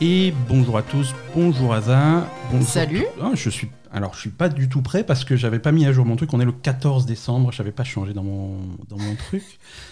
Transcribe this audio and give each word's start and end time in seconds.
Et 0.00 0.32
bonjour 0.48 0.78
à 0.78 0.82
tous, 0.82 1.12
bonjour 1.34 1.74
Aza. 1.74 2.24
Bonjour. 2.52 2.68
Salut. 2.68 3.04
Ah, 3.20 3.32
je 3.34 3.50
suis 3.50 3.68
alors 3.90 4.14
je 4.14 4.20
suis 4.20 4.30
pas 4.30 4.48
du 4.48 4.68
tout 4.68 4.80
prêt 4.80 5.02
parce 5.02 5.24
que 5.24 5.34
j'avais 5.34 5.58
pas 5.58 5.72
mis 5.72 5.86
à 5.86 5.92
jour 5.92 6.06
mon 6.06 6.14
truc. 6.14 6.32
On 6.32 6.40
est 6.40 6.44
le 6.44 6.52
14 6.52 7.04
décembre, 7.04 7.50
j'avais 7.50 7.72
pas 7.72 7.82
changé 7.82 8.12
dans 8.12 8.22
mon 8.22 8.60
dans 8.88 8.96
mon 8.96 9.16
truc. 9.16 9.42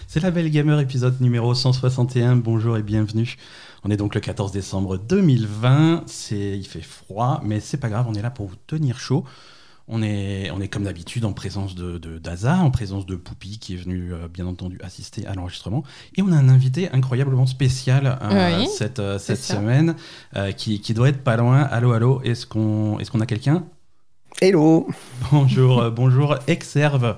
C'est 0.07 0.21
la 0.21 0.31
Belle 0.31 0.49
Gamer 0.49 0.79
épisode 0.79 1.19
numéro 1.19 1.53
161. 1.53 2.37
Bonjour 2.37 2.77
et 2.77 2.83
bienvenue. 2.83 3.35
On 3.83 3.91
est 3.91 3.97
donc 3.97 4.15
le 4.15 4.21
14 4.21 4.53
décembre 4.53 4.97
2020. 4.97 6.03
C'est 6.05 6.57
il 6.57 6.65
fait 6.65 6.81
froid, 6.81 7.41
mais 7.43 7.59
c'est 7.59 7.77
pas 7.77 7.89
grave. 7.89 8.05
On 8.07 8.13
est 8.13 8.21
là 8.21 8.29
pour 8.31 8.47
vous 8.47 8.55
tenir 8.65 8.99
chaud. 8.99 9.25
On 9.89 10.01
est, 10.03 10.51
on 10.51 10.59
est 10.59 10.67
comme 10.67 10.83
d'habitude 10.83 11.23
en 11.23 11.31
présence 11.31 11.73
de, 11.73 11.97
de- 11.97 12.17
d'Aza, 12.17 12.57
en 12.57 12.71
présence 12.71 13.05
de 13.05 13.15
Poupy 13.15 13.57
qui 13.57 13.73
est 13.75 13.77
venu 13.77 14.11
euh, 14.13 14.27
bien 14.27 14.45
entendu 14.45 14.77
assister 14.83 15.25
à 15.25 15.33
l'enregistrement. 15.33 15.83
Et 16.17 16.21
on 16.21 16.31
a 16.33 16.35
un 16.35 16.49
invité 16.49 16.89
incroyablement 16.91 17.45
spécial 17.45 18.19
euh, 18.21 18.59
Oui, 18.59 18.67
cette, 18.77 18.99
euh, 18.99 19.17
cette 19.17 19.41
semaine 19.41 19.95
euh, 20.35 20.51
qui, 20.51 20.81
qui 20.81 20.93
doit 20.93 21.07
être 21.07 21.23
pas 21.23 21.37
loin. 21.37 21.61
Allô, 21.61 21.93
allô, 21.93 22.21
est-ce 22.23 22.45
qu'on, 22.45 22.99
est-ce 22.99 23.11
qu'on 23.11 23.21
a 23.21 23.25
quelqu'un? 23.25 23.63
Hello 24.41 24.89
Bonjour, 25.31 25.89
bonjour, 25.91 26.35
Exerve. 26.47 27.15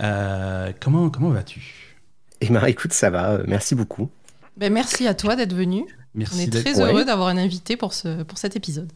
Euh, 0.00 0.72
comment, 0.80 1.10
comment 1.10 1.28
vas-tu? 1.28 1.98
Eh 2.40 2.48
ben 2.48 2.64
écoute, 2.64 2.94
ça 2.94 3.10
va, 3.10 3.40
merci 3.46 3.74
beaucoup. 3.74 4.08
Ben, 4.56 4.72
merci 4.72 5.06
à 5.06 5.12
toi 5.12 5.36
d'être 5.36 5.52
venu. 5.54 5.82
On 6.14 6.18
Merci 6.18 6.42
est 6.42 6.46
d'être- 6.46 6.64
très 6.64 6.80
Ouais. 6.82 6.88
heureux 6.90 7.04
d'avoir 7.04 7.28
un 7.28 7.36
invité 7.36 7.76
pour, 7.76 7.92
ce, 7.92 8.22
pour 8.22 8.38
cet 8.38 8.56
épisode. 8.56 8.90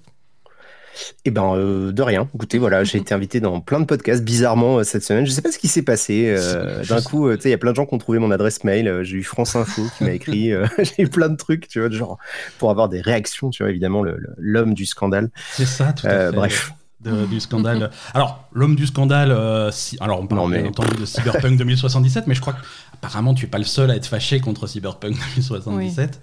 Eh 1.25 1.31
ben 1.31 1.55
euh, 1.57 1.93
de 1.93 2.03
rien. 2.03 2.29
Écoutez, 2.35 2.59
voilà, 2.59 2.85
j'ai 2.85 2.99
été 2.99 3.15
invité 3.15 3.41
dans 3.41 3.61
plein 3.61 3.81
de 3.81 3.85
podcasts 3.85 4.23
bizarrement 4.25 4.79
euh, 4.79 4.83
cette 4.85 5.03
semaine. 5.05 5.27
Je 5.27 5.31
sais 5.33 5.43
pas 5.43 5.51
ce 5.53 5.59
qui 5.59 5.69
s'est 5.69 5.83
passé. 5.83 6.27
euh, 6.37 6.83
D'un 6.85 7.01
coup, 7.03 7.29
euh, 7.29 7.37
tu 7.37 7.43
sais, 7.43 7.49
il 7.49 7.53
y 7.53 7.55
a 7.55 7.59
plein 7.59 7.71
de 7.73 7.77
gens 7.77 7.87
qui 7.87 7.95
ont 7.95 7.99
trouvé 7.99 8.19
mon 8.19 8.31
adresse 8.31 8.65
mail. 8.65 9.01
J'ai 9.03 9.17
eu 9.17 9.23
France 9.23 9.57
Info 9.57 9.83
qui 9.99 10.05
m'a 10.05 10.13
écrit. 10.13 10.53
euh, 10.53 10.67
j'ai 10.79 11.03
eu 11.05 11.09
plein 11.09 11.29
de 11.29 11.37
trucs, 11.37 11.69
tu 11.69 11.81
vois, 11.81 11.89
de 11.89 11.95
genre 11.97 12.19
pour 12.59 12.71
avoir 12.71 12.89
des 12.89 13.01
réactions, 13.01 13.51
tu 13.51 13.63
vois, 13.63 13.71
évidemment, 13.71 14.05
l'homme 14.39 14.75
du 14.75 14.87
scandale. 14.87 15.31
C'est 15.53 15.65
ça, 15.67 15.93
tout 15.93 16.07
à 16.07 16.31
fait. 16.31 16.33
bref. 16.37 16.73
de- 17.01 17.27
du 17.27 17.39
scandale. 17.39 17.91
Alors, 18.15 18.49
l'homme 18.55 18.77
du 18.77 18.87
scandale, 18.87 19.31
euh, 19.31 19.71
si- 19.71 19.99
alors 20.01 20.21
on 20.21 20.27
parle 20.27 20.41
Non, 20.41 20.49
mais- 20.49 20.61
bien 20.63 20.71
entendu 20.71 20.97
de 20.99 21.05
Cyberpunk 21.05 21.59
2077, 21.59 22.27
mais 22.27 22.35
je 22.35 22.41
crois 22.41 22.55
que 22.55 22.61
apparemment 22.95 23.35
tu 23.35 23.45
es 23.45 23.49
pas 23.49 23.59
le 23.59 23.65
seul 23.65 23.91
à 23.91 23.97
être 23.97 24.07
fâché 24.07 24.41
contre 24.41 24.67
Cyberpunk 24.67 25.15
2077. 25.35 26.21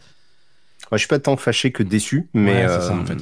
Moi, 0.92 0.98
je 0.98 1.04
suis 1.04 1.08
pas 1.08 1.20
tant 1.20 1.38
fâché 1.38 1.72
que 1.72 1.84
déçu, 1.84 2.28
mais 2.34 2.66
Ouais, 2.66 2.68
c'est 2.68 2.82
ça, 2.82 2.94
euh, 2.94 3.00
en 3.02 3.06
fait. 3.06 3.18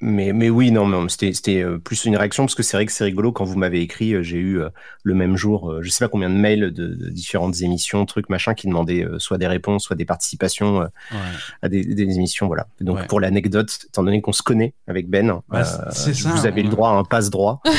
mais 0.00 0.32
mais 0.34 0.50
oui, 0.50 0.70
non, 0.70 0.86
non, 0.86 1.08
c'était 1.08 1.32
c'était 1.32 1.62
euh, 1.62 1.78
plus 1.78 2.04
une 2.04 2.16
réaction 2.16 2.44
parce 2.44 2.54
que 2.54 2.62
c'est 2.62 2.76
vrai 2.76 2.84
que 2.86 2.92
c'est 2.92 3.04
rigolo 3.04 3.32
quand 3.32 3.44
vous 3.44 3.56
m'avez 3.56 3.80
écrit, 3.80 4.12
euh, 4.14 4.22
j'ai 4.22 4.36
eu 4.38 4.60
le 5.02 5.14
même 5.14 5.36
jour, 5.36 5.74
je 5.80 5.88
sais 5.90 6.04
pas 6.04 6.08
combien 6.10 6.28
de 6.30 6.34
mails 6.36 6.70
de, 6.72 6.88
de 6.88 7.08
différentes 7.10 7.60
émissions, 7.62 8.04
trucs 8.06 8.28
machin 8.28 8.52
qui 8.54 8.66
demandaient 8.66 9.06
soit 9.18 9.38
des 9.38 9.46
réponses, 9.46 9.84
soit 9.84 9.96
des 9.96 10.04
participations 10.04 10.80
Ouais. 10.80 11.18
à 11.62 11.68
des, 11.68 11.84
des 11.84 12.02
émissions, 12.16 12.46
voilà. 12.46 12.66
Donc 12.80 12.98
Ouais. 12.98 13.06
pour 13.06 13.20
l'anecdote, 13.20 13.78
étant 13.88 14.02
donné 14.02 14.20
qu'on 14.20 14.32
se 14.32 14.42
connaît 14.42 14.74
avec 14.86 15.08
Ben, 15.08 15.40
Bah, 15.48 15.60
euh, 15.60 15.90
ça, 15.92 16.10
vous 16.30 16.46
avez 16.46 16.62
le 16.62 16.68
a- 16.68 16.70
droit 16.72 16.90
à 16.90 16.92
un 16.92 17.04
passe 17.04 17.30
droit. 17.30 17.60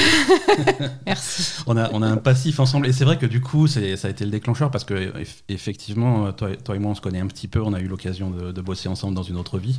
Merci. 1.06 1.64
On 1.68 1.78
a, 1.78 1.90
on 1.94 2.02
a 2.02 2.08
un 2.08 2.18
passif 2.18 2.60
ensemble. 2.60 2.88
Et 2.88 2.94
c'est 2.94 3.04
vrai 3.06 3.18
que 3.18 3.26
du 3.26 3.42
coup, 3.42 3.68
ça 3.68 3.80
a 3.80 4.10
été 4.10 4.26
le 4.26 4.32
déclencheur 4.32 4.72
parce 4.72 4.84
que 4.84 4.94
eff- 4.94 5.44
effectivement, 5.50 6.32
toi, 6.34 6.52
et- 6.52 6.58
toi 6.58 6.76
et 6.76 6.80
moi, 6.80 6.92
on 6.92 6.96
se 6.96 7.02
connaît 7.02 7.20
un 7.20 7.28
petit 7.28 7.48
peu. 7.48 7.62
On 7.62 7.74
a 7.74 7.80
eu 7.80 7.88
l'occasion 7.88 8.30
de, 8.30 8.52
de 8.52 8.62
bosser 8.62 8.88
ensemble 8.90 9.16
dans 9.16 9.24
une 9.24 9.35
autre 9.38 9.58
vie. 9.60 9.78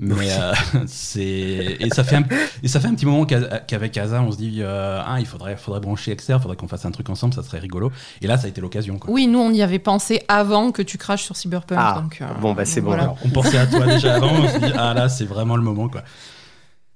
Mais 0.00 0.14
Oui. 0.14 0.26
euh, 0.28 0.52
c'est 0.88 1.76
et 1.78 1.88
ça 1.90 2.02
fait 2.02 2.16
un, 2.16 2.24
et 2.64 2.68
ça 2.68 2.80
fait 2.80 2.88
un 2.88 2.94
petit 2.94 3.06
moment 3.06 3.24
qu'a- 3.26 3.60
qu'avec 3.60 3.96
Asa, 3.96 4.20
on 4.22 4.32
se 4.32 4.36
dit 4.36 4.56
euh, 4.60 5.00
ah 5.06 5.20
il 5.20 5.26
faudrait 5.26 5.56
faudrait 5.56 5.78
brancher 5.78 6.10
Exter, 6.10 6.36
faudrait 6.42 6.56
qu'on 6.56 6.66
fasse 6.66 6.84
un 6.84 6.90
truc 6.90 7.08
ensemble, 7.10 7.32
ça 7.32 7.44
serait 7.44 7.60
rigolo. 7.60 7.92
Et 8.20 8.26
là, 8.26 8.36
ça 8.36 8.46
a 8.46 8.48
été 8.48 8.60
l'occasion. 8.60 8.98
quoi. 8.98 9.08
Oui, 9.12 9.28
nous, 9.28 9.38
on 9.38 9.52
y 9.52 9.62
avait 9.62 9.78
pensé 9.78 10.22
avant 10.26 10.72
que 10.72 10.82
tu 10.82 10.98
craches 10.98 11.22
sur 11.22 11.36
Cyberpunk. 11.36 11.78
Ah, 11.80 12.00
donc, 12.02 12.18
euh, 12.20 12.26
bon, 12.40 12.54
bah, 12.54 12.64
c'est 12.64 12.80
bon, 12.80 12.88
voilà. 12.88 13.04
Alors, 13.04 13.18
on 13.24 13.28
pensait 13.28 13.56
à 13.56 13.66
toi 13.68 13.86
déjà 13.86 14.16
avant, 14.16 14.32
on 14.32 14.48
se 14.48 14.58
dit 14.58 14.72
ah 14.76 14.94
là 14.94 15.08
c'est 15.08 15.26
vraiment 15.26 15.54
le 15.56 15.62
moment 15.62 15.88
quoi. 15.88 16.02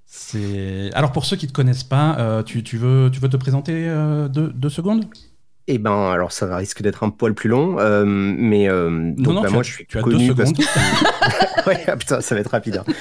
C'est 0.06 0.90
alors 0.94 1.12
pour 1.12 1.24
ceux 1.24 1.36
qui 1.36 1.46
te 1.46 1.52
connaissent 1.52 1.84
pas, 1.84 2.16
euh, 2.18 2.42
tu, 2.42 2.62
tu 2.64 2.78
veux 2.78 3.10
tu 3.12 3.20
veux 3.20 3.28
te 3.28 3.36
présenter 3.36 3.74
euh, 3.88 4.26
deux, 4.28 4.48
deux 4.48 4.70
secondes? 4.70 5.04
Eh 5.70 5.76
ben, 5.78 6.10
alors 6.10 6.32
ça 6.32 6.56
risque 6.56 6.80
d'être 6.82 7.02
un 7.04 7.10
poil 7.10 7.34
plus 7.34 7.48
long, 7.50 7.78
euh, 7.78 8.02
mais 8.06 8.68
euh, 8.70 9.12
donc 9.16 9.34
non, 9.34 9.42
bah, 9.42 9.50
moi 9.50 9.60
as- 9.60 9.62
je 9.64 9.72
suis 9.72 9.86
tu 9.86 9.98
as 9.98 10.02
deux 10.02 10.10
connu 10.12 10.34
parce 10.34 10.48
secondes. 10.50 10.64
que 10.64 11.68
ouais, 11.68 11.84
ah, 11.86 11.96
putain, 11.96 12.20
ça 12.22 12.34
va 12.34 12.40
être 12.40 12.50
rapide. 12.50 12.78
hein. 12.86 12.92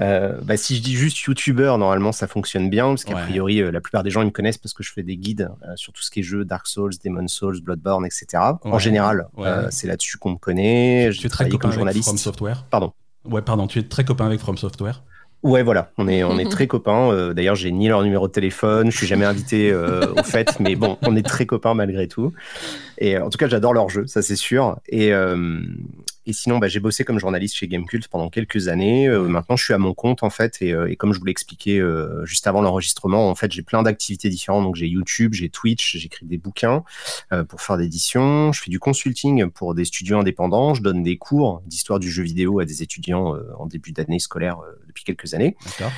Euh, 0.00 0.38
bah, 0.42 0.56
si 0.56 0.76
je 0.76 0.82
dis 0.82 0.94
juste 0.94 1.16
youtubeur, 1.22 1.78
normalement 1.78 2.10
ça 2.12 2.26
fonctionne 2.26 2.70
bien 2.70 2.88
parce 2.88 3.04
qu'a 3.04 3.14
Ouais. 3.14 3.22
priori 3.22 3.60
la 3.70 3.80
plupart 3.80 4.02
des 4.02 4.10
gens 4.10 4.22
ils 4.22 4.26
me 4.26 4.30
connaissent 4.30 4.58
parce 4.58 4.72
que 4.74 4.82
je 4.82 4.92
fais 4.92 5.02
des 5.02 5.16
guides 5.16 5.48
sur 5.76 5.92
tout 5.92 6.02
ce 6.02 6.10
qui 6.10 6.20
est 6.20 6.22
jeu, 6.24 6.44
Dark 6.44 6.66
Souls, 6.66 6.92
Demon 7.04 7.26
Souls, 7.28 7.60
Bloodborne, 7.62 8.04
etc. 8.04 8.26
En 8.64 8.78
général, 8.78 9.26
Ouais. 9.36 9.48
c'est 9.70 9.86
là-dessus 9.86 10.18
qu'on 10.18 10.30
me 10.32 10.36
connaît. 10.38 11.08
Tu 11.12 11.20
J'ai 11.20 11.26
es 11.26 11.28
très 11.30 11.44
copain 11.48 11.58
comme 11.58 11.70
avec 11.70 11.78
journaliste. 11.78 12.08
From 12.08 12.18
Software. 12.18 12.64
Pardon. 12.70 12.92
Ouais, 13.24 13.42
pardon, 13.42 13.66
tu 13.66 13.78
es 13.78 13.82
très 13.82 14.04
copain 14.04 14.26
avec 14.26 14.40
From 14.40 14.56
Software. 14.56 15.02
Ouais, 15.44 15.62
voilà, 15.62 15.90
on 15.98 16.08
est, 16.08 16.24
on 16.24 16.38
est 16.38 16.44
très 16.50 16.66
copains. 16.66 17.12
Euh, 17.12 17.32
D'ailleurs, 17.32 17.54
j'ai 17.54 17.70
ni 17.70 17.88
leur 17.88 18.02
numéro 18.02 18.26
de 18.26 18.32
téléphone, 18.32 18.90
je 18.90 18.96
suis 18.96 19.06
jamais 19.06 19.24
invité 19.24 19.70
euh, 19.70 20.12
au 20.16 20.22
fait, 20.24 20.58
mais 20.60 20.74
bon, 20.74 20.98
on 21.02 21.14
est 21.16 21.22
très 21.26 21.46
copains 21.46 21.74
malgré 21.74 22.08
tout. 22.08 22.32
Et 22.98 23.18
en 23.18 23.30
tout 23.30 23.38
cas, 23.38 23.48
j'adore 23.48 23.72
leur 23.72 23.88
jeu, 23.88 24.06
ça 24.06 24.22
c'est 24.22 24.36
sûr. 24.36 24.76
Et, 24.88 25.12
euh, 25.12 25.60
et 26.28 26.34
sinon, 26.34 26.58
bah, 26.58 26.68
j'ai 26.68 26.78
bossé 26.78 27.04
comme 27.04 27.18
journaliste 27.18 27.56
chez 27.56 27.68
Gamecult 27.68 28.06
pendant 28.06 28.28
quelques 28.28 28.68
années. 28.68 29.08
Euh, 29.08 29.22
maintenant, 29.22 29.56
je 29.56 29.64
suis 29.64 29.72
à 29.72 29.78
mon 29.78 29.94
compte 29.94 30.22
en 30.22 30.28
fait, 30.28 30.60
et, 30.60 30.74
euh, 30.74 30.90
et 30.90 30.94
comme 30.94 31.14
je 31.14 31.18
vous 31.18 31.24
l'ai 31.24 31.30
expliqué 31.30 31.80
euh, 31.80 32.22
juste 32.26 32.46
avant 32.46 32.60
l'enregistrement, 32.60 33.30
en 33.30 33.34
fait, 33.34 33.50
j'ai 33.50 33.62
plein 33.62 33.82
d'activités 33.82 34.28
différentes. 34.28 34.64
Donc, 34.64 34.76
j'ai 34.76 34.86
YouTube, 34.86 35.32
j'ai 35.32 35.48
Twitch, 35.48 35.96
j'écris 35.96 36.26
des 36.26 36.36
bouquins 36.36 36.84
euh, 37.32 37.44
pour 37.44 37.62
faire 37.62 37.78
d'édition, 37.78 38.52
je 38.52 38.60
fais 38.60 38.70
du 38.70 38.78
consulting 38.78 39.48
pour 39.48 39.74
des 39.74 39.86
studios 39.86 40.18
indépendants, 40.18 40.74
je 40.74 40.82
donne 40.82 41.02
des 41.02 41.16
cours 41.16 41.62
d'histoire 41.64 41.98
du 41.98 42.10
jeu 42.10 42.22
vidéo 42.22 42.60
à 42.60 42.66
des 42.66 42.82
étudiants 42.82 43.34
en 43.58 43.64
début 43.64 43.92
d'année 43.92 44.18
scolaire 44.18 44.58
depuis 44.86 45.04
quelques 45.04 45.32
années. 45.32 45.56
D'accord. 45.64 45.92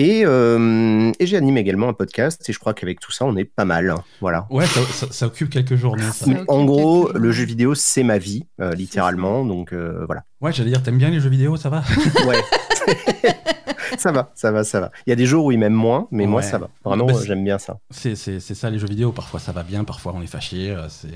Et, 0.00 0.22
euh, 0.24 1.10
et 1.18 1.26
j'anime 1.26 1.56
également 1.58 1.88
un 1.88 1.92
podcast 1.92 2.48
et 2.48 2.52
je 2.52 2.58
crois 2.60 2.72
qu'avec 2.72 3.00
tout 3.00 3.10
ça, 3.12 3.24
on 3.24 3.36
est 3.36 3.44
pas 3.44 3.64
mal. 3.64 3.90
hein. 3.90 4.02
Voilà. 4.20 4.46
Ouais, 4.48 4.64
ça, 4.64 4.80
ça- 4.84 5.08
ça 5.10 5.26
occupe 5.26 5.50
quelques 5.50 5.74
journées. 5.74 6.02
Ça. 6.04 6.12
Ça 6.12 6.26
Mais 6.28 6.36
occupe 6.36 6.50
en 6.50 6.64
gros, 6.64 7.06
quelques 7.06 7.18
le 7.18 7.32
jeu 7.32 7.44
vidéo, 7.44 7.74
c'est 7.74 8.04
ma 8.04 8.16
vie, 8.18 8.46
euh, 8.60 8.72
littéralement. 8.74 9.44
Donc 9.44 9.72
euh, 9.72 10.04
voilà. 10.06 10.22
Ouais, 10.40 10.52
j'allais 10.52 10.70
dire, 10.70 10.82
t'aimes 10.84 10.98
bien 10.98 11.10
les 11.10 11.18
jeux 11.20 11.28
vidéo, 11.30 11.56
ça 11.56 11.68
va? 11.68 11.82
Ouais. 12.26 12.40
ça 13.98 14.12
va, 14.12 14.30
ça 14.34 14.52
va, 14.52 14.64
ça 14.64 14.80
va. 14.80 14.90
Il 15.06 15.10
y 15.10 15.12
a 15.12 15.16
des 15.16 15.26
jours 15.26 15.44
où 15.46 15.52
il 15.52 15.58
m'aime 15.58 15.72
moins, 15.74 16.06
mais 16.10 16.26
moi, 16.26 16.42
ça 16.42 16.58
va. 16.58 16.68
Vraiment, 16.84 17.06
Bah, 17.06 17.14
euh, 17.14 17.20
c'est- 17.20 17.26
j'aime 17.26 17.42
bien 17.44 17.58
ça. 17.58 17.78
C'est 17.90 18.14
ça 18.14 18.70
les 18.70 18.78
jeux 18.78 18.86
vidéo. 18.88 19.12
Parfois 19.12 19.40
ça 19.40 19.52
va 19.52 19.62
bien, 19.62 19.84
parfois 19.84 20.12
on 20.16 20.22
est 20.22 20.26
fâché. 20.26 20.76
C'est 20.88 21.08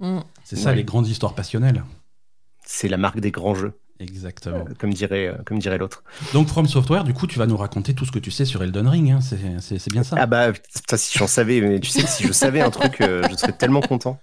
Mm. 0.00 0.20
c'est 0.44 0.56
ça 0.56 0.70
Ouais. 0.70 0.76
les 0.76 0.84
grandes 0.84 1.06
histoires 1.08 1.34
passionnelles. 1.34 1.84
C'est 2.64 2.88
la 2.88 2.96
marque 2.96 3.20
des 3.20 3.30
grands 3.32 3.54
jeux, 3.54 3.72
Exactement. 4.00 4.64
euh, 4.68 4.74
comme 4.78 4.92
dirait, 4.92 5.28
euh, 5.28 5.34
comme 5.44 5.58
dirait 5.58 5.78
l'autre. 5.78 6.02
Donc 6.32 6.48
From 6.48 6.66
Software, 6.66 7.04
du 7.04 7.12
coup, 7.14 7.26
tu 7.26 7.38
vas 7.38 7.46
nous 7.46 7.56
raconter 7.56 7.94
tout 7.94 8.04
ce 8.06 8.10
que 8.12 8.18
tu 8.18 8.30
sais 8.30 8.44
sur 8.44 8.62
Elden 8.62 8.88
Ring. 8.88 9.10
hein. 9.12 9.20
C'est 9.20 9.90
bien 9.92 10.02
ça. 10.02 10.16
Ah 10.18 10.26
bah, 10.26 10.52
putain, 10.52 10.96
si 10.96 11.18
j'en 11.18 11.26
savais, 11.26 11.60
mais 11.60 11.78
tu 11.80 11.90
sais 11.90 12.02
que 12.02 12.08
si 12.08 12.26
je 12.26 12.32
savais 12.32 12.60
un 12.60 12.70
truc, 12.70 13.00
euh, 13.00 13.22
je 13.30 13.36
serais 13.36 13.52
tellement 13.52 13.80
content. 13.82 14.18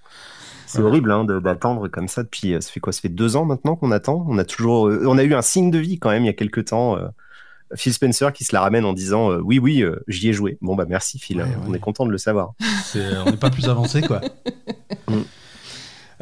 C'est 0.65 0.81
horrible 0.81 1.11
hein, 1.11 1.23
d'attendre 1.23 1.88
comme 1.88 2.07
ça 2.07 2.23
depuis. 2.23 2.53
Ça 2.61 2.69
fait 2.71 2.79
quoi? 2.81 2.91
Ça 2.91 2.99
fait 3.01 3.09
deux 3.09 3.35
ans 3.38 3.45
maintenant 3.45 3.75
qu'on 3.75 3.91
attend? 3.91 4.25
On 4.27 4.38
a 4.38 4.43
toujours, 4.43 4.88
euh, 4.89 5.03
on 5.05 5.17
a 5.17 5.23
eu 5.23 5.33
un 5.33 5.41
signe 5.41 5.71
de 5.71 5.77
vie 5.77 5.97
quand 5.99 6.09
même 6.09 6.23
il 6.23 6.27
y 6.27 6.29
a 6.29 6.33
quelques 6.33 6.65
temps. 6.65 6.97
euh, 6.97 7.07
Phil 7.75 7.94
Spencer 7.94 8.31
qui 8.33 8.45
se 8.45 8.55
la 8.55 8.61
ramène 8.61 8.85
en 8.85 8.94
disant 8.94 9.29
oui 9.39 9.59
oui 9.59 9.83
j'y 10.07 10.29
ai 10.29 10.33
joué. 10.33 10.57
Bon 10.61 10.75
bah 10.75 10.85
merci 10.88 11.19
Phil, 11.19 11.41
Ouais, 11.41 11.47
on 11.67 11.73
est 11.73 11.79
content 11.79 12.05
de 12.05 12.11
le 12.11 12.17
savoir. 12.17 12.53
On 12.95 13.29
n'est 13.29 13.35
pas 13.38 13.49
plus 13.49 13.67
avancé, 13.67 14.01
quoi. 14.01 14.21
Mm. 15.09 15.19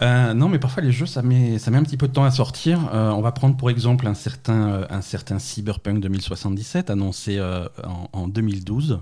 Euh, 0.02 0.34
non, 0.34 0.50
mais 0.50 0.60
parfois 0.60 0.84
les 0.84 0.92
jeux, 0.92 1.06
ça 1.06 1.22
met, 1.22 1.58
ça 1.58 1.72
met 1.72 1.78
un 1.78 1.84
petit 1.84 1.98
peu 1.98 2.08
de 2.08 2.14
temps 2.14 2.26
à 2.26 2.32
sortir. 2.32 2.90
Euh, 2.94 3.10
on 3.12 3.22
va 3.22 3.32
prendre 3.32 3.56
pour 3.56 3.70
exemple 3.70 4.08
un 4.08 4.14
certain, 4.14 4.70
euh, 4.70 4.86
un 4.90 5.02
certain 5.02 5.40
Cyberpunk 5.40 6.02
2077 6.02 6.90
annoncé 6.90 7.38
euh, 7.38 7.68
en, 7.84 8.10
en 8.12 8.28
2012. 8.28 9.00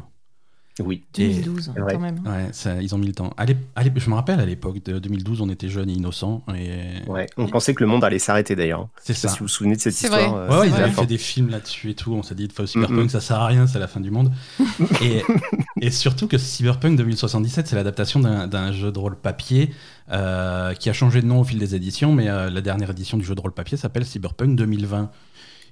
Oui. 0.79 1.03
2012, 1.13 1.71
c'est 1.75 1.79
vrai. 1.79 1.93
quand 1.93 1.99
même. 1.99 2.19
Ouais, 2.25 2.47
ça- 2.51 2.81
ils 2.81 2.95
ont 2.95 2.97
mis 2.97 3.05
le 3.07 3.13
temps. 3.13 3.31
À 3.37 3.43
à 3.75 3.83
je 3.95 4.09
me 4.09 4.15
rappelle 4.15 4.39
à 4.39 4.45
l'époque 4.45 4.83
de 4.83 4.97
2012, 4.97 5.41
on 5.41 5.49
était 5.49 5.69
jeunes 5.69 5.89
et 5.89 5.93
innocents. 5.93 6.43
Et... 6.57 7.07
Ouais. 7.09 7.27
On 7.37 7.47
pensait 7.47 7.73
que 7.75 7.83
le 7.83 7.87
monde 7.89 8.03
allait 8.03 8.17
s'arrêter 8.19 8.55
d'ailleurs. 8.55 8.87
C'est 9.03 9.13
Je 9.13 9.19
sais 9.19 9.27
pas 9.27 9.31
ça. 9.31 9.33
si 9.35 9.39
vous 9.39 9.45
vous 9.45 9.49
souvenez 9.49 9.75
de 9.75 9.81
cette 9.81 9.93
histoire. 9.93 10.19
vrai. 10.33 10.39
euh, 10.39 10.49
Ouais, 10.49 10.59
ouais, 10.61 10.69
ils 10.69 10.73
avaient 10.75 10.91
fait 10.91 11.05
des 11.05 11.17
films 11.19 11.49
là-dessus 11.49 11.91
et 11.91 11.95
tout. 11.95 12.13
On 12.13 12.23
s'est 12.23 12.33
dit, 12.35 12.47
de 12.47 12.65
Cyberpunk, 12.65 12.97
Mhm. 13.03 13.09
ça 13.09 13.21
sert 13.21 13.37
à 13.39 13.47
rien, 13.47 13.67
c'est 13.67 13.77
la 13.79 13.87
fin 13.87 13.99
du 13.99 14.09
monde. 14.09 14.31
et, 15.01 15.21
et 15.81 15.91
surtout 15.91 16.27
que 16.27 16.37
Cyberpunk 16.37 16.97
2077, 16.97 17.67
c'est 17.67 17.75
l'adaptation 17.75 18.19
d'un 18.19 18.47
d'un 18.47 18.71
jeu 18.71 18.91
de 18.91 18.97
rôle 18.99 19.15
papier 19.15 19.71
euh, 20.11 20.73
qui 20.73 20.89
a 20.89 20.93
changé 20.93 21.21
de 21.21 21.27
nom 21.27 21.39
au 21.41 21.43
fil 21.43 21.59
des 21.59 21.75
éditions, 21.75 22.11
mais 22.13 22.27
euh, 22.29 22.49
la 22.49 22.61
dernière 22.61 22.89
édition 22.89 23.17
du 23.17 23.23
jeu 23.23 23.35
de 23.35 23.41
rôle 23.41 23.53
papier 23.53 23.77
s'appelle 23.77 24.05
Cyberpunk 24.05 24.55
2020. 24.55 25.09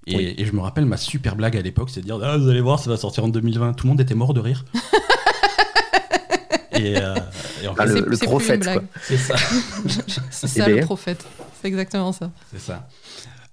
Et, 0.08 0.16
Oui. 0.16 0.36
et 0.38 0.46
je 0.46 0.52
me 0.54 0.62
rappelle 0.62 0.86
ma 0.86 0.98
super 0.98 1.36
blague 1.36 1.56
à 1.56 1.62
l'époque, 1.62 1.90
c'est 1.92 2.02
de 2.02 2.06
dire 2.06 2.20
ah, 2.24 2.38
vous 2.38 2.50
allez 2.50 2.62
voir, 2.62 2.80
ça 2.80 2.90
va 2.90 2.98
sortir 2.98 3.24
en 3.24 3.28
2020. 3.28 3.74
Tout 3.74 3.86
le 3.86 3.90
monde 3.90 4.02
était 4.02 4.16
mort 4.16 4.34
de 4.34 4.40
rire. 4.40 4.66
et, 6.74 6.98
euh, 6.98 7.16
et 7.64 7.68
en 7.68 7.76
Ah, 7.78 7.86
fait, 7.88 8.00
le- 8.02 8.18
prophète, 8.18 8.68
c'est 9.04 9.18
ça. 9.18 9.36
C'est 10.32 10.48
ça 10.48 10.64
Eh 10.66 10.70
le 10.70 10.76
ben. 10.78 10.86
prophète. 10.86 11.24
C'est 11.62 11.68
exactement 11.68 12.12
ça. 12.12 12.32
C'est 12.52 12.60
ça. 12.60 12.88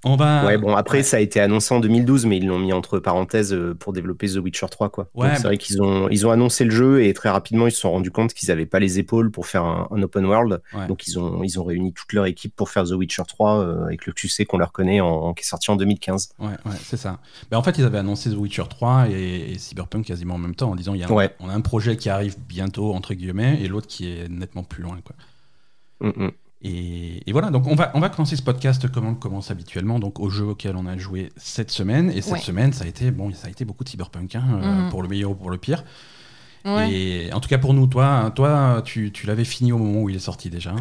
On 0.05 0.15
va. 0.15 0.47
Ouais, 0.47 0.57
bon, 0.59 0.77
après, 0.77 0.99
Ouais. 0.99 1.03
ça 1.03 1.17
a 1.17 1.21
été 1.21 1.41
annoncé 1.41 1.75
en 1.75 1.81
2012, 1.81 2.25
mais 2.27 2.37
ils 2.37 2.47
l'ont 2.47 2.61
mis 2.61 2.73
entre 2.73 3.01
parenthèses 3.01 3.53
euh, 3.53 3.75
pour 3.75 3.93
développer 3.93 4.29
The 4.29 4.37
Witcher 4.37 4.67
3, 4.71 4.91
quoi. 4.91 5.09
Ouais, 5.15 5.35
c'est 5.35 5.43
bah- 5.43 5.49
vrai 5.49 5.59
qu'ils 5.59 5.83
ont, 5.83 6.09
ils 6.09 6.25
ont 6.25 6.31
annoncé 6.31 6.65
le 6.65 6.71
jeu 6.71 7.03
et 7.03 7.13
très 7.15 7.31
rapidement, 7.31 7.67
ils 7.67 7.73
se 7.73 7.81
sont 7.81 7.91
rendus 7.91 8.13
compte 8.13 8.33
qu'ils 8.33 8.49
n'avaient 8.51 8.65
pas 8.67 8.79
les 8.79 9.01
épaules 9.01 9.33
pour 9.33 9.47
faire 9.49 9.65
un, 9.65 9.89
un 9.91 10.01
open 10.03 10.25
world. 10.25 10.61
Ouais. 10.73 10.87
Donc, 10.87 11.09
ils 11.09 11.19
ont, 11.19 11.43
ils 11.43 11.59
ont 11.59 11.65
réuni 11.65 11.93
toute 11.93 12.13
leur 12.13 12.27
équipe 12.27 12.55
pour 12.55 12.71
faire 12.71 12.85
The 12.85 12.93
Witcher 12.93 13.23
3 13.27 13.59
euh, 13.59 13.85
avec 13.87 14.07
le 14.07 14.13
succès 14.17 14.45
qu'on 14.45 14.59
leur 14.59 14.71
connaît, 14.71 15.01
en, 15.01 15.35
qui 15.35 15.43
est 15.43 15.47
sorti 15.49 15.71
en 15.73 15.77
2015. 15.77 16.29
Ouais, 16.39 16.51
c'est 16.85 16.97
ça. 16.97 17.19
Ben, 17.51 17.57
en 17.59 17.63
fait, 17.65 17.77
ils 17.79 17.85
avaient 17.85 17.99
annoncé 17.99 18.31
The 18.31 18.37
Witcher 18.37 18.65
3 18.71 19.09
et, 19.11 19.51
et 19.53 19.59
Cyberpunk 19.59 20.05
quasiment 20.07 20.35
en 20.35 20.39
même 20.39 20.55
temps 20.55 20.71
en 20.71 20.77
disant 20.77 20.95
il 20.95 21.01
y 21.01 21.03
a 21.03 21.09
un- 21.09 21.29
on 21.41 21.49
a 21.49 21.53
un 21.53 21.61
projet 21.61 21.97
qui 21.97 22.09
arrive 22.09 22.37
bientôt, 22.49 22.93
entre 22.95 23.15
guillemets, 23.15 23.59
et 23.63 23.67
l'autre 23.67 23.89
qui 23.89 24.09
est 24.13 24.29
nettement 24.29 24.63
plus 24.63 24.85
loin. 24.85 24.97
Quoi. 25.05 25.17
Mm, 26.09 26.25
mm. 26.27 26.31
Et, 26.63 27.23
et 27.29 27.33
voilà, 27.33 27.51
donc 27.51 27.67
on 27.69 27.75
va, 27.77 27.93
on 27.95 28.01
va 28.01 28.09
commencer 28.09 28.35
ce 28.35 28.43
podcast 28.43 28.89
comme 28.91 29.07
on 29.07 29.15
commence 29.15 29.51
habituellement, 29.53 29.99
donc 30.01 30.19
au 30.19 30.29
jeu 30.29 30.45
auquel 30.45 30.75
on 30.77 30.87
a 30.87 30.97
joué 30.97 31.31
cette 31.37 31.71
semaine. 31.71 32.11
Et 32.11 32.21
cette 32.21 32.33
Ouais. 32.33 32.39
semaine, 32.41 32.73
ça 32.73 32.85
a 32.85 32.89
été, 32.89 33.11
bon, 33.13 33.33
ça 33.33 33.47
a 33.47 33.51
été 33.51 33.65
beaucoup 33.65 33.85
de 33.85 33.89
Cyberpunk, 33.89 34.35
hein, 34.35 34.45
euh, 34.63 34.83
Mhm. 34.85 34.89
pour 34.91 35.03
le 35.03 35.09
meilleur 35.09 35.31
ou 35.31 35.35
pour 35.37 35.51
le 35.51 35.59
pire. 35.59 35.85
Ouais. 36.65 36.91
Et 36.93 37.33
en 37.33 37.39
tout 37.41 37.49
cas 37.49 37.59
pour 37.59 37.73
nous, 37.75 37.87
toi, 37.87 38.33
toi 38.35 38.83
tu, 38.85 39.13
tu 39.13 39.27
l'avais 39.27 39.45
fini 39.45 39.73
au 39.73 39.79
moment 39.79 40.03
où 40.03 40.11
il 40.11 40.17
est 40.17 40.21
sorti 40.21 40.51
déjà. 40.51 40.75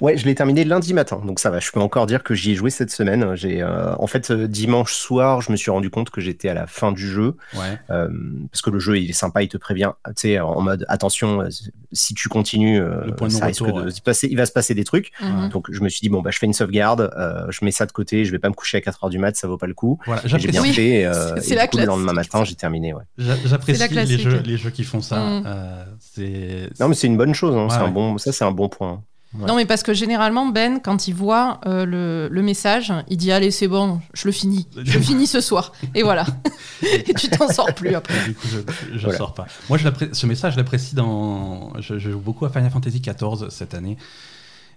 Ouais, 0.00 0.16
je 0.16 0.24
l'ai 0.24 0.34
terminé 0.34 0.64
lundi 0.64 0.94
matin, 0.94 1.20
donc 1.24 1.40
ça 1.40 1.50
va. 1.50 1.60
Je 1.60 1.70
peux 1.70 1.80
encore 1.80 2.06
dire 2.06 2.22
que 2.22 2.34
j'y 2.34 2.52
ai 2.52 2.54
joué 2.54 2.70
cette 2.70 2.90
semaine. 2.90 3.34
J'ai, 3.36 3.62
euh, 3.62 3.94
en 3.98 4.06
fait, 4.06 4.30
euh, 4.30 4.48
dimanche 4.48 4.94
soir, 4.94 5.40
je 5.42 5.52
me 5.52 5.56
suis 5.56 5.70
rendu 5.70 5.90
compte 5.90 6.10
que 6.10 6.20
j'étais 6.20 6.48
à 6.48 6.54
la 6.54 6.66
fin 6.66 6.92
du 6.92 7.06
jeu. 7.06 7.36
Ouais. 7.54 7.78
Euh, 7.90 8.08
parce 8.50 8.62
que 8.62 8.70
le 8.70 8.78
jeu 8.78 8.98
il 8.98 9.10
est 9.10 9.14
sympa, 9.14 9.42
il 9.42 9.48
te 9.48 9.56
prévient, 9.58 9.92
tu 10.08 10.12
sais, 10.16 10.40
en 10.40 10.60
mode 10.60 10.84
attention, 10.88 11.46
si 11.92 12.14
tu 12.14 12.28
continues, 12.28 12.80
Le 12.80 13.14
point 13.14 13.28
de 13.28 13.32
ça 13.32 13.46
risque 13.46 13.60
non-retour, 13.60 13.80
de 13.80 13.84
ouais. 13.86 13.90
se 13.90 14.00
passer, 14.00 14.28
il 14.30 14.36
va 14.36 14.46
se 14.46 14.52
passer 14.52 14.74
des 14.74 14.84
trucs. 14.84 15.10
Mhm. 15.20 15.48
Donc 15.50 15.66
je 15.70 15.80
me 15.82 15.88
suis 15.88 16.00
dit 16.00 16.08
bon 16.08 16.22
bah 16.22 16.30
je 16.30 16.38
fais 16.38 16.46
une 16.46 16.52
sauvegarde, 16.54 17.10
euh, 17.18 17.44
je 17.50 17.64
mets 17.64 17.70
ça 17.70 17.84
de 17.86 17.92
côté, 17.92 18.24
je 18.24 18.30
vais 18.32 18.38
pas 18.38 18.48
me 18.48 18.54
coucher 18.54 18.78
à 18.78 18.80
4 18.80 19.04
heures 19.04 19.10
du 19.10 19.18
mat, 19.18 19.36
ça 19.36 19.48
vaut 19.48 19.58
pas 19.58 19.66
le 19.66 19.74
coup. 19.74 19.98
Voilà, 20.06 20.22
J'ai 20.24 20.38
bien 20.48 20.62
Oui, 20.62 20.72
fait. 20.72 21.04
euh, 21.04 21.34
c'est- 21.36 21.40
c'est 21.42 21.52
et 21.52 21.56
la 21.56 21.66
coup, 21.66 21.76
le 21.78 21.84
lendemain 21.84 22.12
matin, 22.12 22.44
j'ai 22.44 22.54
terminé. 22.54 22.94
Ouais. 22.94 23.02
j'a- 23.18 23.36
j'apprécie 23.44 23.78
C'est 23.80 23.94
la 23.94 24.04
les 24.04 24.16
jeux, 24.18 24.30
classique. 24.30 24.46
les 24.46 24.56
jeux 24.56 24.70
qui 24.70 24.84
font 24.84 25.00
ça. 25.02 25.18
Mhm. 25.20 25.42
Euh, 25.46 25.84
c'est, 26.00 26.70
Non 26.80 26.88
mais 26.88 26.94
c'est 26.94 27.06
une 27.06 27.16
bonne 27.16 27.34
chose, 27.34 27.54
hein, 27.54 27.64
Ouais, 27.64 27.68
c'est 27.70 27.76
ouais. 27.80 27.84
un 27.84 27.90
bon, 27.90 28.16
ça 28.18 28.32
c'est 28.32 28.44
un 28.44 28.52
bon 28.52 28.68
point. 28.68 29.02
Ouais. 29.32 29.46
Non, 29.46 29.54
mais 29.54 29.64
parce 29.64 29.84
que 29.84 29.94
généralement, 29.94 30.46
Ben, 30.46 30.80
quand 30.80 31.06
il 31.06 31.14
voit 31.14 31.60
euh, 31.64 31.84
le, 31.86 32.28
le 32.28 32.42
message, 32.42 32.92
il 33.08 33.16
dit 33.16 33.30
Allez, 33.30 33.52
c'est 33.52 33.68
bon, 33.68 34.00
je 34.12 34.26
le 34.26 34.32
finis. 34.32 34.66
Je 34.84 34.94
le 34.98 35.00
finis 35.04 35.28
ce 35.28 35.40
soir. 35.40 35.70
Et 35.94 36.02
voilà. 36.02 36.26
Et 36.82 37.14
tu 37.14 37.28
t'en 37.28 37.48
sors 37.48 37.72
plus 37.74 37.94
après. 37.94 38.24
Du 38.24 38.34
coup, 38.34 38.48
je, 38.50 38.58
je 38.94 38.98
Voilà. 39.02 39.18
sors 39.18 39.34
pas. 39.34 39.46
Moi, 39.68 39.78
je 39.78 39.88
ce 40.12 40.26
message, 40.26 40.54
je 40.54 40.58
l'apprécie 40.58 40.96
dans. 40.96 41.72
Je, 41.78 41.98
je 41.98 42.10
joue 42.10 42.18
beaucoup 42.18 42.44
à 42.44 42.48
Final 42.50 42.70
Fantasy 42.70 43.00
XIV 43.00 43.50
cette 43.50 43.74
année. 43.74 43.96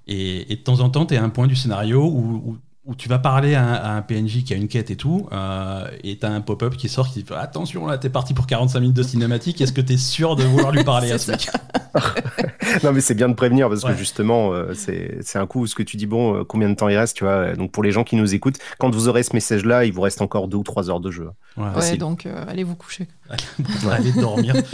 Et, 0.06 0.52
et 0.54 0.56
de 0.58 0.62
temps 0.62 0.82
en 0.82 0.90
temps, 0.90 1.06
tu 1.08 1.16
es 1.16 1.18
à 1.18 1.24
un 1.24 1.30
point 1.30 1.48
du 1.48 1.56
scénario 1.56 2.04
où, 2.04 2.42
où, 2.46 2.58
où 2.86 2.96
tu 2.96 3.08
vas 3.08 3.18
parler 3.20 3.56
à 3.56 3.64
un, 3.64 3.74
à 3.74 3.90
un 3.92 4.02
PNJ 4.02 4.44
qui 4.44 4.54
a 4.54 4.58
une 4.58 4.68
quête 4.68 4.92
et 4.92 4.96
tout. 4.98 5.28
euh, 5.32 5.88
et 6.04 6.18
tu 6.18 6.26
as 6.26 6.32
un 6.32 6.42
pop-up 6.42 6.76
qui 6.76 6.90
sort 6.90 7.08
qui 7.10 7.24
dit 7.24 7.34
Attention, 7.34 7.88
là, 7.88 7.98
t'es 7.98 8.10
parti 8.10 8.34
pour 8.34 8.46
45 8.48 8.80
minutes 8.82 8.96
de 8.98 9.04
cinématique. 9.04 9.62
Est-ce 9.62 9.72
que 9.74 9.82
tu 9.82 9.94
es 9.94 9.98
sûr 9.98 10.36
de 10.36 10.44
vouloir 10.44 10.72
lui 10.72 10.84
parler 10.84 11.12
à 11.12 11.18
ce 11.18 11.32
mec? 11.32 11.50
Non 12.84 12.92
mais 12.92 13.02
c'est 13.02 13.14
bien 13.14 13.30
de 13.30 13.36
prévenir 13.36 13.70
parce 13.70 13.84
Ouais. 13.84 13.92
que 13.92 13.98
justement 14.00 14.52
euh, 14.52 14.74
c'est 14.74 15.20
c'est 15.22 15.38
un 15.38 15.46
coup 15.46 15.60
où 15.62 15.68
ce 15.68 15.76
que 15.76 15.84
tu 15.84 15.96
dis 15.96 16.08
bon 16.08 16.40
euh, 16.40 16.44
combien 16.44 16.68
de 16.68 16.74
temps 16.74 16.90
il 16.90 16.98
reste 16.98 17.16
tu 17.16 17.24
vois. 17.24 17.56
Donc 17.56 17.72
pour 17.72 17.84
les 17.84 17.92
gens 17.92 18.04
qui 18.04 18.16
nous 18.16 18.34
écoutent, 18.34 18.58
quand 18.80 18.90
vous 18.90 19.08
aurez 19.08 19.22
ce 19.22 19.34
message 19.34 19.64
là, 19.64 19.86
il 19.86 19.94
vous 19.94 20.02
reste 20.02 20.20
encore 20.22 20.48
deux 20.48 20.58
ou 20.58 20.64
trois 20.64 20.90
heures 20.90 21.00
de 21.00 21.12
jeu. 21.12 21.30
Ouais, 21.56 21.98
donc 21.98 22.26
euh, 22.26 22.44
allez 22.48 22.64
vous 22.64 22.76
coucher. 22.76 23.08
aller 23.92 24.12
dormir. 24.14 24.56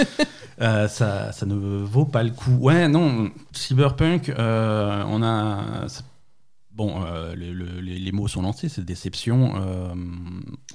Euh, 0.62 0.90
ça, 0.90 1.32
ça 1.32 1.46
ne 1.46 1.56
vaut 1.86 2.04
pas 2.04 2.22
le 2.22 2.32
coup. 2.32 2.52
Ouais, 2.60 2.90
non, 2.90 3.30
Cyberpunk, 3.54 4.28
euh, 4.28 5.02
on 5.08 5.24
a. 5.24 5.86
Bon, 6.80 7.04
euh, 7.04 7.36
le- 7.36 7.52
le- 7.52 7.82
les, 7.82 8.12
mots 8.14 8.30
sont 8.30 8.42
lancés, 8.42 8.70
c'est 8.70 8.86
déception. 8.86 9.52
Euh, 9.58 9.94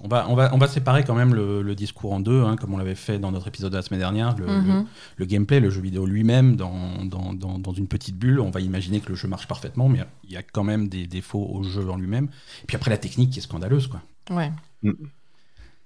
on, 0.02 0.06
va, 0.08 0.26
on, 0.28 0.34
va, 0.34 0.54
on 0.54 0.58
va 0.58 0.68
séparer 0.68 1.02
quand 1.02 1.14
même 1.14 1.32
le, 1.32 1.62
le 1.62 1.74
discours 1.74 2.12
en 2.12 2.20
deux, 2.20 2.42
hein, 2.42 2.56
comme 2.56 2.74
on 2.74 2.76
l'avait 2.76 2.94
fait 2.94 3.18
dans 3.18 3.32
notre 3.32 3.48
épisode 3.48 3.72
de 3.72 3.76
la 3.76 3.82
semaine 3.82 4.00
dernière. 4.00 4.36
Le, 4.36 4.44
Mhm. 4.46 4.84
le 5.16 5.24
gameplay, 5.24 5.60
le 5.60 5.70
jeu 5.70 5.80
vidéo 5.80 6.04
lui-même, 6.04 6.56
dans, 6.56 7.02
dans, 7.06 7.32
dans, 7.32 7.58
dans 7.58 7.72
une 7.72 7.88
petite 7.88 8.18
bulle, 8.18 8.40
on 8.40 8.50
va 8.50 8.60
imaginer 8.60 9.00
que 9.00 9.08
le 9.08 9.14
jeu 9.14 9.28
marche 9.28 9.48
parfaitement, 9.48 9.88
mais 9.88 10.00
il 10.24 10.32
y 10.32 10.36
a 10.36 10.42
quand 10.42 10.62
même 10.62 10.88
des 10.88 11.06
défauts 11.06 11.48
au 11.50 11.62
jeu 11.62 11.88
en 11.88 11.96
lui-même. 11.96 12.26
Et 12.64 12.66
puis 12.66 12.76
après, 12.76 12.90
la 12.90 12.98
technique 12.98 13.30
qui 13.30 13.38
est 13.38 13.42
scandaleuse, 13.42 13.86
quoi. 13.86 14.02
Ouais. 14.30 14.52
Mm. 14.82 14.90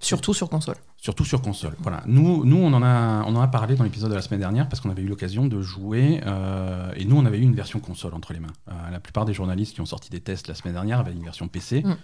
Surtout 0.01 0.33
sur 0.33 0.49
console. 0.49 0.77
Surtout 0.97 1.25
sur 1.25 1.43
console. 1.43 1.75
Voilà. 1.81 2.03
Nous, 2.07 2.45
nous 2.45 2.57
on, 2.57 2.73
en 2.73 2.83
a, 2.83 3.25
on 3.27 3.35
en 3.35 3.41
a 3.41 3.49
parlé 3.49 3.75
dans 3.75 3.85
l'épisode 3.85 4.11
de 4.11 4.15
la 4.15 4.23
semaine 4.23 4.41
dernière 4.41 4.69
parce 4.69 4.81
qu'on 4.81 4.91
avait 4.91 5.03
eu 5.03 5.09
l'occasion 5.09 5.47
de 5.47 5.61
jouer 5.61 6.21
euh, 6.25 6.93
et 6.97 7.05
nous, 7.05 7.17
on 7.17 7.27
avait 7.27 7.39
eu 7.39 7.43
une 7.43 7.55
version 7.55 7.81
console 7.81 8.15
entre 8.15 8.33
les 8.33 8.41
mains. 8.41 8.53
Euh, 8.69 8.91
la 8.91 9.01
plupart 9.01 9.25
des 9.25 9.35
journalistes 9.35 9.75
qui 9.75 9.81
ont 9.81 9.87
sorti 9.87 10.11
des 10.11 10.21
tests 10.21 10.47
la 10.47 10.55
semaine 10.55 10.75
dernière 10.75 11.01
avaient 11.01 11.13
une 11.13 11.25
version 11.25 11.49
PC. 11.49 11.83
Mm. 11.83 11.97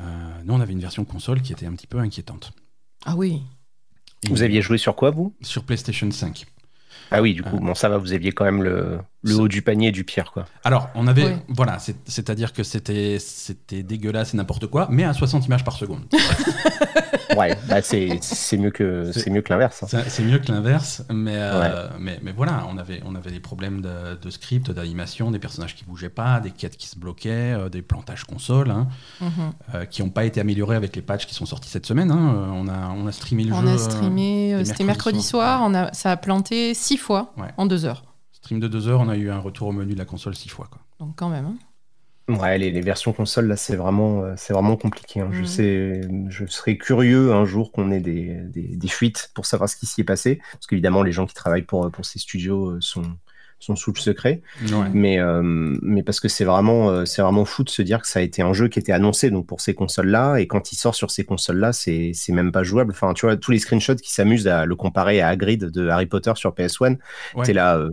Euh, 0.00 0.42
nous, 0.44 0.54
on 0.54 0.60
avait 0.60 0.72
une 0.72 0.80
version 0.80 1.04
console 1.04 1.42
qui 1.42 1.52
était 1.52 1.66
un 1.66 1.72
petit 1.72 1.86
peu 1.88 1.98
inquiétante. 1.98 2.52
Ah 3.04 3.16
oui. 3.16 3.42
Et 4.24 4.28
Vous 4.28 4.42
aviez 4.42 4.62
joué 4.62 4.78
sur 4.78 4.94
quoi 4.94 5.10
vous? 5.10 5.34
Sur 5.42 5.64
PlayStation 5.64 6.10
5. 6.10 6.46
Ah 7.10 7.22
oui 7.22 7.32
du 7.32 7.42
coup 7.42 7.58
bon 7.58 7.74
ça 7.74 7.88
va, 7.88 7.96
vous 7.96 8.12
aviez 8.12 8.32
quand 8.32 8.44
même 8.44 8.62
le, 8.62 8.98
le 9.22 9.34
haut 9.34 9.48
du 9.48 9.62
panier 9.62 9.90
du 9.92 10.04
pire 10.04 10.30
quoi. 10.32 10.44
Alors, 10.64 10.88
on 10.94 11.06
avait. 11.08 11.36
Voilà, 11.48 11.78
c'est- 11.78 11.96
c'est-à-dire 12.08 12.52
que 12.52 12.62
c'était 12.62 13.18
c'était 13.18 13.82
dégueulasse 13.82 14.32
et 14.34 14.36
n'importe 14.36 14.66
quoi, 14.68 14.86
mais 14.90 15.04
à 15.04 15.12
60 15.12 15.46
images 15.46 15.64
par 15.64 15.76
seconde. 15.76 16.04
Ouais, 17.36 17.56
bah 17.68 17.82
c'est 17.82 18.18
c'est 18.22 18.56
mieux 18.56 18.70
que 18.70 19.12
C'est- 19.12 19.28
mieux 19.30 19.42
que 19.42 19.52
l'inverse. 19.52 19.82
hein. 19.94 20.02
C'est 20.08 20.24
mieux 20.24 20.38
que 20.38 20.50
l'inverse, 20.50 21.04
mais, 21.12 21.34
euh, 21.36 21.88
mais, 22.00 22.18
mais 22.22 22.32
voilà, 22.32 22.64
on 22.72 22.78
avait, 22.78 23.02
on 23.04 23.14
avait 23.14 23.30
des 23.30 23.38
problèmes 23.38 23.80
de, 23.82 24.16
de 24.20 24.30
script, 24.30 24.70
d'animation, 24.70 25.30
des 25.30 25.38
personnages 25.38 25.76
qui 25.76 25.84
bougeaient 25.84 26.08
pas, 26.08 26.40
des 26.40 26.50
quêtes 26.50 26.76
qui 26.76 26.88
se 26.88 26.98
bloquaient, 26.98 27.52
euh, 27.54 27.68
des 27.68 27.82
plantages 27.82 28.24
console, 28.24 28.70
hein, 28.70 28.88
Mhm. 29.20 29.30
euh, 29.74 29.84
qui 29.84 30.02
n'ont 30.02 30.08
pas 30.10 30.24
été 30.24 30.40
améliorés 30.40 30.74
avec 30.76 30.96
les 30.96 31.02
patchs 31.02 31.26
qui 31.26 31.34
sont 31.34 31.46
sortis 31.46 31.68
cette 31.68 31.86
semaine. 31.86 32.10
hein. 32.10 32.48
On, 32.54 32.66
a, 32.66 32.88
on 32.96 33.06
a 33.06 33.12
streamé 33.12 33.44
le 33.44 33.52
On 33.52 33.60
jeu. 33.60 33.68
a 33.68 33.78
streamé, 33.78 34.54
euh, 34.54 34.64
c'était 34.64 34.84
mercredi 34.84 35.22
soir, 35.22 35.60
on 35.64 35.74
a, 35.74 35.92
ça 35.92 36.10
a 36.12 36.16
planté 36.16 36.72
six 36.74 36.96
fois 36.96 37.34
Ouais. 37.36 37.48
en 37.58 37.66
deux 37.66 37.84
heures. 37.84 38.04
Stream 38.48 38.60
de 38.60 38.68
deux 38.68 38.88
heures, 38.88 39.00
on 39.00 39.08
a 39.08 39.16
eu 39.16 39.30
un 39.30 39.38
retour 39.38 39.68
au 39.68 39.72
menu 39.72 39.92
de 39.92 39.98
la 39.98 40.04
console 40.06 40.34
six 40.34 40.48
fois. 40.48 40.68
Quoi. 40.70 40.80
Donc 41.00 41.16
quand 41.16 41.28
même. 41.28 41.44
hein. 41.46 41.58
Ouais, 42.28 42.58
les, 42.58 42.70
les 42.70 42.82
versions 42.82 43.14
console 43.14 43.46
là, 43.46 43.56
c'est 43.56 43.76
vraiment, 43.76 44.22
euh, 44.24 44.34
c'est 44.36 44.52
vraiment 44.52 44.76
compliqué. 44.76 45.20
hein. 45.20 45.30
Je 45.32 45.40
Mhm. 45.40 45.46
sais, 45.46 46.00
je 46.28 46.44
serais 46.46 46.76
curieux 46.76 47.32
un 47.32 47.46
jour 47.46 47.72
qu'on 47.72 47.90
ait 47.90 48.00
des, 48.00 48.34
des, 48.44 48.76
des 48.76 48.88
fuites 48.88 49.30
pour 49.34 49.46
savoir 49.46 49.68
ce 49.70 49.76
qui 49.76 49.86
s'y 49.86 50.02
est 50.02 50.04
passé, 50.04 50.40
parce 50.52 50.66
qu'évidemment 50.66 51.02
les 51.02 51.12
gens 51.12 51.26
qui 51.26 51.34
travaillent 51.34 51.62
pour 51.62 51.90
pour 51.90 52.04
ces 52.04 52.18
studios 52.18 52.72
euh, 52.72 52.80
sont 52.82 53.02
sont 53.60 53.76
sous 53.76 53.92
le 53.92 53.98
secret. 53.98 54.40
Ouais. 54.62 54.88
Mais 54.92 55.18
euh, 55.18 55.42
mais 55.82 56.02
parce 56.02 56.20
que 56.20 56.28
c'est 56.28 56.44
vraiment 56.44 56.90
euh, 56.90 57.04
c'est 57.04 57.22
vraiment 57.22 57.44
fou 57.44 57.64
de 57.64 57.70
se 57.70 57.82
dire 57.82 58.00
que 58.00 58.06
ça 58.06 58.20
a 58.20 58.22
été 58.22 58.40
un 58.42 58.52
jeu 58.52 58.68
qui 58.68 58.78
était 58.78 58.92
annoncé 58.92 59.30
donc 59.30 59.46
pour 59.46 59.60
ces 59.60 59.74
consoles 59.74 60.08
là 60.08 60.36
et 60.36 60.46
quand 60.46 60.72
il 60.72 60.76
sort 60.76 60.94
sur 60.94 61.10
ces 61.10 61.24
consoles 61.24 61.58
là, 61.58 61.72
c'est 61.72 62.12
c'est 62.14 62.32
même 62.32 62.52
pas 62.52 62.62
jouable. 62.62 62.92
Enfin, 62.92 63.12
tu 63.14 63.26
vois 63.26 63.36
tous 63.36 63.50
les 63.50 63.58
screenshots 63.58 63.96
qui 63.96 64.12
s'amusent 64.12 64.48
à 64.48 64.64
le 64.66 64.76
comparer 64.76 65.20
à 65.20 65.28
Hagrid 65.28 65.64
de 65.64 65.88
Harry 65.88 66.06
Potter 66.06 66.32
sur 66.36 66.52
PS1, 66.54 66.98
Ouais. 67.34 67.44
t'es 67.44 67.52
là. 67.52 67.76
euh, 67.78 67.90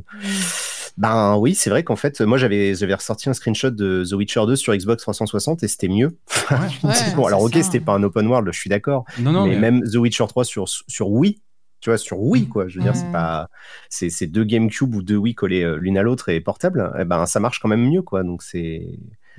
ben 0.97 1.35
oui, 1.37 1.55
c'est 1.55 1.69
vrai 1.69 1.83
qu'en 1.83 1.97
fait, 1.97 2.21
moi 2.21 2.37
j'avais 2.37 2.73
j'avais 2.75 2.93
ressorti 2.93 3.29
un 3.29 3.33
screenshot 3.33 3.69
de 3.71 4.05
The 4.09 4.13
Witcher 4.13 4.43
2 4.47 4.55
sur 4.55 4.73
Xbox 4.73 5.01
360 5.01 5.61
et 5.63 5.67
c'était 5.67 5.89
mieux. 5.89 6.17
Ouais. 6.51 6.57
Bon, 7.17 7.25
alors 7.25 7.41
c'est 7.49 7.57
ok, 7.57 7.63
c'était 7.65 7.79
pas 7.81 7.93
un 7.93 8.03
open 8.03 8.25
world, 8.27 8.47
je 8.53 8.57
suis 8.57 8.69
d'accord, 8.69 9.03
Non, 9.19 9.31
non, 9.33 9.45
mais, 9.45 9.55
mais, 9.55 9.71
même 9.71 9.81
The 9.83 9.95
Witcher 9.95 10.25
3 10.27 10.45
sur 10.45 10.65
sur 10.69 11.09
Wii, 11.09 11.41
tu 11.85 11.91
vois, 11.91 11.99
sur 11.99 12.19
Wii 12.19 12.47
quoi. 12.47 12.67
Je 12.67 12.79
veux 12.79 12.83
dire, 12.83 12.95
c'est 12.95 13.11
pas 13.11 13.47
c'est 13.89 14.09
c'est 14.09 14.25
deux 14.25 14.43
GameCube 14.43 14.95
ou 14.95 15.03
deux 15.03 15.17
Wii 15.17 15.35
collés 15.35 15.61
euh, 15.63 15.75
l'une 15.77 15.99
à 15.99 16.01
l'autre 16.01 16.29
et 16.29 16.41
portables, 16.41 16.91
eh 16.99 17.05
ben 17.05 17.27
ça 17.27 17.39
marche 17.39 17.59
quand 17.59 17.69
même 17.69 17.87
mieux 17.87 18.01
quoi. 18.01 18.23
Donc 18.23 18.41
c'est 18.41 18.87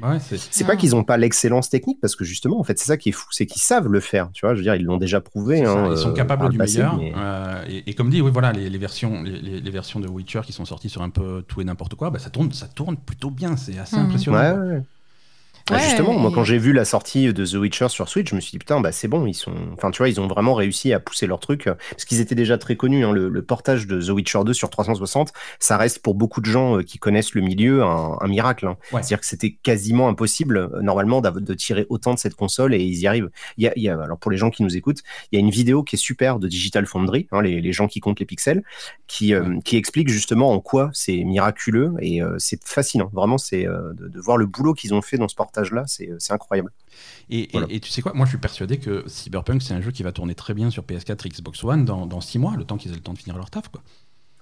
ouais, 0.01 0.19
c'est 0.21 0.65
pas 0.65 0.77
qu'ils 0.77 0.95
ont 0.95 1.03
pas 1.03 1.17
l'excellence 1.17 1.69
technique 1.71 1.99
parce 2.01 2.15
que 2.15 2.25
justement 2.25 2.61
en 2.61 2.63
fait 2.63 2.79
c'est 2.79 2.85
ça 2.87 2.97
qui 2.97 3.09
est 3.09 3.13
fou, 3.13 3.27
c'est 3.33 3.47
qu'ils 3.47 3.63
savent 3.63 3.89
le 3.89 3.99
faire. 3.99 4.31
Tu 4.33 4.47
vois, 4.47 4.55
je 4.55 4.59
veux 4.59 4.63
dire, 4.63 4.77
ils 4.77 4.85
l'ont 4.85 4.97
déjà 4.97 5.21
prouvé. 5.21 5.65
Hein, 5.65 5.89
ils 5.91 5.97
sont 5.99 6.11
euh, 6.11 6.13
capables 6.13 6.49
du 6.51 6.57
passé, 6.59 6.79
meilleur. 6.79 6.97
mais- 6.97 7.13
euh, 7.17 7.65
et, 7.69 7.91
et 7.91 7.95
comme 7.95 8.11
dit, 8.11 8.21
oui, 8.23 8.31
voilà, 8.33 8.53
les, 8.53 8.71
les 8.71 8.79
versions, 8.79 9.23
les, 9.25 9.71
versions 9.73 9.99
de 9.99 10.07
Witcher 10.09 10.43
qui 10.45 10.53
sont 10.53 10.65
sorties 10.65 10.89
sur 10.89 11.03
un 11.03 11.11
peu 11.11 11.43
tout 11.49 11.61
et 11.61 11.65
n'importe 11.65 11.97
quoi, 11.97 12.11
bah, 12.11 12.21
ça 12.21 12.31
tourne, 12.31 12.53
ça 12.53 12.69
tourne 12.69 12.97
plutôt 12.97 13.31
bien. 13.31 13.57
C'est 13.57 13.77
assez 13.79 13.97
Mhm. 13.97 14.03
impressionnant. 14.07 14.39
Ouais, 14.39 14.51
quoi. 14.53 14.65
ouais, 14.67 14.83
ouais. 15.71 15.77
Bah, 15.77 15.79
justement, 15.79 16.15
moi 16.19 16.31
quand 16.35 16.45
j'ai 16.45 16.59
vu 16.59 16.73
la 16.73 16.85
sortie 16.85 17.33
de 17.33 17.45
The 17.45 17.55
Witcher 17.55 17.89
sur 17.89 18.09
Switch, 18.09 18.31
je 18.31 18.35
me 18.35 18.41
suis 18.41 18.53
dit 18.53 18.59
putain, 18.59 18.81
bah 18.81 18.93
c'est 18.93 19.09
bon, 19.09 19.27
ils 19.27 19.35
sont, 19.35 19.53
enfin 19.75 19.91
tu 19.91 19.99
vois, 19.99 20.09
ils 20.09 20.21
ont 20.21 20.27
vraiment 20.29 20.55
réussi 20.55 20.93
à 20.93 21.01
pousser 21.01 21.27
leur 21.27 21.41
truc 21.41 21.65
parce 21.91 22.05
qu'ils 22.05 22.21
étaient 22.21 22.35
déjà 22.35 22.59
très 22.59 22.77
connus. 22.77 23.05
hein, 23.05 23.13
le, 23.13 23.29
le 23.29 23.43
portage 23.43 23.87
de 23.87 24.01
The 24.01 24.11
Witcher 24.11 24.41
2 24.45 24.53
sur 24.53 24.71
360, 24.71 25.33
ça 25.59 25.77
reste 25.77 26.01
pour 26.01 26.15
beaucoup 26.15 26.41
de 26.41 26.47
gens 26.47 26.79
euh, 26.79 26.83
qui 26.83 26.99
connaissent 26.99 27.35
le 27.35 27.41
milieu 27.41 27.83
un, 27.85 28.17
un 28.21 28.29
miracle. 28.29 28.67
hein. 28.67 28.77
Ouais. 28.93 29.03
C'est-à-dire 29.03 29.21
que 29.21 29.27
c'était 29.27 29.53
quasiment 29.63 30.09
impossible 30.09 30.57
euh, 30.57 30.81
normalement 30.83 31.21
de 31.21 31.55
tirer 31.55 31.87
autant 31.89 32.15
de 32.15 32.19
cette 32.19 32.35
console 32.35 32.75
et 32.75 32.83
ils 32.83 32.99
y 33.01 33.07
arrivent. 33.07 33.31
Il 33.59 33.65
y 33.65 33.69
a, 33.69 33.73
il 33.77 33.83
y 33.83 33.89
a- 33.89 34.01
alors 34.01 34.19
pour 34.19 34.31
les 34.31 34.37
gens 34.37 34.51
qui 34.51 34.63
nous 34.63 34.77
écoutent, 34.77 35.01
il 35.33 35.37
y 35.37 35.39
a 35.39 35.41
une 35.41 35.51
vidéo 35.51 35.83
qui 35.83 35.97
est 35.97 35.99
super 35.99 36.39
de 36.39 36.49
Digital 36.49 36.87
Foundry, 36.87 37.27
hein, 37.33 37.43
les, 37.43 37.61
les 37.61 37.73
gens 37.73 37.89
qui 37.89 38.01
comptent 38.01 38.21
les 38.21 38.27
pixels, 38.27 38.63
qui 39.07 39.35
euh, 39.35 39.59
qui 39.65 39.77
explique 39.77 40.09
justement 40.09 40.53
en 40.53 40.61
quoi 40.61 40.91
c'est 40.93 41.25
miraculeux 41.25 41.95
et 42.01 42.23
euh, 42.23 42.35
c'est 42.39 42.63
fascinant. 42.65 43.11
Vraiment, 43.13 43.39
c'est 43.39 43.67
euh, 43.67 43.93
de, 43.95 44.09
de 44.09 44.21
voir 44.21 44.37
le 44.37 44.47
boulot 44.47 44.75
qu'ils 44.75 44.95
ont 44.95 45.03
fait 45.03 45.17
dans 45.17 45.29
ce 45.29 45.35
portage-là, 45.35 45.56
c'est 45.87 46.11
c'est 46.19 46.33
incroyable. 46.33 46.71
Et, 47.31 47.41
et- 47.45 47.49
Voilà. 47.53 47.67
et 47.71 47.81
tu 47.81 47.91
sais 47.91 48.03
quoi, 48.03 48.13
moi 48.15 48.27
je 48.27 48.31
suis 48.31 48.39
persuadé 48.39 48.79
que 48.79 49.05
Cyberpunk 49.07 49.63
c'est 49.63 49.75
un 49.75 49.81
jeu 49.81 49.91
qui 49.91 50.03
va 50.03 50.13
tourner 50.13 50.35
très 50.35 50.55
bien 50.55 50.71
sur 50.71 50.85
PS4 50.85 51.27
et 51.27 51.31
Xbox 51.31 51.63
One 51.65 51.85
dans, 51.85 52.07
dans 52.07 52.21
6 52.21 52.39
mois, 52.39 52.57
le 52.57 52.65
temps 52.65 52.77
qu'ils 52.77 52.93
aient 52.93 52.97
le 52.97 53.01
temps 53.01 53.13
de 53.15 53.19
finir 53.19 53.37
leur 53.37 53.51
taf. 53.51 53.69
Quoi. 53.69 53.83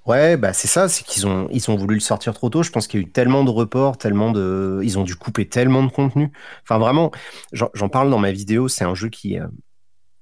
Ouais, 0.07 0.37
bah 0.37 0.53
c'est 0.53 0.69
ça, 0.69 0.89
c'est 0.91 1.03
qu'ils 1.07 1.27
ont, 1.27 1.49
ils 1.51 1.71
ont 1.71 1.77
voulu 1.77 1.95
le 1.95 2.01
sortir 2.01 2.35
trop 2.35 2.51
tôt. 2.51 2.63
Je 2.63 2.71
pense 2.71 2.87
qu'il 2.87 3.01
y 3.01 3.03
a 3.03 3.07
eu 3.07 3.11
tellement 3.11 3.43
de 3.43 3.49
reports, 3.51 3.97
tellement 3.97 4.33
de. 4.33 4.81
Ils 4.85 4.99
ont 4.99 5.03
dû 5.03 5.17
couper 5.17 5.49
tellement 5.49 5.83
de 5.83 5.91
contenu. 5.91 6.31
Enfin, 6.63 6.77
vraiment, 6.79 7.11
j'en 7.53 7.89
parle 7.89 8.11
dans 8.11 8.19
ma 8.19 8.31
vidéo, 8.31 8.69
c'est 8.69 8.85
un 8.85 8.95
jeu 8.95 9.09
qui, 9.09 9.39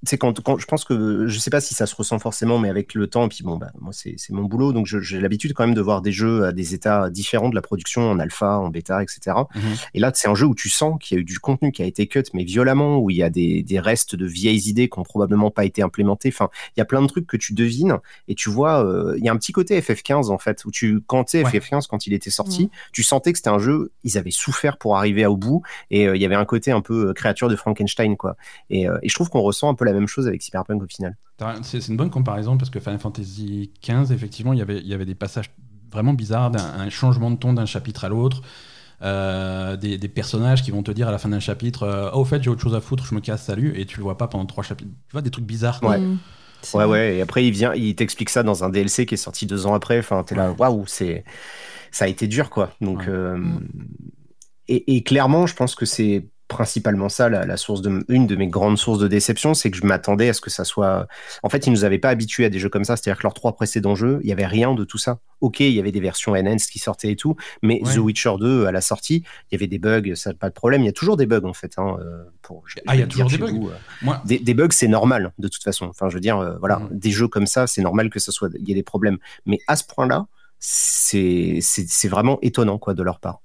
c'est 0.05 0.19
quand, 0.19 0.41
quand, 0.41 0.59
je 0.59 0.67
pense 0.67 0.85
que 0.85 1.29
je 1.29 1.39
sais 1.39 1.51
pas 1.51 1.61
si 1.61 1.75
ça 1.75 1.87
se 1.87 1.95
ressent 1.95 2.19
forcément, 2.19 2.59
mais 2.59 2.69
avec 2.69 2.95
le 2.95 3.07
temps, 3.07 3.27
et 3.27 3.29
puis 3.29 3.45
bon, 3.45 3.57
bah, 3.57 3.71
moi 3.81 3.93
c'est 3.93 4.17
mon 4.31 4.45
boulot, 4.45 4.73
donc 4.73 4.87
j'ai 4.87 5.21
l'habitude 5.21 5.53
quand 5.53 5.65
même 5.65 5.75
de 5.75 5.81
voir 5.81 6.03
des 6.03 6.11
jeux 6.11 6.45
à 6.45 6.53
des 6.53 6.75
états 6.75 7.09
différents 7.09 7.49
de 7.49 7.55
la 7.55 7.63
production, 7.63 8.11
en 8.11 8.19
alpha, 8.19 8.59
en 8.59 8.69
bêta, 8.69 9.03
etc. 9.03 9.37
Mhm. 9.55 9.63
Et 9.95 10.01
là, 10.01 10.11
c'est 10.15 10.29
un 10.29 10.35
jeu 10.35 10.47
où 10.47 10.55
tu 10.55 10.69
sens 10.69 10.99
qu'il 11.01 11.17
y 11.17 11.19
a 11.19 11.23
eu 11.23 11.25
du 11.25 11.39
contenu 11.39 11.71
qui 11.71 11.83
a 11.83 11.87
été 11.87 12.07
cut, 12.09 12.25
mais 12.35 12.43
violemment, 12.43 12.99
où 12.99 13.11
il 13.11 13.17
y 13.17 13.23
a 13.23 13.31
des, 13.31 13.63
des 13.63 13.79
restes 13.79 14.17
de 14.17 14.27
vieilles 14.27 14.69
idées 14.69 14.89
qui 14.89 14.99
ont 14.99 15.05
probablement 15.05 15.51
pas 15.51 15.65
été 15.65 15.83
implémentées. 15.83 16.31
Enfin, 16.31 16.49
il 16.77 16.81
y 16.81 16.83
a 16.83 16.85
plein 16.85 17.03
de 17.03 17.07
trucs 17.07 17.27
que 17.27 17.37
tu 17.37 17.53
devines 17.53 17.99
et 18.27 18.35
tu 18.35 18.51
vois, 18.51 18.85
euh, 18.85 19.15
il 19.19 19.25
y 19.25 19.29
a 19.29 19.33
un 19.33 19.37
petit 19.37 19.53
côté 19.53 19.81
FF15 19.81 20.31
en 20.31 20.39
fait, 20.39 20.65
où 20.65 20.73
tu, 20.73 21.01
quand 21.07 21.25
tu 21.25 21.39
FF15, 21.39 21.87
quand 21.89 22.07
il 22.07 22.13
était 22.13 22.31
sorti, 22.31 22.65
mhm. 22.65 22.71
tu 22.93 23.03
sentais 23.05 23.33
que 23.33 23.39
c'était 23.39 23.51
un 23.51 23.61
jeu, 23.61 23.93
ils 24.03 24.19
avaient 24.19 24.31
souffert 24.33 24.79
pour 24.79 24.97
arriver 24.97 25.25
au 25.27 25.37
bout, 25.37 25.63
et 25.91 26.09
euh, 26.09 26.17
il 26.17 26.23
y 26.23 26.25
avait 26.25 26.35
un 26.35 26.45
côté 26.45 26.73
un 26.73 26.81
peu 26.81 27.11
euh, 27.11 27.13
créature 27.13 27.49
de 27.49 27.57
Frankenstein, 27.57 28.17
quoi. 28.17 28.37
Et, 28.71 28.83
et 29.03 29.09
je 29.09 29.15
trouve 29.15 29.31
qu'on 29.31 29.41
ressent 29.41 29.69
un 29.69 29.75
peu 29.75 29.85
la 29.85 29.92
même 29.93 30.07
chose 30.07 30.27
avec 30.27 30.43
Cyberpunk 30.43 30.83
au 30.83 30.87
final. 30.87 31.17
C'est 31.63 31.89
une 31.89 31.97
bonne 31.97 32.11
comparaison 32.11 32.57
parce 32.57 32.71
que 32.71 32.79
Final 32.79 33.01
Fantasy 33.01 33.73
XV, 33.83 34.13
effectivement, 34.13 34.53
il 34.53 34.59
y 34.59 34.63
avait, 34.63 34.79
il 34.79 34.87
y 34.87 34.95
avait 34.95 35.05
des 35.05 35.15
passages 35.15 35.51
vraiment 35.91 36.15
bizarres, 36.15 36.53
un, 36.57 36.89
changement 36.89 37.31
de 37.31 37.37
ton 37.37 37.53
d'un 37.53 37.67
chapitre 37.67 38.05
à 38.05 38.09
l'autre. 38.09 38.43
Euh, 39.03 39.77
des, 39.77 39.99
personnages 40.09 40.63
qui 40.63 40.71
vont 40.71 40.85
te 40.85 40.93
dire 40.93 41.09
à 41.09 41.11
la 41.11 41.19
fin 41.19 41.29
d'un 41.29 41.41
chapitre 41.41 41.83
euh, 41.83 42.11
Oh, 42.13 42.21
au 42.21 42.25
fait, 42.25 42.41
j'ai 42.41 42.51
autre 42.51 42.63
chose 42.63 42.75
à 42.75 42.81
foutre, 42.81 43.05
je 43.05 43.15
me 43.17 43.21
casse, 43.21 43.45
salut, 43.45 43.73
et 43.77 43.85
tu 43.85 43.97
le 43.97 44.05
vois 44.05 44.17
pas 44.17 44.29
pendant 44.29 44.47
trois 44.47 44.63
chapitres. 44.63 44.93
Tu 45.09 45.13
vois, 45.13 45.23
des 45.23 45.31
trucs 45.31 45.45
bizarres. 45.45 45.83
Ouais. 45.83 45.99
Mm. 45.99 46.19
ouais, 46.75 46.85
ouais, 46.85 47.17
et 47.17 47.21
après, 47.21 47.45
il 47.45 47.51
vient, 47.51 47.75
il 47.75 47.97
t'explique 47.97 48.31
ça 48.31 48.45
dans 48.45 48.63
un 48.63 48.69
DLC 48.69 49.05
qui 49.05 49.15
est 49.15 49.19
sorti 49.19 49.47
deux 49.47 49.67
ans 49.67 49.75
après. 49.75 49.99
Enfin, 49.99 50.23
t'es 50.23 50.37
là, 50.37 50.53
waouh, 50.53 50.87
c'est. 50.87 51.25
Ça 51.91 52.05
a 52.05 52.09
été 52.09 52.29
dur, 52.29 52.49
quoi. 52.49 52.71
Donc. 52.81 53.09
Euh, 53.09 53.43
et, 54.69 54.97
et, 54.97 55.03
clairement, 55.03 55.47
je 55.49 55.55
pense 55.57 55.75
que 55.75 55.85
c'est 55.85 56.29
principalement 56.53 57.09
ça, 57.09 57.29
la, 57.29 57.57
source 57.57 57.83
de, 57.83 58.05
une 58.09 58.27
de 58.27 58.37
mes 58.37 58.47
grandes 58.47 58.79
sources 58.79 58.99
de 58.99 59.09
déception, 59.09 59.55
c'est 59.55 59.71
que 59.71 59.77
je 59.77 59.87
m'attendais 59.87 60.29
à 60.29 60.33
ce 60.33 60.41
que 60.41 60.51
ça 60.51 60.65
soit. 60.65 61.09
En 61.43 61.49
fait, 61.49 61.67
ils 61.67 61.71
nous 61.71 61.85
avaient 61.85 61.99
pas 61.99 62.11
habitués 62.11 62.45
à 62.45 62.51
des 62.51 62.59
jeux 62.59 62.69
comme 62.69 62.85
ça. 62.85 62.97
C'est-à-dire 62.97 63.19
que 63.19 63.25
leurs 63.25 63.35
trois 63.35 63.55
précédents 63.55 63.95
jeux, 63.95 64.21
il 64.23 64.29
y 64.29 64.33
avait 64.33 64.47
rien 64.47 64.75
de 64.75 64.85
tout 64.85 64.99
ça. 64.99 65.19
Ok, 65.41 65.61
il 65.61 65.73
y 65.73 65.81
avait 65.81 65.91
des 65.91 66.01
versions 66.01 66.33
enhanced 66.33 66.71
qui 66.71 66.79
sortaient 66.79 67.11
et 67.11 67.17
tout, 67.17 67.35
mais 67.63 67.81
The 67.81 67.97
Witcher 67.97 68.35
2 68.39 68.67
à 68.67 68.73
la 68.73 68.81
sortie, 68.81 69.25
il 69.51 69.55
y 69.55 69.57
avait 69.57 69.67
des 69.67 69.79
bugs, 69.79 70.15
ça 70.15 70.33
pas 70.35 70.49
de 70.49 70.55
problème. 70.55 70.83
Il 70.83 70.87
y 70.87 70.89
a 70.89 70.93
toujours 70.93 71.17
des 71.17 71.27
bugs 71.27 71.45
en 71.45 71.53
fait. 71.53 71.73
Hein, 71.79 71.97
euh, 72.01 72.23
pour, 72.43 72.65
ah, 72.87 72.95
il 72.95 73.01
y 73.01 73.03
a 73.03 73.07
toujours 73.07 73.29
des 73.29 73.39
bugs. 73.39 73.71
Euh, 74.05 74.17
des, 74.25 74.55
bugs, 74.55 74.69
c'est 74.71 74.89
normal 74.89 75.33
de 75.39 75.49
toute 75.49 75.65
façon. 75.65 75.87
Enfin, 75.87 76.09
je 76.09 76.15
veux 76.15 76.21
dire, 76.21 76.39
euh, 76.39 76.57
voilà, 76.59 76.79
mm. 76.79 76.89
des 76.93 77.11
jeux 77.11 77.29
comme 77.29 77.47
ça, 77.47 77.67
c'est 77.67 77.83
normal 77.83 78.11
que 78.11 78.21
ça 78.21 78.31
soit, 78.31 78.51
il 78.59 78.69
y 78.69 78.73
ait 78.73 78.77
des 78.77 78.83
problèmes. 78.83 79.19
Mais 79.47 79.59
à 79.67 79.77
ce 79.77 79.85
point-là, 79.85 80.27
c'est 80.59 81.61
vraiment 82.05 82.39
étonnant 82.43 82.79
quoi 82.79 82.95
de 82.95 83.03
leur 83.03 83.19
part. 83.19 83.41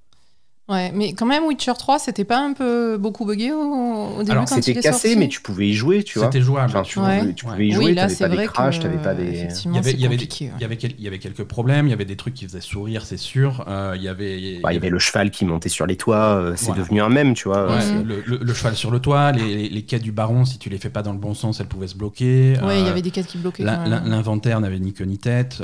Ouais, 0.69 0.91
mais 0.93 1.13
quand 1.13 1.25
même, 1.25 1.45
Witcher 1.45 1.71
3, 1.79 1.97
c'était 1.97 2.25
pas 2.25 2.39
un 2.39 2.51
peu 2.51 2.97
beaucoup 2.97 3.23
buggé 3.23 3.53
au, 3.53 4.17
début 4.19 4.31
Alors, 4.31 4.49
c'était 4.49 4.75
cassé, 4.75 5.15
mais 5.15 5.29
tu 5.29 5.39
pouvais 5.39 5.69
y 5.69 5.73
jouer, 5.73 6.03
tu 6.03 6.19
vois. 6.19 6.27
C'était 6.27 6.41
jouable. 6.41 6.69
Enfin, 6.69 6.81
tu, 6.81 6.99
pouvais 6.99 7.67
y 7.67 7.71
jouer, 7.71 7.85
oui, 7.85 7.93
là, 7.93 8.07
t'avais 8.07 8.35
pas 8.35 8.41
des 8.41 8.47
crashs, 8.47 8.79
t'avais 8.81 8.97
pas 8.97 9.13
des. 9.13 9.47
Il 9.65 9.73
y 9.73 9.77
avait, 9.77 9.91
il 9.91 9.99
y, 10.01 10.05
avait, 10.05 10.15
il, 10.15 10.41
y 10.59 10.65
avait 10.65 10.75
il 10.75 11.03
y 11.03 11.07
avait 11.07 11.19
quelques 11.19 11.45
problèmes, 11.45 11.87
il 11.87 11.91
y 11.91 11.93
avait 11.93 12.03
des 12.03 12.17
trucs 12.17 12.33
qui 12.33 12.45
faisaient 12.45 12.59
sourire, 12.59 13.05
c'est 13.05 13.17
sûr. 13.17 13.63
Euh, 13.69 13.93
il, 13.95 14.03
y 14.03 14.09
avait, 14.09 14.41
il, 14.41 14.59
y 14.59 14.75
avait 14.75 14.89
le 14.89 14.99
cheval 14.99 15.31
qui 15.31 15.45
montait 15.45 15.69
sur 15.69 15.85
les 15.85 15.95
toits, 15.95 16.35
euh, 16.35 16.53
c'est 16.57 16.75
devenu 16.75 17.01
un 17.01 17.09
mème, 17.09 17.33
tu 17.33 17.47
vois. 17.47 17.69
Le, 18.03 18.21
le, 18.37 18.53
cheval 18.53 18.75
sur 18.75 18.91
le 18.91 18.99
toit, 18.99 19.31
les, 19.31 19.69
les, 19.69 19.81
quêtes 19.83 20.01
du 20.01 20.11
baron, 20.11 20.43
si 20.43 20.57
tu 20.57 20.69
les 20.69 20.79
fais 20.79 20.89
pas 20.89 21.01
dans 21.01 21.13
le 21.13 21.17
bon 21.17 21.33
sens, 21.33 21.61
elles 21.61 21.67
pouvaient 21.67 21.87
se 21.87 21.95
bloquer. 21.95 22.57
Ouais, 22.61 22.79
il 22.81 22.85
y 22.85 22.87
euh, 22.87 22.91
avait 22.91 23.01
des 23.01 23.11
quêtes 23.11 23.27
qui 23.27 23.37
bloquaient. 23.37 23.63
L'inventaire 23.63 24.59
n'avait 24.59 24.79
ni 24.79 24.91
queue 24.91 25.05
ni 25.05 25.17
tête. 25.17 25.61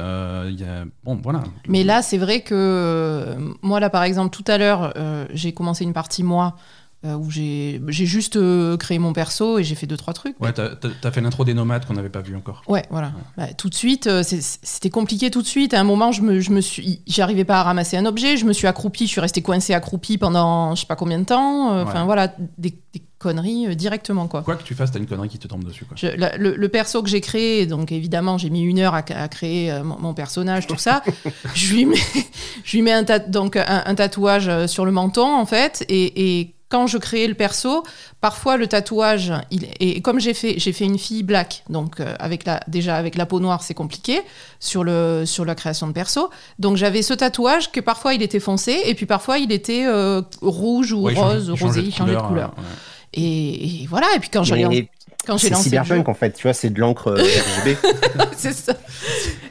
Bon, 1.04 1.20
voilà. 1.22 1.44
Mais 1.68 1.84
là, 1.84 2.02
c'est 2.02 2.18
vrai 2.18 2.40
que 2.40 3.36
moi, 3.62 3.82
là, 3.82 3.90
par 3.90 4.04
exemple, 4.04 4.34
tout 4.34 4.50
à 4.50 4.58
l'heure, 4.58 4.93
j'ai 5.34 5.54
commencé 5.54 5.84
une 5.84 5.94
partie 5.94 6.24
moi 6.24 6.56
euh, 7.06 7.16
où 7.16 7.30
j'ai 7.30 7.82
juste 7.90 8.38
euh, 8.38 8.78
créé 8.78 8.98
mon 8.98 9.12
perso 9.12 9.60
et 9.60 9.64
j'ai 9.66 9.76
fait 9.76 9.88
deux 9.88 9.98
trois 9.98 10.14
trucs. 10.14 10.40
Ouais, 10.40 10.54
t'as 10.54 10.70
as 11.04 11.12
fait 11.12 11.20
l'intro 11.20 11.44
des 11.44 11.54
nomades 11.54 11.86
qu'on 11.86 11.96
n'avait 11.96 12.08
pas 12.08 12.22
vu 12.22 12.34
encore. 12.34 12.62
Ouais, 12.70 12.86
voilà. 12.90 13.12
Bah, 13.36 13.48
tout 13.58 13.68
de 13.68 13.74
suite, 13.76 14.08
euh, 14.08 14.24
c'était 14.24 14.90
compliqué 14.90 15.30
tout 15.30 15.42
de 15.42 15.48
suite. 15.48 15.74
À 15.74 15.82
un 15.82 15.84
moment, 15.84 16.14
je 16.14 16.22
me, 16.22 16.40
je 16.40 16.52
me 16.52 16.62
suis, 16.62 17.02
j'arrivais 17.06 17.44
pas 17.44 17.60
à 17.60 17.64
ramasser 17.64 17.98
un 17.98 18.06
objet, 18.06 18.38
je 18.38 18.46
me 18.46 18.54
suis 18.54 18.68
accroupi, 18.68 19.06
je 19.06 19.12
suis 19.12 19.20
resté 19.20 19.42
coincé 19.42 19.74
accroupi 19.74 20.18
pendant 20.18 20.76
je 20.76 20.82
sais 20.82 20.88
pas 20.88 20.96
combien 20.96 21.20
de 21.20 21.26
temps. 21.26 21.78
Enfin 21.82 22.06
voilà, 22.06 22.34
des, 22.58 22.74
conneries 23.24 23.76
directement 23.76 24.28
quoi. 24.28 24.44
Quoi 24.44 24.56
que 24.56 24.64
tu 24.64 24.76
fasses, 24.76 24.92
t'as 24.92 25.00
une 25.00 25.08
connerie 25.08 25.30
qui 25.30 25.40
te 25.40 25.48
tombe 25.48 25.64
dessus. 25.64 25.86
Quoi. 25.86 25.98
le, 26.38 26.68
perso 26.68 27.02
que 27.02 27.10
j'ai 27.10 27.22
créé, 27.22 27.66
donc 27.66 27.92
évidemment 27.92 28.38
j'ai 28.38 28.50
mis 28.50 28.62
une 28.62 28.80
heure 28.80 28.94
à, 28.94 29.02
créer 29.02 29.82
mon, 29.84 30.14
personnage, 30.14 30.68
tout 30.68 30.78
ça. 30.78 31.02
je 31.56 31.74
lui 31.74 31.86
mets, 31.86 31.98
je 32.64 32.78
lui 32.78 32.84
mets 32.84 32.94
un, 32.94 33.04
donc 33.28 33.56
un, 33.56 33.96
tatouage 33.96 34.68
sur 34.68 34.86
le 34.86 34.92
menton 34.92 35.36
en 35.36 35.46
fait 35.46 35.86
et, 35.90 36.40
et 36.40 36.54
quand 36.74 36.88
je 36.88 36.98
créais 36.98 37.28
le 37.28 37.36
perso, 37.36 37.84
parfois 38.20 38.58
le 38.58 38.66
tatouage, 38.66 39.32
il, 39.52 39.68
et 39.80 40.02
comme 40.02 40.20
j'ai 40.20 40.34
fait, 40.34 40.60
fait 40.60 40.86
une 40.86 40.98
fille 40.98 41.22
black, 41.22 41.64
donc 41.70 42.00
euh, 42.00 42.16
avec 42.18 42.46
la, 42.46 42.62
déjà 42.68 42.96
avec 42.96 43.14
la 43.14 43.28
peau 43.28 43.40
noire, 43.40 43.62
c'est 43.62 43.76
compliqué 43.76 44.22
sur, 44.60 44.84
le, 44.84 45.24
sur 45.28 45.46
la 45.46 45.54
création 45.54 45.86
de 45.86 45.92
perso. 45.92 46.32
Donc 46.58 46.78
j'avais 46.78 47.04
ce 47.04 47.14
tatouage 47.14 47.72
que 47.72 47.80
parfois 47.80 48.16
il 48.16 48.24
était 48.24 48.40
foncé, 48.40 48.82
et 48.86 48.96
puis 48.96 49.06
parfois 49.06 49.38
il 49.38 49.52
était 49.52 49.86
euh, 49.86 50.24
rouge 50.42 50.94
ou 50.94 51.04
rose, 51.04 51.52
rosé, 51.52 51.82
il 51.82 51.94
changeait 51.94 52.16
de 52.16 52.22
couleur. 52.22 52.56
Et, 53.14 53.86
voilà, 53.90 54.08
et 54.16 54.20
puis 54.20 54.30
quand 54.30 54.44
j'allais 54.44 54.90
quand 55.26 55.38
j'ai 55.38 55.50
lancé 55.50 55.70
Cyberpunk 55.70 56.10
en 56.10 56.14
fait, 56.14 56.32
tu 56.32 56.44
vois, 56.44 56.54
c'est 56.54 56.70
de 56.70 56.80
l'encre 56.80 57.08
euh, 57.08 57.24
RGB. 57.64 57.78
c'est 58.38 58.54
ça. 58.54 58.74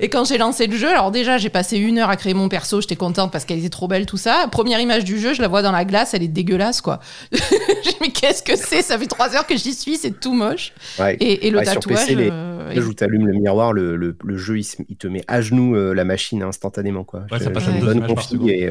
Et 0.01 0.09
quand 0.09 0.25
j'ai 0.25 0.39
lancé 0.39 0.67
le 0.67 0.77
jeu, 0.77 0.89
alors 0.89 1.11
déjà 1.11 1.39
j'ai 1.39 1.49
passé 1.49 1.79
une 1.79 1.99
heure 1.99 2.11
à 2.11 2.17
créer 2.17 2.35
mon 2.35 2.49
perso, 2.49 2.81
j'étais 2.81 2.97
contente 2.97 3.33
parce 3.33 3.45
qu'elle 3.45 3.59
était 3.59 3.71
trop 3.71 3.89
belle 3.89 4.07
tout 4.07 4.17
ça. 4.17 4.47
Première 4.51 4.81
image 4.81 5.05
du 5.05 5.19
jeu, 5.19 5.33
je 5.33 5.41
la 5.41 5.49
vois 5.49 5.63
dans 5.63 5.73
la 5.73 5.85
glace, 5.85 6.15
elle 6.15 6.23
est 6.23 6.29
dégueulasse 6.29 6.81
quoi. 6.81 7.01
mais 8.01 8.09
qu'est-ce 8.09 8.43
que 8.43 8.57
c'est? 8.57 8.83
Ça 8.83 8.99
fait 8.99 9.07
trois 9.07 9.35
heures 9.35 9.47
que 9.47 9.57
j'y 9.57 9.73
suis, 9.73 9.97
c'est 9.97 10.19
tout 10.19 10.35
moche. 10.35 10.73
Et, 11.21 11.51
le 11.51 11.63
tatouage. 11.63 12.07
Sur 12.07 12.19
euh, 12.19 12.87
où 12.87 12.95
tu 12.95 13.05
allumes 13.05 13.27
le 13.27 13.33
miroir, 13.35 13.73
le, 13.73 13.97
le, 13.97 14.37
jeu 14.37 14.59
il, 14.59 14.97
te 14.97 15.07
met 15.07 15.23
à 15.29 15.41
genoux 15.41 15.77
euh, 15.77 15.95
la 15.95 16.05
machine 16.05 16.43
instantanément 16.43 17.05
quoi. 17.05 17.25
Ouais, 17.31 17.39
ça 17.39 17.51
passe 17.51 17.67
une 17.67 17.81
bonne 17.81 18.07
config 18.07 18.49
et 18.49 18.71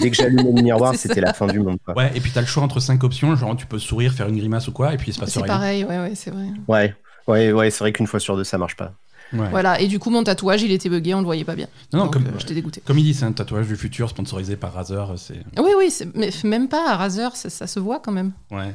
dès 0.00 0.10
que 0.10 0.16
j'allume 0.16 0.54
le 0.54 0.62
miroir, 0.62 0.94
c'était 0.94 1.20
la 1.20 1.32
fin 1.32 1.46
du 1.46 1.60
monde. 1.60 1.78
Quoi. 1.84 1.96
Ouais, 1.96 2.10
et 2.14 2.20
puis 2.20 2.30
tu 2.30 2.38
as 2.38 2.42
le 2.42 2.46
choix 2.46 2.62
entre 2.62 2.80
cinq 2.80 3.02
options, 3.04 3.34
genre 3.34 3.56
tu 3.56 3.66
peux 3.66 3.78
sourire, 3.78 4.12
faire 4.12 4.28
une 4.28 4.36
grimace 4.36 4.68
ou 4.68 4.72
quoi, 4.72 4.94
et 4.94 4.96
puis 4.96 5.10
il 5.10 5.14
se 5.14 5.20
passe 5.20 5.34
rien. 5.34 5.42
C'est 5.44 5.48
pareil, 5.48 5.84
ouais, 5.84 5.98
ouais, 5.98 6.14
c'est 6.28 6.34
vrai. 6.34 6.46
Ouais, 6.68 6.94
ouais, 7.26 7.52
ouais 7.52 7.70
c'est 7.70 7.80
vrai 7.80 7.92
qu'une 7.92 8.06
fois 8.06 8.20
sur 8.20 8.36
deux, 8.36 8.44
ça 8.44 8.58
marche 8.58 8.76
pas. 8.76 8.92
Voilà, 9.32 9.80
et 9.80 9.88
du 9.88 9.98
coup, 9.98 10.10
mon 10.10 10.24
tatouage, 10.24 10.62
il 10.62 10.72
était 10.72 10.88
bugué, 10.88 11.14
on 11.14 11.18
le 11.18 11.24
voyait 11.24 11.44
pas 11.44 11.54
bien. 11.54 11.68
Non, 11.92 12.04
non, 12.04 12.10
comme, 12.10 12.26
euh, 12.26 12.38
j'étais 12.38 12.54
dégoûté. 12.54 12.82
Comme 12.84 12.98
il 12.98 13.04
dit, 13.04 13.12
c'est 13.12 13.26
un 13.26 13.32
tatouage 13.32 13.66
du 13.66 13.76
futur 13.76 14.08
sponsorisé 14.08 14.56
par 14.56 14.72
Razer. 14.72 15.04
C'est... 15.16 15.42
Oui, 15.58 15.72
oui, 15.76 15.92
mais 16.14 16.30
même 16.44 16.68
pas 16.68 16.92
à 16.92 16.96
Razer, 16.96 17.36
ça, 17.36 17.66
se 17.66 17.78
voit 17.78 18.00
quand 18.00 18.12
même. 18.12 18.32
Ouais. 18.50 18.74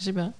J'ai 0.00 0.12
pas. 0.12 0.30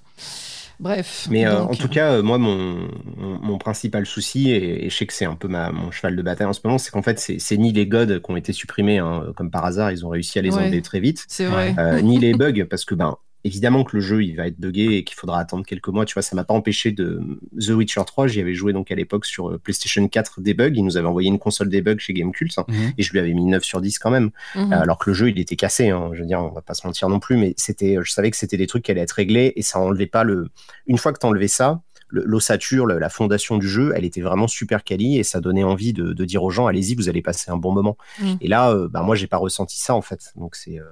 Bref. 0.79 1.27
Mais 1.29 1.45
euh, 1.45 1.62
en 1.62 1.75
tout 1.75 1.88
cas, 1.88 2.12
euh, 2.12 2.23
moi, 2.23 2.38
mon, 2.38 2.88
mon, 3.17 3.59
principal 3.59 4.07
souci, 4.07 4.53
et, 4.53 4.88
je 4.88 4.97
sais 4.97 5.07
que 5.07 5.12
c'est 5.12 5.25
un 5.25 5.35
peu 5.35 5.49
ma, 5.49 5.73
mon 5.73 5.91
cheval 5.91 6.15
de 6.15 6.23
bataille 6.23 6.47
en 6.47 6.53
ce 6.53 6.61
moment, 6.62 6.79
c'est 6.79 6.93
qu'en 6.93 7.03
fait, 7.03 7.19
c'est, 7.19 7.57
ni 7.57 7.73
les 7.73 7.88
gods 7.88 8.21
qui 8.21 8.31
ont 8.31 8.37
été 8.37 8.53
supprimés, 8.53 8.99
hein, 8.99 9.25
comme 9.37 9.50
par 9.50 9.65
hasard, 9.65 9.91
ils 9.91 10.07
ont 10.07 10.11
réussi 10.11 10.38
à 10.38 10.43
les 10.43 10.55
enlever 10.55 10.83
très 10.83 11.00
vite. 11.00 11.25
C'est 11.27 11.47
vrai. 11.47 12.03
ni 12.03 12.19
les 12.19 12.35
bugs, 12.35 12.65
parce 12.71 12.85
que 12.85 12.95
ben, 12.95 13.17
évidemment 13.45 13.85
que 13.85 13.97
le 13.97 14.00
jeu 14.00 14.23
il 14.25 14.37
va 14.37 14.47
être 14.47 14.59
buggé 14.59 14.97
et 14.97 15.04
qu'il 15.04 15.16
faudra 15.16 15.38
attendre 15.38 15.64
quelques 15.64 15.88
mois. 15.88 16.04
Tu 16.04 16.14
vois, 16.14 16.23
ça 16.23 16.37
m'a 16.37 16.45
pas 16.45 16.54
empêché 16.54 16.92
de 16.92 17.21
The 17.59 17.71
Witcher 17.71 18.02
3. 18.07 18.26
J'y 18.26 18.40
avais 18.40 18.54
joué 18.54 18.73
donc 18.73 18.90
à 18.90 18.95
l'époque 18.95 19.26
sur 19.26 19.50
euh, 19.50 19.59
PlayStation 19.59 20.07
4 20.07 20.40
debug. 20.40 20.76
Il 20.76 20.85
nous 20.85 20.97
avait 20.97 21.07
envoyé 21.07 21.28
une 21.28 21.38
console 21.38 21.68
debug 21.68 21.99
chez 22.00 22.12
Gamecult 22.12 22.52
hein, 22.59 22.64
mhm. 22.68 22.92
et 22.97 23.02
je 23.02 23.12
lui 23.12 23.18
avais 23.18 23.33
mis 23.33 23.45
9 23.45 23.62
sur 23.62 23.80
10 23.80 23.99
quand 23.99 24.11
même. 24.11 24.30
Mhm. 24.54 24.73
Alors 24.73 24.99
que 24.99 25.11
le 25.11 25.14
jeu 25.14 25.30
il 25.30 25.38
était 25.38 25.57
cassé. 25.57 25.90
Hein, 25.90 26.11
je 26.12 26.21
veux 26.21 26.26
dire, 26.26 26.40
on 26.40 26.50
va 26.50 26.62
pas 26.62 26.75
se 26.75 26.87
mentir 26.87 27.09
non 27.09 27.21
plus, 27.21 27.37
mais 27.37 27.54
c'était, 27.57 27.97
je 28.02 28.12
savais 28.12 28.30
que 28.30 28.37
c'était 28.37 28.57
des 28.57 28.66
trucs 28.66 28.85
qui 28.85 28.90
allaient 28.90 29.00
être 29.00 29.12
réglés 29.12 29.52
et 29.57 29.62
ça 29.62 29.78
enlevait 29.78 30.07
pas 30.07 30.25
le. 30.25 30.49
Une 30.87 30.99
fois 30.99 31.12
que 31.12 31.18
t'enlevais 31.18 31.49
ça, 31.49 31.83
l'ossature, 32.11 32.87
la 32.87 33.09
fondation 33.09 33.59
du 33.59 33.68
jeu, 33.68 33.92
elle 33.95 34.04
était 34.04 34.21
vraiment 34.21 34.49
super 34.49 34.83
quali 34.85 35.18
et 35.18 35.23
ça 35.23 35.40
donnait 35.40 35.64
envie 35.64 35.92
de, 35.92 36.25
dire 36.25 36.42
aux 36.42 36.50
gens, 36.50 36.66
allez-y, 36.66 36.95
vous 36.95 37.09
allez 37.09 37.23
passer 37.23 37.50
un 37.50 37.57
bon 37.57 37.73
moment. 37.73 37.97
Et 38.40 38.49
là, 38.49 38.71
euh, 38.71 38.88
bah, 38.88 39.02
moi, 39.02 39.14
j'ai 39.14 39.26
pas 39.26 39.37
ressenti 39.37 39.78
ça 39.78 39.95
en 39.95 40.02
fait. 40.02 40.33
Donc 40.37 40.57
c'est, 40.57 40.78
euh, 40.78 40.85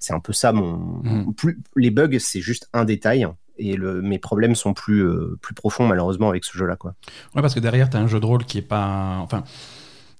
c'est 0.00 0.12
un 0.14 0.20
peu 0.20 0.32
ça 0.32 0.52
mon. 0.52 1.02
Mm. 1.04 1.34
Plus, 1.34 1.60
les 1.76 1.90
bugs, 1.90 2.18
c'est 2.18 2.40
juste 2.40 2.68
un 2.72 2.84
détail. 2.84 3.26
Et 3.58 3.76
le, 3.76 4.00
mes 4.00 4.18
problèmes 4.18 4.54
sont 4.54 4.72
plus, 4.72 5.04
euh, 5.04 5.38
plus 5.42 5.54
profonds, 5.54 5.86
malheureusement, 5.86 6.30
avec 6.30 6.44
ce 6.44 6.56
jeu-là. 6.56 6.76
Quoi. 6.76 6.94
Ouais, 7.34 7.42
parce 7.42 7.54
que 7.54 7.60
derrière, 7.60 7.90
tu 7.90 7.98
as 7.98 8.00
un 8.00 8.06
jeu 8.06 8.18
de 8.18 8.24
rôle 8.26 8.44
qui 8.44 8.58
est 8.58 8.62
pas. 8.62 9.18
Enfin, 9.20 9.44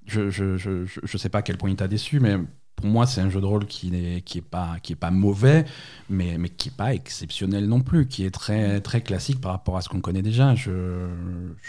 je, 0.07 0.29
je, 0.29 0.59
je, 0.59 0.85
je 0.85 1.17
sais 1.17 1.31
pas 1.31 1.39
à 1.39 1.43
quel 1.43 1.57
point 1.57 1.71
il 1.71 1.77
t'a 1.77 1.89
déçu, 1.89 2.21
mais 2.21 2.37
pour 2.81 2.91
moi, 2.91 3.07
c'est 3.07 3.21
un 3.21 3.31
jeu 3.31 3.41
de 3.41 3.47
rôle 3.47 3.67
qui 3.67 3.91
n'est 3.91 4.21
qui 4.23 4.39
est 4.39 4.43
pas 4.43 4.77
qui 4.83 4.93
est 4.93 4.97
pas 4.97 5.11
mauvais, 5.11 5.65
mais 6.09 6.37
mais 6.39 6.49
qui 6.49 6.69
est 6.69 6.77
pas 6.77 6.95
exceptionnel 6.95 7.67
non 7.67 7.81
plus, 7.81 8.07
qui 8.07 8.25
est 8.25 8.31
très 8.31 8.81
très 8.81 9.01
classique 9.01 9.41
par 9.41 9.53
rapport 9.53 9.77
à 9.77 9.81
ce 9.81 9.89
qu'on 9.89 10.01
connaît 10.01 10.23
déjà. 10.23 10.55
Je, 10.55 10.71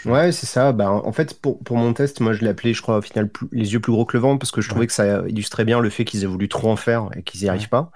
Ouais, 0.04 0.32
c'est 0.32 0.46
ça. 0.46 0.72
Bah, 0.72 0.90
en 0.90 1.12
fait, 1.12 1.40
pour, 1.40 1.58
pour 1.60 1.76
mon 1.76 1.92
test, 1.92 2.20
moi, 2.20 2.32
je 2.32 2.40
l'ai 2.40 2.48
appelé, 2.48 2.74
je 2.74 2.82
crois, 2.82 2.98
au 2.98 3.02
final, 3.02 3.30
les 3.52 3.72
yeux 3.72 3.80
plus 3.80 3.92
gros 3.92 4.04
que 4.04 4.16
le 4.16 4.20
vent, 4.20 4.38
parce 4.38 4.50
que 4.50 4.60
je 4.60 4.68
trouvais 4.68 4.86
que 4.86 4.92
ça 4.92 5.22
illustrait 5.28 5.64
bien 5.64 5.80
le 5.80 5.90
fait 5.90 6.04
qu'ils 6.04 6.24
aient 6.24 6.26
voulu 6.26 6.48
trop 6.48 6.70
en 6.70 6.76
faire 6.76 7.08
et 7.16 7.22
qu'ils 7.22 7.42
n'y 7.42 7.48
arrivent 7.48 7.68
pas. 7.68 7.90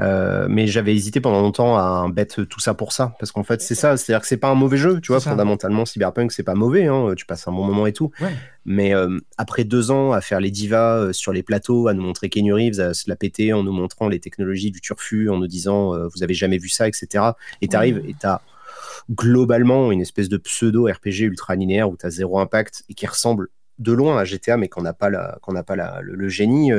Euh, 0.00 0.46
mais 0.48 0.66
j'avais 0.66 0.94
hésité 0.94 1.20
pendant 1.20 1.40
longtemps 1.40 1.76
à 1.76 2.08
mettre 2.14 2.42
tout 2.42 2.60
ça 2.60 2.74
pour 2.74 2.92
ça, 2.92 3.14
parce 3.18 3.32
qu'en 3.32 3.42
fait, 3.42 3.60
c'est 3.62 3.74
ça. 3.74 3.96
C'est-à-dire 3.96 4.20
que 4.20 4.26
c'est 4.26 4.36
pas 4.36 4.48
un 4.48 4.54
mauvais 4.54 4.76
jeu, 4.76 5.00
tu 5.00 5.12
vois. 5.12 5.20
Fondamentalement, 5.20 5.84
Cyberpunk, 5.84 6.32
c'est 6.32 6.42
pas 6.42 6.54
mauvais. 6.54 6.86
Hein, 6.86 7.14
tu 7.16 7.26
passes 7.26 7.46
un 7.48 7.52
bon 7.52 7.64
moment 7.64 7.86
et 7.86 7.92
tout. 7.92 8.10
Mais 8.66 8.94
euh, 8.94 9.18
après 9.38 9.64
deux 9.64 9.90
ans 9.90 10.12
à 10.12 10.20
faire 10.20 10.38
les 10.40 10.50
divas 10.50 10.96
euh, 10.98 11.12
sur 11.12 11.32
les 11.32 11.42
plateaux, 11.42 11.88
à 11.88 11.94
nous 11.94 12.02
montrer 12.02 12.28
Kenny 12.28 12.52
Reeves, 12.52 12.80
à 12.80 12.92
se 12.94 13.08
la 13.08 13.16
péter 13.16 13.52
en 13.52 13.62
nous 13.62 13.72
montrant 13.72 14.08
les 14.08 14.20
technologies 14.20 14.70
du 14.70 14.80
turfu, 14.80 15.30
en 15.30 15.38
nous 15.38 15.46
disant 15.46 15.94
euh, 15.94 16.08
vous 16.14 16.22
avez 16.22 16.34
jamais 16.34 16.58
vu 16.58 16.68
ça, 16.68 16.86
etc. 16.86 17.24
Et 17.62 17.68
t'arrives 17.68 18.02
et 18.06 18.14
t'as 18.18 18.40
globalement 19.10 19.92
une 19.92 20.00
espèce 20.00 20.28
de 20.28 20.36
pseudo 20.36 20.84
RPG 20.86 21.20
ultra 21.22 21.56
linéaire 21.56 21.90
où 21.90 21.96
t'as 21.96 22.10
zéro 22.10 22.38
impact 22.38 22.84
et 22.88 22.94
qui 22.94 23.06
ressemble 23.06 23.48
de 23.78 23.92
loin 23.92 24.18
à 24.18 24.24
GTA, 24.24 24.56
mais 24.56 24.68
qu'on 24.68 24.82
n'a 24.82 24.92
pas, 24.92 25.08
la, 25.10 25.38
qu'on 25.42 25.52
n'a 25.52 25.62
pas 25.62 25.74
la, 25.76 26.00
le, 26.02 26.14
le 26.14 26.28
génie. 26.28 26.70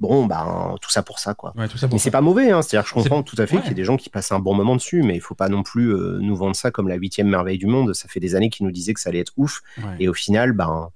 Bon, 0.00 0.26
bah, 0.26 0.76
tout 0.80 0.90
ça 0.90 1.02
pour 1.02 1.18
ça, 1.18 1.34
quoi. 1.34 1.52
Ouais, 1.58 1.66
tout 1.68 1.76
ça 1.76 1.88
pour 1.88 1.96
Mais 1.96 1.98
c'est 1.98 2.10
pas 2.12 2.20
mauvais, 2.20 2.50
hein. 2.52 2.62
c'est-à-dire 2.62 2.88
je 2.88 2.94
comprends 2.94 3.22
tout 3.24 3.34
à 3.38 3.46
fait 3.46 3.56
ouais. 3.56 3.62
qu'il 3.62 3.70
y 3.70 3.72
ait 3.72 3.74
des 3.74 3.84
gens 3.84 3.96
qui 3.96 4.08
passent 4.10 4.32
un 4.32 4.38
bon 4.38 4.54
moment 4.54 4.76
dessus, 4.76 5.02
mais 5.02 5.16
il 5.16 5.20
faut 5.20 5.34
pas 5.34 5.48
non 5.48 5.62
plus 5.64 5.92
nous 6.20 6.36
vendre 6.36 6.54
ça 6.56 6.70
comme 6.70 6.88
la 6.88 6.94
huitième 6.94 7.28
merveille 7.28 7.58
du 7.58 7.66
monde. 7.66 7.92
Ça 7.94 8.08
fait 8.08 8.20
des 8.20 8.34
années 8.34 8.48
qu'ils 8.48 8.64
nous 8.64 8.72
disaient 8.72 8.94
que 8.94 9.00
ça 9.00 9.10
allait 9.10 9.18
être 9.20 9.32
ouf, 9.36 9.60
Ouais. 9.78 9.96
et 10.00 10.08
au 10.08 10.14
final, 10.14 10.52
ben, 10.52 10.90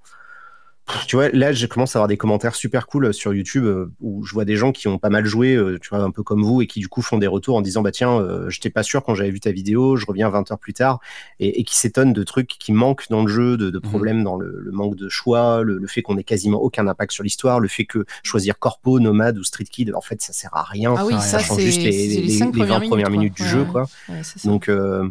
tu 1.07 1.17
vois, 1.17 1.29
là, 1.31 1.53
je 1.53 1.67
commence 1.67 1.95
à 1.95 1.99
avoir 2.01 2.09
des 2.09 2.17
commentaires 2.17 2.55
super 2.55 2.87
cool 2.87 3.07
euh, 3.07 3.12
sur 3.12 3.33
YouTube 3.33 3.65
euh, 3.65 3.93
où 4.01 4.25
je 4.25 4.33
vois 4.35 4.45
des 4.45 4.57
gens 4.57 4.73
qui 4.73 4.89
ont 4.89 4.99
pas 4.99 5.11
mal 5.11 5.25
joué, 5.25 5.55
euh, 5.55 5.79
tu 5.81 5.89
vois, 5.91 6.01
un 6.01 6.11
peu 6.11 6.23
comme 6.23 6.43
vous, 6.43 6.61
et 6.61 6.67
qui 6.67 6.81
du 6.81 6.89
coup 6.89 7.03
font 7.03 7.19
des 7.19 7.27
retours 7.29 7.57
en 7.57 7.62
disant, 7.62 7.83
bah 7.83 7.93
tiens, 7.93 8.19
euh, 8.19 8.51
j'étais 8.51 8.69
pas 8.71 8.83
sûr 8.83 9.03
quand 9.05 9.15
j'avais 9.15 9.31
vu 9.31 9.39
ta 9.41 9.53
vidéo, 9.53 9.97
je 9.97 10.05
reviens 10.07 10.29
20 10.29 10.51
heures 10.51 10.59
plus 10.59 10.73
tard, 10.75 10.99
et, 11.39 11.61
et 11.61 11.65
qui 11.65 11.77
s'étonnent 11.77 12.12
de 12.12 12.23
trucs 12.25 12.49
qui 12.49 12.73
manquent 12.73 13.09
dans 13.11 13.23
le 13.23 13.29
jeu, 13.33 13.57
de, 13.57 13.71
de 13.71 13.79
problèmes 13.79 14.25
dans 14.25 14.37
le, 14.37 14.59
le 14.59 14.73
manque 14.73 14.97
de 14.97 15.09
choix, 15.09 15.62
le, 15.62 15.79
le 15.79 15.87
fait 15.87 16.03
qu'on 16.03 16.19
ait 16.19 16.25
quasiment 16.25 16.59
aucun 16.61 16.87
impact 16.89 17.12
sur 17.12 17.23
l'histoire, 17.23 17.61
le 17.61 17.69
fait 17.69 17.85
que 17.85 18.05
choisir 18.25 18.59
Corpo, 18.59 18.99
Nomade 18.99 19.39
ou 19.39 19.45
Street 19.45 19.65
Kid, 19.65 19.95
en 19.95 20.01
fait, 20.01 20.21
ça 20.21 20.33
sert 20.33 20.55
à 20.55 20.65
rien. 20.65 20.95
Ah 20.99 21.07
oui, 21.07 21.15
ça 21.15 21.21
ça, 21.21 21.39
ça 21.39 21.45
change 21.45 21.59
c'est 21.59 21.62
juste 21.67 21.83
les, 21.83 21.91
les- 22.09 22.23
les 22.23 22.29
cinq 22.39 22.55
les 22.57 22.65
20 22.65 22.81
premières 22.81 23.11
minutes, 23.11 23.35
du 23.35 23.43
Ouais, 23.43 23.49
jeu, 23.49 23.65
quoi. 23.65 23.83
Ouais, 24.09 24.21
c'est 24.23 24.41
ça. 24.41 24.49
Donc, 24.49 24.69
euh, 24.69 25.09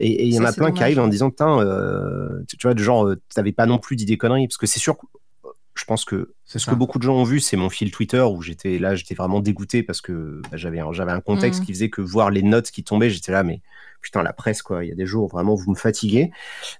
et 0.00 0.24
il 0.26 0.32
y 0.34 0.38
en 0.38 0.44
a 0.44 0.52
plein 0.52 0.72
qui 0.72 0.82
arrivent 0.82 0.98
en 1.00 1.08
disant, 1.08 1.30
putain, 1.30 1.58
euh, 1.60 2.42
tu 2.48 2.56
tu 2.56 2.66
vois, 2.66 2.74
du 2.74 2.82
genre, 2.84 3.06
euh, 3.06 3.20
t'avais 3.34 3.52
pas 3.52 3.66
non 3.66 3.78
plus 3.78 3.96
d'idées 3.96 4.16
conneries, 4.16 4.46
parce 4.48 4.56
que 4.58 4.66
c'est 4.66 4.80
sûr, 4.80 4.96
que, 4.98 5.06
euh, 5.44 5.50
je 5.74 5.84
pense 5.84 6.04
que 6.04 6.34
C'est 6.44 6.58
ce 6.58 6.66
ça. 6.66 6.70
que 6.72 6.76
beaucoup 6.76 6.98
de 6.98 7.02
gens 7.04 7.14
ont 7.14 7.24
vu, 7.24 7.40
c'est 7.40 7.56
mon 7.56 7.70
fil 7.70 7.90
Twitter 7.90 8.20
où 8.20 8.42
j'étais 8.42 8.78
là, 8.78 8.94
j'étais 8.94 9.14
vraiment 9.14 9.40
dégoûté 9.40 9.82
parce 9.82 10.00
que 10.00 10.42
bah, 10.50 10.56
j'avais 10.56 10.80
un, 10.80 10.92
j'avais 10.92 11.12
un 11.12 11.20
contexte 11.20 11.60
Mhm. 11.60 11.66
qui 11.66 11.72
faisait 11.72 11.90
que 11.90 12.00
voir 12.02 12.30
les 12.30 12.42
notes 12.42 12.70
qui 12.70 12.84
tombaient, 12.84 13.10
j'étais 13.10 13.32
là, 13.32 13.42
mais 13.42 13.60
putain, 14.00 14.22
la 14.22 14.32
presse, 14.32 14.62
quoi, 14.62 14.84
il 14.84 14.88
y 14.88 14.92
a 14.92 14.96
des 14.96 15.06
jours 15.06 15.28
vraiment 15.28 15.54
vous 15.54 15.70
me 15.70 15.76
fatiguez, 15.76 16.30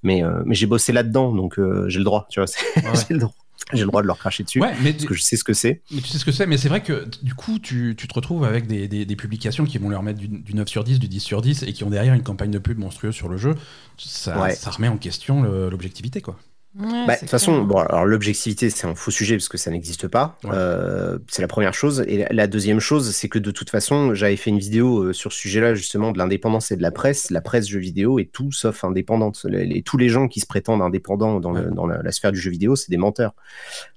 mais, 0.03 0.23
euh, 0.25 0.43
mais 0.45 0.55
j'ai 0.55 0.67
bossé 0.67 0.93
là-dedans, 0.93 1.33
donc 1.33 1.59
euh, 1.59 1.89
j'ai 1.89 1.99
le 1.99 2.05
droit, 2.05 2.27
tu 2.31 2.41
vois, 2.41 2.49
Ouais. 2.77 2.83
j'ai 3.09 3.15
le 3.15 3.21
droit. 3.21 3.35
J'ai 3.73 3.81
le 3.81 3.87
droit 3.87 4.03
de 4.03 4.07
leur 4.07 4.19
cracher 4.19 4.45
dessus, 4.45 4.61
Ouais, 4.61 4.73
mais 4.83 4.93
parce 4.93 5.05
que 5.07 5.15
je 5.15 5.23
sais 5.23 5.37
ce 5.37 5.45
que 5.45 5.53
c'est. 5.53 5.83
Mais 5.91 6.01
tu 6.01 6.09
sais 6.09 6.19
ce 6.19 6.25
que 6.25 6.33
c'est, 6.33 6.47
mais 6.47 6.57
c'est 6.59 6.69
vrai 6.69 6.83
que 6.83 7.07
du 7.23 7.35
coup, 7.35 7.59
tu, 7.59 7.95
tu 7.97 8.07
te 8.09 8.15
retrouves 8.15 8.45
avec 8.45 8.67
des, 8.67 8.89
des- 8.89 9.05
des 9.07 9.17
publications 9.17 9.65
qui 9.65 9.79
vont 9.79 9.89
leur 9.89 10.03
mettre 10.03 10.19
du, 10.19 10.29
du 10.29 10.55
9 10.55 10.69
sur 10.69 10.85
10, 10.85 10.99
du 10.99 11.09
10 11.09 11.21
sur 11.21 11.43
10, 11.43 11.63
et 11.65 11.73
qui 11.73 11.85
ont 11.85 11.91
derrière 11.91 12.15
une 12.15 12.23
campagne 12.23 12.51
de 12.51 12.59
pub 12.59 12.79
monstrueuse 12.79 13.15
sur 13.15 13.29
le 13.29 13.37
jeu. 13.37 13.55
Ça, 13.99 14.41
Ouais. 14.41 14.55
ça 14.55 14.71
remet 14.71 14.89
en 14.89 14.97
question 14.99 15.43
l'objectivité, 15.43 16.21
quoi. 16.21 16.39
Ouais, 16.79 17.07
Bah, 17.07 17.15
de 17.17 17.21
toute 17.21 17.29
façon, 17.29 17.63
bon, 17.63 17.79
alors 17.79 18.07
l'objectivité, 18.07 18.71
c'est 18.71 18.87
un 18.87 18.95
faux 18.95 19.11
sujet 19.11 19.37
parce 19.37 19.49
que 19.49 19.59
ça 19.59 19.71
n'existe 19.71 20.09
pas. 20.09 20.39
Ouais. 20.45 20.51
Euh, 20.55 21.19
c'est 21.29 21.43
la 21.43 21.49
première 21.49 21.75
chose. 21.75 22.03
Et 22.09 22.17
la, 22.19 22.29
la 22.31 22.47
deuxième 22.47 22.81
chose, 22.81 23.11
c'est 23.15 23.29
que 23.29 23.39
de 23.39 23.51
toute 23.51 23.69
façon, 23.69 24.15
j'avais 24.15 24.37
fait 24.37 24.49
une 24.51 24.59
vidéo 24.59 25.03
euh, 25.05 25.13
sur 25.13 25.33
ce 25.33 25.39
sujet-là, 25.39 25.75
justement, 25.75 26.13
de 26.13 26.19
l'indépendance 26.19 26.71
et 26.71 26.77
de 26.77 26.83
la 26.83 26.91
presse. 26.91 27.31
La 27.31 27.43
presse 27.43 27.69
jeu 27.69 27.79
vidéo 27.79 28.19
est 28.19 28.33
tout 28.33 28.53
sauf 28.53 28.85
indépendante. 28.85 29.45
Les, 29.49 29.67
les- 29.67 29.83
tous 29.83 29.99
les 29.99 30.09
gens 30.09 30.29
qui 30.29 30.41
se 30.41 30.47
prétendent 30.47 30.81
indépendants 30.83 31.41
dans, 31.41 31.53
le- 31.53 31.71
dans 31.71 31.87
la, 31.87 32.03
la 32.03 32.11
sphère 32.13 32.33
du 32.33 32.41
jeu 32.41 32.51
vidéo, 32.51 32.75
c'est 32.75 32.91
des 32.91 32.97
menteurs. 32.97 33.35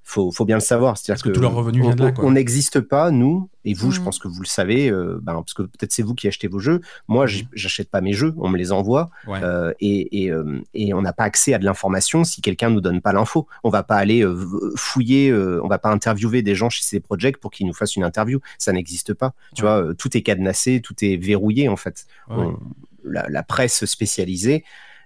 Faut, 0.08 0.32
faut 0.32 0.46
bien 0.46 0.58
le 0.58 0.62
savoir. 0.62 0.98
C'est-à-dire 1.00 1.16
Parce 1.22 1.24
que 1.24 1.36
tout 1.36 1.42
leur 1.42 1.56
revenu 1.56 1.82
on- 1.82 1.86
vient 1.88 1.96
de 1.96 2.04
là, 2.04 2.10
on- 2.10 2.14
quoi. 2.14 2.26
On 2.26 2.32
n'existe 2.32 2.80
pas, 2.80 3.10
nous, 3.10 3.50
et 3.66 3.74
vous, 3.74 3.90
je 3.92 3.98
Mhm. 4.00 4.06
pense 4.06 4.20
que 4.20 4.28
vous 4.28 4.40
le 4.42 4.48
savez, 4.48 4.88
euh, 4.92 5.18
ben, 5.20 5.34
parce 5.34 5.56
que 5.56 5.64
peut-être 5.64 5.92
c'est 5.92 6.04
vous 6.04 6.14
qui 6.14 6.28
achetez 6.28 6.48
vos 6.48 6.60
jeux. 6.60 6.80
Moi, 7.08 7.26
j- 7.26 7.48
j'achète 7.54 7.90
pas 7.90 8.02
mes 8.02 8.14
jeux, 8.14 8.32
on 8.38 8.48
me 8.48 8.56
les 8.58 8.72
envoie. 8.72 9.10
Ouais. 9.28 9.40
Euh, 9.42 9.74
et, 9.80 10.24
et, 10.26 10.30
euh, 10.32 10.62
et 10.76 10.94
on 10.94 11.02
n'a 11.02 11.12
pas 11.12 11.24
accès 11.24 11.56
à 11.56 11.58
de 11.58 11.66
l'information 11.66 12.24
si 12.24 12.42
quelqu'un 12.42 12.70
nous 12.70 12.82
donne 12.82 13.02
pas 13.02 13.14
l'info. 13.14 13.48
On 13.64 13.72
va 13.72 13.82
pas 13.82 13.96
aller 13.96 14.24
euh, 14.24 14.46
fouiller, 14.76 15.32
euh, 15.32 15.60
on 15.64 15.68
va 15.68 15.80
pas 15.80 15.90
interviewer 15.90 16.44
des 16.44 16.54
gens 16.54 16.70
chez 16.70 16.84
ces 16.84 17.00
projects 17.00 17.38
pour 17.38 17.50
qu'ils 17.50 17.66
nous 17.66 17.74
fassent 17.74 17.96
une 17.96 18.04
interview. 18.04 18.40
Ça 18.60 18.72
n'existe 18.74 19.16
pas. 19.16 19.34
Tu 19.56 19.64
Ouais. 19.64 19.70
vois, 19.70 19.82
euh, 19.84 19.94
tout 19.96 20.16
est 20.16 20.22
cadenassé, 20.22 20.82
tout 20.82 20.94
est 21.02 21.18
verrouillé 21.18 21.68
en 21.68 21.78
fait. 21.78 22.06
Ouais, 22.30 22.36
ouais. 22.38 22.44
On- 22.46 22.60
la, 23.08 23.28
la 23.30 23.42
presse 23.44 23.86
spécialisée, 23.86 24.64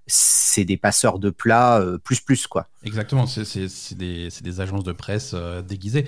c'est 0.10 0.66
des 0.66 0.76
passeurs 0.78 1.20
de 1.20 1.30
plats 1.30 1.80
euh, 1.80 1.98
plus 1.98 2.20
plus 2.20 2.48
quoi. 2.48 2.68
Exactement, 2.84 3.26
c'est- 3.28 3.94
des, 3.96 4.28
des 4.42 4.62
agences 4.62 4.84
de 4.84 4.92
presse 4.92 5.32
euh, 5.34 5.62
déguisées. 5.62 6.06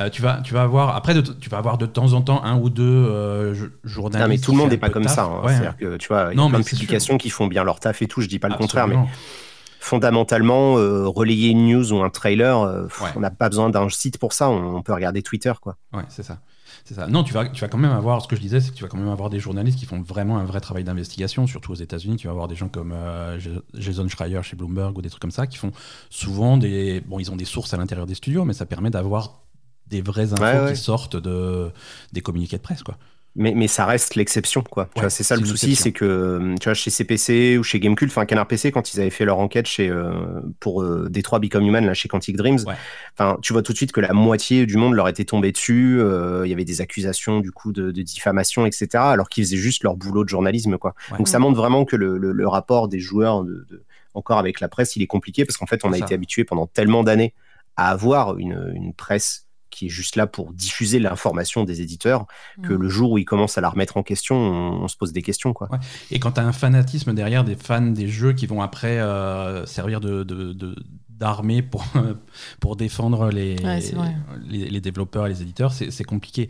Euh, 0.00 0.08
tu, 0.08 0.22
vas, 0.22 0.40
tu 0.42 0.54
vas 0.54 0.62
avoir 0.62 0.96
après 0.96 1.12
de, 1.12 1.20
tu 1.20 1.50
vas 1.50 1.58
avoir 1.58 1.76
de 1.76 1.84
temps 1.84 2.14
en 2.14 2.22
temps 2.22 2.42
un 2.44 2.56
ou 2.58 2.70
deux 2.70 3.52
jo- 3.54 3.66
journalistes. 3.84 4.22
Non, 4.22 4.28
mais 4.28 4.38
tout 4.38 4.52
le 4.52 4.56
monde 4.58 4.70
n'est 4.70 4.78
pas 4.78 4.88
comme 4.88 5.06
ça. 5.08 5.24
hein. 5.24 5.42
Ouais, 5.44 5.52
C'est-à-dire 5.52 5.76
que 5.76 5.96
tu 5.98 6.08
vois, 6.08 6.28
il 6.30 6.34
y 6.34 6.36
Non, 6.36 6.46
a 6.46 6.48
plein 6.50 6.60
de 6.60 6.64
publications 6.64 7.18
qui 7.18 7.28
font 7.28 7.46
bien 7.46 7.62
leur 7.64 7.78
taf 7.80 8.00
et 8.00 8.06
tout. 8.06 8.20
Je 8.22 8.28
dis 8.28 8.38
pas 8.38 8.48
le 8.48 8.54
contraire, 8.54 8.88
mais 8.88 8.96
fondamentalement, 9.80 10.74
relayer 10.74 11.48
une 11.50 11.66
news 11.66 11.92
ou 11.92 12.02
un 12.02 12.10
trailer, 12.10 12.84
pff, 12.84 13.02
Ouais. 13.02 13.08
on 13.16 13.20
n'a 13.20 13.30
pas 13.30 13.48
besoin 13.48 13.68
d'un 13.70 13.88
site 13.88 14.18
pour 14.18 14.32
ça. 14.32 14.48
On, 14.48 14.76
on 14.76 14.82
peut 14.82 14.92
regarder 14.94 15.22
Twitter 15.22 15.52
quoi. 15.60 15.76
Ouais, 15.92 16.04
c'est 16.08 16.22
ça. 16.22 16.38
C'est 16.84 16.94
ça. 16.94 17.06
Non, 17.06 17.22
tu 17.22 17.32
vas, 17.32 17.48
tu 17.48 17.60
vas 17.60 17.68
quand 17.68 17.78
même 17.78 17.92
avoir, 17.92 18.20
ce 18.22 18.28
que 18.28 18.34
je 18.36 18.40
disais, 18.40 18.60
c'est 18.60 18.70
que 18.70 18.74
tu 18.76 18.82
vas 18.82 18.88
quand 18.88 18.96
même 18.98 19.08
avoir 19.08 19.30
des 19.30 19.38
journalistes 19.38 19.78
qui 19.78 19.86
font 19.86 20.02
vraiment 20.02 20.38
un 20.38 20.44
vrai 20.44 20.60
travail 20.60 20.82
d'investigation, 20.84 21.46
surtout 21.46 21.72
aux 21.72 21.76
États-Unis. 21.76 22.16
Tu 22.16 22.26
vas 22.26 22.32
avoir 22.32 22.48
des 22.48 22.56
gens 22.56 22.68
comme 22.68 22.92
euh, 22.92 23.38
Jason 23.74 24.08
Schreier 24.08 24.42
chez 24.42 24.56
Bloomberg 24.56 24.96
ou 24.98 25.02
des 25.02 25.08
trucs 25.08 25.22
comme 25.22 25.30
ça 25.30 25.46
qui 25.46 25.58
font 25.58 25.72
souvent 26.10 26.56
des. 26.56 27.00
Bon, 27.00 27.20
ils 27.20 27.30
ont 27.30 27.36
des 27.36 27.44
sources 27.44 27.72
à 27.72 27.76
l'intérieur 27.76 28.06
des 28.06 28.14
studios, 28.16 28.44
mais 28.44 28.52
ça 28.52 28.66
permet 28.66 28.90
d'avoir 28.90 29.42
des 29.86 30.00
vraies 30.00 30.32
infos 30.32 30.42
Ouais, 30.42 30.60
ouais. 30.60 30.72
qui 30.72 30.80
sortent 30.80 31.16
de, 31.16 31.70
des 32.12 32.20
communiqués 32.20 32.56
de 32.56 32.62
presse, 32.62 32.82
quoi. 32.82 32.96
Mais, 33.34 33.54
mais 33.56 33.66
ça 33.66 33.86
reste 33.86 34.14
l'exception, 34.14 34.62
quoi. 34.62 34.86
Tu 34.94 34.98
Ouais, 34.98 35.00
vois, 35.04 35.10
c'est 35.10 35.22
ça 35.22 35.36
le 35.36 35.44
souci, 35.46 35.70
exception. 35.70 35.82
c'est 35.84 35.92
que 35.92 36.04
euh, 36.04 36.54
tu 36.60 36.64
vois, 36.64 36.74
chez 36.74 36.90
CPC 36.90 37.56
ou 37.58 37.62
chez 37.62 37.80
Gamecult, 37.80 38.10
enfin 38.10 38.26
Canard 38.26 38.46
PC, 38.46 38.72
quand 38.72 38.92
ils 38.92 39.00
avaient 39.00 39.08
fait 39.08 39.24
leur 39.24 39.38
enquête 39.38 39.66
chez 39.66 39.88
euh, 39.88 40.12
pour 40.60 40.82
euh, 40.82 41.08
Détroit 41.08 41.38
Become 41.38 41.64
Human 41.64 41.86
là 41.86 41.94
chez 41.94 42.08
Quantic 42.08 42.36
Dreams, 42.36 42.58
Ouais. 42.66 42.74
tu 43.40 43.54
vois 43.54 43.62
tout 43.62 43.72
de 43.72 43.76
suite 43.78 43.92
que 43.92 44.02
la 44.02 44.12
moitié 44.12 44.66
du 44.66 44.76
monde 44.76 44.92
leur 44.94 45.08
était 45.08 45.24
tombé 45.24 45.50
dessus. 45.50 45.96
euh, 45.98 46.42
Il 46.46 46.50
y 46.50 46.52
avait 46.52 46.66
des 46.66 46.82
accusations 46.82 47.40
du 47.40 47.52
coup 47.52 47.72
de, 47.72 47.90
de 47.90 48.02
diffamation, 48.02 48.66
etc. 48.66 48.88
Alors 48.96 49.30
qu'ils 49.30 49.44
faisaient 49.44 49.56
juste 49.56 49.82
leur 49.82 49.96
boulot 49.96 50.24
de 50.24 50.28
journalisme, 50.28 50.76
quoi. 50.76 50.94
Ouais. 51.10 51.16
Donc 51.16 51.28
ça 51.28 51.38
montre 51.38 51.56
vraiment 51.56 51.86
que 51.86 51.96
le, 51.96 52.18
le- 52.18 52.32
le 52.32 52.48
rapport 52.48 52.88
des 52.88 53.00
joueurs 53.00 53.44
de, 53.44 53.64
de- 53.70 53.82
encore 54.12 54.38
avec 54.38 54.60
la 54.60 54.68
presse, 54.68 54.94
il 54.96 55.02
est 55.02 55.06
compliqué 55.06 55.46
parce 55.46 55.56
qu'en 55.56 55.64
fait 55.66 55.86
on 55.86 55.92
a 55.94 55.96
ça. 55.98 56.04
été 56.04 56.12
habitué 56.14 56.44
pendant 56.44 56.66
tellement 56.66 57.02
d'années 57.02 57.32
à 57.76 57.88
avoir 57.88 58.36
une, 58.36 58.72
une 58.74 58.92
presse 58.92 59.46
qui 59.72 59.86
est 59.86 59.88
juste 59.88 60.14
là 60.16 60.26
pour 60.26 60.52
diffuser 60.52 60.98
l'information 61.00 61.64
des 61.64 61.80
éditeurs 61.80 62.26
que 62.62 62.72
Mm. 62.72 62.82
le 62.82 62.88
jour 62.88 63.10
où 63.12 63.18
ils 63.18 63.24
commencent 63.24 63.58
à 63.58 63.60
la 63.60 63.68
remettre 63.70 63.96
en 63.96 64.02
question, 64.02 64.36
on, 64.36 64.82
on 64.84 64.88
se 64.88 64.96
pose 64.96 65.12
des 65.12 65.22
questions. 65.22 65.52
Quoi. 65.52 65.68
Ouais. 65.72 65.78
Et 66.10 66.18
quand 66.20 66.32
tu 66.32 66.40
as 66.40 66.46
un 66.46 66.52
fanatisme 66.52 67.12
derrière 67.14 67.42
des 67.44 67.56
fans 67.56 67.80
des 67.80 68.06
jeux 68.08 68.32
qui 68.34 68.46
vont 68.46 68.62
après 68.62 68.98
euh, 69.00 69.66
servir 69.66 70.00
de, 70.00 70.22
de- 70.22 70.52
de- 70.52 70.76
d'armée 71.08 71.62
pour, 71.62 71.84
pour 72.60 72.76
défendre 72.76 73.30
les, 73.30 73.56
Ouais, 73.64 73.80
les, 74.48 74.68
les 74.70 74.80
développeurs 74.80 75.26
et 75.26 75.28
les 75.30 75.42
éditeurs, 75.42 75.72
c'est, 75.72 75.90
c'est 75.90 76.04
compliqué. 76.04 76.48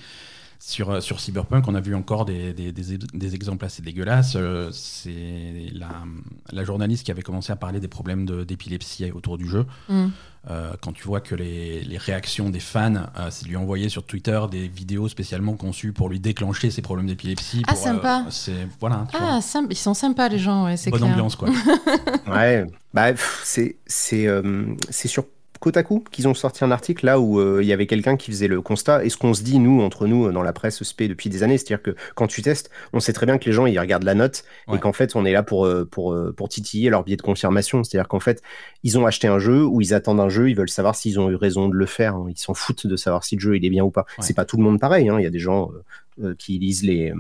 Sur, 0.64 0.90
euh, 0.90 1.00
sur 1.00 1.18
Cyberpunk, 1.18 1.66
on 1.66 1.74
a 1.74 1.80
vu 1.80 1.92
encore 1.96 2.24
des, 2.24 2.52
des, 2.52 2.70
des- 2.70 2.96
des 2.96 3.35
exemples 3.35 3.64
assez 3.64 3.82
dégueulasses. 3.82 4.35
Euh, 4.37 4.70
C'est 4.72 5.66
la, 5.72 6.04
la 6.52 6.62
journaliste 6.64 7.04
qui 7.04 7.11
avait 7.11 7.22
commencé 7.22 7.50
à 7.52 7.56
parler 7.56 7.80
des 7.80 7.88
problèmes 7.88 8.24
de- 8.26 8.44
d'épilepsie 8.44 9.11
autour 9.11 9.38
du 9.38 9.48
jeu. 9.48 9.66
Mm. 9.88 10.06
Euh, 10.50 10.72
quand 10.81 10.92
tu 10.92 11.05
vois 11.05 11.20
que 11.20 11.37
les, 11.37 11.83
les 11.83 11.98
réactions 11.98 12.50
des 12.50 12.59
fans, 12.59 12.94
euh, 12.96 13.28
c'est 13.31 13.44
de 13.44 13.48
lui 13.48 13.57
envoyer 13.57 13.88
sur 13.88 14.02
Twitter 14.05 14.40
des 14.50 14.66
vidéos 14.66 15.09
spécialement 15.09 15.55
conçues 15.55 15.92
pour 15.92 16.09
lui 16.09 16.18
déclencher 16.18 16.70
ses 16.70 16.83
problèmes 16.83 17.07
d'épilepsie. 17.07 17.62
Ah, 17.68 17.74
pour, 17.74 17.83
sympa. 17.83 18.24
c'est, 18.31 18.66
voilà. 18.81 19.07
Ah, 19.12 19.40
sympa. 19.40 19.68
ils 19.70 19.76
sont 19.76 19.94
sympas 19.94 20.28
les 20.28 20.38
gens, 20.40 20.64
ouais, 20.64 20.76
c'est 20.76 20.90
Bonne 20.90 21.00
clair. 21.00 21.12
ambiance, 21.12 21.37
quoi. 21.37 21.48
Ouais, 22.26 22.66
bah, 22.92 23.12
c'est, 23.44 23.76
c'est, 23.87 24.26
euh, 24.26 24.74
c'est 24.90 25.09
sur 25.09 25.26
Kotaku 25.62 26.03
qu'ils 26.11 26.27
ont 26.27 26.35
sorti 26.35 26.64
un 26.64 26.72
article 26.72 27.07
là 27.07 27.20
où 27.20 27.38
euh, 27.40 27.61
il 27.62 27.68
y 27.68 27.72
avait 27.72 27.87
quelqu'un 27.87 28.16
qui 28.16 28.31
faisait 28.33 28.48
le 28.48 28.61
constat. 28.61 29.05
Et 29.05 29.09
ce 29.11 29.16
qu'on 29.16 29.33
se 29.33 29.42
dit, 29.42 29.59
nous, 29.61 29.81
entre 29.81 30.09
nous, 30.09 30.31
dans 30.33 30.42
la 30.42 30.53
presse 30.53 30.83
SP 30.83 31.07
depuis 31.09 31.31
des 31.31 31.44
années, 31.44 31.57
c'est-à-dire 31.57 31.81
que 31.83 31.94
quand 32.16 32.27
tu 32.27 32.42
testes, 32.42 32.68
on 32.92 32.98
sait 33.01 33.12
très 33.12 33.25
bien 33.27 33.38
que 33.38 33.44
les 33.46 33.53
gens, 33.53 33.66
ils 33.66 33.79
regardent 33.79 34.03
la 34.05 34.14
note 34.14 34.42
Ouais. 34.66 34.77
et 34.77 34.81
qu'en 34.81 34.92
fait, 34.92 35.14
on 35.14 35.25
est 35.25 35.33
là 35.33 35.42
pour, 35.42 35.64
euh, 35.66 35.85
pour, 35.88 36.12
euh, 36.12 36.33
pour 36.37 36.48
titiller 36.48 36.90
leur 36.90 37.05
biais 37.05 37.16
de 37.16 37.22
confirmation. 37.22 37.85
C'est-à-dire 37.85 38.09
qu'en 38.09 38.20
fait, 38.20 38.42
ils 38.83 38.98
ont 38.98 39.07
acheté 39.07 39.29
un 39.29 39.38
jeu 39.38 39.64
ou 39.64 39.81
ils 39.81 39.94
attendent 39.94 40.20
un 40.20 40.29
jeu, 40.29 40.51
ils 40.51 40.57
veulent 40.57 40.68
savoir 40.68 40.96
s'ils 40.96 41.20
ont 41.20 41.31
eu 41.31 41.37
raison 41.37 41.68
de 41.68 41.75
le 41.75 41.87
faire. 41.87 42.16
hein. 42.16 42.27
Ils 42.29 42.37
s'en 42.38 42.55
foutent 42.55 42.87
de 42.87 42.96
savoir 42.96 43.22
si 43.25 43.37
le 43.37 43.40
jeu 43.40 43.57
il 43.57 43.64
est 43.64 43.70
bien 43.70 43.85
ou 43.85 43.90
pas. 43.90 44.05
Ouais. 44.18 44.25
C'est 44.25 44.35
pas 44.35 44.44
tout 44.44 44.57
le 44.57 44.64
monde 44.64 44.81
pareil. 44.81 45.09
hein. 45.09 45.16
Il 45.18 45.22
y 45.22 45.27
a 45.27 45.31
des 45.31 45.38
gens 45.38 45.70
euh, 46.22 46.35
qui 46.38 46.59
lisent 46.59 46.83
les, 46.83 47.12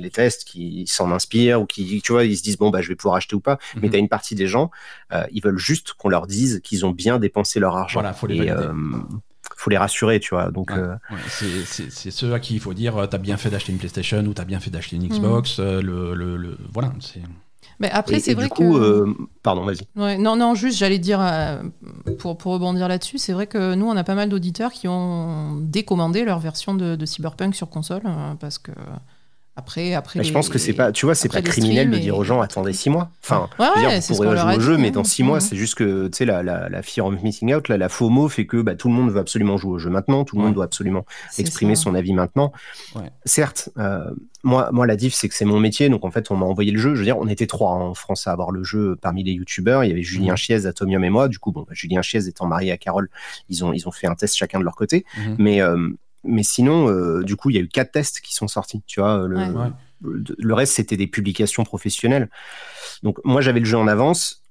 les 0.00 0.10
tests, 0.10 0.44
qui 0.44 0.86
s'en 0.86 1.10
inspirent 1.12 1.60
ou 1.62 1.66
qui, 1.66 2.00
tu 2.02 2.12
vois, 2.12 2.24
ils 2.24 2.36
se 2.36 2.42
disent 2.42 2.58
bon 2.58 2.70
bah 2.70 2.82
je 2.82 2.88
vais 2.88 2.96
pouvoir 2.96 3.16
acheter 3.16 3.34
ou 3.36 3.40
pas. 3.40 3.58
Mais 3.76 3.82
Mhm. 3.82 3.90
tu 3.90 3.96
as 3.96 3.98
une 4.00 4.08
partie 4.08 4.34
des 4.34 4.46
gens, 4.46 4.70
euh, 5.12 5.24
ils 5.32 5.42
veulent 5.42 5.58
juste 5.58 5.92
qu'on 5.94 6.08
leur 6.08 6.26
dise 6.26 6.60
qu'ils 6.62 6.84
ont 6.86 6.90
bien 6.90 7.18
dépensé 7.18 7.60
leur 7.60 7.76
argent. 7.76 8.00
Voilà, 8.00 8.12
faut 8.14 8.26
les 8.26 8.36
Et, 8.36 8.50
euh, 8.50 8.72
faut 9.56 9.70
les 9.70 9.78
rassurer, 9.78 10.20
tu 10.20 10.34
vois. 10.34 10.50
Donc 10.50 10.70
Ouais. 10.70 10.78
euh, 10.78 10.94
Ouais, 11.10 11.16
c'est- 11.28 12.10
ceux 12.10 12.32
à 12.34 12.40
qui 12.40 12.54
il 12.54 12.60
faut 12.60 12.74
dire 12.74 13.06
t'as 13.10 13.18
bien 13.18 13.36
fait 13.36 13.48
d'acheter 13.50 13.72
une 13.72 13.78
PlayStation 13.78 14.18
ou 14.24 14.34
t'as 14.34 14.44
bien 14.44 14.60
fait 14.60 14.70
d'acheter 14.70 14.96
une 14.96 15.02
Mhm. 15.04 15.08
Xbox. 15.10 15.58
le, 15.60 15.80
le- 16.14 16.36
le- 16.36 16.58
voilà, 16.72 16.92
c'est. 17.00 17.22
Mais 17.78 17.90
après, 17.90 18.20
c'est 18.20 18.32
vrai 18.32 18.44
du 18.44 18.48
coup, 18.50 18.74
que. 18.74 18.78
euh, 18.82 19.14
pardon, 19.42 19.64
vas-y. 19.64 19.80
Ouais, 19.96 20.16
non, 20.16 20.34
non, 20.36 20.54
juste, 20.54 20.78
j'allais 20.78 20.98
dire, 20.98 21.20
euh, 21.20 21.62
pour, 22.18 22.38
pour 22.38 22.52
rebondir 22.52 22.88
là-dessus, 22.88 23.18
c'est 23.18 23.34
vrai 23.34 23.46
que 23.46 23.74
nous, 23.74 23.86
on 23.86 23.96
a 23.96 24.04
pas 24.04 24.14
mal 24.14 24.30
d'auditeurs 24.30 24.72
qui 24.72 24.88
ont 24.88 25.56
décommandé 25.60 26.24
leur 26.24 26.38
version 26.38 26.74
de, 26.74 26.96
de 26.96 27.06
Cyberpunk 27.06 27.54
sur 27.54 27.68
console, 27.68 28.00
euh, 28.06 28.34
parce 28.40 28.56
que 28.58 28.70
Après, 29.58 29.94
après. 29.94 30.22
je 30.22 30.32
pense 30.32 30.50
que 30.50 30.58
c'est 30.58 30.74
pas, 30.74 30.92
tu 30.92 31.06
vois, 31.06 31.14
c'est 31.14 31.30
pas 31.32 31.40
criminel 31.40 31.90
de 31.90 31.96
dire 31.96 32.16
aux 32.18 32.24
gens 32.24 32.42
attendez 32.42 32.74
six 32.74 32.90
mois. 32.90 33.10
Enfin, 33.24 33.48
ouais, 33.58 33.66
ouais, 33.76 33.88
dire, 33.88 34.00
vous 34.08 34.14
pourrez 34.16 34.36
jouer 34.36 34.56
au 34.56 34.60
jeu, 34.60 34.76
mais 34.76 34.90
dans 34.90 35.02
six 35.02 35.22
mois, 35.22 35.40
c'est 35.40 35.56
juste 35.56 35.76
que 35.76 36.08
tu 36.08 36.18
sais 36.18 36.24
la, 36.26 36.42
la, 36.42 36.68
la 36.68 36.82
fear 36.82 37.06
of 37.06 37.22
missing 37.22 37.54
out, 37.54 37.68
là, 37.68 37.78
la 37.78 37.88
FOMO 37.88 38.28
fait 38.28 38.46
que 38.46 38.60
bah, 38.60 38.74
tout 38.74 38.88
le 38.88 38.94
monde 38.94 39.10
veut 39.10 39.18
absolument 39.18 39.56
jouer 39.56 39.72
au 39.72 39.78
jeu 39.78 39.88
maintenant, 39.88 40.24
tout 40.24 40.36
le 40.36 40.40
Ouais. 40.42 40.46
monde 40.48 40.54
doit 40.54 40.66
absolument 40.66 41.06
exprimer 41.38 41.74
ça. 41.74 41.84
son 41.84 41.94
avis 41.94 42.12
maintenant. 42.12 42.52
Certes, 43.24 43.70
euh, 43.78 44.10
moi, 44.44 44.68
moi, 44.72 44.86
la 44.86 44.94
diff, 44.96 45.14
c'est 45.14 45.28
que 45.28 45.34
c'est 45.34 45.44
mon 45.44 45.58
métier, 45.58 45.88
donc 45.88 46.04
en 46.04 46.10
fait, 46.10 46.30
on 46.30 46.36
m'a 46.36 46.46
envoyé 46.46 46.70
le 46.70 46.78
jeu. 46.78 46.94
Je 46.94 46.98
veux 47.00 47.04
dire, 47.04 47.18
on 47.18 47.26
était 47.26 47.46
trois 47.46 47.72
hein, 47.72 47.80
en 47.80 47.94
France 47.94 48.26
à 48.26 48.32
avoir 48.32 48.50
le 48.52 48.62
jeu 48.62 48.96
parmi 49.00 49.24
les 49.24 49.32
youtubeurs. 49.32 49.82
Il 49.84 49.88
y 49.88 49.92
avait 49.92 50.02
Julien 50.02 50.32
Mhm. 50.32 50.36
Chiez, 50.36 50.66
Atomium 50.66 51.02
et 51.02 51.10
moi. 51.10 51.28
Du 51.28 51.38
coup, 51.38 51.50
bon, 51.50 51.62
bah, 51.62 51.72
Julien 51.72 52.02
Chiez 52.02 52.28
étant 52.28 52.46
marié 52.46 52.70
à 52.72 52.76
Carole, 52.76 53.08
ils 53.48 53.64
ont, 53.64 53.72
ils 53.72 53.88
ont 53.88 53.90
fait 53.92 54.06
un 54.06 54.14
test 54.14 54.36
chacun 54.36 54.58
de 54.60 54.64
leur 54.64 54.76
côté. 54.76 55.04
Mhm. 55.18 55.36
Mais, 55.38 55.60
euh, 55.62 55.88
mais 56.26 56.42
sinon, 56.42 56.88
euh, 56.90 57.22
du 57.22 57.36
coup, 57.36 57.50
il 57.50 57.56
y 57.56 57.58
a 57.58 57.62
eu 57.62 57.68
quatre 57.68 57.92
tests 57.92 58.20
qui 58.20 58.34
sont 58.34 58.48
sortis. 58.48 58.82
Tu 58.86 59.00
vois, 59.00 59.26
le, 59.26 59.36
Ouais. 59.36 59.70
Le- 60.02 60.22
le 60.38 60.54
reste, 60.54 60.74
c'était 60.74 60.96
des 60.98 61.06
publications 61.06 61.64
professionnelles. 61.64 62.28
Donc, 63.02 63.18
moi, 63.24 63.40
j'avais 63.40 63.60
le 63.60 63.64
jeu 63.66 63.78
en 63.78 63.88
avance. 63.88 64.44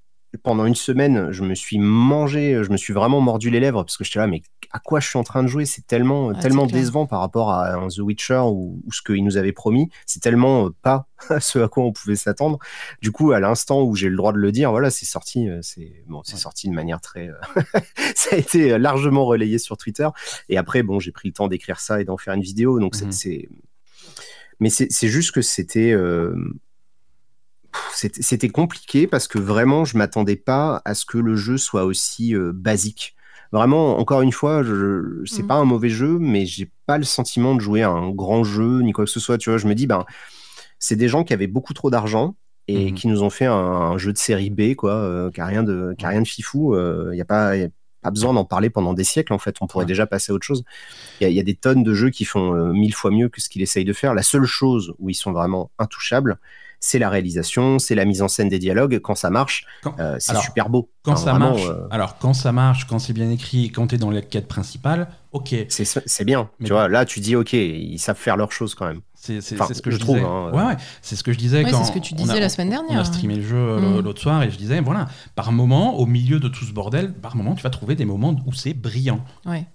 Pendant 0.43 0.65
une 0.65 0.75
semaine, 0.75 1.31
je 1.31 1.43
me 1.43 1.55
suis 1.55 1.77
mangé, 1.79 2.61
je 2.63 2.69
me 2.71 2.77
suis 2.77 2.93
vraiment 2.93 3.21
mordu 3.21 3.49
les 3.49 3.59
lèvres 3.59 3.83
parce 3.83 3.97
que 3.97 4.03
j'étais 4.03 4.19
là, 4.19 4.27
mais 4.27 4.41
à 4.71 4.79
quoi 4.79 4.99
je 4.99 5.07
suis 5.07 5.17
en 5.17 5.23
train 5.23 5.41
de 5.43 5.47
jouer? 5.47 5.65
C'est 5.65 5.85
tellement, 5.87 6.27
Ouais, 6.27 6.39
tellement 6.39 6.65
décevant 6.65 7.05
par 7.05 7.19
rapport 7.21 7.51
à 7.51 7.73
un 7.75 7.87
The 7.87 7.99
Witcher 7.99 8.41
ou, 8.45 8.81
ou 8.85 8.91
ce 8.91 9.01
qu'il 9.01 9.23
nous 9.23 9.37
avait 9.37 9.51
promis. 9.53 9.89
C'est 10.05 10.19
tellement 10.21 10.67
euh, 10.67 10.69
pas 10.81 11.07
ce 11.39 11.59
à 11.59 11.67
quoi 11.67 11.83
on 11.83 11.91
pouvait 11.93 12.15
s'attendre. 12.15 12.59
Du 13.01 13.11
coup, 13.11 13.31
à 13.31 13.39
l'instant 13.39 13.83
où 13.83 13.95
j'ai 13.95 14.09
le 14.09 14.15
droit 14.17 14.33
de 14.33 14.37
le 14.37 14.51
dire, 14.51 14.71
voilà, 14.71 14.89
c'est 14.89 15.05
sorti. 15.05 15.47
euh, 15.49 15.59
C'est 15.61 16.03
bon, 16.07 16.21
c'est 16.23 16.33
Ouais. 16.33 16.39
sorti 16.39 16.67
de 16.69 16.73
manière 16.73 16.99
très. 17.01 17.29
euh, 17.29 17.33
ça 18.15 18.35
a 18.35 18.37
été 18.39 18.77
largement 18.77 19.25
relayé 19.25 19.57
sur 19.59 19.77
Twitter. 19.77 20.07
Et 20.49 20.57
après, 20.57 20.83
bon, 20.83 20.99
j'ai 20.99 21.11
pris 21.11 21.29
le 21.29 21.33
temps 21.33 21.47
d'écrire 21.47 21.79
ça 21.79 22.01
et 22.01 22.03
d'en 22.05 22.17
faire 22.17 22.33
une 22.33 22.41
vidéo. 22.41 22.79
Donc, 22.79 22.95
c'est- 22.95 23.11
c'est. 23.13 23.47
Mais 24.59 24.69
c'est 24.69 24.87
c'est 24.91 25.09
juste 25.09 25.31
que 25.31 25.41
c'était. 25.41 25.91
euh, 25.91 26.35
c'était 27.93 28.49
compliqué 28.49 29.07
parce 29.07 29.27
que 29.27 29.39
vraiment, 29.39 29.85
je 29.85 29.97
m'attendais 29.97 30.35
pas 30.35 30.81
à 30.85 30.93
ce 30.93 31.05
que 31.05 31.17
le 31.17 31.35
jeu 31.35 31.57
soit 31.57 31.85
aussi 31.85 32.35
euh, 32.35 32.51
basique. 32.53 33.15
Vraiment, 33.51 33.97
encore 33.99 34.21
une 34.21 34.31
fois, 34.31 34.63
je, 34.63 35.21
c'est 35.25 35.43
Mhm. 35.43 35.47
pas 35.47 35.55
un 35.55 35.65
mauvais 35.65 35.89
jeu, 35.89 36.17
mais 36.19 36.45
j'ai 36.45 36.69
pas 36.87 36.97
le 36.97 37.03
sentiment 37.03 37.55
de 37.55 37.61
jouer 37.61 37.83
à 37.83 37.89
un 37.89 38.09
grand 38.09 38.43
jeu 38.43 38.81
ni 38.81 38.91
quoi 38.91 39.05
que 39.05 39.11
ce 39.11 39.19
soit. 39.19 39.37
Tu 39.37 39.49
vois, 39.49 39.57
je 39.59 39.67
me 39.67 39.75
dis, 39.75 39.87
ben, 39.87 40.03
c'est 40.79 40.95
des 40.95 41.07
gens 41.07 41.23
qui 41.23 41.33
avaient 41.33 41.47
beaucoup 41.47 41.73
trop 41.73 41.89
d'argent 41.89 42.35
et 42.67 42.91
Mhm. 42.91 42.95
qui 42.97 43.07
nous 43.07 43.23
ont 43.23 43.29
fait 43.29 43.45
un, 43.45 43.53
un 43.53 43.97
jeu 43.97 44.11
de 44.11 44.17
série 44.17 44.49
B, 44.49 44.75
quoi, 44.75 44.93
euh, 44.93 45.31
qui 45.31 45.39
a 45.41 45.45
rien 45.45 45.63
de, 45.63 45.93
qui 45.97 46.05
a 46.05 46.09
rien 46.09 46.21
de 46.21 46.27
fifou. 46.27 46.75
Il 47.11 47.17
y 47.17 47.21
a 47.21 47.25
pas, 47.25 47.55
y 47.55 47.63
a 47.63 47.69
pas 48.01 48.11
besoin 48.11 48.33
d'en 48.33 48.45
parler 48.45 48.69
pendant 48.69 48.93
des 48.93 49.03
siècles, 49.03 49.31
en 49.33 49.39
fait. 49.39 49.55
On 49.61 49.67
pourrait 49.67 49.83
Ouais. 49.83 49.87
déjà 49.87 50.05
passer 50.07 50.31
à 50.31 50.35
autre 50.35 50.45
chose. 50.45 50.63
Il 51.21 51.23
y, 51.23 51.27
a- 51.27 51.29
y 51.29 51.39
a 51.39 51.43
des 51.43 51.55
tonnes 51.55 51.83
de 51.83 51.93
jeux 51.93 52.09
qui 52.09 52.25
font 52.25 52.53
euh, 52.55 52.73
mille 52.73 52.93
fois 52.93 53.11
mieux 53.11 53.29
que 53.29 53.39
ce 53.41 53.47
qu'il 53.49 53.61
essaye 53.61 53.85
de 53.85 53.93
faire. 53.93 54.13
La 54.13 54.23
seule 54.23 54.45
chose 54.45 54.93
où 54.99 55.09
ils 55.09 55.15
sont 55.15 55.31
vraiment 55.31 55.71
intouchables, 55.79 56.37
c'est 56.79 56.99
la 56.99 57.09
réalisation, 57.09 57.79
c'est 57.79 57.95
la 57.95 58.05
mise 58.05 58.21
en 58.21 58.27
scène 58.27 58.49
des 58.49 58.59
dialogues. 58.59 58.99
Quand 58.99 59.15
ça 59.15 59.29
marche, 59.29 59.65
euh, 59.99 60.15
c'est 60.19 60.35
super 60.37 60.69
beau. 60.69 60.89
Quand 61.03 61.13
Enfin, 61.13 61.21
ça 61.25 61.31
vraiment, 61.31 61.51
marche, 61.51 61.65
euh, 61.67 61.87
alors 61.91 62.17
quand 62.17 62.33
ça 62.33 62.51
marche, 62.51 62.85
quand 62.87 62.99
c'est 62.99 63.13
bien 63.13 63.29
écrit, 63.29 63.71
quand 63.71 63.87
t'es 63.87 63.97
dans 63.97 64.09
la 64.11 64.21
quête 64.21 64.47
principale, 64.47 65.07
ok, 65.33 65.55
c'est 65.69 65.85
c'est 65.85 66.25
bien. 66.25 66.49
Mais 66.59 66.65
tu 66.67 66.73
vois, 66.73 66.87
là, 66.87 67.05
tu 67.05 67.19
dis, 67.19 67.35
ok, 67.35 67.53
ils 67.53 67.99
savent 67.99 68.17
faire 68.17 68.37
leurs 68.37 68.51
choses 68.51 68.73
quand 68.75 68.87
même. 68.87 69.01
c'est 69.13 69.37
Enfin, 69.53 69.71
ce 69.73 69.81
que 69.81 69.91
je 69.91 69.95
je, 69.97 70.01
trouve, 70.01 70.17
hein, 70.17 70.51
euh. 70.53 70.57
ouais, 70.57 70.63
ouais, 70.65 70.77
c'est 71.01 71.15
ce 71.15 71.23
que 71.23 71.31
je 71.33 71.37
disais 71.37 71.63
Ouais, 71.63 71.69
quand 71.71 71.83
c'est 71.83 71.91
ce 71.91 71.95
que 71.95 71.99
tu 72.03 72.13
on 72.13 72.17
disais 72.17 72.37
a- 72.37 72.39
la 72.39 72.49
semaine 72.49 72.67
On 72.69 72.71
dernière. 72.71 72.99
a 72.99 73.05
streamé 73.05 73.35
le 73.35 73.43
jeu 73.43 73.77
Mm. 73.79 73.99
l'autre 74.01 74.21
soir 74.21 74.41
et 74.43 74.49
je 74.51 74.57
disais, 74.57 74.79
voilà, 74.81 75.07
par 75.35 75.51
moment, 75.51 75.97
au 75.99 76.05
milieu 76.05 76.39
de 76.39 76.47
tout 76.47 76.65
ce 76.65 76.71
bordel, 76.73 77.13
par 77.13 77.35
moment, 77.35 77.53
tu 77.55 77.63
vas 77.63 77.69
trouver 77.69 77.95
des 77.95 78.05
moments 78.05 78.35
où 78.45 78.53
c'est 78.53 78.73
brillant. 78.73 79.19
Ouais. 79.45 79.65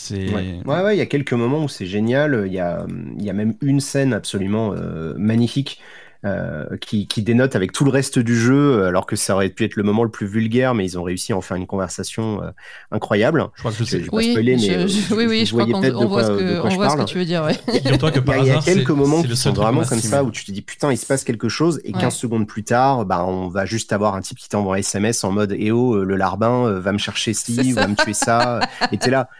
C'est 0.00 0.32
Ouais, 0.32 0.60
ouais, 0.64 0.82
ouais, 0.82 0.94
il 0.94 0.98
y 0.98 1.02
a 1.02 1.06
quelques 1.06 1.32
moments 1.32 1.64
où 1.64 1.68
c'est 1.68 1.86
génial. 1.86 2.44
Il 2.46 2.52
y 2.52 2.60
a, 2.60 2.86
il 3.18 3.24
y 3.24 3.30
a 3.30 3.32
même 3.32 3.54
une 3.60 3.80
scène 3.80 4.12
absolument 4.12 4.72
euh, 4.76 5.12
magnifique 5.18 5.80
euh, 6.24 6.66
qui, 6.80 7.06
qui 7.08 7.22
dénote 7.22 7.56
avec 7.56 7.72
tout 7.72 7.84
le 7.84 7.90
reste 7.90 8.18
du 8.20 8.36
jeu, 8.36 8.84
alors 8.84 9.06
que 9.06 9.16
ça 9.16 9.34
aurait 9.34 9.48
pu 9.50 9.64
être 9.64 9.74
le 9.76 9.82
moment 9.82 10.04
le 10.04 10.10
plus 10.10 10.26
vulgaire, 10.26 10.72
mais 10.74 10.84
ils 10.84 10.98
ont 10.98 11.02
réussi 11.02 11.32
à 11.32 11.36
en 11.36 11.40
faire 11.40 11.56
une 11.56 11.66
conversation 11.66 12.42
euh, 12.44 12.50
incroyable. 12.92 13.44
Je 13.56 13.60
crois 13.62 13.72
que 13.72 13.78
pas 14.08 14.16
Oui, 14.16 14.30
spoiler, 14.30 14.56
mais 14.56 14.86
je- 14.88 14.88
je- 14.88 15.14
oui, 15.14 15.26
oui, 15.28 15.46
je 15.46 15.52
crois 15.52 15.64
qu'on 15.66 15.80
peut-être 15.80 15.98
de 15.98 16.04
on 16.04 16.08
voit, 16.08 16.22
quoi- 16.24 16.38
ce 16.38 16.38
que, 16.42 16.60
quoi 16.60 16.66
on 16.66 16.70
je 16.70 16.76
voit 16.76 16.88
ce 16.90 16.92
que 16.92 16.96
parle. 16.98 17.08
tu 17.08 17.18
veux 17.18 17.24
dire. 17.24 17.42
Ouais. 17.44 17.54
Que 17.66 18.40
Il 18.40 18.46
y 18.46 18.50
a, 18.50 18.56
y 18.56 18.60
quelques 18.64 18.86
c'est- 18.88 18.92
moments 18.94 19.22
c'est 19.22 19.28
qui 19.28 19.36
sont 19.36 19.52
vraiment 19.52 19.82
comme 19.84 19.98
ça 20.00 20.22
où 20.24 20.30
tu 20.30 20.44
te 20.44 20.52
dis 20.52 20.62
putain, 20.62 20.92
il 20.92 20.96
se 20.96 21.06
passe 21.06 21.24
quelque 21.24 21.48
chose 21.48 21.80
et 21.84 21.92
Ouais. 21.92 22.00
15 22.00 22.14
secondes 22.14 22.46
plus 22.46 22.62
tard, 22.64 23.04
bah, 23.04 23.24
on 23.26 23.48
va 23.48 23.64
juste 23.64 23.92
avoir 23.92 24.14
un 24.14 24.20
type 24.20 24.38
qui 24.38 24.48
t'envoie 24.48 24.76
un 24.76 24.78
SMS 24.78 25.22
en 25.24 25.32
mode 25.32 25.54
Eh 25.58 25.70
oh, 25.72 26.04
le 26.04 26.16
larbin 26.16 26.70
va 26.80 26.92
me 26.92 26.98
chercher 26.98 27.32
C'est 27.34 27.52
ci, 27.62 27.72
va 27.72 27.86
me 27.88 27.94
tuer 27.96 28.12
ça. 28.14 28.60
et 28.92 28.98
t'es 28.98 29.10
là. 29.10 29.28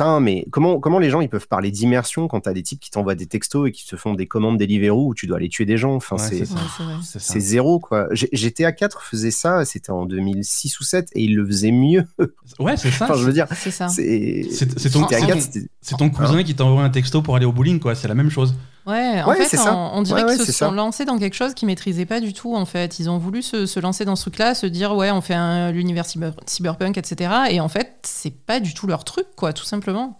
Putain, 0.00 0.20
mais 0.20 0.46
comment, 0.50 0.80
comment 0.80 0.98
les 0.98 1.10
gens 1.10 1.20
ils 1.20 1.28
peuvent 1.28 1.46
parler 1.46 1.70
d'immersion 1.70 2.26
quand 2.26 2.40
t'as 2.40 2.54
des 2.54 2.62
types 2.62 2.80
qui 2.80 2.90
t'envoient 2.90 3.14
des 3.14 3.26
textos 3.26 3.68
et 3.68 3.70
qui 3.70 3.86
te 3.86 3.96
font 3.96 4.14
des 4.14 4.26
commandes 4.26 4.56
Deliveroo 4.56 5.08
où 5.08 5.14
tu 5.14 5.26
dois 5.26 5.36
aller 5.36 5.50
tuer 5.50 5.66
des 5.66 5.76
gens 5.76 5.94
Enfin, 5.94 6.16
Ouais, 6.16 6.22
c'est 7.18 7.40
zéro 7.40 7.78
quoi. 7.80 8.08
G- 8.12 8.28
GTA 8.32 8.72
4 8.72 9.02
faisait 9.02 9.30
ça, 9.30 9.64
c'était 9.66 9.90
en 9.90 10.06
2006 10.06 10.80
ou 10.80 10.84
7 10.84 11.08
et 11.14 11.22
il 11.24 11.34
le 11.36 11.44
faisait 11.44 11.70
mieux. 11.72 12.04
Ouais, 12.58 12.76
c'est 12.78 12.90
ça. 12.90 13.04
enfin, 13.04 13.14
je 13.14 13.24
veux 13.24 13.32
dire, 13.32 13.46
C'est 13.90 14.90
ton- 14.90 15.06
GTA 15.06 15.18
c'est 15.20 15.26
4, 15.26 15.34
ton- 15.34 15.40
c'était- 15.40 15.66
C'est 15.82 15.96
ton 15.96 16.08
cousin 16.10 16.42
qui 16.42 16.54
t'envoie 16.54 16.82
un 16.82 16.90
texto 16.90 17.20
pour 17.22 17.36
aller 17.36 17.46
au 17.46 17.52
bowling, 17.52 17.78
quoi. 17.78 17.94
C'est 17.94 18.08
la 18.08 18.14
même 18.14 18.30
chose. 18.30 18.54
Ouais, 18.86 19.22
en 19.22 19.28
Ouais, 19.28 19.36
fait, 19.44 19.58
on, 19.58 19.90
on 19.98 20.02
dirait 20.02 20.24
Ouais, 20.24 20.36
qu'ils 20.36 20.46
se 20.46 20.52
sont 20.52 20.70
ça. 20.70 20.74
lancés 20.74 21.04
dans 21.04 21.18
quelque 21.18 21.34
chose 21.34 21.52
qu'ils 21.54 21.66
maîtrisaient 21.66 22.06
pas 22.06 22.20
du 22.20 22.32
tout, 22.32 22.54
en 22.56 22.64
fait. 22.64 22.98
Ils 22.98 23.10
ont 23.10 23.18
voulu 23.18 23.42
se, 23.42 23.66
se 23.66 23.78
lancer 23.78 24.04
dans 24.04 24.16
ce 24.16 24.22
truc-là, 24.22 24.54
se 24.54 24.66
dire, 24.66 24.94
ouais, 24.96 25.10
on 25.10 25.20
fait 25.20 25.34
un- 25.34 25.70
l'univers 25.70 26.06
cyber- 26.06 26.32
cyberpunk, 26.46 26.96
etc. 26.96 27.30
Et 27.50 27.60
en 27.60 27.68
fait, 27.68 27.92
c'est 28.02 28.30
pas 28.34 28.58
du 28.58 28.72
tout 28.74 28.86
leur 28.86 29.04
truc, 29.04 29.26
quoi, 29.36 29.52
tout 29.52 29.64
simplement. 29.64 30.18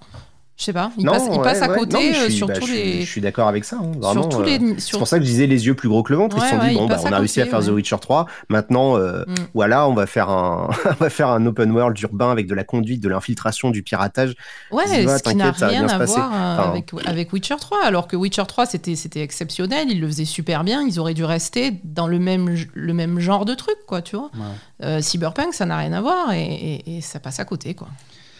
Je 0.61 0.67
sais 0.67 0.73
pas. 0.75 0.93
Ils 0.99 1.07
Non, 1.07 1.13
passent, 1.13 1.23
ils 1.33 1.39
ouais, 1.39 1.43
passent 1.43 1.63
à 1.63 1.71
ouais. 1.71 1.79
côté 1.79 1.95
Non, 1.97 2.03
mais 2.03 2.13
je 2.13 2.21
euh, 2.21 2.25
suis- 2.25 2.33
sur 2.35 2.47
bah, 2.47 2.53
tous 2.53 2.67
je 2.67 2.73
suis- 2.73 2.83
les. 2.83 3.01
Je 3.01 3.11
suis 3.11 3.21
d'accord 3.23 3.49
avec 3.49 3.65
ça. 3.65 3.77
hein, 3.77 3.93
Sur 3.95 4.01
vraiment, 4.03 4.29
euh. 4.43 4.75
C'est 4.77 4.99
pour 4.99 5.09
ça 5.09 5.19
que 5.19 5.25
je 5.25 5.31
disais 5.31 5.47
les 5.47 5.67
yeux 5.67 5.73
plus 5.75 5.89
gros 5.89 6.03
que 6.03 6.13
le 6.13 6.19
ventre. 6.19 6.37
Ils 6.37 6.41
Ouais, 6.43 6.47
se 6.51 6.55
sont 6.55 6.61
ouais, 6.61 6.69
dit, 6.69 6.75
bon, 6.75 6.85
ils 6.85 6.89
bah, 6.91 6.99
on 7.03 7.13
a 7.13 7.17
réussi 7.19 7.41
à 7.41 7.47
faire 7.47 7.61
The. 7.65 7.69
Witcher 7.69 7.97
3. 7.99 8.27
Maintenant, 8.51 8.99
euh, 8.99 9.23
Mm. 9.27 9.35
voilà, 9.55 9.89
on 9.89 9.95
va 9.95 10.05
faire 10.07 10.29
un, 10.29 10.69
on 11.01 11.03
va 11.03 11.09
faire 11.09 11.29
un 11.31 11.47
open 11.47 11.71
world 11.73 11.99
urbain 12.03 12.31
avec 12.31 12.47
de 12.47 12.55
la 12.55 12.65
conduite, 12.65 13.03
de 13.03 13.09
l'infiltration, 13.09 13.71
du 13.71 13.83
piratage. 13.83 14.35
Ouais, 14.71 14.85
Dis, 14.85 15.09
ce 15.09 15.23
qui 15.23 15.35
n'a 15.35 15.51
rien 15.53 15.89
à 15.89 16.05
voir 16.05 16.31
Enfin- 16.31 16.71
avec, 16.71 16.91
avec 17.07 17.33
Witcher 17.33 17.57
3. 17.59 17.79
Alors 17.83 18.07
que 18.07 18.17
Witcher 18.17 18.45
3, 18.47 18.67
c'était 18.67 18.97
c'était 18.97 19.23
exceptionnel, 19.23 19.87
ils 19.91 19.99
le 19.99 20.07
faisaient 20.09 20.27
super 20.27 20.63
bien, 20.63 20.83
ils 20.87 21.01
auraient 21.01 21.15
dû 21.15 21.25
rester 21.25 21.81
dans 21.85 22.07
le 22.07 22.19
même, 22.19 22.55
le 22.75 22.93
même 22.93 23.19
genre 23.19 23.47
de 23.47 23.55
truc, 23.55 23.77
quoi, 23.87 24.03
tu 24.03 24.17
vois. 24.17 24.31
Ouais. 24.35 24.85
Euh, 24.87 25.01
Cyberpunk, 25.01 25.55
ça 25.55 25.65
n'a 25.65 25.79
rien 25.79 25.95
à 25.95 26.03
voir 26.03 26.33
et, 26.35 26.43
et- 26.85 26.99
et 26.99 27.01
ça 27.01 27.19
passe 27.19 27.41
à 27.41 27.47
côté, 27.47 27.73
quoi. 27.73 27.89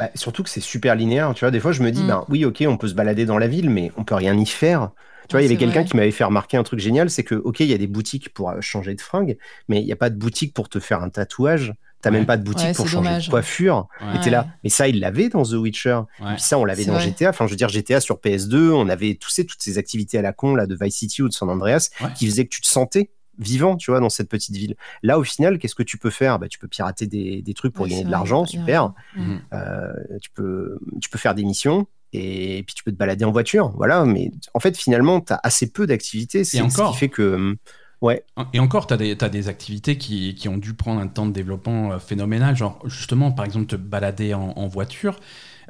Bah, 0.01 0.11
surtout 0.17 0.43
que 0.43 0.51
c'est 0.51 0.61
super 0.61 0.97
linéaire. 0.97 1.33
Tu 1.35 1.41
vois, 1.45 1.53
des 1.53 1.61
fois, 1.61 1.71
je 1.73 1.83
me 1.83 1.91
dis, 1.93 2.03
Mm. 2.03 2.07
ben 2.09 2.25
oui, 2.29 2.45
ok, 2.45 2.65
on 2.67 2.77
peut 2.77 2.89
se 2.89 2.95
balader 2.95 3.25
dans 3.27 3.39
la 3.39 3.47
ville, 3.47 3.71
mais 3.71 3.93
on 3.97 4.03
peut 4.05 4.15
rien 4.17 4.37
y 4.37 4.47
faire. 4.47 4.91
Tu 5.29 5.35
vois, 5.35 5.43
il 5.43 5.45
y 5.45 5.47
avait 5.47 5.55
c'est 5.55 5.59
quelqu'un 5.61 5.81
vrai. 5.83 5.89
qui 5.89 5.97
m'avait 5.97 6.11
fait 6.11 6.25
remarquer 6.25 6.57
un 6.57 6.65
truc 6.65 6.81
génial, 6.81 7.09
c'est 7.11 7.23
que, 7.23 7.37
ok, 7.37 7.61
il 7.61 7.67
y 7.67 7.75
a 7.75 7.79
des 7.79 7.87
boutiques 7.87 8.35
pour 8.35 8.51
euh, 8.51 8.61
changer 8.61 8.95
de 8.97 9.01
fringue, 9.01 9.37
mais 9.69 9.81
il 9.81 9.85
n'y 9.87 9.93
a 9.93 9.97
pas 9.97 10.11
de 10.11 10.17
boutique 10.17 10.55
pour 10.55 10.69
te 10.69 10.81
faire 10.81 11.03
un 11.03 11.09
tatouage. 11.11 11.73
T'as 12.03 12.11
Ouais. 12.11 12.17
même 12.17 12.27
pas 12.27 12.39
de 12.39 12.43
boutique 12.43 12.69
Ouais, 12.69 12.73
pour 12.73 12.87
c'est 12.87 12.93
changer 12.93 13.09
dommage. 13.11 13.27
de 13.27 13.31
coiffure. 13.31 13.87
Ouais. 14.01 14.17
Et 14.17 14.21
t'es 14.25 14.31
là. 14.31 14.41
Ouais. 14.45 14.47
Mais 14.65 14.71
ça, 14.71 14.89
il 14.89 15.01
l'avait 15.01 15.29
dans 15.29 15.43
The 15.43 15.53
Witcher. 15.53 16.01
Ouais. 16.21 16.33
Puis 16.33 16.41
ça, 16.43 16.59
on 16.59 16.65
l'avait 16.65 16.83
C'est 16.85 16.89
dans 16.89 16.95
vrai. 16.97 17.05
GTA. 17.05 17.29
Enfin, 17.29 17.45
je 17.47 17.51
veux 17.51 17.57
dire, 17.57 17.69
GTA 17.69 18.01
sur 18.01 18.17
PS2, 18.17 18.71
on 18.73 18.89
avait 18.89 19.17
tous 19.21 19.29
ces, 19.29 19.45
toutes 19.45 19.61
ces 19.63 19.77
activités 19.77 20.17
à 20.19 20.23
la 20.23 20.33
con 20.33 20.55
là, 20.55 20.67
de 20.67 20.75
Vice 20.81 20.97
City 20.97 21.21
ou 21.23 21.29
de 21.29 21.35
San 21.35 21.51
Andreas 21.51 21.91
Ouais. 22.01 22.09
qui 22.17 22.27
faisaient 22.27 22.45
que 22.47 22.55
tu 22.55 22.63
te 22.63 22.67
sentais 22.67 23.11
vivant, 23.41 23.77
tu 23.77 23.91
vois, 23.91 23.99
dans 24.01 24.11
cette 24.11 24.29
petite 24.29 24.55
ville. 24.55 24.77
Là, 25.03 25.19
au 25.19 25.25
final, 25.25 25.59
qu'est-ce 25.59 25.75
que 25.75 25.83
tu 25.83 25.99
peux 25.99 26.11
faire? 26.11 26.39
Bah, 26.39 26.49
Tu 26.49 26.59
peux 26.59 26.69
pirater 26.69 27.07
des, 27.07 27.43
des 27.43 27.55
trucs 27.55 27.73
pour 27.73 27.87
gagner 27.89 28.05
de 28.05 28.11
l'argent, 28.11 28.45
super. 28.45 28.89
Mm. 29.17 29.23
Mhm. 29.23 29.41
Euh, 29.55 29.93
tu, 30.23 30.31
peux, 30.31 30.79
tu 31.01 31.09
peux 31.11 31.19
faire 31.19 31.35
des 31.35 31.43
missions 31.45 31.87
et 32.13 32.63
puis 32.67 32.75
tu 32.75 32.85
peux 32.85 32.93
te 32.93 32.97
balader 32.97 33.25
en 33.25 33.33
voiture. 33.33 33.71
Voilà, 33.77 34.05
mais 34.05 34.31
en 34.55 34.61
fait, 34.61 34.77
finalement, 34.77 35.21
tu 35.21 35.33
as 35.33 35.41
assez 35.43 35.71
peu 35.71 35.87
d'activités. 35.87 36.45
C'est 36.45 36.59
ce 36.59 36.63
encore. 36.63 36.93
qui 36.93 36.99
fait 36.99 37.09
que. 37.09 37.57
Ouais, 38.03 38.25
Et 38.55 38.61
encore, 38.61 38.87
tu 38.87 38.95
as, 38.95 38.97
des- 38.97 39.15
t'as 39.17 39.29
des 39.29 39.49
activités 39.49 39.99
qui, 39.99 40.35
qui 40.35 40.49
ont 40.49 40.57
dû 40.57 40.73
prendre 40.73 41.03
un 41.03 41.07
temps 41.07 41.27
de 41.27 41.33
développement 41.33 41.93
euh, 41.93 41.99
phénoménal. 41.99 42.57
Genre, 42.57 42.79
justement, 42.87 43.31
par 43.31 43.45
exemple, 43.45 43.67
te 43.67 43.77
balader 43.77 44.33
en, 44.33 44.53
en 44.57 44.69
voiture. 44.69 45.21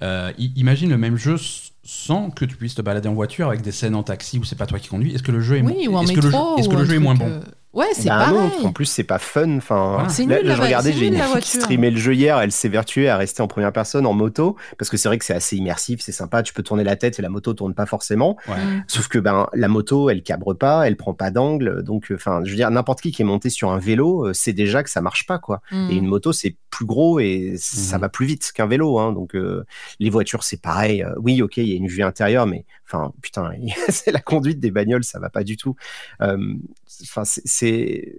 Euh, 0.03 0.33
imagine 0.39 0.91
le 0.91 0.97
même 0.97 1.17
jeu 1.17 1.37
sans 1.83 2.31
que 2.31 2.45
tu 2.45 2.55
puisses 2.57 2.77
te 2.77 2.83
balader 2.83 3.09
en 3.09 3.15
voiture 3.15 3.49
avec 3.49 3.63
des 3.63 3.73
scènes 3.73 3.97
en 3.97 4.03
taxi 4.05 4.39
où 4.39 4.45
c'est 4.45 4.57
pas 4.57 4.67
toi 4.67 4.79
qui 4.79 4.89
conduis. 4.89 5.13
Est-ce 5.15 5.23
que 5.25 5.33
le 5.33 5.41
jeu 5.41 5.57
est, 5.59 5.63
Oui, 5.63 5.89
ou 5.89 5.97
en 5.97 6.03
est-ce 6.03 6.13
métro. 6.13 6.21
que 6.23 6.27
le 6.27 6.33
jeu, 6.33 6.39
est-ce 6.59 6.69
que 6.69 6.75
ou 6.75 6.79
le 6.79 6.85
jeu 6.85 6.95
est 6.95 6.99
moins 7.01 7.15
bon? 7.17 7.27
euh, 7.27 7.41
Ouais, 7.73 7.87
c'est 7.93 8.09
bah 8.09 8.19
pareil. 8.19 8.35
non, 8.63 8.67
en 8.69 8.73
plus, 8.73 8.87
c'est 8.87 9.05
pas 9.05 9.19
fun. 9.21 9.57
Enfin, 9.59 9.93
Voilà. 9.95 10.09
C'est 10.09 10.27
là, 10.27 10.39
nul, 10.39 10.47
là, 10.49 10.55
je 10.55 10.59
va- 10.59 10.65
regardais, 10.65 10.93
j'ai 10.93 11.13
streamait 11.41 11.91
le 11.93 11.97
jeu 11.99 12.15
hier, 12.15 12.37
elle 12.41 12.51
s'est 12.51 12.69
vertuée 12.69 13.09
à 13.09 13.17
rester 13.17 13.43
en 13.43 13.47
première 13.47 13.73
personne 13.73 14.07
en 14.07 14.13
moto, 14.13 14.57
parce 14.77 14.91
que 14.91 14.97
c'est 14.97 15.09
vrai 15.09 15.19
que 15.19 15.25
c'est 15.25 15.35
assez 15.35 15.57
immersif, 15.57 16.01
c'est 16.01 16.11
sympa, 16.11 16.43
tu 16.43 16.53
peux 16.53 16.65
tourner 16.65 16.83
la 16.83 16.97
tête 16.97 17.19
et 17.21 17.23
la 17.23 17.29
moto 17.29 17.55
tourne 17.55 17.75
pas 17.75 17.87
forcément. 17.87 18.37
Ouais. 18.49 18.57
Mm. 18.57 18.85
Sauf 18.89 19.07
que 19.07 19.21
ben 19.21 19.47
la 19.55 19.69
moto, 19.69 20.11
elle 20.11 20.23
cabre 20.25 20.53
pas, 20.55 20.87
elle 20.89 20.97
prend 20.97 21.15
pas 21.15 21.31
d'angle, 21.31 21.85
donc 21.85 22.11
enfin, 22.13 22.41
je 22.45 22.51
veux 22.51 22.57
dire, 22.57 22.71
n'importe 22.73 23.01
qui 23.03 23.13
qui 23.13 23.23
est 23.23 23.25
monté 23.25 23.51
sur 23.51 23.71
un 23.71 23.79
vélo, 23.79 24.27
euh, 24.27 24.33
c'est 24.33 24.53
déjà 24.53 24.83
que 24.83 24.91
ça 24.91 25.01
marche 25.01 25.27
pas 25.27 25.39
quoi. 25.39 25.61
Mm. 25.71 25.91
Et 25.91 25.95
une 25.95 26.07
moto, 26.07 26.33
c'est 26.33 26.57
plus 26.71 26.87
gros 26.87 27.21
et 27.21 27.55
ça 27.57 27.97
Mhm. 27.97 28.01
va 28.01 28.09
plus 28.09 28.27
vite 28.27 28.51
qu'un 28.55 28.67
vélo. 28.67 28.99
Hein. 28.99 29.13
Donc, 29.13 29.35
euh, 29.35 29.65
les 29.99 30.09
voitures, 30.11 30.43
c'est 30.45 30.61
pareil. 30.63 31.03
Euh, 31.03 31.11
oui, 31.19 31.43
ok, 31.43 31.57
il 31.59 31.69
y 31.69 31.73
a 31.73 31.77
une 31.77 31.89
vue 31.89 32.03
intérieure, 32.03 32.47
mais 32.47 32.65
enfin, 32.91 33.13
putain, 33.23 33.53
c'est 33.89 34.13
la 34.13 34.21
conduite 34.21 34.61
des 34.61 34.71
bagnoles, 34.71 35.05
ça 35.05 35.19
va 35.19 35.31
pas 35.31 35.45
du 35.45 35.57
tout. 35.57 35.77
Euh, 36.23 36.55
Enfin, 37.03 37.23
c'est, 37.25 38.17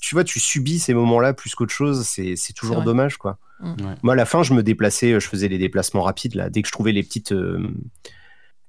tu 0.00 0.14
vois, 0.14 0.24
tu 0.24 0.40
subis 0.40 0.78
ces 0.78 0.94
moments-là 0.94 1.34
plus 1.34 1.54
qu'autre 1.54 1.72
chose. 1.72 2.06
C'est, 2.06 2.36
c'est 2.36 2.52
toujours 2.52 2.82
dommage, 2.82 3.16
quoi. 3.16 3.38
Mm. 3.60 3.68
Ouais. 3.68 3.94
Moi, 4.02 4.12
à 4.14 4.16
la 4.16 4.24
fin, 4.24 4.42
je 4.42 4.54
me 4.54 4.62
déplaçais, 4.62 5.18
je 5.20 5.28
faisais 5.28 5.48
les 5.48 5.58
déplacements 5.58 6.02
rapides 6.02 6.34
là. 6.34 6.50
Dès 6.50 6.62
que 6.62 6.68
je 6.68 6.72
trouvais 6.72 6.92
les 6.92 7.02
petites, 7.02 7.32
euh, 7.32 7.68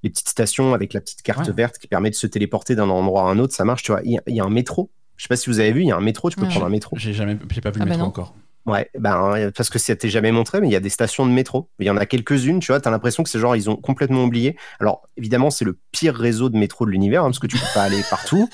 les 0.04 0.10
petites 0.10 0.30
stations 0.30 0.74
avec 0.74 0.94
la 0.94 1.02
petite 1.02 1.22
carte 1.22 1.50
verte 1.50 1.78
qui 1.78 1.88
permet 1.88 2.10
de 2.10 2.16
se 2.16 2.28
téléporter 2.28 2.76
d'un 2.76 2.90
endroit 2.90 3.24
à 3.24 3.32
un 3.32 3.40
autre, 3.40 3.54
ça 3.54 3.66
marche, 3.66 3.84
tu 3.84 3.92
vois. 3.92 4.02
Il 4.04 4.20
y, 4.28 4.40
a 4.40 4.44
un 4.44 4.50
métro. 4.50 4.92
Je 5.18 5.24
sais 5.24 5.30
pas 5.30 5.36
si 5.36 5.50
vous 5.50 5.60
avez 5.60 5.72
vu, 5.72 5.82
il 5.82 5.88
y 5.88 5.92
a 5.92 5.98
un 5.98 6.02
métro, 6.02 6.30
tu 6.30 6.38
peux 6.38 6.48
prendre 6.48 6.66
un 6.66 6.70
métro. 6.70 6.98
J'ai 6.98 7.14
jamais, 7.14 7.38
j'ai 7.52 7.62
pas 7.62 7.72
vu 7.72 7.80
le 7.80 7.84
Ah 7.84 7.86
bah 7.86 7.92
métro 7.92 8.04
non. 8.04 8.10
encore. 8.10 8.36
Ouais, 8.66 8.90
ben, 8.98 9.52
parce 9.56 9.70
que 9.70 9.80
ça 9.80 9.96
t'est 9.96 10.10
jamais 10.10 10.32
montré, 10.32 10.62
mais 10.62 10.68
il 10.68 10.72
y 10.72 10.76
a 10.76 10.80
des 10.80 10.90
stations 10.90 11.26
de 11.26 11.32
métro. 11.32 11.70
Il 11.80 11.88
y 11.88 11.90
en 11.90 11.98
a 11.98 12.06
quelques-unes, 12.06 12.60
tu 12.60 12.72
vois, 12.72 12.80
t'as 12.80 12.92
l'impression 12.92 13.24
que 13.24 13.30
c'est 13.30 13.40
genre, 13.40 13.56
ils 13.56 13.70
ont 13.70 13.76
complètement 13.76 14.24
oublié. 14.24 14.56
Alors, 14.80 15.02
évidemment, 15.18 15.50
c'est 15.50 15.66
le 15.66 15.80
pire 15.92 16.14
réseau 16.16 16.50
de 16.50 16.58
métro 16.58 16.86
de 16.86 16.92
l'univers, 16.92 17.24
hein, 17.24 17.28
parce 17.28 17.40
que 17.40 17.48
tu 17.48 17.58
peux 17.58 17.66
pas 17.74 17.84
aller 17.84 18.02
partout. 18.10 18.50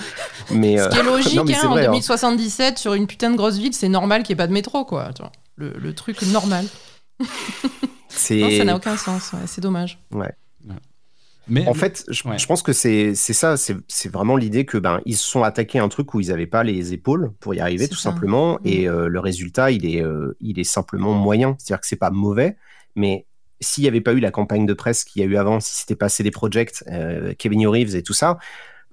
Mais, 0.51 0.77
Ce 0.77 0.83
euh, 0.83 0.89
qui 0.89 0.99
est 0.99 1.03
logique, 1.03 1.35
non, 1.35 1.43
hein, 1.43 1.45
c'est 1.47 1.67
en 1.67 1.71
vrai, 1.71 1.85
hein. 1.85 1.91
2077, 1.91 2.77
sur 2.77 2.93
une 2.93 3.07
putain 3.07 3.31
de 3.31 3.35
grosse 3.35 3.57
ville, 3.57 3.73
c'est 3.73 3.89
normal 3.89 4.23
qu'il 4.23 4.33
n'y 4.33 4.37
ait 4.37 4.43
pas 4.43 4.47
de 4.47 4.53
métro, 4.53 4.85
quoi. 4.85 5.11
tu 5.13 5.21
vois. 5.21 5.31
Le, 5.55 5.73
le 5.77 5.93
truc 5.93 6.21
normal. 6.21 6.65
Non, 7.19 7.27
ça 8.57 8.63
n'a 8.63 8.75
aucun 8.75 8.97
sens. 8.97 9.33
ouais, 9.33 9.39
c'est 9.45 9.61
dommage. 9.61 9.99
Mais 11.49 11.67
En 11.67 11.73
fait, 11.73 12.03
je, 12.09 12.27
Ouais. 12.27 12.37
je 12.37 12.45
pense 12.45 12.61
que 12.61 12.73
c'est 12.73 13.15
ça, 13.15 13.55
c'est 13.57 14.09
vraiment 14.11 14.35
l'idée 14.35 14.65
que 14.65 14.77
ben 14.77 15.01
ils 15.05 15.15
se 15.15 15.25
sont 15.25 15.43
attaqués 15.43 15.79
à 15.79 15.83
un 15.83 15.89
truc 15.89 16.13
où 16.13 16.19
ils 16.19 16.27
n'avaient 16.29 16.45
pas 16.47 16.63
les 16.63 16.93
épaules 16.93 17.31
pour 17.39 17.53
y 17.55 17.59
arriver 17.59 17.87
tout 17.87 17.95
ça. 17.95 18.09
simplement, 18.11 18.55
Mm. 18.55 18.59
et 18.65 18.87
euh, 18.89 19.07
le 19.07 19.19
résultat 19.19 19.71
il 19.71 19.85
est 19.85 20.01
euh, 20.01 20.35
il 20.41 20.59
est 20.59 20.63
simplement 20.63 21.13
moyen, 21.13 21.55
c'est-à-dire 21.59 21.81
que 21.81 21.87
c'est 21.87 21.95
pas 21.95 22.09
mauvais, 22.11 22.57
mais 22.95 23.25
s'il 23.61 23.83
n'y 23.83 23.87
avait 23.87 24.01
pas 24.01 24.13
eu 24.13 24.19
la 24.19 24.31
campagne 24.31 24.65
de 24.65 24.73
presse 24.73 25.03
qu'il 25.03 25.21
y 25.21 25.25
a 25.25 25.27
eu 25.27 25.37
avant, 25.37 25.59
si 25.59 25.75
c'était 25.75 25.95
pas 25.95 26.09
CD 26.09 26.31
Projekt, 26.31 26.83
euh, 26.91 27.33
Kevin 27.37 27.65
Reeves 27.67 27.95
et 27.95 28.03
tout 28.03 28.13
ça, 28.13 28.37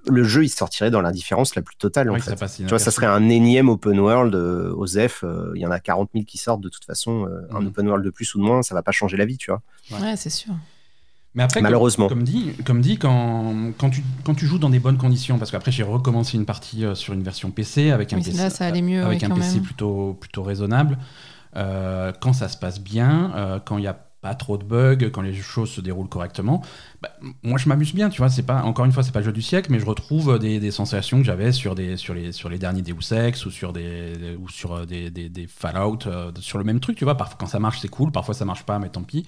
le 0.06 0.22
jeu 0.22 0.44
il 0.44 0.48
sortirait 0.48 0.90
dans 0.90 1.00
l'indifférence 1.00 1.54
la 1.54 1.62
plus 1.62 1.76
totale. 1.76 2.08
en 2.10 2.14
Ouais, 2.14 2.18
que 2.20 2.24
fait. 2.24 2.36
Tu 2.58 2.64
vois, 2.68 2.78
ça 2.78 2.90
serait 2.90 3.06
un 3.06 3.28
énième 3.30 3.68
open 3.68 3.98
world 3.98 4.34
euh, 4.34 4.72
aux 4.74 4.86
F. 4.86 5.24
euh, 5.24 5.50
Il 5.54 5.60
y 5.62 5.66
en 5.66 5.70
a 5.70 5.80
40 5.80 6.10
000 6.14 6.24
qui 6.26 6.38
sortent 6.38 6.60
de 6.60 6.68
toute 6.68 6.84
façon. 6.84 7.26
euh, 7.26 7.40
Un 7.50 7.60
Mhm. 7.60 7.66
open 7.68 7.88
world 7.88 8.04
de 8.04 8.10
plus 8.10 8.34
ou 8.34 8.38
de 8.38 8.44
moins, 8.44 8.62
ça 8.62 8.74
va 8.74 8.82
pas 8.82 8.92
changer 8.92 9.16
la 9.16 9.24
vie, 9.24 9.38
tu 9.38 9.50
vois. 9.50 9.62
Ouais. 9.90 10.00
Ouais, 10.00 10.16
c'est 10.16 10.30
sûr. 10.30 10.54
Mais 11.34 11.42
après, 11.42 11.60
comme- 11.60 11.64
Malheureusement. 11.64 12.08
Comme, 12.08 12.22
dit, 12.22 12.52
comme 12.64 12.80
dit 12.80 12.96
quand, 12.98 13.72
quand, 13.78 13.90
tu, 13.90 14.02
quand 14.24 14.34
tu 14.34 14.46
joues 14.46 14.58
dans 14.58 14.70
des 14.70 14.78
bonnes 14.78 14.98
conditions, 14.98 15.38
parce 15.38 15.50
qu'après 15.50 15.72
j'ai 15.72 15.82
recommencé 15.82 16.36
une 16.36 16.44
partie 16.46 16.84
euh, 16.84 16.94
sur 16.94 17.12
une 17.12 17.22
version 17.22 17.50
PC 17.50 17.90
avec 17.90 18.12
un 18.12 18.18
Oui, 18.18 18.22
PC, 18.24 18.36
là, 18.38 18.50
ça 18.50 18.66
allait 18.66 18.82
mieux, 18.82 19.02
avec 19.02 19.20
ouais, 19.20 19.24
un 19.26 19.28
quand 19.30 19.34
PC 19.36 19.54
même. 19.54 19.62
plutôt, 19.64 20.14
plutôt 20.20 20.42
raisonnable. 20.42 20.98
Euh, 21.56 22.12
quand 22.20 22.32
ça 22.32 22.48
se 22.48 22.56
passe 22.56 22.80
bien, 22.80 23.32
euh, 23.36 23.58
quand 23.64 23.78
il 23.78 23.82
n'y 23.82 23.86
a 23.86 23.94
pas 24.22 24.34
trop 24.34 24.56
de 24.56 24.64
bugs, 24.64 25.10
quand 25.12 25.20
les 25.20 25.34
choses 25.34 25.70
se 25.70 25.80
déroulent 25.82 26.08
correctement, 26.08 26.62
bah, 27.02 27.10
moi 27.42 27.58
je 27.58 27.68
m'amuse 27.68 27.92
bien, 27.94 28.08
tu 28.08 28.18
vois. 28.22 28.30
C'est 28.30 28.42
pas 28.44 28.62
encore 28.62 28.86
une 28.86 28.92
fois, 28.92 29.02
c'est 29.02 29.12
pas 29.12 29.18
le 29.20 29.26
jeu 29.26 29.32
du 29.32 29.42
siècle, 29.42 29.70
mais 29.70 29.78
je 29.78 29.84
retrouve 29.86 30.38
des, 30.38 30.60
des 30.60 30.70
sensations 30.70 31.18
que 31.18 31.24
j'avais 31.24 31.52
sur 31.52 31.74
des 31.74 31.96
sur 31.98 32.14
les 32.14 32.32
sur 32.32 32.48
les 32.48 32.58
derniers 32.58 32.80
Deus 32.82 33.12
Ex 33.12 33.44
ou 33.44 33.50
sur 33.50 33.72
des 33.74 34.36
ou 34.40 34.48
sur 34.48 34.86
des, 34.86 35.10
des, 35.10 35.28
des 35.28 35.46
Fallout, 35.46 35.98
euh, 36.06 36.32
sur 36.40 36.58
le 36.58 36.64
même 36.64 36.80
truc, 36.80 36.96
tu 36.96 37.04
vois. 37.04 37.16
Parfois 37.16 37.36
quand 37.38 37.46
ça 37.46 37.58
marche 37.60 37.80
c'est 37.80 37.88
cool, 37.88 38.12
parfois 38.12 38.34
ça 38.34 38.44
marche 38.46 38.62
pas, 38.64 38.78
mais 38.78 38.88
tant 38.88 39.02
pis. 39.02 39.26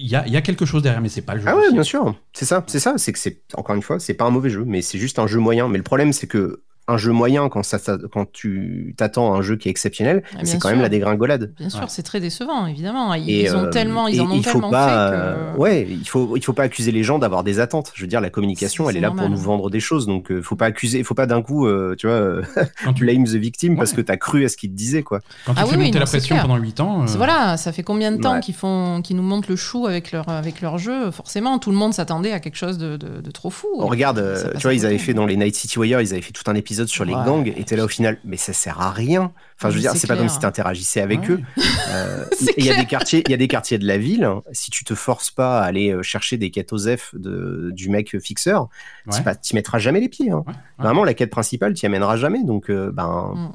Il 0.00 0.06
y 0.06 0.14
a, 0.14 0.24
il 0.26 0.32
y 0.32 0.36
a 0.36 0.42
quelque 0.42 0.64
chose 0.64 0.82
derrière, 0.82 1.00
mais 1.00 1.08
c'est 1.08 1.22
pas 1.22 1.34
le 1.34 1.40
jeu. 1.40 1.46
Ah 1.48 1.56
ouais, 1.56 1.72
bien 1.72 1.82
sûr. 1.82 2.14
C'est 2.32 2.44
ça, 2.44 2.62
c'est 2.68 2.78
ça. 2.78 2.94
C'est 2.98 3.12
que 3.12 3.18
c'est 3.18 3.42
encore 3.54 3.74
une 3.74 3.82
fois, 3.82 3.98
c'est 3.98 4.14
pas 4.14 4.24
un 4.24 4.30
mauvais 4.30 4.48
jeu, 4.50 4.64
mais 4.64 4.80
c'est 4.80 4.98
juste 4.98 5.18
un 5.18 5.26
jeu 5.26 5.40
moyen. 5.40 5.68
Mais 5.68 5.78
le 5.78 5.84
problème, 5.84 6.12
c'est 6.12 6.28
que 6.28 6.62
un 6.88 6.96
jeu 6.96 7.12
moyen, 7.12 7.48
quand 7.48 7.62
ça, 7.62 7.78
ça- 7.78 7.98
quand 8.12 8.26
tu 8.32 8.94
t'attends 8.96 9.34
à 9.34 9.38
un 9.38 9.42
jeu 9.42 9.56
qui 9.56 9.68
est 9.68 9.70
exceptionnel, 9.70 10.22
Ah, 10.34 10.38
c'est 10.44 10.54
quand 10.58 10.68
sûr. 10.68 10.76
même 10.76 10.80
la 10.82 10.88
dégringolade. 10.88 11.52
Bien 11.58 11.68
sûr, 11.68 11.80
Ouais. 11.80 11.86
c'est 11.88 12.02
très 12.02 12.18
décevant, 12.20 12.66
évidemment. 12.66 13.14
Ils, 13.14 13.28
Et, 13.30 13.42
ils 13.44 13.54
ont 13.54 13.64
euh, 13.64 13.70
tellement, 13.70 14.08
ils 14.08 14.16
et 14.16 14.20
en 14.20 14.30
ont 14.30 14.34
il 14.34 14.44
faut 14.44 14.52
tellement 14.52 14.70
pas, 14.70 15.10
fait 15.12 15.54
que. 15.54 15.58
ouais, 15.60 15.86
il 15.90 16.08
faut, 16.08 16.36
il 16.36 16.42
faut 16.42 16.52
pas 16.52 16.64
accuser 16.64 16.90
les 16.90 17.02
gens 17.02 17.18
d'avoir 17.18 17.44
des 17.44 17.60
attentes. 17.60 17.92
Je 17.94 18.00
veux 18.02 18.08
dire, 18.08 18.20
la 18.20 18.30
communication, 18.30 18.84
C'est- 18.84 18.90
elle 18.90 18.96
est 18.96 19.00
là 19.00 19.10
pour 19.10 19.28
nous 19.28 19.36
vendre 19.36 19.70
des 19.70 19.80
choses, 19.80 20.06
donc 20.06 20.30
euh, 20.32 20.42
faut 20.42 20.56
pas 20.56 20.66
accuser, 20.66 21.02
faut 21.04 21.14
pas 21.14 21.26
d'un 21.26 21.42
coup, 21.42 21.66
euh, 21.66 21.94
tu 21.98 22.06
vois, 22.06 22.16
euh, 22.16 22.42
Quand 22.84 22.92
tu, 22.94 23.04
blame 23.04 23.24
the 23.24 23.34
victim 23.36 23.76
parce 23.76 23.92
que 23.92 24.00
t'as 24.00 24.16
cru 24.16 24.44
à 24.44 24.48
ce 24.48 24.56
qu'il 24.56 24.70
te 24.70 24.76
disait, 24.76 25.02
quoi. 25.02 25.20
quand 25.46 25.54
tu 25.54 25.60
Ah 25.60 25.64
fais 25.66 25.70
oui, 25.72 25.76
oui, 25.78 25.84
monter 25.86 25.94
non, 25.98 26.00
la 26.00 26.06
pression 26.06 26.34
clair. 26.36 26.42
pendant 26.46 26.56
8 26.56 26.80
ans. 26.80 27.02
euh, 27.02 27.06
Voilà, 27.16 27.56
ça 27.56 27.72
fait 27.72 27.82
combien 27.82 28.12
de 28.12 28.16
temps 28.20 28.34
Ouais. 28.34 28.40
qu'ils 28.40 28.54
font, 28.54 29.02
qu'ils 29.02 29.16
nous 29.16 29.22
montent 29.22 29.48
le 29.48 29.56
chou 29.56 29.86
avec 29.86 30.12
leur, 30.12 30.28
avec 30.28 30.60
leur 30.60 30.78
jeu? 30.78 31.10
Forcément, 31.10 31.58
tout 31.58 31.70
le 31.70 31.76
monde 31.76 31.92
s'attendait 31.92 32.32
à 32.32 32.40
quelque 32.40 32.56
chose 32.56 32.78
de, 32.78 32.96
de- 32.96 33.20
de 33.20 33.30
trop 33.30 33.50
fou. 33.50 33.66
On 33.78 33.86
regarde, 33.86 34.52
tu 34.56 34.62
vois, 34.62 34.74
ils 34.74 34.86
avaient 34.86 34.98
fait 34.98 35.14
dans 35.14 35.26
les 35.26 35.36
Night 35.36 35.54
City 35.54 35.78
Wire, 35.78 36.00
ils 36.00 36.12
avaient 36.12 36.22
fait 36.22 36.32
tout 36.32 36.44
un 36.50 36.54
épisode 36.54 36.77
sur 36.86 37.04
les 37.04 37.14
Ouais. 37.14 37.24
gangs, 37.24 37.52
et 37.56 37.64
t'es 37.64 37.74
là 37.76 37.84
au 37.84 37.88
final, 37.88 38.18
mais 38.24 38.36
ça 38.36 38.52
sert 38.52 38.80
à 38.80 38.90
rien. 38.92 39.32
Enfin, 39.58 39.70
je 39.70 39.74
veux 39.74 39.80
dire, 39.80 39.92
c'est 39.96 40.06
pas 40.06 40.16
comme 40.16 40.28
si 40.28 40.38
t'interagissais 40.38 41.00
avec 41.00 41.20
ouais. 41.22 41.30
eux. 41.30 41.40
Euh, 41.90 42.24
Il 42.58 42.66
y 42.66 42.70
a 42.70 42.76
des 42.76 42.84
quartiers, 42.84 43.22
il 43.26 43.30
y 43.30 43.34
a 43.34 43.38
des 43.38 43.48
quartiers 43.48 43.78
de 43.78 43.86
la 43.86 43.96
ville. 43.96 44.24
hein, 44.24 44.42
Si 44.52 44.70
tu 44.70 44.84
te 44.84 44.94
forces 44.94 45.30
pas 45.30 45.60
à 45.60 45.64
aller 45.64 45.90
euh, 45.90 46.02
chercher 46.02 46.36
des 46.36 46.50
quêtes 46.50 46.72
aux 46.74 46.78
F 46.80 47.14
de, 47.14 47.70
du 47.72 47.88
mec 47.88 48.18
fixeur, 48.20 48.68
Ouais. 49.06 49.34
t'y 49.40 49.54
mettras 49.54 49.78
jamais 49.78 50.00
les 50.00 50.10
pieds. 50.10 50.30
hein. 50.30 50.44
Vraiment, 50.78 51.02
la 51.04 51.14
quête 51.14 51.30
principale, 51.30 51.72
t'y 51.72 51.86
amèneras 51.86 52.16
jamais. 52.18 52.44
Donc, 52.44 52.68
euh, 52.70 52.90
ben, 52.92 53.32
Mm. 53.34 53.52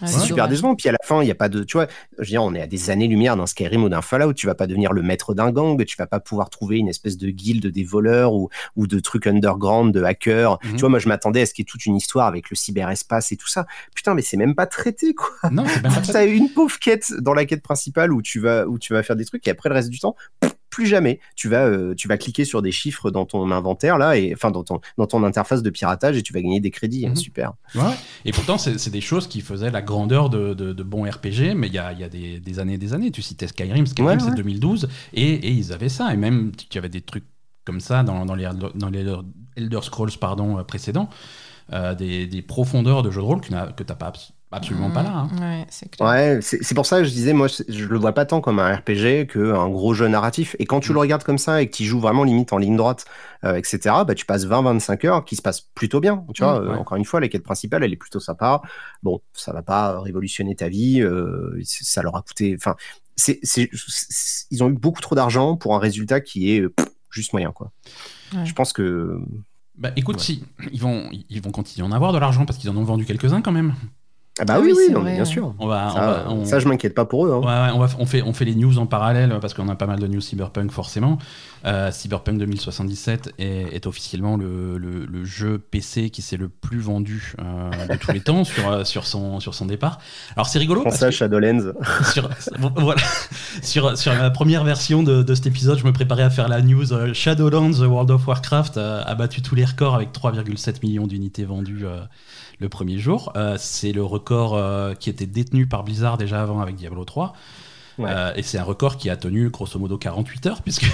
Ouais, 0.00 0.08
c'est 0.08 0.20
super 0.20 0.44
dommage. 0.44 0.50
décevant. 0.50 0.74
Puis 0.76 0.88
à 0.88 0.92
la 0.92 0.98
fin, 1.02 1.22
il 1.22 1.28
y 1.28 1.30
a 1.30 1.34
pas 1.34 1.48
de, 1.48 1.64
tu 1.64 1.76
vois, 1.76 1.86
je 2.18 2.22
veux 2.22 2.26
dire, 2.26 2.42
on 2.42 2.54
est 2.54 2.62
à 2.62 2.66
des 2.66 2.90
années-lumière 2.90 3.36
d'un 3.36 3.46
Skyrim 3.46 3.84
ou 3.84 3.88
d'un 3.88 4.02
Fallout. 4.02 4.32
Tu 4.34 4.46
vas 4.46 4.54
pas 4.54 4.66
devenir 4.66 4.92
le 4.92 5.02
maître 5.02 5.34
d'un 5.34 5.50
gang. 5.50 5.82
Tu 5.84 5.96
vas 5.96 6.06
pas 6.06 6.20
pouvoir 6.20 6.50
trouver 6.50 6.78
une 6.78 6.88
espèce 6.88 7.16
de 7.16 7.30
guilde 7.30 7.66
des 7.66 7.84
voleurs 7.84 8.32
ou, 8.32 8.48
ou 8.76 8.86
de 8.86 9.00
trucs 9.00 9.26
underground, 9.26 9.92
de 9.92 10.02
hackers. 10.02 10.58
Mhm. 10.64 10.72
Tu 10.72 10.80
vois, 10.80 10.88
moi, 10.88 10.98
je 10.98 11.08
m'attendais 11.08 11.42
à 11.42 11.46
ce 11.46 11.54
qu'il 11.54 11.62
y 11.62 11.66
ait 11.66 11.70
toute 11.70 11.86
une 11.86 11.96
histoire 11.96 12.26
avec 12.26 12.50
le 12.50 12.56
cyberespace 12.56 13.32
et 13.32 13.36
tout 13.36 13.48
ça. 13.48 13.66
Putain, 13.94 14.14
mais 14.14 14.22
c'est 14.22 14.36
même 14.36 14.54
pas 14.54 14.66
traité, 14.66 15.14
quoi. 15.14 15.50
Non, 15.50 15.64
c'est 15.66 15.82
même 15.82 15.92
pas 15.92 16.00
T'as 16.12 16.26
une 16.26 16.50
pauvre 16.50 16.78
quête 16.78 17.12
dans 17.18 17.34
la 17.34 17.44
quête 17.44 17.62
principale 17.62 18.12
où 18.12 18.22
tu 18.22 18.40
vas 18.40 18.66
où 18.66 18.78
tu 18.78 18.92
vas 18.92 19.02
faire 19.02 19.16
des 19.16 19.24
trucs 19.24 19.46
et 19.46 19.50
après 19.50 19.68
le 19.68 19.74
reste 19.74 19.90
du 19.90 19.98
temps 19.98 20.16
pff, 20.40 20.52
plus 20.78 20.86
jamais 20.86 21.18
tu 21.34 21.48
vas 21.48 21.66
euh, 21.66 21.92
tu 21.96 22.06
vas 22.06 22.16
cliquer 22.18 22.44
sur 22.44 22.62
des 22.62 22.70
chiffres 22.70 23.10
dans 23.10 23.26
ton 23.26 23.50
inventaire 23.50 23.98
là 23.98 24.16
et 24.16 24.32
enfin 24.32 24.52
dans 24.52 24.62
ton 24.62 24.80
dans 24.96 25.08
ton 25.08 25.24
interface 25.24 25.60
de 25.64 25.70
piratage 25.70 26.16
et 26.16 26.22
tu 26.22 26.32
vas 26.32 26.40
gagner 26.40 26.60
des 26.60 26.70
crédits 26.70 27.04
hein, 27.04 27.10
Mhm. 27.10 27.16
super 27.16 27.52
Ouais. 27.74 27.82
Et 28.24 28.30
pourtant, 28.30 28.58
c'est 28.58 28.90
des 28.90 29.00
choses 29.00 29.26
qui 29.26 29.40
faisaient 29.40 29.72
la 29.72 29.82
grandeur 29.82 30.30
de, 30.30 30.54
de, 30.54 30.72
de 30.72 30.82
bons 30.84 31.02
RPG, 31.10 31.54
mais 31.56 31.66
il 31.66 31.72
y 31.74 31.78
a, 31.78 31.92
y 31.92 32.04
a 32.04 32.08
des, 32.08 32.38
des 32.38 32.58
années 32.60 32.78
des 32.78 32.94
années. 32.94 33.10
Tu 33.10 33.22
citais 33.22 33.48
Skyrim, 33.48 33.86
Skyrim 33.86 34.08
Ouais, 34.08 34.18
c'est 34.20 34.30
ouais. 34.30 34.36
2012, 34.36 34.88
et, 35.14 35.22
et 35.34 35.50
ils 35.50 35.72
avaient 35.72 35.88
ça. 35.88 36.14
Et 36.14 36.16
même, 36.16 36.52
il 36.70 36.74
y 36.74 36.78
avait 36.78 36.88
des 36.88 37.00
trucs 37.00 37.24
comme 37.64 37.80
ça 37.80 38.04
dans, 38.04 38.24
dans, 38.24 38.34
les, 38.36 38.48
dans 38.76 38.88
les 38.90 39.04
Elder 39.56 39.80
Scrolls 39.82 40.16
pardon, 40.20 40.58
euh, 40.58 40.62
précédents, 40.62 41.08
euh, 41.72 41.94
des, 41.94 42.26
des 42.28 42.40
profondeurs 42.42 43.02
de 43.02 43.10
jeu 43.10 43.20
de 43.20 43.26
rôle 43.26 43.40
que 43.40 43.48
tu 43.48 43.52
n'as 43.52 43.66
pas 43.96 44.12
abs- 44.50 44.56
absolument 44.56 44.90
pas 44.90 45.02
là. 45.02 45.10
hein. 45.10 45.28
Ouais, 45.40 45.66
c'est 45.70 45.90
clair. 45.90 46.08
ouais 46.08 46.38
c'est 46.42 46.62
c'est 46.62 46.74
pour 46.74 46.86
ça 46.86 46.98
que 46.98 47.04
je 47.04 47.10
disais 47.10 47.32
moi 47.32 47.46
je 47.48 47.84
le 47.84 47.98
vois 47.98 48.12
pas 48.12 48.24
tant 48.26 48.40
comme 48.40 48.58
un 48.58 48.74
RPG 48.76 49.26
que 49.28 49.54
un 49.54 49.68
gros 49.68 49.94
jeu 49.94 50.08
narratif 50.08 50.56
et 50.58 50.66
quand 50.66 50.80
tu 50.80 50.88
Mhm. 50.90 50.94
le 50.94 51.00
regardes 51.00 51.22
comme 51.24 51.38
ça 51.38 51.60
et 51.62 51.68
que 51.68 51.76
tu 51.76 51.84
joues 51.84 52.00
vraiment 52.00 52.24
limite 52.24 52.52
en 52.52 52.58
ligne 52.58 52.76
droite 52.76 53.04
euh, 53.44 53.54
etc 53.56 53.94
bah 54.06 54.14
tu 54.14 54.24
passes 54.26 54.46
20-25 54.46 55.04
heures 55.06 55.24
qui 55.24 55.36
se 55.36 55.42
passent 55.42 55.60
plutôt 55.60 56.00
bien 56.00 56.24
tu 56.34 56.42
vois 56.42 56.60
euh, 56.60 56.68
ouais. 56.72 56.76
encore 56.78 56.96
une 56.96 57.04
fois 57.04 57.20
la 57.20 57.28
quête 57.28 57.44
principale 57.44 57.84
elle 57.84 57.92
est 57.92 57.96
plutôt 57.96 58.20
sympa 58.20 58.62
bon 59.02 59.20
ça 59.32 59.52
va 59.52 59.62
pas 59.62 60.00
révolutionner 60.00 60.54
ta 60.56 60.68
vie 60.68 61.00
euh, 61.00 61.58
ça 61.64 62.02
leur 62.02 62.16
a 62.16 62.22
coûté 62.22 62.56
enfin 62.58 62.74
c'est 63.16 63.40
c'est- 63.42 63.68
c'est- 63.72 64.46
ils 64.50 64.62
ont 64.62 64.68
eu 64.70 64.74
beaucoup 64.78 65.00
trop 65.00 65.14
d'argent 65.14 65.56
pour 65.56 65.74
un 65.74 65.78
résultat 65.78 66.20
qui 66.20 66.52
est 66.52 66.60
euh, 66.60 66.68
pff, 66.70 66.86
juste 67.10 67.32
moyen 67.32 67.52
quoi 67.52 67.70
Ouais. 68.34 68.44
je 68.44 68.52
pense 68.54 68.72
que 68.74 69.18
Bah, 69.76 69.90
écoute, 69.96 70.16
Ouais. 70.16 70.22
si, 70.22 70.44
ils 70.72 70.80
vont, 70.80 71.08
ils 71.30 71.40
vont 71.40 71.52
continuer 71.52 71.86
à 71.86 71.88
en 71.88 71.92
avoir 71.92 72.12
de 72.12 72.18
l'argent 72.18 72.44
parce 72.44 72.58
qu'ils 72.58 72.68
en 72.68 72.76
ont 72.76 72.82
vendu 72.82 73.04
quelques-uns 73.06 73.40
quand 73.42 73.52
même. 73.52 73.74
Ah 74.40 74.44
bah 74.44 74.54
Ah 74.56 74.60
oui 74.60 74.72
oui, 74.76 74.84
oui, 74.88 74.92
non, 74.94 75.02
bien 75.02 75.24
sûr 75.24 75.54
On 75.58 75.66
va, 75.66 75.90
ça, 75.90 75.94
on 75.96 76.00
va- 76.00 76.24
on- 76.30 76.44
ça, 76.44 76.58
je 76.60 76.68
m'inquiète 76.68 76.94
pas 76.94 77.04
pour 77.04 77.26
eux 77.26 77.32
hein. 77.32 77.38
Ouais, 77.38 77.46
ouais, 77.70 77.72
on, 77.74 77.78
va, 77.78 77.88
on, 77.98 78.06
fait, 78.06 78.22
on 78.22 78.32
fait 78.32 78.44
les 78.44 78.54
news 78.54 78.78
en 78.78 78.86
parallèle 78.86 79.36
parce 79.40 79.54
qu'on 79.54 79.68
a 79.68 79.74
pas 79.74 79.86
mal 79.86 79.98
de 79.98 80.06
news 80.06 80.20
Cyberpunk 80.20 80.70
forcément. 80.70 81.18
Euh, 81.66 81.90
Cyberpunk 81.90 82.38
2077 82.38 83.32
est, 83.38 83.74
est 83.74 83.86
officiellement 83.86 84.36
le, 84.36 84.78
le- 84.78 85.06
le 85.06 85.24
jeu 85.24 85.58
PC 85.58 86.10
qui 86.10 86.22
s'est 86.22 86.36
le 86.36 86.48
plus 86.48 86.78
vendu 86.78 87.34
euh, 87.40 87.70
de 87.88 87.96
tous 87.96 88.12
les 88.12 88.20
temps 88.20 88.44
sur, 88.44 88.70
euh, 88.70 88.84
sur, 88.84 89.06
son, 89.06 89.40
sur 89.40 89.54
son 89.54 89.66
départ. 89.66 89.98
Alors 90.36 90.46
c'est 90.46 90.58
rigolo 90.60 90.82
parce 90.84 90.96
ça 90.96 91.06
que 91.06 91.12
Shadowlands 91.12 91.72
sur, 92.12 92.28
voilà, 92.76 93.00
sur, 93.62 93.98
sur 93.98 94.12
la 94.14 94.30
première 94.30 94.62
version 94.64 95.02
de, 95.02 95.22
de 95.22 95.34
cet 95.34 95.46
épisode, 95.48 95.78
je 95.78 95.84
me 95.84 95.92
préparais 95.92 96.22
à 96.22 96.30
faire 96.30 96.48
la 96.48 96.62
news. 96.62 96.92
euh, 96.92 97.12
Shadowlands 97.12 97.80
World 97.84 98.10
of 98.12 98.26
Warcraft 98.26 98.76
a 98.78 99.14
battu 99.16 99.42
tous 99.42 99.54
les 99.56 99.64
records 99.64 99.94
avec 99.96 100.12
3,7 100.12 100.76
millions 100.84 101.06
d'unités 101.08 101.44
vendues 101.44 101.86
euh, 101.86 102.00
le 102.58 102.68
premier 102.68 102.98
jour. 102.98 103.32
Euh, 103.36 103.56
c'est 103.58 103.92
le 103.92 104.02
record 104.04 104.54
euh, 104.56 104.94
qui 104.94 105.10
était 105.10 105.26
détenu 105.26 105.66
par 105.66 105.84
Blizzard 105.84 106.18
déjà 106.18 106.42
avant 106.42 106.60
avec 106.60 106.76
Diablo 106.76 107.04
3. 107.04 107.32
Ouais. 107.98 108.10
Euh, 108.12 108.32
et 108.36 108.44
c'est 108.44 108.58
un 108.58 108.62
record 108.62 108.96
qui 108.96 109.10
a 109.10 109.16
tenu 109.16 109.50
grosso 109.50 109.76
modo 109.76 109.98
48 109.98 110.46
heures, 110.46 110.62
puisque 110.62 110.86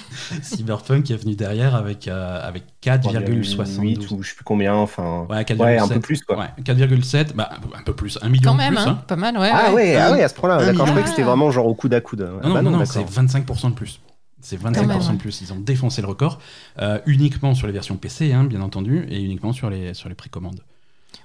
Cyberpunk 0.42 1.10
est 1.10 1.16
venu 1.16 1.34
derrière 1.34 1.74
avec, 1.74 2.08
euh, 2.08 2.40
avec 2.42 2.64
4,72. 2.82 4.12
ou 4.14 4.22
je 4.22 4.30
sais 4.30 4.34
plus 4.36 4.44
combien 4.44 4.74
enfin 4.74 5.26
Ouais, 5.28 5.42
4,7. 5.42 5.58
Ouais, 5.60 5.78
un 5.78 5.88
peu 5.88 6.00
plus, 6.00 6.22
quoi. 6.22 6.38
Ouais, 6.38 6.48
4,7, 6.62 7.34
bah, 7.34 7.50
un 7.78 7.82
peu 7.82 7.94
plus, 7.94 8.18
un 8.22 8.30
million 8.30 8.52
Quand 8.52 8.54
de 8.54 8.58
même, 8.58 8.74
plus. 8.74 8.82
hein, 8.82 8.98
hein. 9.00 9.04
pas 9.06 9.16
mal, 9.16 9.36
ouais. 9.36 9.50
ah 9.52 9.72
ouais, 9.74 9.96
ah 9.96 10.14
à 10.14 10.28
ce 10.28 10.34
point-là. 10.34 10.64
D'accord, 10.64 10.86
je 10.86 10.92
croyais 10.92 11.02
que 11.02 11.10
c'était 11.10 11.22
vraiment 11.24 11.50
genre 11.50 11.66
au 11.66 11.74
coude 11.74 11.92
à 11.92 12.00
coude. 12.00 12.22
Non, 12.22 12.48
non, 12.48 12.54
Bah 12.54 12.62
non, 12.62 12.70
non, 12.70 12.84
c'est 12.86 13.00
d'accord. 13.00 13.24
25% 13.24 13.70
de 13.70 13.74
plus. 13.74 14.00
C'est 14.40 14.58
25% 14.62 14.86
même, 14.86 14.98
de 14.98 15.16
plus. 15.18 15.40
Ils 15.42 15.52
ont 15.52 15.58
défoncé 15.58 16.00
le 16.00 16.08
record, 16.08 16.38
euh, 16.80 17.00
uniquement 17.06 17.54
sur 17.54 17.66
les 17.66 17.72
versions 17.72 17.96
PC, 17.96 18.32
hein, 18.32 18.44
bien 18.44 18.62
entendu, 18.62 19.06
et 19.10 19.20
uniquement 19.20 19.52
sur 19.52 19.68
les, 19.68 19.92
sur 19.92 20.08
les 20.08 20.14
précommandes. 20.14 20.60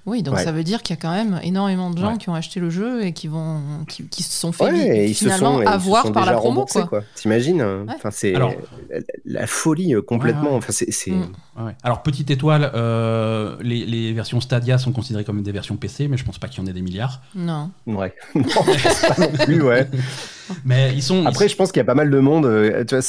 Oui, 0.06 0.22
donc 0.22 0.36
Ouais. 0.36 0.44
ça 0.44 0.52
veut 0.52 0.64
dire 0.64 0.82
qu'il 0.82 0.94
y 0.96 0.98
a 0.98 1.02
quand 1.02 1.12
même 1.12 1.40
énormément 1.42 1.90
de 1.90 1.98
gens 1.98 2.12
Ouais. 2.12 2.18
qui 2.18 2.28
ont 2.28 2.34
acheté 2.34 2.60
le 2.60 2.70
jeu 2.70 3.04
et 3.04 3.12
qui 3.12 3.28
vont, 3.28 3.60
qui, 3.88 4.04
qui 4.08 4.22
se 4.22 4.32
sont 4.38 4.52
fait 4.52 4.64
Ouais, 4.64 5.08
ils 5.10 5.14
se 5.14 5.24
finalement 5.24 5.54
sont, 5.54 5.60
et 5.60 5.64
ils 5.64 5.68
se 5.68 5.72
avoir 5.72 6.02
sont 6.06 6.12
par 6.12 6.26
la 6.26 6.32
promo, 6.32 6.64
quoi. 6.66 7.02
T'imagines 7.14 7.62
Ouais. 7.62 7.84
Enfin, 7.94 8.10
c'est 8.10 8.34
Alors- 8.34 8.52
la, 8.90 8.98
la 9.40 9.46
folie 9.46 9.94
euh, 9.94 10.02
complètement. 10.02 10.42
Ouais, 10.44 10.50
ouais. 10.50 10.56
Enfin, 10.58 10.72
c'est, 10.72 11.10
Mm. 11.54 11.70
Alors, 11.82 12.02
petite 12.02 12.30
étoile, 12.30 12.70
euh, 12.74 13.56
les, 13.60 13.84
les 13.84 14.12
versions 14.14 14.40
Stadia 14.40 14.78
sont 14.78 14.90
considérées 14.92 15.24
comme 15.24 15.42
des 15.42 15.52
versions 15.52 15.76
PC, 15.76 16.08
mais 16.08 16.16
je 16.16 16.24
pense 16.24 16.38
pas 16.38 16.48
qu'il 16.48 16.62
y 16.62 16.66
en 16.66 16.70
ait 16.70 16.72
des 16.72 16.80
milliards. 16.80 17.20
Non. 17.34 17.70
ouais. 17.86 18.14
non, 18.34 18.42
je 18.44 18.82
pense 18.82 19.00
pas 19.16 19.20
non 19.20 19.32
plus, 19.44 19.62
ouais. 19.62 19.86
Mais 20.64 20.92
ils 20.94 21.02
sont. 21.02 21.24
Après, 21.26 21.48
je 21.48 21.56
pense 21.56 21.70
qu'il 21.70 21.80
y 21.80 21.82
a 21.82 21.84
pas 21.84 21.94
mal 21.94 22.10
de 22.10 22.18
monde 22.18 22.46
euh, 22.46 22.84
tu 22.84 22.94
vois, 22.96 23.02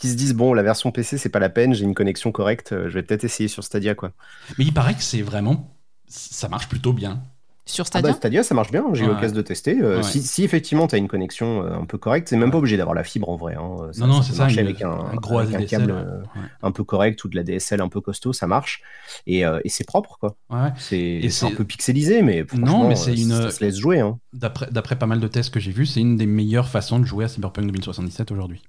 qui 0.00 0.08
se 0.08 0.14
disent 0.16 0.34
bon, 0.34 0.52
la 0.54 0.62
version 0.62 0.90
PC, 0.90 1.18
c'est 1.18 1.28
pas 1.28 1.38
la 1.38 1.48
peine, 1.48 1.72
j'ai 1.74 1.84
une 1.84 1.94
connexion 1.94 2.32
correcte, 2.32 2.70
je 2.72 2.88
vais 2.94 3.02
peut-être 3.02 3.24
essayer 3.24 3.48
sur 3.48 3.62
Stadia, 3.64 3.94
quoi. 3.94 4.10
Mais 4.58 4.64
il 4.64 4.72
paraît 4.74 4.94
que 4.94 5.02
c'est 5.02 5.22
vraiment. 5.22 5.70
Ça 6.10 6.48
marche 6.48 6.68
plutôt 6.68 6.92
bien. 6.92 7.22
Sur 7.66 7.84
Ah 7.84 7.86
Stadia 7.86 8.10
bah, 8.10 8.16
Stadia, 8.16 8.42
ça 8.42 8.52
marche 8.54 8.72
bien, 8.72 8.84
j'ai 8.94 9.04
eu 9.04 9.06
Ouais. 9.06 9.14
l'occasion 9.14 9.36
de 9.36 9.42
tester. 9.42 9.78
Euh, 9.80 9.98
Ouais. 9.98 10.02
si, 10.02 10.22
si 10.22 10.42
effectivement 10.42 10.88
tu 10.88 10.96
as 10.96 10.98
une 10.98 11.06
connexion 11.06 11.62
euh, 11.62 11.78
un 11.78 11.84
peu 11.84 11.98
correcte, 11.98 12.26
c'est 12.28 12.34
même 12.36 12.46
Ouais. 12.46 12.50
pas 12.50 12.58
obligé 12.58 12.76
d'avoir 12.76 12.96
la 12.96 13.04
fibre 13.04 13.28
en 13.28 13.36
vrai. 13.36 13.54
hein. 13.54 13.90
non, 13.98 14.06
non, 14.08 14.22
c'est 14.22 14.32
ça. 14.32 14.44
marcher 14.44 14.60
une- 14.62 14.66
avec 14.66 14.82
un, 14.82 14.90
un 14.90 15.14
gros 15.14 15.38
avec 15.38 15.54
un 15.54 15.58
ADSL. 15.58 15.78
câble 15.86 15.92
ouais. 15.92 15.98
euh, 15.98 16.22
un 16.62 16.72
peu 16.72 16.82
correct 16.82 17.22
ou 17.22 17.28
de 17.28 17.36
la 17.36 17.44
DSL 17.44 17.80
un 17.80 17.88
peu 17.88 18.00
costaud, 18.00 18.32
ça 18.32 18.48
marche. 18.48 18.82
Et, 19.28 19.46
euh, 19.46 19.60
et 19.64 19.68
c'est 19.68 19.84
propre, 19.86 20.16
quoi. 20.18 20.34
Ouais. 20.48 20.70
C'est 20.78 20.98
Et 20.98 21.30
c'est 21.30 21.46
un 21.46 21.52
peu 21.52 21.64
pixelisé, 21.64 22.22
mais 22.22 22.44
franchement, 22.44 22.88
mais 22.88 22.96
c'est 22.96 23.14
une- 23.14 23.30
ça 23.30 23.50
se 23.52 23.62
laisse 23.62 23.76
jouer. 23.76 24.00
Hein. 24.00 24.18
D'après 24.32 24.66
d'après 24.72 24.96
pas 24.98 25.06
mal 25.06 25.20
de 25.20 25.28
tests 25.28 25.50
que 25.54 25.60
j'ai 25.60 25.70
vus, 25.70 25.86
c'est 25.86 26.00
une 26.00 26.16
des 26.16 26.26
meilleures 26.26 26.68
façons 26.68 26.98
de 26.98 27.04
jouer 27.04 27.26
à 27.26 27.28
Cyberpunk 27.28 27.66
2077 27.66 28.32
aujourd'hui. 28.32 28.62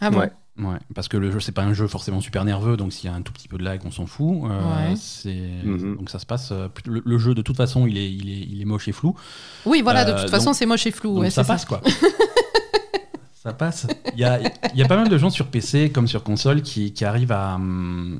Ah 0.00 0.10
bon? 0.10 0.28
Ouais. 0.58 0.78
Parce 0.94 1.08
que 1.08 1.16
le 1.18 1.30
jeu, 1.30 1.38
c'est 1.40 1.52
pas 1.52 1.62
un 1.64 1.74
jeu 1.74 1.86
forcément 1.86 2.20
super 2.20 2.44
nerveux, 2.44 2.76
donc 2.78 2.92
s'il 2.92 3.10
y 3.10 3.12
a 3.12 3.14
un 3.16 3.20
tout 3.22 3.32
petit 3.32 3.46
peu 3.48 3.58
de 3.58 3.62
lag, 3.64 3.80
on 3.84 3.90
s'en 3.90 4.06
fout. 4.06 4.44
Euh, 4.44 4.48
Ouais. 4.90 4.94
c'est 4.96 5.30
Mhm. 5.64 5.96
Donc 5.96 6.08
ça 6.10 6.18
se 6.18 6.24
passe. 6.26 6.50
euh, 6.52 6.68
le, 6.86 7.02
le 7.04 7.18
jeu, 7.18 7.34
de 7.34 7.42
toute 7.42 7.56
façon, 7.56 7.86
il 7.86 7.98
est, 7.98 8.10
il 8.10 8.30
est, 8.30 8.46
il 8.50 8.62
est 8.62 8.64
moche 8.64 8.88
et 8.88 8.92
flou. 8.92 9.14
Oui, 9.66 9.82
voilà, 9.82 10.04
de 10.04 10.12
Euh, 10.12 10.20
toute 10.20 10.30
façon, 10.30 10.46
donc- 10.46 10.54
c'est 10.54 10.66
moche 10.66 10.86
et 10.86 10.90
flou. 10.92 11.14
donc 11.14 11.20
ouais, 11.22 11.30
ça 11.30 11.44
c'est 11.44 11.48
passe, 11.48 11.64
quoi. 11.66 11.82
ça 13.46 13.52
passe. 13.52 13.86
Il 14.14 14.18
y 14.20 14.24
a, 14.24 14.40
il 14.74 14.78
y 14.78 14.82
a 14.82 14.88
pas 14.88 14.96
mal 14.96 15.08
de 15.08 15.16
gens 15.18 15.30
sur 15.30 15.46
PC 15.46 15.90
comme 15.90 16.08
sur 16.08 16.22
console 16.24 16.62
qui, 16.62 16.92
qui 16.92 17.04
arrivent 17.04 17.30
à, 17.32 17.58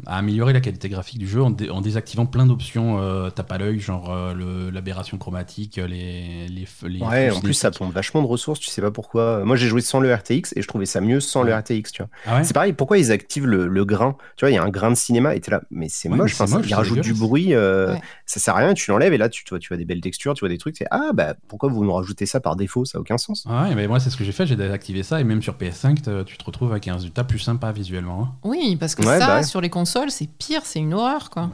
à 0.07 0.19
améliorer 0.19 0.53
la 0.53 0.61
qualité 0.61 0.89
graphique 0.89 1.19
du 1.19 1.27
jeu 1.27 1.43
en, 1.43 1.51
dé- 1.51 1.69
en 1.69 1.81
désactivant 1.81 2.27
plein 2.27 2.47
d'options 2.47 3.01
euh, 3.01 3.31
tape 3.31 3.51
à 3.51 3.59
l'œil, 3.59 3.81
genre 3.81 4.11
euh, 4.13 4.35
le- 4.35 4.71
l'aberration 4.71 5.19
chromatique, 5.19 5.77
les, 5.77 6.47
les, 6.49 6.69
les 6.89 7.01
Ouais, 7.01 7.31
en 7.31 7.41
plus, 7.41 7.55
ça 7.55 7.71
pompe 7.73 7.93
vachement 7.93 8.23
de 8.23 8.27
ressources, 8.29 8.61
tu 8.61 8.71
sais 8.71 8.81
pas 8.83 8.91
pourquoi. 8.93 9.45
Moi, 9.45 9.57
j'ai 9.57 9.67
joué 9.67 9.81
sans 9.81 9.99
le 9.99 10.15
RTX 10.15 10.53
et 10.55 10.63
je 10.63 10.69
trouvais 10.69 10.87
ça 10.87 11.01
mieux 11.01 11.19
sans 11.21 11.43
le. 11.43 11.53
RTX, 11.55 11.91
tu 11.93 12.03
vois. 12.03 12.09
Ah 12.27 12.37
ouais? 12.37 12.45
C'est 12.45 12.53
pareil, 12.55 12.73
pourquoi 12.73 12.99
ils 12.99 13.11
activent 13.11 13.47
le, 13.47 13.67
le 13.67 13.85
grain? 13.85 14.17
Tu 14.37 14.45
vois, 14.45 14.51
il 14.51 14.55
y 14.55 14.59
a 14.59 14.63
un 14.63 14.69
grain 14.69 14.91
de 14.91 14.97
cinéma 14.97 15.35
et 15.35 15.41
t'es 15.41 15.51
là, 15.51 15.63
mais 15.71 15.89
c'est 15.89 16.09
Ouais, 16.09 16.17
mais 16.17 16.23
moche, 16.23 16.35
c'est 16.35 16.43
enfin, 16.45 16.53
ça- 16.53 16.59
moche, 16.59 16.69
ils 16.71 16.75
rajoutent 16.75 17.01
du 17.01 17.15
bruit, 17.15 17.53
euh, 17.55 17.95
Ouais. 17.95 18.01
Ça 18.27 18.41
sert 18.41 18.55
à 18.55 18.59
rien, 18.59 18.75
tu 18.75 18.91
l'enlèves 18.91 19.13
et 19.13 19.19
là, 19.19 19.29
tu, 19.29 19.45
tu 19.45 19.51
vois, 19.51 19.59
tu 19.59 19.69
vois 19.69 19.77
des 19.77 19.85
belles 19.85 20.01
textures, 20.01 20.35
tu 20.35 20.41
vois 20.41 20.49
des 20.49 20.59
trucs, 20.59 20.77
c'est 20.77 20.87
ah, 20.91 21.11
bah 21.15 21.35
pourquoi 21.49 21.69
vous 21.69 21.85
nous 21.85 21.93
rajoutez 21.93 22.27
ça 22.27 22.41
par 22.41 22.57
défaut? 22.57 22.85
Ça 22.85 22.99
a 22.99 23.01
aucun 23.01 23.19
sens. 23.19 23.45
Ah 23.49 23.65
Ouais, 23.69 23.75
mais 23.75 23.87
moi 23.89 24.01
c'est 24.01 24.11
ce 24.11 24.17
que 24.17 24.25
j'ai 24.25 24.33
fait, 24.33 24.47
j'ai 24.47 24.57
désactivé 24.57 25.03
ça 25.03 25.21
et 25.21 25.25
même 25.25 25.41
sur 25.43 25.55
PS5 25.57 26.03
te- 26.03 26.23
tu 26.25 26.37
te 26.37 26.45
retrouves 26.45 26.73
avec 26.73 26.89
un 26.89 26.95
résultat 26.95 27.25
plus 27.25 27.39
sympa 27.39 27.73
visuellement. 27.73 28.23
hein. 28.23 28.33
Oui, 28.45 28.77
parce 28.77 28.95
que 28.95 29.03
Ouais, 29.03 29.19
ça, 29.19 29.27
bah 29.27 29.37
ouais. 29.37 29.43
sur 29.45 29.61
les 29.61 29.71
consoles, 29.71 30.11
c'est 30.11 30.27
pire, 30.29 30.63
c'est 30.65 30.81
une 30.81 30.93
horreur, 30.95 31.31
quoi. 31.31 31.51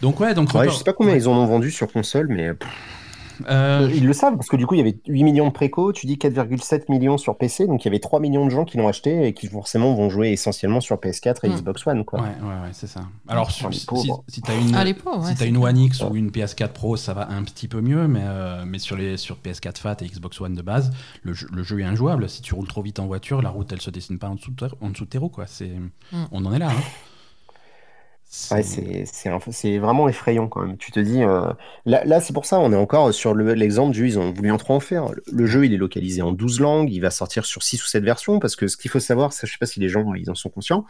Donc 0.00 0.18
ouais, 0.20 0.32
donc 0.34 0.54
Ouais, 0.54 0.68
je 0.70 0.74
sais 0.74 0.84
pas 0.84 0.92
combien 0.94 1.14
ils 1.14 1.28
en 1.28 1.32
ont 1.32 1.46
vendu 1.46 1.70
sur 1.70 1.92
console, 1.92 2.28
mais 2.28 2.54
pff, 2.54 2.68
Euh, 3.48 3.90
ils 3.94 4.06
le 4.06 4.12
savent 4.12 4.34
parce 4.36 4.48
que 4.48 4.56
du 4.56 4.66
coup, 4.66 4.74
il 4.74 4.78
y 4.78 4.80
avait 4.80 4.98
8 5.06 5.22
millions 5.24 5.46
de 5.48 5.52
préco, 5.52 5.92
tu 5.92 6.06
dis 6.06 6.16
4,7 6.16 6.84
millions 6.90 7.18
sur 7.18 7.36
PC, 7.38 7.66
donc 7.66 7.84
il 7.84 7.86
y 7.86 7.88
avait 7.88 7.98
3 8.00 8.20
millions 8.20 8.44
de 8.44 8.50
gens 8.50 8.64
qui 8.64 8.76
l'ont 8.78 8.88
acheté 8.88 9.26
et 9.26 9.32
qui 9.34 9.46
forcément 9.46 9.94
vont 9.94 10.10
jouer 10.10 10.30
essentiellement 10.30 10.80
sur 10.80 10.96
PS4 10.96 11.36
et. 11.44 11.48
Xbox 11.50 11.86
One, 11.86 12.04
quoi. 12.04 12.20
Ouais, 12.20 12.26
ouais, 12.28 12.46
ouais, 12.48 12.70
c'est 12.72 12.86
ça. 12.86 13.00
Alors, 13.28 13.50
si, 13.50 13.64
les 13.64 13.72
si, 13.72 13.86
si 14.28 14.40
t'as 14.42 14.58
une, 14.58 14.74
Ah, 14.74 14.84
les 14.84 14.94
pauvres, 14.94 15.18
ouais, 15.20 15.28
si 15.28 15.34
t'as 15.34 15.40
c'est 15.40 15.48
une. 15.48 15.56
One 15.56 15.78
X 15.78 16.02
ou 16.02 16.16
une 16.16 16.30
PS4 16.30 16.68
Pro, 16.68 16.96
ça 16.96 17.14
va 17.14 17.28
un 17.30 17.42
petit 17.42 17.68
peu 17.68 17.80
mieux, 17.80 18.06
mais, 18.08 18.22
euh, 18.24 18.64
mais 18.66 18.78
sur, 18.78 18.96
les, 18.96 19.16
sur 19.16 19.36
PS4 19.36 19.78
Fat 19.78 19.96
et 20.00 20.06
Xbox 20.06 20.40
One 20.40 20.54
de 20.54 20.62
base, 20.62 20.90
le 21.22 21.32
jeu, 21.32 21.48
le 21.52 21.62
jeu 21.62 21.80
est 21.80 21.84
injouable. 21.84 22.28
Si 22.28 22.42
tu 22.42 22.54
roules 22.54 22.68
trop 22.68 22.82
vite 22.82 22.98
en 22.98 23.06
voiture, 23.06 23.42
la 23.42 23.50
route, 23.50 23.72
elle 23.72 23.80
se 23.80 23.90
dessine 23.90 24.18
pas 24.18 24.28
en 24.28 24.34
dessous 24.36 24.50
de, 24.52 24.68
en 24.80 24.90
dessous 24.90 25.04
de 25.04 25.10
tes 25.10 25.18
roues, 25.18 25.28
quoi. 25.28 25.46
C'est, 25.46 25.70
Mm. 26.12 26.24
On 26.32 26.44
en 26.44 26.52
est 26.52 26.58
là. 26.58 26.70
hein. 26.70 26.82
C'est- 28.32 28.54
Ouais, 28.54 28.62
c'est 28.62 29.02
c'est 29.06 29.28
un- 29.28 29.40
c'est 29.50 29.78
vraiment 29.78 30.08
effrayant 30.08 30.46
quand 30.46 30.64
même. 30.64 30.76
Tu 30.76 30.92
te 30.92 31.00
dis, 31.00 31.20
euh, 31.24 31.52
là, 31.84 32.04
là 32.04 32.20
c'est 32.20 32.32
pour 32.32 32.44
ça, 32.46 32.60
on 32.60 32.72
est 32.72 32.76
encore 32.76 33.12
sur 33.12 33.34
le- 33.34 33.54
l'exemple 33.54 33.92
du, 33.92 34.06
ils 34.06 34.20
ont 34.20 34.30
voulu 34.32 34.52
en 34.52 34.56
trop 34.56 34.72
en 34.74 34.78
faire. 34.78 35.08
Le, 35.08 35.20
le 35.32 35.46
jeu, 35.46 35.64
il 35.66 35.74
est 35.74 35.76
localisé 35.76 36.22
en 36.22 36.30
12 36.30 36.60
langues, 36.60 36.92
il 36.92 37.00
va 37.00 37.10
sortir 37.10 37.44
sur 37.44 37.64
6 37.64 37.82
ou 37.82 37.88
7 37.88 38.04
versions, 38.04 38.38
parce 38.38 38.54
que 38.54 38.68
ce 38.68 38.76
qu'il 38.76 38.88
faut 38.88 39.00
savoir, 39.00 39.32
c'est- 39.32 39.48
je 39.48 39.52
sais 39.52 39.58
pas 39.58 39.66
si 39.66 39.80
les 39.80 39.88
gens 39.88 40.14
ils 40.14 40.30
en 40.30 40.36
sont 40.36 40.48
conscients, 40.48 40.84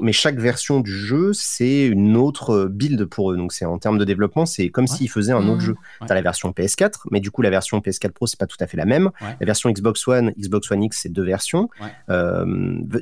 mais 0.00 0.12
chaque 0.12 0.38
version 0.38 0.80
du 0.80 0.90
jeu, 0.90 1.32
c'est 1.34 1.84
une 1.86 2.16
autre 2.16 2.64
build 2.64 3.04
pour 3.04 3.30
eux. 3.30 3.36
Donc 3.36 3.52
c'est 3.52 3.66
en 3.66 3.76
termes 3.76 3.98
de 3.98 4.04
développement, 4.04 4.46
c'est 4.46 4.70
comme 4.70 4.86
s'ils 4.86 5.10
faisaient 5.10 5.32
un 5.32 5.46
autre 5.48 5.56
Mhm. 5.56 5.60
jeu. 5.60 5.76
Ouais. 6.00 6.06
T'as 6.06 6.14
la 6.14 6.22
version 6.22 6.50
PS4, 6.52 7.06
mais 7.10 7.20
du 7.20 7.30
coup 7.30 7.42
la 7.42 7.50
version 7.50 7.78
PS4 7.82 8.14
Pro, 8.14 8.26
c'est 8.26 8.38
pas 8.40 8.46
tout 8.46 8.56
à 8.60 8.66
fait 8.66 8.78
la 8.78 8.86
même. 8.86 9.10
Ouais. 9.20 9.36
La 9.38 9.44
version 9.44 9.68
Xbox 9.68 10.08
One, 10.08 10.32
Xbox 10.38 10.70
One 10.70 10.82
X, 10.84 11.00
c'est 11.02 11.12
deux 11.12 11.24
versions. 11.24 11.68
Ouais. 11.82 11.88
Euh, 12.08 12.46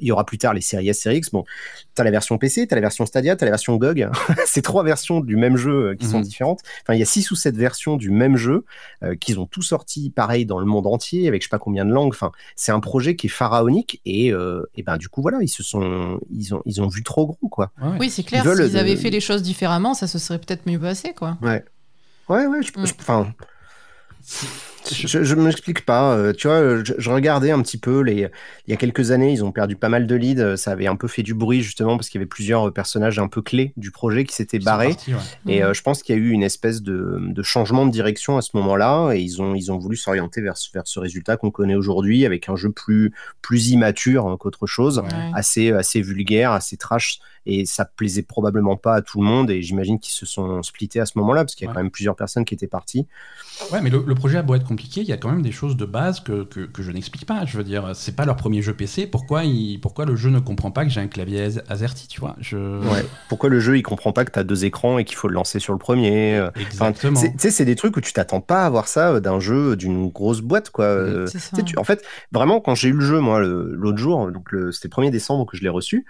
il 0.00 0.08
y 0.08 0.10
aura 0.10 0.26
plus 0.26 0.38
tard 0.38 0.52
les 0.52 0.60
séries 0.62 0.88
S, 0.88 1.00
séries 1.00 1.18
X. 1.18 1.30
Bon, 1.30 1.44
t'as 1.94 2.02
la 2.02 2.10
version 2.10 2.38
PC, 2.38 2.66
t'as 2.66 2.74
la 2.74 2.82
version 2.82 3.06
Stadia, 3.06 3.36
t'as 3.36 3.46
la 3.46 3.52
version 3.52 3.76
C'est 4.46 4.62
trois 4.62 4.82
versions 4.84 5.20
du 5.20 5.36
même 5.36 5.56
jeu 5.56 5.90
euh, 5.90 5.94
qui 5.94 6.06
sont 6.06 6.18
Mhm. 6.18 6.24
différentes. 6.24 6.60
Enfin, 6.82 6.94
il 6.94 6.98
y 7.00 7.02
a 7.02 7.06
six 7.06 7.30
ou 7.30 7.36
sept 7.36 7.56
versions 7.56 7.96
du 7.96 8.10
même 8.10 8.36
jeu 8.36 8.64
euh, 9.02 9.14
qu'ils 9.14 9.38
ont 9.40 9.46
tous 9.46 9.62
sorti 9.62 10.10
pareil 10.10 10.46
dans 10.46 10.58
le 10.58 10.66
monde 10.66 10.86
entier 10.86 11.28
avec 11.28 11.42
je 11.42 11.46
sais 11.46 11.50
pas 11.50 11.58
combien 11.58 11.84
de 11.84 11.92
langues. 11.92 12.12
Enfin, 12.14 12.32
c'est 12.56 12.72
un 12.72 12.80
projet 12.80 13.16
qui 13.16 13.26
est 13.26 13.30
pharaonique 13.30 14.00
et, 14.06 14.32
euh, 14.32 14.62
et 14.74 14.82
ben 14.82 14.96
du 14.96 15.08
coup 15.08 15.22
voilà, 15.22 15.38
ils 15.42 15.48
se 15.48 15.62
sont, 15.62 16.20
ils 16.30 16.54
ont, 16.54 16.62
ils 16.64 16.80
ont 16.82 16.88
vu 16.88 17.02
trop 17.02 17.26
gros 17.26 17.48
quoi. 17.48 17.70
Ouais. 17.82 17.96
Oui, 18.00 18.10
c'est 18.10 18.22
clair, 18.22 18.42
s'ils 18.44 18.72
de- 18.72 18.78
avaient 18.78 18.96
fait 18.96 19.10
les 19.10 19.20
choses 19.20 19.42
différemment, 19.42 19.94
ça 19.94 20.06
se 20.06 20.18
serait 20.18 20.38
peut-être 20.38 20.66
mieux 20.66 20.78
passé, 20.78 21.12
quoi. 21.14 21.36
Ouais, 21.42 21.64
ouais, 22.28 22.46
ouais. 22.46 22.62
je- 22.62 22.78
Mm. 22.80 22.86
je- 22.86 22.92
Enfin. 23.00 23.32
Je, 24.92 25.24
je 25.24 25.34
m'explique 25.34 25.84
pas. 25.86 26.14
euh, 26.14 26.32
tu 26.32 26.46
vois, 26.46 26.82
je, 26.84 26.92
je 26.98 27.10
regardais 27.10 27.50
un 27.50 27.62
petit 27.62 27.78
peu 27.78 28.00
les. 28.00 28.28
Il 28.66 28.70
y 28.70 28.74
a 28.74 28.76
quelques 28.76 29.10
années, 29.12 29.32
ils 29.32 29.42
ont 29.44 29.52
perdu 29.52 29.76
pas 29.76 29.88
mal 29.88 30.06
de 30.06 30.14
leads. 30.14 30.40
euh, 30.42 30.56
Ça 30.56 30.72
avait 30.72 30.86
un 30.86 30.96
peu 30.96 31.08
fait 31.08 31.22
du 31.22 31.32
bruit 31.34 31.62
justement 31.62 31.96
parce 31.96 32.08
qu'il 32.08 32.18
y 32.18 32.22
avait 32.22 32.28
plusieurs 32.28 32.68
euh, 32.68 32.70
personnages 32.70 33.18
un 33.18 33.28
peu 33.28 33.40
clés 33.40 33.72
du 33.76 33.90
projet 33.90 34.24
qui 34.24 34.34
s'étaient 34.34 34.58
barrés. 34.58 34.96
ouais. 35.08 35.14
Et 35.52 35.62
euh, 35.64 35.72
je 35.72 35.82
pense 35.82 36.02
qu'il 36.02 36.14
y 36.14 36.18
a 36.18 36.20
eu 36.20 36.30
une 36.30 36.42
espèce 36.42 36.82
de, 36.82 37.18
de 37.20 37.42
changement 37.42 37.86
de 37.86 37.90
direction 37.92 38.36
à 38.36 38.42
ce 38.42 38.50
moment-là, 38.54 39.12
et 39.12 39.20
ils 39.20 39.40
ont, 39.40 39.54
ils 39.54 39.72
ont 39.72 39.78
voulu 39.78 39.96
s'orienter 39.96 40.40
vers, 40.42 40.56
ce- 40.56 40.70
vers 40.72 40.86
ce 40.86 40.98
résultat 41.00 41.36
qu'on 41.36 41.50
connaît 41.50 41.74
aujourd'hui, 41.76 42.26
avec 42.26 42.48
un 42.48 42.56
jeu 42.56 42.70
plus, 42.70 43.12
plus 43.42 43.70
immature 43.70 44.26
hein, 44.26 44.36
qu'autre 44.38 44.66
chose. 44.66 44.98
Ouais. 44.98 45.08
assez, 45.34 45.72
assez 45.72 46.00
vulgaire, 46.02 46.52
assez 46.52 46.76
trash, 46.76 47.20
et 47.46 47.64
ça 47.66 47.84
plaisait 47.84 48.22
probablement 48.22 48.76
pas 48.76 48.94
à 48.96 49.02
tout 49.02 49.20
le 49.20 49.26
monde, 49.26 49.50
et 49.50 49.62
j'imagine 49.62 49.98
qu'ils 49.98 50.12
se 50.14 50.26
sont 50.26 50.62
splittés 50.62 51.00
à 51.00 51.06
ce 51.06 51.12
moment-là, 51.18 51.44
parce 51.44 51.54
qu'il 51.54 51.64
y 51.64 51.68
a 51.68 51.70
Ouais. 51.70 51.74
quand 51.74 51.82
même 51.82 51.90
plusieurs 51.90 52.16
personnes 52.16 52.44
qui 52.44 52.54
étaient 52.54 52.66
parties. 52.66 53.06
Ouais, 53.72 53.80
mais 53.80 53.90
le, 53.90 54.02
le 54.06 54.14
projet 54.14 54.38
a 54.38 54.42
beau 54.42 54.54
être 54.54 54.64
compliqué, 54.74 55.02
il 55.02 55.06
y 55.06 55.12
a 55.12 55.16
quand 55.16 55.30
même 55.30 55.42
des 55.42 55.52
choses 55.52 55.76
de 55.76 55.84
base 55.84 56.18
que, 56.18 56.42
que, 56.42 56.60
que 56.66 56.82
je 56.82 56.90
n'explique 56.90 57.26
pas. 57.26 57.44
Je 57.46 57.56
veux 57.56 57.62
dire, 57.62 57.92
c'est 57.94 58.16
pas 58.16 58.24
leur 58.24 58.34
premier 58.34 58.60
jeu 58.60 58.74
PC. 58.74 59.06
Pourquoi, 59.06 59.44
il, 59.44 59.78
pourquoi 59.78 60.04
le 60.04 60.16
jeu 60.16 60.30
ne 60.30 60.40
comprend 60.40 60.72
pas 60.72 60.84
que 60.84 60.90
j'ai 60.90 61.00
un 61.00 61.06
clavier 61.06 61.42
Az- 61.42 61.62
AZERTY, 61.68 62.08
tu 62.08 62.20
vois? 62.20 62.34
Je... 62.40 62.56
Ouais. 62.56 63.04
Pourquoi 63.28 63.50
le 63.50 63.60
jeu 63.60 63.78
il 63.78 63.82
comprend 63.82 64.12
pas 64.12 64.24
que 64.24 64.32
tu 64.32 64.38
as 64.40 64.42
deux 64.44 64.64
écrans 64.64 64.98
et 64.98 65.04
qu'il 65.04 65.16
faut 65.16 65.28
le 65.28 65.34
lancer 65.34 65.60
sur 65.60 65.72
le 65.72 65.78
premier? 65.78 66.44
Enfin, 66.72 66.92
Tu 66.92 67.08
sais, 67.38 67.50
c'est 67.52 67.64
des 67.64 67.76
trucs 67.76 67.96
où 67.96 68.00
tu 68.00 68.12
t'attends 68.12 68.40
pas 68.40 68.66
à 68.66 68.70
voir 68.70 68.88
ça 68.88 69.12
euh, 69.12 69.20
d'un 69.20 69.38
jeu 69.38 69.76
d'une 69.76 70.08
grosse 70.08 70.40
boîte, 70.40 70.70
quoi. 70.70 70.86
Euh, 70.86 71.28
tu 71.64 71.78
en 71.78 71.84
fait, 71.84 72.04
vraiment, 72.32 72.60
quand 72.60 72.74
j'ai 72.74 72.88
eu 72.88 72.94
le 72.94 73.04
jeu, 73.06 73.20
moi, 73.20 73.40
l'autre 73.40 73.98
jour, 73.98 74.30
donc 74.32 74.48
c'était 74.72 74.88
le 74.88 75.02
1er 75.02 75.10
décembre 75.10 75.46
que 75.46 75.56
je 75.56 75.62
l'ai 75.62 75.68
reçu, 75.68 76.04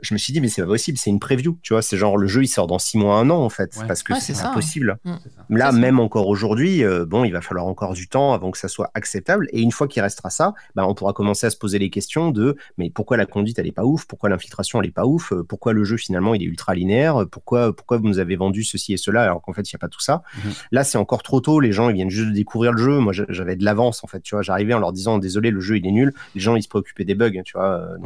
je 0.00 0.14
me 0.14 0.18
suis 0.18 0.32
dit, 0.32 0.40
mais 0.40 0.48
c'est 0.48 0.62
pas 0.62 0.68
possible, 0.68 0.96
c'est 0.98 1.10
une 1.10 1.18
preview, 1.18 1.58
tu 1.62 1.72
vois. 1.72 1.82
C'est 1.82 1.96
genre, 1.96 2.16
le 2.16 2.26
jeu, 2.26 2.42
il 2.42 2.48
sort 2.48 2.66
dans 2.66 2.78
6 2.78 2.98
mois, 2.98 3.16
un 3.18 3.30
an, 3.30 3.38
en 3.42 3.48
fait, 3.48 3.76
Ouais. 3.76 3.86
parce 3.86 4.02
que 4.02 4.12
Ouais, 4.12 4.20
c'est 4.20 4.34
ça. 4.34 4.50
impossible. 4.50 4.98
C'est 5.04 5.10
ça. 5.30 5.44
Là, 5.50 5.72
ça. 5.72 5.78
même 5.78 5.98
encore 6.00 6.28
aujourd'hui, 6.28 6.84
euh, 6.84 7.04
bon, 7.04 7.24
il 7.24 7.32
va 7.32 7.40
falloir 7.40 7.66
encore 7.66 7.94
du 7.94 8.08
temps 8.08 8.32
avant 8.32 8.50
que 8.50 8.58
ça 8.58 8.68
soit 8.68 8.90
acceptable. 8.94 9.48
Et 9.52 9.60
une 9.60 9.72
fois 9.72 9.88
qu'il 9.88 10.02
restera 10.02 10.30
ça, 10.30 10.54
bah, 10.74 10.86
on 10.86 10.94
pourra 10.94 11.12
commencer 11.12 11.46
à 11.46 11.50
se 11.50 11.56
poser 11.56 11.78
les 11.78 11.90
questions 11.90 12.30
de 12.30 12.56
mais 12.76 12.90
pourquoi 12.90 13.16
la 13.16 13.26
conduite 13.26 13.58
elle 13.58 13.66
est 13.66 13.72
pas 13.72 13.84
ouf, 13.84 14.06
pourquoi 14.06 14.28
l'infiltration 14.28 14.80
elle 14.80 14.88
est 14.88 14.92
pas 14.92 15.06
ouf, 15.06 15.32
euh, 15.32 15.42
pourquoi 15.42 15.72
le 15.72 15.84
jeu 15.84 15.96
finalement 15.96 16.34
il 16.34 16.42
est 16.42 16.46
ultra 16.46 16.74
linéaire, 16.74 17.22
euh, 17.22 17.26
pourquoi 17.26 17.74
pourquoi 17.74 17.96
vous 17.98 18.06
nous 18.06 18.18
avez 18.18 18.36
vendu 18.36 18.62
ceci 18.64 18.92
et 18.92 18.96
cela 18.96 19.22
alors 19.22 19.40
qu'en 19.42 19.52
fait 19.52 19.68
il 19.70 19.72
y 19.72 19.76
a 19.76 19.78
pas 19.78 19.88
tout 19.88 20.00
ça? 20.00 20.22
Mhm. 20.44 20.52
Là, 20.72 20.84
c'est 20.84 20.98
encore 20.98 21.22
trop 21.22 21.40
tôt. 21.40 21.60
Les 21.60 21.72
gens 21.72 21.88
ils 21.88 21.94
viennent 21.94 22.10
juste 22.10 22.28
de 22.28 22.34
découvrir 22.34 22.72
le 22.72 22.78
jeu. 22.82 22.98
Moi, 22.98 23.12
j'a- 23.12 23.24
j'avais 23.28 23.56
de 23.56 23.64
l'avance 23.64 24.04
en 24.04 24.06
fait. 24.06 24.20
Tu 24.20 24.34
vois, 24.34 24.42
j'arrivais 24.42 24.74
en 24.74 24.78
leur 24.78 24.92
disant 24.92 25.18
désolé, 25.18 25.50
le 25.50 25.60
jeu 25.60 25.76
il 25.78 25.86
est 25.86 25.90
nul. 25.92 26.12
Les 26.34 26.40
gens 26.40 26.54
ils 26.56 26.62
se 26.62 26.68
préoccupaient 26.68 27.04
des 27.04 27.14
bugs. 27.14 27.42
Tu 27.44 27.52
vois, 27.54 27.80
euh, 27.80 27.96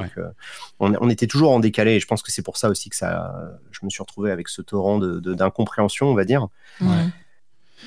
on, 0.81 0.93
on 1.01 1.11
était 1.11 1.27
toujours 1.27 1.53
en 1.53 1.61
décalé. 1.85 1.97
Et 1.97 2.01
je 2.01 2.07
pense 2.07 2.23
que 2.23 2.31
c'est 2.33 2.43
pour 2.43 2.57
ça 2.57 2.69
aussi 2.71 2.89
que 2.91 2.97
ça, 2.97 3.35
je 3.71 3.81
me 3.85 3.91
suis 3.91 4.03
retrouvé 4.03 4.31
avec 4.31 4.49
ce 4.49 4.63
torrent 4.63 4.99
de- 4.99 5.21
de- 5.21 5.35
d'incompréhension, 5.35 6.07
on 6.09 6.15
va 6.15 6.25
dire. 6.25 6.49
Ouais. 6.81 7.07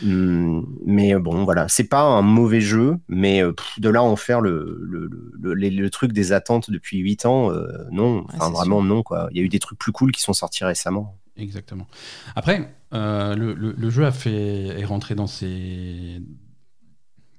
Hum, 0.03 0.67
mais 0.86 1.15
bon, 1.15 1.45
voilà, 1.45 1.69
c'est 1.69 1.86
pas 1.86 2.01
un 2.01 2.21
mauvais 2.21 2.60
jeu, 2.60 2.97
mais 3.08 3.41
euh, 3.41 3.53
pff, 3.53 3.79
de 3.79 3.88
là 3.88 3.99
à 3.99 4.03
en 4.03 4.17
faire 4.17 4.41
le, 4.41 4.77
le, 4.81 5.08
le, 5.08 5.31
le- 5.39 5.53
les- 5.53 5.69
le 5.71 5.89
truc 5.89 6.12
des 6.12 6.34
attentes 6.34 6.69
depuis 6.69 6.97
8 6.97 7.25
ans, 7.25 7.49
euh, 7.51 7.65
non, 7.91 8.25
enfin 8.34 8.49
vraiment 8.51 8.79
sûr. 8.81 8.84
non, 8.89 9.03
quoi. 9.03 9.29
Il 9.31 9.38
y 9.38 9.39
a 9.39 9.43
eu 9.43 9.47
des 9.47 9.60
trucs 9.60 9.79
plus 9.79 9.93
cool 9.93 10.12
qui 10.12 10.21
sont 10.21 10.34
sortis 10.34 10.65
récemment. 10.65 11.17
Exactement. 11.38 11.88
Après, 12.36 12.69
euh, 12.93 13.36
le, 13.36 13.53
le- 13.53 13.71
le 13.77 13.89
jeu 13.89 14.05
a 14.05 14.12
fait 14.12 14.77
est 14.79 14.86
rentré 14.86 15.15
dans 15.15 15.27
ses 15.27 16.21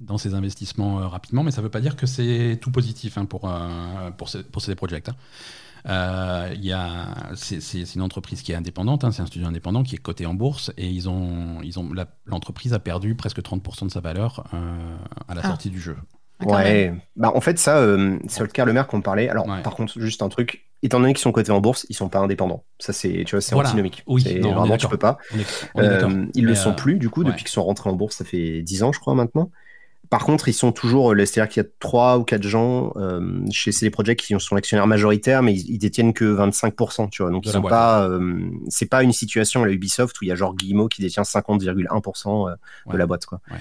dans 0.00 0.18
ses 0.18 0.32
investissements 0.34 1.00
euh, 1.00 1.06
rapidement, 1.08 1.42
mais 1.42 1.50
ça 1.50 1.60
ne 1.60 1.64
veut 1.66 1.70
pas 1.70 1.80
dire 1.80 1.96
que 1.96 2.06
c'est 2.06 2.58
tout 2.60 2.70
positif 2.70 3.16
hein, 3.18 3.24
pour 3.26 3.50
euh, 3.50 4.10
pour, 4.16 4.28
ce- 4.30 4.38
pour 4.38 4.62
CD 4.62 4.74
Projekt. 4.76 5.10
hein. 5.10 5.16
Euh, 5.88 6.51
il 6.55 6.64
y 6.64 6.72
a, 6.72 7.07
c'est, 7.37 7.61
c'est- 7.61 7.85
c'est 7.85 7.94
une 7.94 8.03
entreprise 8.03 8.42
qui 8.42 8.53
est 8.53 8.57
indépendante, 8.57 9.05
hein, 9.05 9.12
c'est 9.12 9.22
un 9.22 9.27
studio 9.27 9.46
indépendant 9.46 9.83
qui 9.85 9.94
est 9.94 9.99
coté 9.99 10.27
en 10.27 10.35
bourse 10.35 10.72
et 10.77 10.88
ils 10.88 11.09
ont, 11.09 11.61
ils 11.62 11.79
ont, 11.79 11.92
la- 11.92 12.09
l'entreprise 12.25 12.72
a 12.75 12.79
perdu 12.81 13.14
presque 13.14 13.40
30% 13.40 13.87
de 13.87 13.91
sa 13.93 14.01
valeur 14.01 14.45
euh, 14.53 14.97
à 15.28 15.34
la 15.34 15.43
Ah. 15.45 15.49
sortie 15.49 15.70
du 15.70 15.80
jeu. 15.80 15.97
Ah. 16.41 16.47
Ouais, 16.47 16.93
bah 17.14 17.32
en 17.34 17.41
fait 17.41 17.59
ça, 17.59 17.78
euh, 17.78 18.18
c'est 18.28 18.41
le 18.43 18.49
cas 18.49 18.64
le 18.66 18.72
maire 18.74 18.89
qu'on 18.89 19.01
parlait. 19.01 19.28
Alors 19.30 19.47
Ouais. 19.49 19.62
par 19.62 19.74
contre, 19.74 19.99
juste 20.01 20.20
un 20.22 20.28
truc, 20.28 20.66
étant 20.82 21.01
donné 21.01 21.14
qu'ils 21.14 21.22
sont 21.22 21.32
cotés 21.32 21.51
en 21.53 21.61
bourse, 21.62 21.87
ils 21.89 21.95
sont 21.95 22.09
pas 22.11 22.18
indépendants. 22.18 22.64
Ça 22.78 22.93
c'est, 22.93 23.22
tu 23.24 23.37
vois, 23.37 23.41
c'est 23.41 23.55
Voilà. 23.55 23.70
antinomique. 23.70 24.03
Oui, 24.07 24.20
C'est 24.22 24.41
non, 24.41 24.55
vraiment 24.55 24.76
tu 24.76 24.87
peux 24.89 24.99
pas. 24.99 25.16
On 25.32 25.39
est, 25.39 25.47
on 25.76 25.82
est 25.82 25.87
Euh, 26.05 26.26
ils 26.34 26.45
le 26.45 26.55
sont 26.55 26.74
plus 26.74 26.99
du 26.99 27.09
coup 27.09 27.20
ouais. 27.20 27.26
depuis 27.28 27.45
qu'ils 27.45 27.53
sont 27.53 27.64
rentrés 27.64 27.89
en 27.89 27.95
bourse, 27.95 28.16
ça 28.16 28.24
fait 28.26 28.61
10 28.62 28.82
ans 28.82 28.93
je 28.93 28.99
crois 29.01 29.14
maintenant. 29.14 29.51
Par 30.11 30.24
contre, 30.24 30.48
ils 30.48 30.52
sont 30.52 30.72
toujours, 30.72 31.12
euh, 31.12 31.24
c'est-à-dire 31.24 31.48
qu'il 31.52 31.62
y 31.62 31.66
a 31.66 31.68
trois 31.80 32.18
ou 32.18 32.24
quatre 32.24 32.42
gens 32.42 32.92
euh, 32.96 33.40
chez 33.50 33.72
CD 33.72 33.90
Projekt 33.90 34.20
qui 34.24 34.34
sont 34.38 34.57
actionnaires 34.57 34.86
majoritaires, 34.86 35.42
mais 35.42 35.54
ils, 35.54 35.70
ils 35.74 35.78
détiennent 35.78 36.12
que 36.12 36.24
25%, 36.24 37.11
tu 37.11 37.22
vois. 37.22 37.30
Donc 37.32 37.44
ils 37.46 37.52
sont 37.52 37.62
pas, 37.62 38.09
euh, 38.09 38.48
c'est 38.68 38.88
pas 38.88 39.02
une 39.02 39.12
situation 39.12 39.62
à 39.62 39.66
la 39.66 39.72
Ubisoft 39.72 40.20
où 40.20 40.24
il 40.24 40.28
y 40.28 40.32
a 40.32 40.34
genre 40.34 40.54
Guillemot 40.54 40.88
qui 40.88 41.02
détient 41.02 41.22
50,1% 41.24 42.48
euh, 42.48 42.52
de 42.52 42.92
Ouais. 42.92 42.98
la 42.98 43.07
boîte, 43.07 43.26
quoi. 43.26 43.40
Ouais. 43.50 43.59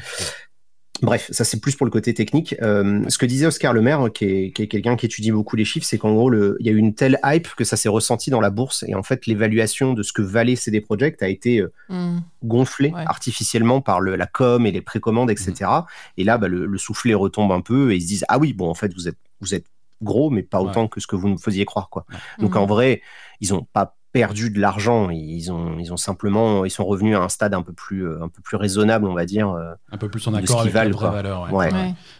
Bref, 1.01 1.27
ça 1.31 1.43
c'est 1.43 1.59
plus 1.59 1.75
pour 1.75 1.85
le 1.85 1.91
côté 1.91 2.13
technique. 2.13 2.55
Euh, 2.61 3.03
ce 3.09 3.17
que 3.17 3.25
disait 3.25 3.45
Oscar 3.45 3.73
Lemaire, 3.73 4.07
qui 4.13 4.25
est, 4.25 4.51
qui 4.51 4.61
est 4.63 4.67
quelqu'un 4.67 4.95
qui 4.95 5.05
étudie 5.05 5.31
beaucoup 5.31 5.55
les 5.57 5.65
chiffres, 5.65 5.85
c'est 5.85 5.97
qu'en 5.97 6.13
gros, 6.13 6.29
le- 6.29 6.55
il 6.61 6.65
y 6.65 6.69
a 6.69 6.71
eu 6.71 6.77
une 6.77 6.93
telle 6.95 7.19
hype 7.25 7.49
que 7.55 7.63
ça 7.65 7.75
s'est 7.75 7.89
ressenti 7.89 8.29
dans 8.29 8.39
la 8.39 8.49
bourse. 8.49 8.83
Et 8.87 8.95
en 8.95 9.03
fait, 9.03 9.25
l'évaluation 9.27 9.93
de 9.93 10.03
ce 10.03 10.13
que 10.13 10.21
valait 10.21 10.55
CD 10.55 10.79
Projekt 10.81 11.21
a 11.21 11.27
été 11.27 11.59
euh, 11.59 11.71
Hmm. 11.89 12.19
gonflée 12.43 12.91
Ouais. 12.91 13.03
artificiellement 13.05 13.81
par 13.81 13.99
le, 13.99 14.15
la 14.15 14.25
com 14.25 14.65
et 14.65 14.71
les 14.71 14.81
précommandes, 14.81 15.29
etc. 15.31 15.69
Et 16.17 16.23
là, 16.23 16.37
bah, 16.37 16.47
le, 16.47 16.65
le 16.65 16.77
soufflet 16.77 17.13
retombe 17.13 17.51
un 17.51 17.61
peu 17.61 17.91
et 17.91 17.97
ils 17.97 18.01
se 18.01 18.07
disent 18.07 18.25
Ah 18.29 18.37
oui, 18.39 18.53
bon, 18.53 18.69
en 18.69 18.73
fait, 18.73 18.93
vous 18.93 19.07
êtes, 19.07 19.17
vous 19.41 19.53
êtes 19.53 19.65
gros, 20.01 20.29
mais 20.29 20.43
pas 20.43 20.61
autant 20.61 20.87
que 20.87 20.99
ce 20.99 21.07
que 21.07 21.15
vous 21.15 21.27
me 21.27 21.37
faisiez 21.37 21.65
croire. 21.65 21.89
Quoi. 21.89 22.05
Donc 22.39 22.55
en 22.55 22.65
vrai, 22.65 23.01
ils 23.41 23.51
n'ont 23.53 23.65
pas 23.73 23.95
perdu 24.15 24.49
de 24.49 24.61
l'argent, 24.61 25.09
ils 25.09 25.51
ont, 25.51 25.77
ils 25.77 25.91
ont 25.91 25.97
simplement, 25.97 26.63
ils 26.63 26.69
sont 26.69 26.85
revenus 26.85 27.17
à 27.17 27.19
un 27.21 27.27
stade 27.27 27.53
un 27.53 27.61
peu 27.61 27.73
plus, 27.73 28.07
euh, 28.07 28.23
un 28.23 28.29
peu 28.29 28.41
plus 28.41 28.55
raisonnable, 28.55 29.05
on 29.07 29.13
va 29.13 29.25
dire. 29.25 29.49
euh, 29.49 29.73
un 29.91 29.97
peu 29.97 30.07
plus 30.07 30.25
en 30.29 30.33
accord 30.33 30.61
avec 30.61 30.71
valent, 30.73 30.97
quoi. 30.97 31.09
valeur. 31.09 31.51
Ouais. 31.51 31.69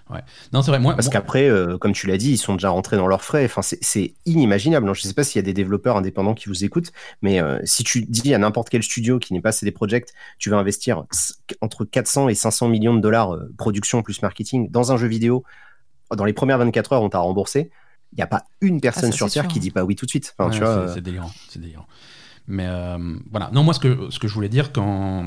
Ouais. 0.10 0.20
Non, 0.52 0.62
c'est 0.62 0.72
vrai. 0.72 0.80
Moi, 0.82 0.93
Parce 0.93 1.06
moi- 1.08 1.14
qu'après, 1.14 1.48
euh, 1.50 1.78
comme 1.78 1.93
tu 1.93 2.06
l'as 2.08 2.18
dit, 2.18 2.32
ils 2.34 2.38
sont 2.38 2.56
déjà 2.56 2.68
rentrés 2.70 2.98
dans 2.98 3.08
leurs 3.08 3.22
frais. 3.24 3.46
Enfin, 3.46 3.62
c'est- 3.62 4.14
inimaginable. 4.26 4.86
Je 4.93 5.00
ne 5.00 5.08
sais 5.08 5.14
pas 5.14 5.24
s'il 5.24 5.39
y 5.39 5.43
a 5.43 5.46
des 5.46 5.54
développeurs 5.54 5.96
indépendants 5.96 6.34
qui 6.34 6.50
vous 6.50 6.66
écoutent, 6.66 6.91
mais 7.22 7.41
euh, 7.41 7.60
si 7.64 7.86
tu 7.86 8.02
dis 8.02 8.34
à 8.34 8.38
n'importe 8.38 8.68
quel 8.70 8.84
studio 8.84 9.18
qui 9.18 9.34
n'est 9.34 9.39
pas 9.41 9.54
CD 9.54 9.72
Projekt, 9.72 10.14
tu 10.38 10.50
vas 10.50 10.58
investir 10.58 11.06
entre 11.62 11.86
400 11.86 12.28
et 12.28 12.36
500 12.36 12.68
millions 12.68 12.93
de 12.93 13.00
dollars 13.00 13.34
euh, 13.36 13.50
production 13.58 14.04
plus 14.04 14.22
marketing 14.22 14.70
dans 14.70 14.91
un 14.91 14.98
jeu 14.98 15.08
vidéo, 15.08 15.46
dans 16.14 16.26
les 16.26 16.34
premières 16.34 16.58
24 16.58 16.91
heures, 16.91 17.02
on 17.04 17.10
t'a 17.10 17.20
remboursé. 17.20 17.72
Il 18.14 18.18
n'y 18.18 18.24
a 18.24 18.28
pas 18.28 18.43
une 18.62 18.80
personne 18.82 19.10
Ah, 19.10 19.12
ça, 19.12 19.18
sur 19.18 19.30
Terre 19.32 19.43
sûr. 19.43 19.51
qui 19.51 19.60
dit 19.60 19.72
pas 19.72 19.84
oui 19.84 19.95
tout 19.95 20.06
de 20.06 20.10
suite. 20.10 20.34
Enfin, 20.38 20.49
Ouais, 20.49 20.56
tu 20.56 20.64
vois, 20.64 20.88
c'est- 20.89 20.97
euh, 20.99 21.01
délirant, 21.01 21.32
c'est 21.49 21.60
délirant. 21.60 21.86
Mais 22.47 22.66
euh, 22.68 23.16
voilà. 23.32 23.49
Non, 23.53 23.64
moi, 23.64 23.74
ce 23.74 23.80
que, 23.80 24.10
ce 24.12 24.20
que 24.20 24.28
je 24.28 24.34
voulais 24.36 24.49
dire, 24.49 24.72
quand. 24.72 25.26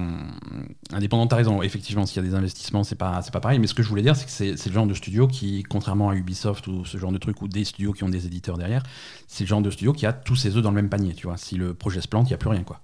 Indépendant, 0.93 1.27
t'as 1.27 1.35
raison. 1.37 1.63
Effectivement, 1.63 2.07
s'il 2.07 2.23
y 2.23 2.27
a 2.27 2.29
des 2.31 2.37
investissements, 2.37 2.85
c'est 2.85 2.95
pas, 2.95 3.21
c'est 3.23 3.33
pas 3.33 3.41
pareil. 3.41 3.59
Mais 3.59 3.67
ce 3.67 3.75
que 3.75 3.83
je 3.83 3.89
voulais 3.89 4.03
dire, 4.03 4.15
c'est 4.15 4.25
que 4.25 4.31
c'est 4.31 4.57
c'est 4.57 4.69
le 4.71 4.75
genre 4.75 4.87
de 4.87 4.95
studio 4.95 5.27
qui, 5.27 5.65
contrairement 5.65 6.11
à 6.11 6.15
Ubisoft 6.15 6.67
ou 6.69 6.85
ce 6.85 6.97
genre 6.97 7.11
de 7.13 7.19
truc, 7.19 7.43
ou 7.43 7.49
des 7.49 7.65
studios 7.65 7.93
qui 7.93 8.05
ont 8.05 8.09
des 8.09 8.27
éditeurs 8.27 8.57
derrière, 8.57 8.85
c'est 9.27 9.43
le 9.45 9.49
genre 9.49 9.63
de 9.63 9.71
studio 9.71 9.93
qui 9.93 10.07
a 10.07 10.13
tous 10.13 10.37
ses 10.37 10.57
œufs 10.57 10.63
dans 10.63 10.71
le 10.71 10.77
même 10.77 10.89
panier. 10.89 11.13
Tu 11.15 11.27
vois, 11.27 11.37
si 11.37 11.57
le 11.57 11.75
projet 11.75 12.01
se 12.01 12.07
plante, 12.09 12.27
il 12.29 12.31
n'y 12.31 12.35
a 12.35 12.39
plus 12.39 12.51
rien, 12.51 12.63
quoi. 12.63 12.81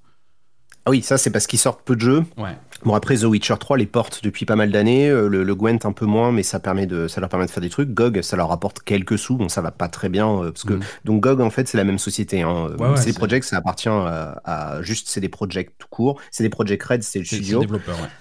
Ah 0.86 0.90
oui, 0.90 1.00
ça 1.02 1.16
c'est 1.16 1.30
parce 1.30 1.46
qu'ils 1.46 1.58
sortent 1.58 1.82
peu 1.82 1.96
de 1.96 2.00
jeux. 2.02 2.24
Ouais. 2.36 2.56
Bon 2.84 2.94
après 2.94 3.16
The 3.16 3.22
Witcher 3.24 3.54
3 3.58 3.78
les 3.78 3.86
porte 3.86 4.22
depuis 4.22 4.44
pas 4.44 4.54
mal 4.56 4.70
d'années, 4.70 5.08
euh, 5.08 5.28
le, 5.28 5.42
le 5.42 5.54
Gwent 5.54 5.78
un 5.84 5.92
peu 5.92 6.04
moins, 6.04 6.30
mais 6.30 6.42
ça 6.42 6.60
permet 6.60 6.86
de, 6.86 7.08
ça 7.08 7.22
leur 7.22 7.30
permet 7.30 7.46
de 7.46 7.50
faire 7.50 7.62
des 7.62 7.70
trucs. 7.70 7.88
GOG 7.94 8.20
ça 8.20 8.36
leur 8.36 8.48
rapporte 8.50 8.80
quelques 8.82 9.18
sous, 9.18 9.36
bon 9.38 9.48
ça 9.48 9.62
va 9.62 9.70
pas 9.70 9.88
très 9.88 10.10
bien 10.10 10.28
euh, 10.28 10.50
parce 10.52 10.64
que 10.64 10.74
Mhm. 10.74 10.82
donc 11.06 11.22
GOG 11.22 11.40
en 11.40 11.48
fait 11.48 11.66
c'est 11.68 11.78
la 11.78 11.84
même 11.84 11.98
société. 11.98 12.42
Hein. 12.42 12.68
Ouais, 12.78 12.88
ouais, 12.88 12.96
CD 12.98 13.12
c'est- 13.12 13.18
Projekt 13.18 13.46
ça 13.46 13.56
appartient 13.56 13.88
à, 13.88 14.40
à 14.44 14.82
juste 14.82 15.08
CD 15.08 15.30
Projekt 15.30 15.72
tout 15.78 15.88
court. 15.88 16.20
CD 16.30 16.50
Projekt 16.50 16.82
Red 16.84 17.02
c'est 17.02 17.18
le 17.18 17.24
C'est 17.24 17.36
c'est 17.36 17.42
studio 17.42 17.60
ouais. 17.62 17.78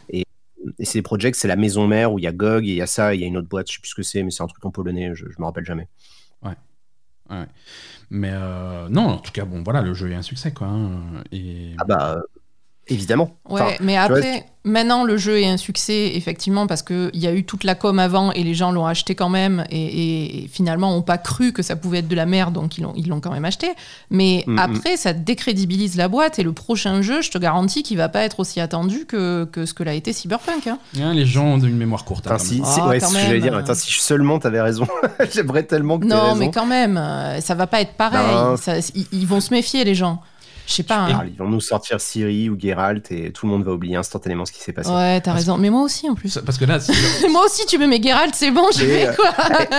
et 0.10 0.24
CD 0.86 1.02
Projekt 1.02 1.36
c'est 1.38 1.50
la 1.50 1.58
maison 1.58 1.86
mère 1.88 2.14
où 2.14 2.20
il 2.20 2.24
y 2.24 2.28
a 2.28 2.32
GOG 2.32 2.64
et 2.66 2.70
il 2.70 2.76
y 2.76 2.82
a 2.82 2.88
ça, 2.88 3.14
et 3.14 3.18
il 3.18 3.22
y 3.22 3.26
a 3.26 3.28
une 3.28 3.36
autre 3.36 3.50
boîte, 3.50 3.68
je 3.68 3.74
sais 3.74 3.80
plus 3.82 3.90
ce 3.90 3.96
que 3.96 4.04
c'est, 4.04 4.24
mais 4.24 4.32
c'est 4.32 4.42
un 4.44 4.48
truc 4.48 4.66
en 4.66 4.72
polonais, 4.72 5.14
je, 5.16 5.26
je 5.30 5.36
me 5.38 5.44
rappelle 5.44 5.66
jamais. 5.66 5.90
Mais 8.10 8.30
euh, 8.32 8.90
non, 8.90 9.06
en 9.08 9.18
tout 9.18 9.32
cas, 9.32 9.44
bon, 9.46 9.64
voilà, 9.64 9.82
le 9.82 9.94
jeu 9.96 10.12
est 10.12 10.16
un 10.16 10.22
succès, 10.22 10.52
quoi. 10.54 10.68
hein. 10.68 11.24
Et 11.32 11.74
Ah 11.80 11.84
bah 11.86 12.16
euh, 12.18 12.22
évidemment. 12.88 13.32
Ouais, 13.50 13.62
Enfin, 13.62 13.72
mais 13.82 13.94
vois, 13.94 14.04
après, 14.18 14.46
maintenant 14.66 15.04
le 15.04 15.18
jeu 15.18 15.40
est 15.40 15.48
un 15.48 15.58
succès, 15.58 16.12
effectivement, 16.16 16.68
parce 16.68 16.82
qu'il 16.82 17.10
y 17.14 17.28
a 17.28 17.34
eu 17.34 17.44
toute 17.44 17.64
la 17.66 17.76
com 17.76 17.98
avant 18.00 18.32
et 18.32 18.44
les 18.44 18.54
gens 18.54 18.72
l'ont 18.72 18.86
acheté 18.86 19.16
quand 19.16 19.30
même, 19.30 19.64
et, 19.70 19.78
et- 19.82 20.44
et 20.44 20.48
finalement 20.48 20.92
n'ont 20.92 21.02
pas 21.02 21.18
cru 21.18 21.52
que 21.54 21.62
ça 21.62 21.76
pouvait 21.76 22.00
être 22.00 22.08
de 22.08 22.16
la 22.16 22.26
merde, 22.26 22.54
donc 22.54 22.78
ils 22.78 22.82
l'ont, 22.82 22.94
ils 22.96 23.08
l'ont 23.08 23.20
quand 23.20 23.32
même 23.32 23.46
acheté. 23.46 23.68
Mais 24.10 24.44
Mm, 24.48 24.60
après, 24.60 24.98
ça 24.98 25.14
décrédibilise 25.14 25.96
la 25.98 26.08
boîte, 26.08 26.40
et 26.40 26.44
le 26.44 26.52
prochain 26.54 27.02
jeu, 27.02 27.22
je 27.22 27.32
te 27.32 27.38
garantis 27.38 27.84
qu'il 27.84 27.98
va 27.98 28.10
pas 28.10 28.22
être 28.22 28.40
aussi 28.40 28.60
attendu 28.60 29.06
que, 29.06 29.46
que 29.46 29.66
ce 29.66 29.74
que 29.74 29.84
l'a 29.84 29.94
été 29.94 30.12
Cyberpunk. 30.14 30.68
hein. 30.68 30.78
hein, 31.02 31.14
les 31.14 31.26
gens 31.26 31.46
ont 31.46 31.60
une 31.60 31.78
mémoire 31.78 32.04
courte. 32.06 32.28
hein, 32.28 32.36
Attends, 32.36 32.44
si, 32.44 32.56
si- 32.58 32.62
Ah, 32.82 32.88
ouais, 32.88 33.00
dire. 33.40 33.56
Attends, 33.56 33.76
si 33.76 33.92
seulement 34.00 34.40
t'avais 34.40 34.62
raison, 34.62 34.88
j'aimerais 35.34 35.64
tellement 35.64 36.00
que 36.00 36.06
Non, 36.06 36.22
raison. 36.24 36.36
mais 36.36 36.52
quand 36.52 36.66
même, 36.66 36.98
euh, 36.98 37.40
ça 37.42 37.56
va 37.56 37.68
pas 37.68 37.82
être 37.82 37.94
pareil. 37.94 38.58
Ça- 38.58 38.78
ils, 38.96 39.06
ils 39.12 39.28
vont 39.28 39.40
se 39.42 39.54
méfier, 39.54 39.84
les 39.84 39.96
gens. 39.96 40.22
Je 40.66 40.74
sais 40.74 40.84
pas. 40.84 40.96
hein. 41.00 41.26
Ils 41.28 41.38
vont 41.38 41.50
nous 41.50 41.60
sortir 41.60 42.00
Siri 42.00 42.50
ou 42.50 42.58
Geralt 42.60 43.12
et 43.12 43.32
tout 43.32 43.46
le 43.46 43.52
monde 43.52 43.64
va 43.64 43.74
oublier 43.74 43.96
instantanément 43.98 44.46
ce 44.46 44.52
qui 44.54 44.62
s'est 44.62 44.72
passé. 44.72 44.90
Ouais, 44.90 45.20
t'as 45.20 45.34
raison. 45.34 45.58
Mais 45.58 45.70
moi 45.70 45.82
aussi, 45.82 46.10
en 46.10 46.16
plus. 46.16 46.40
Parce 46.46 46.58
que 46.58 46.64
là, 46.66 46.80
si- 46.80 46.92
moi 47.30 47.44
aussi, 47.46 47.66
tu 47.66 47.78
me 47.78 47.86
mets 47.86 48.02
Geralt, 48.02 48.34
c'est 48.34 48.52
bon, 48.52 48.68
je 48.76 48.84
Et, 48.84 48.88
fais 48.88 49.08
euh, 49.10 49.14
quoi 49.14 49.30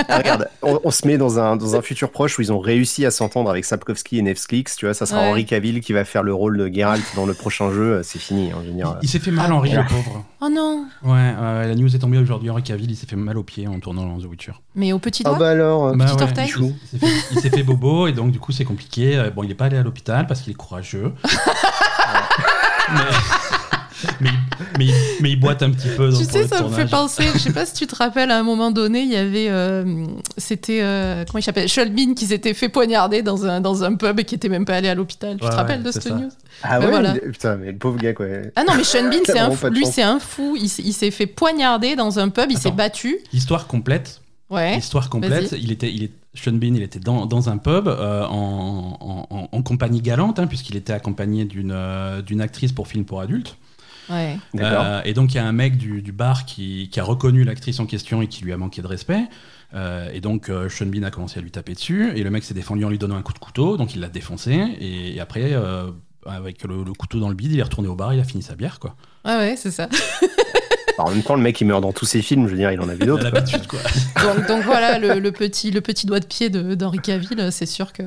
Ah, 0.09 0.19
regarde, 0.19 0.49
on, 0.63 0.81
on 0.85 0.91
se 0.91 1.07
met 1.07 1.17
dans 1.17 1.39
un, 1.39 1.57
dans 1.57 1.75
un 1.75 1.81
futur 1.83 2.11
proche 2.11 2.39
où 2.39 2.43
ils 2.43 2.53
ont 2.53 2.59
réussi 2.59 3.07
à 3.07 3.11
s'entendre 3.11 3.49
avec 3.51 3.65
Sapkowski 3.65 4.19
et 4.19 4.23
Netflix, 4.23 4.77
tu 4.77 4.85
vois, 4.85 4.95
ça 4.95 5.07
sera 5.07 5.21
Ouais. 5.23 5.29
Henri 5.31 5.47
Cavill 5.47 5.81
qui 5.81 5.93
va 5.95 6.05
faire 6.05 6.23
le 6.23 6.35
rôle 6.35 6.59
de 6.59 6.67
Geralt 6.73 7.03
dans 7.17 7.25
le 7.27 7.33
prochain 7.35 7.73
jeu, 7.73 8.03
c'est 8.05 8.19
fini, 8.19 8.51
hein, 8.53 8.59
je 8.63 8.69
veux 8.69 8.75
dire. 8.75 8.97
il, 9.01 9.07
il 9.07 9.09
s'est 9.09 9.19
fait 9.21 9.31
mal, 9.31 9.53
Henri, 9.53 9.71
le 9.73 9.85
pauvre. 9.87 10.25
Oh 10.41 10.49
non 10.51 10.87
Ouais, 11.03 11.35
euh, 11.39 11.67
la 11.69 11.75
news 11.75 11.95
est 11.95 11.99
tombée 11.99 12.19
aujourd'hui. 12.19 12.51
Henri 12.51 12.63
Cavill, 12.63 12.91
il 12.91 12.97
s'est 12.97 13.07
fait 13.07 13.17
mal 13.17 13.39
au 13.39 13.43
pied 13.43 13.67
en 13.67 13.79
tournant 13.81 14.05
dans 14.07 14.19
The 14.19 14.27
Witcher. 14.27 14.53
Mais 14.75 14.93
au 14.93 14.99
petit 14.99 15.23
Ah 15.25 15.31
doigt 15.31 15.39
bah 15.39 15.51
alors, 15.51 15.87
euh, 15.87 15.95
Bah 15.95 16.05
Petit 16.07 16.15
ouais, 16.17 16.23
orteil. 16.23 16.49
il 16.49 16.53
s'est- 16.53 16.75
il 16.93 16.99
s'est 17.01 17.07
fait, 17.07 17.13
il 17.33 17.41
s'est 17.41 17.51
fait 17.51 17.63
bobo 17.63 18.07
et 18.09 18.13
donc 18.13 18.31
du 18.33 18.39
coup 18.41 18.53
c'est 18.53 18.65
compliqué. 18.65 19.17
Euh, 19.17 19.31
Bon, 19.31 19.43
il 19.43 19.49
n'est 19.49 19.55
pas 19.55 19.67
allé 19.67 19.77
à 19.79 19.83
l'hôpital 19.83 20.27
parce 20.27 20.43
qu'il 20.43 20.51
est 20.53 20.57
courageux. 20.57 21.13
mais, 22.93 23.01
mais, 24.21 24.31
mais 24.79 24.87
il- 24.87 24.95
mais 25.21 25.31
il 25.33 25.41
boite 25.41 25.63
un 25.63 25.71
petit 25.71 25.89
peu 25.97 26.11
dans 26.11 26.19
Tu 26.19 26.25
sais, 26.25 26.47
ça 26.47 26.63
me 26.63 26.69
fait 26.69 26.87
penser, 26.89 27.25
je 27.35 27.39
sais 27.39 27.53
pas 27.53 27.67
si 27.67 27.75
tu 27.75 27.87
te 27.87 27.95
rappelles, 27.95 28.31
à 28.31 28.39
un 28.39 28.43
moment 28.43 28.71
donné, 28.71 29.03
il 29.03 29.11
y 29.13 29.17
avait, 29.17 29.49
euh, 29.49 30.05
c'était, 30.37 30.81
euh, 30.83 31.25
comment 31.27 31.39
il 31.39 31.43
s'appelle, 31.43 31.69
Shulbin 31.69 32.15
qui 32.15 32.27
s'était 32.27 32.55
fait 32.55 32.69
poignarder 32.69 33.23
dans 33.23 33.45
un, 33.47 33.61
dans 33.61 33.85
un 33.85 33.95
pub 33.95 34.19
et 34.21 34.25
qui 34.25 34.35
était 34.35 34.49
même 34.49 34.65
pas 34.65 34.75
allé 34.77 34.89
à 34.89 34.95
l'hôpital. 34.95 35.37
Tu 35.39 35.45
Ouais, 35.45 35.51
te 35.51 35.55
rappelles 35.57 35.79
ouais, 35.79 35.85
de 35.87 35.93
cette 35.93 36.03
ça. 36.05 36.15
news? 36.15 36.29
Ah 36.63 36.81
ouais, 36.81 36.87
voilà. 36.89 37.15
putain, 37.15 37.57
mais 37.57 37.73
le 37.73 37.79
pauvre 37.79 37.99
gars 37.99 38.13
quoi. 38.15 38.27
Ah 38.57 38.65
non, 38.65 38.75
mais 38.77 38.85
Sean 38.85 39.05
Bean, 39.11 39.19
c'est 39.25 39.39
un 39.39 39.51
fou. 39.51 39.67
Lui, 39.69 39.87
c'est 39.87 40.03
un 40.03 40.19
fou. 40.19 40.57
Il, 40.61 40.69
s'est- 40.69 40.83
il 40.85 40.93
s'est 40.93 41.11
fait 41.11 41.27
poignarder 41.27 41.97
dans 41.97 42.19
un 42.19 42.29
pub, 42.29 42.51
il 42.51 42.59
s'est 42.59 42.71
battu. 42.71 43.19
Histoire 43.33 43.67
complète. 43.67 44.21
Ouais. 44.51 44.77
Histoire 44.79 45.09
complète. 45.09 45.55
Il 45.59 45.73
était, 45.73 45.91
il 45.93 46.05
est, 46.05 46.11
Sean 46.35 46.53
Bean, 46.53 46.75
il 46.75 46.83
était 46.83 46.99
dans, 46.99 47.27
dans 47.27 47.49
un 47.49 47.57
pub 47.59 47.89
euh, 47.89 48.25
en, 48.27 48.97
en- 49.01 49.27
en- 49.35 49.49
en 49.51 49.63
compagnie 49.63 50.01
galante, 50.03 50.39
hein, 50.39 50.47
puisqu'il 50.47 50.77
était 50.77 50.93
accompagné 50.93 51.45
d'une 51.45 51.73
euh, 51.75 52.23
d'une 52.23 52.41
actrice 52.41 52.73
pour 52.73 52.87
film 52.89 53.05
pour 53.05 53.21
adultes. 53.21 53.57
Ouais. 54.11 54.39
Euh, 54.61 55.01
et 55.05 55.15
donc 55.15 55.33
il 55.33 55.37
y 55.37 55.41
a 55.41 55.47
un 55.47 55.53
mec 55.53 55.77
du, 55.77 56.03
du 56.03 56.13
bar 56.13 56.45
qui, 56.45 56.89
qui 56.91 57.01
a 57.01 57.05
reconnu 57.05 57.45
l'actrice 57.45 57.81
en 57.81 57.87
question 57.87 58.23
et 58.23 58.27
qui 58.27 58.45
lui 58.45 58.53
a 58.53 58.57
manqué 58.57 58.83
de 58.83 58.87
respect. 58.87 59.25
Euh, 59.75 60.09
et 60.13 60.21
donc 60.21 60.49
euh, 60.49 60.69
Sean 60.69 60.87
Bean 60.87 61.03
a 61.03 61.11
commencé 61.11 61.39
à 61.39 61.43
lui 61.43 61.51
taper 61.51 61.75
dessus. 61.75 62.13
Et 62.17 62.23
le 62.23 62.31
mec 62.31 62.45
s'est 62.45 62.55
défendu 62.55 62.85
en 62.85 62.91
lui 62.91 62.99
donnant 62.99 63.17
un 63.17 63.23
coup 63.23 63.33
de 63.33 63.39
couteau. 63.39 63.77
Donc 63.77 63.95
il 63.95 64.01
l'a 64.01 64.09
défoncé. 64.09 64.53
Et, 64.53 65.17
et 65.17 65.21
après, 65.21 65.53
euh, 65.53 65.91
avec 66.27 66.65
le, 66.65 66.85
le 66.85 66.93
couteau 66.93 67.19
dans 67.21 67.29
le 67.29 67.35
bide, 67.35 67.53
il 67.53 67.59
est 67.59 67.63
retourné 67.65 67.89
au 67.89 67.97
bar. 67.97 68.15
Il 68.15 68.21
a 68.21 68.25
fini 68.25 68.43
sa 68.43 68.55
bière, 68.55 68.79
quoi. 68.79 68.95
Ouais, 69.25 69.37
ouais, 69.37 69.55
c'est 69.57 69.71
ça. 69.71 69.89
En 70.97 71.11
même 71.11 71.25
temps, 71.25 71.35
le 71.35 71.43
mec 71.43 71.61
il 71.61 71.67
meurt 71.67 71.83
dans 71.83 71.93
tous 71.93 72.05
ses 72.05 72.23
films, 72.23 72.47
je 72.47 72.53
veux 72.53 72.57
dire, 72.57 72.71
il 72.71 72.81
en 72.81 72.89
a 72.89 72.95
vu 72.95 73.05
d'autres. 73.07 73.29
Donc, 73.31 74.47
donc 74.47 74.63
voilà, 74.63 75.01
le, 75.01 75.19
le 75.19 75.33
petit, 75.33 75.73
le 75.73 75.81
petit 75.81 76.07
doigt 76.07 76.21
de 76.21 76.25
pied 76.25 76.51
d'Henri 76.51 77.01
Cavill, 77.01 77.49
c'est 77.51 77.67
sûr 77.67 77.93
que 77.93 78.05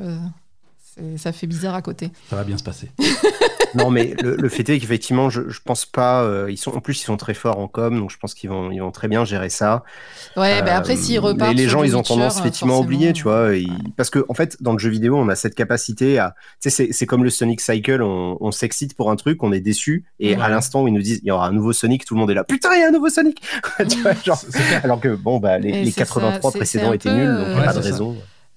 ça 1.17 1.31
fait 1.31 1.47
bizarre 1.47 1.75
à 1.75 1.81
côté. 1.81 2.11
Ça 2.29 2.35
va 2.35 2.43
bien 2.43 2.57
se 2.57 2.63
passer. 2.63 2.89
non, 3.75 3.89
mais 3.91 4.15
le, 4.23 4.35
le 4.35 4.49
fait 4.49 4.67
est 4.69 4.79
qu'effectivement, 4.79 5.29
je, 5.29 5.49
je 5.49 5.59
pense 5.63 5.85
pas. 5.85 6.23
euh, 6.23 6.47
ils 6.49 6.57
sont, 6.57 6.71
en 6.75 6.79
plus, 6.79 7.01
ils 7.01 7.05
sont 7.05 7.17
très 7.17 7.33
forts 7.33 7.59
en 7.59 7.67
com, 7.67 7.99
donc 7.99 8.11
je 8.11 8.17
pense 8.17 8.33
qu'ils 8.33 8.49
vont, 8.49 8.71
ils 8.71 8.79
vont 8.79 8.91
très 8.91 9.07
bien 9.07 9.25
gérer 9.25 9.49
ça. 9.49 9.83
Ouais, 10.35 10.61
bah 10.63 10.75
après, 10.75 10.93
Euh, 10.93 10.97
s'ils 10.97 11.19
repartent. 11.19 11.49
Mais 11.51 11.55
les 11.55 11.63
sur 11.63 11.71
gens, 11.71 11.81
The 11.81 11.85
ils 11.87 11.95
ont 11.95 11.99
Witcher, 11.99 12.13
tendance 12.13 12.39
effectivement 12.39 12.77
à 12.77 12.79
oublier, 12.79 13.13
tu 13.13 13.23
vois. 13.23 13.55
ils- 13.55 13.67
Parce 13.95 14.09
que, 14.09 14.25
en 14.29 14.33
fait, 14.33 14.57
dans 14.61 14.71
le 14.73 14.79
jeu 14.79 14.89
vidéo, 14.89 15.17
on 15.17 15.27
a 15.29 15.35
cette 15.35 15.55
capacité 15.55 16.17
à. 16.19 16.33
Tu 16.61 16.69
sais, 16.69 16.75
c'est- 16.87 16.93
c'est 16.93 17.05
comme 17.05 17.23
le 17.23 17.29
Sonic 17.29 17.61
Cycle, 17.61 18.01
on, 18.01 18.37
on 18.39 18.51
s'excite 18.51 18.95
pour 18.95 19.11
un 19.11 19.15
truc, 19.15 19.43
on 19.43 19.51
est 19.51 19.59
déçu, 19.59 20.05
et 20.19 20.35
Ouais. 20.35 20.41
à 20.41 20.49
l'instant 20.49 20.83
où 20.83 20.87
ils 20.87 20.93
nous 20.93 21.01
disent 21.01 21.19
il 21.23 21.27
y 21.27 21.31
aura 21.31 21.47
un 21.47 21.51
nouveau 21.51 21.73
Sonic, 21.73 22.05
tout 22.05 22.13
le 22.15 22.19
monde 22.21 22.31
est 22.31 22.35
là. 22.35 22.43
Putain, 22.43 22.69
il 22.75 22.81
y 22.81 22.83
a 22.83 22.87
un 22.87 22.91
nouveau 22.91 23.09
Sonic 23.09 23.41
Tu 23.89 24.01
vois, 24.01 24.13
genre, 24.25 24.37
C'est 24.37 24.51
clair. 24.65 24.81
Alors 24.83 24.99
que, 24.99 25.15
bon, 25.15 25.39
bah, 25.39 25.59
les, 25.59 25.69
Et 25.69 25.83
les 25.83 25.91
c'est 25.91 25.99
ça, 25.99 26.05
83 26.05 26.51
c'est- 26.51 26.57
précédents 26.57 26.93
étaient 26.93 27.09
peu, 27.09 27.15
nuls, 27.15 27.27
donc 27.27 27.45
il 27.47 27.53
n'y 27.53 27.59
euh, 27.59 27.61
a 27.61 27.65
pas 27.65 27.73
de 27.73 27.81
ça. 27.81 27.97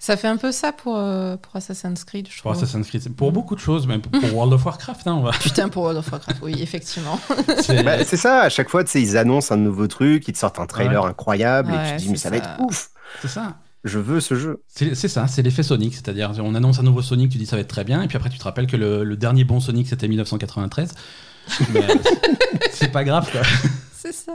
Ça 0.02 0.16
fait 0.16 0.28
un 0.28 0.38
peu 0.38 0.50
ça 0.50 0.72
pour, 0.72 0.96
euh, 0.96 1.36
pour 1.36 1.54
Assassin's 1.56 2.04
Creed, 2.04 2.26
je 2.30 2.40
Pour 2.40 2.52
trouve. 2.52 2.64
Assassin's 2.64 2.88
Creed, 2.88 3.02
c'est 3.02 3.14
pour 3.14 3.32
beaucoup 3.32 3.54
de 3.54 3.60
choses, 3.60 3.86
même 3.86 4.00
pour 4.00 4.12
World 4.34 4.54
of 4.54 4.64
Warcraft. 4.64 5.06
Hein, 5.06 5.12
on 5.12 5.20
va. 5.20 5.30
Putain, 5.32 5.68
pour 5.68 5.82
World 5.82 5.98
of 5.98 6.10
Warcraft, 6.10 6.40
oui, 6.42 6.54
effectivement. 6.62 7.20
C'est- 7.60 7.82
Bah, 7.82 8.02
c'est 8.04 8.16
ça, 8.16 8.40
à 8.40 8.48
chaque 8.48 8.70
fois, 8.70 8.82
ils 8.94 9.16
annoncent 9.18 9.54
un 9.54 9.58
nouveau 9.58 9.86
truc, 9.88 10.26
ils 10.26 10.32
te 10.32 10.38
sortent 10.38 10.58
un 10.58 10.66
trailer 10.66 11.04
incroyable, 11.04 11.72
et 11.74 11.90
tu 11.90 11.96
te 11.96 11.98
dis, 12.02 12.08
mais 12.08 12.16
ça 12.16 12.30
va 12.30 12.36
être 12.38 12.48
ouf 12.60 12.88
C'est 13.20 13.28
ça. 13.28 13.56
je 13.84 13.98
veux 13.98 14.20
ce 14.20 14.34
jeu. 14.36 14.62
C'est 14.68 14.94
ça, 15.08 15.26
c'est 15.26 15.42
l'effet 15.42 15.62
Sonic, 15.62 15.94
c'est-à-dire 15.94 16.32
on 16.38 16.54
annonce 16.54 16.78
un 16.78 16.82
nouveau 16.82 17.02
Sonic, 17.02 17.30
tu 17.30 17.36
dis 17.36 17.44
ça 17.46 17.56
va 17.56 17.60
être 17.62 17.68
très 17.68 17.84
bien, 17.84 18.00
et 18.02 18.08
puis 18.08 18.16
après 18.16 18.30
tu 18.30 18.38
te 18.38 18.44
rappelles 18.44 18.66
que 18.68 18.76
le, 18.78 19.16
dernier 19.18 19.44
bon 19.44 19.60
Sonic 19.60 19.86
c'était 19.86 20.08
1993. 20.08 20.94
Mais 21.74 21.86
c'est 22.72 22.90
pas 22.92 23.04
grave 23.04 23.30
quoi. 23.30 23.42
C'est 23.94 24.12
ça. 24.14 24.32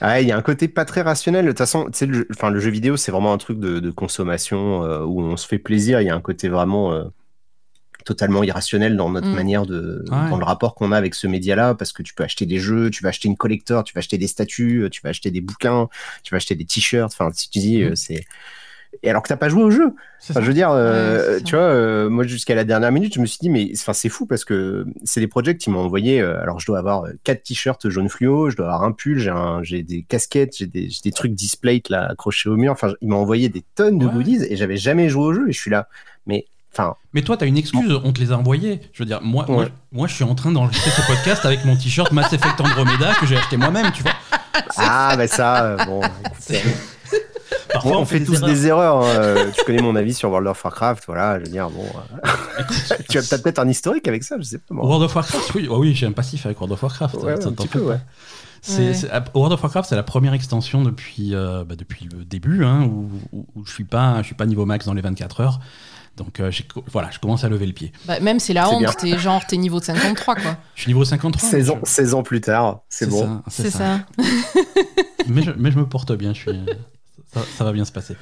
Ah, 0.00 0.20
il 0.20 0.28
y 0.28 0.32
a 0.32 0.36
un 0.36 0.42
côté 0.42 0.68
pas 0.68 0.84
très 0.84 1.02
rationnel. 1.02 1.44
De 1.44 1.50
toute 1.50 1.58
façon, 1.58 1.90
le, 2.00 2.12
jeu, 2.12 2.28
enfin, 2.30 2.50
le 2.50 2.60
jeu 2.60 2.70
vidéo, 2.70 2.96
c'est 2.96 3.12
vraiment 3.12 3.32
un 3.32 3.38
truc 3.38 3.58
de, 3.58 3.90
consommation 3.90 4.84
euh, 4.84 5.04
où 5.04 5.20
on 5.20 5.36
se 5.36 5.46
fait 5.46 5.58
plaisir. 5.58 6.00
Il 6.00 6.06
y 6.06 6.10
a 6.10 6.14
un 6.14 6.20
côté 6.20 6.48
vraiment 6.48 6.92
euh, 6.92 7.04
totalement 8.04 8.42
irrationnel 8.42 8.96
dans 8.96 9.10
notre 9.10 9.28
mm. 9.28 9.34
manière 9.34 9.66
de, 9.66 10.04
dans 10.08 10.38
le 10.38 10.44
rapport 10.44 10.74
qu'on 10.74 10.92
a 10.92 10.96
avec 10.96 11.14
ce 11.14 11.26
média-là, 11.26 11.74
parce 11.74 11.92
que 11.92 12.02
tu 12.02 12.14
peux 12.14 12.24
acheter 12.24 12.46
des 12.46 12.58
jeux, 12.58 12.90
tu 12.90 13.02
vas 13.02 13.10
acheter 13.10 13.28
une 13.28 13.36
collector, 13.36 13.84
tu 13.84 13.94
vas 13.94 13.98
acheter 13.98 14.18
des 14.18 14.26
statues, 14.26 14.88
tu 14.90 15.00
vas 15.02 15.10
acheter 15.10 15.30
des 15.30 15.40
bouquins, 15.40 15.88
tu 16.22 16.30
vas 16.32 16.36
acheter 16.36 16.54
des 16.54 16.64
t-shirts. 16.64 17.12
Enfin, 17.12 17.30
si 17.34 17.50
tu 17.50 17.58
dis, 17.58 17.82
mm. 17.82 17.88
euh, 17.88 17.94
c'est 17.94 18.24
et 19.02 19.10
alors 19.10 19.22
que 19.22 19.28
t'as 19.28 19.36
pas 19.36 19.48
joué 19.48 19.62
au 19.62 19.70
jeu. 19.70 19.94
Enfin, 20.28 20.40
je 20.40 20.46
veux 20.46 20.54
dire, 20.54 20.70
euh, 20.70 21.38
tu 21.44 21.54
vois, 21.54 21.64
euh, 21.64 22.10
moi 22.10 22.24
jusqu'à 22.24 22.54
la 22.54 22.64
dernière 22.64 22.92
minute, 22.92 23.14
je 23.14 23.20
me 23.20 23.26
suis 23.26 23.38
dit, 23.40 23.48
mais 23.48 23.70
enfin, 23.74 23.92
c'est 23.92 24.08
fou 24.08 24.26
parce 24.26 24.44
que 24.44 24.86
c'est 25.04 25.20
des 25.20 25.26
projets 25.26 25.56
qui 25.56 25.70
m'ont 25.70 25.80
envoyé. 25.80 26.20
alors, 26.20 26.60
je 26.60 26.66
dois 26.66 26.78
avoir 26.78 27.04
quatre 27.24 27.42
t-shirts 27.42 27.88
jaune 27.88 28.08
fluo, 28.08 28.50
je 28.50 28.56
dois 28.56 28.66
avoir 28.66 28.84
un 28.84 28.92
pull, 28.92 29.18
j'ai 29.62 29.82
des 29.82 30.02
casquettes, 30.02 30.56
j'ai 30.58 30.66
des, 30.66 30.88
des, 31.02 31.12
trucs 31.12 31.32
display 31.32 31.82
là 31.88 32.08
accrochés 32.10 32.48
au 32.48 32.56
mur. 32.56 32.72
Enfin, 32.72 32.92
ils 33.00 33.08
m'ont 33.08 33.18
envoyé 33.18 33.48
des 33.48 33.64
tonnes 33.74 33.98
de 33.98 34.06
goodies 34.06 34.44
et 34.48 34.56
j'avais 34.56 34.76
jamais 34.76 35.08
joué 35.08 35.22
au 35.22 35.32
jeu 35.32 35.48
et 35.48 35.52
je 35.52 35.60
suis 35.60 35.70
là. 35.70 35.88
Mais 36.26 36.46
mais 37.12 37.22
toi, 37.22 37.36
tu 37.36 37.44
as 37.44 37.46
une 37.46 37.56
excuse, 37.56 38.00
on 38.04 38.12
te 38.12 38.20
les 38.20 38.32
a 38.32 38.38
envoyés. 38.38 38.80
Je 38.92 39.02
veux 39.02 39.06
dire, 39.06 39.20
moi, 39.22 39.46
moi, 39.92 40.06
je 40.06 40.14
suis 40.14 40.24
en 40.24 40.34
train 40.34 40.52
d'enregistrer 40.52 40.90
ce 40.90 41.06
podcast 41.06 41.44
avec 41.44 41.64
mon 41.64 41.76
t-shirt 41.76 42.12
Mass 42.12 42.32
Effect 42.32 42.60
Andromeda 42.60 43.14
que 43.20 43.26
j'ai 43.26 43.36
acheté 43.36 43.56
moi-même, 43.56 43.90
tu 43.92 44.02
vois. 44.02 44.12
Ah, 44.76 45.16
bah 45.16 45.26
ça, 45.26 45.64
euh, 45.64 45.84
bon. 45.84 46.00
Parfois, 47.72 47.98
on, 47.98 48.04
fait, 48.04 48.22
tous 48.24 48.40
des 48.40 48.66
erreurs. 48.66 49.02
Hein. 49.02 49.08
Euh, 49.08 49.50
tu 49.56 49.64
connais 49.64 49.82
mon 49.82 49.96
avis 49.96 50.14
sur 50.14 50.30
World 50.30 50.48
of 50.48 50.64
Warcraft, 50.64 51.04
voilà, 51.06 51.38
je 51.38 51.44
veux 51.44 51.50
dire, 51.50 51.70
bon. 51.70 51.84
Euh, 51.84 52.62
tu 53.08 53.18
as 53.18 53.38
peut-être 53.38 53.58
un 53.58 53.68
historique 53.68 54.06
avec 54.08 54.24
ça, 54.24 54.36
je 54.38 54.42
sais 54.42 54.58
pas. 54.58 54.74
World 54.74 55.04
of 55.04 55.14
Warcraft, 55.14 55.54
oui, 55.54 55.68
oh 55.70 55.78
oui 55.78 55.94
j'ai 55.94 56.06
un 56.06 56.12
passif 56.12 56.46
avec 56.46 56.60
World 56.60 56.72
of 56.72 56.82
Warcraft. 56.82 57.16
un 57.46 57.52
petit 57.52 57.68
peu, 57.68 57.80
ouais. 57.80 58.00
World 59.34 59.52
of 59.52 59.62
Warcraft, 59.62 59.88
c'est 59.88 59.96
la 59.96 60.02
première 60.02 60.34
extension 60.34 60.82
depuis, 60.82 61.32
bah, 61.32 61.76
depuis 61.76 62.08
le 62.12 62.24
début, 62.24 62.64
hein, 62.64 62.84
où, 62.84 63.08
où, 63.32 63.64
je 63.64 63.72
suis 63.72 63.84
pas, 63.84 64.18
je 64.22 64.26
suis 64.26 64.34
pas 64.34 64.46
niveau 64.46 64.66
max 64.66 64.86
dans 64.86 64.94
les 64.94 65.02
24 65.02 65.40
heures. 65.40 65.60
Donc 66.20 66.40
euh, 66.40 66.50
voilà, 66.92 67.10
je 67.10 67.18
commence 67.18 67.44
à 67.44 67.48
lever 67.48 67.66
le 67.66 67.72
pied. 67.72 67.92
Bah, 68.06 68.20
même 68.20 68.40
c'est 68.40 68.52
la 68.52 68.68
honte, 68.68 68.94
t'es 68.98 69.16
genre 69.18 69.44
t'es 69.46 69.56
niveau 69.56 69.80
de 69.80 69.84
53 69.84 70.34
quoi. 70.34 70.56
Je 70.74 70.82
suis 70.82 70.90
niveau 70.90 71.04
53. 71.04 71.48
16 71.48 71.70
ans, 71.70 71.78
16 71.82 72.14
ans 72.14 72.22
plus 72.22 72.40
tard, 72.42 72.80
c'est 72.90 73.08
bon. 73.08 73.42
C'est 73.48 73.70
ça. 73.70 74.00
mais, 75.28 75.42
je, 75.42 75.50
mais, 75.56 75.70
je, 75.70 75.78
me 75.78 75.86
porte 75.86 76.12
bien, 76.12 76.34
je 76.34 76.40
suis, 76.40 76.50
ça, 77.32 77.64
va 77.64 77.72
bien 77.72 77.84
se 77.84 77.92
passer. 77.92 78.16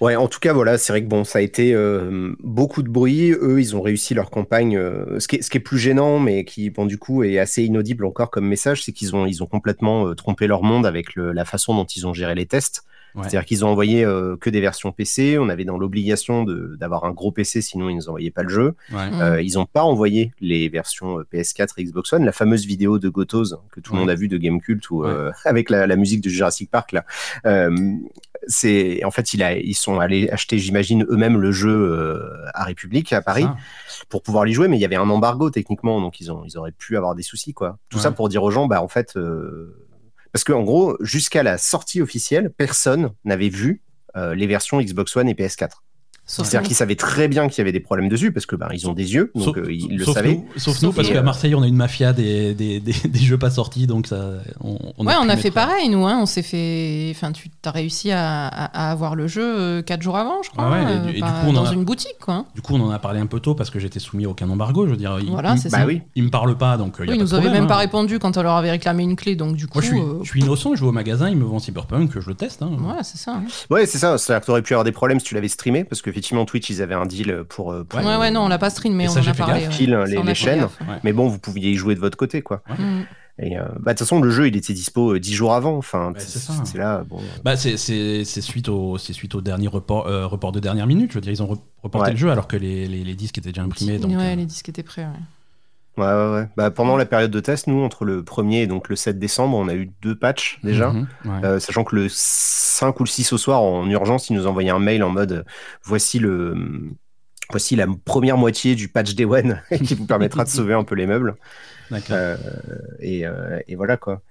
Ouais, 0.00 0.16
en 0.16 0.28
tout 0.28 0.40
cas, 0.40 0.52
voilà, 0.52 0.78
c'est 0.78 0.92
vrai 0.92 1.02
que 1.02 1.08
bon, 1.08 1.24
ça 1.24 1.38
a 1.38 1.42
été 1.42 1.72
euh, 1.72 2.34
beaucoup 2.40 2.82
de 2.82 2.88
bruit. 2.88 3.30
Eux, 3.32 3.60
ils 3.60 3.74
ont 3.74 3.82
réussi 3.82 4.14
leur 4.14 4.30
campagne. 4.30 4.76
Euh, 4.76 5.18
ce, 5.20 5.28
qui 5.28 5.36
est, 5.36 5.60
plus 5.60 5.78
gênant, 5.78 6.18
mais 6.18 6.44
qui, 6.44 6.70
bon, 6.70 6.86
du 6.86 6.98
coup, 6.98 7.22
est 7.22 7.38
assez 7.38 7.64
inaudible 7.64 8.04
encore 8.04 8.30
comme 8.30 8.46
message, 8.46 8.82
c'est 8.82 8.92
qu'ils 8.92 9.16
ont, 9.16 9.26
ils 9.26 9.42
ont 9.42 9.46
complètement 9.46 10.14
trompé 10.14 10.46
leur 10.46 10.62
monde 10.62 10.86
avec 10.86 11.16
la 11.16 11.44
façon 11.44 11.74
dont 11.74 11.86
ils 11.86 12.06
ont 12.06 12.12
géré 12.12 12.34
les 12.34 12.46
tests. 12.46 12.84
C'est-à-dire 13.22 13.44
qu'ils 13.44 13.64
ont 13.64 13.68
envoyé 13.68 14.04
euh, 14.04 14.36
que 14.36 14.50
des 14.50 14.60
versions 14.60 14.92
PC. 14.92 15.38
On 15.38 15.48
avait 15.48 15.64
dans 15.64 15.78
l'obligation 15.78 16.44
d'avoir 16.44 17.04
un 17.04 17.12
gros 17.12 17.32
PC, 17.32 17.62
sinon 17.62 17.88
ils 17.88 17.96
nous 17.96 18.08
envoyaient 18.08 18.30
pas 18.30 18.42
le 18.42 18.48
jeu. 18.48 18.74
Euh, 18.92 19.40
ils 19.42 19.54
n'ont 19.54 19.66
pas 19.66 19.82
envoyé 19.82 20.32
les 20.40 20.68
versions 20.68 21.20
euh, 21.20 21.26
PS4 21.32 21.68
et 21.78 21.84
Xbox 21.84 22.12
One. 22.12 22.24
La 22.24 22.32
fameuse 22.32 22.66
vidéo 22.66 22.98
de 22.98 23.08
Gotos 23.08 23.56
que 23.72 23.80
tout 23.80 23.94
le 23.94 24.00
monde 24.00 24.10
a 24.10 24.14
vu 24.14 24.28
de 24.28 24.36
Gamecult 24.36 24.90
ou 24.90 25.04
avec 25.44 25.70
la, 25.70 25.96
musique 25.96 26.20
de 26.20 26.28
Jurassic 26.28 26.70
Park 26.70 26.92
là. 26.92 27.04
c'est 28.48 29.02
en 29.04 29.10
fait 29.10 29.32
il 29.32 29.42
a, 29.42 29.56
ils 29.56 29.74
sont 29.74 29.98
allés 29.98 30.28
acheter, 30.28 30.58
j'imagine 30.58 31.06
eux-mêmes 31.08 31.40
le 31.40 31.52
jeu 31.52 32.22
à 32.52 32.64
République 32.64 33.12
à 33.12 33.22
Paris 33.22 33.46
pour 34.08 34.22
pouvoir 34.22 34.44
l'y 34.44 34.52
jouer, 34.52 34.68
mais 34.68 34.76
il 34.76 34.80
y 34.80 34.84
avait 34.84 34.96
un 34.96 35.08
embargo 35.08 35.48
techniquement, 35.50 36.00
donc 36.00 36.20
ils 36.20 36.30
ont 36.30 36.44
ils 36.44 36.58
auraient 36.58 36.72
pu 36.72 36.96
avoir 36.96 37.14
des 37.14 37.22
soucis 37.22 37.54
quoi. 37.54 37.78
Tout 37.88 37.98
ça 37.98 38.10
pour 38.10 38.28
dire 38.28 38.42
aux 38.42 38.50
gens, 38.50 38.66
bah 38.66 38.82
en 38.82 38.88
fait 38.88 39.16
parce 40.36 40.44
qu'en 40.44 40.64
gros, 40.64 40.98
jusqu'à 41.00 41.42
la 41.42 41.56
sortie 41.56 42.02
officielle, 42.02 42.52
personne 42.54 43.14
n'avait 43.24 43.48
vu 43.48 43.80
euh, 44.18 44.34
les 44.34 44.46
versions 44.46 44.82
Xbox 44.82 45.16
One 45.16 45.30
et 45.30 45.32
PS4. 45.32 45.76
C'est-à-dire 46.26 46.62
qu'ils 46.62 46.76
savaient 46.76 46.96
très 46.96 47.28
bien 47.28 47.48
qu'il 47.48 47.58
y 47.58 47.60
avait 47.60 47.72
des 47.72 47.80
problèmes 47.80 48.08
dessus 48.08 48.32
parce 48.32 48.46
que 48.46 48.56
ben, 48.56 48.68
ils 48.72 48.88
ont 48.88 48.92
des 48.92 49.14
yeux, 49.14 49.30
donc 49.34 49.56
euh, 49.56 49.72
ils 49.72 49.96
le 49.96 50.04
savaient. 50.04 50.40
sauf 50.56 50.82
nous, 50.82 50.92
parce 50.92 51.08
qu'à 51.08 51.22
Marseille, 51.22 51.54
on 51.54 51.62
a 51.62 51.68
une 51.68 51.76
mafia 51.76 52.12
des, 52.12 52.52
des, 52.54 52.80
des, 52.80 52.92
jeux 53.14 53.38
pas 53.38 53.50
sortis, 53.50 53.86
donc 53.86 54.08
ça. 54.08 54.32
On, 54.60 54.74
ouais, 55.04 55.14
on 55.20 55.28
a 55.28 55.36
fait 55.36 55.52
pareil, 55.52 55.88
nous. 55.88 56.04
Hein, 56.06 56.18
on 56.20 56.26
s'est 56.26 56.42
fait. 56.42 57.12
Enfin, 57.14 57.30
tu 57.30 57.48
as 57.64 57.70
réussi 57.70 58.10
à, 58.10 58.48
à, 58.48 58.90
avoir 58.90 59.14
le 59.14 59.28
jeu 59.28 59.82
4 59.82 59.98
euh, 59.98 60.02
jours 60.02 60.16
avant, 60.16 60.42
je 60.42 60.50
crois. 60.50 60.64
Ah 60.66 60.70
ouais, 60.70 61.10
et, 61.10 61.20
du, 61.20 61.22
euh, 61.22 61.44
coup, 61.44 61.52
dans 61.52 61.66
une 61.66 61.84
boutique, 61.84 62.18
quoi. 62.20 62.46
Du 62.54 62.60
coup, 62.60 62.74
on 62.74 62.80
en 62.80 62.90
a 62.90 62.98
parlé 62.98 63.20
un 63.20 63.26
peu 63.26 63.38
tôt 63.38 63.54
parce 63.54 63.70
que 63.70 63.78
j'étais 63.78 64.00
soumis 64.00 64.24
à 64.24 64.28
aucun 64.28 64.50
embargo. 64.50 64.86
Je 64.86 64.90
veux 64.90 64.96
dire, 64.96 65.18
voilà, 65.28 65.56
c'est 65.56 65.70
bah 65.70 65.78
ça. 65.78 65.86
Oui. 65.86 66.02
Ils 66.16 66.24
me 66.24 66.30
parlent 66.30 66.58
pas, 66.58 66.76
donc. 66.76 66.96
oui, 66.98 67.06
ils 67.08 67.20
nous 67.20 67.34
avaient 67.34 67.50
même 67.50 67.68
pas 67.68 67.74
hein. 67.74 67.78
répondu 67.78 68.18
quand 68.18 68.36
on 68.36 68.42
leur 68.42 68.54
avait 68.54 68.72
réclamé 68.72 69.04
une 69.04 69.14
clé, 69.14 69.36
donc 69.36 69.54
du 69.54 69.68
coup. 69.68 69.78
Moi, 69.78 69.82
je 69.82 69.94
suis, 69.94 70.02
je 70.22 70.28
suis 70.28 70.40
innocent, 70.40 70.74
je 70.74 70.80
vais 70.80 70.88
au 70.88 70.92
magasin, 70.92 71.30
ils 71.30 71.36
me 71.36 71.44
vendent 71.44 71.60
Cyberpunk, 71.60 72.18
je 72.18 72.28
le 72.28 72.34
teste. 72.34 72.62
Hein. 72.62 72.70
Ouais, 72.80 73.02
c'est 73.02 73.18
ça. 73.18 73.40
Ouais, 73.70 73.86
c'est 73.86 73.98
ça. 73.98 74.18
C'est-à-dire 74.18 74.40
que 74.40 74.46
tu 74.46 74.50
aurais 74.50 74.62
pu 74.62 74.74
avoir 74.74 74.84
des 74.84 74.92
problèmes 74.92 75.20
si 75.20 75.26
tu 75.26 75.34
l'avais 75.34 75.48
streamé 75.48 75.84
parce 75.84 76.02
qu'effectivement, 76.16 76.46
Twitch, 76.46 76.70
ils 76.70 76.82
avaient 76.82 76.94
un 76.94 77.06
deal 77.06 77.44
pour. 77.48 77.72
Euh, 77.72 77.84
pour 77.84 78.00
ouais, 78.00 78.16
ouais, 78.16 78.30
non, 78.30 78.42
on 78.42 78.48
l'a 78.48 78.58
pas 78.58 78.70
stream, 78.70 78.94
mais 78.94 79.08
on 79.08 79.12
en 79.12 79.26
a 79.26 79.34
parlé. 79.34 79.68
les, 79.78 80.22
les 80.22 80.34
chaînes. 80.34 80.68
Mais 81.04 81.12
bon, 81.12 81.28
vous 81.28 81.38
pouviez 81.38 81.70
y 81.70 81.74
jouer 81.74 81.94
de 81.94 82.00
votre 82.00 82.16
côté, 82.16 82.42
quoi. 82.42 82.62
Mm. 82.78 83.02
Et 83.38 83.58
euh, 83.58 83.64
bah, 83.80 83.92
de 83.92 83.98
toute 83.98 84.06
façon, 84.06 84.22
le 84.22 84.30
jeu, 84.30 84.48
il 84.48 84.56
était 84.56 84.72
dispo 84.72 85.18
10 85.18 85.30
euh, 85.30 85.36
jours 85.36 85.52
avant. 85.52 85.76
Enfin, 85.76 86.14
c'est 86.16 86.78
là. 86.78 87.04
Bon. 87.06 87.20
Bah, 87.44 87.56
c'est 87.56 87.76
suite 88.24 88.70
au, 88.70 88.96
suite 88.96 89.34
au 89.34 89.42
dernier 89.42 89.68
report, 89.68 90.06
report 90.30 90.52
de 90.52 90.60
dernière 90.60 90.86
minute. 90.86 91.10
Je 91.10 91.16
veux 91.16 91.20
dire, 91.20 91.32
ils 91.32 91.42
ont 91.42 91.58
reporté 91.82 92.12
le 92.12 92.16
jeu 92.16 92.30
alors 92.30 92.48
que 92.48 92.56
les, 92.56 92.86
les, 92.86 93.14
disques 93.14 93.36
étaient 93.36 93.52
déjà 93.52 93.62
imprimés. 93.62 93.98
Donc, 93.98 94.16
ouais, 94.16 94.36
les 94.36 94.46
disques 94.46 94.70
étaient 94.70 94.82
prêts. 94.82 95.02
Ouais. 95.02 95.20
Ouais, 95.96 96.04
ouais, 96.04 96.32
ouais. 96.34 96.48
Bah, 96.56 96.70
pendant 96.70 96.96
la 96.96 97.06
période 97.06 97.30
de 97.30 97.40
test, 97.40 97.66
nous, 97.66 97.82
entre 97.82 98.04
le 98.04 98.22
1er 98.22 98.62
et 98.62 98.66
donc 98.66 98.88
le 98.88 98.96
7 98.96 99.18
décembre, 99.18 99.56
on 99.56 99.68
a 99.68 99.74
eu 99.74 99.90
deux 100.02 100.14
patchs 100.14 100.60
déjà. 100.62 100.90
Mhm, 100.90 101.06
euh, 101.44 101.58
sachant 101.58 101.84
que 101.84 101.96
le 101.96 102.08
5 102.10 103.00
ou 103.00 103.04
le 103.04 103.08
6 103.08 103.32
au 103.32 103.38
soir, 103.38 103.62
en 103.62 103.88
urgence, 103.88 104.28
ils 104.28 104.36
nous 104.36 104.46
envoyaient 104.46 104.70
un 104.70 104.78
mail 104.78 105.02
en 105.02 105.10
mode 105.10 105.44
voici 105.82 106.18
le. 106.18 106.54
Voici 107.50 107.76
la 107.76 107.86
première 108.04 108.36
moitié 108.36 108.74
du 108.74 108.88
patch 108.88 109.14
Day 109.14 109.24
One 109.24 109.62
qui 109.84 109.94
vous 109.94 110.06
permettra 110.06 110.42
de 110.42 110.48
sauver 110.48 110.74
un 110.74 110.82
peu 110.82 110.96
les 110.96 111.06
meubles. 111.06 111.36
Euh, 112.10 112.36
et, 112.98 113.24
euh, 113.24 113.60
et, 113.68 113.76
voilà 113.76 113.96
quoi 113.96 114.22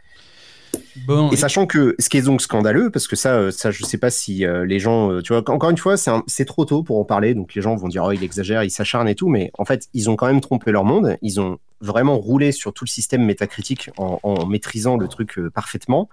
et 1.31 1.35
sachant 1.35 1.65
que 1.65 1.95
ce 1.99 2.09
qui 2.09 2.17
est 2.17 2.21
donc 2.21 2.41
scandaleux, 2.41 2.89
parce 2.89 3.07
que 3.07 3.15
ça, 3.15 3.33
euh, 3.35 3.51
ça 3.51 3.71
je 3.71 3.83
sais 3.83 3.97
pas 3.97 4.09
si 4.09 4.45
euh, 4.45 4.65
les 4.65 4.79
gens, 4.79 5.11
euh, 5.11 5.21
tu 5.21 5.33
vois, 5.33 5.49
encore 5.49 5.69
une 5.69 5.77
fois, 5.77 5.95
c'est 5.97 6.45
trop 6.45 6.65
tôt 6.65 6.83
pour 6.83 6.99
en 6.99 7.05
parler, 7.05 7.33
donc 7.33 7.53
les 7.53 7.61
gens 7.61 7.75
vont 7.75 7.87
dire, 7.87 8.03
oh, 8.05 8.11
il 8.11 8.23
exagère, 8.23 8.63
il 8.63 8.71
s'acharne 8.71 9.07
et 9.07 9.15
tout, 9.15 9.27
mais 9.27 9.51
en 9.57 9.65
fait, 9.65 9.87
ils 9.93 10.09
ont 10.09 10.15
quand 10.15 10.27
même 10.27 10.41
trompé 10.41 10.71
leur 10.71 10.85
monde, 10.85 11.17
ils 11.21 11.39
ont 11.41 11.59
vraiment 11.81 12.17
roulé 12.17 12.51
sur 12.51 12.73
tout 12.73 12.85
le 12.85 12.89
système 12.89 13.23
métacritique 13.23 13.89
en, 13.97 14.45
maîtrisant 14.45 14.97
le 14.97 15.07
truc 15.07 15.39
parfaitement. 15.53 16.09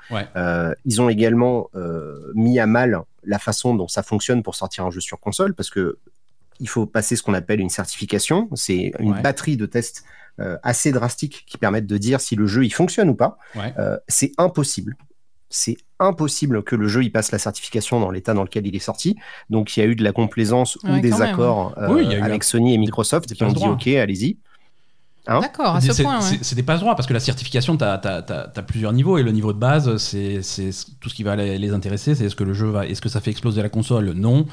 ils 0.84 1.00
ont 1.00 1.08
également 1.08 1.70
mis 2.34 2.58
à 2.58 2.66
mal 2.66 3.00
la 3.24 3.38
façon 3.38 3.74
dont 3.74 3.88
ça 3.88 4.02
fonctionne 4.02 4.42
pour 4.42 4.56
sortir 4.56 4.84
un 4.84 4.90
jeu 4.90 5.00
sur 5.00 5.20
console, 5.20 5.54
parce 5.54 5.70
que 5.70 5.98
il 6.60 6.68
faut 6.68 6.86
passer 6.86 7.16
ce 7.16 7.22
qu'on 7.22 7.34
appelle 7.34 7.60
une 7.60 7.70
certification, 7.70 8.48
c'est 8.54 8.92
une 8.98 9.20
batterie 9.20 9.56
de 9.56 9.66
tests 9.66 10.04
assez 10.62 10.92
drastiques 10.92 11.44
qui 11.46 11.58
permettent 11.58 11.86
de 11.86 11.98
dire 11.98 12.20
si 12.20 12.36
le 12.36 12.46
jeu 12.46 12.64
il 12.64 12.70
fonctionne 12.70 13.08
ou 13.08 13.14
pas. 13.14 13.38
Euh, 13.56 13.96
c'est 14.08 14.32
impossible. 14.38 14.96
C'est 15.50 15.76
impossible 15.98 16.62
que 16.62 16.74
le 16.76 16.88
jeu 16.88 17.04
il 17.04 17.12
passe 17.12 17.30
la 17.30 17.38
certification 17.38 18.00
dans 18.00 18.10
l'état 18.10 18.32
dans 18.32 18.42
lequel 18.42 18.66
il 18.66 18.74
est 18.74 18.80
sorti. 18.80 19.16
Donc 19.50 19.76
il 19.76 19.80
y 19.80 19.82
a 19.82 19.86
eu 19.86 19.94
de 19.94 20.02
la 20.02 20.12
complaisance 20.12 20.78
ou 20.84 20.98
des 21.00 21.20
accords 21.20 21.74
euh, 21.78 22.22
avec 22.22 22.44
Sony 22.44 22.74
et 22.74 22.78
Microsoft 22.78 23.32
qui 23.32 23.44
ont 23.44 23.52
dit 23.52 23.66
OK, 23.66 23.86
allez-y. 23.88 24.38
Hein 25.28 25.38
D'accord, 25.40 25.76
à 25.76 25.80
ce 25.80 26.02
point. 26.02 26.20
C'était 26.20 26.64
pas 26.64 26.78
droit 26.78 26.96
parce 26.96 27.06
que 27.06 27.12
la 27.12 27.20
certification, 27.20 27.76
tu 27.76 27.84
as, 27.84 28.64
plusieurs 28.66 28.92
niveaux 28.92 29.18
et 29.18 29.22
le 29.22 29.30
niveau 29.30 29.52
de 29.52 29.58
base, 29.58 29.96
c'est 29.98 30.40
tout 31.00 31.08
ce 31.08 31.14
qui 31.14 31.22
va 31.22 31.36
les, 31.36 31.72
intéresser. 31.72 32.14
C'est 32.14 32.24
est-ce 32.24 32.36
que 32.36 32.44
le 32.44 32.54
jeu 32.54 32.68
va, 32.68 32.86
est-ce 32.86 33.00
que 33.00 33.08
ça 33.08 33.20
fait 33.20 33.30
exploser 33.30 33.62
la 33.62 33.68
console? 33.68 34.12
Non. 34.12 34.46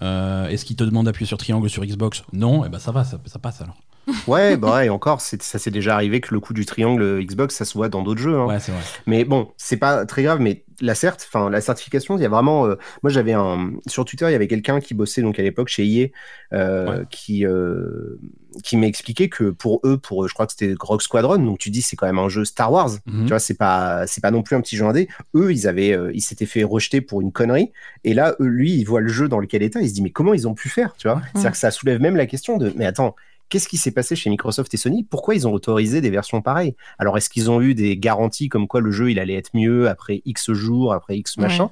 est-ce 0.00 0.64
qu'il 0.64 0.76
te 0.76 0.84
demande 0.84 1.06
d'appuyer 1.06 1.26
sur 1.26 1.38
triangle 1.38 1.68
sur 1.70 1.84
Xbox? 1.84 2.24
Non. 2.32 2.64
Et 2.64 2.68
eh 2.68 2.70
ben 2.70 2.78
ça 2.78 2.90
va, 2.90 3.04
ça 3.04 3.38
passe 3.38 3.60
alors. 3.60 3.76
Ouais, 4.26 4.56
bah 4.56 4.84
et 4.84 4.88
encore, 4.88 5.20
ça 5.20 5.38
s'est 5.38 5.70
déjà 5.70 5.94
arrivé 5.94 6.20
que 6.20 6.32
le 6.32 6.40
coup 6.40 6.54
du 6.54 6.66
triangle 6.66 7.22
Xbox, 7.24 7.54
ça 7.54 7.64
se 7.64 7.74
voit 7.74 7.88
dans 7.88 8.02
d'autres 8.02 8.20
jeux. 8.20 8.38
Hein. 8.38 8.46
Ouais, 8.46 8.60
c'est 8.60 8.72
vrai. 8.72 8.80
Mais 9.06 9.24
bon, 9.24 9.52
c'est 9.56 9.76
pas 9.76 10.06
très 10.06 10.22
grave, 10.22 10.40
mais 10.40 10.64
la 10.80 10.94
certe, 10.94 11.26
enfin 11.28 11.50
la 11.50 11.60
certification, 11.60 12.16
il 12.16 12.22
y 12.22 12.26
a 12.26 12.28
vraiment. 12.28 12.66
Euh, 12.66 12.76
moi, 13.02 13.10
j'avais 13.10 13.32
un 13.32 13.72
sur 13.86 14.04
Twitter, 14.04 14.26
il 14.28 14.32
y 14.32 14.34
avait 14.34 14.48
quelqu'un 14.48 14.80
qui 14.80 14.94
bossait 14.94 15.22
donc 15.22 15.38
à 15.38 15.42
l'époque 15.42 15.68
chez 15.68 15.84
EA, 15.84 16.08
euh, 16.52 17.04
qui 17.10 17.44
euh, 17.44 18.18
qui 18.62 18.76
m'expliquait 18.76 19.28
que 19.28 19.50
pour 19.50 19.80
eux, 19.84 19.98
pour 19.98 20.28
je 20.28 20.34
crois 20.34 20.46
que 20.46 20.52
c'était 20.52 20.74
Rogue 20.78 21.02
Squadron, 21.02 21.38
donc 21.38 21.58
tu 21.58 21.70
dis 21.70 21.82
c'est 21.82 21.96
quand 21.96 22.06
même 22.06 22.18
un 22.18 22.28
jeu 22.28 22.44
Star 22.44 22.72
Wars, 22.72 22.90
mhm. 23.06 23.24
tu 23.24 23.28
vois, 23.28 23.40
c'est 23.40 23.56
pas 23.56 24.06
c'est 24.06 24.20
pas 24.20 24.30
non 24.30 24.42
plus 24.42 24.56
un 24.56 24.60
petit 24.60 24.76
jeu 24.76 24.84
indé. 24.84 25.08
Eux, 25.34 25.52
ils 25.52 25.66
avaient 25.66 25.96
ils 26.14 26.22
s'étaient 26.22 26.46
fait 26.46 26.64
rejeter 26.64 27.00
pour 27.00 27.20
une 27.20 27.32
connerie, 27.32 27.72
et 28.04 28.14
là, 28.14 28.36
lui, 28.38 28.74
il 28.74 28.84
voit 28.84 29.00
le 29.00 29.08
jeu 29.08 29.28
dans 29.28 29.40
lequel 29.40 29.62
état, 29.62 29.80
il 29.80 29.88
se 29.88 29.94
dit 29.94 30.02
mais 30.02 30.10
comment 30.10 30.34
ils 30.34 30.46
ont 30.46 30.54
pu 30.54 30.68
faire, 30.68 30.94
tu 30.96 31.08
vois? 31.08 31.20
C'est-à-dire 31.32 31.52
que 31.52 31.58
ça 31.58 31.70
soulève 31.70 32.00
même 32.00 32.16
la 32.16 32.26
question 32.26 32.56
de 32.56 32.72
mais 32.76 32.86
attends 32.86 33.14
qu'est-ce 33.48 33.68
qui 33.68 33.76
s'est 33.76 33.90
passé 33.90 34.16
chez 34.16 34.30
Microsoft 34.30 34.72
et 34.74 34.76
Sony? 34.76 35.04
Pourquoi 35.04 35.34
ils 35.34 35.46
ont 35.46 35.52
autorisé 35.52 36.00
des 36.00 36.10
versions 36.10 36.42
pareilles? 36.42 36.74
Alors, 36.98 37.16
est-ce 37.16 37.30
qu'ils 37.30 37.50
ont 37.50 37.60
eu 37.60 37.74
des 37.74 37.96
garanties 37.96 38.48
comme 38.48 38.68
quoi 38.68 38.80
le 38.80 38.90
jeu 38.90 39.10
il 39.10 39.18
allait 39.18 39.34
être 39.34 39.50
mieux 39.54 39.88
après 39.88 40.22
X 40.24 40.52
jours, 40.52 40.92
après 40.92 41.16
X 41.18 41.36
machin? 41.38 41.70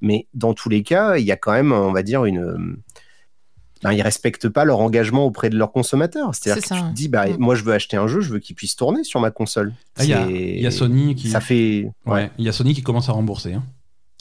Mais 0.00 0.26
dans 0.34 0.54
tous 0.54 0.68
les 0.68 0.82
cas, 0.82 1.16
il 1.16 1.24
y 1.24 1.32
a 1.32 1.36
quand 1.36 1.52
même, 1.52 1.72
on 1.72 1.92
va 1.92 2.02
dire, 2.02 2.24
une 2.24 2.76
ben, 3.82 3.92
ils 3.92 4.02
respectent 4.02 4.48
pas 4.48 4.64
leur 4.64 4.78
engagement 4.78 5.26
auprès 5.26 5.50
de 5.50 5.56
leurs 5.56 5.72
consommateurs. 5.72 6.34
C'est-à-dire 6.34 6.62
que 6.62 6.74
tu 6.74 6.80
te 6.80 6.94
dis, 6.94 7.08
bah, 7.08 7.26
mm. 7.26 7.36
moi 7.38 7.54
je 7.54 7.64
veux 7.64 7.72
acheter 7.72 7.96
un 7.96 8.06
jeu, 8.06 8.20
je 8.20 8.30
veux 8.30 8.38
qu'il 8.38 8.54
puisse 8.54 8.76
tourner 8.76 9.02
sur 9.04 9.20
ma 9.20 9.30
console. 9.30 9.72
Ah, 9.96 10.04
il 10.04 10.60
y, 10.60 10.66
a 10.66 10.70
Sony 10.70 11.14
qui. 11.14 11.28
Ça 11.28 11.40
fait. 11.40 11.90
Ouais, 12.06 12.30
il 12.38 12.44
y 12.44 12.48
a 12.48 12.52
Sony 12.52 12.74
qui 12.74 12.82
commence 12.82 13.08
à 13.08 13.12
rembourser. 13.12 13.54
Hein. 13.54 13.64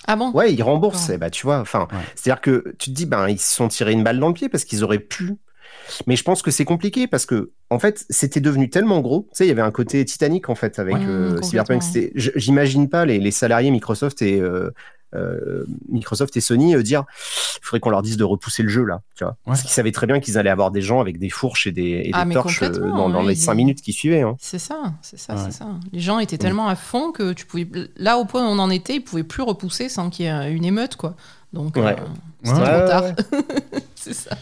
Ah 0.08 0.16
bon? 0.16 0.32
Ouais, 0.32 0.52
ils 0.52 0.64
remboursent. 0.64 1.12
Bah, 1.12 1.30
tu 1.30 1.46
vois, 1.46 1.60
enfin, 1.60 1.88
c'est-à-dire 2.16 2.42
que 2.42 2.74
tu 2.80 2.90
te 2.90 2.96
dis, 2.96 3.06
ben, 3.06 3.30
ils 3.30 3.40
se 3.40 3.56
sont 3.56 3.68
tirés 3.68 3.92
une 3.92 4.04
balle 4.04 4.20
dans 4.20 4.30
le 4.30 4.34
pied 4.34 4.50
parce 4.50 4.66
qu'ils 4.66 4.84
auraient 4.84 5.00
pu. 5.00 5.38
Mais 6.08 6.16
je 6.16 6.24
pense 6.24 6.42
que 6.42 6.52
c'est 6.52 6.66
compliqué 6.66 7.08
parce 7.08 7.26
que, 7.26 7.52
en 7.70 7.80
fait, 7.80 8.06
c'était 8.10 8.42
devenu 8.42 8.70
tellement 8.70 9.00
gros. 9.00 9.28
Tu 9.32 9.38
sais, 9.38 9.46
il 9.46 9.50
y 9.50 9.52
avait 9.52 9.62
un 9.62 9.72
côté 9.72 10.04
Titanic, 10.06 10.50
en 10.50 10.56
fait, 10.56 10.80
avec 10.80 10.96
euh, 10.96 11.42
Cyberpunk. 11.42 11.82
J'imagine 12.16 12.90
pas 12.90 13.06
les, 13.06 13.20
les, 13.20 13.32
salariés 13.32 13.72
Microsoft 13.72 14.22
et, 14.22 14.40
euh, 14.40 14.72
euh, 15.14 15.66
Microsoft 15.90 16.38
et 16.38 16.42
Sony 16.42 16.74
euh, 16.74 16.84
dire 16.84 17.04
il 17.58 17.66
faudrait 17.66 17.82
qu'on 17.82 17.90
leur 17.90 18.02
dise 18.02 18.16
de 18.16 18.24
repousser 18.24 18.64
le 18.64 18.70
jeu 18.70 18.86
là, 18.86 19.02
tu 19.16 19.26
vois. 19.26 19.36
Parce 19.46 19.62
qu'ils 19.62 19.72
savaient 19.72 19.92
très 19.92 20.08
bien 20.08 20.22
qu'ils 20.22 20.38
allaient 20.38 20.50
avoir 20.50 20.72
des 20.72 20.82
gens 20.82 21.02
avec 21.02 21.20
des 21.20 21.30
fourches 21.30 21.68
et 21.68 21.74
des, 21.74 22.04
et 22.06 22.12
ah, 22.14 22.26
torches 22.32 22.62
euh, 22.62 22.70
dans, 22.70 23.22
les 23.22 23.36
5 23.36 23.54
minutes 23.56 23.82
qui 23.82 23.92
suivaient. 23.92 24.22
Hein. 24.22 24.38
C'est 24.40 24.60
ça, 24.60 24.94
c'est 25.02 25.20
ça, 25.20 25.36
c'est 25.36 25.52
ça. 25.52 25.68
Les 25.92 26.00
gens 26.00 26.20
étaient 26.20 26.38
tellement 26.38 26.70
à 26.70 26.76
fond 26.76 27.12
que 27.12 27.34
tu 27.34 27.46
pouvais, 27.46 27.68
là 27.98 28.18
au 28.18 28.26
point 28.26 28.42
où 28.42 28.50
on 28.50 28.60
en 28.60 28.70
était, 28.70 28.96
ils 28.96 29.04
pouvaient 29.04 29.24
plus 29.24 29.44
repousser 29.44 29.90
sans 29.90 30.10
qu'il 30.10 30.28
y 30.28 30.30
ait 30.30 30.52
une 30.52 30.64
émeute 30.64 30.96
quoi. 30.96 31.16
Donc 31.52 31.76
c'était 32.44 32.64
trop 32.64 32.88
tard. 32.88 33.04
c'est 33.96 34.14
ça 34.14 34.38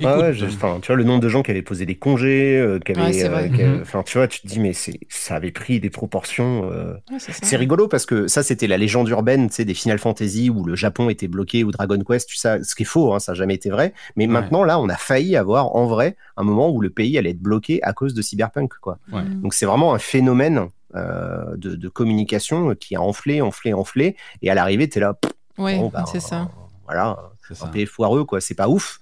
ouais, 0.00 0.06
euh, 0.06 0.32
tu 0.32 0.86
vois, 0.86 0.96
le 0.96 1.04
nombre 1.04 1.20
de 1.20 1.28
gens 1.28 1.42
qui 1.42 1.50
avaient 1.50 1.62
posé 1.62 1.86
des 1.86 1.94
congés, 1.94 2.58
euh, 2.58 2.78
qui 2.78 2.92
avaient, 2.92 3.24
euh, 3.24 3.48
mhm. 3.48 3.82
enfin, 3.82 4.02
tu 4.02 4.18
vois, 4.18 4.28
tu 4.28 4.40
te 4.40 4.46
dis, 4.46 4.60
mais 4.60 4.72
ça 4.72 5.36
avait 5.36 5.50
pris 5.50 5.80
des 5.80 5.90
proportions. 5.90 6.70
c'est 7.18 7.56
rigolo 7.56 7.88
parce 7.88 8.06
que 8.06 8.26
ça, 8.26 8.42
c'était 8.42 8.66
la 8.66 8.78
légende 8.78 9.08
urbaine, 9.08 9.48
tu 9.48 9.56
sais, 9.56 9.64
des 9.64 9.74
Final 9.74 9.98
Fantasy 9.98 10.50
où 10.50 10.64
le 10.64 10.74
Japon 10.74 11.10
était 11.10 11.28
bloqué 11.28 11.64
ou 11.64 11.70
Dragon 11.70 11.98
Quest, 11.98 12.28
tu 12.28 12.36
sais, 12.36 12.62
ce 12.62 12.74
qui 12.74 12.82
est 12.82 12.86
faux, 12.86 13.14
hein, 13.14 13.18
ça 13.18 13.32
n'a 13.32 13.36
jamais 13.36 13.54
été 13.54 13.70
vrai. 13.70 13.94
Mais 14.16 14.26
maintenant, 14.26 14.64
là, 14.64 14.78
on 14.78 14.88
a 14.88 14.96
failli 14.96 15.36
avoir 15.36 15.74
en 15.76 15.86
vrai 15.86 16.16
un 16.36 16.44
moment 16.44 16.70
où 16.70 16.80
le 16.80 16.90
pays 16.90 17.16
allait 17.18 17.30
être 17.30 17.42
bloqué 17.42 17.82
à 17.82 17.92
cause 17.92 18.14
de 18.14 18.22
Cyberpunk, 18.22 18.72
quoi. 18.80 18.98
Donc, 19.42 19.54
c'est 19.54 19.66
vraiment 19.66 19.94
un 19.94 19.98
phénomène 19.98 20.68
de, 20.94 21.88
communication 21.88 22.74
qui 22.74 22.96
a 22.96 23.00
enflé, 23.00 23.40
enflé, 23.40 23.72
enflé. 23.72 24.16
Et 24.42 24.50
à 24.50 24.54
l'arrivée, 24.54 24.88
tu 24.88 24.98
es 24.98 25.00
là. 25.00 25.16
Oui, 25.58 25.78
bah, 25.92 26.04
c'est 26.10 26.20
ça. 26.20 26.50
Voilà, 26.86 27.16
un 27.62 27.66
peu 27.68 27.86
foireux, 27.86 28.24
quoi. 28.24 28.40
C'est 28.40 28.54
pas 28.54 28.68
ouf 28.68 29.00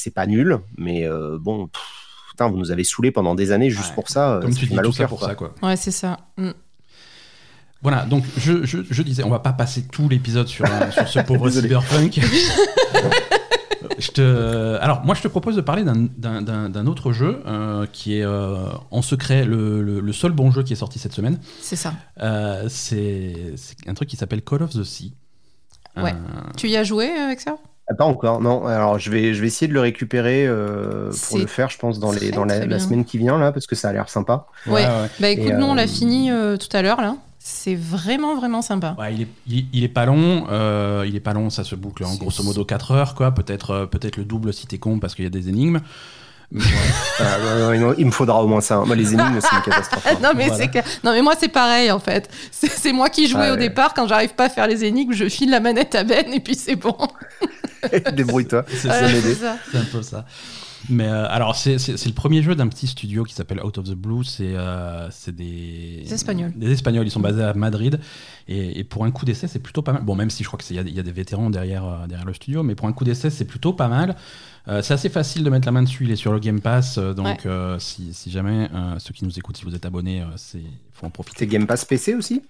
c'est 0.00 0.10
pas 0.10 0.26
nul, 0.26 0.58
mais 0.78 1.06
euh, 1.06 1.38
bon, 1.38 1.68
putain, 2.30 2.48
vous 2.48 2.56
nous 2.56 2.70
avez 2.70 2.84
saoulé 2.84 3.10
pendant 3.10 3.34
des 3.34 3.52
années 3.52 3.70
juste 3.70 3.94
pour 3.94 4.08
ça. 4.08 4.38
Comme 4.40 4.54
tu 4.54 4.66
dis, 4.66 4.74
mal 4.74 4.84
tout 4.84 4.92
ça 4.92 5.06
pour 5.06 5.22
ça, 5.22 5.34
quoi. 5.34 5.54
Ouais, 5.62 5.76
c'est 5.76 5.90
ça. 5.90 6.18
Mm. 6.36 6.50
Voilà, 7.82 8.04
donc 8.04 8.24
je, 8.36 8.64
je, 8.64 9.02
disais, 9.02 9.24
on 9.24 9.30
va 9.30 9.38
pas 9.38 9.52
passer 9.52 9.86
tout 9.86 10.08
l'épisode 10.08 10.48
sur, 10.48 10.66
euh, 10.66 10.90
sur 10.90 11.08
ce 11.08 11.18
pauvre 11.26 11.48
cyberpunk. 11.48 12.20
je 13.98 14.10
te... 14.10 14.76
Alors, 14.80 15.02
moi, 15.04 15.14
je 15.14 15.22
te 15.22 15.28
propose 15.28 15.56
de 15.56 15.62
parler 15.62 15.84
d'un 15.84 16.86
autre 16.86 17.12
jeu 17.12 17.42
euh, 17.46 17.86
qui 17.90 18.18
est 18.18 18.26
en 18.26 19.02
secret 19.02 19.44
le, 19.44 19.82
le, 19.82 20.12
seul 20.12 20.32
bon 20.32 20.50
jeu 20.50 20.62
qui 20.62 20.74
est 20.74 20.76
sorti 20.76 20.98
cette 20.98 21.14
semaine. 21.14 21.38
C'est 21.60 21.76
ça. 21.76 21.94
c'est 22.68 23.54
un 23.86 23.94
truc 23.94 24.08
qui 24.08 24.16
s'appelle 24.16 24.42
Call 24.42 24.62
of 24.62 24.70
the 24.70 24.84
Sea. 24.84 25.14
Ouais. 25.96 26.14
Tu 26.56 26.68
y 26.68 26.76
as 26.76 26.84
joué 26.84 27.10
avec 27.10 27.40
ça? 27.40 27.56
Ah, 27.90 27.94
pas 27.94 28.04
encore, 28.04 28.40
non. 28.40 28.66
Alors 28.66 28.98
je 28.98 29.10
vais, 29.10 29.34
je 29.34 29.40
vais 29.40 29.48
essayer 29.48 29.66
de 29.66 29.72
le 29.72 29.80
récupérer 29.80 30.46
euh, 30.46 31.10
pour 31.28 31.38
le 31.38 31.46
faire, 31.46 31.70
je 31.70 31.78
pense, 31.78 31.98
dans, 31.98 32.12
les, 32.12 32.30
dans 32.30 32.44
la, 32.44 32.78
semaine 32.78 33.04
qui 33.04 33.18
vient, 33.18 33.38
là, 33.38 33.50
parce 33.50 33.66
que 33.66 33.74
ça 33.74 33.88
a 33.88 33.92
l'air 33.92 34.08
sympa. 34.08 34.46
Ouais, 34.66 34.84
bah 35.18 35.28
écoute, 35.28 35.54
nous 35.58 35.66
on 35.66 35.74
l'a 35.74 35.82
euh, 35.82 35.88
fini 35.88 36.30
euh, 36.30 36.56
tout 36.56 36.74
à 36.76 36.82
l'heure, 36.82 37.00
là. 37.00 37.16
C'est 37.40 37.74
vraiment, 37.74 38.36
vraiment 38.36 38.62
sympa. 38.62 38.94
Ouais, 38.98 39.14
il, 39.14 39.22
est, 39.22 39.64
il, 39.72 39.82
est 39.82 39.88
pas 39.88 40.04
long, 40.04 40.46
il 41.04 41.16
est 41.16 41.20
pas 41.20 41.32
long, 41.32 41.50
ça 41.50 41.64
se 41.64 41.74
boucle 41.74 42.04
en 42.04 42.14
grosso 42.14 42.44
modo 42.44 42.64
4 42.64 42.92
heures, 42.92 43.14
quoi. 43.14 43.32
Peut-être 43.32 43.86
peut-être 43.86 44.18
le 44.18 44.24
double 44.24 44.52
si 44.52 44.66
t'es 44.66 44.78
con 44.78 44.98
parce 44.98 45.14
qu'il 45.14 45.24
y 45.24 45.26
a 45.26 45.30
des 45.30 45.48
énigmes. 45.48 45.80
il 46.52 48.06
me 48.06 48.10
faudra 48.10 48.42
au 48.42 48.46
moins 48.46 48.60
ça. 48.60 48.80
Moi, 48.80 48.94
les 48.94 49.14
énigmes, 49.14 49.38
c'est 49.40 49.56
une 49.56 49.62
catastrophe. 49.62 50.06
Hein. 50.06 50.18
non, 50.22 50.30
mais 50.36 50.48
non, 50.48 51.12
mais 51.12 51.22
moi, 51.22 51.34
c'est 51.38 51.48
pareil, 51.48 51.90
en 51.90 51.98
fait. 51.98 52.28
C'est 52.50 52.92
moi 52.92 53.08
qui 53.08 53.26
jouais 53.26 53.50
au 53.50 53.56
départ. 53.56 53.94
Quand 53.94 54.06
j'arrive 54.06 54.34
pas 54.34 54.44
à 54.44 54.48
faire 54.48 54.66
les 54.66 54.84
énigmes, 54.84 55.12
je 55.12 55.28
file 55.28 55.50
la 55.50 55.60
manette 55.60 55.94
à 55.94 56.04
Ben 56.04 56.32
et 56.32 56.40
puis 56.40 56.54
c'est 56.54 56.76
bon. 56.76 56.96
Débrouille-toi. 58.14 58.64
C'est 58.68 58.88
un 58.88 59.84
peu 59.90 60.02
ça. 60.02 60.24
Mais 60.88 61.06
euh, 61.06 61.26
alors, 61.28 61.56
c'est 61.56 61.76
le 61.76 62.12
premier 62.12 62.42
jeu 62.42 62.54
d'un 62.54 62.68
petit 62.68 62.86
studio 62.86 63.24
qui 63.24 63.34
s'appelle 63.34 63.60
Out 63.62 63.78
of 63.78 63.84
the 63.84 63.94
Blue. 63.94 64.24
C'est 64.24 64.52
euh, 64.54 65.08
des, 65.26 66.02
des 66.04 66.14
Espagnols. 66.14 66.52
Des 66.56 66.72
Espagnols. 66.72 67.06
Ils 67.06 67.10
sont 67.10 67.20
basés 67.20 67.42
à 67.42 67.52
Madrid. 67.54 68.00
Et, 68.48 68.82
pour 68.84 69.04
un 69.04 69.10
coup 69.10 69.24
d'essai, 69.24 69.46
c'est 69.46 69.58
plutôt 69.58 69.82
pas 69.82 69.92
mal. 69.92 70.02
Bon, 70.02 70.16
même 70.16 70.30
si 70.30 70.42
je 70.42 70.48
crois 70.48 70.58
qu'il 70.58 70.76
y, 70.76 70.92
y, 70.92 70.98
a 71.00 71.02
des 71.02 71.12
vétérans 71.12 71.50
derrière, 71.50 71.84
euh, 71.84 72.06
derrière 72.06 72.26
le 72.26 72.34
studio, 72.34 72.62
mais 72.62 72.74
pour 72.74 72.88
un 72.88 72.92
coup 72.92 73.04
d'essai, 73.04 73.30
c'est 73.30 73.44
plutôt 73.44 73.72
pas 73.72 73.88
mal. 73.88 74.16
c'est 74.66 74.94
assez 74.94 75.08
facile 75.08 75.44
de 75.44 75.50
mettre 75.50 75.66
la 75.66 75.72
main 75.72 75.82
dessus. 75.82 76.04
Il 76.04 76.10
est 76.10 76.16
sur 76.16 76.32
le 76.32 76.38
Game 76.40 76.60
Pass. 76.60 76.98
donc, 76.98 77.46
si, 77.78 78.14
si, 78.14 78.30
jamais 78.30 78.68
ceux 78.98 79.12
qui 79.12 79.24
nous 79.24 79.38
écoutent, 79.38 79.56
si 79.56 79.64
vous 79.64 79.74
êtes 79.74 79.84
abonnés, 79.84 80.24
il 80.54 80.60
faut 80.92 81.06
en 81.06 81.10
profiter. 81.10 81.40
C'est 81.40 81.46
Game 81.46 81.66
Pass 81.66 81.84
PC 81.84 82.14
aussi? 82.14 82.42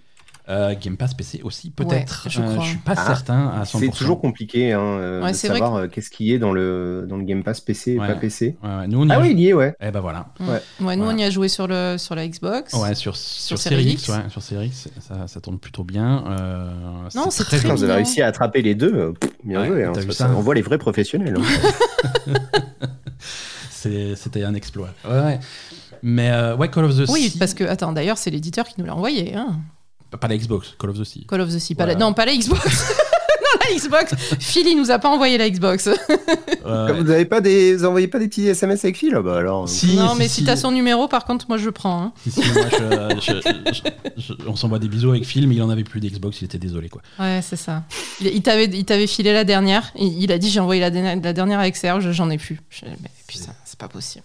Euh, 0.51 0.75
Game 0.81 0.97
Pass 0.97 1.15
PC 1.15 1.41
aussi, 1.45 1.71
peut-être. 1.71 2.27
je, 2.29 2.41
ne 2.41 2.61
suis 2.61 2.79
pas 2.79 2.95
ah, 2.97 3.07
certain 3.07 3.49
à 3.49 3.63
100%. 3.63 3.79
C'est 3.79 3.91
toujours 3.91 4.21
compliqué 4.21 4.73
hein, 4.73 4.81
euh, 4.81 5.29
de 5.29 5.33
savoir 5.33 5.77
euh, 5.77 5.87
qu'est-ce 5.87 6.11
qui 6.11 6.33
est 6.35 6.39
dans 6.39 6.53
le, 6.53 7.07
dans 7.09 7.17
le 7.17 7.23
Game 7.23 7.45
Pass 7.45 7.61
PC 7.61 7.93
et 7.93 7.97
pas 7.97 8.15
PC. 8.17 8.57
Nous, 8.89 9.07
ah 9.11 9.21
oui, 9.21 9.31
il 9.31 9.41
y 9.41 9.49
est, 9.49 9.53
ouais. 9.53 9.75
Eh 9.81 9.91
ben 9.93 10.01
voilà. 10.01 10.27
Ouais. 10.41 10.97
nous, 10.97 11.05
on 11.05 11.17
y 11.17 11.23
a 11.23 11.31
joué 11.31 11.49
sur, 11.49 11.69
le, 11.69 11.97
sur 11.99 12.17
la 12.17 12.27
Xbox. 12.27 12.75
Ouais, 12.75 12.95
sur, 12.97 13.17
sur, 13.17 13.59
Series 13.59 13.93
X. 13.93 14.11
sur 14.29 14.43
Series 14.43 14.67
X, 14.67 14.89
ça, 15.01 15.29
ça, 15.29 15.41
tourne 15.41 15.59
plutôt 15.59 15.85
bien. 15.85 16.25
non, 17.15 17.31
c'est 17.31 17.45
très, 17.45 17.61
bien. 17.61 17.75
Vous 17.75 17.85
avez 17.85 17.95
réussi 17.95 18.21
à 18.21 18.27
attraper 18.27 18.63
les 18.63 18.75
deux. 18.75 19.15
bien 19.45 19.65
joué. 19.65 19.85
Hein, 19.85 19.93
on 20.37 20.41
voit 20.41 20.55
les 20.55 20.63
vrais 20.63 20.79
professionnels. 20.79 21.37
Hein. 21.39 22.35
C'était 23.71 24.43
un 24.43 24.55
exploit. 24.55 24.91
Ouais, 25.09 25.39
Mais 26.03 26.31
ouais, 26.59 26.69
Call 26.69 26.87
of 26.87 26.97
the 26.97 27.07
Sea. 27.07 27.13
Oui, 27.13 27.33
parce 27.39 27.55
que, 27.55 27.63
attends, 27.63 27.93
d'ailleurs, 27.93 28.19
c'est 28.19 28.31
l'éditeur 28.31 28.67
qui 28.67 28.75
nous 28.79 28.87
l'a 28.87 28.97
envoyé. 28.97 29.37
Hein. 29.37 29.61
Pas 30.19 30.29
la 30.29 30.37
Xbox, 30.37 30.75
Call 30.79 30.91
of 30.91 30.99
the 30.99 31.05
Sea. 31.05 31.25
Call 31.27 31.41
of 31.41 31.53
the 31.53 31.59
Sea, 31.59 31.75
pas 31.75 31.87
la... 31.87 31.95
non, 31.95 32.13
pas 32.13 32.27
la 32.27 32.37
Xbox. 32.37 32.65
non, 32.65 33.61
la 33.69 33.77
Xbox. 33.77 34.15
Phil, 34.41 34.67
il 34.67 34.77
nous 34.77 34.91
a 34.91 34.99
pas 34.99 35.09
envoyé 35.09 35.39
la 35.39 35.49
Xbox. 35.49 35.89
Vous 36.65 37.05
n'avez 37.05 37.25
pas 37.25 37.41
des, 37.41 37.75
vous 37.75 37.85
envoyez 37.85 38.07
pas 38.07 38.19
des 38.19 38.29
petits 38.29 38.47
SMS 38.47 38.85
avec 38.85 38.97
Phil 38.97 39.19
bah 39.25 39.39
alors. 39.39 39.67
non, 39.95 40.15
mais 40.15 40.29
si, 40.29 40.45
tu 40.45 40.51
as 40.51 40.57
son 40.57 40.71
numéro, 40.71 41.09
par 41.09 41.25
contre, 41.25 41.47
moi 41.49 41.57
je 41.57 41.71
prends. 41.71 42.03
Hein. 42.03 42.13
on 44.47 44.57
s'envoie 44.57 44.79
des 44.79 44.89
bisous 44.89 45.11
avec 45.11 45.25
Phil, 45.25 45.49
mais 45.49 45.57
il 45.57 45.63
en 45.63 45.71
avait 45.71 45.85
plus 45.85 46.01
d'Xbox, 46.01 46.43
il 46.43 46.45
était 46.45 46.59
désolé 46.59 46.89
quoi. 46.89 47.03
Ouais, 47.19 47.41
c'est 47.43 47.57
ça. 47.57 47.85
Il, 48.21 48.43
t'avait, 48.43 48.67
il 48.67 48.85
t'avait 48.85 49.07
filé 49.07 49.33
la 49.33 49.45
dernière. 49.45 49.91
Il, 49.97 50.31
a 50.31 50.39
dit 50.39 50.51
j'ai 50.51 50.61
envoyé 50.61 50.81
la, 50.81 50.91
la 50.91 51.33
dernière 51.33 51.59
avec 51.59 51.77
Serge, 51.77 52.13
j'en 52.13 52.31
ai 52.31 52.39
plus. 52.39 52.61
mais 52.83 53.11
putain, 53.27 53.53
c'est 53.65 53.79
pas 53.79 53.89
possible 53.89 54.25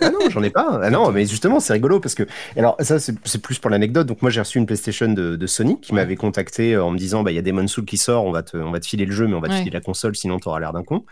ah 0.00 0.10
non, 0.10 0.30
j'en 0.30 0.42
ai 0.42 0.50
pas. 0.50 0.80
Ah 0.82 0.90
non, 0.90 1.10
mais 1.10 1.26
justement, 1.26 1.60
c'est 1.60 1.72
rigolo 1.72 2.00
parce 2.00 2.14
que. 2.14 2.24
Alors, 2.56 2.76
ça, 2.80 2.98
c'est 2.98 3.42
plus 3.42 3.58
pour 3.58 3.70
l'anecdote. 3.70 4.06
Donc, 4.06 4.22
moi, 4.22 4.30
j'ai 4.30 4.40
reçu 4.40 4.58
une 4.58 4.66
PlayStation 4.66 5.08
de, 5.08 5.46
Sony 5.46 5.80
qui 5.80 5.94
m'avait 5.94 6.16
contacté 6.16 6.74
euh, 6.74 6.84
en 6.84 6.90
me 6.90 6.98
disant 6.98 7.22
bah, 7.22 7.30
il 7.30 7.34
y 7.34 7.38
a 7.38 7.42
Demon 7.42 7.66
Soul 7.66 7.84
qui 7.84 7.98
sort, 7.98 8.24
on 8.24 8.32
va, 8.32 8.42
te, 8.42 8.56
on 8.56 8.70
va 8.70 8.80
te 8.80 8.86
filer 8.86 9.04
le 9.04 9.12
jeu, 9.12 9.26
mais 9.26 9.34
on 9.34 9.40
va 9.40 9.48
te 9.48 9.54
filer 9.54 9.70
la 9.70 9.80
console, 9.80 10.16
sinon 10.16 10.38
tu 10.38 10.48
auras 10.48 10.60
l'air 10.60 10.72
d'un 10.72 10.82
con. 10.82 11.04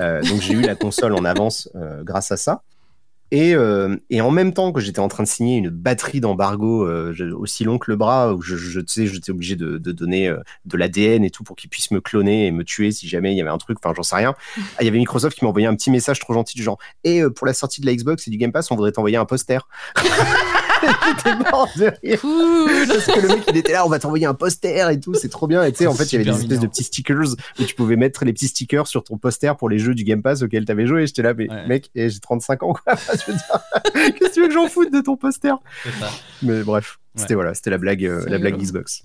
Euh, 0.00 0.22
donc, 0.22 0.40
j'ai 0.40 0.54
eu 0.54 0.60
la 0.60 0.74
console 0.74 1.14
en 1.14 1.24
avance 1.24 1.68
euh, 1.74 2.02
grâce 2.02 2.32
à 2.32 2.36
ça. 2.36 2.62
Et, 3.32 3.54
euh, 3.54 3.96
et, 4.10 4.20
en 4.20 4.30
même 4.30 4.52
temps 4.52 4.72
que 4.72 4.80
j'étais 4.80 5.00
en 5.00 5.08
train 5.08 5.22
de 5.22 5.28
signer 5.28 5.56
une 5.56 5.70
batterie 5.70 6.20
d'embargo 6.20 6.86
euh, 6.86 7.14
aussi 7.34 7.64
long 7.64 7.78
que 7.78 7.90
le 7.90 7.96
bras, 7.96 8.34
où 8.34 8.42
je, 8.42 8.56
je 8.56 8.78
sais, 8.86 9.06
j'étais 9.06 9.30
obligé 9.30 9.56
de, 9.56 9.78
de 9.78 9.90
donner 9.90 10.28
euh, 10.28 10.36
de 10.66 10.76
l'ADN 10.76 11.24
et 11.24 11.30
tout 11.30 11.42
pour 11.42 11.56
qu'ils 11.56 11.70
puissent 11.70 11.92
me 11.92 12.02
cloner 12.02 12.46
et 12.46 12.50
me 12.50 12.62
tuer 12.62 12.92
si 12.92 13.08
jamais 13.08 13.32
il 13.32 13.38
y 13.38 13.40
avait 13.40 13.48
un 13.48 13.56
truc, 13.56 13.78
enfin 13.82 13.94
j'en 13.96 14.02
sais 14.02 14.16
rien. 14.16 14.34
Ah, 14.76 14.82
il 14.82 14.84
y 14.84 14.88
avait 14.88 14.98
Microsoft 14.98 15.36
qui 15.36 15.44
m'a 15.44 15.48
envoyé 15.48 15.66
un 15.66 15.74
petit 15.74 15.90
message 15.90 16.18
trop 16.18 16.32
gentil 16.34 16.56
du 16.56 16.62
genre 16.62 16.78
Et 17.04 17.22
pour 17.34 17.46
la 17.46 17.52
sortie 17.52 17.80
de 17.80 17.86
la 17.86 17.94
Xbox 17.94 18.26
et 18.26 18.30
du 18.30 18.36
Game 18.36 18.52
Pass, 18.52 18.70
on 18.70 18.74
voudrait 18.74 18.92
t'envoyer 18.92 19.16
un 19.16 19.24
poster. 19.24 19.66
J'étais 21.16 21.50
mort 21.50 21.68
de 21.76 21.84
rire. 22.02 22.18
Parce 22.88 23.06
que 23.06 23.20
le 23.20 23.28
mec, 23.28 23.44
il 23.48 23.56
était 23.56 23.72
là, 23.72 23.86
on 23.86 23.88
va 23.88 23.98
t'envoyer 23.98 24.26
un 24.26 24.34
poster 24.34 24.90
et 24.90 25.00
tout, 25.00 25.14
c'est 25.14 25.28
trop 25.28 25.46
bien. 25.46 25.64
Et 25.64 25.72
tu 25.72 25.78
sais, 25.78 25.86
en 25.86 25.94
fait, 25.94 26.04
il 26.12 26.12
y 26.12 26.16
avait 26.16 26.24
des 26.24 26.40
espèces 26.42 26.60
de 26.60 26.66
petits 26.66 26.84
stickers 26.84 27.36
où 27.58 27.64
tu 27.64 27.74
pouvais 27.74 27.96
mettre 27.96 28.24
les 28.24 28.32
petits 28.32 28.48
stickers 28.48 28.86
sur 28.86 29.04
ton 29.04 29.18
poster 29.18 29.56
pour 29.56 29.68
les 29.68 29.78
jeux 29.78 29.94
du 29.94 30.04
Game 30.04 30.22
Pass 30.22 30.42
auxquels 30.42 30.64
t'avais 30.64 30.86
joué. 30.86 31.06
J'étais 31.06 31.22
là, 31.22 31.34
mais 31.34 31.48
mec, 31.66 31.90
eh, 31.94 32.10
j'ai 32.10 32.20
35 32.20 32.62
ans, 32.62 32.72
quoi. 32.72 32.94
Qu'est-ce 33.94 34.18
que 34.18 34.34
tu 34.34 34.40
veux 34.40 34.48
que 34.48 34.54
j'en 34.54 34.68
foute 34.68 34.92
de 34.92 35.00
ton 35.00 35.16
poster? 35.16 35.54
Mais 36.42 36.62
bref, 36.62 36.98
c'était 37.14 37.34
voilà, 37.34 37.54
c'était 37.54 37.70
la 37.70 37.78
blague, 37.78 38.04
euh, 38.04 38.24
la 38.28 38.38
blague 38.38 38.56
Xbox. 38.56 39.02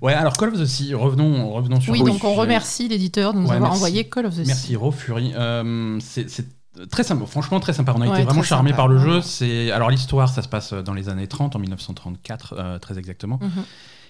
Ouais, 0.00 0.14
alors 0.14 0.36
Call 0.36 0.50
of 0.50 0.60
the 0.60 0.64
Sea, 0.64 0.94
revenons, 0.94 1.50
revenons 1.50 1.80
sur. 1.80 1.92
Oui, 1.92 2.02
donc 2.02 2.24
on 2.24 2.34
remercie 2.34 2.88
l'éditeur 2.88 3.34
de 3.34 3.40
nous 3.40 3.52
avoir 3.52 3.72
envoyé 3.72 4.08
Call 4.08 4.26
of 4.26 4.34
the 4.34 4.38
Sea. 4.38 4.46
Merci 4.46 4.76
Raw 4.76 4.90
Fury. 4.90 5.32
Euh, 5.36 5.98
c'est 6.00 6.46
Très 6.90 7.04
sympa, 7.04 7.26
franchement 7.26 7.60
très 7.60 7.74
sympa. 7.74 7.92
On 7.94 8.00
a 8.00 8.06
été 8.06 8.24
vraiment 8.24 8.42
charmé 8.42 8.72
par 8.72 8.88
le 8.88 8.98
jeu. 8.98 9.20
C'est 9.20 9.70
alors 9.70 9.90
l'histoire, 9.90 10.28
ça 10.28 10.42
se 10.42 10.48
passe 10.48 10.72
dans 10.72 10.94
les 10.94 11.08
années 11.08 11.26
30, 11.26 11.54
en 11.56 11.58
1934 11.58 12.54
euh, 12.56 12.78
très 12.78 12.98
exactement. 12.98 13.38
Mhm. 13.42 13.64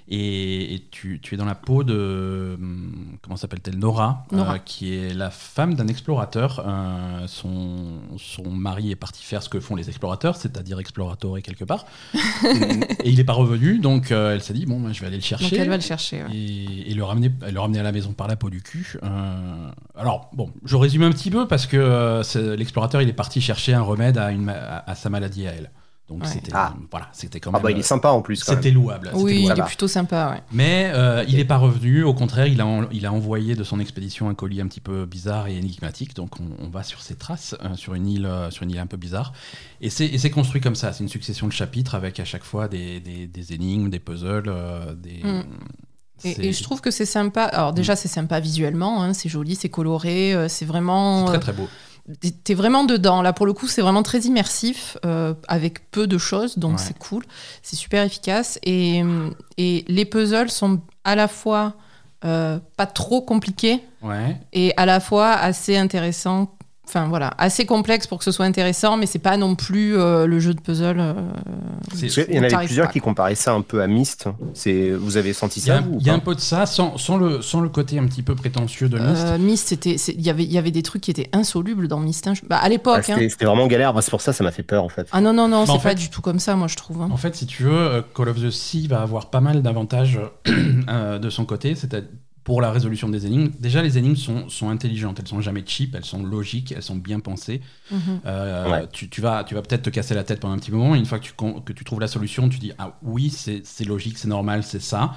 Et, 0.08 0.74
et 0.74 0.84
tu, 0.90 1.20
tu 1.22 1.34
es 1.34 1.38
dans 1.38 1.44
la 1.44 1.54
peau 1.54 1.84
de. 1.84 2.56
hum, 2.60 3.16
Comment 3.22 3.36
s'appelle-t-elle 3.36 3.78
Nora, 3.78 4.26
Nora. 4.32 4.54
euh, 4.54 4.58
qui 4.58 4.94
est 4.94 5.14
la 5.14 5.30
femme 5.30 5.74
d'un 5.74 5.86
explorateur. 5.86 6.62
Euh, 6.66 7.26
son, 7.28 8.00
son 8.18 8.50
mari 8.50 8.90
est 8.90 8.96
parti 8.96 9.22
faire 9.24 9.42
ce 9.42 9.48
que 9.48 9.60
font 9.60 9.76
les 9.76 9.88
explorateurs, 9.88 10.36
c'est-à-dire 10.36 10.78
explorateur 10.80 11.40
quelque 11.42 11.64
part. 11.64 11.86
et 12.14 13.08
il 13.08 13.16
n'est 13.16 13.24
pas 13.24 13.32
revenu, 13.32 13.78
donc 13.78 14.10
euh, 14.10 14.34
elle 14.34 14.42
s'est 14.42 14.52
dit 14.54 14.66
bon, 14.66 14.80
ben, 14.80 14.92
je 14.92 15.00
vais 15.00 15.06
aller 15.06 15.16
le 15.16 15.22
chercher. 15.22 15.50
Donc 15.50 15.58
elle 15.58 15.68
va 15.68 15.76
le 15.76 15.82
chercher. 15.82 16.22
ouais. 16.24 16.30
Et, 16.34 16.90
et 16.90 16.94
le, 16.94 17.04
ramener, 17.04 17.30
le 17.50 17.60
ramener 17.60 17.78
à 17.78 17.82
la 17.84 17.92
maison 17.92 18.12
par 18.12 18.28
la 18.28 18.36
peau 18.36 18.50
du 18.50 18.60
cul. 18.62 18.98
Euh, 19.02 19.70
alors, 19.96 20.30
bon, 20.34 20.50
je 20.64 20.76
résume 20.76 21.02
un 21.02 21.10
petit 21.12 21.30
peu 21.30 21.46
parce 21.46 21.66
que 21.66 21.76
euh, 21.76 22.22
l'explorateur, 22.56 23.00
il 23.02 23.08
est 23.08 23.12
parti 23.14 23.40
chercher 23.40 23.72
un 23.74 23.82
remède 23.82 24.18
à, 24.18 24.30
une, 24.32 24.42
ma- 24.42 24.52
à, 24.52 24.90
à 24.90 24.94
sa 24.94 25.10
maladie 25.10 25.46
à 25.46 25.52
elle. 25.52 25.70
Donc, 26.12 26.22
Ouais. 26.24 26.28
c'était 26.30 26.52
Ah. 26.54 26.74
voilà, 26.90 27.08
c'était 27.12 27.40
quand 27.40 27.50
Ah 27.52 27.58
même. 27.58 27.62
bah 27.62 27.70
il 27.70 27.78
est 27.78 27.82
sympa 27.82 28.10
en 28.10 28.20
plus. 28.22 28.36
C'était 28.36 28.70
louable. 28.70 29.10
Oui, 29.14 29.44
il 29.44 29.50
est 29.58 29.64
plutôt 29.64 29.88
sympa. 29.88 30.30
Ouais. 30.34 30.42
Mais 30.52 30.90
euh, 30.94 31.24
il 31.28 31.36
n'est 31.36 31.44
pas 31.44 31.56
revenu. 31.56 32.02
Au 32.04 32.14
contraire, 32.14 32.46
il 32.46 32.60
a, 32.60 32.66
en- 32.66 32.88
il 32.90 33.06
a 33.06 33.12
envoyé 33.12 33.54
de 33.54 33.64
son 33.64 33.80
expédition 33.80 34.28
un 34.28 34.34
colis 34.34 34.60
un 34.60 34.66
petit 34.66 34.80
peu 34.80 35.06
bizarre 35.06 35.46
et 35.48 35.56
énigmatique. 35.56 36.14
Donc, 36.14 36.38
on, 36.40 36.64
on 36.64 36.68
va 36.68 36.82
sur 36.82 37.00
ses 37.00 37.14
traces, 37.16 37.54
euh, 37.64 37.74
sur, 37.74 37.94
une 37.94 38.06
île, 38.06 38.26
euh, 38.26 38.50
sur 38.50 38.62
une 38.64 38.70
île 38.70 38.78
un 38.78 38.86
peu 38.86 38.96
bizarre. 38.96 39.32
Et 39.80 39.90
c'est 39.90 40.06
et 40.06 40.18
c'est 40.18 40.30
construit 40.30 40.60
comme 40.60 40.74
ça. 40.76 40.92
C'est 40.92 41.02
une 41.02 41.08
succession 41.08 41.46
de 41.46 41.52
chapitres 41.52 41.94
avec 41.94 42.20
à 42.20 42.24
chaque 42.24 42.44
fois 42.44 42.68
des, 42.68 43.00
des- 43.00 43.26
des 43.26 43.52
énigmes, 43.54 43.88
des 43.90 43.98
puzzles. 44.00 44.48
euh, 44.48 44.94
des, 44.94 45.22
Mm. 45.24 45.42
Et, 46.24 46.48
et 46.48 46.52
je 46.52 46.62
trouve 46.62 46.80
que 46.80 46.92
c'est 46.92 47.04
sympa. 47.06 47.42
Alors 47.42 47.72
déjà, 47.72 47.96
c'est 47.96 48.06
sympa 48.06 48.38
visuellement, 48.38 49.02
hein, 49.02 49.12
c'est 49.12 49.28
joli, 49.28 49.56
c'est 49.56 49.70
coloré, 49.70 50.32
euh, 50.34 50.46
c'est 50.48 50.64
vraiment. 50.64 51.20
c'est 51.26 51.32
très 51.32 51.36
euh, 51.36 51.40
très 51.40 51.52
beau. 51.52 51.68
T'es- 52.44 52.54
vraiment 52.54 52.84
dedans. 52.84 53.22
Là, 53.22 53.32
pour 53.32 53.46
le 53.46 53.52
coup, 53.52 53.66
c'est 53.68 53.82
vraiment 53.82 54.02
très 54.02 54.20
immersif, 54.20 54.96
euh, 55.04 55.34
avec 55.48 55.90
peu 55.90 56.06
de 56.06 56.18
choses, 56.18 56.58
donc 56.58 56.72
Ouais. 56.78 56.78
c'est 56.84 56.98
cool. 56.98 57.24
C'est 57.62 57.76
super 57.76 58.02
efficace. 58.04 58.58
Et, 58.64 59.02
et 59.58 59.84
les 59.88 60.04
puzzles 60.04 60.50
sont 60.50 60.80
à 61.04 61.14
la 61.16 61.28
fois 61.28 61.74
euh, 62.24 62.60
pas 62.76 62.86
trop 62.86 63.20
compliqués 63.20 63.80
Ouais. 64.00 64.36
et 64.52 64.72
à 64.76 64.86
la 64.86 65.00
fois 65.00 65.32
assez 65.32 65.76
intéressants. 65.76 66.54
Enfin 66.88 67.06
voilà, 67.08 67.32
assez 67.38 67.64
complexe 67.64 68.06
pour 68.08 68.18
que 68.18 68.24
ce 68.24 68.32
soit 68.32 68.44
intéressant, 68.44 68.96
mais 68.96 69.06
c'est 69.06 69.20
pas 69.20 69.36
non 69.36 69.54
plus 69.54 69.96
euh, 69.96 70.26
le 70.26 70.40
jeu 70.40 70.52
de 70.52 70.60
puzzle. 70.60 70.96
euh, 70.98 71.14
qu'il 71.96 72.34
y 72.34 72.38
en 72.38 72.42
avait 72.42 72.56
plusieurs 72.66 72.86
pas, 72.88 72.92
qui 72.92 73.00
comparaient 73.00 73.34
ça 73.36 73.52
un 73.54 73.62
peu 73.62 73.80
à 73.82 73.86
Myst. 73.86 74.28
C'est, 74.52 74.90
vous 74.90 75.16
avez 75.16 75.32
senti 75.32 75.60
Il 75.60 75.62
ça 75.62 75.80
il 76.00 76.04
y 76.06 76.10
a 76.10 76.14
un 76.14 76.18
peu 76.18 76.34
de 76.34 76.40
ça, 76.40 76.66
sans, 76.66 76.98
sans 76.98 77.16
le, 77.16 77.40
sans 77.40 77.60
le 77.60 77.68
côté 77.68 77.98
un 77.98 78.06
petit 78.06 78.22
peu 78.22 78.34
prétentieux 78.34 78.88
de 78.88 78.98
Myst. 78.98 79.24
Euh, 79.26 79.38
Myst, 79.38 79.68
c'était, 79.68 79.94
il 79.94 80.20
y 80.20 80.28
avait, 80.28 80.42
il 80.44 80.52
y 80.52 80.58
avait 80.58 80.70
des 80.72 80.82
trucs 80.82 81.02
qui 81.02 81.10
étaient 81.12 81.30
insolubles 81.32 81.86
dans 81.88 82.00
Myst. 82.00 82.26
hein. 82.26 82.32
Bah, 82.48 82.56
à 82.56 82.62
Ah, 82.64 82.68
l'époque. 82.68 82.98
hein. 83.08 83.14
c'était, 83.14 83.28
c'était 83.28 83.44
vraiment 83.46 83.68
galère. 83.68 83.94
C'est 84.02 84.10
pour 84.10 84.20
ça, 84.20 84.32
ça 84.32 84.42
m'a 84.42 84.50
fait 84.50 84.64
peur 84.64 84.82
en 84.84 84.88
fait. 84.88 85.06
Ah 85.12 85.20
non 85.20 85.32
non 85.32 85.46
non, 85.48 85.60
Bah, 85.60 85.66
c'est 85.66 85.72
en 85.72 85.78
pas 85.78 85.88
fait- 85.90 85.94
du 85.94 86.10
tout 86.10 86.20
comme 86.20 86.40
ça, 86.40 86.56
moi 86.56 86.66
je 86.66 86.76
trouve. 86.76 87.00
hein. 87.02 87.08
En 87.12 87.16
fait, 87.16 87.34
si 87.36 87.46
tu 87.46 87.62
veux, 87.62 88.04
Call 88.14 88.28
of 88.28 88.40
the 88.42 88.50
Sea 88.50 88.88
va 88.88 89.02
avoir 89.02 89.30
pas 89.30 89.40
mal 89.40 89.62
d'avantages 89.62 90.18
euh, 90.88 91.18
de 91.20 91.30
son 91.30 91.44
côté, 91.44 91.74
c'est 91.76 91.94
pour 92.44 92.60
la 92.60 92.72
résolution 92.72 93.08
des 93.08 93.24
énigmes. 93.26 93.50
Déjà, 93.60 93.82
les 93.82 93.98
énigmes 93.98 94.16
sont, 94.16 94.48
sont 94.48 94.68
intelligentes, 94.68 95.18
elles 95.20 95.28
sont 95.28 95.40
jamais 95.40 95.62
cheap, 95.64 95.94
elles 95.94 96.04
sont 96.04 96.24
logiques, 96.24 96.72
elles 96.76 96.82
sont 96.82 96.96
bien 96.96 97.20
pensées. 97.20 97.60
Mhm. 97.90 98.00
Euh, 98.26 98.70
Ouais. 98.70 98.86
tu, 98.92 99.08
tu 99.08 99.20
vas, 99.20 99.44
tu 99.44 99.54
vas 99.54 99.62
peut-être 99.62 99.82
te 99.82 99.90
casser 99.90 100.14
la 100.14 100.24
tête 100.24 100.40
pendant 100.40 100.54
un 100.54 100.58
petit 100.58 100.72
moment, 100.72 100.94
et 100.94 100.98
une 100.98 101.06
fois 101.06 101.18
que 101.20 101.24
tu, 101.24 101.32
que 101.64 101.72
tu 101.72 101.84
trouves 101.84 102.00
la 102.00 102.08
solution, 102.08 102.48
tu 102.48 102.58
dis 102.58 102.72
Ah 102.78 102.98
oui, 103.02 103.30
c'est 103.30 103.62
c'est 103.64 103.84
logique, 103.84 104.18
c'est 104.18 104.28
normal, 104.28 104.64
c'est 104.64 104.82
ça. 104.82 105.14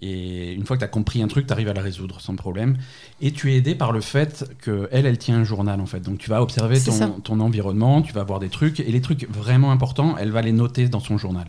Et 0.00 0.52
une 0.52 0.66
fois 0.66 0.76
que 0.76 0.80
tu 0.80 0.84
as 0.84 0.88
compris 0.88 1.22
un 1.22 1.26
truc, 1.28 1.46
tu 1.46 1.52
arrives 1.54 1.68
à 1.68 1.72
la 1.72 1.80
résoudre 1.80 2.20
sans 2.20 2.36
problème. 2.36 2.76
Et 3.22 3.32
tu 3.32 3.52
es 3.52 3.56
aidé 3.56 3.74
par 3.74 3.92
le 3.92 4.02
fait 4.02 4.44
que 4.60 4.88
elle, 4.92 5.06
elle 5.06 5.16
tient 5.16 5.36
un 5.38 5.44
journal 5.44 5.80
en 5.80 5.86
fait. 5.86 6.00
Donc 6.00 6.18
tu 6.18 6.28
vas 6.28 6.42
observer 6.42 6.78
ton, 6.78 7.20
ton 7.20 7.40
environnement, 7.40 8.02
tu 8.02 8.12
vas 8.12 8.22
voir 8.22 8.38
des 8.38 8.50
trucs, 8.50 8.80
et 8.80 8.84
les 8.92 9.00
trucs 9.00 9.26
vraiment 9.30 9.72
importants, 9.72 10.16
elle 10.18 10.30
va 10.32 10.42
les 10.42 10.52
noter 10.52 10.88
dans 10.88 11.00
son 11.00 11.16
journal. 11.16 11.46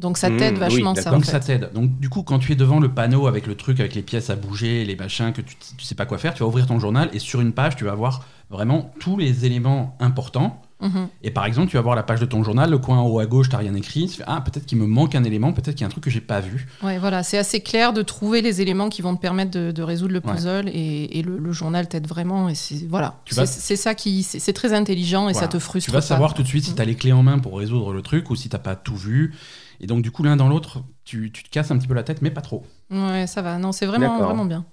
Donc 0.00 0.18
ça 0.18 0.28
Mmh, 0.30 0.36
t'aide 0.36 0.58
vachement 0.58 0.94
ça. 0.94 1.10
en 1.10 1.14
Donc 1.14 1.24
fait. 1.24 1.30
ça 1.30 1.40
t'aide. 1.40 1.70
Donc 1.74 1.98
du 1.98 2.08
coup, 2.10 2.22
quand 2.22 2.38
tu 2.38 2.52
es 2.52 2.54
devant 2.56 2.80
le 2.80 2.92
panneau 2.92 3.26
avec 3.26 3.46
le 3.46 3.54
truc, 3.54 3.80
avec 3.80 3.94
les 3.94 4.02
pièces 4.02 4.28
à 4.30 4.36
bouger, 4.36 4.84
les 4.84 4.96
machins, 4.96 5.32
que 5.32 5.40
tu, 5.40 5.56
tu 5.78 5.84
sais 5.84 5.94
pas 5.94 6.04
quoi 6.06 6.18
faire, 6.18 6.34
tu 6.34 6.40
vas 6.42 6.48
ouvrir 6.48 6.66
ton 6.66 6.78
journal 6.78 7.08
et 7.14 7.18
sur 7.18 7.40
une 7.40 7.52
page, 7.52 7.76
tu 7.76 7.84
vas 7.84 7.94
voir 7.94 8.24
vraiment 8.50 8.92
tous 9.00 9.16
les 9.16 9.44
éléments 9.46 9.96
importants. 10.00 10.62
Mhm. 10.82 11.08
Et 11.22 11.30
par 11.30 11.46
exemple, 11.46 11.70
tu 11.70 11.76
vas 11.78 11.82
voir 11.82 11.96
la 11.96 12.02
page 12.02 12.20
de 12.20 12.26
ton 12.26 12.44
journal, 12.44 12.70
le 12.70 12.76
coin 12.76 12.98
en 12.98 13.06
haut 13.06 13.18
à 13.18 13.24
gauche, 13.24 13.48
t'as 13.48 13.56
rien 13.56 13.74
écrit. 13.74 14.06
Tu 14.08 14.18
fais, 14.18 14.24
ah, 14.26 14.42
peut-être 14.42 14.66
qu'il 14.66 14.76
me 14.76 14.86
manque 14.86 15.14
un 15.14 15.24
élément, 15.24 15.54
peut-être 15.54 15.74
qu'il 15.74 15.80
y 15.80 15.84
a 15.84 15.86
un 15.86 15.90
truc 15.90 16.04
que 16.04 16.10
j'ai 16.10 16.20
pas 16.20 16.40
vu. 16.40 16.68
Ouais, 16.82 16.98
voilà, 16.98 17.22
c'est 17.22 17.38
assez 17.38 17.60
clair 17.60 17.94
de 17.94 18.02
trouver 18.02 18.42
les 18.42 18.60
éléments 18.60 18.90
qui 18.90 19.00
vont 19.00 19.16
te 19.16 19.20
permettre 19.22 19.50
de, 19.52 19.70
de 19.72 19.82
résoudre 19.82 20.12
le 20.12 20.20
Ouais. 20.22 20.34
puzzle 20.34 20.68
et, 20.68 21.18
et 21.18 21.22
le, 21.22 21.38
le 21.38 21.52
journal 21.52 21.88
t'aide 21.88 22.06
vraiment. 22.06 22.50
Et 22.50 22.54
c'est 22.54 22.86
voilà, 22.86 23.16
c'est 23.24 23.76
ça 23.76 23.94
qui, 23.94 24.22
c'est 24.22 24.38
c'est 24.38 24.52
très 24.52 24.74
intelligent 24.74 25.30
et 25.30 25.32
Voilà. 25.32 25.46
ça 25.46 25.48
te 25.50 25.58
frustre. 25.58 25.86
Tu 25.86 25.92
vas 25.92 25.98
pas. 26.00 26.02
savoir 26.02 26.34
tout 26.34 26.42
de 26.42 26.48
suite 26.48 26.64
si 26.64 26.72
Mm. 26.72 26.74
tu 26.76 26.82
as 26.82 26.84
les 26.84 26.94
clés 26.94 27.12
en 27.12 27.22
main 27.22 27.38
pour 27.38 27.56
résoudre 27.58 27.94
le 27.94 28.02
truc 28.02 28.28
ou 28.30 28.36
si 28.36 28.50
t'as 28.50 28.58
pas 28.58 28.76
tout 28.76 28.96
vu. 28.96 29.32
Et 29.80 29.86
donc, 29.86 30.02
du 30.02 30.10
coup, 30.10 30.22
l'un 30.22 30.36
dans 30.36 30.48
l'autre, 30.48 30.82
tu, 31.04 31.30
tu 31.32 31.42
te 31.42 31.50
casses 31.50 31.70
un 31.70 31.78
petit 31.78 31.86
peu 31.88 31.94
la 31.94 32.02
tête, 32.02 32.22
mais 32.22 32.30
pas 32.30 32.40
trop. 32.40 32.64
Ouais, 32.90 33.26
ça 33.26 33.42
va. 33.42 33.58
Non, 33.58 33.72
c'est 33.72 33.86
vraiment 33.86 34.18
vraiment 34.18 34.44
bien. 34.44 34.64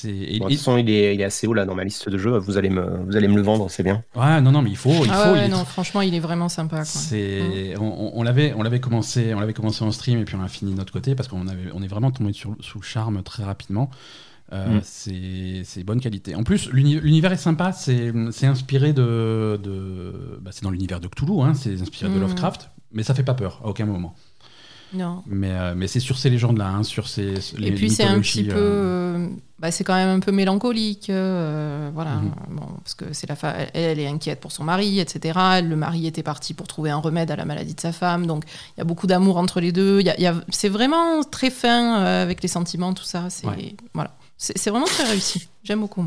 C'est 0.00 0.10
et- 0.10 0.38
Bon, 0.38 0.46
de 0.46 0.52
et- 0.52 0.54
toute 0.54 0.58
façon, 0.64 0.76
il 0.76 0.88
est, 0.90 1.14
il 1.16 1.20
est 1.20 1.24
assez 1.24 1.48
haut 1.48 1.54
là 1.54 1.64
dans 1.64 1.74
ma 1.74 1.82
liste 1.82 2.08
de 2.08 2.16
jeux. 2.18 2.38
Vous 2.38 2.56
allez 2.56 2.70
me, 2.70 3.02
vous 3.04 3.16
allez 3.16 3.26
me 3.26 3.34
le 3.34 3.42
vendre, 3.42 3.68
c'est 3.68 3.82
bien. 3.82 4.04
ouais, 4.14 4.40
non, 4.40 4.52
non, 4.52 4.62
mais 4.62 4.70
il 4.70 4.76
faut, 4.76 4.90
il 5.04 5.10
ah 5.10 5.24
faut. 5.26 5.32
ouais, 5.32 5.38
il 5.40 5.44
est 5.46 5.48
non, 5.48 5.64
franchement, 5.64 6.02
il 6.02 6.14
est 6.14 6.20
vraiment 6.20 6.48
sympa. 6.48 6.76
Quoi. 6.76 6.84
C'est, 6.84 7.74
on, 7.78 7.82
on- 7.84 8.12
on 8.14 8.22
l'avait, 8.22 8.54
on 8.56 8.62
l'avait 8.62 8.78
commencé, 8.78 9.34
on 9.34 9.40
l'avait 9.40 9.54
commencé 9.54 9.82
en 9.84 9.90
stream 9.90 10.20
et 10.20 10.24
puis 10.24 10.36
on 10.36 10.42
a 10.42 10.46
fini 10.48 10.70
de 10.70 10.76
notre 10.76 10.92
côté 10.92 11.16
parce 11.16 11.28
qu'on 11.28 11.48
avait, 11.48 11.70
on 11.74 11.82
est 11.82 11.88
vraiment 11.88 12.12
tombé 12.12 12.32
sur- 12.32 12.54
sous 12.60 12.78
le 12.78 12.84
charme 12.84 13.22
très 13.24 13.42
rapidement. 13.42 13.90
Euh, 14.52 14.78
Mm. 14.78 14.80
C'est, 14.84 15.62
c'est 15.64 15.82
bonne 15.84 16.00
qualité. 16.00 16.34
En 16.36 16.42
plus, 16.44 16.70
l'uni- 16.70 17.00
l'univers 17.00 17.32
est 17.32 17.36
sympa. 17.36 17.72
C'est, 17.72 18.12
c'est 18.30 18.46
inspiré 18.46 18.92
de, 18.92 19.60
de 19.62 20.38
bah, 20.40 20.52
c'est 20.54 20.62
dans 20.62 20.70
l'univers 20.70 21.00
de 21.00 21.08
Cthulhu. 21.08 21.40
Hein, 21.42 21.52
c'est 21.54 21.78
inspiré 21.82 22.10
de 22.10 22.16
Mm. 22.16 22.20
Lovecraft, 22.20 22.70
mais 22.92 23.02
ça 23.02 23.14
fait 23.14 23.22
pas 23.24 23.34
peur 23.34 23.60
à 23.64 23.68
aucun 23.68 23.86
moment. 23.86 24.14
Non. 24.94 25.22
Mais, 25.26 25.50
euh, 25.50 25.74
mais 25.76 25.86
c'est 25.86 26.00
sur 26.00 26.16
ces 26.16 26.30
légendes-là, 26.30 26.66
hein, 26.68 26.82
sur 26.82 27.08
ces. 27.08 27.34
les 27.58 27.68
Et 27.68 27.72
puis 27.72 27.90
c'est 27.90 28.04
un 28.04 28.18
petit 28.20 28.44
mythologies, 28.44 28.44
peu, 28.44 28.54
euh, 28.56 29.18
euh, 29.18 29.28
bah, 29.58 29.70
c'est 29.70 29.84
quand 29.84 29.94
même 29.94 30.08
un 30.08 30.20
peu 30.20 30.32
mélancolique, 30.32 31.10
euh, 31.10 31.90
voilà. 31.92 32.14
Mhm. 32.14 32.32
Bon, 32.52 32.66
parce 32.82 32.94
que 32.94 33.12
c'est 33.12 33.28
la 33.28 33.36
fa- 33.36 33.54
elle, 33.54 33.68
elle 33.74 33.98
est 34.00 34.06
inquiète 34.06 34.40
pour 34.40 34.50
son 34.50 34.64
mari, 34.64 34.98
etc. 34.98 35.38
Le 35.62 35.76
mari 35.76 36.06
était 36.06 36.22
parti 36.22 36.54
pour 36.54 36.66
trouver 36.68 36.88
un 36.88 36.96
remède 36.96 37.30
à 37.30 37.36
la 37.36 37.44
maladie 37.44 37.74
de 37.74 37.80
sa 37.80 37.92
femme, 37.92 38.26
donc 38.26 38.44
il 38.46 38.78
y 38.78 38.80
a 38.80 38.84
beaucoup 38.84 39.06
d'amour 39.06 39.36
entre 39.36 39.60
les 39.60 39.72
deux. 39.72 40.00
Y 40.00 40.08
a- 40.08 40.16
il 40.16 40.22
y 40.22 40.26
a- 40.26 40.42
c'est 40.48 40.70
vraiment 40.70 41.22
très 41.22 41.50
fin 41.50 42.00
euh, 42.00 42.22
avec 42.22 42.40
les 42.42 42.48
sentiments, 42.48 42.94
tout 42.94 43.04
ça. 43.04 43.28
C'est 43.28 43.46
Ouais. 43.46 43.74
voilà, 43.92 44.12
c'est 44.38 44.70
vraiment 44.70 44.86
très 44.86 45.04
réussi. 45.04 45.48
J'aime 45.64 45.80
beaucoup. 45.80 46.06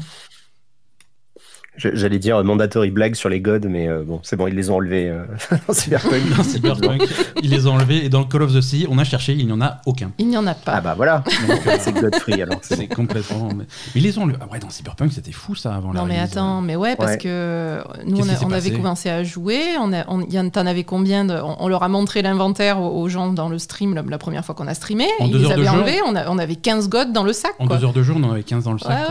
J'allais 1.77 2.19
dire 2.19 2.35
euh, 2.37 2.43
mandatory 2.43 2.91
blague 2.91 3.15
sur 3.15 3.29
les 3.29 3.39
gods, 3.39 3.61
mais 3.69 3.87
euh, 3.87 4.03
bon, 4.05 4.19
c'est 4.23 4.35
bon, 4.35 4.45
ils 4.47 4.53
les 4.55 4.69
ont 4.69 4.75
enlevés 4.75 5.09
euh, 5.09 5.23
dans 5.67 5.73
Cyberpunk. 5.73 6.35
dans 6.37 6.43
Cyberpunk. 6.43 7.01
Ils 7.41 7.49
les 7.49 7.65
ont 7.65 7.71
enlevés 7.75 8.03
et 8.05 8.09
dans 8.09 8.19
le 8.19 8.25
Call 8.25 8.41
of 8.41 8.53
the 8.53 8.59
Sea, 8.59 8.87
on 8.89 8.97
a 8.97 9.05
cherché, 9.05 9.31
il 9.33 9.45
n'y 9.45 9.51
en 9.53 9.61
a 9.61 9.77
aucun. 9.85 10.11
Il 10.17 10.27
n'y 10.27 10.35
en 10.35 10.45
a 10.47 10.53
pas. 10.53 10.73
Ah 10.75 10.81
bah 10.81 10.93
voilà, 10.97 11.23
euh, 11.49 11.75
c'est 11.79 11.93
Godfrey 11.93 12.41
alors. 12.41 12.59
c'est 12.61 12.75
C'est 12.75 12.87
complètement. 12.87 13.47
Mais, 13.55 13.63
mais 13.63 13.65
ils 13.95 14.03
les 14.03 14.17
ont 14.17 14.23
enlevés. 14.23 14.37
Ah 14.41 14.47
ouais, 14.51 14.59
dans 14.59 14.69
Cyberpunk, 14.69 15.13
c'était 15.13 15.31
fou 15.31 15.55
ça 15.55 15.73
avant 15.73 15.93
la 15.93 16.01
Non 16.01 16.05
mais 16.07 16.17
release. 16.19 16.31
attends, 16.33 16.59
mais 16.61 16.75
ouais, 16.75 16.97
parce 16.97 17.11
Ouais. 17.11 17.17
que 17.19 17.81
nous 18.05 18.17
Qu'est-ce 18.17 18.43
on, 18.45 18.51
a- 18.51 18.57
avait 18.57 18.71
commencé 18.71 19.09
à 19.09 19.23
jouer, 19.23 19.61
on 19.79 19.93
a, 19.93 20.03
on, 20.09 20.21
y 20.27 20.37
en- 20.37 20.49
t'en 20.49 20.65
avais 20.65 20.83
combien 20.83 21.23
de- 21.23 21.35
on, 21.41 21.55
on 21.63 21.67
leur 21.69 21.83
a 21.83 21.87
montré 21.87 22.21
l'inventaire 22.21 22.81
aux, 22.81 23.01
aux 23.01 23.07
gens 23.07 23.31
dans 23.31 23.47
le 23.47 23.57
stream 23.57 23.95
la, 23.95 24.01
la 24.01 24.17
première 24.17 24.43
fois 24.43 24.55
qu'on 24.55 24.67
a 24.67 24.73
streamé, 24.73 25.05
En 25.21 25.25
ils 25.27 25.31
deux 25.31 25.37
les 25.39 25.43
heures 25.45 25.49
de 25.51 25.53
avaient 25.55 25.63
jeu 25.63 25.69
enlevés, 25.71 25.99
on, 26.05 26.15
a- 26.17 26.27
on 26.29 26.37
avait 26.37 26.57
15 26.57 26.89
godes 26.89 27.13
dans 27.13 27.23
le 27.23 27.31
sac. 27.31 27.53
En 27.59 27.65
quoi. 27.67 27.77
deux 27.77 27.85
heures 27.85 27.93
de 27.93 28.03
jour, 28.03 28.17
on 28.19 28.23
en 28.25 28.31
avait 28.33 28.43
15 28.43 28.65
dans 28.65 28.73
le 28.73 28.79
sac. 28.79 28.89
Ouais, 28.89 29.05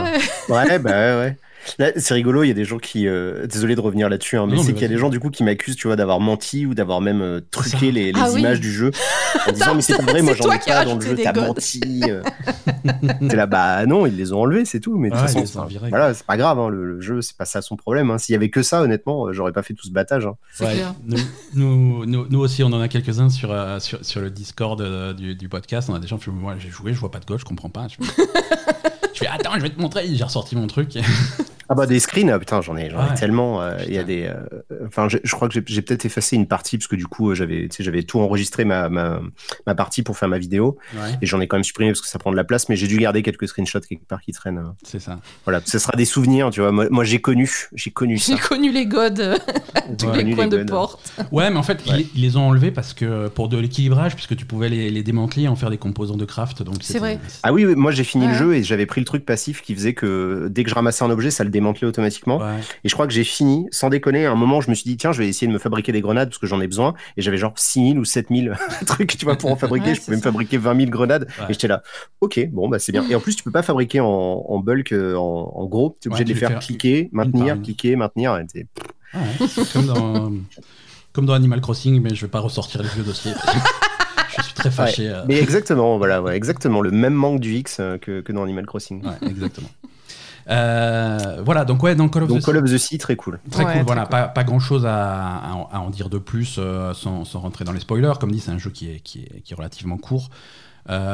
quoi. 0.47 0.55
ouais. 0.61 0.67
Ouais, 0.69 0.79
bah 0.79 0.91
ouais, 0.91 1.37
c'est 1.77 2.13
rigolo, 2.13 2.43
il 2.43 2.47
y 2.47 2.51
a 2.51 2.55
des 2.55 2.65
gens 2.65 2.77
qui. 2.77 3.07
euh, 3.07 3.45
désolé 3.47 3.75
de 3.75 3.81
revenir 3.81 4.09
là-dessus, 4.09 4.37
hein, 4.37 4.45
mais 4.49 4.55
Non, 4.55 4.63
c'est 4.63 4.73
qu'il 4.73 4.81
y 4.81 4.85
a 4.85 4.89
des 4.89 4.97
gens 4.97 5.09
du 5.09 5.19
coup 5.19 5.29
qui 5.29 5.43
m'accusent, 5.43 5.75
tu 5.75 5.87
vois, 5.87 5.95
d'avoir 5.95 6.19
menti 6.19 6.65
ou 6.65 6.73
d'avoir 6.73 7.01
même 7.01 7.21
euh, 7.21 7.39
truqué 7.51 7.91
les, 7.91 8.11
les 8.11 8.19
Ah 8.21 8.29
oui. 8.33 8.39
images 8.41 8.59
du 8.59 8.71
jeu 8.71 8.91
en 9.47 9.51
disant 9.53 9.75
mais 9.75 9.81
c'est 9.81 9.95
pas 9.97 10.03
vrai, 10.03 10.21
moi 10.21 10.33
j'en 10.33 10.51
ai 10.51 10.59
pas 10.59 10.85
dans 10.85 10.95
le 10.95 11.01
jeu, 11.01 11.15
t'as 11.21 11.33
menti. 11.33 11.81
euh. 12.07 12.21
T'es 13.29 13.35
là, 13.35 13.45
bah 13.45 13.85
non, 13.85 14.05
ils 14.05 14.15
les 14.15 14.33
ont 14.33 14.41
enlevés, 14.41 14.65
c'est 14.65 14.79
tout. 14.79 14.97
Mais 14.97 15.09
de 15.09 15.15
toute 15.15 15.27
façon, 15.29 15.43
voilà, 15.89 16.13
c'est 16.13 16.25
pas 16.25 16.37
grave, 16.37 16.59
hein, 16.59 16.69
le, 16.69 16.85
le 16.85 17.01
jeu, 17.01 17.21
c'est 17.21 17.35
pas 17.37 17.45
ça 17.45 17.61
son 17.61 17.75
problème. 17.75 18.11
hein. 18.11 18.17
S'il 18.17 18.33
y 18.33 18.35
avait 18.35 18.49
que 18.49 18.61
ça, 18.63 18.81
honnêtement, 18.81 19.31
j'aurais 19.33 19.51
pas 19.53 19.63
fait 19.63 19.73
tout 19.73 19.85
ce 19.87 19.91
battage. 19.91 20.27
C'est 20.53 20.65
Ouais, 20.65 20.73
clair. 20.73 20.93
nous, 21.05 21.17
nous, 21.53 22.05
nous- 22.05 22.27
nous 22.29 22.39
aussi, 22.39 22.63
on 22.63 22.67
en 22.73 22.81
a 22.81 22.87
quelques-uns 22.87 23.29
sur, 23.29 23.51
euh, 23.51 23.79
sur, 23.79 24.03
sur 24.03 24.21
le 24.21 24.29
Discord 24.29 24.81
du, 25.15 25.35
du 25.35 25.49
podcast. 25.49 25.89
On 25.91 25.95
a 25.95 25.99
des 25.99 26.07
gens 26.07 26.17
qui 26.17 26.29
Moi, 26.29 26.55
j'ai 26.59 26.69
joué, 26.69 26.93
je 26.93 26.99
vois 26.99 27.11
pas 27.11 27.19
de 27.19 27.25
gauche, 27.25 27.41
je 27.41 27.45
comprends 27.45 27.69
pas. 27.69 27.87
Je 27.87 27.97
je 29.13 29.19
fais, 29.19 29.27
Attends, 29.27 29.53
je 29.55 29.61
vais 29.61 29.69
te 29.69 29.79
montrer. 29.79 30.13
J'ai 30.13 30.23
ressorti 30.23 30.55
mon 30.55 30.67
truc. 30.67 30.97
Ah 31.71 31.75
bah 31.75 31.85
des 31.85 32.01
screens, 32.01 32.29
ah, 32.29 32.37
putain, 32.37 32.59
j'en 32.61 32.75
ai, 32.75 32.89
j'en 32.89 32.97
ai 32.99 33.09
Ouais. 33.11 33.15
tellement. 33.15 33.61
euh, 33.61 33.77
Il 33.87 33.93
y 33.93 33.97
a 33.97 34.03
des, 34.03 34.23
euh, 34.25 34.85
enfin, 34.87 35.07
je, 35.07 35.19
je 35.23 35.31
crois 35.33 35.47
que 35.47 35.53
j'ai- 35.65 35.81
peut-être 35.81 36.05
effacé 36.05 36.35
une 36.35 36.45
partie 36.45 36.77
parce 36.77 36.87
que 36.87 36.97
du 36.97 37.07
coup, 37.07 37.29
euh, 37.31 37.33
j'avais, 37.35 37.69
tu 37.69 37.77
sais, 37.77 37.83
j'avais 37.83 38.03
tout 38.03 38.19
enregistré 38.19 38.65
ma, 38.65 38.89
ma, 38.89 39.21
ma 39.65 39.73
partie 39.73 40.03
pour 40.03 40.17
faire 40.17 40.27
ma 40.27 40.37
vidéo 40.37 40.77
Ouais, 40.93 41.11
et 41.21 41.25
j'en 41.25 41.39
ai 41.39 41.47
quand 41.47 41.55
même 41.55 41.63
supprimé 41.63 41.91
parce 41.91 42.01
que 42.01 42.07
ça 42.09 42.19
prend 42.19 42.29
de 42.29 42.35
la 42.35 42.43
place, 42.43 42.67
mais 42.67 42.75
j'ai 42.75 42.87
dû 42.87 42.97
garder 42.97 43.21
quelques 43.23 43.47
screenshots 43.47 43.79
quelque 43.87 44.05
part 44.05 44.19
qui 44.21 44.33
traînent. 44.33 44.57
euh. 44.57 44.69
c'est 44.83 44.99
ça. 44.99 45.19
Voilà, 45.45 45.61
ce 45.63 45.79
sera 45.79 45.93
des 45.95 46.03
souvenirs, 46.03 46.49
tu 46.49 46.59
vois. 46.59 46.73
Moi, 46.73 46.87
moi, 46.91 47.05
j'ai 47.05 47.21
connu, 47.21 47.49
j'ai 47.73 47.91
connu 47.91 48.17
ça. 48.17 48.33
J'ai 48.33 48.39
connu 48.41 48.71
les 48.73 48.85
godes 48.85 49.37
J'ai 49.99 50.07
Ouais. 50.07 50.23
les 50.23 50.35
coins 50.35 50.47
de 50.47 50.63
porte. 50.63 51.13
Ouais, 51.31 51.49
mais 51.49 51.57
en 51.57 51.63
fait, 51.63 51.79
Ouais. 51.89 52.01
ils, 52.01 52.09
ils 52.15 52.21
les 52.21 52.35
ont 52.35 52.49
enlevés 52.49 52.71
parce 52.71 52.93
que 52.93 53.29
pour 53.29 53.47
de 53.47 53.57
l'équilibrage, 53.57 54.15
puisque 54.15 54.35
tu 54.35 54.45
pouvais 54.45 54.67
les, 54.67 54.89
les 54.89 55.03
démanteler 55.03 55.43
et 55.43 55.47
en 55.47 55.55
faire 55.55 55.69
des 55.69 55.77
composants 55.77 56.17
de 56.17 56.25
craft. 56.25 56.63
Donc 56.63 56.75
C'est 56.81 56.99
vrai. 56.99 57.17
Ah 57.43 57.53
oui, 57.53 57.65
oui, 57.65 57.75
moi 57.75 57.91
j'ai 57.91 58.03
fini 58.03 58.25
Ouais. 58.25 58.31
le 58.33 58.37
jeu 58.37 58.55
et 58.55 58.63
j'avais 58.63 58.85
pris 58.85 58.99
le 58.99 59.05
truc 59.05 59.25
passif 59.25 59.61
qui 59.61 59.73
faisait 59.73 59.93
que 59.93 60.49
dès 60.51 60.63
que 60.65 60.69
je 60.69 60.75
ramassais 60.75 61.03
un 61.05 61.09
objet, 61.09 61.31
ça 61.31 61.43
le 61.45 61.49
démantelé 61.61 61.87
automatiquement. 61.87 62.41
Et 62.83 62.89
je 62.89 62.93
crois 62.93 63.07
que 63.07 63.13
j'ai 63.13 63.23
fini, 63.23 63.67
sans 63.71 63.89
déconner, 63.89 64.25
à 64.25 64.31
un 64.31 64.35
moment, 64.35 64.61
je 64.61 64.69
me 64.69 64.75
suis 64.75 64.89
dit, 64.89 64.97
tiens, 64.97 65.11
je 65.11 65.19
vais 65.19 65.27
essayer 65.27 65.47
de 65.47 65.53
me 65.53 65.59
fabriquer 65.59 65.91
des 65.91 66.01
grenades 66.01 66.29
parce 66.29 66.39
que 66.39 66.47
j'en 66.47 66.59
ai 66.59 66.67
besoin. 66.67 66.93
Et 67.17 67.21
j'avais 67.21 67.37
genre 67.37 67.53
6000 67.55 67.99
ou 67.99 68.05
7000 68.05 68.55
trucs, 68.85 69.17
tu 69.17 69.25
vois, 69.25 69.37
pour 69.37 69.51
en 69.51 69.55
fabriquer. 69.55 69.95
je 69.95 70.01
pouvais 70.01 70.17
me 70.17 70.21
fabriquer 70.21 70.57
20 70.57 70.75
000 70.77 70.89
grenades. 70.89 71.27
Et 71.49 71.53
j'étais 71.53 71.67
là, 71.67 71.83
ok, 72.19 72.49
bon, 72.51 72.67
bah 72.67 72.79
c'est 72.79 72.91
bien. 72.91 73.05
Et 73.09 73.15
en 73.15 73.19
plus, 73.19 73.35
tu 73.35 73.43
peux 73.43 73.51
pas 73.51 73.63
fabriquer 73.63 73.99
en, 74.01 74.59
bulk, 74.59 74.91
euh, 74.91 75.15
en, 75.15 75.65
gros. 75.65 75.97
Tu 76.01 76.07
es 76.07 76.11
obligé 76.11 76.25
de 76.25 76.29
les 76.29 76.35
faire, 76.35 76.59
cliquer, 76.59 77.09
maintenir, 77.11 77.61
cliquer, 77.61 77.95
maintenir. 77.95 78.39
comme, 79.73 79.85
dans, 79.85 80.31
comme 81.13 81.25
dans 81.25 81.33
Animal 81.33 81.61
Crossing, 81.61 82.01
mais 82.01 82.15
je 82.15 82.21
vais 82.21 82.31
pas 82.31 82.39
ressortir 82.39 82.81
les 82.81 82.89
vieux 82.89 83.03
dossiers. 83.03 83.33
je 84.37 84.43
suis 84.43 84.53
très 84.53 84.71
fâché. 84.71 85.09
Euh. 85.09 85.23
Mais 85.27 85.39
exactement, 85.39 85.97
voilà, 85.97 86.21
ouais, 86.21 86.35
exactement. 86.35 86.81
Le 86.81 86.91
même 86.91 87.13
manque 87.13 87.39
du 87.39 87.53
X 87.55 87.77
euh, 87.79 87.97
que, 87.97 88.21
que 88.21 88.31
dans 88.31 88.43
Animal 88.43 88.65
Crossing. 88.65 89.03
exactement. 89.21 89.69
Euh, 90.51 91.41
voilà, 91.45 91.65
donc 91.65 91.81
ouais, 91.83 91.95
dans 91.95 92.09
Call 92.09 92.23
of 92.23 92.29
donc 92.29 92.41
the 92.41 92.45
Call 92.45 92.57
of 92.57 92.65
the 92.65 92.77
Sea, 92.77 92.97
très 92.97 93.15
cool. 93.15 93.39
Très 93.49 93.63
cool, 93.63 93.83
voilà, 93.85 94.05
Pas, 94.05 94.27
pas, 94.27 94.43
grand 94.43 94.59
chose 94.59 94.85
à, 94.85 95.37
à, 95.71 95.79
en 95.79 95.89
dire 95.89 96.09
de 96.09 96.17
plus 96.17 96.59
sans, 96.93 97.25
sans, 97.25 97.39
rentrer 97.39 97.65
dans 97.65 97.71
les 97.71 97.79
spoilers. 97.79 98.13
Comme 98.19 98.31
dit, 98.31 98.39
c'est 98.39 98.51
un 98.51 98.57
jeu 98.57 98.69
qui 98.69 98.89
est, 98.89 98.99
qui 98.99 99.19
est, 99.19 99.41
qui 99.41 99.53
est 99.53 99.55
relativement 99.55 99.97
court. 99.97 100.29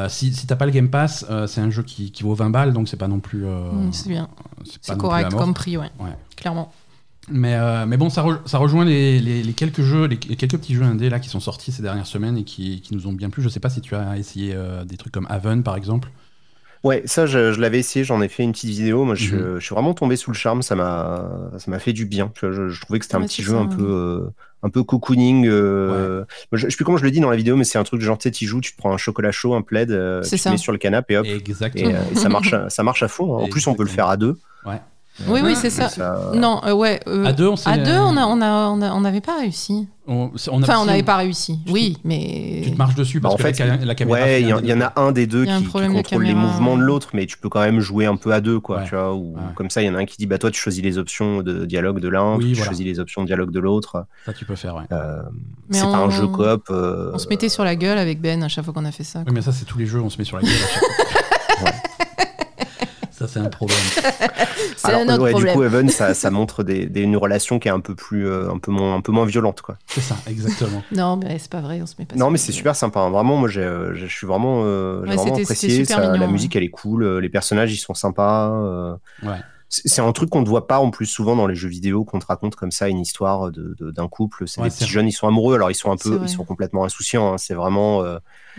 si, 0.08 0.34
si 0.34 0.46
t'as 0.46 0.56
pas 0.56 0.66
le 0.66 0.72
Game 0.72 0.90
Pass, 0.90 1.24
c'est 1.46 1.60
un 1.60 1.70
jeu 1.70 1.82
qui, 1.82 2.10
qui, 2.10 2.22
vaut 2.22 2.34
20 2.34 2.50
balles, 2.50 2.72
donc 2.72 2.88
c'est 2.88 2.96
pas 2.96 3.08
non 3.08 3.20
plus. 3.20 3.44
Mm, 3.44 3.92
c'est 3.92 4.08
bien. 4.08 4.28
C'est 4.82 4.98
correct 4.98 5.32
comme 5.32 5.54
prix, 5.54 5.76
ouais. 5.76 5.90
ouais. 6.00 6.16
Clairement. 6.36 6.72
Mais, 7.30 7.54
euh, 7.54 7.86
mais 7.86 7.96
bon, 7.96 8.10
ça, 8.10 8.24
ça 8.46 8.58
rejoint 8.58 8.84
les, 8.84 9.20
les, 9.20 9.52
quelques 9.52 9.82
jeux, 9.82 10.06
les, 10.06 10.16
quelques 10.16 10.56
petits 10.56 10.74
jeux 10.74 10.82
indés 10.82 11.10
là 11.10 11.20
qui 11.20 11.28
sont 11.28 11.40
sortis 11.40 11.72
ces 11.72 11.82
dernières 11.82 12.06
semaines 12.06 12.38
et 12.38 12.44
qui, 12.44 12.80
qui 12.80 12.94
nous 12.94 13.06
ont 13.06 13.12
bien 13.12 13.30
plu. 13.30 13.42
Je 13.42 13.48
sais 13.48 13.60
pas 13.60 13.70
si 13.70 13.80
tu 13.80 13.94
as 13.94 14.16
essayé 14.16 14.52
euh, 14.54 14.84
des 14.84 14.96
trucs 14.96 15.12
comme 15.12 15.26
Haven 15.28 15.62
par 15.62 15.76
exemple. 15.76 16.10
Ouais, 16.84 17.02
ça 17.06 17.26
je, 17.26 17.52
je 17.52 17.60
l'avais 17.60 17.78
essayé, 17.78 18.04
j'en 18.04 18.20
ai 18.22 18.28
fait 18.28 18.42
une 18.42 18.52
petite 18.52 18.70
vidéo. 18.70 19.04
Moi, 19.04 19.14
je, 19.14 19.34
mhm. 19.34 19.58
je, 19.58 19.64
suis 19.64 19.74
vraiment 19.74 19.94
tombé 19.94 20.16
sous 20.16 20.30
le 20.30 20.36
charme. 20.36 20.62
Ça 20.62 20.74
m'a, 20.74 21.50
ça 21.58 21.70
m'a 21.70 21.78
fait 21.78 21.92
du 21.92 22.04
bien. 22.04 22.32
Je, 22.40 22.68
je 22.68 22.80
trouvais 22.80 22.98
que 22.98 23.04
c'était 23.04 23.16
un 23.16 23.22
petit 23.22 23.42
jeu 23.42 23.56
un 23.56 23.66
peu, 23.66 23.84
euh, 23.84 24.30
un 24.62 24.70
peu 24.70 24.82
cocooning. 24.82 25.46
je, 25.46 26.24
sais 26.52 26.76
plus 26.76 26.84
comment 26.84 26.98
je 26.98 27.04
le 27.04 27.10
dis 27.10 27.20
dans 27.20 27.30
la 27.30 27.36
vidéo, 27.36 27.56
mais 27.56 27.64
c'est 27.64 27.78
un 27.78 27.84
truc 27.84 28.00
genre 28.00 28.18
tu 28.18 28.32
sais, 28.32 28.46
joues, 28.46 28.60
tu 28.60 28.72
te 28.72 28.76
prends 28.78 28.92
un 28.92 28.98
chocolat 28.98 29.32
chaud, 29.32 29.54
un 29.54 29.62
plaid, 29.62 29.88
tu 29.88 30.38
te 30.38 30.48
mets 30.48 30.56
sur 30.56 30.72
le 30.72 30.78
canapé 30.78 31.14
et 31.14 31.18
hop. 31.18 31.26
Exactement. 31.26 31.90
Et, 32.12 32.14
ça 32.14 32.28
marche, 32.28 32.54
ça 32.68 32.82
marche 32.82 33.02
à 33.02 33.08
fond. 33.08 33.38
Hein. 33.38 33.44
En 33.44 33.48
plus, 33.48 33.66
on 33.66 33.74
peut 33.74 33.84
le 33.84 33.88
faire 33.88 34.08
à 34.08 34.16
deux. 34.16 34.38
Ouais. 34.64 34.80
Oui, 35.26 35.40
oui, 35.42 35.56
c'est 35.56 35.70
ça. 35.70 35.90
Non, 36.34 36.60
euh, 36.64 36.72
ouais. 36.72 37.00
Euh, 37.08 37.24
à 37.24 37.32
deux, 37.32 37.48
on 37.48 37.54
À 37.66 37.78
deux, 37.78 37.98
on 37.98 38.12
n'avait 38.12 38.26
on 38.26 38.82
a, 38.82 38.92
on 38.92 39.04
avait 39.04 39.20
pas 39.20 39.38
réussi. 39.38 39.88
On, 40.06 40.30
enfin, 40.34 40.78
on 40.78 40.86
n'avait 40.86 41.02
pas 41.02 41.16
réussi. 41.16 41.58
Oui, 41.68 41.98
mais. 42.04 42.62
Tu 42.64 42.72
te 42.72 42.78
marches 42.78 42.94
dessus 42.94 43.20
parce 43.20 43.34
bah, 43.34 43.44
en 43.44 43.50
que 43.50 43.54
fait, 43.54 43.84
la, 43.84 43.94
caméra. 43.94 44.18
Ouais, 44.18 44.40
il 44.40 44.48
y, 44.48 44.72
en 44.72 44.80
a 44.80 44.92
un 44.96 45.12
des 45.12 45.26
deux 45.26 45.44
qui, 45.44 45.64
contrôle 45.64 46.24
les 46.24 46.34
mouvements 46.34 46.76
de 46.76 46.82
l'autre, 46.82 47.10
mais 47.12 47.26
tu 47.26 47.36
peux 47.36 47.48
quand 47.48 47.60
même 47.60 47.80
jouer 47.80 48.06
un 48.06 48.16
peu 48.16 48.32
à 48.32 48.40
deux, 48.40 48.60
quoi. 48.60 48.84
Tu 48.84 48.94
vois, 48.94 49.14
ou 49.14 49.36
comme 49.54 49.70
ça, 49.70 49.82
il 49.82 49.86
y 49.86 49.90
en 49.90 49.94
a 49.94 49.98
un 49.98 50.06
qui 50.06 50.16
dit 50.16 50.26
bah 50.26 50.38
toi, 50.38 50.50
tu 50.50 50.60
choisis 50.60 50.82
les 50.82 50.98
options 50.98 51.42
de 51.42 51.66
dialogue 51.66 52.00
de 52.00 52.08
l'un, 52.08 52.38
tu 52.38 52.54
choisis 52.54 52.86
les 52.86 53.00
options 53.00 53.22
de 53.22 53.26
dialogue 53.26 53.50
de 53.50 53.60
l'autre. 53.60 54.06
Ça, 54.24 54.32
tu 54.32 54.44
peux 54.44 54.56
faire, 54.56 54.76
ouais. 54.76 54.84
Euh, 54.92 55.22
c'est 55.70 55.82
pas 55.82 55.98
un 55.98 56.10
jeu 56.10 56.26
coop. 56.26 56.70
On 56.70 57.18
se 57.18 57.28
mettait 57.28 57.48
sur 57.48 57.64
la 57.64 57.76
gueule 57.76 57.98
avec 57.98 58.20
Ben 58.20 58.42
à 58.42 58.48
chaque 58.48 58.64
fois 58.64 58.72
qu'on 58.72 58.84
a 58.84 58.92
fait 58.92 59.04
ça. 59.04 59.24
Oui, 59.26 59.32
mais 59.34 59.42
ça, 59.42 59.52
c'est 59.52 59.64
tous 59.64 59.78
les 59.78 59.86
jeux, 59.86 60.00
on 60.00 60.10
se 60.10 60.18
met 60.18 60.24
sur 60.24 60.36
la 60.36 60.42
gueule 60.42 60.52
à 60.52 60.68
chaque 60.68 61.58
fois. 61.58 61.70
C'est 63.28 63.40
un 63.40 63.48
problème. 63.48 63.78
c'est 64.76 64.92
un 64.92 65.08
autre 65.08 65.28
problème. 65.28 65.52
Du 65.52 65.58
coup, 65.58 65.62
Evan, 65.62 65.88
ça, 65.88 66.14
ça 66.14 66.30
montre 66.30 66.62
des, 66.62 66.86
des, 66.86 67.02
une 67.02 67.16
relation 67.16 67.58
qui 67.58 67.68
est 67.68 67.70
un 67.70 67.80
peu, 67.80 67.94
plus, 67.94 68.26
euh, 68.26 68.50
un 68.50 68.58
peu, 68.58 68.70
moins, 68.70 68.94
un 68.94 69.00
peu 69.00 69.12
moins 69.12 69.26
violente. 69.26 69.60
quoi. 69.60 69.76
C'est 69.86 70.00
ça, 70.00 70.16
exactement. 70.26 70.82
non, 70.92 71.16
mais 71.16 71.38
c'est 71.38 71.50
pas 71.50 71.60
vrai, 71.60 71.80
on 71.82 71.86
se 71.86 71.94
met 71.98 72.06
pas 72.06 72.16
Non, 72.16 72.30
mais 72.30 72.38
c'est 72.38 72.52
super 72.52 72.74
sympa. 72.74 73.00
Hein. 73.00 73.10
Vraiment, 73.10 73.36
moi, 73.36 73.50
euh, 73.56 73.92
je 73.94 74.06
suis 74.06 74.26
vraiment, 74.26 74.62
euh, 74.64 75.02
vraiment 75.04 75.36
apprécié. 75.36 75.84
Ça, 75.84 76.16
la 76.16 76.26
musique, 76.26 76.56
elle 76.56 76.64
est 76.64 76.70
cool. 76.70 77.18
Les 77.18 77.28
personnages, 77.28 77.72
ils 77.72 77.78
sont 77.78 77.94
sympas. 77.94 78.98
ouais 79.22 79.38
c'est 79.70 80.00
un 80.00 80.12
truc 80.12 80.30
qu'on 80.30 80.40
ne 80.40 80.48
voit 80.48 80.66
pas 80.66 80.78
en 80.78 80.90
plus 80.90 81.04
souvent 81.04 81.36
dans 81.36 81.46
les 81.46 81.54
jeux 81.54 81.68
vidéo 81.68 82.02
qu'on 82.02 82.18
te 82.20 82.24
raconte 82.24 82.56
comme 82.56 82.70
ça 82.70 82.88
une 82.88 83.00
histoire 83.00 83.50
d'un 83.50 83.74
de, 83.78 84.06
couple 84.06 84.48
c'est 84.48 84.62
des 84.62 84.70
petits 84.70 84.86
jeunes 84.86 85.06
ils 85.06 85.12
sont 85.12 85.28
amoureux 85.28 85.56
alors 85.56 85.70
ils 85.70 85.74
sont 85.74 85.92
un 85.92 85.98
peu 85.98 86.18
ils 86.22 86.28
sont 86.30 86.44
complètement 86.44 86.84
insouciants 86.84 87.34
hein. 87.34 87.36
c'est 87.36 87.52
vraiment 87.52 88.02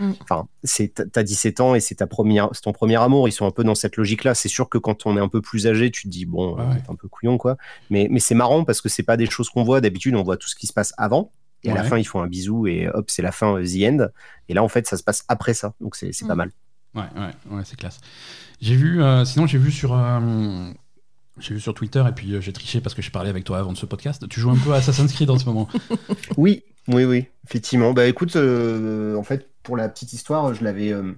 Mm. 0.00 0.12
Enfin, 0.22 0.48
c'est 0.64 1.12
t'as 1.12 1.22
17 1.22 1.60
ans 1.60 1.74
et 1.76 1.80
c'est 1.80 1.96
ta 1.96 2.08
première, 2.08 2.50
ton 2.62 2.72
premier 2.72 3.00
amour. 3.00 3.28
Ils 3.28 3.32
sont 3.32 3.46
un 3.46 3.52
peu 3.52 3.62
dans 3.62 3.76
cette 3.76 3.96
logique-là. 3.96 4.34
C'est 4.34 4.48
sûr 4.48 4.68
que 4.68 4.78
quand 4.78 5.06
on 5.06 5.16
est 5.16 5.20
un 5.20 5.28
peu 5.28 5.40
plus 5.40 5.68
âgé, 5.68 5.90
tu 5.90 6.04
te 6.04 6.08
dis 6.08 6.26
bon, 6.26 6.56
c'est 6.74 6.90
un 6.90 6.96
peu 6.96 7.06
couillon 7.06 7.38
quoi. 7.38 7.56
Mais 7.90 8.08
mais 8.10 8.20
c'est 8.20 8.34
marrant 8.34 8.64
parce 8.64 8.80
que 8.80 8.88
c'est 8.88 9.04
pas 9.04 9.16
des 9.16 9.26
choses 9.30 9.48
qu'on 9.48 9.62
voit. 9.62 9.80
D'habitude, 9.80 10.16
on 10.16 10.22
voit 10.22 10.36
tout 10.36 10.48
ce 10.48 10.56
qui 10.56 10.66
se 10.66 10.72
passe 10.72 10.92
avant. 10.96 11.30
Et 11.62 11.70
à 11.70 11.74
la 11.74 11.84
fin, 11.84 11.98
ils 11.98 12.06
font 12.06 12.22
un 12.22 12.26
bisou 12.26 12.66
et 12.66 12.88
hop, 12.88 13.10
c'est 13.10 13.22
la 13.22 13.32
fin, 13.32 13.56
euh, 13.56 13.64
the 13.64 13.84
end. 13.84 14.06
Et 14.48 14.54
là, 14.54 14.62
en 14.62 14.68
fait, 14.68 14.86
ça 14.86 14.96
se 14.96 15.02
passe 15.02 15.24
après 15.28 15.54
ça. 15.54 15.74
Donc 15.80 15.94
c'est 15.94 16.10
pas 16.26 16.34
mm. 16.34 16.38
mal. 16.38 16.50
Ouais, 16.94 17.02
ouais, 17.16 17.56
ouais, 17.56 17.62
c'est 17.64 17.76
classe. 17.76 18.00
J'ai 18.60 18.74
vu, 18.74 19.02
euh, 19.02 19.24
sinon 19.24 19.46
j'ai 19.46 19.58
vu 19.58 19.70
sur, 19.70 19.94
euh, 19.94 20.72
j'ai 21.40 21.54
vu 21.54 21.60
sur 21.60 21.74
Twitter 21.74 22.04
et 22.08 22.12
puis 22.12 22.40
j'ai 22.40 22.52
triché 22.52 22.80
parce 22.80 22.94
que 22.94 23.02
j'ai 23.02 23.10
parlé 23.10 23.30
avec 23.30 23.44
toi 23.44 23.58
avant 23.58 23.72
de 23.72 23.78
ce 23.78 23.86
podcast. 23.86 24.28
Tu 24.28 24.40
joues 24.40 24.50
un 24.50 24.56
peu 24.56 24.72
à 24.72 24.76
Assassin's 24.76 25.12
Creed 25.12 25.30
en 25.30 25.38
ce 25.38 25.46
moment. 25.46 25.68
oui, 26.36 26.62
oui, 26.88 27.04
oui, 27.04 27.26
effectivement. 27.46 27.92
Bah 27.92 28.06
écoute, 28.06 28.36
en 28.36 29.22
fait, 29.22 29.50
pour 29.62 29.76
la 29.76 29.88
petite 29.88 30.12
histoire, 30.12 30.54
je 30.54 30.64
l'avais 30.64 30.92
euh, 30.92 31.12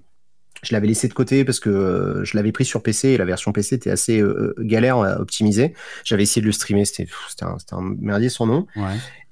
je 0.62 0.73
l'avais 0.75 0.87
laissé 0.87 1.09
de 1.09 1.12
côté 1.12 1.45
parce 1.45 1.59
que 1.59 1.70
euh, 1.70 2.25
je 2.25 2.37
l'avais 2.37 2.53
pris 2.53 2.64
sur 2.64 2.83
PC 2.83 3.09
et 3.09 3.16
la 3.16 3.25
version 3.25 3.53
PC 3.53 3.77
était 3.77 3.91
assez 3.91 4.20
euh, 4.20 4.55
galère 4.59 4.99
à 4.99 5.20
optimiser. 5.20 5.75
J'avais 6.05 6.23
essayé 6.23 6.41
de 6.41 6.47
le 6.47 6.53
streamer, 6.53 6.85
c'était 6.85 7.09
un, 7.43 7.57
un, 7.73 7.97
merdier 7.99 8.29
son 8.29 8.47
nom. 8.47 8.66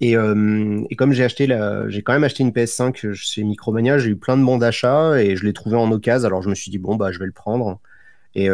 Et, 0.00 0.12
et, 0.12 0.96
comme 0.96 1.12
j'ai 1.12 1.24
acheté 1.24 1.46
j'ai 1.88 2.02
quand 2.02 2.12
même 2.12 2.24
acheté 2.24 2.42
une 2.42 2.50
PS5 2.50 3.12
chez 3.12 3.44
Micromania, 3.44 3.98
j'ai 3.98 4.10
eu 4.10 4.16
plein 4.16 4.36
de 4.36 4.44
bons 4.44 4.58
d'achat 4.58 5.20
et 5.20 5.36
je 5.36 5.44
l'ai 5.44 5.52
trouvé 5.52 5.76
en 5.76 5.90
occasion. 5.92 6.26
Alors 6.26 6.42
je 6.42 6.48
me 6.48 6.54
suis 6.54 6.70
dit 6.70 6.78
bon 6.78 6.96
bah 6.96 7.12
je 7.12 7.18
vais 7.18 7.26
le 7.26 7.32
prendre. 7.32 7.80
Et, 8.34 8.48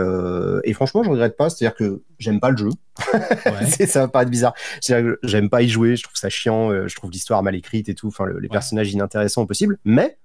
et 0.65 0.73
franchement, 0.73 1.03
je 1.03 1.11
regrette 1.11 1.37
pas. 1.37 1.51
C'est-à-dire 1.51 1.77
que 1.77 2.03
j'aime 2.19 2.41
pas 2.41 2.51
le 2.51 2.57
jeu. 2.57 2.71
ça 3.87 4.01
va 4.01 4.09
paraître 4.09 4.31
bizarre. 4.31 4.55
J'aime 4.81 5.51
pas 5.51 5.63
y 5.63 5.69
jouer. 5.69 5.97
Je 5.97 6.03
trouve 6.03 6.17
ça 6.17 6.29
chiant. 6.29 6.87
Je 6.87 6.95
trouve 6.97 7.11
l'histoire 7.11 7.43
mal 7.43 7.55
écrite 7.55 7.89
et 7.89 7.95
tout. 7.95 8.09
Enfin, 8.09 8.27
les 8.41 8.49
personnages 8.49 8.91
inintéressants 8.93 9.43
au 9.43 9.47
possible. 9.47 9.79
Mais 9.85 10.19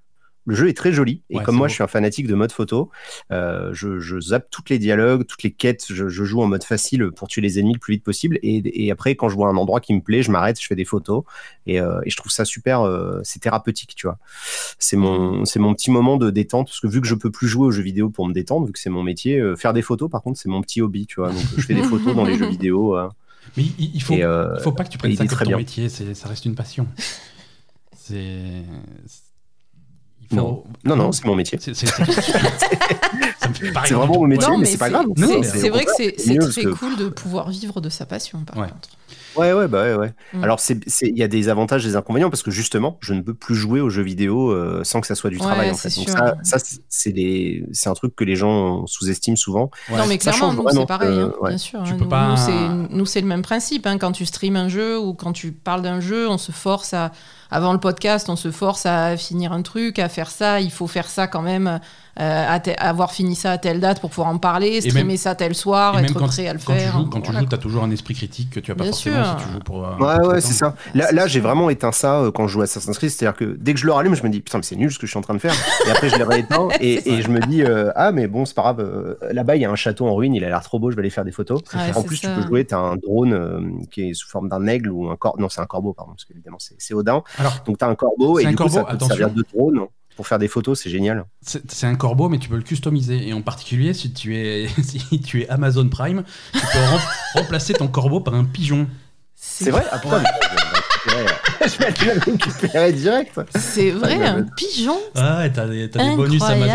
le 0.45 0.55
jeu 0.55 0.69
est 0.69 0.73
très 0.73 0.91
joli. 0.91 1.21
Et 1.29 1.39
comme 1.39 1.55
moi, 1.55 1.67
je 1.67 1.73
suis 1.73 1.83
un 1.83 1.87
fanatique 1.87 2.27
de 2.27 2.35
mode 2.35 2.51
photo, 2.51 2.89
euh, 3.31 3.69
je, 3.73 4.19
zappe 4.19 4.49
toutes 4.49 4.69
les 4.69 4.79
dialogues, 4.79 5.25
toutes 5.25 5.43
les 5.43 5.51
quêtes. 5.51 5.85
Je, 5.89 6.09
joue 6.09 6.41
en 6.41 6.47
mode 6.47 6.63
facile 6.63 7.11
pour 7.11 7.27
tuer 7.27 7.41
les 7.41 7.59
ennemis 7.59 7.73
le 7.73 7.79
plus 7.79 7.95
vite 7.95 8.03
possible. 8.03 8.39
Et, 8.41 8.91
après, 8.91 9.15
quand 9.15 9.29
je 9.29 9.35
vois 9.35 9.49
un 9.49 9.57
endroit 9.57 9.79
qui 9.79 9.93
me 9.93 10.01
plaît, 10.01 10.23
je 10.23 10.31
m'arrête, 10.31 10.59
je 10.59 10.65
fais 10.65 10.75
des 10.75 10.85
photos. 10.85 11.23
Et, 11.67 11.79
euh, 11.79 11.99
je 12.05 12.15
trouve 12.15 12.31
ça 12.31 12.45
super. 12.45 12.81
Euh, 12.81 13.19
c'est 13.23 13.39
thérapeutique, 13.39 13.93
tu 13.95 14.07
vois. 14.07 14.17
C'est 14.79 14.97
mon, 14.97 15.45
c'est 15.45 15.59
mon 15.59 15.73
petit 15.73 15.91
moment 15.91 16.17
de 16.17 16.29
détente. 16.29 16.67
Parce 16.67 16.79
que 16.79 16.87
vu 16.87 17.01
que 17.01 17.07
je 17.07 17.15
peux 17.15 17.31
plus 17.31 17.47
jouer 17.47 17.67
aux 17.67 17.71
jeux 17.71 17.83
vidéo 17.83 18.09
pour 18.09 18.27
me 18.27 18.33
détendre, 18.33 18.65
vu 18.65 18.73
que 18.73 18.79
c'est 18.79 18.89
mon 18.89 19.03
métier, 19.03 19.41
faire 19.57 19.73
des 19.73 19.81
photos, 19.81 20.09
par 20.09 20.21
contre, 20.21 20.39
c'est 20.39 20.49
mon 20.49 20.61
petit 20.61 20.81
hobby, 20.81 21.05
tu 21.05 21.19
vois. 21.19 21.29
Donc, 21.29 21.43
je 21.57 21.61
fais 21.61 21.75
des 21.75 21.83
photos 21.83 22.15
dans 22.15 22.25
les 22.25 22.37
jeux 22.37 22.49
vidéo. 22.49 22.97
Mais 23.57 23.63
il, 23.79 24.01
faut, 24.01 24.15
faut 24.63 24.71
pas 24.71 24.85
que 24.85 24.89
tu 24.89 24.97
prennes 24.97 25.15
ça 25.15 25.25
comme 25.25 25.47
ton 25.47 25.57
métier. 25.57 25.89
Ça 25.89 26.27
reste 26.27 26.45
une 26.45 26.55
passion. 26.55 26.87
C'est 27.95 28.63
non, 30.31 30.63
non, 30.85 31.11
c'est 31.11 31.25
mon 31.25 31.35
métier. 31.35 31.59
C'est 31.61 31.73
vraiment 33.93 34.19
mon 34.19 34.27
métier, 34.27 34.47
mais, 34.57 34.65
c'est 34.65 34.77
pas 34.77 34.89
grave. 34.89 35.05
C'est 35.43 35.69
vrai 35.69 35.85
que 35.85 35.91
c'est 35.95 36.37
très 36.37 36.65
cool 36.65 36.95
de 36.97 37.09
pouvoir 37.09 37.49
vivre 37.49 37.81
de 37.81 37.89
sa 37.89 38.05
passion, 38.05 38.39
par 38.45 38.55
contre. 38.67 38.89
Ouais, 39.35 39.53
ouais, 39.53 39.67
bah 39.67 39.83
ouais, 39.83 39.95
ouais. 39.95 40.13
Mm. 40.33 40.43
Alors, 40.43 40.59
il 41.01 41.17
y 41.17 41.23
a 41.23 41.27
des 41.27 41.49
avantages 41.49 41.85
et 41.85 41.89
des 41.89 41.95
inconvénients 41.95 42.29
parce 42.29 42.43
que 42.43 42.51
justement, 42.51 42.97
je 43.01 43.13
ne 43.13 43.21
peux 43.21 43.33
plus 43.33 43.55
jouer 43.55 43.81
aux 43.81 43.89
jeux 43.89 44.01
vidéo 44.01 44.51
euh, 44.51 44.83
sans 44.83 45.01
que 45.01 45.07
ça 45.07 45.15
soit 45.15 45.29
du 45.29 45.37
travail 45.37 45.71
en 45.71 45.75
fait. 45.75 45.95
Donc, 45.95 46.09
ça, 46.09 46.35
ça 46.43 46.57
c'est 46.89 47.89
un 47.89 47.93
truc 47.93 48.15
que 48.15 48.23
les 48.23 48.35
gens 48.35 48.85
sous-estiment 48.87 49.37
souvent. 49.37 49.71
Non, 49.89 50.05
mais 50.07 50.17
clairement, 50.17 50.53
nous, 50.53 50.67
c'est 50.69 50.85
pareil, 50.85 51.19
hein, 51.19 51.33
bien 51.43 51.57
sûr. 51.57 51.81
Hein. 51.81 52.87
Nous, 52.89 53.05
c'est 53.05 53.21
le 53.21 53.27
même 53.27 53.41
principe. 53.41 53.87
Hein. 53.87 53.97
Quand 53.97 54.11
tu 54.11 54.25
streams 54.25 54.55
un 54.55 54.69
jeu 54.69 54.99
ou 54.99 55.13
quand 55.13 55.33
tu 55.33 55.51
parles 55.51 55.81
d'un 55.81 55.99
jeu, 55.99 56.27
on 56.29 56.37
se 56.37 56.51
force 56.51 56.93
à 56.93 57.11
avant 57.51 57.73
le 57.73 57.79
podcast, 57.79 58.29
on 58.29 58.37
se 58.37 58.49
force 58.49 58.85
à 58.85 59.17
finir 59.17 59.51
un 59.51 59.61
truc, 59.61 59.99
à 59.99 60.07
faire 60.07 60.31
ça, 60.31 60.61
il 60.61 60.71
faut 60.71 60.87
faire 60.87 61.09
ça 61.09 61.27
quand 61.27 61.41
même, 61.41 61.81
euh, 62.19 62.57
avoir 62.77 63.13
fini 63.13 63.35
ça 63.35 63.51
à 63.51 63.57
telle 63.57 63.79
date 63.79 64.01
pour 64.01 64.09
pouvoir 64.09 64.27
en 64.27 64.37
parler, 64.37 64.81
streamer 64.81 65.17
ça 65.17 65.33
tel 65.33 65.55
soir, 65.55 65.97
être 65.99 66.13
prêt 66.13 66.47
à 66.47 66.53
le 66.53 66.59
faire. 66.59 67.05
quand 67.09 67.21
tu 67.21 67.31
joues, 67.31 67.45
tu 67.45 67.55
as 67.55 67.57
toujours 67.57 67.83
un 67.83 67.91
esprit 67.91 68.13
critique 68.13 68.49
que 68.49 68.59
tu 68.59 68.71
as 68.71 68.75
pas 68.75 68.85
forcément 68.85 69.37
si 69.37 69.45
tu 69.45 69.53
joues 69.53 69.59
pour. 69.59 69.85
Euh, 69.85 69.95
ouais, 69.97 70.27
ouais, 70.27 70.41
c'est 70.41 70.53
ça. 70.53 70.75
Là, 70.93 71.11
là 71.11 71.27
j'ai 71.27 71.39
vraiment 71.39 71.69
éteint 71.69 71.91
ça 71.91 72.19
euh, 72.19 72.31
quand 72.31 72.47
je 72.47 72.53
joue 72.53 72.61
à 72.61 72.63
Assassin's 72.65 72.97
Creed, 72.97 73.11
c'est-à-dire 73.11 73.37
que 73.37 73.57
dès 73.59 73.73
que 73.73 73.79
je 73.79 73.85
le 73.85 73.93
rallume, 73.93 74.15
je 74.15 74.23
me 74.23 74.29
dis 74.29 74.41
putain, 74.41 74.57
mais 74.57 74.63
c'est 74.63 74.75
nul 74.75 74.91
ce 74.91 74.99
que 74.99 75.07
je 75.07 75.11
suis 75.11 75.17
en 75.17 75.21
train 75.21 75.35
de 75.35 75.39
faire. 75.39 75.53
Et 75.87 75.91
après, 75.91 76.09
je 76.09 76.17
l'ai 76.17 76.23
rééteint 76.23 76.67
et, 76.81 77.13
et 77.13 77.21
je 77.21 77.29
me 77.29 77.39
dis 77.39 77.63
ah, 77.95 78.11
mais 78.11 78.27
bon, 78.27 78.45
c'est 78.45 78.55
pas 78.55 78.73
grave, 78.73 79.17
là-bas, 79.31 79.55
il 79.55 79.61
y 79.61 79.65
a 79.65 79.71
un 79.71 79.75
château 79.75 80.07
en 80.07 80.15
ruine, 80.15 80.35
il 80.35 80.43
a 80.43 80.49
l'air 80.49 80.61
trop 80.61 80.79
beau, 80.79 80.91
je 80.91 80.95
vais 80.95 81.01
aller 81.01 81.09
faire 81.09 81.25
des 81.25 81.31
photos. 81.31 81.61
en 81.95 82.03
plus, 82.03 82.19
tu 82.19 82.27
peux 82.27 82.41
jouer, 82.41 82.65
tu 82.65 82.75
as 82.75 82.79
un 82.79 82.97
drone 82.97 83.87
qui 83.89 84.09
est 84.09 84.13
sous 84.13 84.27
forme 84.27 84.49
d'un 84.49 84.67
aigle 84.67 84.91
ou 84.91 85.09
un 85.09 85.15
corbeau. 85.15 85.41
Non, 85.41 85.49
c'est 85.49 85.61
un 85.61 85.65
corbeau, 85.65 85.93
pardon, 85.93 86.11
parce 86.11 86.25
qu'évidemment, 86.25 86.57
c'est 86.59 86.93
Odin. 86.93 87.23
Donc, 87.65 87.77
tu 87.77 87.85
as 87.85 87.87
un 87.87 87.95
corbeau 87.95 88.39
et 88.39 88.45
du 88.45 88.55
coup, 88.55 88.67
ça 88.67 88.83
peut 88.83 88.97
servir 88.99 89.29
de 89.29 89.43
drone 89.53 89.87
pour 90.15 90.27
faire 90.27 90.39
des 90.39 90.47
photos, 90.47 90.79
c'est 90.81 90.89
génial. 90.89 91.25
C'est 91.41 91.87
un 91.87 91.95
corbeau, 91.95 92.29
mais 92.29 92.37
tu 92.37 92.49
peux 92.49 92.55
le 92.55 92.61
customiser. 92.61 93.27
Et 93.27 93.33
en 93.33 93.41
particulier, 93.41 93.93
si 93.93 94.13
tu 94.13 94.37
es, 94.37 94.67
si 94.83 95.21
tu 95.21 95.41
es 95.41 95.49
Amazon 95.49 95.87
Prime, 95.89 96.23
tu 96.53 96.59
peux 96.59 96.79
remplacer 97.39 97.73
ton 97.73 97.87
corbeau 97.87 98.19
par 98.19 98.35
un 98.35 98.43
pigeon. 98.43 98.87
C'est 99.35 99.71
vrai? 99.71 99.83
Ah, 99.91 99.99
je 101.65 101.77
vais 101.77 102.11
récupérer 102.19 102.93
direct. 102.93 103.39
C'est 103.55 103.91
vrai, 103.91 104.17
Ouais, 104.17 104.25
un 104.25 104.43
pigeon? 104.43 104.97
Ah, 105.15 105.47
t'as 105.49 105.67
des, 105.67 105.87
bonus 106.15 106.43
Amazon. 106.43 106.67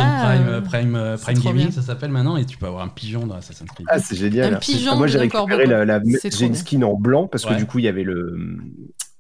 Prime, 0.65 0.97
euh, 0.97 1.17
Prime, 1.17 1.17
Prime 1.21 1.39
Gaming, 1.39 1.71
ça 1.71 1.83
s'appelle 1.83 2.11
maintenant, 2.11 2.37
et 2.37 2.45
tu 2.45 2.57
peux 2.57 2.67
avoir 2.67 2.83
un 2.83 2.89
pigeon 2.89 3.27
dans 3.27 3.37
Assassin's 3.37 3.71
Creed. 3.71 3.87
Ah, 3.89 4.01
c'est 4.01 4.17
génial. 4.17 4.55
Un 4.55 4.59
pigeon 4.59 4.93
Ah, 4.95 4.97
Moi, 4.97 5.07
j'ai 5.07 5.19
récupéré 5.19 5.67
la, 5.67 6.01
j'ai 6.05 6.47
une 6.47 6.55
skin 6.55 6.83
en 6.83 6.95
blanc 6.95 7.29
parce 7.29 7.45
que 7.45 7.55
du 7.55 7.67
coup, 7.67 7.79
il 7.79 7.85
y 7.85 7.89
avait 7.89 8.05
le. 8.05 8.59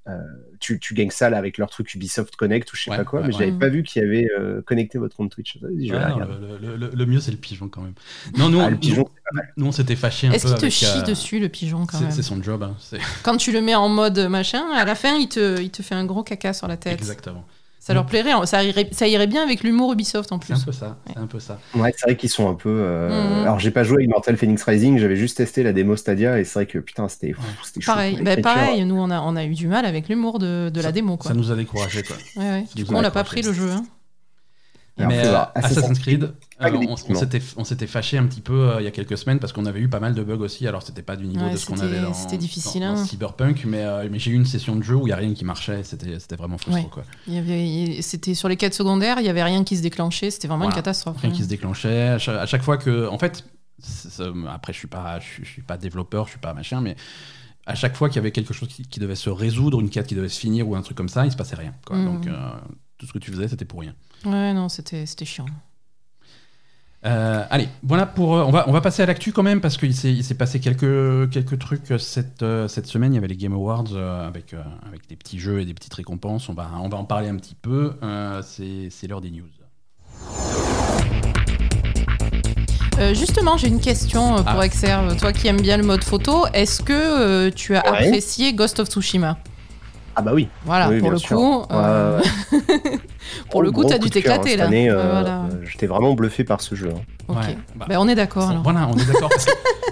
Euh, 0.08 0.18
tu, 0.60 0.78
tu 0.80 0.94
gagnes 0.94 1.10
ça 1.10 1.28
là 1.30 1.36
avec 1.38 1.58
leur 1.58 1.68
truc 1.68 1.92
Ubisoft 1.94 2.36
Connect 2.36 2.72
ou 2.72 2.76
je 2.76 2.84
sais 2.84 2.90
Ouais, 2.90 2.96
pas 2.96 3.04
quoi, 3.04 3.20
ouais, 3.20 3.26
mais 3.28 3.34
ouais. 3.34 3.38
j'avais 3.46 3.58
pas 3.58 3.68
vu 3.68 3.82
qu'il 3.82 4.02
y 4.02 4.04
avait 4.04 4.28
euh, 4.38 4.62
connecté 4.62 4.98
votre 4.98 5.16
compte 5.16 5.30
Twitch. 5.32 5.58
Je 5.60 5.94
non, 5.94 6.18
le, 6.18 6.58
le- 6.68 6.76
le- 6.76 6.90
le 6.94 7.06
mieux, 7.06 7.20
c'est 7.20 7.32
le 7.32 7.36
pigeon 7.36 7.68
quand 7.68 7.82
même. 7.82 7.94
Non, 8.38 8.48
nous, 8.48 8.60
Ah, 8.60 8.66
on- 8.66 8.70
le 8.70 8.76
pigeon, 8.76 9.04
nous, 9.32 9.40
nous, 9.56 9.66
on 9.66 9.72
s'était 9.72 9.96
fâché 9.96 10.28
un 10.28 10.32
Est-ce 10.32 10.46
peu 10.46 10.54
qu'il 10.54 10.68
te 10.68 10.72
chie 10.72 10.86
euh, 10.98 11.02
dessus, 11.02 11.40
le 11.40 11.48
pigeon, 11.48 11.86
quand 11.86 12.00
même 12.00 12.10
C'est 12.10 12.22
son 12.22 12.42
job. 12.42 12.62
hein, 12.62 12.76
Quand 13.24 13.36
tu 13.36 13.50
le 13.52 13.60
mets 13.60 13.74
en 13.74 13.88
mode 13.88 14.18
machin, 14.28 14.64
à 14.74 14.84
la 14.84 14.94
fin, 14.94 15.16
il 15.16 15.28
te, 15.28 15.60
il 15.60 15.70
te 15.70 15.82
fait 15.82 15.94
un 15.94 16.04
gros 16.04 16.22
caca 16.22 16.52
sur 16.52 16.68
la 16.68 16.76
tête. 16.76 16.94
Exactement. 16.94 17.44
Ça 17.86 17.94
leur 17.94 18.06
plairait, 18.06 18.32
ça 18.46 18.64
irait, 18.64 18.88
ça 18.90 19.06
irait 19.06 19.26
bien 19.28 19.42
avec 19.44 19.62
l'humour 19.62 19.92
Ubisoft 19.92 20.32
en 20.32 20.40
C'est 20.40 20.52
un 20.52 20.56
plus. 20.56 20.64
peu 20.64 20.72
ça. 20.72 20.96
C'est 21.06 21.18
un 21.18 21.26
peu 21.26 21.38
ça. 21.38 21.60
Ouais, 21.74 21.94
c'est 21.96 22.06
vrai 22.06 22.16
qu'ils 22.16 22.30
sont 22.30 22.48
un 22.50 22.54
peu. 22.54 22.68
euh, 22.68 23.06
Mhm. 23.38 23.42
Alors, 23.42 23.58
j'ai 23.60 23.70
pas 23.70 23.84
joué 23.84 24.02
à 24.02 24.04
Immortal 24.04 24.36
Phoenix 24.36 24.62
Rising, 24.64 24.98
j'avais 24.98 25.14
juste 25.16 25.36
testé 25.36 25.62
la 25.62 25.72
démo 25.72 25.94
Stadia 25.96 26.38
et 26.40 26.44
c'est 26.44 26.54
vrai 26.54 26.66
que 26.66 26.78
putain, 26.78 27.08
c'était 27.08 27.32
fou, 27.32 27.42
c'était 27.64 27.80
chaud. 27.80 27.92
Pareil, 27.92 28.18
bah, 28.22 28.36
pareil, 28.38 28.84
nous 28.84 28.96
on 28.96 29.10
a, 29.10 29.20
on 29.20 29.36
a 29.36 29.44
eu 29.44 29.54
du 29.54 29.68
mal 29.68 29.84
avec 29.86 30.08
l'humour 30.08 30.38
de, 30.40 30.68
de 30.68 30.80
la 30.80 30.90
démo. 30.90 31.16
Quoi. 31.16 31.30
Ça 31.30 31.36
nous 31.36 31.52
a 31.52 31.54
découragé 31.54 32.02
quoi. 32.02 32.16
Ouais, 32.36 32.42
ouais. 32.50 32.64
Ça 32.66 32.74
Du 32.74 32.84
coup, 32.84 32.94
on 32.94 33.00
l'a 33.00 33.10
pas 33.12 33.22
pris 33.24 33.42
le 33.42 33.52
jeu. 33.52 33.70
hein. 33.70 33.84
Mais 34.98 35.26
euh, 35.26 35.38
Assassin's 35.54 35.98
Creed, 35.98 36.32
euh, 36.62 36.86
on, 36.88 36.96
s'était 37.14 37.42
on 37.58 37.64
s'était 37.64 37.86
fâché 37.86 38.16
un 38.16 38.26
petit 38.26 38.40
peu 38.40 38.70
euh, 38.70 38.80
il 38.80 38.84
y 38.84 38.86
a 38.86 38.90
quelques 38.90 39.18
semaines 39.18 39.38
parce 39.38 39.52
qu'on 39.52 39.66
avait 39.66 39.80
eu 39.80 39.88
pas 39.88 40.00
mal 40.00 40.14
de 40.14 40.22
bugs 40.22 40.38
aussi. 40.42 40.66
Alors 40.66 40.82
c'était 40.82 41.02
pas 41.02 41.16
du 41.16 41.26
niveau 41.26 41.44
Ouais, 41.44 41.52
de 41.52 41.56
ce 41.58 41.66
qu'on 41.66 41.78
avait 41.80 42.00
dans, 42.00 42.14
c'était 42.14 42.38
difficile, 42.38 42.80
dans- 42.80 42.94
dans 42.94 43.00
hein. 43.00 43.04
Cyberpunk, 43.04 43.64
mais, 43.66 43.82
euh, 43.84 44.08
mais 44.10 44.18
j'ai 44.18 44.30
eu 44.30 44.34
une 44.34 44.46
session 44.46 44.74
de 44.74 44.82
jeu 44.82 44.94
où 44.94 45.06
il 45.06 45.10
y 45.10 45.12
a 45.12 45.16
rien 45.16 45.34
qui 45.34 45.44
marchait. 45.44 45.82
C'était 45.84 46.18
c'était 46.18 46.36
vraiment 46.36 46.56
frustrant 46.56 46.82
Ouais. 46.84 46.88
quoi. 46.90 47.04
Il 47.26 47.34
y 47.34 47.38
avait, 47.38 47.68
il- 47.68 48.02
c'était 48.02 48.34
sur 48.34 48.48
les 48.48 48.56
quêtes 48.56 48.72
secondaires, 48.74 49.18
il 49.20 49.26
y 49.26 49.28
avait 49.28 49.42
rien 49.42 49.64
qui 49.64 49.76
se 49.76 49.82
déclenchait, 49.82 50.30
c'était 50.30 50.48
vraiment 50.48 50.64
Voilà. 50.64 50.76
une 50.76 50.82
catastrophe. 50.82 51.18
Rien 51.20 51.30
hein. 51.30 51.34
qui 51.34 51.42
se 51.42 51.48
déclenchait. 51.48 52.08
À 52.08 52.18
chaque, 52.18 52.36
à 52.38 52.46
chaque 52.46 52.62
fois 52.62 52.78
que, 52.78 53.06
en 53.08 53.18
fait, 53.18 53.44
après 54.48 54.72
je 54.72 54.78
suis 54.78 54.88
pas, 54.88 55.20
je 55.20 55.24
suis, 55.26 55.44
je 55.44 55.50
suis 55.50 55.62
pas 55.62 55.76
développeur, 55.76 56.24
je 56.24 56.30
suis 56.30 56.40
pas 56.40 56.54
machin, 56.54 56.80
mais 56.80 56.96
à 57.66 57.74
chaque 57.74 57.96
fois 57.96 58.08
qu'il 58.08 58.16
y 58.16 58.20
avait 58.20 58.30
quelque 58.32 58.54
chose 58.54 58.68
qui, 58.68 58.82
qui 58.84 59.00
devait 59.00 59.14
se 59.16 59.28
résoudre, 59.28 59.80
une 59.80 59.90
quête 59.90 60.06
qui 60.06 60.14
devait 60.14 60.28
se 60.28 60.38
finir 60.40 60.66
ou 60.68 60.76
un 60.76 60.82
truc 60.82 60.96
comme 60.96 61.08
ça, 61.08 61.26
il 61.26 61.32
se 61.32 61.36
passait 61.36 61.56
rien. 61.56 61.74
quoi. 61.84 61.96
Mhm. 61.96 62.04
Donc 62.06 62.26
euh, 62.28 62.50
tout 62.96 63.06
ce 63.06 63.12
que 63.12 63.18
tu 63.18 63.30
faisais, 63.30 63.48
c'était 63.48 63.64
pour 63.64 63.80
rien. 63.80 63.94
Ouais, 64.24 64.52
non, 64.52 64.68
c'était, 64.68 65.06
c'était 65.06 65.24
chiant. 65.24 65.46
Euh, 67.04 67.44
allez, 67.50 67.68
voilà 67.84 68.04
pour. 68.06 68.34
euh, 68.36 68.42
on, 68.44 68.50
va, 68.50 68.68
on 68.68 68.72
va 68.72 68.80
passer 68.80 69.02
à 69.02 69.06
l'actu 69.06 69.30
quand 69.32 69.44
même 69.44 69.60
parce 69.60 69.76
qu'il 69.76 69.94
s'est, 69.94 70.12
il 70.12 70.24
s'est 70.24 70.34
passé 70.34 70.58
quelques, 70.58 71.30
quelques 71.30 71.58
trucs 71.58 71.90
euh, 71.92 71.98
cette, 71.98 72.44
cette 72.68 72.86
semaine. 72.86 73.12
Il 73.12 73.16
y 73.16 73.18
avait 73.18 73.28
les 73.28 73.36
Game 73.36 73.52
Awards 73.52 73.84
euh, 73.92 74.26
avec, 74.26 74.54
euh, 74.54 74.62
avec 74.88 75.06
des 75.08 75.14
petits 75.14 75.38
jeux 75.38 75.60
et 75.60 75.64
des 75.64 75.74
petites 75.74 75.94
récompenses. 75.94 76.48
On 76.48 76.54
va, 76.54 76.68
on 76.82 76.88
va 76.88 76.96
en 76.96 77.04
parler 77.04 77.28
un 77.28 77.36
petit 77.36 77.54
peu. 77.54 77.92
Euh, 78.02 78.42
c'est, 78.42 78.88
c'est 78.90 79.06
l'heure 79.06 79.20
des 79.20 79.30
news. 79.30 79.44
Euh, 82.98 83.12
justement, 83.14 83.56
j'ai 83.58 83.68
une 83.68 83.80
question 83.80 84.36
pour 84.36 84.46
Ah. 84.60 84.64
Exerve. 84.66 85.16
Toi 85.18 85.32
qui 85.32 85.46
aimes 85.48 85.60
bien 85.60 85.76
le 85.76 85.82
mode 85.84 86.02
photo, 86.02 86.46
est-ce 86.54 86.80
que 86.82 86.92
euh, 86.94 87.50
tu 87.54 87.76
as 87.76 87.82
Ouais. 87.90 88.06
apprécié 88.06 88.54
Ghost 88.54 88.80
of 88.80 88.88
Tsushima? 88.88 89.36
Ah 90.16 90.22
bah 90.22 90.32
oui. 90.32 90.48
Voilà, 90.64 90.88
Oui, 90.88 90.98
pour 90.98 91.10
le 91.10 91.18
sûr. 91.18 91.36
coup. 91.36 91.62
Ouais, 91.70 91.76
ouais. 91.76 92.98
Pour 93.50 93.62
le 93.62 93.70
coup, 93.70 93.84
t'as 93.84 93.98
dû 93.98 94.06
hein, 94.06 94.10
t'éclater, 94.12 94.50
cette 94.50 94.58
là. 94.58 94.66
année, 94.66 94.90
euh, 94.90 94.94
voilà. 95.10 95.44
J'étais 95.64 95.86
vraiment 95.86 96.14
bluffé 96.14 96.44
par 96.44 96.60
ce 96.60 96.74
jeu. 96.74 96.88
hein. 96.94 97.00
Ok. 97.28 97.36
Ouais, 97.38 97.56
bah, 97.74 97.86
Ben, 97.88 97.98
on 97.98 98.08
est 98.08 98.14
d'accord. 98.14 98.48
alors. 98.50 98.62
Voilà, 98.62 98.88
on 98.92 98.96
est 98.96 99.04
d'accord. 99.12 99.30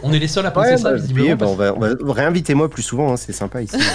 on 0.02 0.12
est 0.12 0.18
les 0.18 0.28
seuls 0.28 0.46
à 0.46 0.50
penser 0.50 0.70
Ouais, 0.72 0.76
ça, 0.76 0.90
bah, 0.90 0.96
visiblement. 0.96 1.26
oui, 1.28 1.34
bah, 1.34 1.46
parce- 1.46 1.52
on 1.52 1.56
va, 1.56 1.74
on 1.74 2.04
va- 2.06 2.12
réinvitez-moi 2.12 2.68
plus 2.70 2.82
souvent, 2.82 3.12
hein, 3.12 3.16
c'est 3.16 3.32
sympa 3.32 3.62
ici. 3.62 3.76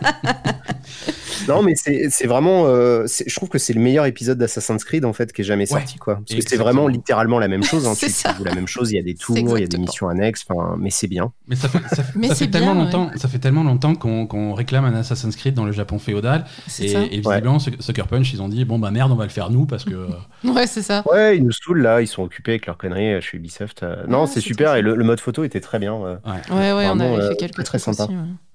non, 1.54 1.62
mais 1.62 1.74
c'est 1.74 2.26
vraiment. 2.26 2.64
euh, 2.66 3.06
je 3.26 3.34
trouve 3.34 3.48
que 3.48 3.58
c'est 3.58 3.72
le 3.72 3.80
meilleur 3.80 4.06
épisode 4.06 4.38
d'Assassin's 4.38 4.84
Creed 4.84 5.04
en 5.04 5.12
fait 5.12 5.32
qui 5.32 5.42
est 5.42 5.44
jamais 5.44 5.66
sorti, 5.66 5.98
quoi. 5.98 6.16
Parce 6.26 6.40
que 6.40 6.48
c'est 6.48 6.56
vraiment 6.56 6.88
littéralement 6.88 7.38
la 7.38 7.48
même 7.48 7.62
chose. 7.64 7.86
Hein. 7.86 7.92
Tu, 8.00 8.08
ça. 8.08 8.34
la 8.44 8.54
même 8.54 8.66
chose, 8.66 8.90
il 8.92 8.96
y 8.96 8.98
a 8.98 9.02
des 9.02 9.14
tours, 9.14 9.36
il 9.36 9.60
y 9.60 9.64
a 9.64 9.66
des 9.66 9.78
missions 9.78 10.08
annexes, 10.08 10.44
enfin, 10.48 10.76
mais 10.78 10.90
c'est 10.90 11.06
bien. 11.08 11.32
Mais 11.48 11.56
ça 11.56 11.68
fait, 11.68 11.78
ça, 11.94 12.02
Mais 12.14 12.28
ça 12.28 12.34
c'est 12.34 12.44
fait 12.46 12.50
tellement 12.50 12.74
longtemps, 12.74 13.10
ça 13.16 13.28
fait 13.28 13.38
tellement 13.38 13.62
longtemps 13.64 13.94
qu'on 13.94 14.54
réclame 14.54 14.84
un 14.84 14.94
Assassin's 14.94 15.36
Creed 15.36 15.54
dans 15.54 15.64
le 15.64 15.72
Japon 15.72 15.98
féodal. 15.98 16.44
Et, 16.80 16.92
et 16.92 17.20
visiblement, 17.20 17.58
Sucker 17.58 18.04
Punch, 18.08 18.32
ils 18.32 18.40
ont 18.42 18.48
dit 18.48 18.64
bon 18.64 18.78
bah 18.78 18.90
merde, 18.90 19.10
on 19.12 19.16
va 19.16 19.24
le 19.24 19.30
faire 19.30 19.50
nous 19.50 19.66
parce 19.66 19.84
que. 19.84 19.94
euh, 19.94 20.08
Ouais, 20.50 20.66
c'est 20.66 20.82
ça. 20.82 21.02
Ouais, 21.10 21.36
ils 21.36 21.44
nous 21.44 21.52
saoulent 21.52 21.82
là, 21.82 22.00
ils 22.00 22.06
sont 22.06 22.22
occupés 22.22 22.52
avec 22.52 22.66
leurs 22.66 22.78
conneries 22.78 23.14
euh, 23.14 23.20
chez 23.20 23.36
Ubisoft. 23.36 23.82
euh. 23.82 24.04
Non, 24.08 24.22
Ouais, 24.22 24.26
c'est 24.26 24.40
super 24.40 24.74
et 24.76 24.82
le, 24.82 24.94
le 24.94 25.04
mode 25.04 25.20
photo 25.20 25.44
était 25.44 25.60
très 25.60 25.78
bien. 25.78 25.94
euh. 25.94 26.16
ouais. 26.26 26.54
Ouais, 26.56 26.72
ouais, 26.72 26.88
on 26.90 26.98
avait 27.00 27.28
fait 27.28 27.36
quelques 27.36 27.64
très, 27.64 27.78
sympa. 27.78 28.06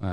ouais. 0.02 0.08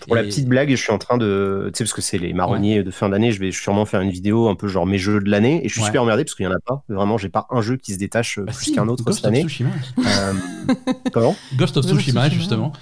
Pour 0.00 0.14
la 0.16 0.22
Et- 0.22 0.26
petite 0.28 0.46
blague, 0.48 0.70
je 0.70 0.76
suis 0.76 0.92
en 0.92 0.98
train 0.98 1.18
de. 1.18 1.70
Tu 1.72 1.78
sais, 1.78 1.84
parce 1.84 1.92
que 1.92 2.00
c'est 2.02 2.18
les 2.20 2.32
marronniers 2.32 2.82
de 2.82 2.90
fin 2.90 3.08
d'année, 3.08 3.32
je 3.32 3.40
vais 3.40 3.50
sûrement 3.52 3.84
faire 3.86 4.00
une 4.00 4.10
vidéo 4.10 4.48
un 4.48 4.54
peu 4.54 4.68
genre 4.68 4.86
mes 4.86 4.98
jeux 4.98 5.20
de 5.20 5.30
l'année. 5.30 5.64
Et 5.64 5.68
je 5.68 5.72
suis 5.74 5.80
Ouais. 5.82 5.86
super 5.86 6.02
emmerdé 6.02 6.24
parce 6.24 6.34
qu'il 6.34 6.46
n'y 6.46 6.52
en 6.52 6.56
a 6.56 6.60
pas. 6.60 6.84
Vraiment, 6.88 7.18
j'ai 7.18 7.28
pas 7.28 7.46
un 7.50 7.60
jeu 7.62 7.76
qui 7.76 7.92
se 7.94 7.98
détache 7.98 8.38
Bah 8.38 8.52
plus 8.52 8.64
si, 8.66 8.72
qu'un 8.74 8.86
autre 8.88 9.04
Ghost 9.04 9.18
cette 9.18 9.26
of 9.26 9.32
année. 9.32 9.42
Tsushima. 9.42 9.70
Euh, 9.98 10.32
Comment? 11.12 11.34
Ghost 11.56 11.76
of 11.76 11.86
Tsushima. 11.86 12.28
justement. 12.28 12.72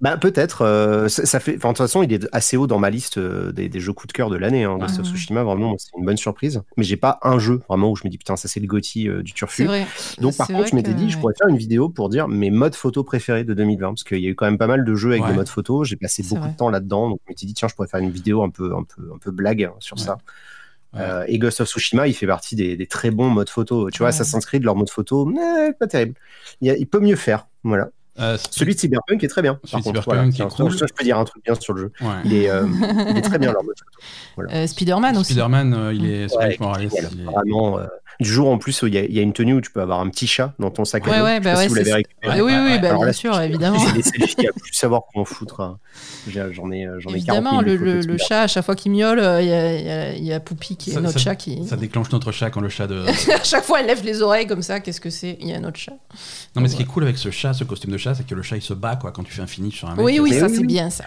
Bah 0.00 0.16
peut-être. 0.16 0.62
euh, 0.62 1.08
ça, 1.08 1.26
ça 1.26 1.40
fait. 1.40 1.56
enfin, 1.56 1.70
De 1.70 1.72
toute 1.74 1.78
façon, 1.86 2.02
il 2.04 2.12
est 2.12 2.28
assez 2.32 2.56
haut 2.56 2.66
dans 2.68 2.78
ma 2.78 2.88
liste 2.88 3.18
euh, 3.18 3.50
des, 3.50 3.68
des 3.68 3.80
jeux 3.80 3.92
coup 3.92 4.06
de 4.06 4.12
cœur 4.12 4.30
de 4.30 4.36
l'année. 4.36 4.62
Hein, 4.64 4.78
Ghost 4.78 5.00
of 5.00 5.06
Ouais. 5.06 5.10
Tsushima, 5.12 5.42
vraiment, 5.42 5.74
c'est 5.76 5.90
une 5.98 6.04
bonne 6.04 6.16
surprise. 6.16 6.62
Mais 6.76 6.84
j'ai 6.84 6.96
pas 6.96 7.18
un 7.22 7.38
jeu 7.40 7.60
vraiment 7.68 7.90
où 7.90 7.96
je 7.96 8.02
me 8.04 8.10
dis 8.10 8.16
putain, 8.18 8.36
ça 8.36 8.46
c'est 8.46 8.60
le 8.60 8.66
Gotti 8.68 9.08
euh, 9.08 9.22
du 9.24 9.32
turfu. 9.32 9.64
vrai. 9.64 9.86
Donc 10.20 10.36
par 10.36 10.46
contre, 10.46 10.68
je 10.68 10.76
m'étais 10.76 10.92
que- 10.92 10.96
dit, 10.96 11.10
je 11.10 11.18
pourrais 11.18 11.34
faire 11.36 11.48
une 11.48 11.56
vidéo 11.58 11.88
pour 11.88 12.08
dire 12.10 12.28
mes 12.28 12.50
modes 12.50 12.76
photo 12.76 13.02
préférés 13.02 13.42
de 13.44 13.54
2020, 13.54 13.88
parce 13.88 14.04
qu'il 14.04 14.18
y 14.20 14.26
a 14.26 14.30
eu 14.30 14.34
quand 14.36 14.46
même 14.46 14.58
pas 14.58 14.68
mal 14.68 14.84
de 14.84 14.94
jeux 14.94 15.10
avec 15.10 15.22
Ouais. 15.24 15.30
des 15.30 15.36
modes 15.36 15.48
photo. 15.48 15.82
J'ai 15.82 15.96
passé 15.96 16.22
beaucoup 16.22 16.42
vrai. 16.42 16.50
de 16.52 16.56
temps 16.56 16.70
là-dedans, 16.70 17.08
donc 17.10 17.20
je 17.26 17.30
m'étais 17.32 17.46
dit 17.46 17.54
tiens, 17.54 17.66
je 17.68 17.74
pourrais 17.74 17.88
faire 17.88 18.00
une 18.00 18.10
vidéo 18.10 18.42
un 18.44 18.50
peu, 18.50 18.74
un 18.76 18.84
peu, 18.84 19.10
un 19.12 19.18
peu 19.18 19.30
blague 19.32 19.64
hein, 19.64 19.72
sur 19.80 19.96
Ouais. 19.96 20.02
ça. 20.04 20.18
Ouais. 20.94 21.00
Euh, 21.02 21.24
et 21.26 21.38
Ghost 21.38 21.60
of 21.60 21.68
Tsushima, 21.68 22.06
il 22.08 22.14
fait 22.14 22.26
partie 22.26 22.54
des, 22.56 22.76
des 22.76 22.86
très 22.86 23.10
bons 23.10 23.28
modes 23.28 23.50
photo. 23.50 23.90
Tu 23.90 23.98
vois, 23.98 24.06
Ouais. 24.06 24.08
Assassin's 24.14 24.46
Creed, 24.46 24.62
leur 24.62 24.74
mode 24.76 24.88
photo, 24.90 25.30
eh, 25.36 25.72
pas 25.72 25.86
terrible. 25.86 26.14
Il, 26.62 26.68
y 26.68 26.70
a- 26.70 26.76
il 26.76 26.86
peut 26.86 27.00
mieux 27.00 27.16
faire. 27.16 27.46
Voilà. 27.64 27.90
Euh, 28.20 28.36
Celui 28.50 28.74
de 28.74 28.80
Cyberpunk 28.80 29.22
est 29.22 29.28
très 29.28 29.42
bien. 29.42 29.58
Celui 29.64 29.70
Par 29.84 29.92
de 29.92 29.98
contre, 29.98 30.02
Cyberpunk 30.02 30.14
voilà. 30.16 30.28
est 30.28 30.32
Tiens, 30.32 30.48
cool. 30.66 30.78
ça, 30.78 30.86
je 30.88 30.92
peux 30.92 31.04
dire 31.04 31.18
un 31.18 31.24
truc 31.24 31.44
bien 31.44 31.54
sur 31.54 31.72
le 31.74 31.82
jeu. 31.82 31.92
ouais. 32.00 32.08
Il 32.24 32.34
est, 32.34 32.50
euh, 32.50 32.66
il 33.10 33.16
est 33.16 33.20
très 33.22 33.38
bien 33.38 33.52
leur 33.52 33.62
mode 33.64 33.76
photo. 34.36 34.48
Euh, 34.50 34.66
Spider-Man 34.66 35.16
aussi. 35.16 35.32
Spider-Man, 35.34 35.74
euh, 35.74 35.94
il 35.94 36.04
est. 36.10 36.36
Ouais, 36.36 36.48
Miles 36.48 36.56
Morales, 36.60 36.90
génial. 36.90 37.10
il 37.12 37.20
est- 37.20 37.24
Vraiment, 37.24 37.78
euh, 37.78 37.86
du 38.20 38.28
jour 38.32 38.48
en 38.48 38.58
plus, 38.58 38.82
où 38.82 38.86
il 38.88 38.94
y, 38.94 38.98
a, 38.98 39.04
il 39.04 39.12
y 39.12 39.18
a 39.18 39.22
une 39.22 39.32
tenue 39.32 39.54
où 39.54 39.60
tu 39.60 39.70
peux 39.70 39.80
avoir 39.80 40.00
un 40.00 40.08
petit 40.08 40.26
chat 40.26 40.52
dans 40.58 40.70
ton 40.70 40.84
sac 40.84 41.06
à 41.06 41.10
Ouais, 41.10 41.18
dos. 41.18 41.24
ouais, 41.24 41.40
bah 41.40 41.54
si 41.56 41.68
vous 41.68 41.74
l'avez 41.76 41.92
récupéré. 41.92 42.38
Ah 42.40 42.44
oui, 42.44 42.52
oui, 42.52 42.78
bah, 42.80 42.88
Alors 42.88 42.98
bien 42.98 43.06
là, 43.06 43.12
sûr, 43.12 43.40
évidemment. 43.40 43.78
C'est 43.78 43.92
des 43.92 44.02
selfies 44.02 44.46
à 44.48 44.52
plus 44.52 44.72
savoir 44.72 45.02
comment 45.12 45.24
foutre. 45.24 45.60
hein. 45.60 45.78
J'ai- 46.28 46.52
J'en 46.52 46.70
ai, 46.72 46.86
euh, 46.86 46.98
j'en 46.98 47.10
ai 47.10 47.22
40 47.22 47.36
Évidemment, 47.44 47.50
000 47.62 47.62
le, 47.62 47.76
le- 47.76 48.00
le 48.00 48.18
chat, 48.18 48.42
à 48.42 48.46
chaque 48.48 48.64
fois 48.64 48.74
qu'il 48.74 48.90
miaule, 48.92 49.20
euh, 49.20 49.40
il 49.40 49.48
y, 49.48 49.52
a, 49.52 49.74
il 49.78 49.86
y 49.86 49.90
a- 49.90 50.16
y 50.16 50.32
a 50.32 50.40
Poupy 50.40 50.76
qui 50.76 50.90
est 50.90 50.94
Ça- 50.94 51.00
notre 51.00 51.14
ça- 51.18 51.24
chat 51.30 51.36
qui. 51.36 51.64
Ça 51.66 51.76
déclenche 51.76 52.10
notre 52.10 52.32
chat 52.32 52.50
quand 52.50 52.60
le 52.60 52.68
chat 52.68 52.86
de. 52.88 53.04
à 53.32 53.44
chaque 53.44 53.64
fois, 53.64 53.80
elle 53.80 53.86
lève 53.86 54.04
les 54.04 54.20
oreilles 54.20 54.46
comme 54.48 54.62
ça. 54.62 54.80
Qu'est-ce 54.80 55.00
que 55.00 55.10
c'est? 55.10 55.36
Il 55.40 55.48
y 55.48 55.52
a 55.54 55.60
notre 55.60 55.78
chat. 55.78 55.92
Non, 56.56 56.62
mais 56.62 56.68
ce 56.68 56.74
qui 56.76 56.82
est 56.82 56.86
cool 56.86 57.04
avec 57.04 57.18
ce 57.18 57.30
chat, 57.30 57.52
ce 57.54 57.62
costume 57.64 57.92
de 57.92 57.98
chat, 57.98 58.14
c'est 58.16 58.26
que 58.26 58.34
le 58.34 58.42
chat 58.42 58.56
il 58.56 58.62
se 58.62 58.74
bat 58.74 58.96
quoi 58.96 59.12
quand 59.12 59.22
tu 59.22 59.32
fais 59.32 59.42
un 59.42 59.46
finish 59.46 59.76
sur 59.78 59.88
un 59.88 59.94
mec. 59.94 60.04
Oui, 60.04 60.18
oui, 60.18 60.30
Mais 60.32 60.40
ça 60.40 60.46
oui, 60.46 60.52
c'est 60.54 60.60
oui. 60.60 60.66
bien 60.66 60.90
ça. 60.90 61.04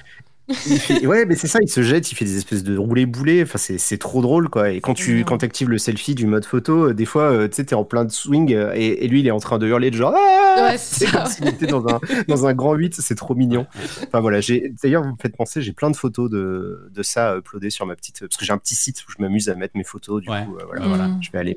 Fait- 0.50 1.06
ouais, 1.08 1.26
mais 1.26 1.36
c'est 1.36 1.48
ça, 1.48 1.60
il 1.62 1.70
se 1.70 1.82
jette, 1.82 2.12
il 2.12 2.16
fait 2.16 2.26
des 2.26 2.36
espèces 2.38 2.64
de 2.64 2.76
roulés 2.76 3.06
boulés. 3.06 3.44
Enfin, 3.44 3.58
c'est 3.58 3.78
c'est 3.78 3.98
trop 3.98 4.22
drôle, 4.22 4.50
quoi. 4.50 4.72
Et 4.72 4.82
quand 4.82 4.94
tu 4.94 5.24
quand 5.24 5.44
actives 5.44 5.70
le 5.70 5.78
selfie 5.78 6.14
du 6.16 6.26
mode 6.26 6.44
photo, 6.46 6.90
euh, 6.90 6.94
des 6.94 7.06
fois, 7.06 7.32
euh, 7.32 7.48
tu 7.48 7.56
sais, 7.56 7.66
t'es 7.66 7.76
en 7.76 7.86
plein 7.86 8.04
de 8.06 8.12
swing 8.12 8.54
euh, 8.54 8.74
et, 8.76 9.06
et 9.06 9.08
lui, 9.08 9.22
il 9.22 9.28
est 9.28 9.32
en 9.32 9.40
train 9.40 9.60
de 9.60 9.68
hurler 9.68 9.92
de 9.92 9.96
genre. 9.96 10.14
Ah 10.16 10.68
Ouais, 10.72 10.78
c'est 10.80 11.10
comme 11.10 11.26
s'il 11.28 11.48
était 11.48 11.68
dans 11.68 11.88
un, 11.88 12.00
dans 12.28 12.46
un 12.48 12.54
grand 12.54 12.74
8, 12.74 12.96
c'est 12.96 13.16
trop 13.16 13.34
mignon. 13.36 13.66
Enfin 14.08 14.20
voilà, 14.20 14.40
d'ailleurs, 14.84 15.04
vous 15.04 15.12
me 15.12 15.18
faites 15.22 15.38
penser, 15.38 15.62
j'ai 15.62 15.74
plein 15.74 15.90
de 15.92 15.96
photos 15.96 16.30
de, 16.30 16.90
de 16.94 17.04
ça 17.04 17.38
uploadées 17.38 17.70
sur 17.70 17.86
ma 17.86 17.96
petite. 17.96 18.20
Parce 18.22 18.36
que 18.36 18.44
j'ai 18.44 18.52
un 18.54 18.58
petit 18.58 18.76
site 18.76 19.02
où 19.08 19.12
je 19.12 19.22
m'amuse 19.22 19.48
à 19.48 19.56
mettre 19.56 19.78
mes 19.78 19.84
photos, 19.86 20.22
du 20.22 20.30
Ouais. 20.30 20.44
coup, 20.46 20.58
euh, 20.58 20.64
voilà. 20.66 20.86
Voilà. 20.88 21.10
Je 21.22 21.32
vais 21.32 21.40
aller, 21.40 21.56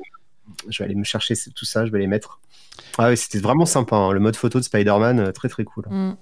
je 0.69 0.77
vais 0.79 0.85
aller 0.85 0.95
me 0.95 1.03
chercher 1.03 1.33
tout 1.53 1.65
ça, 1.65 1.85
je 1.85 1.91
vais 1.91 1.99
les 1.99 2.07
mettre. 2.07 2.39
Ah 2.97 3.07
ouais, 3.09 3.15
c'était 3.15 3.39
vraiment 3.39 3.65
sympa, 3.65 3.95
hein, 3.95 4.11
le 4.13 4.19
mode 4.19 4.35
photo 4.35 4.59
de 4.59 4.63
Spider-Man, 4.63 5.33
très 5.33 5.49
très 5.49 5.63
cool. 5.65 5.85
Mm. 5.89 6.15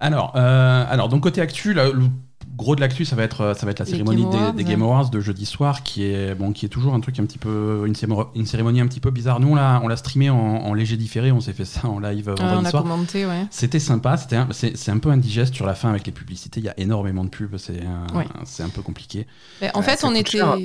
Alors, 0.00 0.32
euh, 0.36 0.84
alors 0.88 1.08
donc 1.08 1.22
côté 1.22 1.40
actu, 1.40 1.72
là, 1.72 1.86
gros 2.56 2.76
de 2.76 2.80
l'actu, 2.80 3.04
ça 3.04 3.16
va 3.16 3.22
être 3.24 3.54
ça 3.58 3.66
va 3.66 3.72
être 3.72 3.78
la 3.80 3.84
Les 3.84 3.90
cérémonie 3.90 4.22
Game 4.22 4.30
des, 4.30 4.36
Awards, 4.38 4.52
des 4.54 4.64
ouais. 4.64 4.70
Game 4.70 4.82
Awards 4.82 5.10
de 5.10 5.20
jeudi 5.20 5.46
soir, 5.46 5.82
qui 5.82 6.04
est 6.04 6.34
bon, 6.34 6.52
qui 6.52 6.66
est 6.66 6.68
toujours 6.68 6.94
un 6.94 7.00
truc 7.00 7.18
un 7.18 7.24
petit 7.24 7.38
peu 7.38 7.84
une, 7.86 7.94
cémo- 7.94 8.28
une 8.34 8.46
cérémonie 8.46 8.80
un 8.80 8.86
petit 8.86 9.00
peu 9.00 9.10
bizarre. 9.10 9.40
Nous, 9.40 9.48
on 9.48 9.54
l'a 9.54 9.80
on 9.82 9.88
l'a 9.88 9.96
streamé 9.96 10.30
en, 10.30 10.36
en 10.36 10.74
léger 10.74 10.96
différé, 10.96 11.32
on 11.32 11.40
s'est 11.40 11.52
fait 11.52 11.64
ça 11.64 11.86
en 11.88 11.98
live 11.98 12.28
euh, 12.28 12.34
Ouais, 12.34 12.40
on 12.42 12.46
vendredi 12.46 12.66
a 12.66 12.70
soir. 12.70 12.82
commenté, 12.82 13.26
ouais. 13.26 13.46
C'était 13.50 13.78
sympa, 13.78 14.16
c'était 14.16 14.36
c'est 14.74 14.90
un 14.90 14.98
peu 14.98 15.10
indigeste 15.10 15.54
sur 15.54 15.66
la 15.66 15.74
fin 15.74 15.90
avec 15.90 16.06
les 16.06 16.12
publicités. 16.12 16.60
Il 16.60 16.66
y 16.66 16.68
a 16.68 16.78
énormément 16.78 17.24
de 17.24 17.30
pubs, 17.30 17.56
c'est 17.56 17.72
Ouais. 18.14 18.26
c'est 18.44 18.62
un 18.62 18.68
peu 18.68 18.82
compliqué. 18.82 19.26
Mais 19.60 19.70
en 19.74 19.80
Ouais, 19.80 19.84
fait, 19.84 19.98
ça 19.98 20.06
on 20.06 20.10
coûte 20.10 20.20
était. 20.20 20.30
cher 20.38 20.48
hein. 20.48 20.58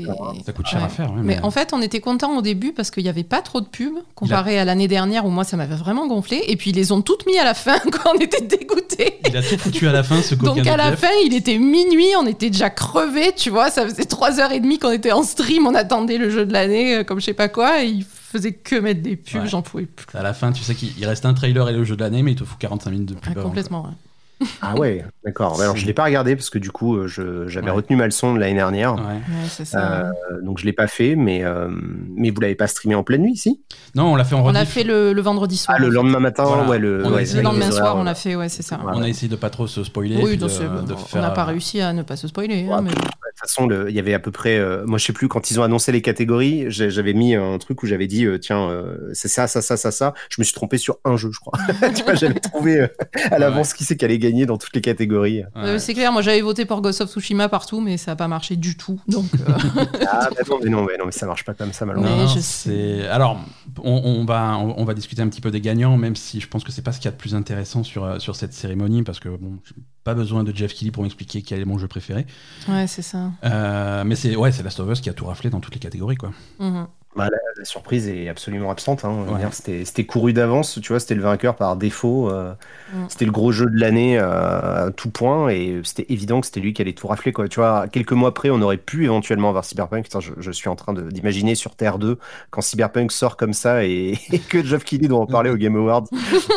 Ça 0.46 0.54
coûte 0.54 0.68
cher 0.68 0.80
Ouais. 0.80 0.86
à 0.86 0.90
faire. 0.90 1.12
ouais, 1.12 1.22
Mais 1.24 1.42
en 1.44 1.52
fait, 1.52 1.72
on 1.74 1.82
était 1.82 2.00
content 2.02 2.38
au 2.38 2.42
début 2.42 2.72
parce 2.74 2.92
qu'il 2.92 3.04
n'y 3.04 3.10
avait 3.10 3.24
pas 3.24 3.42
trop 3.42 3.62
de 3.62 3.68
pubs 3.68 3.94
comparé 4.16 4.60
à 4.60 4.66
l'année 4.66 4.88
dernière 4.88 5.26
où 5.26 5.30
moi 5.30 5.44
ça 5.44 5.58
m'avait 5.58 5.76
vraiment 5.76 6.08
gonflé. 6.08 6.42
Et 6.48 6.56
puis 6.56 6.70
ils 6.72 6.76
les 6.76 6.92
ont 6.92 7.02
toutes 7.02 7.26
mis 7.26 7.38
à 7.40 7.44
la 7.44 7.54
fin 7.54 7.80
quand 7.92 8.12
on 8.16 8.20
était 8.20 8.42
dégoûtés. 8.46 9.20
il 9.28 9.36
a 9.36 9.42
tout 9.42 9.58
foutu 9.58 9.88
à 9.88 9.92
la 9.92 10.04
fin, 10.04 10.22
ce 10.22 10.36
Donc 10.40 10.66
à 10.68 10.78
la 10.78 10.96
fin, 10.96 11.08
il 11.26 11.34
était 11.34 11.58
minuit, 11.86 12.08
on 12.20 12.26
était 12.28 12.50
déjà 12.50 12.70
crevés, 12.70 13.34
tu 13.36 13.50
vois. 13.50 13.70
Ça 13.72 13.84
faisait 13.88 14.04
3h30 14.04 14.80
qu'on 14.80 14.92
était 14.92 15.12
en 15.12 15.24
stream, 15.24 15.68
on 15.68 15.76
attendait 15.76 16.18
le 16.18 16.30
jeu 16.30 16.46
de 16.46 16.54
l'année, 16.54 16.98
euh, 16.98 17.04
comme 17.04 17.20
je 17.20 17.26
sais 17.26 17.34
pas 17.34 17.48
quoi, 17.50 17.84
et 17.84 17.88
il 17.88 18.04
faisait 18.06 18.54
que 18.54 18.76
mettre 18.76 19.02
des 19.02 19.16
pubs, 19.16 19.42
Ouais. 19.42 19.48
j'en 19.48 19.62
pouvais 19.62 19.86
plus. 19.86 20.06
À 20.14 20.22
la 20.24 20.34
fin, 20.34 20.52
tu 20.52 20.64
sais 20.64 20.76
qu'il 20.76 20.90
il 20.98 21.06
reste 21.06 21.26
un 21.26 21.34
trailer 21.34 21.68
et 21.70 21.74
le 21.74 21.84
jeu 21.84 21.96
de 21.96 22.02
l'année, 22.02 22.22
mais 22.24 22.32
il 22.34 22.36
te 22.38 22.44
fout 22.44 22.58
45 22.60 22.92
minutes 22.92 23.10
de 23.10 23.14
pub. 23.16 23.24
Ah, 23.28 23.32
avant, 23.40 23.44
complètement. 23.50 23.84
ouais. 23.84 23.94
Ah 24.62 24.76
ouais, 24.76 25.04
d'accord. 25.26 25.60
Alors 25.62 25.76
je 25.76 25.86
l'ai 25.86 25.94
pas 25.94 26.04
regardé 26.06 26.36
parce 26.36 26.50
que 26.50 26.60
du 26.60 26.72
coup, 26.72 26.96
euh, 26.96 27.08
je- 27.08 27.48
j'avais 27.48 27.68
Ouais. 27.68 27.76
retenu 27.78 27.96
ma 27.96 28.06
leçon 28.06 28.34
de 28.34 28.40
l'année 28.40 28.54
dernière. 28.56 28.96
Ouais. 28.96 29.02
Ouais, 29.02 29.48
c'est 29.50 29.66
ça. 29.66 30.04
Euh, 30.06 30.42
donc 30.44 30.60
je 30.60 30.66
l'ai 30.66 30.74
pas 30.74 30.88
fait, 30.88 31.16
mais 31.16 31.44
euh, 31.44 31.68
mais 32.16 32.30
vous 32.30 32.40
l'avez 32.42 32.56
pas 32.56 32.68
streamé 32.68 32.96
en 32.96 33.04
pleine 33.04 33.22
nuit, 33.22 33.36
si? 33.38 33.62
Non, 33.96 34.14
on 34.14 34.16
l'a 34.16 34.24
fait 34.24 34.36
en 34.36 34.42
on 34.46 34.52
l'a 34.52 34.60
rediff. 34.62 34.74
fait 34.74 34.84
le, 34.84 35.14
le 35.14 35.22
vendredi 35.22 35.58
soir. 35.58 35.78
Ah, 35.80 35.82
le 35.84 35.90
lendemain 35.90 36.20
matin, 36.20 36.44
Voilà. 36.46 36.68
ouais, 36.70 36.80
le, 36.80 37.02
On 37.06 37.14
a 37.16 37.22
Le 37.22 37.42
lendemain 37.42 37.72
soir, 37.72 37.96
on 37.98 38.04
l'a 38.04 38.16
fait, 38.16 38.36
ouais, 38.36 38.50
c'est 38.50 38.64
ça. 38.64 38.80
Voilà. 38.82 38.98
On 38.98 39.02
a 39.02 39.08
essayé 39.10 39.28
de 39.30 39.36
pas 39.36 39.50
trop 39.50 39.68
se 39.68 39.84
spoiler. 39.84 40.18
Oui, 40.22 40.38
de- 40.38 40.46
de 40.48 40.94
on 41.16 41.22
n'a 41.22 41.32
pas 41.32 41.44
réussi 41.46 41.82
à 41.82 41.92
ne 41.94 42.04
pas 42.04 42.16
se 42.16 42.28
spoiler. 42.28 42.64
Ouais, 42.66 42.72
hein, 42.74 42.82
mais- 42.82 42.92
façon, 43.40 43.68
le- 43.68 43.90
il 43.90 43.96
y 43.96 44.00
avait 44.00 44.14
à 44.14 44.20
peu 44.20 44.32
près, 44.32 44.58
euh, 44.58 44.86
moi 44.86 44.98
je 44.98 45.06
sais 45.06 45.14
plus, 45.14 45.28
quand 45.28 45.52
ils 45.52 45.60
ont 45.60 45.64
annoncé 45.64 45.92
les 45.92 46.02
catégories, 46.02 46.66
j'avais 46.70 47.14
mis 47.14 47.36
un 47.36 47.58
truc 47.58 47.82
où 47.84 47.88
j'avais 47.88 48.08
dit, 48.08 48.26
euh, 48.26 48.38
tiens, 48.38 48.70
euh, 48.70 48.98
c'est 49.14 49.28
ça, 49.28 49.48
ça, 49.48 49.62
ça, 49.62 49.78
ça, 49.78 49.92
ça. 49.92 50.14
Je 50.30 50.36
me 50.40 50.44
suis 50.44 50.54
trompé 50.54 50.78
sur 50.78 50.98
un 51.06 51.18
jeu, 51.18 51.30
je 51.32 51.40
crois. 51.40 51.54
tu 51.96 52.04
vois, 52.04 52.16
j'avais 52.16 52.40
trouvé 52.40 52.82
euh, 52.82 52.88
à 53.32 53.40
l'avance 53.40 53.74
qui 53.74 53.84
c'est 53.84 53.96
qui 53.98 54.06
allait 54.06 54.20
gagner 54.20 54.46
dans 54.46 54.58
toutes 54.58 54.76
les 54.76 54.82
catégories. 54.82 55.40
Ouais. 55.56 55.62
Euh, 55.64 55.80
c'est 55.80 55.94
clair, 55.94 56.12
moi 56.12 56.22
j'avais 56.22 56.42
voté 56.42 56.66
pour 56.66 56.82
Ghost 56.82 57.02
of 57.02 57.10
Tsushima 57.12 57.50
partout, 57.50 57.82
mais 57.82 57.98
ça 57.98 58.12
n'a 58.12 58.16
pas 58.16 58.28
marché 58.28 58.56
du 58.56 58.76
tout. 58.78 59.00
Donc, 59.08 59.26
euh, 59.36 59.54
Ah, 60.08 60.30
bah 60.36 60.42
non, 60.50 60.60
mais 60.64 60.70
non, 60.70 60.84
mais 60.84 60.98
non, 60.98 61.06
mais 61.06 61.12
ça 61.12 61.26
marche 61.26 61.44
pas 61.46 61.54
comme 61.54 61.74
ça, 61.74 61.86
malheureusement. 61.86 62.16
Non, 62.18 62.28
je 62.28 63.08
Alors, 63.10 63.40
on, 63.84 64.02
on 64.04 64.26
va, 64.26 64.58
on, 64.58 64.76
on 64.78 64.86
va 64.86 64.94
discuter 64.94 65.22
un 65.22 65.28
petit 65.30 65.42
peu 65.42 65.52
des 65.52 65.62
gagnants, 65.62 65.98
même 65.98 66.16
si 66.16 66.40
je 66.42 66.48
pense 66.48 66.64
que 66.64 66.72
c'est 66.72 66.82
pas 66.82 66.92
ce 66.92 67.00
qu'il 67.00 67.06
y 67.06 67.10
a 67.10 67.12
de 67.12 67.18
plus 67.18 67.36
intéressant 67.36 67.84
sur, 67.84 68.22
sur 68.22 68.36
cette 68.36 68.54
cérémonie, 68.54 69.04
parce 69.04 69.20
que 69.20 69.30
bon, 69.30 69.60
pas 70.04 70.14
besoin 70.14 70.44
de 70.44 70.56
Jeff 70.56 70.74
Keighley 70.74 70.92
pour 70.92 71.04
m'expliquer 71.04 71.42
quel 71.42 71.60
est 71.62 71.66
mon 71.66 71.78
jeu 71.78 71.88
préféré. 71.88 72.26
ouais, 72.68 72.88
c'est 72.88 73.02
ça. 73.02 73.29
Euh, 73.44 74.04
mais 74.06 74.16
c'est 74.16 74.36
ouais, 74.36 74.52
c'est 74.52 74.64
Last 74.64 74.80
of 74.80 74.90
Us 74.92 75.02
qui 75.02 75.10
a 75.10 75.14
tout 75.14 75.26
raflé 75.26 75.50
dans 75.50 75.60
toutes 75.60 75.74
les 75.74 75.80
catégories, 75.80 76.18
quoi. 76.18 76.32
Mhm. 76.60 76.88
Bah, 77.16 77.24
la, 77.32 77.38
la 77.58 77.66
surprise 77.66 78.08
est 78.08 78.30
absolument 78.30 78.70
absente. 78.70 79.04
Hein. 79.04 79.26
Ouais. 79.28 79.42
C'était 79.52 79.84
c'était 79.84 80.06
couru 80.06 80.32
d'avance, 80.32 80.80
tu 80.80 80.90
vois, 80.94 81.00
c'était 81.00 81.16
le 81.16 81.24
vainqueur 81.24 81.56
par 81.56 81.76
défaut. 81.76 82.30
euh, 82.30 82.54
Mm. 82.92 83.06
C'était 83.08 83.26
le 83.26 83.32
gros 83.32 83.52
jeu 83.52 83.68
de 83.68 83.80
l'année 83.80 84.18
euh, 84.18 84.88
à 84.88 84.92
tout 84.92 85.12
point 85.12 85.50
et 85.50 85.80
c'était 85.84 86.06
évident 86.12 86.40
que 86.42 86.48
c'était 86.48 86.60
lui 86.60 86.74
qui 86.74 86.82
allait 86.82 86.94
tout 86.94 87.06
rafler. 87.08 87.32
Quoi. 87.32 87.48
Tu 87.48 87.60
vois, 87.60 87.88
quelques 87.88 88.14
mois 88.14 88.30
après, 88.30 88.50
on 88.50 88.60
aurait 88.64 88.78
pu 88.78 89.04
éventuellement 89.06 89.50
avoir 89.50 89.64
Cyberpunk. 89.64 90.06
Putain, 90.06 90.20
je, 90.22 90.32
je 90.40 90.50
suis 90.52 90.70
en 90.70 90.76
train 90.76 90.94
de- 90.94 91.08
d'imaginer 91.12 91.54
sur 91.54 91.76
Terre 91.76 92.00
2 92.00 92.18
quand 92.50 92.62
Cyberpunk 92.62 93.12
sort 93.12 93.38
comme 93.38 93.54
ça 93.54 93.86
et, 93.86 94.18
et 94.32 94.40
que 94.40 94.64
Geoff 94.64 94.84
Keighley 94.86 95.08
doit 95.08 95.20
en 95.20 95.28
parler 95.28 95.52
au 95.52 95.56
Game 95.56 95.76
Awards, 95.76 96.06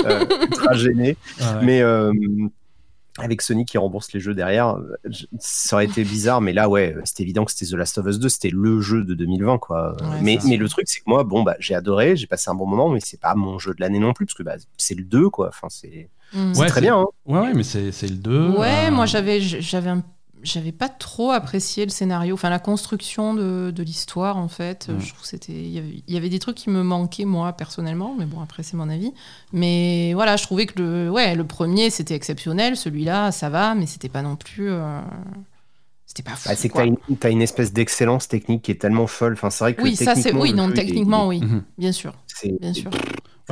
euh, 0.07 0.25
ultra 0.43 0.73
gêné. 0.75 1.17
Mais 1.63 1.83
euh, 1.83 2.13
avec 3.19 3.43
Sony 3.43 3.65
qui 3.65 3.77
rembourse 3.79 4.13
les 4.13 4.21
jeux 4.21 4.35
derrière, 4.35 4.77
euh, 4.77 5.11
ça 5.39 5.77
aurait 5.77 5.85
été 5.85 6.03
bizarre, 6.03 6.41
mais 6.41 6.53
là, 6.53 6.69
ouais, 6.69 6.97
c'était 7.05 7.23
évident 7.23 7.45
que 7.45 7.53
c'était 7.53 7.71
The 7.71 7.77
Last 7.77 7.99
of 7.99 8.07
Us 8.07 8.19
2, 8.19 8.29
c'était 8.29 8.51
le 8.51 8.81
jeu 8.81 9.05
de 9.05 9.15
2020, 9.15 9.59
quoi. 9.59 9.95
Ouais, 10.01 10.21
mais, 10.23 10.39
le 10.57 10.69
truc, 10.69 10.89
c'est 10.89 11.01
que 11.01 11.05
moi, 11.07 11.23
bon, 11.25 11.43
bah, 11.43 11.57
j'ai 11.59 11.75
adoré, 11.75 12.17
j'ai 12.17 12.27
passé 12.27 12.49
un 12.51 12.55
bon 12.55 12.67
moment, 12.67 12.89
mais 12.89 13.01
c'est 13.01 13.21
pas 13.21 13.35
mon 13.35 13.59
jeu 13.59 13.75
de 13.75 13.81
l'année 13.81 13.99
non 13.99 14.13
plus, 14.15 14.25
parce 14.27 14.35
que 14.35 14.43
bah, 14.43 14.57
c'est 14.79 14.95
le 14.95 15.05
2, 15.05 15.29
quoi. 15.29 15.49
Enfin, 15.49 15.69
c'est 15.69 16.09
Ouais, 16.35 16.67
très 16.67 16.81
bien. 16.81 16.99
Hein. 16.99 17.07
Ouais, 17.27 17.41
ouais, 17.41 17.53
mais 17.55 17.63
c'est 17.63 17.93
c'est 17.93 18.09
le 18.09 18.17
2. 18.17 18.49
Ouais, 18.57 18.87
euh, 18.89 18.91
moi 18.91 19.05
j'avais 19.05 19.39
j'avais 19.41 19.91
un- 19.91 20.03
j'avais 20.43 20.73
pas 20.73 20.89
trop 20.89 21.31
apprécié 21.31 21.85
le 21.85 21.91
scénario, 21.91 22.35
enfin 22.35 22.51
la 22.51 22.59
construction 22.59 23.35
de, 23.35 23.71
de 23.75 23.83
l'histoire 23.83 24.37
en 24.37 24.49
fait. 24.49 24.89
Mm. 24.89 25.01
Je 25.01 25.09
trouve 25.09 25.21
que 25.23 25.27
c'était 25.29 25.53
il 25.53 25.71
y 25.71 25.79
avait- 25.79 26.03
il 26.07 26.15
y 26.15 26.17
avait 26.17 26.29
des 26.29 26.39
trucs 26.39 26.57
qui 26.57 26.71
me 26.71 26.83
manquaient 26.83 27.25
moi 27.25 27.53
personnellement, 27.53 28.15
mais 28.19 28.25
bon 28.27 28.41
après 28.41 28.63
c'est 28.63 28.77
mon 28.77 28.89
avis. 28.89 29.13
Mais 29.53 30.13
voilà, 30.15 30.37
je 30.37 30.43
trouvais 30.45 30.67
que 30.67 30.81
le 30.83 31.11
ouais 31.11 31.35
le 31.35 31.45
premier 31.47 31.91
c'était 31.91 32.15
exceptionnel, 32.15 32.77
celui-là 32.77 33.33
ça 33.33 33.49
va, 33.51 33.75
mais 33.75 33.87
c'était 33.87 34.09
pas 34.09 34.23
non 34.23 34.37
plus 34.37 34.71
euh, 34.71 35.01
c'était 36.07 36.23
pas 36.23 36.37
fou. 36.37 36.49
Bah, 36.49 36.55
c'est 36.57 36.69
que 36.69 36.73
quoi. 36.75 36.83
t'as 36.83 36.89
une, 36.89 37.17
t'as 37.17 37.31
une 37.31 37.43
espèce 37.43 37.73
d'excellence 37.73 38.29
technique 38.29 38.63
qui 38.63 38.71
est 38.71 38.81
tellement 38.81 39.07
folle. 39.07 39.33
Enfin, 39.35 39.49
c'est 39.51 39.65
vrai 39.65 39.75
que 39.75 39.83
Oui, 39.83 39.97
ça 39.97 40.15
c'est 40.15 40.23
techniquement, 40.25 40.41
oui 40.43 40.53
non 40.53 40.71
techniquement 40.71 41.33
est- 41.33 41.39
oui, 41.39 41.47
Mhm. 41.47 41.63
bien 41.79 41.93
sûr, 41.93 42.13
C'est 42.27 42.61
bien 42.61 42.75
sûr. 42.75 42.91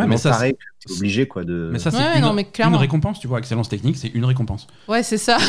Ouais, 0.02 0.06
mais 0.08 0.16
ça, 0.16 0.30
que 0.32 0.48
t'es 0.86 0.92
obligé, 0.96 1.26
quoi, 1.28 1.44
de. 1.44 1.70
Mais 1.72 1.78
ça, 1.78 1.90
c'est 1.90 1.96
Ouais, 1.98 2.16
une, 2.18 2.22
non, 2.22 2.32
mais 2.32 2.46
une 2.58 2.76
récompense, 2.76 3.20
tu 3.20 3.26
vois. 3.28 3.38
Excellence 3.38 3.68
technique, 3.68 3.96
c'est 3.96 4.08
une 4.08 4.24
récompense. 4.24 4.66
Ouais 4.88 5.02
c'est 5.02 5.18
ça. 5.18 5.38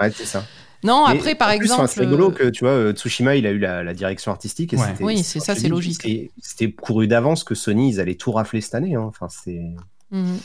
Ouais, 0.00 0.10
c'est 0.10 0.24
ça. 0.24 0.44
Non 0.82 1.04
Mais 1.08 1.18
après 1.18 1.34
par 1.34 1.48
plus, 1.48 1.56
exemple. 1.56 1.88
c'est 1.88 2.00
rigolo 2.00 2.30
euh, 2.30 2.32
que 2.32 2.48
tu 2.48 2.64
vois, 2.64 2.72
euh, 2.72 2.92
Tsushima, 2.92 3.36
il 3.36 3.46
a 3.46 3.50
eu 3.50 3.58
la, 3.58 3.82
la 3.82 3.92
direction 3.92 4.32
artistique. 4.32 4.72
Et 4.72 4.76
Ouais. 4.76 4.86
c'était- 4.92 5.04
Oui, 5.04 5.22
c'est 5.22 5.40
ça, 5.40 5.54
c'est 5.54 5.68
logique. 5.68 6.00
C'était 6.00 6.30
c'était 6.40 6.72
couru 6.72 7.06
d'avance 7.06 7.44
que 7.44 7.54
Sony, 7.54 7.90
ils 7.90 8.00
allaient 8.00 8.14
tout 8.14 8.32
rafler 8.32 8.62
cette 8.62 8.74
année. 8.74 8.94
hein. 8.94 9.02
Enfin, 9.06 9.28
c'est. 9.28 9.60
Mhm. 10.10 10.38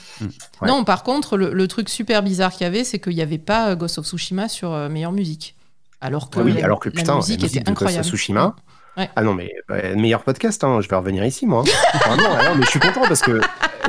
Ouais. 0.62 0.68
Non, 0.68 0.84
par 0.84 1.04
contre, 1.04 1.38
le, 1.38 1.54
le 1.54 1.68
truc 1.70 1.88
super 1.88 2.22
bizarre 2.22 2.52
qu'il 2.52 2.64
y 2.64 2.68
avait, 2.68 2.84
c'est 2.84 3.00
qu'il 3.00 3.16
n'y 3.16 3.22
avait 3.22 3.38
pas 3.38 3.76
Ghost 3.78 3.98
of 3.98 4.06
Tsushima 4.08 4.50
sur 4.50 4.74
euh, 4.74 4.90
meilleure 4.90 5.14
musique. 5.14 5.56
Alors 6.02 6.30
que, 6.30 6.42
oui, 6.42 6.52
la, 6.52 6.66
alors 6.66 6.80
que 6.82 6.90
la 6.90 6.96
putain, 6.96 7.16
musique 7.16 7.40
la 7.40 7.46
musique 7.46 7.56
était 7.56 7.60
de 7.62 7.66
Ghost 7.70 7.82
of 7.82 7.88
incroyable. 7.88 8.06
Tsushima. 8.06 8.56
Ouais. 8.98 9.10
Ah 9.16 9.24
non, 9.24 9.34
mais 9.34 9.52
bah, 9.68 9.96
meilleur 9.96 10.24
podcast, 10.24 10.64
hein, 10.64 10.80
je 10.82 10.88
vais 10.88 10.96
revenir 10.96 11.24
ici, 11.26 11.46
moi. 11.46 11.64
Enfin, 11.94 12.16
non, 12.18 12.30
alors, 12.32 12.56
mais 12.56 12.64
je 12.66 12.70
suis 12.70 12.80
content 12.80 13.02
parce 13.08 13.22
que 13.22 13.40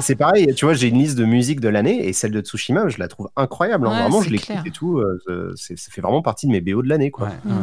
c'est 0.00 0.16
pareil, 0.16 0.52
tu 0.54 0.64
vois, 0.64 0.74
j'ai 0.74 0.88
une 0.88 0.98
liste 0.98 1.16
de 1.16 1.24
musique 1.24 1.60
de 1.60 1.68
l'année 1.68 2.06
et 2.08 2.12
celle 2.12 2.32
de 2.32 2.40
Tsushima, 2.40 2.88
je 2.88 2.98
la 2.98 3.08
trouve 3.08 3.28
incroyable. 3.36 3.86
hein. 3.86 3.90
Ouais, 3.92 4.00
vraiment, 4.02 4.22
je 4.22 4.30
l'écoute 4.30 4.56
et 4.66 4.70
tout. 4.70 4.98
euh, 4.98 5.52
c'est- 5.56 5.78
ça 5.78 5.90
fait 5.90 6.00
vraiment 6.00 6.22
partie 6.22 6.46
de 6.46 6.52
mes 6.52 6.60
BO 6.60 6.82
de 6.82 6.88
l'année, 6.88 7.10
quoi. 7.10 7.28
Ouais, 7.28 7.52
ouais. 7.52 7.54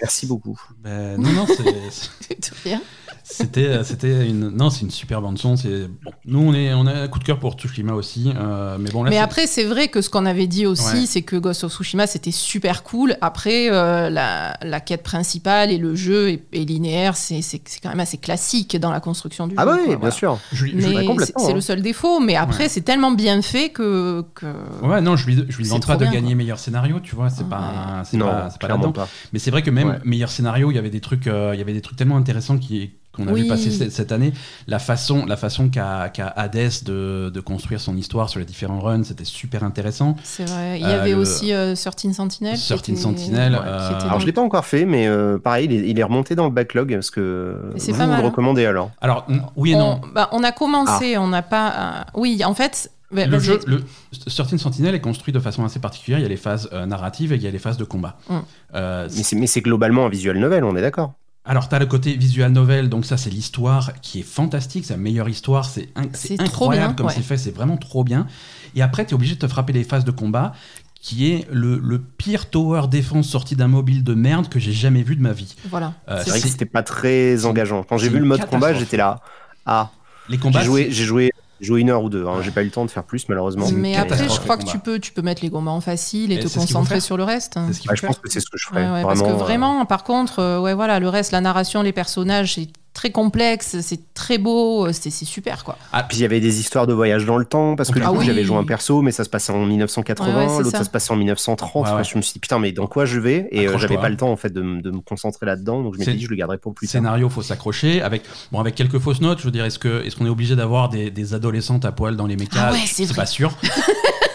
Merci 0.00 0.26
beaucoup. 0.26 0.58
Ben, 0.78 1.18
non, 1.20 1.30
non, 1.32 1.46
c'est- 1.46 2.10
C'est 2.40 2.54
rien. 2.64 2.80
C'était, 3.24 3.66
euh, 3.66 3.84
c'était 3.84 4.28
une, 4.28 4.48
non, 4.50 4.70
c'est 4.70 4.82
une 4.82 4.90
super 4.90 5.20
bande 5.22 5.38
son. 5.38 5.56
C'est 5.56 5.86
bon. 5.88 6.10
Nous, 6.26 6.38
on 6.40 6.54
est, 6.54 6.72
on 6.74 6.86
a 6.86 6.92
un 6.92 7.08
coup 7.08 7.18
de 7.18 7.24
cœur 7.24 7.38
pour 7.38 7.54
Tsushima 7.54 7.92
aussi, 7.94 8.32
euh, 8.36 8.76
mais 8.78 8.90
bon 8.90 9.02
là. 9.04 9.10
Mais 9.10 9.18
après, 9.18 9.46
c'est 9.46 9.64
vrai 9.64 9.88
que 9.88 10.00
ce 10.02 10.10
qu'on 10.10 10.26
avait 10.26 10.46
dit 10.46 10.66
aussi, 10.66 11.00
Ouais. 11.00 11.06
c'est 11.06 11.22
que 11.22 11.36
Ghost 11.36 11.64
of 11.64 11.72
Tsushima, 11.72 12.06
c'était 12.06 12.30
super 12.30 12.82
cool. 12.82 13.16
Après, 13.20 13.70
euh, 13.70 14.10
la, 14.10 14.56
la 14.62 14.80
quête 14.80 15.02
principale 15.02 15.70
et 15.70 15.78
le 15.78 15.94
jeu 15.94 16.30
est, 16.30 16.42
est 16.52 16.64
linéaire, 16.64 17.16
c'est 17.16 17.42
c'est- 17.42 17.60
c'est 17.66 17.80
quand 17.80 17.90
même 17.90 18.00
assez 18.00 18.18
classique 18.18 18.76
dans 18.78 18.90
la 18.90 19.00
construction 19.00 19.46
du 19.46 19.54
Ah 19.56 19.62
jeu. 19.62 19.66
bah 19.66 19.72
quoi, 19.74 19.82
oui, 19.82 19.88
bien 19.88 19.96
voilà. 19.98 20.14
sûr. 20.14 20.38
je 20.52 20.64
lui- 20.64 20.74
je- 20.76 20.80
c'est 20.88 21.04
complètement, 21.06 21.44
c'est 21.44 21.52
hein. 21.52 21.54
le 21.54 21.60
seul 21.60 21.82
défaut. 21.82 22.20
Mais 22.20 22.36
après, 22.36 22.64
Ouais. 22.64 22.68
c'est 22.68 22.80
tellement 22.82 23.12
bien 23.12 23.40
fait 23.42 23.70
que. 23.70 24.24
que... 24.34 24.46
Ouais, 24.82 25.00
non, 25.00 25.16
je 25.16 25.26
lui, 25.26 25.44
je 25.48 25.56
lui 25.56 25.64
demande 25.64 25.86
pas 25.86 25.96
de 25.96 26.04
bien, 26.04 26.12
gagner 26.12 26.28
quoi. 26.28 26.34
meilleur 26.36 26.58
scénario, 26.58 27.00
tu 27.00 27.14
vois, 27.14 27.30
c'est 27.30 27.42
Ouais. 27.44 27.48
pas, 27.50 28.02
c'est 28.04 28.16
Non, 28.16 28.26
pas, 28.26 28.48
c'est 28.50 28.60
pas 28.60 28.78
pas. 28.78 29.08
Mais 29.32 29.38
c'est 29.38 29.50
vrai 29.50 29.62
que 29.62 29.70
même 29.70 29.88
Ouais. 29.88 29.98
meilleur 30.04 30.30
scénario, 30.30 30.70
il 30.70 30.74
y 30.74 30.78
avait 30.78 30.90
des 30.90 31.00
trucs, 31.00 31.26
euh, 31.26 31.50
il 31.54 31.58
y 31.58 31.62
avait 31.62 31.72
des 31.72 31.80
trucs 31.80 31.96
tellement 31.96 32.16
intéressants 32.16 32.58
qui 32.58 32.90
qu'on 33.24 33.28
a 33.28 33.32
Oui. 33.32 33.42
vu 33.42 33.48
passer 33.48 33.70
cette, 33.70 33.92
cette 33.92 34.12
année. 34.12 34.32
La 34.66 34.78
façon, 34.78 35.26
la 35.26 35.36
façon 35.36 35.68
qu'a 35.68 36.08
qu'a 36.08 36.26
Hades 36.28 36.70
de, 36.84 37.30
de 37.32 37.40
construire 37.40 37.80
son 37.80 37.96
histoire 37.96 38.28
sur 38.28 38.40
les 38.40 38.46
différents 38.46 38.80
runs, 38.80 39.04
c'était 39.04 39.24
super 39.24 39.62
intéressant. 39.64 40.16
C'est 40.24 40.44
vrai. 40.48 40.78
Il 40.80 40.82
y 40.86 40.90
Euh, 40.90 41.00
avait 41.00 41.10
le- 41.10 41.16
aussi 41.18 41.52
euh, 41.52 41.74
13 41.74 42.12
Sentinel. 42.12 42.56
13 42.58 42.78
était- 42.78 42.96
Sentinel, 42.96 43.54
euh, 43.54 43.88
Alors, 43.98 44.10
dans 44.12 44.18
je 44.18 44.26
l'ai 44.26 44.32
pas 44.32 44.42
encore 44.42 44.64
fait, 44.66 44.84
mais 44.84 45.06
euh, 45.06 45.38
pareil, 45.38 45.66
il 45.66 45.72
est, 45.72 45.88
il 45.90 45.98
est 45.98 46.02
remonté 46.04 46.34
dans 46.34 46.44
le 46.44 46.50
backlog 46.52 46.92
parce 46.94 47.10
que 47.10 47.56
vous, 47.74 47.92
pas 47.96 48.06
vous 48.06 48.12
le 48.12 48.16
hein. 48.18 48.20
recommandez 48.22 48.66
alors. 48.66 48.90
Alors 49.00 49.26
oui 49.56 49.72
et 49.72 49.76
non. 49.76 50.00
On, 50.02 50.06
bah, 50.12 50.28
on 50.32 50.42
a 50.42 50.52
commencé, 50.52 51.18
on 51.18 51.28
n'a 51.28 51.42
pas. 51.42 51.72
euh, 52.00 52.18
Oui, 52.20 52.42
en 52.44 52.54
fait. 52.54 52.90
bah, 53.12 53.26
Le 53.26 53.38
jeu, 53.38 53.60
le 53.66 53.82
Certain 54.28 54.58
Sentinel 54.58 54.94
est 54.94 55.00
construit 55.00 55.32
de 55.32 55.40
façon 55.40 55.64
assez 55.64 55.80
particulière. 55.80 56.18
Il 56.18 56.22
y 56.22 56.26
a 56.26 56.28
les 56.28 56.36
phases 56.36 56.68
euh, 56.72 56.86
narratives 56.86 57.32
et 57.32 57.36
il 57.36 57.42
y 57.42 57.46
a 57.46 57.50
les 57.50 57.58
phases 57.58 57.76
de 57.76 57.84
combat. 57.84 58.16
Mm. 58.28 58.34
Euh, 58.74 59.08
Mais 59.16 59.22
c'est, 59.22 59.36
mais 59.36 59.46
c'est 59.46 59.60
globalement 59.60 60.06
un 60.06 60.08
visual 60.08 60.38
novel, 60.38 60.64
on 60.64 60.76
est 60.76 60.80
d'accord. 60.82 61.12
Alors, 61.50 61.68
tu 61.68 61.74
as 61.74 61.80
le 61.80 61.86
côté 61.86 62.14
visual 62.14 62.52
novel, 62.52 62.88
donc 62.88 63.04
ça, 63.04 63.16
c'est 63.16 63.28
l'histoire 63.28 64.00
qui 64.02 64.20
est 64.20 64.22
fantastique, 64.22 64.84
c'est 64.84 64.92
la 64.92 65.00
meilleure 65.00 65.28
histoire, 65.28 65.64
c'est 65.64 65.92
trop 65.92 66.44
incroyable 66.44 66.86
bien, 66.86 66.94
comme 66.94 67.06
ouais. 67.06 67.12
c'est 67.12 67.22
fait, 67.22 67.36
c'est 67.36 67.50
vraiment 67.50 67.76
trop 67.76 68.04
bien. 68.04 68.28
Et 68.76 68.82
après, 68.82 69.04
tu 69.04 69.10
es 69.10 69.14
obligé 69.14 69.34
de 69.34 69.40
te 69.40 69.48
frapper 69.48 69.72
les 69.72 69.82
phases 69.82 70.04
de 70.04 70.12
combat, 70.12 70.52
qui 70.94 71.32
est 71.32 71.48
le, 71.50 71.76
le 71.76 71.98
pire 71.98 72.50
tower 72.50 72.82
défense 72.88 73.28
sorti 73.28 73.56
d'un 73.56 73.66
mobile 73.66 74.04
de 74.04 74.14
merde 74.14 74.48
que 74.48 74.60
j'ai 74.60 74.72
jamais 74.72 75.02
vu 75.02 75.16
de 75.16 75.22
ma 75.22 75.32
vie. 75.32 75.56
Voilà. 75.68 75.94
Euh, 76.08 76.22
C'est 76.22 76.30
vrai 76.30 76.40
que 76.40 76.46
c'était 76.46 76.66
pas 76.66 76.84
très 76.84 77.44
engageant. 77.44 77.82
Quand 77.82 77.98
j'ai 77.98 78.10
vu 78.10 78.20
le 78.20 78.26
mode 78.26 78.46
combat, 78.46 78.72
j'étais 78.72 78.96
là. 78.96 79.18
Ah, 79.66 79.90
les 80.28 80.38
combats, 80.38 80.60
j'ai 80.60 80.66
joué, 80.66 80.88
j'ai 80.92 81.30
joué 81.60 81.80
une 81.80 81.90
heure 81.90 82.02
ou 82.02 82.08
deux. 82.08 82.26
hein. 82.26 82.40
J'ai 82.42 82.50
pas 82.50 82.62
eu 82.62 82.66
le 82.66 82.70
temps 82.70 82.84
de 82.84 82.90
faire 82.90 83.04
plus, 83.04 83.28
malheureusement. 83.28 83.66
Mais 83.72 83.96
après, 83.96 84.28
je 84.28 84.40
crois 84.40 84.56
que 84.56 84.64
tu 84.64 84.78
peux, 84.78 84.98
tu 84.98 85.12
peux 85.12 85.22
mettre 85.22 85.42
les 85.42 85.50
combats 85.50 85.70
en 85.70 85.80
facile 85.80 86.32
et, 86.32 86.36
Et 86.36 86.38
te 86.40 86.48
concentrer 86.48 87.00
sur 87.00 87.16
le 87.16 87.24
reste. 87.24 87.58
c'est 87.68 87.72
ce 87.74 87.80
qu'il 87.80 87.90
Ouais, 87.90 87.96
faut 87.96 88.02
je 88.02 88.06
pense 88.06 88.18
que 88.18 88.28
c'est 88.30 88.40
ce 88.40 88.50
que 88.50 88.56
je 88.58 88.66
ferais. 88.66 88.80
Ouais, 88.84 88.90
ouais, 88.92 89.02
vraiment, 89.02 89.06
parce 89.08 89.20
que 89.22 89.26
euh, 89.26 89.44
vraiment, 89.44 89.84
par 89.86 90.04
contre, 90.04 90.38
euh, 90.38 90.60
ouais, 90.60 90.74
voilà, 90.74 91.00
le 91.00 91.08
reste, 91.08 91.32
la 91.32 91.40
narration, 91.40 91.82
les 91.82 91.92
personnages, 91.92 92.54
c'est 92.54 92.68
très 92.92 93.10
complexe, 93.10 93.80
c'est 93.80 94.00
très 94.14 94.36
beau, 94.38 94.92
c'est 94.92 95.10
c'est 95.10 95.24
super, 95.24 95.64
quoi. 95.64 95.78
Puis 96.08 96.18
il 96.18 96.20
y 96.20 96.24
avait 96.24 96.40
des 96.40 96.60
histoires 96.60 96.86
de 96.86 96.92
voyage 96.92 97.24
dans 97.24 97.36
le 97.38 97.44
temps, 97.44 97.76
parce 97.76 97.90
que 97.90 97.98
du 97.98 98.04
Ah 98.04 98.10
coup 98.10 98.18
oui. 98.18 98.26
j'avais 98.26 98.44
joué 98.44 98.56
un 98.56 98.64
perso, 98.64 99.00
mais 99.02 99.12
ça 99.12 99.24
se 99.24 99.28
passait 99.30 99.52
en 99.52 99.64
1980, 99.64 100.26
Ouais, 100.28 100.34
ouais, 100.42 100.48
c'est 100.56 100.62
l'autre 100.64 100.76
ça. 100.78 100.84
se 100.84 100.90
passait 100.90 101.12
en 101.12 101.16
1930. 101.16 101.86
Ouais, 101.86 101.92
ouais. 101.94 102.04
Je 102.04 102.16
me 102.16 102.22
suis 102.22 102.32
dit 102.34 102.38
putain, 102.40 102.58
mais 102.58 102.72
dans 102.72 102.86
quoi 102.86 103.04
je 103.06 103.18
vais? 103.20 103.48
Et 103.52 103.68
euh, 103.68 103.78
j'avais 103.78 103.96
pas 103.96 104.08
le 104.08 104.16
temps 104.16 104.30
en 104.30 104.36
fait 104.36 104.50
de, 104.52 104.60
de 104.60 104.90
me 104.90 105.00
concentrer 105.00 105.46
là-dedans, 105.46 105.82
donc 105.82 105.94
je 105.94 106.00
m'étais 106.00 106.14
dit 106.14 106.24
je 106.24 106.30
le 106.30 106.36
garderai 106.36 106.58
pour 106.58 106.74
plus 106.74 106.86
tard. 106.86 106.92
Scénario, 106.92 107.28
faut 107.28 107.42
s'accrocher 107.42 108.02
avec 108.02 108.22
bon 108.52 108.58
avec 108.60 108.74
quelques 108.74 108.98
fausses 108.98 109.20
notes. 109.20 109.38
Je 109.38 109.44
veux 109.44 109.50
dire, 109.52 109.64
est-ce 109.64 109.78
que 109.78 110.04
est-ce 110.04 110.16
qu'on 110.16 110.26
est 110.26 110.30
obligé 110.30 110.56
d'avoir 110.56 110.88
des, 110.88 111.10
des 111.10 111.34
adolescentes 111.34 111.84
à 111.84 111.92
poil 111.92 112.16
dans 112.16 112.26
les 112.26 112.36
mécas? 112.36 112.68
Ah 112.68 112.72
ouais, 112.72 112.78
c'est 112.86 113.04
vrai. 113.04 113.14
pas 113.16 113.26
sûr. 113.26 113.52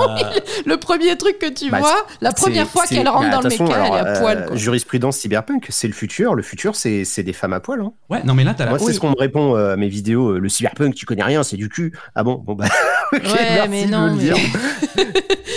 Euh, 0.00 0.40
Le 0.66 0.76
premier 0.76 1.16
truc 1.16 1.38
que 1.38 1.50
tu 1.52 1.70
Bah, 1.70 1.78
vois, 1.80 2.06
la 2.20 2.32
première 2.32 2.68
fois 2.68 2.86
qu'elle 2.86 3.08
rentre 3.08 3.30
bah, 3.30 3.36
dans 3.36 3.40
le 3.42 3.50
façon, 3.50 3.64
méca, 3.64 3.76
elle 3.86 3.92
est 3.92 3.98
à 4.08 4.20
poil, 4.20 4.38
euh, 4.38 4.46
quoi. 4.48 4.56
Jurisprudence 4.56 5.16
cyberpunk, 5.18 5.66
c'est 5.70 5.88
le 5.88 5.92
futur. 5.94 6.34
Le 6.34 6.42
futur, 6.42 6.76
c'est 6.76 7.04
c'est 7.04 7.22
des 7.22 7.32
femmes 7.32 7.52
à 7.52 7.60
poil. 7.60 7.80
hein. 7.80 7.92
ouais, 8.10 8.22
non 8.24 8.34
mais 8.34 8.44
là 8.44 8.54
t'as 8.54 8.64
la 8.64 8.70
Moi, 8.70 8.78
c'est 8.78 8.92
ce 8.92 9.00
qu'on 9.00 9.10
me 9.10 9.18
répond 9.18 9.56
euh, 9.56 9.72
à 9.74 9.76
mes 9.76 9.88
vidéos. 9.88 10.38
Le 10.38 10.48
cyberpunk, 10.48 10.94
tu 10.94 11.06
connais 11.06 11.22
rien, 11.24 11.42
c'est 11.42 11.56
du 11.56 11.68
cul. 11.68 11.92
Ah 12.14 12.22
bon 12.24 12.34
Bon 12.44 12.54
bah. 12.54 12.66
ok, 13.12 13.22
Ouais, 13.22 13.30
merci 13.34 13.68
mais 13.70 13.84
de 13.86 13.90
non, 13.90 14.10
me 14.10 14.16
mais- 14.16 14.22
dire. 14.24 14.36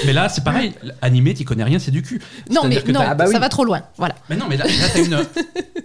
Mais 0.05 0.13
là, 0.13 0.29
c'est 0.29 0.43
pareil. 0.43 0.73
Animé, 1.01 1.33
t'y 1.33 1.45
connais 1.45 1.63
rien, 1.63 1.79
c'est 1.79 1.89
du 1.89 2.01
cul. 2.03 2.21
Non, 2.51 2.61
mais 2.67 2.83
non, 2.91 2.99
Ah 3.03 3.15
bah 3.15 3.25
ça 3.27 3.39
va 3.39 3.49
trop 3.49 3.63
loin. 3.63 3.81
Voilà. 3.97 4.13
Mais 4.29 4.35
non, 4.35 4.45
mais 4.47 4.57
là, 4.57 4.65
là, 4.65 4.71
t'as 4.93 4.99
une. 5.03 5.17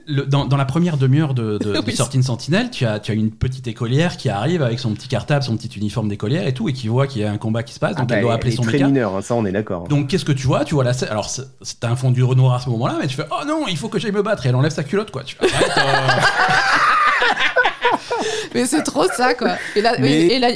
le- 0.06 0.26
dans, 0.26 0.44
dans 0.44 0.56
la 0.58 0.64
première 0.66 0.96
demi-heure 0.98 1.32
de, 1.32 1.56
de, 1.58 1.80
Oui. 1.86 1.94
Sortie 1.96 2.18
de 2.18 2.22
Sentinelle, 2.24 2.70
tu 2.70 2.84
as, 2.84 2.98
tu 2.98 3.12
as 3.12 3.14
une 3.14 3.30
petite 3.30 3.66
écolière 3.68 4.16
qui 4.18 4.28
arrive 4.28 4.62
avec 4.62 4.78
son 4.78 4.92
petit 4.92 5.08
cartable, 5.08 5.42
son 5.42 5.56
petit 5.56 5.68
uniforme 5.78 6.08
d'écolière 6.08 6.46
et 6.46 6.52
tout, 6.52 6.68
et 6.68 6.72
qui 6.74 6.88
voit 6.88 7.06
qu'il 7.06 7.22
y 7.22 7.24
a 7.24 7.30
un 7.30 7.38
combat 7.38 7.62
qui 7.62 7.72
se 7.72 7.78
passe, 7.78 7.94
donc 7.96 8.08
Ah 8.10 8.14
elle 8.16 8.22
bah, 8.22 8.22
doit 8.22 8.38
appeler 8.40 8.56
son 8.56 8.62
très 8.62 8.72
méca. 8.74 8.86
mineur, 8.86 9.16
hein, 9.16 9.22
ça 9.22 9.34
on 9.34 9.44
est 9.44 9.52
d'accord. 9.52 9.84
Donc 9.88 10.08
qu'est-ce 10.08 10.24
que 10.24 10.32
tu 10.32 10.46
vois? 10.46 10.64
Tu 10.64 10.74
vois 10.74 10.84
la 10.84 10.92
scène. 10.92 11.08
Alors 11.10 11.28
c'est- 11.30 11.42
c'est 11.62 11.84
un 11.84 11.96
fond 11.96 12.10
du 12.10 12.22
Renoir 12.24 12.54
à 12.54 12.60
ce 12.60 12.68
moment-là, 12.70 12.96
mais 13.00 13.06
tu 13.06 13.16
fais 13.16 13.26
oh 13.30 13.44
non, 13.46 13.64
il 13.68 13.76
faut 13.76 13.88
que 13.88 13.98
j'aille 13.98 14.12
me 14.12 14.22
battre. 14.22 14.46
Et 14.46 14.48
elle 14.48 14.56
enlève 14.56 14.72
sa 14.72 14.84
culotte 14.84 15.10
quoi. 15.10 15.22
Tu 15.24 15.36
fais, 15.36 15.46
arrête, 15.54 15.70
euh, 15.78 15.82
Mais 18.54 18.66
c'est 18.66 18.82
trop 18.82 19.06
ça, 19.08 19.34
quoi. 19.34 19.52
Et 19.76 19.82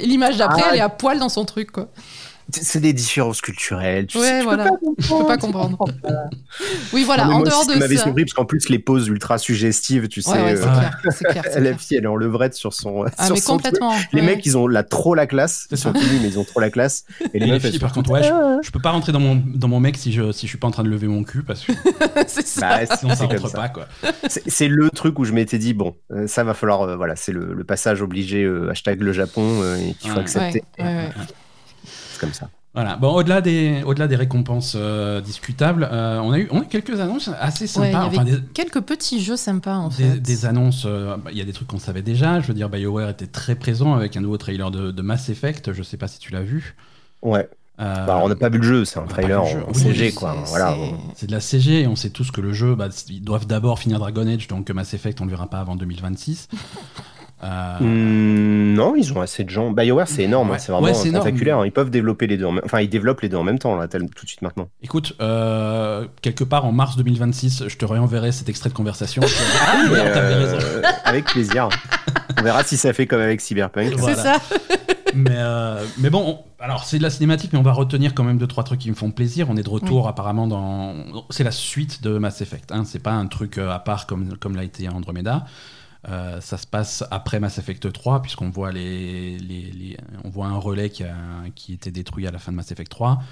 l'image 0.06 0.36
d'après, 0.36 0.62
Ah. 0.64 0.68
elle 0.72 0.78
est 0.78 0.82
à 0.82 0.88
poil 0.88 1.18
dans 1.18 1.28
son 1.28 1.44
truc, 1.44 1.70
quoi. 1.70 1.86
C'est 2.50 2.80
des 2.80 2.92
différences 2.92 3.40
culturelles. 3.40 4.06
Tu 4.06 4.18
Ouais, 4.18 4.24
sais, 4.26 4.38
tu 4.40 4.44
voilà. 4.44 4.64
peux 4.64 4.70
pas 4.70 4.92
Je 4.98 5.08
peux 5.08 5.26
pas 5.26 5.36
comprendre. 5.38 5.78
Oui, 6.92 7.02
voilà, 7.04 7.24
Non, 7.24 7.30
en 7.32 7.38
moi 7.38 7.46
dehors 7.48 7.58
aussi, 7.60 7.68
ça 7.68 7.74
de 7.74 7.78
m'avait 7.80 7.96
ça. 7.96 8.02
surpris 8.04 8.24
parce 8.24 8.34
qu'en 8.34 8.44
plus 8.44 8.68
les 8.68 8.78
poses 8.78 9.08
ultra 9.08 9.38
suggestives, 9.38 10.06
tu 10.08 10.22
sais, 10.22 10.30
Ouais, 10.30 10.42
ouais, 10.42 10.56
c'est 10.56 10.62
euh, 10.68 10.72
clair, 10.72 10.98
c'est 11.10 11.24
clair. 11.24 11.44
c'est 11.50 11.54
la 11.60 11.70
clair. 11.70 11.80
fille 11.80 11.96
elle 11.96 12.04
est 12.04 12.08
en 12.08 12.14
levrette 12.16 12.54
sur 12.54 12.72
son. 12.74 13.04
Ah, 13.18 13.26
sur 13.26 13.34
mais 13.34 13.40
son 13.40 13.56
truc. 13.56 13.64
complètement. 13.72 13.94
Les 14.12 14.20
ouais. 14.20 14.26
mecs 14.26 14.46
ils 14.46 14.56
ont 14.56 14.66
la 14.68 14.82
trop 14.84 15.14
la 15.14 15.26
classe. 15.26 15.66
C'est 15.70 15.76
Ils 15.76 15.78
sont 15.78 15.92
timide 15.92 16.22
mais 16.22 16.28
ils 16.28 16.38
ont 16.38 16.44
trop 16.44 16.60
la 16.60 16.70
classe. 16.70 17.04
Et 17.20 17.24
Et 17.34 17.38
les 17.40 17.46
les 17.46 17.52
meufs 17.52 17.64
elles 17.64 17.70
filles, 17.72 17.80
par 17.80 17.92
contre, 17.92 18.10
ouais, 18.10 18.22
je, 18.22 18.60
je 18.62 18.70
peux 18.70 18.78
pas 18.80 18.90
rentrer 18.90 19.10
dans 19.12 19.20
mon, 19.20 19.42
dans 19.46 19.68
mon 19.68 19.80
mec 19.80 19.96
si 19.96 20.12
je, 20.12 20.30
si 20.30 20.46
je 20.46 20.50
suis 20.50 20.58
pas 20.58 20.68
en 20.68 20.70
train 20.70 20.84
de 20.84 20.90
lever 20.90 21.08
mon 21.08 21.24
cul 21.24 21.42
parce 21.42 21.64
que 21.64 21.72
c'est 22.28 22.46
ça. 22.46 22.68
Bah, 22.68 22.86
c'est- 22.86 22.96
sinon 22.98 23.14
ça 23.16 23.24
rentre 23.26 23.52
pas 23.52 23.68
quoi. 23.70 23.86
C'est 24.28 24.48
c'est 24.48 24.68
le 24.68 24.90
truc 24.90 25.18
où 25.18 25.24
je 25.24 25.32
m'étais 25.32 25.58
dit 25.58 25.74
bon, 25.74 25.96
euh, 26.12 26.26
ça 26.26 26.44
va 26.44 26.54
falloir, 26.54 26.82
euh, 26.82 26.96
voilà, 26.96 27.16
c'est 27.16 27.32
le, 27.32 27.64
passage 27.64 28.02
obligé 28.02 28.44
euh, 28.44 28.70
hashtag 28.70 29.00
le 29.00 29.12
Japon 29.12 29.62
et 29.76 29.94
qu'il 29.94 30.10
faut 30.10 30.16
Ouais. 30.18 30.22
accepter. 30.22 30.62
Ouais, 30.78 30.84
ouais, 30.84 30.94
ouais. 30.94 31.10
C'est 31.16 32.03
comme 32.18 32.32
ça. 32.32 32.48
Voilà. 32.74 32.96
Bon, 32.96 33.12
au-delà 33.14 33.40
des, 33.40 33.82
au-delà 33.86 34.08
des 34.08 34.16
récompenses 34.16 34.74
euh, 34.76 35.20
discutables, 35.20 35.88
euh, 35.92 36.18
on 36.18 36.32
a 36.32 36.38
eu, 36.40 36.48
on 36.50 36.60
a 36.60 36.64
eu 36.64 36.66
quelques 36.66 36.98
annonces 36.98 37.30
assez 37.40 37.64
Ouais, 37.78 37.86
il 37.86 37.90
y 37.90 37.92
sympas. 37.92 38.04
avait 38.06 38.16
enfin, 38.18 38.24
des, 38.24 38.38
quelques 38.52 38.80
petits 38.80 39.22
jeux 39.22 39.36
sympas, 39.36 39.76
en 39.76 39.88
des, 39.90 39.94
fait. 39.94 40.20
des 40.20 40.44
annonces. 40.46 40.82
euh, 40.84 41.16
bah, 41.16 41.30
Il 41.30 41.38
y 41.38 41.40
a 41.40 41.44
des 41.44 41.52
trucs 41.52 41.68
qu'on 41.68 41.78
savait 41.78 42.02
déjà. 42.02 42.40
Je 42.40 42.48
veux 42.48 42.54
dire, 42.54 42.68
BioWare 42.68 43.10
était 43.10 43.28
très 43.28 43.54
présent 43.54 43.94
avec 43.94 44.16
un 44.16 44.20
nouveau 44.20 44.38
trailer 44.38 44.72
de, 44.72 44.90
de 44.90 45.02
Mass 45.02 45.28
Effect. 45.28 45.72
Je 45.72 45.82
sais 45.84 45.96
pas 45.96 46.08
si 46.08 46.18
tu 46.18 46.32
l'as 46.32 46.42
vu. 46.42 46.74
Ouais. 47.22 47.48
Euh, 47.80 48.06
Bah, 48.06 48.20
on 48.22 48.28
n'a 48.28 48.34
pas 48.36 48.48
vu 48.48 48.58
le 48.58 48.64
jeu, 48.64 48.84
c'est 48.84 48.98
un 48.98 49.06
trailer 49.06 49.40
en. 49.42 49.46
Oui, 49.68 49.74
CG 49.74 50.10
c'est- 50.10 50.14
quoi. 50.16 50.36
c'est- 50.44 50.50
Voilà. 50.50 50.76
C'est 51.14 51.26
de 51.26 51.32
la 51.32 51.40
CG 51.40 51.80
et 51.82 51.86
on 51.86 51.94
sait 51.96 52.10
tous 52.10 52.30
que 52.32 52.40
le 52.40 52.52
jeu, 52.52 52.74
bah, 52.74 52.88
ils 53.08 53.22
doivent 53.22 53.46
d'abord 53.46 53.78
finir 53.78 53.98
Dragon 54.00 54.26
Age, 54.26 54.48
donc 54.48 54.68
Mass 54.70 54.94
Effect, 54.94 55.20
on 55.20 55.24
le 55.26 55.30
verra 55.30 55.48
pas 55.48 55.58
avant 55.60 55.76
2026. 55.76 56.48
Euh, 57.44 57.78
non, 57.80 58.94
ils 58.96 59.12
ont 59.12 59.20
assez 59.20 59.44
de 59.44 59.50
gens. 59.50 59.70
BioWare, 59.70 60.08
c'est 60.08 60.22
énorme, 60.22 60.48
Ouais. 60.50 60.56
hein, 60.56 60.58
c'est 60.58 60.72
vraiment 60.72 60.86
Ouais, 60.88 60.94
spectaculaire. 60.94 61.58
hein. 61.58 61.66
Ils 61.66 61.72
peuvent 61.72 61.90
développer 61.90 62.26
les 62.26 62.36
deux. 62.36 62.46
En 62.46 62.52
même... 62.52 62.64
Enfin, 62.64 62.80
ils 62.80 62.88
développent 62.88 63.20
les 63.20 63.28
deux 63.28 63.36
en 63.36 63.42
même 63.44 63.58
temps 63.58 63.76
là, 63.76 63.86
tel- 63.88 64.08
tout 64.08 64.24
de 64.24 64.28
suite 64.28 64.42
maintenant. 64.42 64.68
Écoute, 64.82 65.14
euh, 65.20 66.06
quelque 66.22 66.44
part 66.44 66.64
en 66.64 66.72
mars 66.72 66.96
2026, 66.96 67.64
je 67.68 67.76
te 67.76 67.84
réenverrai 67.84 68.32
cet 68.32 68.48
extrait 68.48 68.70
de 68.70 68.74
conversation. 68.74 69.22
ah, 69.66 69.82
euh, 69.90 70.82
avec 71.04 71.26
plaisir. 71.26 71.68
On 72.38 72.42
verra 72.42 72.62
si 72.64 72.76
ça 72.76 72.92
fait 72.92 73.06
comme 73.06 73.20
avec 73.20 73.40
Cyberpunk. 73.40 73.94
Voilà. 73.96 74.16
C'est 74.16 74.22
ça. 74.22 74.38
mais, 75.14 75.30
euh, 75.34 75.84
mais 75.98 76.10
bon, 76.10 76.24
on- 76.26 76.62
alors 76.62 76.84
c'est 76.84 76.96
de 76.98 77.02
la 77.02 77.10
cinématique, 77.10 77.52
mais 77.52 77.58
on 77.58 77.62
va 77.62 77.72
retenir 77.72 78.14
quand 78.14 78.24
même 78.24 78.38
deux 78.38 78.46
trois 78.46 78.64
trucs 78.64 78.80
qui 78.80 78.88
me 78.90 78.94
font 78.94 79.10
plaisir. 79.10 79.48
On 79.50 79.56
est 79.56 79.62
de 79.62 79.68
retour 79.68 80.08
apparemment 80.08 80.46
dans, 80.46 80.94
c'est 81.28 81.44
la 81.44 81.50
suite 81.50 82.02
de 82.02 82.16
Mass 82.16 82.40
Effect. 82.40 82.72
Hein. 82.72 82.84
C'est 82.86 83.02
pas 83.02 83.12
un 83.12 83.26
truc 83.26 83.58
à 83.58 83.78
part 83.78 84.06
comme 84.06 84.36
comme 84.38 84.56
l'a 84.56 84.64
été 84.64 84.88
Andromeda. 84.88 85.44
Euh, 86.08 86.40
ça 86.40 86.58
se 86.58 86.66
passe 86.66 87.02
après 87.10 87.40
Mass 87.40 87.58
Effect 87.58 87.90
3 87.92 88.20
puisqu'on 88.22 88.50
voit 88.50 88.72
les, 88.72 89.38
les- 89.38 89.70
les- 89.70 89.96
on 90.24 90.28
voit 90.30 90.46
un 90.46 90.56
relais 90.58 90.90
qui 90.90 91.02
a 91.04 91.14
qui 91.54 91.72
était 91.72 91.90
détruit 91.90 92.26
à 92.26 92.30
la 92.30 92.38
fin 92.38 92.52
de 92.52 92.56
Mass 92.56 92.70
Effect 92.72 92.90
3. 92.90 93.22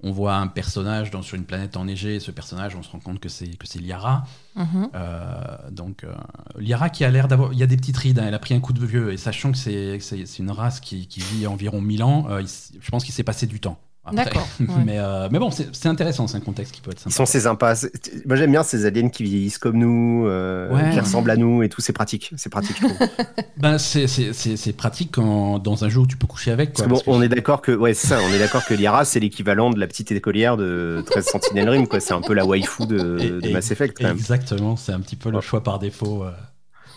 On 0.00 0.12
voit 0.12 0.36
un 0.36 0.46
personnage 0.46 1.10
dans, 1.10 1.22
sur 1.22 1.36
une 1.36 1.44
planète 1.44 1.76
enneigée. 1.76 2.14
Et 2.16 2.20
ce 2.20 2.30
personnage, 2.30 2.76
on 2.76 2.84
se 2.84 2.90
rend 2.90 3.00
compte 3.00 3.18
que 3.18 3.28
c'est 3.28 3.48
que 3.56 3.66
c'est 3.66 3.80
Liara. 3.80 4.22
Mhm. 4.54 4.90
Euh, 4.94 5.56
donc, 5.72 6.04
euh, 6.04 6.14
Liara 6.56 6.88
qui 6.88 7.02
a 7.04 7.10
l'air 7.10 7.26
d'avoir. 7.26 7.52
Il 7.52 7.58
y 7.58 7.64
a 7.64 7.66
des 7.66 7.76
petites 7.76 7.96
rides, 7.96 8.18
hein, 8.20 8.26
elle 8.28 8.34
a 8.34 8.38
pris 8.38 8.54
un 8.54 8.60
coup 8.60 8.72
de 8.72 8.84
vieux. 8.86 9.12
Et 9.12 9.16
sachant 9.16 9.50
que 9.50 9.58
c'est 9.58 9.98
une 10.38 10.50
race 10.52 10.78
qui, 10.78 11.08
qui 11.08 11.18
vit 11.20 11.48
environ 11.48 11.80
1000 11.80 12.04
ans, 12.04 12.26
euh, 12.30 12.40
il 12.42 12.48
je 12.80 12.90
pense 12.92 13.04
qu'il 13.04 13.12
s'est 13.14 13.24
passé 13.24 13.46
du 13.48 13.58
temps. 13.58 13.76
D'accord, 14.12 14.46
ouais. 14.60 14.66
mais, 14.84 14.98
euh, 14.98 15.28
mais 15.30 15.38
bon, 15.38 15.50
c'est 15.50 15.86
intéressant, 15.86 16.26
c'est 16.26 16.36
un 16.36 16.40
contexte 16.40 16.72
qui 16.74 16.80
peut 16.80 16.90
être 16.90 16.98
Ils 17.00 17.02
sympa. 17.12 17.16
sont 17.16 17.26
ces 17.26 17.46
impasses. 17.46 17.86
Moi, 18.26 18.36
j'aime 18.36 18.50
bien 18.50 18.62
ces 18.62 18.86
aliens 18.86 19.08
qui 19.08 19.22
vieillissent 19.24 19.58
comme 19.58 19.76
nous, 19.78 20.26
euh, 20.26 20.72
Ouais. 20.74 20.90
qui 20.92 21.00
ressemblent 21.00 21.30
à 21.30 21.36
nous 21.36 21.62
et 21.62 21.68
tout. 21.68 21.80
C'est 21.80 21.92
pratique. 21.92 22.30
C'est 22.36 22.48
pratique, 22.50 22.76
je 22.80 22.86
trouve. 22.86 22.98
Ben, 23.58 23.76
c'est- 23.78 24.06
c'est 24.06 24.32
c'est- 24.32 24.56
c'est 24.56 24.72
pratique 24.72 25.10
quand, 25.12 25.58
dans 25.58 25.84
un 25.84 25.88
jeu 25.88 26.00
où 26.00 26.06
tu 26.06 26.16
peux 26.16 26.26
coucher 26.28 26.52
avec. 26.52 26.74
Parce 26.74 26.88
bon, 26.88 26.98
que 26.98 27.02
on 27.08 27.20
est 27.22 27.28
d'accord 27.28 27.60
que, 27.60 27.72
ouais, 27.72 27.92
ça. 27.94 28.18
On 28.28 28.32
est 28.32 28.38
d'accord 28.38 28.64
que 28.64 28.74
Lyra, 28.74 29.04
c'est 29.04 29.18
l'équivalent 29.20 29.70
de 29.70 29.80
la 29.80 29.86
petite 29.88 30.12
écolière 30.12 30.56
de 30.56 31.02
13 31.06 31.24
Sentinel 31.26 31.68
Rim, 31.68 31.86
quoi. 31.88 31.98
C'est 32.00 32.14
un 32.14 32.20
peu 32.20 32.34
la 32.34 32.44
waifu 32.46 32.86
de, 32.86 33.18
Et- 33.18 33.30
de 33.30 33.46
et- 33.48 33.52
Mass 33.52 33.70
Effect, 33.72 33.96
quand 33.98 34.06
même. 34.08 34.16
Exactement, 34.16 34.76
c'est 34.76 34.92
un 34.92 35.00
petit 35.00 35.16
peu 35.16 35.30
le 35.30 35.40
choix 35.40 35.62
par 35.62 35.78
défaut. 35.80 36.22
euh. 36.24 36.30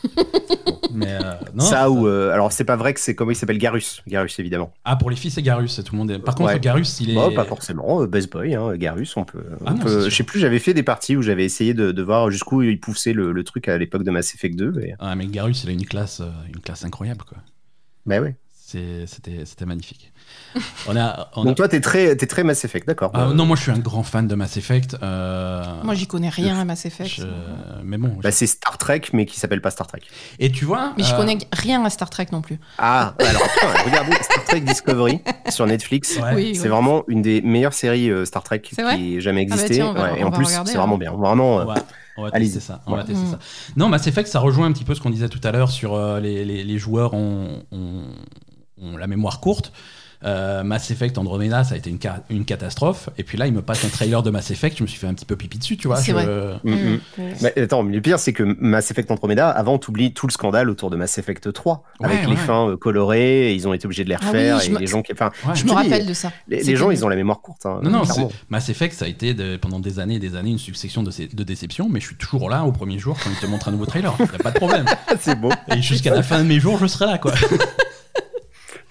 mais 0.94 1.08
euh, 1.14 1.34
non, 1.56 1.64
ça 1.64 1.90
ou, 1.90 2.08
euh, 2.08 2.32
alors, 2.34 2.52
c'est 2.52 2.64
pas 2.64 2.76
vrai 2.76 2.94
que 2.94 3.00
c'est 3.00 3.16
comment 3.16 3.32
il 3.32 3.36
s'appelle 3.36 3.58
Garus. 3.58 4.02
Garus, 4.08 4.38
évidemment. 4.40 4.74
Ah, 4.86 4.96
pour 4.96 5.10
les 5.10 5.16
filles, 5.16 5.32
c'est 5.32 5.42
Garus. 5.42 5.72
c'est 5.72 5.84
Tout 5.84 5.94
le 5.96 6.00
monde 6.00 6.12
est... 6.12 6.20
Par 6.20 6.36
contre, 6.36 6.54
Ouais. 6.54 6.60
Garus, 6.60 7.00
il 7.00 7.12
est. 7.12 7.16
Bon, 7.16 7.34
pas 7.34 7.46
forcément. 7.46 8.02
euh, 8.02 8.08
Best 8.08 8.32
Boy, 8.32 8.56
hein, 8.56 8.76
Garus, 8.78 9.16
on 9.18 9.24
peut. 9.26 9.44
Ah 9.52 9.64
on 9.68 9.72
non, 9.72 9.78
peut- 9.80 9.88
c'est 9.90 10.02
sûr. 10.02 10.10
je 10.10 10.16
sais 10.16 10.24
plus, 10.24 10.40
j'avais 10.40 10.60
fait 10.60 10.74
des 10.74 10.84
parties 10.84 11.16
où 11.16 11.22
j'avais 11.22 11.46
essayé 11.46 11.74
de, 11.74 11.92
de 11.92 12.02
voir 12.04 12.30
jusqu'où 12.32 12.62
il 12.62 12.80
poussait 12.80 13.14
le, 13.14 13.32
le 13.32 13.44
truc 13.44 13.68
à 13.68 13.78
l'époque 13.78 14.04
de 14.04 14.12
Mass 14.12 14.34
Effect 14.36 14.56
2. 14.56 14.80
Et... 14.82 14.94
Ah, 15.00 15.16
mais 15.16 15.28
Garus, 15.28 15.64
il 15.64 15.70
a 15.70 15.74
une 15.74 15.86
classe, 15.86 16.22
une 16.48 16.60
classe 16.62 16.84
incroyable. 16.86 17.24
Quoi. 17.28 17.38
Bah 18.06 18.20
ouais. 18.20 18.36
C'était 19.06 19.46
c'était 19.46 19.66
magnifique. 19.66 20.12
On 20.88 20.96
a, 20.96 21.30
on 21.36 21.42
a- 21.42 21.46
Donc 21.46 21.58
toi, 21.58 21.68
t'es 21.68 21.82
très, 21.82 22.16
t'es 22.16 22.26
très 22.26 22.44
Mass 22.44 22.64
Effect, 22.64 22.88
d'accord. 22.88 23.12
Ah, 23.14 23.28
Bah, 23.28 23.34
non, 23.34 23.46
moi 23.46 23.56
je 23.58 23.64
suis 23.64 23.72
un 23.72 23.80
grand 23.80 24.04
fan 24.04 24.28
de 24.28 24.36
Mass 24.36 24.56
Effect. 24.58 24.98
euh, 25.04 25.64
Moi, 25.84 25.94
j'y 25.94 26.08
connais 26.08 26.30
rien 26.30 26.58
à 26.60 26.64
Mass 26.66 26.86
Effect. 26.86 27.10
je- 27.18 27.24
Mais 27.84 27.98
bon. 27.98 28.10
bah, 28.22 28.30
je- 28.30 28.36
c'est 28.36 28.48
Star 28.48 28.78
Trek, 28.78 29.02
mais 29.14 29.26
qui 29.26 29.40
s'appelle 29.40 29.62
pas 29.62 29.72
Star 29.72 29.88
Trek. 29.88 30.02
Et 30.40 30.52
tu 30.52 30.64
vois. 30.66 30.94
Mais 30.98 31.04
je 31.04 31.14
euh, 31.14 31.18
connais 31.18 31.38
rien 31.52 31.84
à 31.84 31.90
Star 31.90 32.10
Trek 32.10 32.28
non 32.32 32.42
plus. 32.42 32.60
Ah, 32.78 33.14
alors 33.20 33.42
putain, 33.44 33.68
regardez 33.86 34.14
Star 34.22 34.44
Trek 34.46 34.62
Discovery 34.62 35.20
sur 35.50 35.66
Netflix. 35.68 36.18
Ouais. 36.18 36.34
Oui, 36.36 36.56
C'est 36.56 36.64
oui. 36.64 36.68
vraiment 36.70 37.04
une 37.08 37.22
des 37.22 37.42
meilleures 37.42 37.74
séries 37.74 38.10
euh, 38.10 38.26
Star 38.26 38.44
Trek 38.44 38.60
qui 38.62 38.76
ait 38.80 39.22
jamais 39.22 39.46
Ah 39.50 39.56
bah 39.56 39.56
existé. 39.56 39.76
tiens, 39.76 39.88
on 39.88 39.94
va- 39.94 40.14
Ouais, 40.14 40.20
et 40.22 40.24
en 40.24 40.32
plus, 40.32 40.46
c'est 40.46 40.56
hein. 40.56 40.64
vraiment 40.64 40.98
bien. 40.98 41.12
Vraiment. 41.12 41.60
euh, 41.60 41.64
On 41.64 41.68
va, 41.68 41.76
on 42.18 42.24
va 42.24 42.32
tester 42.32 42.60
ça. 42.60 42.82
On 42.88 42.92
va 42.92 42.98
Ouais. 43.00 43.04
tester 43.06 43.26
ça. 43.32 43.40
Non, 43.76 43.90
Mass 43.90 44.08
Effect, 44.08 44.28
ça 44.30 44.40
rejoint 44.40 44.68
un 44.68 44.72
petit 44.72 44.84
peu 44.86 44.96
ce 44.96 45.02
qu'on 45.02 45.10
disait 45.10 45.30
tout 45.30 45.42
à 45.44 45.52
l'heure 45.52 45.72
sur 45.72 45.94
euh, 45.96 46.20
les, 46.20 46.46
les- 46.46 46.64
les 46.64 46.78
joueurs 46.78 47.14
ont, 47.14 47.64
ont- 47.72 48.04
ont 48.82 48.98
la 48.98 49.08
mémoire 49.08 49.40
courte. 49.40 49.72
Euh, 50.24 50.64
Mass 50.64 50.92
Effect 50.92 51.18
Andromeda, 51.18 51.64
ça 51.64 51.74
a 51.74 51.78
été 51.80 51.90
une, 51.90 51.98
ca- 52.00 52.22
une 52.30 52.46
catastrophe. 52.46 53.10
Et 53.18 53.24
puis 53.24 53.40
là, 53.40 53.48
il 53.48 53.54
me 53.54 53.64
passe 53.64 53.84
un 53.86 53.88
trailer 53.88 54.22
de 54.22 54.30
Mass 54.30 54.52
Effect, 54.52 54.78
je 54.78 54.84
me 54.84 54.88
suis 54.88 55.00
fait 55.00 55.08
un 55.08 55.16
petit 55.16 55.26
peu 55.26 55.36
pipi 55.36 55.58
dessus, 55.58 55.78
tu 55.78 55.88
vois. 55.88 55.98
C'est 55.98 56.12
je- 56.12 56.16
vrai. 56.18 56.26
mm, 56.64 56.70
mm. 56.70 56.74
Mhm. 56.76 57.00
Mais 57.42 57.60
attends, 57.60 57.82
mais 57.82 57.96
le 57.96 58.02
pire, 58.04 58.20
c'est 58.20 58.32
que 58.32 58.44
Mass 58.60 58.92
Effect 58.92 59.10
Andromeda, 59.10 59.50
avant, 59.50 59.80
t'oublies 59.80 60.14
tout 60.14 60.28
le 60.28 60.32
scandale 60.32 60.70
autour 60.70 60.92
de 60.92 60.96
Mass 60.96 61.18
Effect 61.18 61.52
3, 61.52 61.84
Ouais, 62.02 62.06
avec 62.06 62.22
ouais. 62.22 62.28
les 62.28 62.36
fins 62.36 62.70
euh, 62.70 62.78
colorées, 62.78 63.50
et 63.50 63.56
ils 63.56 63.68
ont 63.68 63.74
été 63.74 63.88
obligés 63.88 64.04
de 64.04 64.10
les 64.10 64.16
Ah 64.22 64.28
refaire, 64.28 64.58
oui, 64.58 64.62
je 64.64 64.70
et 64.70 64.74
me- 64.74 64.78
les 64.80 64.86
gens 64.86 65.02
qui. 65.02 65.12
Enfin, 65.12 65.32
Ouais. 65.44 65.56
Je 65.56 65.62
je 65.62 65.64
me 65.66 65.70
dis, 65.70 65.76
rappelle 65.76 66.06
de 66.06 66.14
ça. 66.14 66.32
les, 66.48 66.76
gens, 66.76 66.92
ils 66.92 67.04
ont 67.04 67.10
la 67.10 67.16
mémoire 67.16 67.42
courte. 67.42 67.66
hein, 67.66 67.80
Non, 67.82 67.90
non, 67.90 68.04
Mass 68.50 68.70
Effect, 68.70 68.94
ça 68.94 69.06
a 69.06 69.08
été 69.08 69.34
de- 69.34 69.58
pendant 69.58 69.80
des 69.80 69.98
années 69.98 70.18
et 70.18 70.20
des 70.20 70.36
années 70.36 70.52
une 70.52 70.60
succession 70.60 71.02
de, 71.02 71.10
de 71.34 71.44
déceptions, 71.44 71.90
mais 71.90 72.00
je 72.00 72.06
suis 72.06 72.16
toujours 72.16 72.48
là 72.48 72.64
au 72.64 72.72
premier 72.72 73.00
jour 73.00 73.18
quand 73.24 73.32
ils 73.32 73.40
te 73.40 73.48
montrent 73.48 73.70
un 73.70 73.72
nouveau 73.72 73.88
trailer. 73.88 74.14
Y 74.20 74.24
a 74.24 74.38
pas 74.38 74.52
de 74.52 74.58
problème. 74.60 74.86
c'est 75.20 75.34
beau. 75.42 75.50
Et 75.76 75.82
jusqu'à 75.82 76.14
la 76.14 76.22
fin 76.22 76.38
de 76.38 76.48
mes 76.48 76.60
jours, 76.60 76.78
je 76.78 76.86
serai 76.86 77.08
là, 77.08 77.18
quoi. 77.18 77.34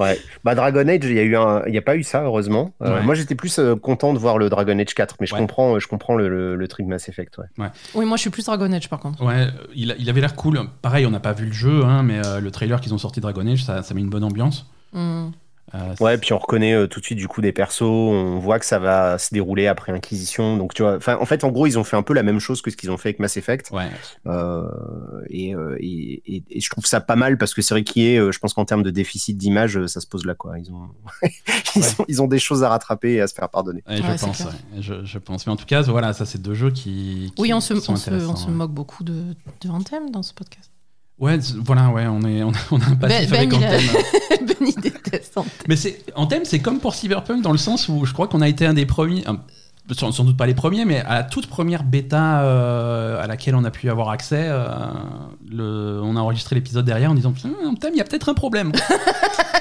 Ouais. 0.00 0.18
Bah, 0.44 0.54
Dragon 0.54 0.86
Age, 0.88 1.00
il 1.04 1.12
y 1.12 1.18
a 1.18 1.22
eu 1.22 1.36
un, 1.36 1.62
il 1.66 1.74
y 1.74 1.78
a 1.78 1.82
pas 1.82 1.94
eu 1.96 2.02
ça, 2.02 2.22
heureusement. 2.22 2.72
Euh, 2.82 2.96
Ouais. 2.96 3.02
Moi, 3.02 3.14
j'étais 3.14 3.34
plus 3.34 3.58
euh, 3.58 3.76
content 3.76 4.12
de 4.14 4.18
voir 4.18 4.38
le 4.38 4.48
Dragon 4.48 4.76
Age 4.78 4.94
4, 4.94 5.16
mais 5.20 5.26
je 5.26 5.34
Ouais. 5.34 5.40
comprends, 5.40 5.78
je 5.78 5.86
comprends 5.86 6.16
le, 6.16 6.28
le, 6.28 6.56
le 6.56 6.68
Mass 6.86 7.08
Effect, 7.08 7.38
ouais. 7.38 7.66
Oui, 7.94 8.04
moi, 8.06 8.16
je 8.16 8.22
suis 8.22 8.30
plus 8.30 8.44
Dragon 8.46 8.72
Age, 8.72 8.88
par 8.88 8.98
contre. 8.98 9.22
Ouais, 9.24 9.46
il, 9.74 9.92
a- 9.92 9.96
il 9.98 10.08
avait 10.10 10.20
l'air 10.20 10.34
cool. 10.34 10.60
Pareil, 10.82 11.06
on 11.06 11.10
n'a 11.10 11.20
pas 11.20 11.32
vu 11.32 11.46
le 11.46 11.52
jeu, 11.52 11.84
hein, 11.84 12.02
mais 12.02 12.24
euh, 12.26 12.40
le 12.40 12.50
trailer 12.50 12.80
qu'ils 12.80 12.94
ont 12.94 12.98
sorti 12.98 13.20
Dragon 13.20 13.46
Age, 13.46 13.62
ça, 13.64 13.82
ça 13.82 13.94
met 13.94 14.00
une 14.00 14.10
bonne 14.10 14.24
ambiance. 14.24 14.66
Mhm. 14.92 15.32
Euh, 15.74 15.94
Ouais, 16.00 16.18
puis 16.18 16.32
on 16.32 16.38
reconnaît 16.38 16.74
euh, 16.74 16.86
tout 16.86 17.00
de 17.00 17.04
suite 17.04 17.18
du 17.18 17.28
coup 17.28 17.40
des 17.40 17.52
persos, 17.52 17.82
on 17.82 18.38
voit 18.38 18.58
que 18.58 18.64
ça 18.66 18.78
va 18.78 19.18
se 19.18 19.32
dérouler 19.32 19.66
après 19.66 19.92
Inquisition, 19.92 20.56
donc 20.56 20.74
tu 20.74 20.82
vois, 20.82 20.96
enfin 20.96 21.16
en 21.20 21.26
fait 21.26 21.44
en 21.44 21.50
gros 21.50 21.66
ils 21.66 21.78
ont 21.78 21.84
fait 21.84 21.96
un 21.96 22.02
peu 22.02 22.12
la 22.14 22.22
même 22.22 22.40
chose 22.40 22.60
que 22.62 22.70
ce 22.70 22.76
qu'ils 22.76 22.90
ont 22.90 22.96
fait 22.96 23.10
avec 23.10 23.20
Mass 23.20 23.36
Effect, 23.36 23.70
Ouais, 23.70 23.88
euh, 24.26 24.64
et, 25.28 25.54
euh, 25.54 25.76
et, 25.80 26.22
et- 26.26 26.44
et 26.50 26.60
je 26.60 26.70
trouve 26.70 26.86
ça 26.86 27.00
pas 27.00 27.16
mal 27.16 27.38
parce 27.38 27.54
que 27.54 27.62
c'est 27.62 27.74
vrai 27.74 27.84
qu'il 27.84 28.02
y 28.02 28.14
est, 28.16 28.32
je 28.32 28.38
pense 28.38 28.54
qu'en 28.54 28.64
termes 28.64 28.82
de 28.82 28.90
déficit 28.90 29.36
d'image, 29.36 29.84
ça 29.86 30.00
se 30.00 30.06
pose 30.06 30.24
là 30.26 30.34
quoi, 30.34 30.58
ils 30.58 30.70
ont, 30.72 30.88
ils, 31.76 31.80
Ouais. 31.80 31.86
ont 32.00 32.04
ils 32.08 32.22
ont 32.22 32.26
des 32.26 32.38
choses 32.38 32.62
à 32.64 32.68
rattraper 32.68 33.12
et 33.14 33.20
à 33.20 33.26
se 33.28 33.34
faire 33.34 33.48
pardonner. 33.48 33.82
Ouais, 33.88 33.96
je 33.98 34.02
Ouais, 34.02 34.16
pense. 34.18 34.42
je, 34.80 35.04
je 35.04 35.18
pense. 35.18 35.46
Mais 35.46 35.52
en 35.52 35.56
tout 35.56 35.66
cas, 35.66 35.82
voilà, 35.82 36.12
ça 36.12 36.24
c'est 36.26 36.40
deux 36.40 36.54
jeux 36.54 36.70
qui, 36.70 37.32
qui 37.34 37.42
Oui, 37.42 37.52
on 37.52 37.60
se, 37.60 37.78
sont 37.80 37.92
on, 37.92 37.96
se, 37.96 38.10
on 38.10 38.50
moque 38.50 38.72
beaucoup 38.72 39.04
de, 39.04 39.22
de 39.62 39.68
Anthem 39.68 40.10
dans 40.10 40.22
ce 40.22 40.34
podcast. 40.34 40.69
Ouais, 41.20 41.38
voilà, 41.64 41.90
ouais, 41.90 42.06
on, 42.06 42.22
est, 42.22 42.42
on, 42.42 42.50
a, 42.50 42.54
on 42.70 42.80
a 42.80 42.84
un 42.86 42.96
passif 42.96 43.30
Ben- 43.30 43.36
avec 43.38 43.50
Ben, 43.50 43.56
Anthem. 43.58 43.80
ben, 44.46 44.82
déteste 44.82 45.36
Anthem. 45.36 45.50
Mais 45.68 45.76
c'est 45.76 46.02
Anthem, 46.14 46.44
c'est 46.44 46.60
comme 46.60 46.80
pour 46.80 46.94
Cyberpunk 46.94 47.42
dans 47.42 47.52
le 47.52 47.58
sens 47.58 47.88
où 47.88 48.06
je 48.06 48.12
crois 48.14 48.26
qu'on 48.26 48.40
a 48.40 48.48
été 48.48 48.64
un 48.64 48.72
des 48.72 48.86
premiers, 48.86 49.22
sans, 49.92 50.12
sans 50.12 50.24
doute 50.24 50.36
pas 50.38 50.46
les 50.46 50.54
premiers, 50.54 50.84
mais 50.86 51.00
à 51.00 51.16
la 51.16 51.22
toute 51.24 51.46
première 51.46 51.82
bêta 51.84 52.40
euh, 52.42 53.22
à 53.22 53.26
laquelle 53.26 53.54
on 53.54 53.64
a 53.64 53.70
pu 53.70 53.90
avoir 53.90 54.08
accès, 54.08 54.46
euh, 54.48 54.66
le, 55.50 56.00
on 56.02 56.16
a 56.16 56.20
enregistré 56.20 56.54
l'épisode 56.56 56.86
derrière 56.86 57.10
en 57.10 57.14
disant 57.14 57.34
Anthem, 57.66 57.90
il 57.92 57.98
y 57.98 58.00
a 58.00 58.04
peut-être 58.04 58.28
un 58.30 58.34
problème. 58.34 58.72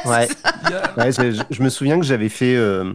Ouais. 0.05 0.29
Ouais, 0.97 1.11
je, 1.11 1.31
je- 1.33 1.41
je 1.49 1.61
me 1.61 1.67
souviens 1.69 1.99
que 1.99 2.05
j'avais 2.05 2.29
fait. 2.29 2.55
euh, 2.55 2.93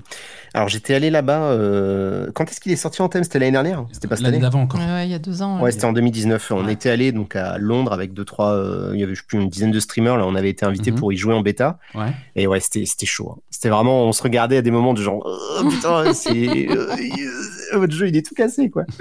Alors 0.54 0.68
j'étais 0.68 0.94
allé 0.94 1.10
là-bas. 1.10 1.42
euh, 1.50 2.30
Quand 2.34 2.48
est-ce 2.50 2.60
qu'il 2.60 2.70
est 2.70 2.76
sorti 2.76 3.02
en 3.02 3.08
thème? 3.08 3.24
C'était 3.24 3.40
l'année 3.40 3.50
dernière 3.52 3.84
C'était 3.92 4.06
pas 4.06 4.14
cette 4.14 4.22
L'année 4.24 4.36
année 4.36 4.42
d'avant 4.44 4.62
encore. 4.62 4.78
Ouais, 4.80 4.86
ouais, 4.86 5.06
il 5.06 5.10
y 5.10 5.14
a 5.14 5.18
deux 5.18 5.42
ans. 5.42 5.60
Ouais, 5.60 5.72
c'était 5.72 5.84
en 5.84 5.92
2019. 5.92 6.52
On 6.52 6.68
était 6.68 6.90
allé 6.90 7.10
donc 7.10 7.34
à 7.34 7.58
Londres 7.58 7.92
avec 7.92 8.14
deux 8.14 8.24
trois. 8.24 8.52
euh, 8.54 8.90
il 8.94 9.00
y 9.00 9.02
avait 9.02 9.14
je 9.14 9.20
sais 9.20 9.26
plus 9.26 9.40
une 9.40 9.48
dizaine 9.48 9.72
de 9.72 9.80
streamers. 9.80 10.16
Là, 10.16 10.26
on 10.26 10.34
avait 10.36 10.50
été 10.50 10.64
invités 10.64 10.92
Mhm. 10.92 10.98
pour 10.98 11.12
y 11.12 11.16
jouer 11.16 11.34
en 11.34 11.40
bêta. 11.40 11.78
Ouais. 11.94 12.12
Et 12.36 12.46
ouais, 12.46 12.60
c'était 12.60 12.86
c'était 12.86 13.04
chaud. 13.06 13.34
hein. 13.36 13.40
C'était 13.50 13.68
vraiment. 13.68 14.04
On 14.04 14.12
se 14.12 14.22
regardait 14.22 14.56
à 14.58 14.62
des 14.62 14.70
moments 14.70 14.94
de 14.94 15.02
genre. 15.02 15.22
Oh, 15.26 15.68
putain, 15.68 16.12
c'est 16.14 16.30
euh, 16.70 16.86
euh, 17.72 17.78
votre 17.78 17.92
jeu 17.92 18.06
il 18.08 18.16
est 18.16 18.24
tout 18.24 18.34
cassé 18.34 18.70
quoi. 18.70 18.84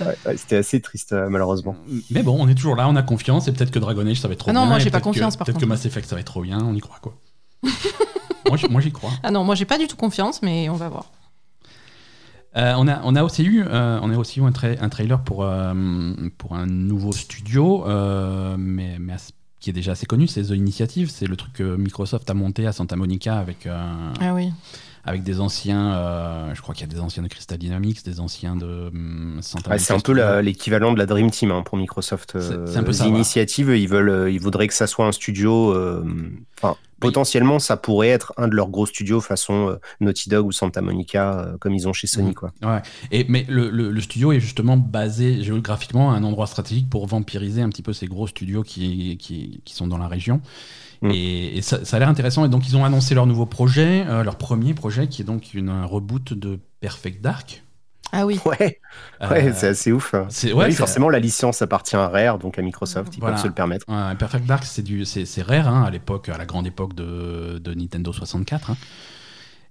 Ouais, 0.00 0.06
ouais, 0.26 0.36
c'était 0.36 0.56
assez 0.56 0.80
triste 0.80 1.12
euh, 1.12 1.28
malheureusement. 1.28 1.74
Mais 2.10 2.22
bon, 2.22 2.36
on 2.38 2.46
est 2.48 2.54
toujours 2.54 2.76
là, 2.76 2.88
on 2.88 2.94
a 2.96 3.02
confiance, 3.02 3.48
et 3.48 3.52
peut-être 3.52 3.70
que 3.72 3.78
Dragon 3.80 4.06
Age 4.06 4.20
ça 4.20 4.28
va 4.28 4.34
être 4.34 4.40
trop 4.40 4.50
Ah 4.50 4.52
non, 4.52 4.60
bien. 4.60 4.68
moi, 4.68 4.76
et 4.78 4.80
j'ai 4.80 4.90
pas 4.90 4.98
peut-être 4.98 5.04
que- 5.04 5.08
confiance, 5.08 5.36
par 5.36 5.46
Peut-être 5.46 5.58
que. 5.60 5.66
Mass 5.66 5.84
Effect 5.86 6.06
ça 6.08 6.14
va 6.14 6.20
être 6.20 6.26
trop 6.26 6.42
bien, 6.42 6.58
on 6.62 6.74
y 6.74 6.80
croit 6.80 6.98
quoi. 7.02 7.14
moi, 8.46 8.56
j'y- 8.56 8.68
moi 8.68 8.80
j'y 8.80 8.92
crois. 8.92 9.10
Ah 9.22 9.30
non, 9.30 9.44
moi 9.44 9.54
j'ai 9.54 9.64
pas 9.64 9.78
du 9.78 9.86
tout 9.88 9.96
confiance, 9.96 10.42
mais 10.42 10.68
on 10.68 10.74
va 10.76 10.88
voir. 10.88 11.06
Euh, 12.56 12.74
on, 12.78 12.88
a, 12.88 13.00
on 13.04 13.14
a 13.14 13.22
aussi 13.22 13.44
eu, 13.44 13.62
euh, 13.66 13.98
on 14.02 14.10
a 14.10 14.16
aussi 14.16 14.40
eu 14.40 14.42
un, 14.42 14.50
tra- 14.50 14.78
un 14.80 14.88
trailer 14.88 15.20
pour, 15.22 15.44
euh, 15.44 15.74
pour 16.38 16.54
un 16.54 16.66
nouveau 16.66 17.12
studio, 17.12 17.86
euh, 17.86 18.56
mais, 18.58 18.96
mais 18.98 19.12
as- 19.12 19.32
qui 19.60 19.70
est 19.70 19.72
déjà 19.74 19.92
assez 19.92 20.06
connu, 20.06 20.26
c'est 20.28 20.42
The 20.44 20.50
Initiative. 20.50 21.10
C'est 21.10 21.26
le 21.26 21.36
truc 21.36 21.52
que 21.52 21.76
Microsoft 21.76 22.28
a 22.30 22.34
monté 22.34 22.66
à 22.66 22.72
Santa 22.72 22.96
Monica 22.96 23.38
avec, 23.38 23.66
euh, 23.66 23.76
Ah 24.20 24.32
oui. 24.34 24.50
avec 25.04 25.24
des 25.24 25.40
anciens. 25.40 25.92
euh, 25.94 26.54
je 26.54 26.62
crois 26.62 26.74
qu'il 26.74 26.86
y 26.86 26.90
a 26.90 26.94
des 26.94 27.00
anciens 27.00 27.22
de 27.22 27.28
Crystal 27.28 27.58
Dynamics, 27.58 28.02
des 28.04 28.18
anciens 28.20 28.56
de 28.56 28.88
hum, 28.94 29.38
Santa 29.42 29.70
Monica. 29.70 29.84
c'est 29.84 29.94
un 29.94 30.00
peu 30.00 30.12
la- 30.12 30.40
l'équivalent 30.42 30.92
de 30.92 30.98
la 30.98 31.06
Dream 31.06 31.30
Team 31.30 31.50
hein, 31.50 31.62
pour 31.62 31.76
Microsoft. 31.76 32.38
C'est- 32.40 32.52
euh, 32.54 32.66
c'est 32.66 32.78
un 32.78 32.82
peu 32.84 32.92
ça, 32.92 33.04
voilà. 33.04 33.16
initiatives, 33.16 33.68
ils 33.76 33.88
veulent, 33.88 34.32
ils 34.32 34.40
voudraient 34.40 34.68
que 34.68 34.74
ça 34.74 34.86
soit 34.86 35.06
un 35.06 35.12
studio. 35.12 35.74
euh, 35.74 36.04
Enfin, 36.56 36.76
potentiellement, 37.00 37.58
ça 37.58 37.76
pourrait 37.76 38.08
être 38.08 38.32
un 38.36 38.48
de 38.48 38.54
leurs 38.54 38.68
gros 38.68 38.86
studios 38.86 39.20
façon 39.20 39.68
euh, 39.68 39.76
Naughty 40.00 40.28
Dog 40.28 40.46
ou 40.46 40.52
Santa 40.52 40.80
Monica, 40.80 41.38
euh, 41.40 41.56
comme 41.58 41.74
ils 41.74 41.86
ont 41.88 41.92
chez 41.92 42.06
Sony, 42.06 42.28
Mhm. 42.28 42.34
quoi. 42.34 42.52
Ouais. 42.62 42.82
Et, 43.10 43.24
mais 43.28 43.44
le, 43.48 43.70
le- 43.70 43.90
le 43.90 44.00
studio 44.00 44.32
est 44.32 44.40
justement 44.40 44.76
basé 44.76 45.42
géographiquement 45.42 46.10
à 46.12 46.14
un 46.14 46.24
endroit 46.24 46.46
stratégique 46.46 46.88
pour 46.90 47.06
vampiriser 47.06 47.62
un 47.62 47.68
petit 47.68 47.82
peu 47.82 47.92
ces 47.92 48.06
gros 48.06 48.26
studios 48.26 48.62
qui, 48.62 49.16
qui, 49.18 49.60
qui 49.64 49.74
sont 49.74 49.86
dans 49.86 49.98
la 49.98 50.08
région. 50.08 50.40
Mm. 51.02 51.10
Et, 51.12 51.56
et 51.58 51.62
ça, 51.62 51.84
ça 51.84 51.96
a 51.96 52.00
l'air 52.00 52.08
intéressant. 52.08 52.44
Et 52.44 52.48
donc, 52.48 52.66
ils 52.68 52.76
ont 52.76 52.84
annoncé 52.84 53.14
leur 53.14 53.26
nouveau 53.26 53.46
projet, 53.46 54.04
euh, 54.08 54.24
leur 54.24 54.36
premier 54.36 54.74
projet, 54.74 55.06
qui 55.08 55.22
est 55.22 55.24
donc 55.24 55.54
une, 55.54 55.68
un 55.68 55.84
reboot 55.84 56.32
de 56.34 56.58
Perfect 56.80 57.22
Dark. 57.22 57.62
Ah 58.12 58.24
oui. 58.26 58.40
Ouais, 58.44 58.80
ouais 59.20 59.48
Euh, 59.48 59.52
c'est 59.54 59.68
assez 59.68 59.92
ouf. 59.92 60.14
hein. 60.14 60.28
ouais, 60.44 60.52
oui, 60.66 60.72
forcément, 60.72 61.08
la 61.10 61.18
licence 61.18 61.60
appartient 61.62 61.96
à 61.96 62.08
Rare, 62.08 62.38
donc 62.38 62.58
à 62.58 62.62
Microsoft, 62.62 63.14
ils 63.16 63.20
Voilà. 63.20 63.34
peuvent 63.34 63.42
se 63.42 63.48
le 63.48 63.54
permettre. 63.54 63.84
Ouais, 63.88 64.14
Perfect 64.16 64.46
Dark, 64.46 64.64
c'est 64.64 64.82
du, 64.82 65.04
rare 65.46 65.68
hein, 65.68 65.82
à 65.84 65.90
l'époque, 65.90 66.28
à 66.28 66.38
la 66.38 66.46
grande 66.46 66.66
époque 66.66 66.94
de, 66.94 67.58
de 67.58 67.74
Nintendo 67.74 68.12
64. 68.12 68.70
hein. 68.70 68.76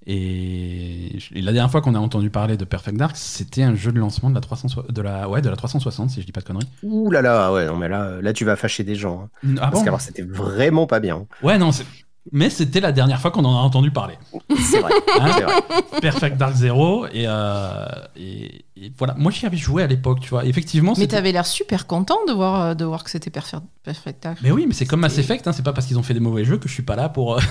Et, 0.09 1.17
et 1.35 1.41
la 1.41 1.51
dernière 1.51 1.69
fois 1.69 1.81
qu'on 1.81 1.93
a 1.93 1.99
entendu 1.99 2.29
parler 2.29 2.55
de 2.55 2.63
Perfect 2.63 2.95
Dark, 2.97 3.15
c'était 3.17 3.63
un 3.63 3.75
jeu 3.75 3.91
de 3.91 3.99
lancement 3.99 4.29
de 4.29 4.35
la, 4.35 4.41
300, 4.41 4.67
de 4.87 5.01
la, 5.01 5.27
ouais, 5.27 5.41
de 5.41 5.49
la 5.49 5.55
360, 5.57 6.09
si 6.11 6.21
je 6.21 6.25
dis 6.25 6.31
pas 6.31 6.39
de 6.39 6.45
conneries. 6.45 6.69
Ouh 6.83 7.11
là 7.11 7.21
là, 7.21 7.51
ouais, 7.51 7.65
non, 7.65 7.75
mais 7.75 7.89
là, 7.89 8.21
là, 8.21 8.31
tu 8.31 8.45
vas 8.45 8.55
fâcher 8.55 8.83
des 8.85 8.95
gens. 8.95 9.23
hein. 9.23 9.29
Ah 9.57 9.67
Parce 9.69 9.73
bon? 9.73 9.83
qu'alors, 9.83 9.99
c'était 10.01 10.21
vraiment 10.21 10.87
pas 10.87 11.01
bien. 11.01 11.27
Ouais, 11.43 11.57
non, 11.57 11.73
c'est- 11.73 11.85
mais 12.31 12.49
c'était 12.49 12.79
la 12.79 12.91
dernière 12.91 13.19
fois 13.21 13.31
qu'on 13.31 13.45
en 13.45 13.55
a 13.57 13.61
entendu 13.61 13.91
parler. 13.91 14.15
C'est 14.59 14.79
vrai. 14.79 14.91
Hein 15.19 15.29
vrai. 15.29 15.45
Perfect 16.01 16.37
Dark 16.37 16.55
Zero, 16.55 17.05
et, 17.07 17.25
euh, 17.27 17.85
et, 18.15 18.65
et 18.75 18.91
voilà. 18.97 19.13
Moi, 19.17 19.31
j'y 19.31 19.45
avais 19.45 19.57
joué 19.57 19.83
à 19.83 19.87
l'époque, 19.87 20.19
tu 20.19 20.29
vois. 20.29 20.45
Effectivement, 20.45 20.93
Mais 20.97 21.07
t'avais 21.07 21.31
l'air 21.31 21.45
super 21.45 21.87
content 21.87 22.17
de 22.27 22.33
voir, 22.33 22.61
euh, 22.61 22.73
de 22.73 22.85
voir 22.85 23.03
que 23.03 23.09
c'était 23.09 23.29
Perfect, 23.29 23.63
perfect 23.83 24.23
Dark. 24.23 24.37
Mais 24.41 24.51
oui, 24.51 24.65
mais 24.67 24.73
c'est 24.73 24.85
comme 24.85 24.99
Mass 25.01 25.17
Effect, 25.17 25.47
hein, 25.47 25.51
c'est 25.53 25.63
pas 25.63 25.73
parce 25.73 25.87
qu'ils 25.87 25.97
ont 25.99 26.03
fait 26.03 26.13
des 26.13 26.19
mauvais 26.19 26.43
jeux 26.45 26.57
que 26.57 26.67
je 26.67 26.73
suis 26.73 26.83
pas 26.83 26.95
là 26.95 27.09
pour. 27.09 27.37
euh, 27.37 27.41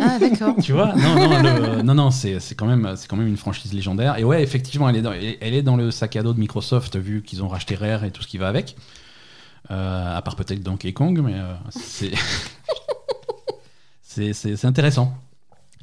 Ah 0.00 0.18
d'accord. 0.18 0.54
tu 0.62 0.72
vois 0.72 0.94
Non, 0.94 1.14
non, 1.28 1.42
le- 1.42 1.82
non, 1.82 1.94
non, 1.94 2.10
c'est 2.10 2.40
c'est 2.40 2.54
quand, 2.54 2.66
même- 2.66 2.94
c'est 2.96 3.08
quand 3.08 3.16
même 3.16 3.26
une 3.28 3.36
franchise 3.38 3.72
légendaire. 3.72 4.18
Et 4.18 4.24
ouais, 4.24 4.42
effectivement, 4.42 4.88
elle 4.88 4.96
est 4.96 5.02
dans, 5.02 5.12
elle 5.12 5.36
elle 5.40 5.54
est 5.54 5.62
dans 5.62 5.76
le 5.76 5.90
sac 5.90 6.14
à 6.16 6.22
dos 6.22 6.32
de 6.34 6.38
Microsoft, 6.38 6.96
vu 6.98 7.22
qu'ils 7.22 7.42
ont 7.42 7.48
racheté 7.48 7.74
Rare 7.74 8.04
et 8.04 8.10
tout 8.10 8.22
ce 8.22 8.28
qui 8.28 8.38
va 8.38 8.48
avec. 8.48 8.76
Euh, 9.70 10.16
à 10.16 10.20
part 10.22 10.36
peut-être 10.36 10.62
Donkey 10.62 10.92
Kong, 10.92 11.20
mais 11.24 11.34
euh, 11.34 11.54
c'est. 11.70 12.10
c'est- 14.12 14.64
intéressant. 14.64 15.14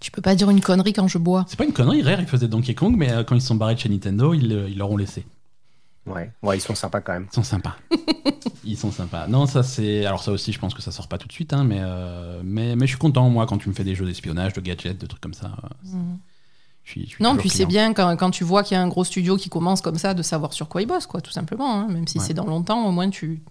Tu 0.02 0.12
peux 0.12 0.22
pas 0.22 0.36
dire 0.36 0.50
une 0.50 0.62
connerie 0.62 0.94
quand 0.94 1.08
je 1.08 1.18
bois. 1.18 1.46
C'est 1.50 1.58
pas 1.58 1.66
une 1.66 1.74
connerie, 1.74 2.02
Rare, 2.04 2.22
ils 2.22 2.28
faisaient 2.28 2.48
Donkey 2.48 2.74
Kong, 2.74 2.96
mais 2.98 3.12
euh, 3.12 3.24
quand 3.24 3.36
ils 3.36 3.42
se 3.42 3.48
sont 3.48 3.56
barrés 3.56 3.76
de 3.76 3.80
chez 3.80 3.90
Nintendo, 3.90 4.34
ils 4.34 4.48
le- 4.48 4.70
ils 4.70 4.78
l'auront 4.78 4.96
laissé. 4.98 5.26
Ouais. 6.06 6.32
ouais, 6.42 6.58
ils 6.58 6.62
sont 6.62 6.74
sympas 6.76 7.02
quand 7.02 7.14
même. 7.14 7.28
Ils 7.32 7.36
sont 7.36 7.44
sympas. 7.44 7.76
Ils 8.64 8.78
sont 8.78 8.92
sympas. 8.92 9.28
Non, 9.28 9.46
ça 9.48 9.64
c'est. 9.64 10.06
Alors, 10.06 10.22
ça 10.22 10.32
aussi, 10.32 10.52
je 10.54 10.60
pense 10.60 10.74
que 10.74 10.82
ça 10.82 10.92
sort 10.92 11.08
pas 11.08 11.18
tout 11.18 11.28
de 11.28 11.32
suite, 11.34 11.54
hein, 11.54 11.64
mais, 11.64 11.80
euh, 11.80 12.42
mais, 12.44 12.76
mais 12.76 12.86
je 12.86 12.92
suis 12.92 13.00
content, 13.00 13.28
moi, 13.30 13.46
quand 13.48 13.58
tu 13.58 13.68
me 13.70 13.74
fais 13.74 13.84
des 13.84 13.96
jeux 13.96 14.06
d'espionnage, 14.06 14.54
de 14.54 14.62
gadgets, 14.62 14.98
de 15.00 15.06
trucs 15.08 15.22
comme 15.22 15.34
ça. 15.34 15.54
euh, 15.64 15.98
je 16.84 16.92
suis, 16.92 17.04
je 17.06 17.10
suis 17.16 17.24
Non, 17.24 17.36
puis 17.36 17.50
c'est 17.50 17.66
bien 17.66 17.94
quand, 17.94 18.16
quand 18.16 18.30
tu 18.32 18.44
vois 18.44 18.64
qu'il 18.64 18.76
y 18.76 18.78
a 18.78 18.84
un 18.84 18.88
gros 18.88 19.04
studio 19.04 19.38
qui 19.38 19.50
commence 19.50 19.82
comme 19.82 19.98
ça 19.98 20.14
de 20.14 20.22
savoir 20.22 20.54
sur 20.54 20.68
quoi 20.70 20.82
il 20.82 20.86
bosse, 20.88 21.08
quoi, 21.08 21.20
tout 21.22 21.32
simplement. 21.32 21.80
hein. 21.82 21.88
Même 21.90 22.08
si 22.08 22.20
Ouais. 22.20 22.24
c'est 22.26 22.34
dans 22.34 22.46
longtemps, 22.46 22.86
au 22.88 22.92
moins 22.92 23.10
tu, 23.10 23.42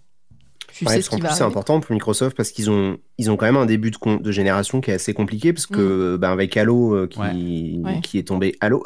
tu 0.73 0.85
Ouais, 0.85 0.91
sais 0.91 0.97
parce 0.97 1.07
ce 1.07 1.11
qu'en 1.11 1.35
c'est 1.35 1.45
important 1.45 1.81
pour 1.81 1.93
Microsoft 1.93 2.37
parce 2.37 2.51
qu'ils 2.51 2.71
ont, 2.71 2.99
ils 3.17 3.31
ont 3.31 3.37
quand 3.37 3.47
même 3.47 3.57
un 3.57 3.67
début 3.67 3.91
de, 3.91 4.31
génération 4.33 4.81
qui 4.81 4.91
est 4.91 4.95
assez 4.95 5.15
compliqué 5.15 5.53
parce 5.53 5.67
que 5.67 6.17
ben, 6.17 6.31
avec 6.31 6.57
Halo 6.57 6.95
euh, 6.95 7.07
qui, 7.07 7.81
Ouais. 7.85 8.01
Qui 8.03 8.19
est 8.19 8.23
tombé 8.29 8.55
Halo, 8.61 8.83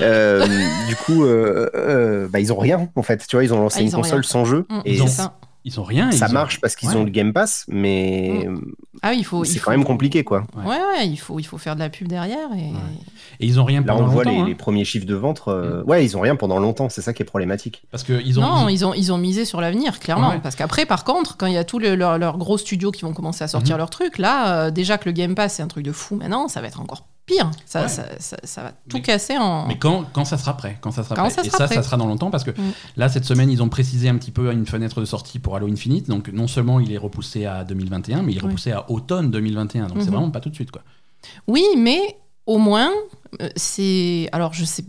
euh, 0.00 0.46
du 0.88 0.96
coup, 0.96 1.24
euh, 1.24 2.28
bah, 2.28 2.40
ils 2.40 2.52
ont 2.52 2.58
rien 2.58 2.88
en 2.96 3.02
fait. 3.02 3.24
Tu 3.26 3.36
vois, 3.36 3.44
ils 3.44 3.52
ont 3.52 3.60
lancé 3.60 3.78
Ah, 3.80 3.82
ils 3.82 3.88
une 3.88 3.94
ont 3.94 3.98
console 3.98 4.20
rien. 4.20 4.28
sans 4.28 4.44
jeu 4.44 4.66
Mm, 4.70 4.80
et. 4.84 4.98
Ils 5.68 5.80
ont 5.80 5.82
rien. 5.82 6.12
ça 6.12 6.26
ils 6.26 6.30
ont- 6.30 6.34
marche 6.34 6.60
parce 6.60 6.76
qu'ils 6.76 6.88
Ouais. 6.90 6.94
ont 6.96 7.02
le 7.04 7.10
Game 7.10 7.32
Pass, 7.32 7.64
mais 7.68 8.46
Ah 9.02 9.12
il 9.14 9.24
faut. 9.24 9.42
il 9.44 9.48
c'est 9.48 9.58
faut- 9.58 9.64
quand 9.64 9.72
même 9.72 9.84
compliqué 9.84 10.22
quoi. 10.22 10.46
Ouais. 10.56 10.64
Ouais, 10.64 10.76
ouais, 10.78 11.08
il 11.08 11.16
faut, 11.16 11.40
il 11.40 11.44
faut 11.44 11.58
faire 11.58 11.74
de 11.74 11.80
la 11.80 11.90
pub 11.90 12.06
derrière. 12.06 12.48
Et... 12.56 12.70
Et 13.40 13.46
ils 13.46 13.58
ont 13.60 13.64
rien 13.64 13.80
Là, 13.80 13.88
pendant 13.94 14.04
on 14.04 14.08
voit 14.08 14.22
les, 14.24 14.36
hein, 14.36 14.44
les 14.46 14.54
premiers 14.54 14.84
chiffres 14.84 15.06
de 15.06 15.14
vente. 15.16 15.42
euh, 15.48 15.82
Ouais, 15.84 16.04
ils 16.04 16.16
ont 16.16 16.20
rien 16.20 16.36
pendant 16.36 16.60
longtemps. 16.60 16.88
C'est 16.88 17.02
ça 17.02 17.12
qui 17.12 17.22
est 17.22 17.26
problématique. 17.26 17.82
Parce 17.90 18.04
qu'ils 18.04 18.38
ont. 18.38 18.42
non, 18.42 18.68
ils- 18.68 18.74
ils 18.74 18.86
ont, 18.86 18.94
ils 18.94 19.12
ont 19.12 19.18
misé 19.18 19.44
sur 19.44 19.60
l'avenir, 19.60 19.98
clairement. 19.98 20.30
Ouais. 20.30 20.40
Parce 20.40 20.54
qu'après, 20.54 20.86
par 20.86 21.02
contre, 21.04 21.36
quand 21.36 21.46
il 21.46 21.54
y 21.54 21.58
a 21.58 21.64
tous 21.64 21.80
les- 21.80 21.96
leurs 21.96 22.16
leurs 22.16 22.38
gros 22.38 22.58
studios 22.58 22.92
qui 22.92 23.02
vont 23.02 23.12
commencer 23.12 23.42
à 23.42 23.48
sortir 23.48 23.74
Mhm. 23.74 23.78
leurs 23.78 23.90
trucs, 23.90 24.18
là, 24.18 24.66
euh, 24.66 24.70
déjà 24.70 24.98
que 24.98 25.06
le 25.06 25.12
Game 25.12 25.34
Pass, 25.34 25.54
c'est 25.54 25.62
un 25.62 25.68
truc 25.68 25.84
de 25.84 25.92
fou 25.92 26.14
maintenant, 26.14 26.46
ça 26.48 26.60
va 26.60 26.68
être 26.68 26.80
encore 26.80 27.06
pire. 27.26 27.50
Ça, 27.66 27.82
Ouais. 27.82 27.88
ça, 27.88 28.04
ça- 28.20 28.36
ça 28.44 28.62
va 28.62 28.72
tout 28.88 28.96
Mais- 28.98 29.02
casser 29.02 29.36
en. 29.36 29.66
Mais 29.66 29.76
quand, 29.78 30.04
quand 30.12 30.24
ça 30.24 30.38
sera 30.38 30.56
prêt, 30.56 30.78
quand 30.80 30.92
ça 30.92 31.02
sera 31.04 31.16
Quand 31.16 31.22
prêt. 31.24 31.30
ça 31.34 31.42
et 31.42 31.46
sera 31.50 31.58
ça, 31.58 31.64
prêt. 31.66 31.74
ça 31.74 31.82
sera 31.82 31.96
dans 31.96 32.06
longtemps 32.06 32.30
parce 32.30 32.44
que 32.44 32.52
Mm. 32.52 32.72
là, 32.96 33.08
cette 33.08 33.24
semaine, 33.24 33.50
ils 33.50 33.62
ont 33.62 33.68
précisé 33.68 34.08
un 34.08 34.16
petit 34.16 34.30
peu 34.30 34.50
une 34.52 34.64
fenêtre 34.66 35.00
de 35.00 35.04
sortie 35.04 35.38
pour 35.38 35.56
Halo 35.56 35.66
Infinite. 35.68 36.08
Donc, 36.08 36.28
non 36.32 36.46
seulement 36.46 36.80
il 36.80 36.92
est 36.92 36.98
repoussé 36.98 37.44
à 37.46 37.64
2021, 37.64 38.22
mais 38.22 38.32
il 38.32 38.38
est 38.38 38.42
Oui. 38.42 38.48
repoussé 38.48 38.72
à 38.72 38.90
automne 38.90 39.30
2021. 39.30 39.88
Donc, 39.88 39.98
c'est 40.00 40.06
Mhm. 40.06 40.12
vraiment 40.14 40.30
pas 40.30 40.40
tout 40.40 40.48
de 40.50 40.54
suite, 40.54 40.70
quoi. 40.70 40.82
Oui, 41.48 41.64
mais 41.76 42.16
au 42.46 42.58
moins, 42.58 42.90
euh, 43.42 43.48
c'est. 43.56 44.28
Alors, 44.30 44.52
je 44.52 44.64
sais. 44.64 44.84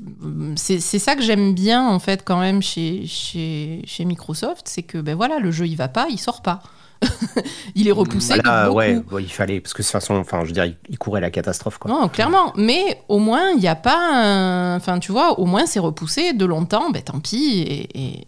C'est 0.56 0.80
c'est 0.80 1.00
ça 1.00 1.16
que 1.16 1.24
j'aime 1.24 1.56
bien, 1.56 1.88
en 1.90 1.98
fait, 1.98 2.24
quand 2.24 2.40
même, 2.40 2.62
chez, 2.62 3.08
chez, 3.08 3.82
chez 3.86 4.06
Microsoft, 4.06 4.68
c'est 4.68 4.84
que, 4.84 5.00
ben 5.00 5.16
voilà, 5.16 5.40
le 5.40 5.50
jeu, 5.52 5.66
il 5.68 5.76
va 5.76 5.88
pas, 5.88 6.06
il 6.12 6.20
sort 6.20 6.44
pas. 6.44 6.62
il 7.76 7.88
est 7.88 7.92
repoussé 7.92 8.36
Voilà, 8.44 8.66
beaucoup. 8.66 8.78
ouais, 8.80 9.02
ouais, 9.12 9.24
il 9.24 9.32
fallait 9.32 9.60
parce 9.60 9.74
que 9.74 9.82
de 9.82 9.86
toute 9.86 9.92
façon, 9.92 10.16
enfin, 10.16 10.42
je 10.42 10.48
veux 10.48 10.52
dire, 10.54 10.66
il, 10.90 10.98
courait 10.98 11.22
la 11.22 11.30
catastrophe 11.32 11.78
quoi. 11.78 11.92
Non, 11.92 12.08
clairement. 12.10 12.54
Mais 12.56 13.02
au 13.08 13.20
moins, 13.20 13.52
il 13.52 13.60
n'y 13.60 13.68
a 13.68 13.76
pas. 13.76 13.98
un- 14.14 14.76
Enfin, 14.78 15.00
tu 15.00 15.12
vois, 15.12 15.40
au 15.40 15.46
moins, 15.46 15.66
c'est 15.66 15.80
repoussé 15.80 16.34
de 16.34 16.46
longtemps. 16.46 16.90
Ben, 16.92 17.02
tant 17.02 17.20
pis. 17.20 17.88
Et, 17.94 18.28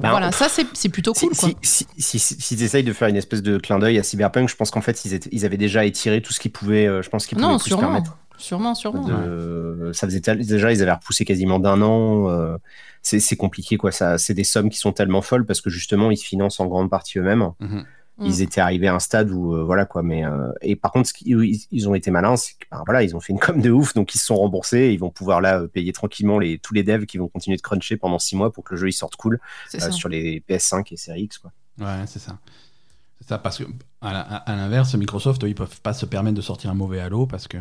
Ben, 0.00 0.10
voilà, 0.10 0.28
pff, 0.30 0.38
ça, 0.38 0.62
c'est 0.72 0.88
plutôt 0.88 1.12
Si, 1.14 1.26
cool, 1.26 1.36
quoi. 1.36 1.48
si, 1.62 2.64
essayent 2.64 2.84
de 2.84 2.92
faire 2.92 3.08
une 3.08 3.16
espèce 3.16 3.42
de 3.42 3.58
clin 3.58 3.78
d'œil 3.78 3.98
à 3.98 4.02
Cyberpunk, 4.02 4.48
je 4.48 4.56
pense 4.56 4.70
qu'en 4.70 4.80
fait, 4.80 5.04
ils, 5.04 5.14
étaient- 5.14 5.28
ils 5.32 5.44
avaient 5.44 5.56
déjà 5.56 5.84
étiré 5.84 6.20
tout 6.22 6.32
ce 6.32 6.40
qu'ils 6.40 6.52
pouvaient, 6.52 6.86
euh, 6.86 7.02
je 7.02 7.08
pense 7.10 7.26
qu'ils 7.26 7.36
pouvaient 7.38 7.50
Non, 7.50 7.58
plus 7.58 7.68
sûrement. 7.68 7.82
permettre. 7.88 8.16
Sûrement, 8.38 8.74
sûrement. 8.74 9.06
De- 9.06 9.90
Ça 9.94 10.06
faisait 10.06 10.20
tel- 10.20 10.44
déjà, 10.44 10.72
ils 10.72 10.82
avaient 10.82 10.92
repoussé 10.92 11.24
quasiment 11.24 11.58
d'un 11.58 11.80
an. 11.82 12.28
euh, 12.30 12.56
c'est 13.02 13.20
c'est 13.20 13.36
compliqué, 13.36 13.76
quoi. 13.76 13.92
Ça, 13.92 14.18
c'est 14.18 14.34
des 14.34 14.44
sommes 14.44 14.68
qui 14.70 14.78
sont 14.78 14.92
tellement 14.92 15.22
folles 15.22 15.46
parce 15.46 15.60
que 15.60 15.70
justement, 15.70 16.10
ils 16.10 16.16
se 16.16 16.24
financent 16.24 16.58
en 16.60 16.66
grande 16.66 16.90
partie 16.90 17.18
eux-mêmes. 17.18 17.50
Mhm. 17.60 17.84
Mm. 18.18 18.24
Ils 18.26 18.40
étaient 18.42 18.62
arrivés 18.62 18.88
à 18.88 18.94
un 18.94 18.98
stade 18.98 19.30
où, 19.30 19.54
euh, 19.54 19.62
voilà, 19.62 19.84
quoi. 19.84 20.02
Mais 20.02 20.24
euh, 20.24 20.50
et 20.62 20.74
par 20.74 20.90
contre, 20.90 21.08
ce 21.10 21.14
ils, 21.24 21.60
ils 21.70 21.88
ont 21.88 21.94
été 21.94 22.10
malins, 22.10 22.36
c'est 22.36 22.54
que, 22.54 22.64
ben, 22.70 22.82
voilà, 22.86 23.02
ils 23.02 23.14
ont 23.14 23.20
fait 23.20 23.32
une 23.32 23.38
com 23.38 23.60
de 23.60 23.70
ouf, 23.70 23.92
donc 23.94 24.14
ils 24.14 24.18
se 24.18 24.24
sont 24.26 24.36
remboursés. 24.36 24.78
et 24.78 24.92
ils 24.92 24.98
vont 24.98 25.10
pouvoir 25.10 25.40
là 25.42 25.60
euh, 25.60 25.68
payer 25.68 25.92
tranquillement 25.92 26.38
les 26.38 26.58
tous 26.58 26.72
les 26.74 26.82
devs 26.82 27.04
qui 27.06 27.18
vont 27.18 27.28
continuer 27.28 27.56
de 27.58 27.62
cruncher 27.62 27.96
pendant 27.98 28.18
six 28.18 28.34
mois 28.34 28.50
pour 28.52 28.64
que 28.64 28.74
le 28.74 28.80
jeu 28.80 28.88
il 28.88 28.92
sorte 28.94 29.16
cool 29.16 29.38
C'est 29.68 29.78
euh, 29.82 29.86
ça. 29.86 29.90
sur 29.92 30.08
les 30.08 30.42
PS5 30.48 30.92
et 30.92 30.96
Series 30.96 31.22
X, 31.24 31.38
quoi. 31.38 31.52
Ouais, 31.78 32.04
c'est 32.06 32.18
ça. 32.18 32.38
C'est 33.20 33.28
ça, 33.28 33.38
parce 33.38 33.58
que, 33.58 33.64
à, 34.00 34.12
la- 34.14 34.20
à 34.20 34.56
l'inverse, 34.56 34.94
Microsoft, 34.94 35.44
eux, 35.44 35.48
ils 35.48 35.54
peuvent 35.54 35.80
pas 35.82 35.92
se 35.92 36.06
permettre 36.06 36.36
de 36.36 36.42
sortir 36.42 36.70
un 36.70 36.74
mauvais 36.74 37.00
Halo 37.00 37.26
parce 37.26 37.46
que. 37.46 37.58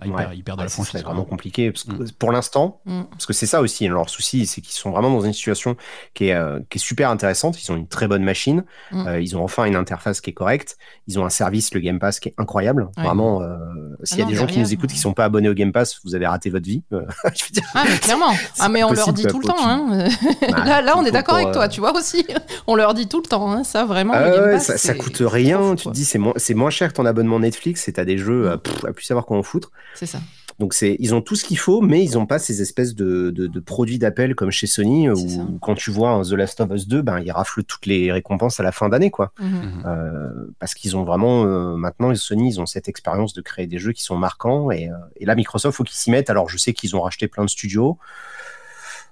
Là, 0.00 0.06
ils, 0.06 0.10
Ouais. 0.12 0.16
perdent, 0.18 0.34
ils 0.36 0.44
perdent 0.44 0.58
Ouais, 0.60 0.64
la 0.66 0.70
franchise. 0.70 0.92
serait 0.92 1.02
quoi. 1.02 1.12
vraiment 1.12 1.24
compliqué 1.24 1.72
parce 1.72 1.82
que 1.84 1.90
Mm. 1.92 2.10
pour 2.18 2.30
l'instant, 2.30 2.80
Mm. 2.86 3.02
parce 3.10 3.26
que 3.26 3.32
c'est 3.32 3.46
ça 3.46 3.60
aussi 3.60 3.86
hein, 3.86 3.92
leur 3.92 4.08
souci, 4.08 4.46
c'est 4.46 4.60
qu'ils 4.60 4.74
sont 4.76 4.90
vraiment 4.92 5.10
dans 5.10 5.20
une 5.22 5.32
situation 5.32 5.76
qui 6.14 6.28
est, 6.28 6.34
euh, 6.34 6.60
qui 6.70 6.78
est 6.78 6.80
super 6.80 7.10
intéressante. 7.10 7.60
Ils 7.62 7.72
ont 7.72 7.76
une 7.76 7.88
très 7.88 8.06
bonne 8.06 8.22
machine, 8.22 8.64
Mm. 8.92 9.06
Euh, 9.08 9.20
ils 9.20 9.36
ont 9.36 9.42
enfin 9.42 9.64
une 9.64 9.74
interface 9.76 10.20
qui 10.20 10.30
est 10.30 10.34
correcte, 10.34 10.76
ils 11.08 11.18
ont 11.18 11.24
un 11.24 11.30
service, 11.30 11.74
le 11.74 11.80
Game 11.80 11.98
Pass, 11.98 12.20
qui 12.20 12.28
est 12.28 12.34
incroyable. 12.38 12.88
Ouais. 12.96 13.02
Vraiment, 13.02 13.42
euh, 13.42 13.56
s'il 14.04 14.18
y 14.18 14.22
a 14.22 14.24
non, 14.24 14.30
des 14.30 14.36
gens 14.36 14.46
qui 14.46 14.60
nous 14.60 14.72
écoutent 14.72 14.90
qui 14.90 14.98
sont 14.98 15.14
pas 15.14 15.24
abonnés 15.24 15.48
au 15.48 15.54
Game 15.54 15.72
Pass, 15.72 15.98
vous 16.04 16.14
avez 16.14 16.26
raté 16.28 16.48
votre 16.50 16.66
vie. 16.66 16.82
Je 16.90 16.96
veux 16.96 17.50
dire, 17.52 17.64
Ah, 17.74 17.84
mais 17.88 17.98
clairement. 17.98 18.32
Ah, 18.60 18.68
mais 18.68 18.84
on 18.84 18.92
leur 18.92 19.12
dit 19.12 19.24
tout 19.24 19.40
le 19.40 19.46
temps. 19.46 19.56
Hein. 19.58 20.04
Bah, 20.50 20.64
là, 20.64 20.80
là, 20.82 20.96
on 20.96 21.04
est 21.04 21.10
d'accord 21.10 21.34
pour, 21.36 21.42
avec 21.44 21.52
toi, 21.54 21.68
tu 21.68 21.80
vois 21.80 21.92
aussi. 21.96 22.24
On 22.66 22.74
leur 22.76 22.94
dit 22.94 23.06
tout 23.08 23.20
le 23.20 23.26
temps. 23.28 23.50
Hein. 23.50 23.64
Ça, 23.64 23.84
vraiment, 23.84 24.12
Ah 24.16 24.28
le 24.28 24.34
Game 24.36 24.44
ouais, 24.44 24.52
Pass, 24.52 24.66
ça, 24.66 24.72
ça 24.78 24.92
c'est- 24.92 24.98
coûte 24.98 25.16
c'est 25.18 25.26
rien. 25.26 25.58
fou, 25.60 25.74
tu 25.76 25.84
te 25.86 25.90
dis, 25.90 26.04
c'est 26.04 26.18
moins, 26.18 26.32
c'est 26.36 26.54
moins 26.54 26.70
cher 26.70 26.88
que 26.88 26.94
ton 26.94 27.06
abonnement 27.06 27.40
Netflix 27.40 27.88
et 27.88 27.92
t'as 27.92 28.04
des 28.04 28.18
jeux 28.18 28.50
à, 28.52 28.58
plus 28.58 29.04
savoir 29.04 29.26
quoi 29.26 29.36
en 29.36 29.42
foutre. 29.42 29.70
C'est 29.94 30.06
ça. 30.06 30.20
Donc 30.58 30.74
c'est, 30.74 30.96
ils 30.98 31.14
ont 31.14 31.20
tout 31.20 31.36
ce 31.36 31.44
qu'il 31.44 31.58
faut, 31.58 31.80
mais 31.80 32.04
ils 32.04 32.14
n'ont 32.14 32.26
pas 32.26 32.40
ces 32.40 32.62
espèces 32.62 32.96
de, 32.96 33.30
de, 33.30 33.46
de 33.46 33.60
produits 33.60 33.98
d'appel 33.98 34.34
comme 34.34 34.50
chez 34.50 34.66
Sony, 34.66 35.06
ça. 35.06 35.12
où 35.12 35.58
quand 35.60 35.76
tu 35.76 35.92
vois 35.92 36.10
un 36.10 36.22
The 36.22 36.32
Last 36.32 36.60
of 36.60 36.70
Us 36.72 36.88
2, 36.88 37.00
ben, 37.02 37.20
ils 37.20 37.30
raflent 37.30 37.62
toutes 37.62 37.86
les 37.86 38.10
récompenses 38.10 38.58
à 38.58 38.64
la 38.64 38.72
fin 38.72 38.88
d'année, 38.88 39.10
quoi. 39.10 39.32
Mhm. 39.38 39.48
Mhm. 39.48 39.82
Euh, 39.86 40.30
parce 40.58 40.74
qu'ils 40.74 40.96
ont 40.96 41.04
vraiment, 41.04 41.44
euh, 41.44 41.76
maintenant, 41.76 42.12
Sony, 42.16 42.48
ils 42.48 42.60
ont 42.60 42.66
cette 42.66 42.88
expérience 42.88 43.34
de 43.34 43.40
créer 43.40 43.68
des 43.68 43.78
jeux 43.78 43.92
qui 43.92 44.02
sont 44.02 44.16
marquants, 44.16 44.72
et, 44.72 44.88
euh, 44.88 44.94
et 45.16 45.26
là, 45.26 45.36
Microsoft, 45.36 45.76
faut 45.76 45.84
qu'ils 45.84 45.96
s'y 45.96 46.10
mettent. 46.10 46.30
Alors, 46.30 46.48
je 46.48 46.58
sais 46.58 46.72
qu'ils 46.72 46.96
ont 46.96 47.02
racheté 47.02 47.28
plein 47.28 47.44
de 47.44 47.50
studios. 47.50 47.96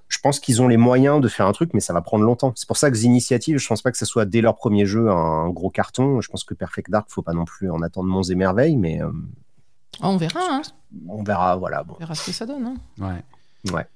Je 0.08 0.18
pense 0.18 0.38
qu'ils 0.40 0.62
ont 0.62 0.68
les 0.68 0.76
moyens 0.76 1.20
de 1.20 1.28
faire 1.28 1.46
un 1.46 1.52
truc, 1.52 1.70
mais 1.74 1.80
ça 1.80 1.92
va 1.92 2.00
prendre 2.00 2.24
longtemps. 2.24 2.52
C'est 2.54 2.66
pour 2.68 2.76
ça 2.76 2.90
que 2.90 2.96
The 2.96 3.02
Initiative, 3.02 3.58
je 3.58 3.66
pense 3.66 3.82
pas 3.82 3.90
que 3.90 3.98
ça 3.98 4.06
soit 4.06 4.24
dès 4.24 4.40
leur 4.40 4.54
premier 4.56 4.86
jeu 4.86 5.10
un 5.10 5.48
gros 5.48 5.70
carton. 5.70 6.20
Je 6.20 6.28
pense 6.28 6.44
que 6.44 6.54
Perfect 6.54 6.90
Dark, 6.90 7.06
faut 7.10 7.22
pas 7.22 7.32
non 7.32 7.44
plus 7.44 7.70
en 7.70 7.82
attendre 7.82 8.08
monts 8.08 8.22
et 8.22 8.36
merveilles, 8.36 8.76
mais 8.76 9.02
euh, 9.02 9.10
Ah, 10.02 10.08
on 10.08 10.16
verra, 10.16 10.40
hein. 10.50 10.62
on 11.08 11.22
verra. 11.22 11.56
Voilà. 11.56 11.82
Bon. 11.84 11.94
on 11.96 11.98
verra 12.00 12.14
ce 12.14 12.26
que 12.26 12.32
ça 12.32 12.46
donne. 12.46 12.66
hein. 12.66 12.74
Ouais. 13.64 13.72
Ouais. 13.72 13.86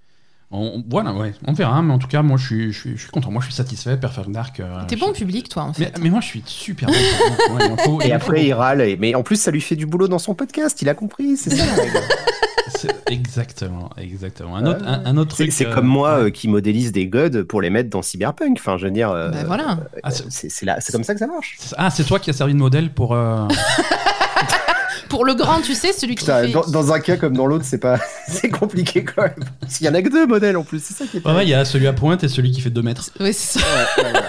On, 0.52 0.82
voilà, 0.90 1.12
ouais, 1.12 1.32
on 1.46 1.52
verra, 1.52 1.80
mais 1.80 1.92
en 1.92 1.98
tout 2.00 2.08
cas, 2.08 2.22
moi, 2.22 2.36
je 2.36 2.44
suis, 2.44 2.72
je 2.72 2.80
suis, 2.80 2.96
je 2.96 3.02
suis 3.02 3.10
content. 3.10 3.30
Moi, 3.30 3.40
je 3.40 3.46
suis 3.46 3.54
satisfait. 3.54 3.96
Perfect 3.96 4.30
Dark. 4.30 4.58
euh, 4.58 4.82
T'es 4.88 4.96
bon 4.96 5.12
public, 5.12 5.48
toi, 5.48 5.62
en 5.62 5.72
Mais, 5.78 5.84
fait. 5.86 5.98
mais 6.00 6.10
moi, 6.10 6.20
je 6.20 6.26
suis 6.26 6.42
super 6.44 6.88
bon. 6.88 6.94
Ouais, 6.94 7.66
il 7.66 7.72
en 7.72 7.76
faut- 7.76 8.00
il 8.00 8.08
Et 8.08 8.12
après, 8.12 8.38
faut- 8.40 8.42
il 8.46 8.52
râle. 8.52 8.80
et- 8.80 8.96
Mais 8.96 9.14
en 9.14 9.22
plus, 9.22 9.36
ça 9.40 9.52
lui 9.52 9.60
fait 9.60 9.76
du 9.76 9.86
boulot 9.86 10.08
dans 10.08 10.18
son 10.18 10.34
podcast. 10.34 10.82
Il 10.82 10.88
a 10.88 10.94
compris. 10.94 11.36
C'est 11.36 11.50
ça. 11.50 11.64
Exactement, 13.10 13.90
exactement. 13.98 14.56
Un 14.56 14.64
autre, 14.66 14.84
un, 14.86 15.04
un 15.04 15.16
autre 15.16 15.32
C'est 15.36 15.44
truc. 15.44 15.52
c'est 15.52 15.66
euh, 15.66 15.74
comme 15.74 15.86
moi 15.86 16.18
ouais. 16.18 16.24
euh, 16.26 16.30
qui 16.30 16.46
modélise 16.48 16.92
des 16.92 17.08
gods 17.08 17.44
pour 17.44 17.60
les 17.60 17.68
mettre 17.68 17.90
dans 17.90 18.00
Cyberpunk. 18.00 18.56
Enfin, 18.58 18.78
je 18.78 18.86
veux 18.86 18.90
dire. 18.92 19.10
euh, 19.10 19.30
Ben 19.30 19.44
voilà. 19.44 19.78
Ah, 20.02 20.10
c'est 20.10 20.92
comme 20.92 21.04
ça 21.04 21.12
que 21.12 21.18
ça 21.20 21.26
marche. 21.26 21.58
Ah, 21.76 21.90
c'est 21.90 22.04
toi 22.04 22.18
qui 22.20 22.30
as 22.30 22.32
servi 22.32 22.54
de 22.54 22.58
modèle 22.58 22.90
pour. 22.92 23.14
Pour 25.10 25.24
le 25.26 25.34
grand, 25.34 25.60
tu 25.60 25.74
sais, 25.74 25.92
celui 25.92 26.14
qui 26.14 26.24
Putain, 26.24 26.42
fait... 26.44 26.48
dans, 26.52 26.64
dans 26.66 26.92
un 26.92 27.00
cas 27.00 27.16
comme 27.18 27.36
dans 27.36 27.46
l'autre, 27.46 27.64
c'est 27.66 27.78
pas, 27.78 27.98
c'est 28.28 28.48
compliqué 28.48 29.04
quand 29.04 29.22
même. 29.22 29.34
S'il 29.68 29.86
y 29.86 29.90
en 29.90 29.94
a 29.94 30.00
que 30.00 30.08
deux 30.08 30.26
modèles 30.26 30.56
en 30.56 30.64
plus, 30.64 30.82
c'est 30.82 30.94
ça 30.94 31.04
qui 31.06 31.18
est. 31.18 31.26
Ouais, 31.26 31.34
ouais, 31.34 31.44
il 31.44 31.50
y 31.50 31.54
a 31.54 31.64
celui 31.66 31.86
à 31.86 31.92
pointe 31.92 32.24
et 32.24 32.28
celui 32.28 32.50
qui 32.52 32.60
fait 32.62 32.70
2 32.70 32.80
mètres. 32.80 33.10
Oui, 33.20 33.32
c'est 33.34 33.58
ça. 33.58 33.66
Ouais, 33.98 34.04
ouais, 34.04 34.12
ouais. 34.12 34.20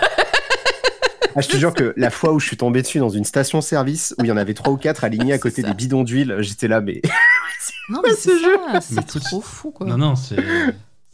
Ah, 1.34 1.40
je 1.40 1.48
te 1.48 1.56
jure 1.56 1.74
que 1.74 1.94
la 1.96 2.10
fois 2.10 2.34
où 2.34 2.40
je 2.42 2.46
suis 2.48 2.58
tombé 2.58 2.82
dessus 2.82 3.00
dans 3.00 3.08
une 3.10 3.24
station-service 3.24 4.16
où 4.20 4.24
il 4.26 4.28
y 4.28 4.32
en 4.34 4.38
avait 4.38 4.54
trois 4.54 4.74
ou 4.74 4.78
quatre 4.78 5.06
alignés 5.06 5.32
à 5.32 5.38
côté 5.38 5.62
ça. 5.62 5.70
des 5.70 5.74
bidons 5.74 6.04
d'huile, 6.04 6.36
j'étais 6.40 6.68
là, 6.68 6.82
mais 6.82 7.02
Non, 7.90 8.02
mais 8.04 8.12
ce 8.16 8.22
c'est 8.32 8.40
jeu 8.40 8.58
ça. 8.66 8.74
Mais 8.74 8.80
C'est 8.82 9.20
trop 9.30 9.40
fou, 9.40 9.72
quoi. 9.72 9.88
Non, 9.88 9.98
non, 9.98 10.16
c'est 10.16 10.36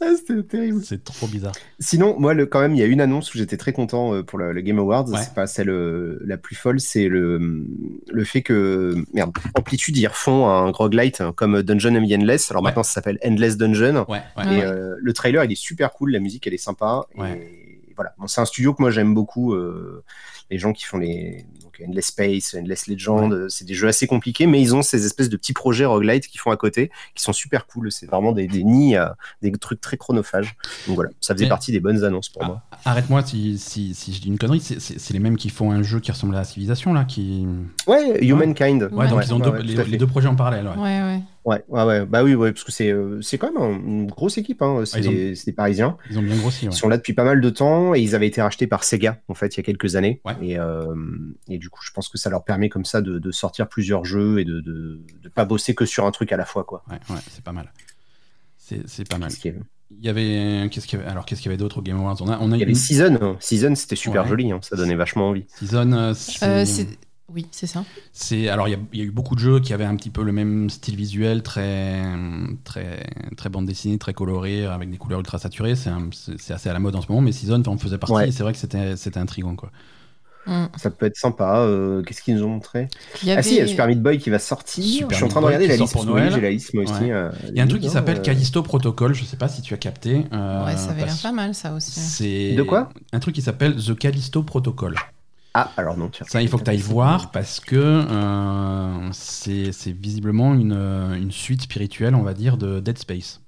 ah, 0.00 0.12
c'était 0.16 0.42
terrible. 0.44 0.80
c'est 0.84 1.02
trop 1.02 1.26
bizarre. 1.26 1.52
Sinon, 1.80 2.16
moi, 2.18 2.32
le, 2.34 2.46
quand 2.46 2.60
même, 2.60 2.74
il 2.74 2.78
y 2.78 2.82
a 2.82 2.86
une 2.86 3.00
annonce 3.00 3.34
où 3.34 3.38
j'étais 3.38 3.56
très 3.56 3.72
content 3.72 4.14
euh, 4.14 4.22
pour 4.22 4.38
le, 4.38 4.52
le 4.52 4.60
Game 4.60 4.78
Awards. 4.78 5.08
Ouais. 5.08 5.18
C'est 5.22 5.34
pas 5.34 5.46
celle 5.46 5.70
euh, 5.70 6.18
la 6.24 6.36
plus 6.38 6.54
folle, 6.56 6.78
c'est 6.80 7.08
le, 7.08 7.66
le 8.10 8.24
fait 8.24 8.42
que 8.42 8.94
merde, 9.14 9.32
Amplitude 9.56 9.96
ils 9.96 10.06
refont 10.06 10.46
un 10.48 10.70
roguelite 10.70 11.20
hein, 11.20 11.32
comme 11.36 11.62
Dungeon 11.62 11.94
and 11.96 12.04
Endless. 12.10 12.50
Alors 12.50 12.62
Ouais. 12.62 12.68
maintenant, 12.68 12.82
ça 12.84 12.92
s'appelle 12.92 13.18
Endless 13.24 13.56
Dungeon. 13.56 14.04
Ouais, 14.08 14.20
ouais. 14.36 14.44
Ouais. 14.46 14.58
Et 14.58 14.62
euh, 14.62 14.94
le 14.98 15.12
trailer, 15.12 15.44
il 15.44 15.52
est 15.52 15.56
super 15.60 15.92
cool, 15.92 16.12
la 16.12 16.20
musique, 16.20 16.46
elle 16.46 16.54
est 16.54 16.58
sympa. 16.58 17.02
Ouais. 17.16 17.32
Et 17.88 17.92
voilà, 17.96 18.14
bon, 18.18 18.26
c'est 18.28 18.40
un 18.40 18.44
studio 18.44 18.74
que 18.74 18.82
moi 18.82 18.90
j'aime 18.90 19.14
beaucoup. 19.14 19.54
euh, 19.54 20.04
les 20.50 20.56
gens 20.58 20.72
qui 20.72 20.84
font 20.84 20.96
les 20.96 21.44
Endless 21.86 22.06
Space, 22.06 22.54
Endless 22.58 22.86
Legend, 22.86 23.32
euh, 23.32 23.48
c'est 23.48 23.64
des 23.64 23.74
jeux 23.74 23.88
assez 23.88 24.06
compliqués, 24.06 24.46
mais 24.46 24.60
ils 24.60 24.74
ont 24.74 24.82
ces 24.82 25.04
espèces 25.06 25.28
de 25.28 25.36
petits 25.36 25.52
projets 25.52 25.84
roguelite 25.84 26.26
qui 26.26 26.38
font 26.38 26.50
à 26.50 26.56
côté, 26.56 26.90
qui 27.14 27.22
sont 27.22 27.32
super 27.32 27.66
cool. 27.66 27.90
C'est 27.92 28.06
vraiment 28.06 28.32
des, 28.32 28.46
des 28.46 28.64
nids, 28.64 28.96
à- 28.96 29.16
des 29.42 29.52
trucs 29.52 29.80
très 29.80 29.96
chronophages. 29.96 30.56
Donc 30.86 30.96
voilà, 30.96 31.10
ça 31.20 31.34
faisait 31.34 31.44
Mais- 31.44 31.48
partie 31.50 31.72
des 31.72 31.80
bonnes 31.80 32.04
annonces 32.04 32.28
pour 32.28 32.44
moi. 32.44 32.62
Arrête-moi 32.84 33.22
si, 33.24 33.58
si, 33.58 33.94
si 33.94 34.12
je 34.12 34.20
dis 34.20 34.28
une 34.28 34.38
connerie. 34.38 34.60
C'est- 34.60 35.10
les 35.12 35.18
mêmes 35.20 35.36
qui 35.36 35.48
font 35.50 35.70
un 35.70 35.82
jeu 35.82 36.00
qui 36.00 36.10
ressemble 36.12 36.34
à 36.34 36.38
la 36.38 36.44
civilisation, 36.44 36.92
là 36.92 37.04
qui... 37.04 37.46
Ouais, 37.86 38.24
Humankind. 38.24 38.88
Ouais, 38.92 39.08
donc 39.08 39.18
Ouais, 39.18 39.24
ils 39.26 39.34
ont 39.34 39.38
ouais, 39.38 39.42
deux- 39.44 39.50
ouais, 39.50 39.62
les, 39.62 39.84
les 39.84 39.96
deux 39.98 40.06
projets 40.06 40.28
en 40.28 40.36
parallèle. 40.36 40.66
Ouais. 40.76 41.00
Ouais, 41.02 41.20
ouais. 41.48 41.64
Ouais, 41.68 41.80
ouais, 41.82 41.84
ouais. 41.84 42.06
Bah 42.06 42.22
oui, 42.22 42.34
ouais, 42.34 42.52
parce 42.52 42.64
que 42.64 42.72
c'est 42.72 42.90
euh, 42.92 43.20
c'est 43.22 43.38
quand 43.38 43.52
même 43.52 43.62
un- 43.62 43.76
une 43.78 44.06
grosse 44.06 44.38
équipe. 44.38 44.62
Hein. 44.62 44.82
C'est 44.84 44.96
Ah, 44.96 45.00
ils 45.00 45.08
ont- 45.08 45.12
des, 45.12 45.34
c'est 45.34 45.46
des 45.46 45.52
Parisiens. 45.52 45.96
Ils 46.10 46.18
ont 46.18 46.22
bien 46.22 46.36
grossi. 46.36 46.66
Ouais. 46.66 46.72
Ils 46.72 46.76
sont 46.76 46.88
là 46.88 46.96
depuis 46.96 47.12
pas 47.14 47.24
mal 47.24 47.40
de 47.40 47.50
temps 47.50 47.94
et 47.94 48.00
ils 48.00 48.14
avaient 48.14 48.26
été 48.28 48.40
rachetés 48.42 48.66
par 48.66 48.84
Sega 48.84 49.20
en 49.28 49.34
fait 49.34 49.54
il 49.54 49.58
y 49.58 49.60
a 49.60 49.62
quelques 49.64 49.96
années. 49.96 50.20
Ouais. 50.24 50.34
Et, 50.42 50.58
euh, 50.58 50.94
et 51.48 51.58
du 51.58 51.68
coup, 51.70 51.80
je 51.82 51.90
pense 51.92 52.08
que 52.08 52.18
ça 52.18 52.30
leur 52.30 52.44
permet 52.44 52.68
comme 52.68 52.84
ça 52.84 53.00
de, 53.00 53.18
de 53.18 53.30
sortir 53.32 53.68
plusieurs 53.68 54.04
jeux 54.04 54.38
et 54.40 54.44
de, 54.44 54.60
de 54.60 55.00
de 55.22 55.28
pas 55.28 55.44
bosser 55.44 55.74
que 55.74 55.84
sur 55.86 56.04
un 56.06 56.10
truc 56.10 56.32
à 56.32 56.36
la 56.36 56.44
fois 56.44 56.64
quoi. 56.64 56.82
Ouais, 56.90 56.98
ouais, 57.10 57.20
c'est 57.30 57.42
pas 57.44 57.52
mal. 57.52 57.72
C'est 58.56 58.86
c'est 58.88 59.08
pas 59.08 59.16
mal. 59.18 59.28
Parce 59.28 59.36
qu'il 59.40 59.50
y 59.52 59.54
avait- 59.54 59.64
Il 59.90 60.04
y 60.04 60.08
avait 60.10 60.68
qu'est-ce 60.68 60.86
qu'il 60.86 60.98
y 60.98 61.02
avait? 61.02 61.10
Alors 61.10 61.24
qu'est-ce 61.24 61.40
qu'il 61.40 61.50
y 61.50 61.54
avait 61.54 61.56
d'autre 61.58 61.78
au 61.78 61.82
Game 61.82 61.98
Awards? 61.98 62.16
On 62.20 62.28
a 62.28 62.38
on 62.40 62.52
a 62.52 62.56
Il 62.56 62.60
y 62.60 62.62
avait 62.62 62.74
Season. 62.74 63.16
hein. 63.22 63.36
Season, 63.40 63.74
c'était 63.74 63.96
super 63.96 64.24
Ouais. 64.24 64.28
joli. 64.28 64.52
hein. 64.52 64.58
Ça 64.62 64.76
donnait 64.76 64.94
vachement 64.96 65.30
envie. 65.30 65.46
season. 65.58 65.92
euh, 65.92 66.12
c'est- 66.14 66.44
Euh, 66.46 66.64
c'est- 66.66 66.98
Oui, 67.32 67.46
c'est 67.50 67.66
ça. 67.66 67.84
C'est 68.12 68.48
alors 68.48 68.68
il 68.68 68.70
y, 68.70 68.74
a- 68.74 68.78
il 68.94 68.98
y 68.98 69.02
a 69.02 69.04
eu 69.04 69.10
beaucoup 69.10 69.34
de 69.34 69.40
jeux 69.40 69.60
qui 69.60 69.74
avaient 69.74 69.84
un 69.84 69.96
petit 69.96 70.08
peu 70.10 70.22
le 70.22 70.32
même 70.32 70.70
style 70.70 70.96
visuel, 70.96 71.42
très 71.42 72.02
très 72.64 73.06
très 73.36 73.50
bande 73.50 73.66
dessinée, 73.66 73.98
très 73.98 74.14
coloré, 74.14 74.64
avec 74.64 74.90
des 74.90 74.96
couleurs 74.96 75.20
ultra 75.20 75.38
saturées. 75.38 75.74
C'est 75.76 76.52
assez 76.54 76.68
à 76.70 76.72
la 76.72 76.78
mode 76.78 76.96
en 76.96 77.02
ce 77.02 77.08
moment, 77.08 77.20
mais 77.20 77.32
Season 77.32 77.62
en 77.66 77.76
faisait 77.76 77.98
partie. 77.98 78.14
Ouais. 78.14 78.30
C'est 78.32 78.42
vrai 78.42 78.52
que 78.54 78.58
c'était 78.58 78.96
c'était 78.96 79.20
intriguant 79.20 79.56
quoi. 79.56 79.70
Mm. 80.46 80.68
Ça 80.78 80.88
peut 80.90 81.04
être 81.04 81.18
sympa. 81.18 81.58
euh, 81.58 82.02
Qu'est-ce 82.02 82.22
qu'ils 82.22 82.34
nous 82.36 82.44
ont 82.44 82.48
montré? 82.48 82.88
Il 83.22 83.28
y 83.28 83.32
avait... 83.32 83.40
Ah 83.40 83.42
si, 83.42 83.56
il 83.56 83.58
y 83.58 83.60
a 83.60 83.66
Super 83.66 83.86
Meat 83.86 84.00
Boy 84.02 84.16
qui 84.16 84.30
va 84.30 84.38
sortir. 84.38 84.82
Super 84.82 85.10
je 85.10 85.14
suis 85.16 85.24
en 85.24 85.28
train 85.28 85.40
de 85.42 85.46
regarder 85.46 85.66
la 85.68 85.76
liste. 85.76 85.92
pour 85.92 86.06
Noël. 86.06 86.32
J'ai 86.32 86.40
la 86.40 86.48
liste 86.50 86.72
moi 86.72 86.84
aussi. 86.84 86.92
Ouais. 86.94 87.10
euh, 87.12 87.30
Il 87.50 87.56
y 87.56 87.60
a 87.60 87.64
un 87.64 87.66
truc 87.66 87.82
qui 87.82 87.90
s'appelle 87.90 88.16
euh, 88.18 88.22
Callisto 88.22 88.62
Protocol. 88.62 89.12
Je 89.14 89.24
sais 89.26 89.36
pas 89.36 89.48
si 89.48 89.60
tu 89.60 89.74
as 89.74 89.76
capté. 89.76 90.24
euh, 90.32 90.64
Ouais, 90.64 90.76
ça 90.78 90.92
avait 90.92 91.04
l'air 91.04 91.18
pas 91.22 91.32
mal, 91.32 91.54
ça 91.54 91.74
aussi. 91.74 91.90
C'est 92.00 92.54
De 92.54 92.62
quoi? 92.62 92.88
Un 93.12 93.18
truc 93.20 93.34
qui 93.34 93.42
s'appelle 93.42 93.76
The 93.76 93.94
Callisto 93.98 94.42
Protocol. 94.42 94.94
Ah 95.54 95.70
alors 95.76 95.96
non. 95.96 96.08
tiens. 96.08 96.26
Ça, 96.28 96.40
il 96.42 96.48
faut 96.48 96.58
que 96.58 96.64
tu 96.64 96.70
ailles 96.70 96.76
voir 96.78 97.30
parce 97.30 97.58
que 97.60 97.76
euh, 97.76 99.12
c'est 99.12 99.72
c'est 99.72 99.92
visiblement 99.92 100.54
une, 100.54 100.72
une 100.72 101.32
suite 101.32 101.62
spirituelle, 101.62 102.14
on 102.14 102.22
va 102.22 102.34
dire, 102.34 102.56
de 102.56 102.80
Dead 102.80 102.98
Space. 102.98 103.40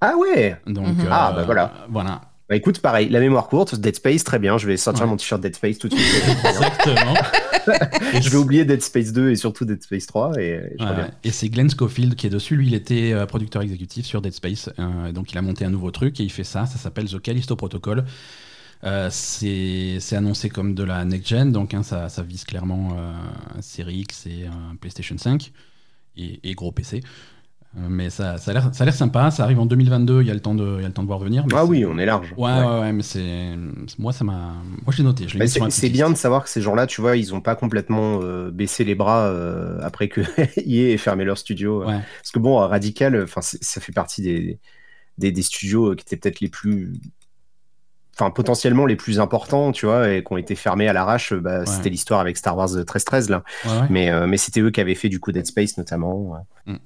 Ah 0.00 0.14
ouais. 0.16 0.56
Donc, 0.66 0.86
Mhm. 0.88 1.00
euh, 1.06 1.08
Ah, 1.10 1.32
bah 1.34 1.44
voilà. 1.44 1.72
Voilà, 1.88 2.20
Bah 2.48 2.56
écoute, 2.56 2.80
pareil, 2.80 3.08
la 3.10 3.20
mémoire 3.20 3.48
courte, 3.48 3.74
Dead 3.74 3.94
Space, 3.96 4.24
très 4.24 4.38
bien. 4.38 4.56
Je 4.58 4.66
vais 4.66 4.76
sortir 4.76 5.04
Ouais. 5.04 5.10
mon 5.10 5.16
t-shirt 5.16 5.40
Dead 5.40 5.54
Space 5.54 5.78
tout 5.78 5.88
de 5.88 5.94
suite. 5.94 6.24
exactement. 6.44 7.14
Et 8.14 8.22
je 8.22 8.30
vais 8.30 8.36
oublier 8.38 8.64
Dead 8.64 8.80
Space 8.82 9.12
2 9.12 9.30
et 9.30 9.36
surtout 9.36 9.64
Dead 9.66 9.82
Space 9.82 10.06
3 10.06 10.32
et 10.40 10.72
je 10.78 10.82
Ouais, 10.84 10.90
reviens. 10.90 11.04
ouais. 11.04 11.10
Et 11.24 11.30
c'est 11.30 11.48
Glenn 11.50 11.68
Schofield 11.70 12.14
qui 12.14 12.26
est 12.26 12.30
dessus. 12.30 12.56
Lui, 12.56 12.68
il 12.68 12.74
était 12.74 13.12
euh, 13.12 13.26
producteur 13.26 13.60
exécutif 13.62 14.06
sur 14.06 14.22
Dead 14.22 14.32
Space. 14.32 14.70
euh, 14.78 15.12
donc, 15.12 15.30
il 15.32 15.36
a 15.38 15.42
monté 15.42 15.64
un 15.66 15.70
nouveau 15.70 15.90
truc 15.90 16.20
et 16.20 16.22
il 16.24 16.30
fait 16.32 16.44
ça. 16.44 16.64
Ça 16.66 16.78
s'appelle 16.78 17.08
The 17.10 17.20
Callisto 17.20 17.54
Protocol. 17.56 18.04
Euh, 18.84 19.08
c'est 19.10 19.98
annoncé 20.14 20.48
comme 20.48 20.74
de 20.74 20.84
la 20.84 21.04
next-gen. 21.04 21.52
Donc, 21.52 21.74
hein, 21.74 21.82
ça, 21.82 22.08
ça 22.08 22.22
vise 22.22 22.44
clairement 22.44 22.96
euh, 22.98 23.12
série 23.60 24.00
X 24.00 24.26
et 24.26 24.44
euh, 24.44 24.50
PlayStation 24.80 25.16
5 25.18 25.52
et, 26.16 26.40
et 26.48 26.54
gros 26.54 26.72
PC. 26.72 27.02
Euh, 27.76 27.86
mais 27.88 28.08
ça, 28.08 28.38
ça 28.38 28.50
a 28.52 28.84
l'air 28.84 28.94
sympa. 28.94 29.30
Ça 29.30 29.44
arrive 29.44 29.60
en 29.60 29.66
2022. 29.66 30.22
Il 30.22 30.28
y 30.28 30.30
a 30.30 30.34
le 30.34 30.40
temps 30.40 30.54
de, 30.54 30.76
il 30.78 30.82
y 30.82 30.84
a 30.84 30.88
le 30.88 30.94
temps 30.94 31.02
de 31.02 31.06
voir 31.06 31.18
venir. 31.18 31.44
mais 31.46 31.54
Ah 31.54 31.64
oui, 31.64 31.84
on 31.84 31.98
est 31.98 32.06
large. 32.06 32.32
Ouais, 32.36 32.50
ouais, 32.50 32.80
ouais, 32.80 32.92
mais 32.92 33.02
c'est. 33.02 33.54
Moi, 33.98 34.12
ça 34.12 34.24
m'a. 34.24 34.54
Moi, 34.84 34.90
je 34.90 34.98
l'ai 34.98 35.04
noté. 35.04 35.26
Bah, 35.36 35.46
c'est 35.46 35.90
bien 35.90 36.10
de 36.10 36.16
savoir 36.16 36.44
que 36.44 36.50
ces 36.50 36.62
gens-là, 36.62 36.86
tu 36.86 37.00
vois, 37.00 37.16
ils 37.16 37.34
ont 37.34 37.40
pas 37.40 37.54
complètement 37.56 38.20
euh, 38.22 38.50
baissé 38.50 38.84
les 38.84 38.94
bras 38.94 39.26
euh, 39.26 39.78
après 39.82 40.08
que 40.08 40.20
EA 40.56 40.92
ait 40.94 40.96
fermé 40.96 41.24
leur 41.24 41.36
studio. 41.38 41.84
Ouais. 41.84 42.00
Parce 42.18 42.30
que 42.32 42.38
bon, 42.38 42.56
Radical, 42.56 43.26
ça 43.42 43.80
fait 43.80 43.92
partie 43.92 44.22
des, 44.22 44.58
des, 45.18 45.30
des 45.30 45.42
studios 45.42 45.94
qui 45.94 46.02
étaient 46.02 46.16
peut-être 46.16 46.40
les 46.40 46.48
plus, 46.48 46.94
enfin, 48.18 48.30
potentiellement 48.30 48.84
les 48.86 48.96
plus 48.96 49.20
importants, 49.20 49.72
tu 49.72 49.86
vois, 49.86 50.10
et 50.12 50.24
qui 50.24 50.32
ont 50.32 50.36
été 50.36 50.54
fermés 50.54 50.88
à 50.88 50.92
l'arrache. 50.92 51.32
Bah, 51.34 51.64
C'était 51.66 51.90
l'histoire 51.90 52.20
avec 52.20 52.36
Star 52.36 52.56
Wars 52.56 52.68
1313 52.68 53.28
là, 53.30 53.42
Ouais, 53.64 53.70
ouais. 53.70 53.86
mais 53.90 54.10
euh, 54.10 54.26
mais 54.26 54.36
c'était 54.36 54.60
eux 54.60 54.70
qui 54.70 54.80
avaient 54.80 54.94
fait 54.94 55.08
du 55.08 55.20
coup 55.20 55.32
Dead 55.32 55.46
Space 55.46 55.76
notamment. 55.78 56.14
ouais. 56.66 56.72
Mm. 56.74 56.76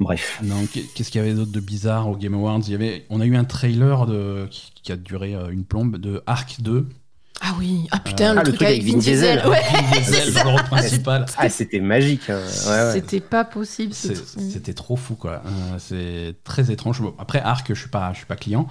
Bref. 0.00 0.40
Non, 0.42 0.56
qu'est-ce 0.94 1.10
qu'il 1.10 1.20
y 1.20 1.24
avait 1.24 1.34
d'autre 1.34 1.52
de 1.52 1.60
bizarre 1.60 2.08
au 2.08 2.16
Game 2.16 2.32
Awards? 2.34 2.60
Il 2.66 2.72
y 2.72 2.74
avait, 2.74 3.04
On 3.10 3.20
a 3.20 3.26
eu 3.26 3.36
un 3.36 3.44
trailer 3.44 4.06
de, 4.06 4.46
qui, 4.50 4.72
qui 4.82 4.92
a 4.92 4.96
duré 4.96 5.34
euh, 5.34 5.50
une 5.50 5.64
plombe 5.64 5.98
de 5.98 6.22
Arc 6.26 6.62
2. 6.62 6.86
Ah 7.42 7.54
oui, 7.58 7.86
ah 7.90 7.98
putain, 7.98 8.30
Euh, 8.30 8.34
le, 8.34 8.38
ah, 8.40 8.42
le 8.44 8.48
truc, 8.48 8.56
truc 8.56 8.68
avec 8.68 8.82
Vin 8.82 8.92
Vin 8.92 8.98
Diesel. 8.98 9.36
Diesel. 9.42 9.50
Ouais, 9.50 9.60
Vin 9.72 9.90
Diesel, 10.00 10.32
c'est 10.32 10.42
le 10.44 10.48
rôle 10.48 10.62
principal. 10.64 11.26
Ah, 11.36 11.48
c'était 11.50 11.80
magique. 11.80 12.30
hein. 12.30 12.38
Ouais, 12.66 12.70
ouais. 12.70 12.92
C'était 12.94 13.20
pas 13.20 13.44
possible. 13.44 13.92
C'était 13.92 14.72
trop 14.74 14.96
fou, 14.96 15.16
quoi. 15.16 15.42
Euh, 15.44 15.76
c'est 15.78 16.34
très 16.44 16.70
étrange. 16.70 17.02
Bon, 17.02 17.14
après, 17.18 17.40
Arc, 17.40 17.66
je 17.68 17.78
suis 17.78 17.90
pas, 17.90 18.10
je 18.12 18.18
suis 18.18 18.26
pas 18.26 18.36
client. 18.36 18.68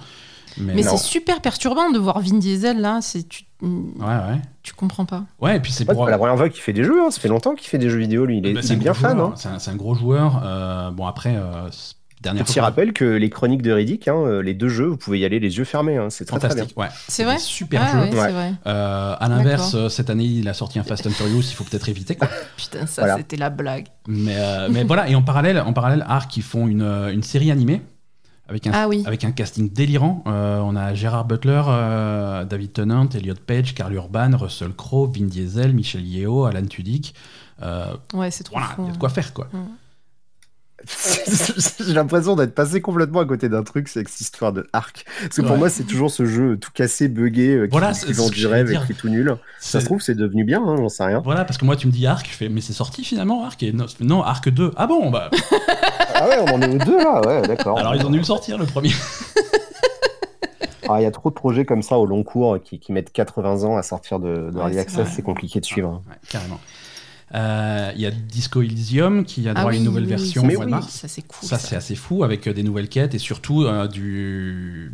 Mais, 0.58 0.82
c'est 0.82 0.96
super 0.96 1.40
perturbant 1.40 1.90
de 1.90 1.98
voir 1.98 2.20
Vin 2.20 2.38
Diesel 2.38 2.80
là. 2.80 2.98
C'est 3.02 3.28
tu, 3.28 3.44
Ouais, 3.62 3.68
ouais. 4.06 4.40
tu 4.62 4.72
comprends 4.74 5.04
pas. 5.04 5.24
Ouais, 5.40 5.56
et 5.56 5.60
puis 5.60 5.70
c'est 5.70 5.86
Ouais, 5.88 5.94
pour. 5.94 6.04
c'est 6.04 6.06
pas 6.06 6.10
la 6.12 6.18
première 6.18 6.36
fois 6.36 6.48
qu'il 6.48 6.62
fait 6.62 6.72
des 6.72 6.84
jeux, 6.84 7.00
hein. 7.04 7.10
ça 7.10 7.20
fait 7.20 7.28
longtemps 7.28 7.54
qu'il 7.54 7.68
fait 7.68 7.78
des 7.78 7.90
jeux 7.90 7.98
vidéo, 7.98 8.24
lui. 8.26 8.38
Il 8.38 8.46
est, 8.46 8.52
Bah, 8.54 8.60
il 8.64 8.70
un 8.70 8.74
est 8.74 8.78
bien 8.78 8.94
fan. 8.94 9.20
Hein. 9.20 9.34
C'est 9.36 9.70
un, 9.70 9.76
gros 9.76 9.94
joueur. 9.94 10.42
Euh, 10.44 10.90
bon, 10.90 11.06
après, 11.06 11.34
euh, 11.36 11.68
dernière 12.22 12.44
Petit 12.44 12.54
fois- 12.54 12.62
rappel 12.64 12.92
que 12.94 13.04
les 13.04 13.28
chroniques 13.30 13.60
de 13.62 13.70
Riddick, 13.72 14.08
hein, 14.08 14.14
euh, 14.16 14.42
les 14.42 14.54
deux 14.54 14.68
jeux, 14.68 14.86
vous 14.86 14.96
pouvez 14.96 15.18
y 15.18 15.24
aller 15.26 15.40
les 15.40 15.58
yeux 15.58 15.64
fermés. 15.64 15.98
hein. 15.98 16.08
C'est 16.10 16.24
très, 16.24 16.38
très 16.38 16.48
bien. 16.48 16.56
Fantastique, 16.56 16.78
ouais. 16.78 16.88
C'est 17.08 17.24
vrai 17.24 17.38
Super 17.38 17.82
Ah 17.84 17.92
jeu. 18.06 18.16
ouais, 18.16 18.30
vrai. 18.32 18.52
Euh, 18.66 19.14
à 19.18 19.28
l'inverse, 19.28 19.88
cette 19.88 20.08
année, 20.10 20.24
il 20.24 20.48
a 20.48 20.54
sorti 20.54 20.78
un 20.78 20.82
Fast 20.82 21.06
and 21.06 21.10
Furious, 21.10 21.40
il 21.42 21.54
faut 21.54 21.64
peut-être 21.64 21.88
éviter. 21.90 22.14
Quoi. 22.16 22.28
Putain, 22.56 22.86
ça 22.86 23.02
Voilà. 23.02 23.18
c'était 23.18 23.36
la 23.36 23.50
blague. 23.50 23.88
Mais, 24.08 24.36
euh, 24.38 24.68
mais 24.70 24.84
voilà, 24.84 25.08
et 25.08 25.14
en 25.14 25.22
parallèle, 25.22 25.58
en 25.60 25.72
parallèle, 25.74 26.04
Arc, 26.08 26.34
ils 26.38 26.42
font 26.42 26.66
une, 26.66 26.82
une 26.82 27.22
série 27.22 27.50
animée 27.50 27.82
avec 28.50 28.66
un, 28.66 28.72
Ah 28.74 28.88
oui. 28.88 29.02
avec 29.06 29.24
un 29.24 29.30
casting 29.32 29.72
délirant. 29.72 30.22
Euh, 30.26 30.58
on 30.60 30.76
a 30.76 30.92
Gérard 30.94 31.24
Butler, 31.24 31.62
euh, 31.68 32.44
David 32.44 32.72
Tennant, 32.74 33.08
Elliot 33.08 33.34
Page, 33.46 33.74
Carl 33.74 33.94
Urban, 33.94 34.32
Russell 34.36 34.72
Crowe, 34.74 35.06
Vin 35.10 35.26
Diesel, 35.26 35.72
Michel 35.72 36.04
Yeo, 36.06 36.44
Alan 36.44 36.66
Tudyk. 36.66 37.14
Euh, 37.62 37.94
Ouais, 38.12 38.30
c'est 38.30 38.44
trop 38.44 38.56
voilà, 38.56 38.74
il 38.78 38.82
y 38.82 38.84
a 38.86 38.90
de 38.90 38.94
hein. 38.96 38.98
quoi 38.98 39.08
faire, 39.08 39.32
quoi. 39.32 39.48
J'ai 40.86 41.92
l'impression 41.92 42.36
d'être 42.36 42.54
passé 42.54 42.80
complètement 42.80 43.20
à 43.20 43.24
côté 43.26 43.48
d'un 43.48 43.62
truc, 43.62 43.88
c'est 43.88 44.06
cette 44.08 44.20
histoire 44.20 44.52
de 44.52 44.66
arc. 44.72 45.04
Parce 45.22 45.36
que 45.36 45.42
pour 45.42 45.52
Ouais. 45.52 45.58
moi, 45.58 45.68
c'est 45.70 45.84
toujours 45.84 46.10
ce 46.10 46.24
jeu 46.24 46.56
tout 46.56 46.70
cassé, 46.72 47.08
buggé, 47.08 47.54
euh, 47.54 47.66
qui, 47.66 47.72
Voilà, 47.72 47.92
qui 47.92 48.12
vend 48.12 48.28
du 48.28 48.46
rêve 48.46 48.70
et 48.72 48.78
qui 48.86 48.92
est 48.92 48.94
tout 48.94 49.08
nul. 49.08 49.36
Ça 49.58 49.80
se 49.80 49.84
trouve, 49.86 50.00
c'est 50.00 50.14
devenu 50.14 50.44
bien, 50.44 50.62
hein, 50.64 50.76
j'en 50.78 50.88
sais 50.88 51.04
rien. 51.04 51.20
Voilà, 51.24 51.44
parce 51.44 51.58
que 51.58 51.64
moi, 51.64 51.76
tu 51.76 51.86
me 51.86 51.92
dis 51.92 52.06
Arc, 52.06 52.26
je 52.30 52.34
fais, 52.36 52.48
mais 52.48 52.60
c'est 52.60 52.72
sorti 52.72 53.04
finalement, 53.04 53.44
Arc 53.44 53.62
et 53.62 53.72
non, 53.72 53.86
non, 54.00 54.22
Arc 54.22 54.48
2. 54.48 54.72
Ah 54.76 54.86
bon, 54.86 55.10
bah. 55.10 55.30
Ah 56.22 56.28
ouais, 56.28 56.36
on 56.40 56.52
en 56.54 56.60
est 56.60 56.68
aux 56.68 56.78
deux 56.84 56.98
là, 56.98 57.22
ouais, 57.26 57.42
d'accord. 57.48 57.78
Alors, 57.78 57.94
ils 57.94 58.04
ont 58.04 58.10
dû 58.10 58.18
le 58.18 58.24
sortir, 58.24 58.58
le 58.58 58.66
premier. 58.66 58.90
Ah, 60.92 61.00
Il 61.00 61.04
y 61.04 61.06
a 61.06 61.10
trop 61.12 61.28
de 61.30 61.34
projets 61.36 61.64
comme 61.64 61.82
ça 61.82 61.98
au 61.98 62.04
long 62.06 62.24
cours 62.24 62.58
qui, 62.60 62.80
qui 62.80 62.92
mettent 62.92 63.12
80 63.12 63.62
ans 63.62 63.76
à 63.76 63.82
sortir 63.84 64.18
de, 64.18 64.50
de 64.50 64.56
Ouais, 64.56 64.62
Early 64.62 64.78
Access, 64.80 65.08
c'est 65.14 65.22
compliqué 65.22 65.60
de 65.60 65.64
suivre. 65.64 66.02
Ouais, 66.08 66.16
carrément. 66.28 66.58
Euh, 67.34 67.92
Il 67.94 68.00
y 68.00 68.06
a 68.06 68.10
Disco 68.10 68.60
Elysium 68.62 69.24
qui 69.24 69.48
a 69.48 69.54
droit 69.54 69.70
Ah 69.70 69.72
à 69.72 69.76
une 69.76 69.84
nouvelle 69.84 70.04
oui, 70.04 70.08
version 70.10 70.42
ça, 70.42 70.48
au 70.48 70.50
mois 70.50 70.64
de 70.64 70.64
oui, 70.64 70.70
mars. 70.70 70.88
Ça, 70.90 71.08
c'est 71.08 71.22
cool. 71.22 71.48
Ça, 71.48 71.58
c'est 71.58 71.76
assez 71.76 71.94
fou 71.94 72.24
avec 72.24 72.46
euh, 72.46 72.52
des 72.54 72.62
nouvelles 72.62 72.88
quêtes 72.88 73.14
et 73.14 73.18
surtout 73.18 73.62
euh, 73.64 73.86
du... 73.86 74.92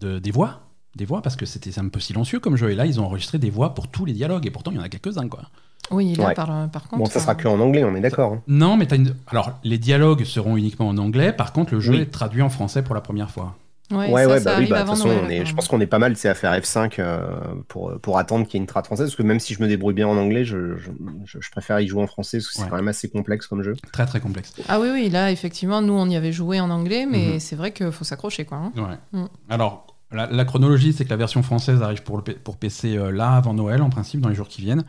de- 0.00 0.18
des 0.18 0.30
voix. 0.30 0.62
Des 0.96 1.04
voix, 1.04 1.22
parce 1.22 1.36
que 1.36 1.46
c'était 1.46 1.78
un 1.78 1.88
peu 1.88 2.00
silencieux 2.00 2.40
comme 2.40 2.56
jeu. 2.56 2.70
Et 2.70 2.74
là, 2.74 2.84
ils 2.86 3.00
ont 3.00 3.04
enregistré 3.04 3.38
des 3.38 3.50
voix 3.50 3.74
pour 3.74 3.88
tous 3.88 4.04
les 4.04 4.12
dialogues. 4.12 4.46
Et 4.46 4.50
pourtant, 4.50 4.72
il 4.72 4.76
y 4.76 4.80
en 4.80 4.82
a 4.82 4.88
quelques-uns, 4.88 5.28
quoi. 5.28 5.42
Oui, 5.90 6.14
là, 6.16 6.26
Ouais. 6.28 6.34
par, 6.34 6.68
par 6.70 6.88
contre. 6.88 7.02
Bon, 7.04 7.06
ça 7.06 7.20
sera 7.20 7.32
euh, 7.32 7.34
que 7.36 7.46
en 7.48 7.60
anglais, 7.60 7.84
on 7.84 7.94
est 7.94 8.00
d'accord. 8.00 8.32
hein. 8.32 8.42
Non, 8.48 8.76
mais 8.76 8.86
t'as 8.86 8.96
une... 8.96 9.14
Alors, 9.28 9.52
les 9.64 9.78
dialogues 9.78 10.24
seront 10.24 10.56
uniquement 10.56 10.88
en 10.88 10.98
anglais. 10.98 11.32
Par 11.32 11.52
contre, 11.52 11.72
le 11.72 11.80
jeu 11.80 11.92
Oui. 11.94 12.00
est 12.00 12.06
traduit 12.10 12.42
en 12.42 12.48
français 12.50 12.82
pour 12.82 12.94
la 12.94 13.00
première 13.00 13.30
fois. 13.30 13.56
Ouais, 13.90 14.10
Ouais, 14.12 14.24
ça, 14.24 14.28
ouais, 14.28 14.38
ça 14.40 14.44
bah 14.52 14.56
oui, 14.60 14.66
bah, 14.68 14.76
de 14.82 14.86
toute 14.86 14.90
façon, 14.96 15.08
Noël, 15.08 15.20
on 15.24 15.28
est, 15.30 15.46
je 15.46 15.54
pense 15.54 15.66
qu'on 15.66 15.80
est 15.80 15.86
pas 15.86 15.98
mal 15.98 16.14
c'est 16.16 16.28
à 16.28 16.34
faire 16.34 16.52
F5 16.52 16.96
euh, 16.98 17.26
pour, 17.68 17.98
pour 18.00 18.18
attendre 18.18 18.46
qu'il 18.46 18.54
y 18.54 18.56
ait 18.58 18.60
une 18.60 18.66
trad 18.66 18.84
française, 18.84 19.06
parce 19.06 19.16
que 19.16 19.22
même 19.22 19.40
si 19.40 19.54
je 19.54 19.62
me 19.62 19.66
débrouille 19.68 19.94
bien 19.94 20.06
en 20.08 20.16
anglais, 20.18 20.44
je, 20.44 20.76
je, 21.24 21.50
préfère 21.50 21.80
y 21.80 21.86
jouer 21.88 22.02
en 22.02 22.06
français, 22.06 22.36
parce 22.38 22.48
que 22.48 22.54
c'est 22.54 22.62
Ouais. 22.64 22.68
quand 22.68 22.76
même 22.76 22.88
assez 22.88 23.08
complexe 23.08 23.46
comme 23.46 23.62
jeu. 23.62 23.74
Très, 23.92 24.04
très 24.04 24.20
complexe. 24.20 24.52
Ah 24.68 24.78
oui, 24.78 24.88
oui, 24.92 25.08
là, 25.08 25.30
effectivement, 25.32 25.80
nous, 25.80 25.94
on 25.94 26.06
y 26.10 26.16
avait 26.16 26.32
joué 26.32 26.60
en 26.60 26.68
anglais, 26.70 27.06
mais 27.06 27.34
Mhm. 27.34 27.40
c'est 27.40 27.56
vrai 27.56 27.72
qu'il 27.72 27.90
faut 27.90 28.04
s'accrocher, 28.04 28.44
quoi. 28.44 28.58
hein. 28.58 28.72
Ouais. 28.76 29.20
Mm. 29.20 29.26
Alors, 29.48 29.86
la, 30.12 30.26
la 30.26 30.44
chronologie, 30.44 30.92
c'est 30.92 31.04
que 31.06 31.10
la 31.10 31.16
version 31.16 31.42
française 31.42 31.80
arrive 31.82 32.02
pour, 32.02 32.18
le 32.18 32.22
pour 32.22 32.58
PC 32.58 32.96
euh, 32.96 33.10
là, 33.10 33.30
avant 33.32 33.54
Noël, 33.54 33.80
en 33.82 33.88
principe, 33.90 34.20
dans 34.20 34.28
les 34.28 34.34
jours 34.34 34.48
qui 34.48 34.60
viennent. 34.60 34.84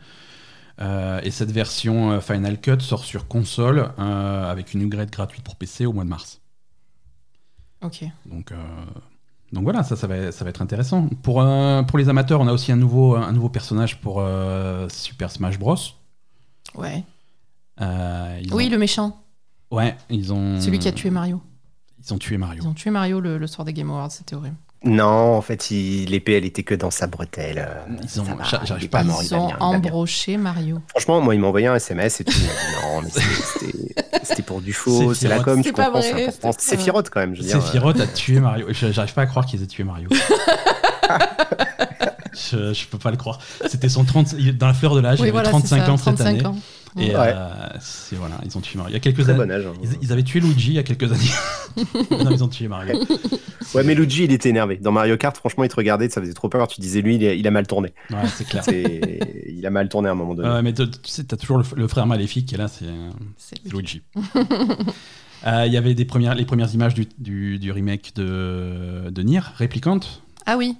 Euh, 0.80 1.20
et 1.22 1.30
cette 1.30 1.50
version 1.50 2.12
euh, 2.12 2.20
Final 2.20 2.58
Cut 2.60 2.80
sort 2.80 3.04
sur 3.04 3.28
console 3.28 3.90
euh, 3.98 4.50
avec 4.50 4.72
une 4.72 4.82
upgrade 4.82 5.10
gratuite 5.10 5.44
pour 5.44 5.56
PC 5.56 5.84
au 5.84 5.92
mois 5.92 6.04
de 6.04 6.08
mars. 6.08 6.39
Ok. 7.82 8.04
Donc, 8.26 8.52
euh, 8.52 8.56
donc 9.52 9.64
voilà, 9.64 9.82
ça, 9.82 9.96
ça, 9.96 10.06
va, 10.06 10.30
ça 10.32 10.44
va 10.44 10.50
être 10.50 10.62
intéressant. 10.62 11.08
Pour, 11.22 11.40
euh, 11.40 11.82
pour 11.82 11.98
les 11.98 12.08
amateurs, 12.08 12.40
on 12.40 12.46
a 12.46 12.52
aussi 12.52 12.70
un 12.72 12.76
nouveau, 12.76 13.16
un 13.16 13.32
nouveau 13.32 13.48
personnage 13.48 14.00
pour 14.00 14.16
euh, 14.20 14.88
Super 14.88 15.30
Smash 15.30 15.58
Bros. 15.58 15.76
Ouais. 16.76 17.04
Euh, 17.80 18.38
ils 18.42 18.52
Oui, 18.54 18.66
ont- 18.66 18.70
le 18.70 18.78
méchant, 18.78 19.16
Ouais, 19.70 19.96
ils 20.10 20.32
ont. 20.32 20.60
celui 20.60 20.78
qui 20.78 20.88
a 20.88 20.92
tué 20.92 21.10
Mario. 21.10 21.40
Ils 22.04 22.12
ont 22.14 22.18
tué 22.18 22.36
Mario. 22.38 22.62
Ils 22.62 22.68
ont 22.68 22.74
tué 22.74 22.90
Mario 22.90 23.20
le, 23.20 23.38
le 23.38 23.46
soir 23.46 23.64
des 23.64 23.72
Game 23.72 23.90
Awards, 23.90 24.10
c'était 24.10 24.34
horrible. 24.36 24.56
Non, 24.82 25.36
en 25.36 25.42
fait, 25.42 25.70
il- 25.70 26.06
l'épée, 26.10 26.38
elle 26.38 26.46
était 26.46 26.62
que 26.62 26.74
dans 26.74 26.90
sa 26.90 27.06
bretelle. 27.06 27.68
Ils 28.02 28.20
ont- 28.20 28.24
va, 28.24 28.36
il 28.62 28.66
j'arrive 28.66 28.88
pas 28.88 29.00
à 29.00 29.02
Ils 29.02 29.08
il 29.08 29.28
bien, 29.28 30.36
il 30.36 30.38
Mario. 30.38 30.78
Franchement, 30.88 31.20
moi, 31.20 31.34
il 31.34 31.40
m'a 31.40 31.48
envoyé 31.48 31.66
un 31.66 31.74
SMS 31.74 32.20
et 32.20 32.24
tout. 32.24 32.32
Il 32.34 32.94
non, 32.94 33.02
mais 33.02 33.10
c'était- 33.10 33.42
c'était 33.42 33.94
c'était 34.24 34.42
pour 34.42 34.60
du 34.62 34.72
faux, 34.72 35.12
C'est 35.14 35.22
c'est 35.22 35.28
la 35.28 35.40
com, 35.40 35.60
C'est 35.62 35.70
tu 35.70 35.74
pas 35.74 35.86
comprends, 35.86 36.00
vrai, 36.00 36.12
c'est 36.14 36.26
important. 36.28 36.58
c'est 36.58 36.80
Firotte 36.80 37.10
quand 37.10 37.20
même, 37.20 37.34
je 37.34 37.42
veux 37.42 37.48
C'est 37.48 37.58
dire. 37.58 37.70
Firotte 37.70 38.00
a 38.00 38.06
tué 38.06 38.40
Mario. 38.40 38.66
J'arrive 38.70 39.12
pas 39.12 39.22
à 39.22 39.26
croire 39.26 39.44
qu'ils 39.44 39.62
aient 39.62 39.66
tué 39.66 39.84
Mario. 39.84 40.08
je, 42.32 42.72
je 42.72 42.86
peux 42.86 42.98
pas 42.98 43.10
le 43.10 43.16
croire. 43.16 43.38
C'était 43.66 43.88
son 43.88 44.04
30. 44.04 44.34
il 44.38 44.48
est 44.48 44.52
Dans 44.52 44.66
la 44.66 44.74
fleur 44.74 44.94
de 44.94 45.00
l'âge, 45.00 45.18
il 45.18 45.22
oui, 45.22 45.28
avait 45.28 45.32
voilà, 45.32 45.48
c'est 45.48 45.52
35 45.52 45.84
ça, 45.86 45.92
ans 45.92 45.96
cette 45.96 46.04
35 46.16 46.26
année. 46.26 46.46
ans. 46.46 46.56
Et 46.98 47.10
Ouais. 47.14 47.14
euh, 47.16 47.48
c'est 47.80 48.16
voilà, 48.16 48.36
ils 48.44 48.56
ont 48.58 48.60
tué 48.60 48.76
Mario. 48.78 48.90
Il 48.90 48.94
y 48.94 48.96
a 48.96 49.00
quelques 49.00 49.20
Très 49.22 49.30
années. 49.30 49.38
bon 49.44 49.50
âge. 49.50 49.64
hein. 49.66 49.72
Ils, 49.82 49.90
ils 50.02 50.12
avaient 50.12 50.22
tué 50.24 50.40
Luigi 50.40 50.70
il 50.70 50.74
y 50.74 50.78
a 50.78 50.82
quelques 50.82 51.10
années. 51.12 51.30
non, 52.24 52.30
ils 52.30 52.42
ont 52.42 52.48
tué 52.48 52.66
Mario. 52.68 52.98
Ouais, 53.74 53.84
mais 53.84 53.94
Luigi, 53.94 54.24
il 54.24 54.32
était 54.32 54.48
énervé. 54.48 54.76
Dans 54.78 54.90
Mario 54.90 55.16
Kart, 55.16 55.36
franchement, 55.36 55.62
il 55.62 55.68
te 55.68 55.76
regardait, 55.76 56.08
ça 56.08 56.20
faisait 56.20 56.32
trop 56.34 56.48
peur. 56.48 56.66
Tu 56.66 56.80
disais, 56.80 57.00
lui, 57.02 57.14
il 57.14 57.24
a, 57.26 57.34
il 57.34 57.46
a 57.46 57.50
mal 57.52 57.66
tourné. 57.68 57.92
Ouais, 58.10 58.16
c'est 58.34 58.44
clair. 58.48 58.64
C'est- 58.64 59.20
il 59.48 59.64
a 59.64 59.70
mal 59.70 59.88
tourné 59.88 60.08
à 60.08 60.12
un 60.12 60.16
moment 60.16 60.34
donné. 60.34 60.48
Euh, 60.48 60.62
mais 60.62 60.72
tu 60.72 60.90
tu 60.90 60.98
sais, 61.04 61.22
t'as 61.24 61.36
toujours 61.36 61.58
le, 61.58 61.64
le 61.76 61.86
frère 61.86 62.06
maléfique 62.06 62.46
qui 62.46 62.54
est 62.56 62.58
là, 62.58 62.66
c'est 62.66 62.86
euh, 62.86 63.10
C'est 63.36 63.56
c'est 63.62 63.72
Luigi. 63.72 64.02
Euh, 65.46 65.64
Il 65.66 65.72
y 65.72 65.78
avait 65.78 65.94
des 65.94 66.04
premières, 66.04 66.34
les 66.34 66.44
premières 66.44 66.72
images 66.74 66.92
du, 66.92 67.06
du, 67.18 67.58
du 67.58 67.72
remake 67.72 68.12
de, 68.14 69.08
de 69.10 69.22
Nier, 69.22 69.40
Replicant. 69.58 70.00
Ah 70.44 70.56
oui, 70.58 70.76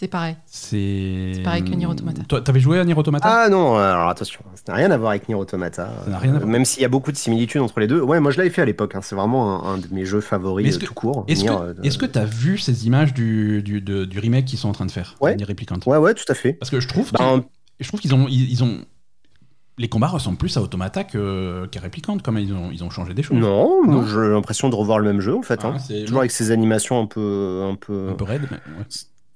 c'est 0.00 0.06
pareil. 0.06 0.36
C'est 0.46 1.40
pareil 1.42 1.64
que 1.64 1.70
Nier 1.74 1.86
Automata. 1.86 2.22
Toi, 2.28 2.40
t'avais 2.40 2.60
joué 2.60 2.78
à 2.78 2.84
Nier 2.84 2.94
Automata? 2.94 3.28
Ah 3.28 3.48
non, 3.48 3.76
alors 3.76 4.08
attention, 4.08 4.40
ça 4.54 4.62
n'a 4.72 4.74
rien 4.74 4.90
à 4.92 4.96
voir 4.96 5.10
avec 5.10 5.28
Nier 5.28 5.34
Automata. 5.34 5.90
Ça 6.04 6.10
n'a 6.10 6.18
rien 6.18 6.34
à 6.36 6.38
voir. 6.38 6.48
Même 6.48 6.64
s'il 6.64 6.82
y 6.82 6.84
a 6.84 6.88
beaucoup 6.88 7.10
de 7.10 7.16
similitudes 7.16 7.60
entre 7.62 7.80
les 7.80 7.88
deux. 7.88 8.00
Ouais, 8.00 8.20
moi 8.20 8.30
je 8.30 8.38
l'avais 8.38 8.50
fait 8.50 8.62
à 8.62 8.64
l'époque, 8.64 8.94
hein. 8.94 9.00
c'est 9.02 9.16
vraiment 9.16 9.66
un, 9.66 9.74
un 9.74 9.78
de 9.78 9.88
mes 9.90 10.04
jeux 10.04 10.20
favoris 10.20 10.68
est-ce 10.68 10.76
euh, 10.76 10.80
que- 10.80 10.86
tout 10.86 10.94
court. 10.94 11.24
Est-ce 11.26 11.40
Nier, 11.40 11.48
que 11.48 11.86
euh, 11.86 11.98
que 11.98 12.06
t'as 12.06 12.24
vu 12.24 12.58
ces 12.58 12.86
images 12.86 13.12
du, 13.12 13.60
du, 13.62 13.80
de- 13.80 14.04
du 14.04 14.20
remake 14.20 14.44
qu'ils 14.44 14.58
sont 14.60 14.68
en 14.68 14.72
train 14.72 14.86
de 14.86 14.92
faire? 14.92 15.16
Ouais. 15.20 15.34
Nier 15.34 15.44
Replicant 15.46 15.78
Ouais, 15.86 15.96
ouais, 15.98 16.14
tout 16.14 16.24
à 16.28 16.34
fait. 16.34 16.52
Parce 16.52 16.70
que 16.70 16.78
je 16.78 16.86
trouve 16.86 17.08
qu'ils- 17.10 17.18
Ben, 17.18 17.42
je 17.80 17.88
trouve 17.88 17.98
qu'ils 18.00 18.14
ont, 18.14 18.26
ils, 18.28 18.50
ils 18.52 18.62
ont. 18.62 18.78
Les 19.78 19.88
combats 19.88 20.08
ressemblent 20.08 20.38
plus 20.38 20.56
à 20.56 20.62
Automata 20.62 21.02
que- 21.04 21.66
qu'à 21.72 21.80
Replicant, 21.80 22.18
comme 22.18 22.38
ils 22.38 22.52
ont, 22.52 22.70
ils 22.72 22.82
ont 22.84 22.90
changé 22.90 23.14
des 23.14 23.22
choses. 23.24 23.36
non, 23.36 23.84
Non. 23.84 24.06
j'ai 24.06 24.28
l'impression 24.28 24.68
de 24.68 24.74
revoir 24.76 24.98
le 25.00 25.04
même 25.12 25.20
jeu 25.20 25.34
en 25.36 25.42
fait. 25.42 25.58
Ah, 25.64 25.68
hein. 25.74 25.78
c'est- 25.78 26.02
Toujours 26.04 26.20
avec 26.20 26.30
ces 26.30 26.52
animations 26.52 27.00
un 27.00 27.06
peu. 27.06 27.64
Un 27.68 27.74
peu... 27.74 28.10
Un 28.10 28.14
peu 28.14 28.24
raide, 28.24 28.42
mais 28.50 28.56
ouais. 28.78 28.84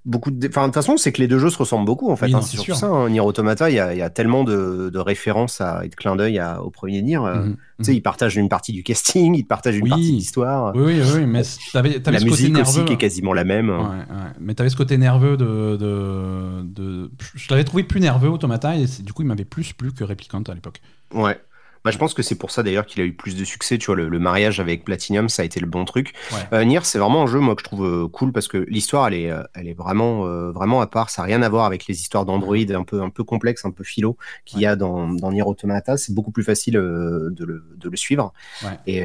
Beaucoup 0.04 0.30
de... 0.30 0.48
Enfin, 0.48 0.62
de 0.62 0.66
toute 0.66 0.74
façon, 0.74 0.96
c'est 0.96 1.12
que 1.12 1.20
les 1.20 1.28
deux 1.28 1.38
jeux 1.38 1.50
se 1.50 1.58
ressemblent 1.58 1.84
beaucoup, 1.86 2.10
en 2.10 2.16
fait. 2.16 2.26
Oui, 2.26 2.34
hein, 2.34 2.40
non, 2.40 2.42
sûr. 2.46 2.76
ça. 2.76 2.86
Hein. 2.88 3.08
Nier 3.10 3.20
Automata, 3.20 3.70
il 3.70 3.76
y 3.76 3.78
a, 3.78 3.92
il 3.94 3.98
y 3.98 4.02
a 4.02 4.10
tellement 4.10 4.44
de, 4.44 4.90
de 4.92 4.98
références 4.98 5.60
à, 5.60 5.84
et 5.84 5.88
de 5.88 5.94
clins 5.94 6.16
d'œil 6.16 6.42
au 6.62 6.70
premier 6.70 7.02
Nier. 7.02 7.16
euh, 7.18 7.44
Mhm, 7.46 7.56
Tu 7.78 7.84
sais, 7.84 7.94
ils 7.94 8.00
partagent 8.00 8.36
une 8.36 8.48
partie 8.48 8.72
du 8.72 8.82
casting, 8.82 9.34
ils 9.34 9.44
partagent 9.44 9.76
une 9.76 9.84
Oui. 9.84 9.90
partie 9.90 10.10
de 10.12 10.16
l'histoire. 10.16 10.72
Oui, 10.74 10.82
oui, 10.86 11.00
oui, 11.16 11.26
mais 11.26 11.42
t'avais, 11.72 11.90
La 11.90 12.18
ce 12.18 12.24
côté 12.24 12.24
musique 12.24 12.52
nerveux. 12.54 12.68
aussi 12.68 12.84
qui 12.84 12.92
est 12.94 12.96
quasiment 12.96 13.32
la 13.32 13.44
même. 13.44 13.70
Ouais, 13.70 13.76
ouais. 13.76 14.32
Mais 14.40 14.54
t'avais 14.54 14.70
ce 14.70 14.76
côté 14.76 14.98
nerveux 14.98 15.36
de, 15.36 15.76
de, 15.76 16.62
de- 16.62 17.10
Je 17.34 17.46
l'avais 17.50 17.64
trouvé 17.64 17.82
plus 17.84 18.00
nerveux, 18.00 18.28
Automata, 18.28 18.76
et 18.76 18.86
du 19.00 19.12
coup, 19.12 19.22
il 19.22 19.26
m'avait 19.28 19.44
plus 19.44 19.72
plu 19.72 19.92
que 19.92 20.04
Replicant 20.04 20.42
à 20.42 20.54
l'époque. 20.54 20.80
Ouais. 21.14 21.38
Bah, 21.84 21.90
je 21.90 21.98
pense 21.98 22.14
que 22.14 22.22
c'est 22.22 22.36
pour 22.36 22.50
ça 22.50 22.62
d'ailleurs 22.62 22.86
qu'il 22.86 23.02
a 23.02 23.04
eu 23.04 23.12
plus 23.12 23.36
de 23.36 23.44
succès. 23.44 23.76
Tu 23.78 23.86
vois, 23.86 23.96
le, 23.96 24.08
le 24.08 24.18
mariage 24.18 24.60
avec 24.60 24.84
Platinum, 24.84 25.28
ça 25.28 25.42
a 25.42 25.44
été 25.44 25.58
le 25.58 25.66
bon 25.66 25.84
truc. 25.84 26.12
Ouais. 26.32 26.38
Euh, 26.52 26.64
Nier, 26.64 26.80
c'est 26.84 26.98
vraiment 26.98 27.22
un 27.22 27.26
jeu, 27.26 27.40
moi, 27.40 27.54
que 27.56 27.60
je 27.60 27.64
trouve 27.64 27.84
euh, 27.84 28.08
cool 28.08 28.32
parce 28.32 28.46
que 28.48 28.58
l'histoire, 28.68 29.08
elle 29.08 29.14
est, 29.14 29.30
euh, 29.30 29.42
elle 29.54 29.68
est 29.68 29.74
vraiment, 29.74 30.26
euh, 30.26 30.52
vraiment 30.52 30.80
à 30.80 30.86
part. 30.86 31.10
Ça 31.10 31.22
n'a 31.22 31.26
rien 31.26 31.42
à 31.42 31.48
voir 31.48 31.64
avec 31.64 31.86
les 31.86 32.00
histoires 32.00 32.24
d'Android 32.24 32.56
un 32.56 32.84
peu, 32.84 33.02
un 33.02 33.10
peu 33.10 33.24
complexes, 33.24 33.64
un 33.64 33.72
peu 33.72 33.82
philo 33.84 34.16
qu'il 34.44 34.60
y 34.60 34.66
a 34.66 34.76
dans, 34.76 35.08
dans 35.08 35.32
Nier 35.32 35.42
Automata. 35.42 35.96
C'est 35.96 36.14
beaucoup 36.14 36.30
plus 36.30 36.44
facile 36.44 36.76
euh, 36.76 37.30
de, 37.30 37.44
le, 37.44 37.64
de 37.76 37.88
le 37.88 37.96
suivre. 37.96 38.32
Ouais. 38.62 38.78
Et 38.86 39.02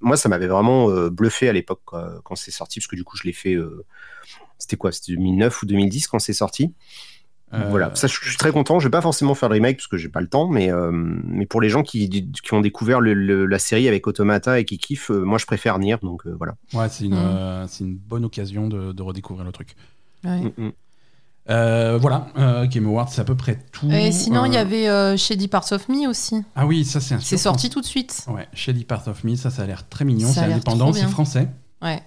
moi, 0.00 0.16
ça 0.16 0.28
m'avait 0.28 0.46
vraiment 0.46 0.88
bluffé 1.08 1.48
à 1.48 1.52
l'époque 1.52 1.80
quand 1.84 2.34
c'est 2.36 2.50
sorti, 2.50 2.80
parce 2.80 2.86
que 2.86 2.96
du 2.96 3.04
coup, 3.04 3.16
je 3.16 3.24
l'ai 3.24 3.32
fait. 3.32 3.56
c'était 4.58 4.76
quoi? 4.76 4.92
C'était 4.92 5.12
2009 5.12 5.62
ou 5.62 5.66
2010 5.66 6.06
quand 6.08 6.18
c'est 6.18 6.32
sorti. 6.32 6.74
Euh, 7.52 7.66
Voilà, 7.68 7.90
ça 7.94 8.06
je 8.06 8.12
suis 8.14 8.36
très 8.36 8.52
content. 8.52 8.78
Je 8.78 8.86
vais 8.86 8.90
pas 8.92 9.00
forcément 9.00 9.34
faire 9.34 9.48
le 9.48 9.54
remake 9.54 9.76
parce 9.78 9.88
que 9.88 9.96
j'ai 9.96 10.08
pas 10.08 10.20
le 10.20 10.28
temps, 10.28 10.48
mais 10.48 10.70
euh, 10.70 10.90
mais 10.92 11.46
pour 11.46 11.60
les 11.60 11.68
gens 11.68 11.82
qui, 11.82 12.08
qui 12.32 12.54
ont 12.54 12.60
découvert 12.60 13.00
le- 13.00 13.12
le- 13.14 13.46
la 13.46 13.58
série 13.58 13.88
avec 13.88 14.06
Automata 14.06 14.60
et 14.60 14.64
qui 14.64 14.78
kiffent, 14.78 15.10
euh, 15.10 15.24
moi 15.24 15.36
je 15.38 15.46
préfère 15.46 15.78
Nier, 15.80 15.96
donc 16.02 16.26
euh, 16.26 16.34
voilà. 16.38 16.54
Ouais, 16.74 16.88
c'est 16.88 17.06
une, 17.06 17.14
euh, 17.14 17.66
c'est 17.68 17.82
une 17.84 17.96
bonne 17.96 18.24
occasion 18.24 18.68
de, 18.68 18.92
de 18.92 19.02
redécouvrir 19.02 19.44
le 19.44 19.50
truc. 19.52 19.74
Ouais. 20.24 20.40
Mm, 20.42 20.52
mm. 20.58 20.72
Euh, 21.48 21.98
voilà, 22.00 22.28
euh, 22.38 22.66
Game 22.66 22.86
Awards, 22.86 23.08
c'est 23.08 23.22
à 23.22 23.24
peu 23.24 23.34
près 23.34 23.58
tout. 23.72 23.90
Et 23.90 24.12
sinon, 24.12 24.44
il 24.44 24.52
y 24.54 24.56
Euh, 24.56 24.60
avait 24.60 24.88
euh, 24.88 25.16
Shady 25.16 25.48
Parts 25.48 25.72
of 25.72 25.88
Me 25.88 26.06
aussi. 26.08 26.36
Ah 26.54 26.66
oui, 26.66 26.84
ça 26.84 27.00
c'est 27.00 27.14
un 27.14 27.18
C'est 27.18 27.38
sorti 27.38 27.70
tout 27.70 27.80
de 27.80 27.86
suite. 27.86 28.24
Ouais, 28.28 28.46
Shady 28.52 28.84
Part 28.84 29.08
of 29.08 29.24
Me, 29.24 29.34
ça, 29.34 29.50
ça 29.50 29.62
a 29.62 29.66
l'air 29.66 29.88
très 29.88 30.04
mignon. 30.04 30.28
Ça 30.28 30.34
C'est 30.34 30.40
a 30.40 30.46
l'air 30.46 30.56
indépendant, 30.56 30.92
c'est 30.92 31.00
bien. 31.00 31.08
français. 31.08 31.48
Ouais. 31.82 32.00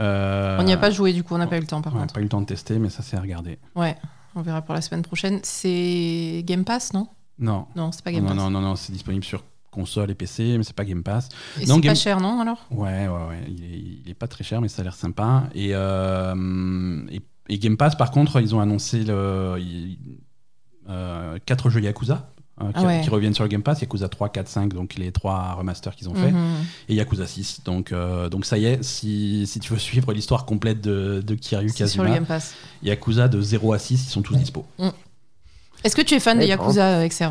Euh, 0.00 0.56
On 0.58 0.64
n'y 0.64 0.72
a 0.72 0.76
pas 0.76 0.90
joué, 0.90 1.12
du 1.12 1.22
coup, 1.22 1.34
on 1.34 1.38
n'a 1.38 1.46
pas 1.46 1.56
eu 1.56 1.60
le 1.60 1.66
temps, 1.66 1.82
par 1.82 1.92
on 1.92 1.96
n'a 1.96 2.02
contre. 2.02 2.14
pas 2.14 2.20
eu 2.20 2.24
le 2.24 2.28
temps 2.28 2.40
de 2.40 2.46
tester, 2.46 2.80
mais 2.80 2.90
ça 2.90 3.02
c'est 3.04 3.16
à 3.16 3.20
regarder. 3.20 3.58
Ouais, 3.76 3.96
on 4.34 4.42
verra 4.42 4.62
pour 4.62 4.74
la 4.74 4.80
semaine 4.80 5.02
prochaine. 5.02 5.40
C'est 5.42 6.42
Game 6.46 6.64
Pass, 6.64 6.92
non? 6.92 7.08
Non, 7.38 7.66
Non, 7.74 7.90
c'est 7.92 8.04
pas 8.04 8.12
Game 8.12 8.22
non, 8.22 8.28
Pass. 8.28 8.36
non, 8.38 8.50
non, 8.50 8.60
non, 8.60 8.76
c'est 8.76 8.92
disponible 8.92 9.24
sur 9.24 9.42
console 9.70 10.10
et 10.12 10.14
PC, 10.14 10.56
mais 10.56 10.62
c'est 10.64 10.74
pas 10.76 10.84
Game 10.84 11.02
Pass. 11.02 11.28
Et 11.60 11.66
Non, 11.66 11.76
c'est 11.76 11.80
Game- 11.80 11.90
pas 11.90 11.94
cher, 11.96 12.20
non, 12.20 12.40
alors? 12.40 12.64
Ouais, 12.70 13.08
ouais, 13.08 13.26
ouais. 13.28 13.44
Il 13.48 13.64
est, 13.64 13.78
il 14.04 14.10
est 14.10 14.14
pas 14.14 14.28
très 14.28 14.44
cher, 14.44 14.60
mais 14.60 14.68
ça 14.68 14.82
a 14.82 14.84
l'air 14.84 14.94
sympa. 14.94 15.44
Et, 15.54 15.70
euh, 15.72 17.00
et, 17.10 17.20
et 17.48 17.58
Game 17.58 17.76
Pass, 17.76 17.96
par 17.96 18.10
contre, 18.12 18.40
ils 18.40 18.54
ont 18.54 18.60
annoncé 18.60 19.02
le, 19.04 19.56
il- 19.58 19.98
euh, 20.88 21.38
quatre 21.44 21.70
jeux 21.70 21.80
Yakuza. 21.80 22.30
Euh, 22.60 22.66
qui, 22.66 22.72
Ah 22.76 22.82
ouais. 22.84 23.00
qui 23.02 23.10
reviennent 23.10 23.34
sur 23.34 23.42
le 23.44 23.48
Game 23.48 23.62
Pass, 23.62 23.80
Yakuza 23.80 24.08
3, 24.08 24.28
4, 24.28 24.48
5, 24.48 24.72
donc 24.72 24.94
les 24.94 25.10
trois 25.12 25.54
remasters 25.54 25.94
qu'ils 25.96 26.08
ont 26.08 26.14
fait, 26.14 26.30
Mhm. 26.30 26.64
et 26.88 26.94
Yakuza 26.94 27.26
6. 27.26 27.62
Donc, 27.64 27.90
euh, 27.92 28.28
donc 28.28 28.44
ça 28.46 28.58
y 28.58 28.66
est, 28.66 28.82
si, 28.82 29.46
si 29.46 29.58
tu 29.60 29.72
veux 29.72 29.78
suivre 29.78 30.12
l'histoire 30.12 30.44
complète 30.46 30.80
de, 30.80 31.22
de 31.26 31.34
Kiryu 31.34 31.68
C'est 31.70 31.86
sur 31.88 32.02
le 32.02 32.08
Kazuma, 32.08 32.14
Game 32.14 32.26
Pass. 32.26 32.54
Yakuza 32.82 33.28
de 33.28 33.40
0 33.40 33.72
à 33.72 33.78
6, 33.78 34.04
ils 34.06 34.10
sont 34.10 34.22
tous 34.22 34.36
dispo. 34.36 34.64
Est-ce 35.82 35.96
que 35.96 36.02
tu 36.02 36.14
es 36.14 36.20
fan 36.20 36.38
des 36.38 36.46
D'accord. 36.46 36.66
Yakuza, 36.66 36.98
euh, 36.98 37.02
Exer? 37.04 37.30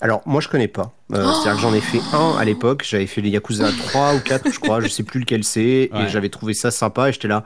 Alors 0.00 0.22
moi 0.26 0.40
je 0.40 0.48
connais 0.48 0.68
pas. 0.68 0.92
Euh, 1.12 1.32
c'est-à-dire 1.34 1.54
que 1.56 1.60
j'en 1.60 1.74
ai 1.74 1.80
fait 1.82 2.00
un 2.14 2.36
à 2.38 2.44
l'époque. 2.44 2.84
J'avais 2.88 3.06
fait 3.06 3.20
les 3.20 3.28
Yakuza 3.28 3.68
3 3.88 4.14
ou 4.14 4.20
4, 4.20 4.50
je 4.50 4.58
crois. 4.58 4.80
Je 4.80 4.88
sais 4.88 5.02
plus 5.02 5.20
lequel 5.20 5.44
c'est. 5.44 5.90
Ouais. 5.92 6.04
Et 6.04 6.08
j'avais 6.08 6.30
trouvé 6.30 6.54
ça 6.54 6.70
sympa. 6.70 7.08
Et 7.10 7.12
j'étais 7.12 7.28
là. 7.28 7.44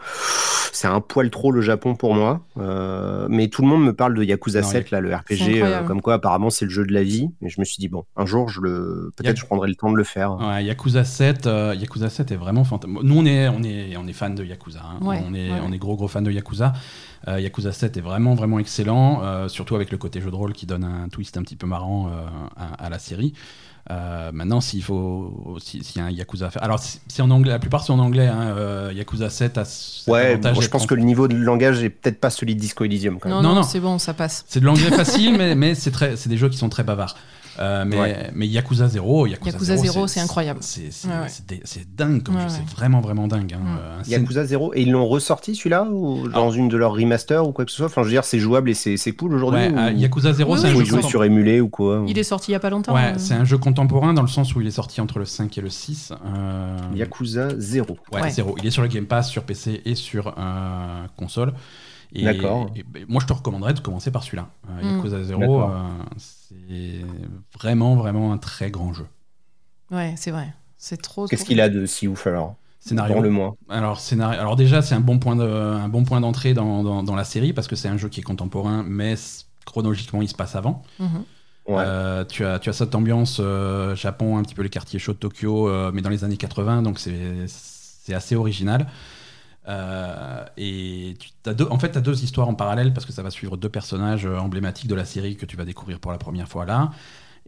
C'est 0.72 0.86
un 0.86 1.00
poil 1.00 1.28
trop 1.30 1.50
le 1.50 1.60
Japon 1.60 1.96
pour 1.96 2.14
moi. 2.14 2.40
Euh, 2.58 3.26
mais 3.28 3.48
tout 3.48 3.62
le 3.62 3.68
monde 3.68 3.84
me 3.84 3.92
parle 3.92 4.14
de 4.14 4.22
Yakuza 4.22 4.60
Non, 4.60 4.68
7, 4.68 4.90
là, 4.92 5.00
le 5.00 5.12
RPG. 5.14 5.60
euh, 5.62 5.82
comme 5.82 6.00
quoi, 6.00 6.14
apparemment, 6.14 6.50
c'est 6.50 6.66
le 6.66 6.70
jeu 6.70 6.84
de 6.86 6.92
la 6.94 7.02
vie. 7.02 7.28
Et 7.42 7.48
je 7.48 7.60
me 7.60 7.64
suis 7.64 7.78
dit, 7.78 7.88
bon, 7.88 8.04
un 8.16 8.26
jour, 8.26 8.48
je 8.48 8.60
le... 8.60 9.12
peut-être 9.16 9.36
je 9.36 9.44
prendrai 9.44 9.68
le 9.68 9.74
temps 9.74 9.90
de 9.90 9.96
le 9.96 10.04
faire. 10.04 10.36
Ouais, 10.38 10.64
Yakuza 10.64 11.02
7, 11.04 11.46
euh, 11.46 11.74
Yakuza 11.76 12.08
7 12.10 12.30
est 12.30 12.36
vraiment 12.36 12.62
fantastique. 12.64 13.00
Nous, 13.02 13.18
on 13.18 13.26
est, 13.26 13.48
on 13.48 13.62
est, 13.64 13.96
on 13.96 14.06
est 14.06 14.12
fan 14.12 14.36
de 14.36 14.44
Yakuza. 14.44 14.80
hein. 14.84 15.04
Ouais, 15.04 15.20
on, 15.28 15.34
est, 15.34 15.50
ouais, 15.50 15.58
on 15.66 15.72
est 15.72 15.78
gros, 15.78 15.96
gros 15.96 16.08
fan 16.08 16.22
de 16.22 16.30
Yakuza. 16.30 16.72
Euh, 17.26 17.40
Yakuza 17.40 17.72
7 17.72 17.96
est 17.96 18.00
vraiment, 18.00 18.34
vraiment 18.34 18.58
excellent, 18.60 19.22
euh, 19.24 19.48
surtout 19.48 19.74
avec 19.74 19.90
le 19.90 19.98
côté 19.98 20.20
jeu 20.20 20.30
de 20.30 20.36
rôle 20.36 20.52
qui 20.52 20.66
donne 20.66 20.84
un 20.84 21.08
twist 21.08 21.36
un 21.36 21.42
petit 21.42 21.56
peu 21.56 21.66
marrant 21.66 22.06
euh, 22.08 22.10
à, 22.56 22.84
à 22.84 22.88
la 22.90 22.98
série. 23.00 23.32
Euh, 23.90 24.30
maintenant, 24.32 24.60
s'il 24.60 24.82
faut, 24.84 25.56
si- 25.60 25.82
s'il 25.82 26.00
y 26.00 26.04
a 26.04 26.06
un 26.06 26.10
Yakuza 26.10 26.46
à 26.46 26.50
faire. 26.50 26.62
Alors, 26.62 26.78
c'est 26.78 27.22
en 27.22 27.30
anglais, 27.30 27.50
la 27.52 27.58
plupart 27.58 27.82
c'est 27.82 27.92
en 27.92 27.98
anglais. 27.98 28.26
hein, 28.26 28.54
euh, 28.56 28.92
Yakuza 28.94 29.30
7 29.30 29.56
a 29.58 29.62
Ouais, 30.06 30.36
bon, 30.36 30.60
je 30.60 30.68
pense 30.68 30.82
en- 30.84 30.86
que 30.86 30.94
le 30.94 31.02
niveau 31.02 31.26
de 31.26 31.34
langage 31.34 31.82
est 31.82 31.88
peut-être 31.90 32.20
pas 32.20 32.28
celui 32.30 32.54
de 32.54 32.60
Disco 32.60 32.84
Elysium 32.84 33.18
quand 33.18 33.30
même. 33.30 33.38
Non, 33.38 33.42
Non, 33.42 33.48
non, 33.50 33.54
non. 33.56 33.62
c'est 33.62 33.80
bon, 33.80 33.98
ça 33.98 34.12
passe. 34.14 34.44
C'est 34.46 34.60
de 34.60 34.66
l'anglais 34.66 34.90
facile, 34.90 35.36
mais, 35.38 35.54
mais 35.54 35.74
c'est 35.74 35.90
très- 35.90 36.16
c'est 36.16 36.28
des 36.28 36.36
jeux 36.36 36.50
qui 36.50 36.58
sont 36.58 36.68
très 36.68 36.84
bavards. 36.84 37.16
Euh, 37.60 37.84
mais, 37.86 37.98
Ouais. 37.98 38.30
mais 38.34 38.46
Yakuza 38.46 38.86
0, 38.88 39.26
Yakuza, 39.26 39.50
Yakuza 39.50 39.76
0, 39.76 40.06
c'est 40.06 40.20
incroyable. 40.20 40.60
C'est 40.62 40.92
c'est- 40.92 41.08
Ouais, 41.08 41.84
dingue 41.96 42.22
comme 42.22 42.36
Ouais, 42.36 42.42
jeu, 42.42 42.46
ouais. 42.48 42.54
c'est 42.68 42.76
vraiment, 42.76 43.00
vraiment 43.00 43.26
dingue. 43.26 43.52
hein. 43.54 43.60
Mm. 43.62 43.78
Euh, 43.80 44.02
Yakuza 44.06 44.44
0 44.44 44.72
et 44.74 44.82
ils 44.82 44.90
l'ont 44.92 45.06
ressorti 45.06 45.56
celui-là 45.56 45.84
ou 45.90 46.28
dans 46.28 46.50
une 46.50 46.68
de 46.68 46.76
leurs 46.76 46.92
remasters 46.94 47.46
ou 47.46 47.52
quoi 47.52 47.64
que 47.64 47.70
ce 47.70 47.76
soit? 47.78 47.86
Enfin 47.86 48.02
je 48.02 48.06
veux 48.06 48.12
dire 48.12 48.24
c'est 48.24 48.38
jouable 48.38 48.70
et 48.70 48.74
c'est 48.74 48.96
c'est 48.96 49.12
cool 49.12 49.34
aujourd'hui 49.34 49.60
Ouais, 49.60 49.70
ou... 49.72 49.78
euh, 49.78 49.90
Yakuza 49.92 50.32
0, 50.32 50.52
Oui, 50.54 50.58
c'est 50.60 50.66
oui, 50.68 50.72
un 50.72 50.78
jeu 50.78 50.84
jouer 50.84 51.02
sur 51.02 51.24
émulé 51.24 51.60
ou 51.60 51.68
quoi 51.68 52.04
Il 52.06 52.16
est 52.18 52.22
sorti 52.22 52.50
il 52.50 52.52
y 52.52 52.56
a 52.56 52.60
pas 52.60 52.70
longtemps. 52.70 52.94
Ouais, 52.94 53.12
euh. 53.14 53.18
c'est 53.18 53.34
un 53.34 53.44
jeu 53.44 53.58
contemporain 53.58 54.14
dans 54.14 54.22
le 54.22 54.28
sens 54.28 54.54
où 54.54 54.60
il 54.60 54.66
est 54.66 54.70
sorti 54.72 55.00
entre 55.00 55.18
le 55.18 55.24
5 55.24 55.58
et 55.58 55.60
le 55.60 55.70
6. 55.70 56.12
euh, 56.36 56.76
Yakuza 56.94 57.48
0 57.58 57.98
Ouais, 58.12 58.22
Ouais. 58.22 58.30
0. 58.30 58.54
Il 58.62 58.66
est 58.66 58.70
sur 58.70 58.82
le 58.82 58.88
Game 58.88 59.06
Pass, 59.06 59.28
sur 59.30 59.42
PC 59.42 59.82
et 59.84 59.94
sur 59.94 60.34
console. 61.16 61.52
Et- 62.12 62.24
D'accord. 62.24 62.70
et- 62.74 62.80
et 63.00 63.04
moi, 63.08 63.20
je 63.20 63.26
te 63.26 63.32
recommanderais 63.32 63.74
de 63.74 63.80
commencer 63.80 64.10
par 64.10 64.22
celui-là. 64.22 64.48
Euh, 64.70 64.82
Mm. 64.82 64.96
Yakuza 64.96 65.22
0, 65.24 65.40
D'accord. 65.40 65.70
euh, 65.70 65.88
c'est 66.16 67.04
vraiment, 67.58 67.96
vraiment 67.96 68.32
un 68.32 68.38
très 68.38 68.70
grand 68.70 68.92
jeu. 68.92 69.06
Ouais, 69.90 70.14
c'est 70.16 70.30
vrai. 70.30 70.54
C'est 70.76 71.00
trop. 71.02 71.26
qu'est-ce 71.26 71.42
trop- 71.42 71.48
qu'il 71.48 71.60
a 71.60 71.68
de 71.68 71.86
si 71.86 72.06
ouf 72.08 72.26
alors? 72.26 72.54
Scénario. 72.80 73.20
le 73.20 73.28
moins 73.30 73.56
Alors, 73.68 73.98
scénario... 74.00 74.40
Alors 74.40 74.54
déjà, 74.56 74.80
c'est 74.82 74.94
un 74.94 75.00
bon 75.00 75.18
point 75.18 75.34
de- 75.36 75.42
un 75.42 75.88
bon 75.88 76.04
point 76.04 76.20
d'entrée 76.20 76.54
dans, 76.54 76.82
dans- 76.84 77.02
dans 77.02 77.16
la 77.16 77.24
série 77.24 77.52
parce 77.52 77.66
que 77.68 77.74
c'est 77.76 77.88
un 77.88 77.96
jeu 77.98 78.08
qui 78.08 78.20
est 78.20 78.22
contemporain, 78.22 78.84
mais 78.86 79.14
chronologiquement, 79.66 80.22
il 80.22 80.28
se 80.28 80.34
passe 80.34 80.54
avant. 80.56 80.82
Mhm. 81.00 81.24
ouais 81.66 81.74
Euh, 81.86 82.24
tu, 82.24 82.44
as, 82.46 82.58
tu 82.60 82.70
as 82.70 82.72
cette 82.72 82.94
ambiance 82.94 83.38
euh, 83.40 83.94
Japon, 83.96 84.38
un 84.38 84.42
petit 84.42 84.54
peu 84.54 84.62
les 84.62 84.70
quartiers 84.70 84.98
chauds 85.00 85.12
de 85.12 85.18
Tokyo, 85.18 85.68
euh, 85.68 85.90
mais 85.92 86.00
dans 86.00 86.08
les 86.10 86.22
années 86.24 86.36
80, 86.38 86.82
donc 86.82 86.98
c'est 86.98 87.46
c'est 87.48 88.14
assez 88.14 88.36
original. 88.36 88.86
Euh, 89.68 90.44
et 90.56 91.14
tu 91.18 91.30
as 91.50 91.54
deux, 91.54 91.66
en 91.70 91.78
fait, 91.78 91.92
tu 91.92 91.98
as 91.98 92.00
deux 92.00 92.22
histoires 92.24 92.48
en 92.48 92.54
parallèle 92.54 92.92
parce 92.94 93.04
que 93.06 93.12
ça 93.12 93.22
va 93.22 93.30
suivre 93.30 93.56
deux 93.56 93.68
personnages 93.68 94.24
euh, 94.26 94.38
emblématiques 94.38 94.88
de 94.88 94.94
la 94.94 95.04
série 95.04 95.36
que 95.36 95.46
tu 95.46 95.56
vas 95.56 95.64
découvrir 95.64 96.00
pour 96.00 96.10
la 96.12 96.18
première 96.18 96.48
fois 96.48 96.64
là. 96.64 96.90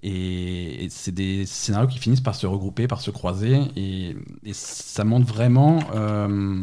Et, 0.03 0.85
et 0.85 0.89
c'est 0.91 1.13
des 1.13 1.45
scénarios 1.47 1.89
qui 1.89 1.99
finissent 1.99 2.23
par 2.23 2.35
se 2.35 2.47
regrouper, 2.47 2.87
par 2.89 3.01
se 3.01 3.11
croiser. 3.11 3.61
Et, 3.77 4.17
et 4.45 4.53
ça 4.55 5.05
montre 5.05 5.27
vraiment 5.27 5.79
euh, 5.95 6.63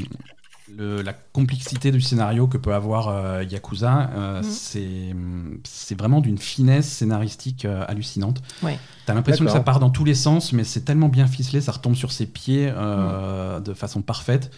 le- 0.75 1.01
la 1.01 1.13
complexité 1.13 1.91
du 1.91 2.01
scénario 2.01 2.47
que 2.47 2.57
peut 2.57 2.73
avoir 2.73 3.07
euh, 3.09 3.43
Yakuza. 3.43 4.09
Euh, 4.15 4.41
Mhm. 4.41 5.59
c'est- 5.63 5.95
vraiment 5.95 6.19
d'une 6.21 6.37
finesse 6.37 6.87
scénaristique 6.87 7.65
euh, 7.65 7.83
hallucinante. 7.87 8.41
Ouais. 8.61 8.77
T'as 9.05 9.13
l'impression 9.13 9.45
que 9.45 9.51
ça 9.51 9.61
part 9.61 9.79
dans 9.79 9.89
tous 9.89 10.03
les 10.03 10.15
sens, 10.15 10.51
mais 10.53 10.63
c'est 10.63 10.81
tellement 10.81 11.07
bien 11.09 11.25
ficelé, 11.27 11.61
ça 11.61 11.71
retombe 11.71 11.95
sur 11.95 12.11
ses 12.11 12.25
pieds 12.27 12.69
euh, 12.75 13.59
de 13.59 13.73
façon 13.73 14.01
parfaite. 14.01 14.51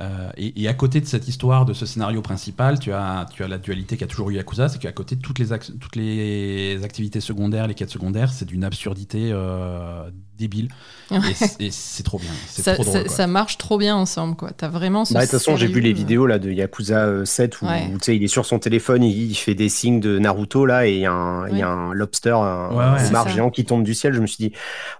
Euh, 0.00 0.30
et, 0.36 0.62
et 0.62 0.68
à 0.68 0.74
côté 0.74 1.00
de 1.00 1.06
cette 1.06 1.26
histoire, 1.26 1.64
de 1.64 1.72
ce 1.72 1.84
scénario 1.84 2.22
principal, 2.22 2.78
tu 2.78 2.92
as, 2.92 3.26
tu 3.32 3.42
as 3.42 3.48
la 3.48 3.58
dualité 3.58 3.96
qu'a 3.96 4.06
toujours 4.06 4.30
eu 4.30 4.34
Yakuza, 4.36 4.68
c'est 4.68 4.78
qu'à 4.78 4.92
côté 4.92 5.16
de 5.16 5.20
toutes 5.20 5.38
les, 5.40 5.46
toutes 5.80 5.96
les 5.96 6.78
activités 6.84 7.20
secondaires, 7.20 7.66
les 7.66 7.74
quêtes 7.74 7.90
secondaires, 7.90 8.32
c'est 8.32 8.44
d'une 8.44 8.62
absurdité 8.62 9.30
euh, 9.32 10.08
débile. 10.38 10.68
Ouais. 11.10 11.18
Et 11.58 11.70
c'est- 11.72 12.04
trop 12.04 12.18
bien. 12.20 12.30
Ça, 12.46 12.74
trop 12.74 12.84
drôle. 12.84 12.94
ça- 12.94 13.02
quoi. 13.04 13.08
ça 13.12 13.26
marche 13.26 13.58
trop 13.58 13.76
bien 13.76 13.96
ensemble, 13.96 14.36
quoi. 14.36 14.50
T'as 14.56 14.68
vraiment 14.68 15.04
ce 15.04 15.14
Bah, 15.14 15.20
de 15.20 15.24
toute 15.24 15.32
façon, 15.32 15.56
j'ai 15.56 15.66
vu 15.66 15.80
les 15.80 15.90
euh, 15.90 15.94
vidéos 15.94 16.26
là 16.28 16.38
de 16.38 16.50
Yakuza 16.52 17.04
euh, 17.06 17.24
7 17.24 17.60
où, 17.62 17.66
Ouais. 17.66 17.88
où, 17.92 17.98
tu 17.98 18.04
sais, 18.04 18.16
il 18.16 18.22
est 18.22 18.28
sur 18.28 18.46
son 18.46 18.60
téléphone, 18.60 19.02
il, 19.02 19.30
il 19.30 19.34
fait 19.34 19.56
des 19.56 19.68
signes 19.68 19.98
de 19.98 20.18
Naruto 20.20 20.64
là 20.64 20.86
et 20.86 20.94
il 20.94 21.00
y 21.00 21.06
a 21.06 21.12
un, 21.12 21.48
il 21.48 21.58
y 21.58 21.62
a 21.62 21.68
un 21.68 21.92
lobster, 21.92 22.30
un, 22.36 22.68
Ouais, 22.70 22.76
ouais. 23.02 23.08
homard 23.08 23.28
géant 23.30 23.50
qui 23.50 23.64
tombe 23.64 23.82
du 23.82 23.94
ciel. 23.94 24.12
Je 24.14 24.20
me 24.20 24.26
suis 24.28 24.48
dit, 24.48 24.52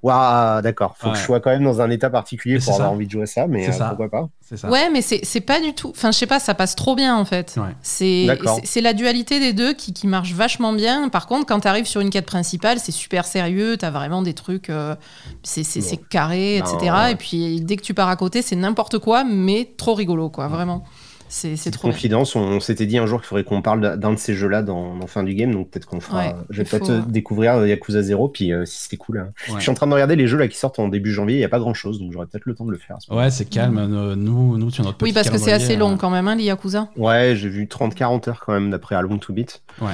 waouh, 0.02 0.60
d'accord, 0.62 0.96
faut 0.98 1.08
que 1.10 1.12
Ouais. 1.14 1.20
je 1.20 1.24
sois 1.24 1.38
quand 1.40 1.50
même 1.50 1.62
dans 1.64 1.80
un 1.80 1.90
état 1.90 2.10
particulier 2.10 2.56
Mais 2.56 2.60
pour 2.64 2.74
avoir 2.74 2.88
ça. 2.88 2.94
envie 2.94 3.06
de 3.06 3.10
jouer 3.12 3.22
à 3.22 3.26
ça, 3.26 3.46
mais 3.46 3.68
euh, 3.68 3.72
pourquoi 3.88 4.08
pas 4.10 4.28
ça. 4.56 4.70
Ouais, 4.70 4.88
mais 4.90 5.02
c'est 5.02 5.20
c'est 5.24 5.40
pas 5.40 5.60
du 5.60 5.74
tout. 5.74 5.90
Enfin, 5.90 6.10
je 6.10 6.18
sais 6.18 6.26
pas, 6.26 6.40
ça 6.40 6.54
passe 6.54 6.74
trop 6.74 6.94
bien 6.96 7.16
en 7.16 7.24
fait. 7.24 7.54
Ouais. 7.56 7.74
C'est 7.82 8.80
la 8.80 8.92
dualité 8.92 9.40
des 9.40 9.52
deux 9.52 9.72
qui, 9.74 9.92
qui 9.92 10.06
marche 10.06 10.32
vachement 10.32 10.72
bien. 10.72 11.08
Par 11.08 11.26
contre, 11.26 11.46
quand 11.46 11.60
t'arrives 11.60 11.86
sur 11.86 12.00
une 12.00 12.10
quête 12.10 12.26
principale, 12.26 12.78
c'est 12.78 12.92
super 12.92 13.24
sérieux. 13.26 13.76
T'as 13.76 13.90
vraiment 13.90 14.22
des 14.22 14.34
trucs. 14.34 14.70
euh, 14.70 14.94
c'est 15.42 15.62
c'est- 15.64 15.80
c'est 15.80 15.96
carré, 15.96 16.62
Non, 16.64 16.76
etc. 16.78 16.92
ouais. 16.94 17.12
Et 17.12 17.16
puis 17.16 17.60
dès 17.60 17.76
que 17.76 17.82
tu 17.82 17.94
pars 17.94 18.08
à 18.08 18.16
côté, 18.16 18.42
c'est 18.42 18.56
n'importe 18.56 18.98
quoi, 18.98 19.24
mais 19.24 19.72
trop 19.76 19.94
rigolo, 19.94 20.28
quoi. 20.30 20.48
Vraiment. 20.48 20.84
C'est 21.28 21.56
c'est 21.56 21.70
trop 21.70 21.88
bien. 21.88 21.92
Confidence, 21.94 22.34
on, 22.36 22.40
on 22.40 22.60
s'était 22.60 22.86
dit 22.86 22.98
un 22.98 23.06
jour 23.06 23.20
qu'il 23.20 23.26
faudrait 23.28 23.44
qu'on 23.44 23.62
parle 23.62 23.96
d'un 23.98 24.12
de 24.12 24.18
ces 24.18 24.34
jeux-là 24.34 24.62
dans, 24.62 24.96
dans 24.96 25.06
fin 25.06 25.22
du 25.22 25.34
game, 25.34 25.52
donc 25.52 25.70
peut-être 25.70 25.86
qu'on 25.86 26.00
fera. 26.00 26.18
Ouais, 26.18 26.34
je 26.50 26.62
vais 26.62 26.64
peut-être 26.68 27.06
découvrir 27.08 27.54
euh, 27.54 27.68
Yakuza 27.68 28.02
0, 28.02 28.28
puis 28.28 28.52
euh, 28.52 28.64
si 28.64 28.82
c'était 28.82 28.96
cool. 28.96 29.18
hein. 29.18 29.28
Ouais. 29.48 29.54
Je 29.56 29.60
suis 29.62 29.70
en 29.70 29.74
train 29.74 29.86
de 29.86 29.92
regarder 29.92 30.16
les 30.16 30.26
jeux 30.26 30.38
là 30.38 30.48
qui 30.48 30.56
sortent 30.56 30.78
en 30.78 30.88
début 30.88 31.12
janvier, 31.12 31.36
il 31.36 31.40
n'y 31.40 31.44
a 31.44 31.48
pas 31.48 31.58
grand 31.58 31.74
chose, 31.74 31.98
donc 32.00 32.12
j'aurai 32.12 32.26
peut-être 32.26 32.46
le 32.46 32.54
temps 32.54 32.64
de 32.64 32.70
le 32.72 32.78
faire. 32.78 32.96
ce. 33.00 33.12
Ouais, 33.12 33.30
c'est 33.30 33.44
calme. 33.48 33.78
euh, 33.78 34.14
Nous, 34.16 34.56
nous, 34.58 34.70
sur 34.70 34.84
notre 34.84 34.98
Oui, 35.02 35.12
parce 35.12 35.30
que 35.30 35.38
c'est 35.38 35.52
assez 35.52 35.76
long 35.76 35.96
quand 35.96 36.10
même, 36.10 36.28
hein, 36.28 36.34
les 36.34 36.44
Yakuza. 36.44 36.88
Ouais, 36.96 37.34
j'ai 37.36 37.48
vu 37.48 37.64
30-40 37.66 38.28
heures 38.30 38.42
quand 38.44 38.52
même 38.52 38.70
d'après 38.70 38.94
A 38.96 39.02
Long 39.02 39.18
to 39.18 39.32
Beat. 39.32 39.62
Ouais. 39.80 39.88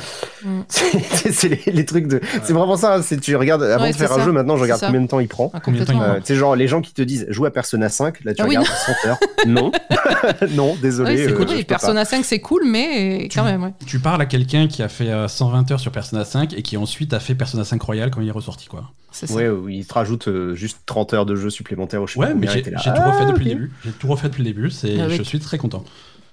Mm. 0.44 0.60
c'est 0.68 1.32
c'est 1.32 1.48
les, 1.66 1.72
les 1.72 1.84
trucs 1.84 2.06
de. 2.06 2.20
C'est 2.42 2.52
vraiment 2.52 2.76
ça, 2.76 2.96
hein, 2.96 3.02
c'est 3.02 3.18
tu 3.20 3.34
regardes, 3.36 3.62
avant 3.62 3.84
Ouais, 3.84 3.90
de 3.90 3.96
faire 3.96 4.08
c'est 4.08 4.14
un 4.14 4.18
ça. 4.18 4.24
jeu, 4.24 4.32
maintenant 4.32 4.56
je 4.56 4.62
regarde 4.62 4.80
C'est 4.80 4.86
combien 4.86 5.00
de 5.02 5.06
temps 5.08 5.20
il 5.20 5.28
prend. 5.28 5.50
Ah, 5.52 5.60
Combien 5.60 5.80
de 5.80 5.84
temps 5.86 5.92
il 5.92 5.96
complètement. 5.98 6.20
Tu 6.20 6.26
sais, 6.26 6.34
genre 6.36 6.56
les 6.56 6.68
gens 6.68 6.80
qui 6.80 6.94
te 6.94 7.02
disent 7.02 7.26
joue 7.28 7.44
à 7.44 7.50
Persona 7.50 7.88
5, 7.88 8.24
là 8.24 8.32
tu 8.34 8.40
Ah 8.42 8.44
regardes 8.46 8.66
100 8.66 9.08
heures. 9.08 9.18
Non, 9.46 9.70
non, 10.52 10.74
désolé. 10.80 11.23
C'est 11.24 11.32
euh, 11.32 11.36
cool. 11.36 11.48
je 11.48 11.52
Oui, 11.54 11.58
peux 11.60 11.64
pas. 11.64 11.74
Persona 11.78 12.04
5, 12.04 12.24
c'est 12.24 12.40
cool, 12.40 12.64
mais 12.66 13.28
Tu- 13.30 13.38
quand 13.38 13.44
même, 13.44 13.62
ouais. 13.64 13.74
Tu 13.86 13.98
parles 14.00 14.20
à 14.22 14.26
quelqu'un 14.26 14.66
qui 14.68 14.82
a 14.82 14.88
fait 14.88 15.10
euh, 15.10 15.28
120 15.28 15.70
heures 15.70 15.80
sur 15.80 15.92
Persona 15.92 16.24
5 16.24 16.52
et 16.54 16.62
qui 16.62 16.76
ensuite 16.76 17.12
a 17.12 17.20
fait 17.20 17.34
Persona 17.34 17.64
5 17.64 17.80
Royal 17.82 18.10
quand 18.10 18.20
il 18.20 18.28
est 18.28 18.32
ressorti, 18.32 18.66
quoi. 18.66 18.90
C'est 19.10 19.26
ça. 19.28 19.34
Ouais, 19.34 19.48
oui, 19.48 19.78
il 19.78 19.86
te 19.86 19.94
rajoute 19.94 20.26
euh, 20.28 20.54
juste 20.54 20.78
30 20.86 21.14
heures 21.14 21.26
de 21.26 21.36
jeu 21.36 21.48
supplémentaires 21.50 22.02
au 22.02 22.06
Ouais, 22.16 22.34
mais 22.34 22.48
j'ai 22.48 22.62
tout 22.62 22.70
ah, 22.74 23.10
refait 23.10 23.26
depuis 23.26 23.42
ok. 23.44 23.48
le 23.48 23.54
début. 23.54 23.72
J'ai 23.84 23.92
tout 23.92 24.08
refait 24.08 24.28
depuis 24.28 24.42
le 24.42 24.48
début. 24.50 24.70
C'est, 24.70 24.98
Ah 25.00 25.06
oui. 25.08 25.16
je 25.16 25.22
suis 25.22 25.38
très 25.38 25.56
content. 25.58 25.84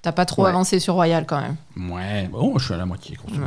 T'as 0.02 0.12
pas 0.12 0.26
trop 0.26 0.44
Ouais. 0.44 0.50
avancé 0.50 0.80
sur 0.80 0.96
Royal 0.96 1.26
quand 1.28 1.40
même. 1.40 1.58
Ouais, 1.92 2.28
bon, 2.32 2.58
je 2.58 2.66
suis 2.66 2.74
à 2.74 2.78
la 2.78 2.88
moitié. 2.88 3.18
Ouais. 3.34 3.38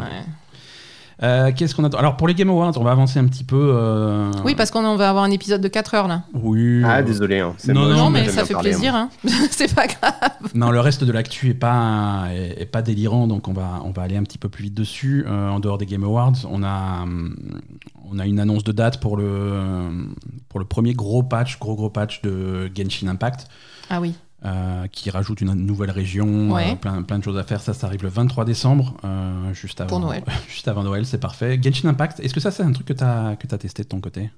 Euh, 1.23 1.53
qu'est-ce 1.55 1.75
qu'on 1.75 1.85
attend? 1.85 1.99
Alors 1.99 2.17
pour 2.17 2.27
les 2.29 2.35
Game 2.35 2.49
Awards, 2.51 2.73
on 2.77 2.83
va 2.85 2.91
avancer 2.91 3.19
un 3.19 3.27
petit 3.27 3.45
peu. 3.45 3.73
euh, 3.75 4.33
Oui, 4.45 4.55
parce 4.55 4.71
qu'on 4.71 4.85
en 4.85 4.97
va 4.97 5.09
avoir 5.11 5.25
un 5.25 5.31
épisode 5.31 5.61
de 5.61 5.69
4 5.69 5.95
heures 5.95 6.09
là. 6.09 6.23
Oui. 6.35 6.83
Ah, 6.85 6.99
euh, 6.99 7.03
désolé. 7.03 7.39
Hein, 7.41 7.55
c'est 7.57 7.73
Non, 7.73 7.87
non, 7.89 7.97
j'aime 8.05 8.13
mais 8.13 8.23
bien 8.23 8.31
ça 8.33 8.45
fait 8.45 8.53
parler, 8.55 8.71
plaisir, 8.71 8.95
hein. 8.95 9.11
c'est 9.51 9.73
pas 9.75 9.87
grave. 9.87 10.13
Non, 10.55 10.71
le 10.71 10.81
reste 10.81 11.05
de 11.05 11.13
l'actu 11.13 11.51
est 11.51 11.55
pas 11.55 12.25
est, 12.33 12.63
est 12.63 12.67
pas 12.67 12.83
délirant, 12.83 13.27
donc 13.27 13.47
on 13.49 13.53
va 13.53 13.81
on 13.85 13.91
va 13.91 14.03
aller 14.03 14.17
un 14.17 14.23
petit 14.25 14.39
peu 14.39 14.49
plus 14.49 14.65
vite 14.65 14.75
dessus. 14.75 15.25
Euh, 15.29 15.51
en 15.51 15.61
dehors 15.61 15.79
des 15.79 15.87
Game 15.87 16.03
Awards, 16.05 16.35
on 16.51 16.63
a 16.63 17.03
hum, 17.03 17.37
on 18.11 18.19
a 18.19 18.27
une 18.27 18.41
annonce 18.41 18.65
de 18.65 18.73
date 18.73 19.01
pour 19.01 19.17
le 19.17 19.91
pour 20.49 20.59
le 20.59 20.67
premier 20.67 20.95
gros 20.95 21.23
patch, 21.23 21.59
gros 21.59 21.75
gros 21.77 21.91
patch 21.91 22.23
de 22.23 22.71
Genshin 22.75 23.07
Impact. 23.09 23.47
Ah 23.89 24.01
oui. 24.01 24.15
Euh, 24.45 24.87
qui 24.89 25.11
rajoute 25.11 25.41
une 25.41 25.55
nouvelle 25.55 25.91
région, 25.91 26.53
Ouais. 26.53 26.73
euh, 26.73 26.75
plein, 26.75 27.03
plein 27.03 27.19
de 27.19 27.25
choses 27.25 27.39
à 27.39 27.45
faire. 27.45 27.61
Ça, 27.61 27.73
ça 27.75 27.87
arrive 27.87 28.03
le 28.03 28.09
23 28.09 28.45
décembre, 28.45 28.95
euh, 29.05 29.53
juste, 29.55 29.81
avant, 29.81 29.89
Pour 29.89 30.01
Noël. 30.01 30.23
juste 30.49 30.69
avant 30.69 30.83
Noël, 30.83 31.07
c'est 31.07 31.19
parfait. 31.21 31.59
Genshin 31.63 31.89
Impact, 31.89 32.21
est-ce 32.21 32.35
que 32.35 32.41
ça, 32.41 32.51
c'est 32.51 32.63
un 32.63 32.73
truc 32.73 32.87
que 32.87 32.93
tu 32.93 33.03
as, 33.05 33.37
que 33.37 33.53
as 33.55 33.59
testé 33.59 33.83
de 33.83 33.89
ton 33.89 34.01
côté? 34.01 34.31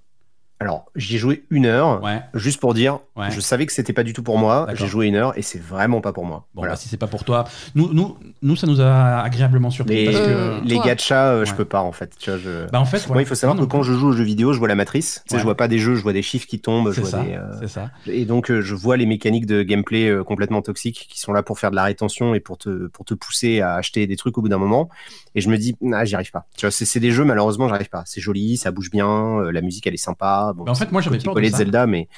Alors, 0.59 0.87
j'y 0.97 1.17
ai 1.17 1.19
joué 1.19 1.45
une 1.51 1.67
heure, 1.67 2.03
Ouais. 2.03 2.23
juste 2.33 2.61
pour 2.61 2.73
dire, 2.73 3.01
Ouais. 3.15 3.31
je 3.31 3.41
savais 3.41 3.67
que 3.67 3.73
c'était 3.75 3.93
pas 3.93 4.03
du 4.05 4.15
tout 4.15 4.23
pour 4.23 4.39
moi. 4.39 4.67
J'ai 4.73 4.87
joué 4.87 5.07
une 5.07 5.15
heure 5.15 5.37
et 5.37 5.43
c'est 5.43 5.61
vraiment 5.61 6.01
pas 6.01 6.15
pour 6.15 6.25
moi. 6.25 6.47
Bon, 6.55 6.63
Voilà. 6.63 6.73
bah, 6.73 6.77
si 6.79 6.89
c'est 6.89 6.97
pas 6.97 7.07
pour 7.09 7.25
toi, 7.25 7.45
nous, 7.75 7.93
nous, 7.93 8.17
nous, 8.41 8.57
ça 8.57 8.67
nous 8.67 8.81
a 8.81 9.21
agréablement 9.21 9.69
surpris. 9.71 9.97
Les, 9.97 10.05
parce 10.07 10.17
que... 10.17 10.23
Euh, 10.31 10.61
les 10.65 10.79
gachas, 10.79 11.29
euh, 11.33 11.45
je 11.45 11.51
Ouais. 11.51 11.57
peux 11.59 11.65
pas 11.67 11.83
en 11.83 11.93
fait. 11.93 12.17
Tu 12.19 12.31
vois, 12.31 12.39
je... 12.39 12.71
Bah, 12.71 12.81
en 12.81 12.87
fait, 12.87 13.07
Moi, 13.07 13.19
ouais. 13.19 13.23
il 13.25 13.27
faut 13.27 13.35
savoir 13.35 13.55
Non, 13.55 13.67
que 13.67 13.71
quand 13.71 13.83
je 13.83 13.93
joue 13.93 14.09
aux 14.09 14.13
jeux 14.13 14.25
vidéo, 14.25 14.55
je 14.55 14.59
vois 14.59 14.69
la 14.69 14.75
matrice. 14.75 15.23
Tu 15.29 15.33
sais, 15.35 15.39
je 15.39 15.45
vois 15.45 15.57
pas 15.59 15.69
des 15.69 15.79
jeux, 15.79 15.95
je 15.95 16.03
vois 16.03 16.15
des 16.15 16.23
chiffres 16.23 16.47
qui 16.47 16.59
tombent. 16.59 16.89
Je 16.91 16.95
c'est 16.95 17.01
vois 17.03 17.11
ça, 17.11 17.23
des, 17.23 17.35
euh, 17.35 17.69
ça. 17.69 17.91
Et 18.07 18.25
donc, 18.25 18.51
euh, 18.51 18.63
je 18.63 18.75
vois 18.75 18.97
les 18.97 19.05
mécaniques 19.07 19.47
de 19.47 19.63
gameplay 19.63 20.09
euh, 20.09 20.25
complètement 20.25 20.63
toxiques 20.63 21.07
qui 21.11 21.21
sont 21.21 21.35
là 21.35 21.43
pour 21.43 21.59
faire 21.59 21.71
de 21.71 21.77
la 21.77 21.85
rétention 21.85 22.35
et 22.35 22.41
pour 22.41 22.57
te, 22.57 22.87
pour 22.89 23.05
te 23.05 23.13
pousser 23.13 23.61
à 23.61 23.75
acheter 23.75 24.07
des 24.07 24.17
trucs 24.17 24.39
au 24.39 24.41
bout 24.43 24.49
d'un 24.49 24.57
moment. 24.59 24.89
Et 25.35 25.43
je 25.43 25.51
me 25.51 25.59
dis, 25.59 25.77
ah, 25.93 26.07
j'y 26.07 26.15
arrive 26.15 26.31
pas. 26.31 26.47
Tu 26.57 26.65
vois, 26.65 26.71
c'est 26.71 26.87
c'est 26.87 27.01
des 27.01 27.11
jeux, 27.11 27.25
malheureusement, 27.25 27.69
j'arrive 27.69 27.91
pas. 27.91 28.05
C'est 28.07 28.23
joli, 28.23 28.57
ça 28.57 28.71
bouge 28.71 28.91
bien, 28.91 29.07
euh, 29.41 29.51
la 29.53 29.61
musique, 29.61 29.87
elle 29.87 29.93
est 29.95 29.99
sympa. 29.99 30.46
Bon, 30.55 30.65
Bah, 30.65 30.73
en 30.73 30.75
fait, 30.75 30.93
moi, 30.93 31.01
j'avais 31.01 31.19
peur 31.19 31.35
de 31.35 31.45
ça. 31.45 31.59
Zelda, 31.59 31.87
mais 31.87 32.09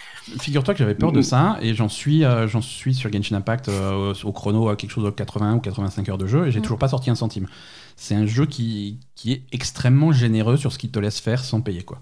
Figure-toi 0.41 0.75
que 0.75 0.79
j'avais 0.79 0.95
peur 0.95 1.13
de 1.13 1.21
Mm. 1.21 1.23
ça 1.23 1.59
et 1.61 1.75
j'en 1.75 1.89
suis, 1.89 2.25
euh, 2.25 2.47
j'en 2.49 2.61
suis 2.63 2.95
sur 2.95 3.13
Genshin 3.13 3.37
Impact 3.37 3.69
euh, 3.69 4.15
au 4.25 4.33
chrono 4.33 4.69
à 4.69 4.77
quelque 4.77 4.91
chose 4.91 5.05
de 5.05 5.11
80 5.11 5.55
ou 5.57 5.61
85 5.61 6.09
heures 6.09 6.19
de 6.19 6.27
jeu 6.27 6.47
et 6.47 6.51
j'ai 6.51 6.61
Mm. 6.61 6.63
toujours 6.63 6.79
pas 6.79 6.89
sorti 6.89 7.11
un 7.11 7.15
centime. 7.15 7.47
C'est 7.97 8.15
un 8.15 8.27
jeu 8.27 8.47
qui, 8.47 9.01
qui 9.15 9.33
est 9.33 9.43
extrêmement 9.53 10.13
généreux 10.13 10.57
sur 10.57 10.73
ce 10.73 10.79
qu'il 10.79 10.91
te 10.91 10.99
laisse 10.99 11.21
faire 11.21 11.43
sans 11.45 11.61
payer 11.61 11.83
quoi. 11.83 12.01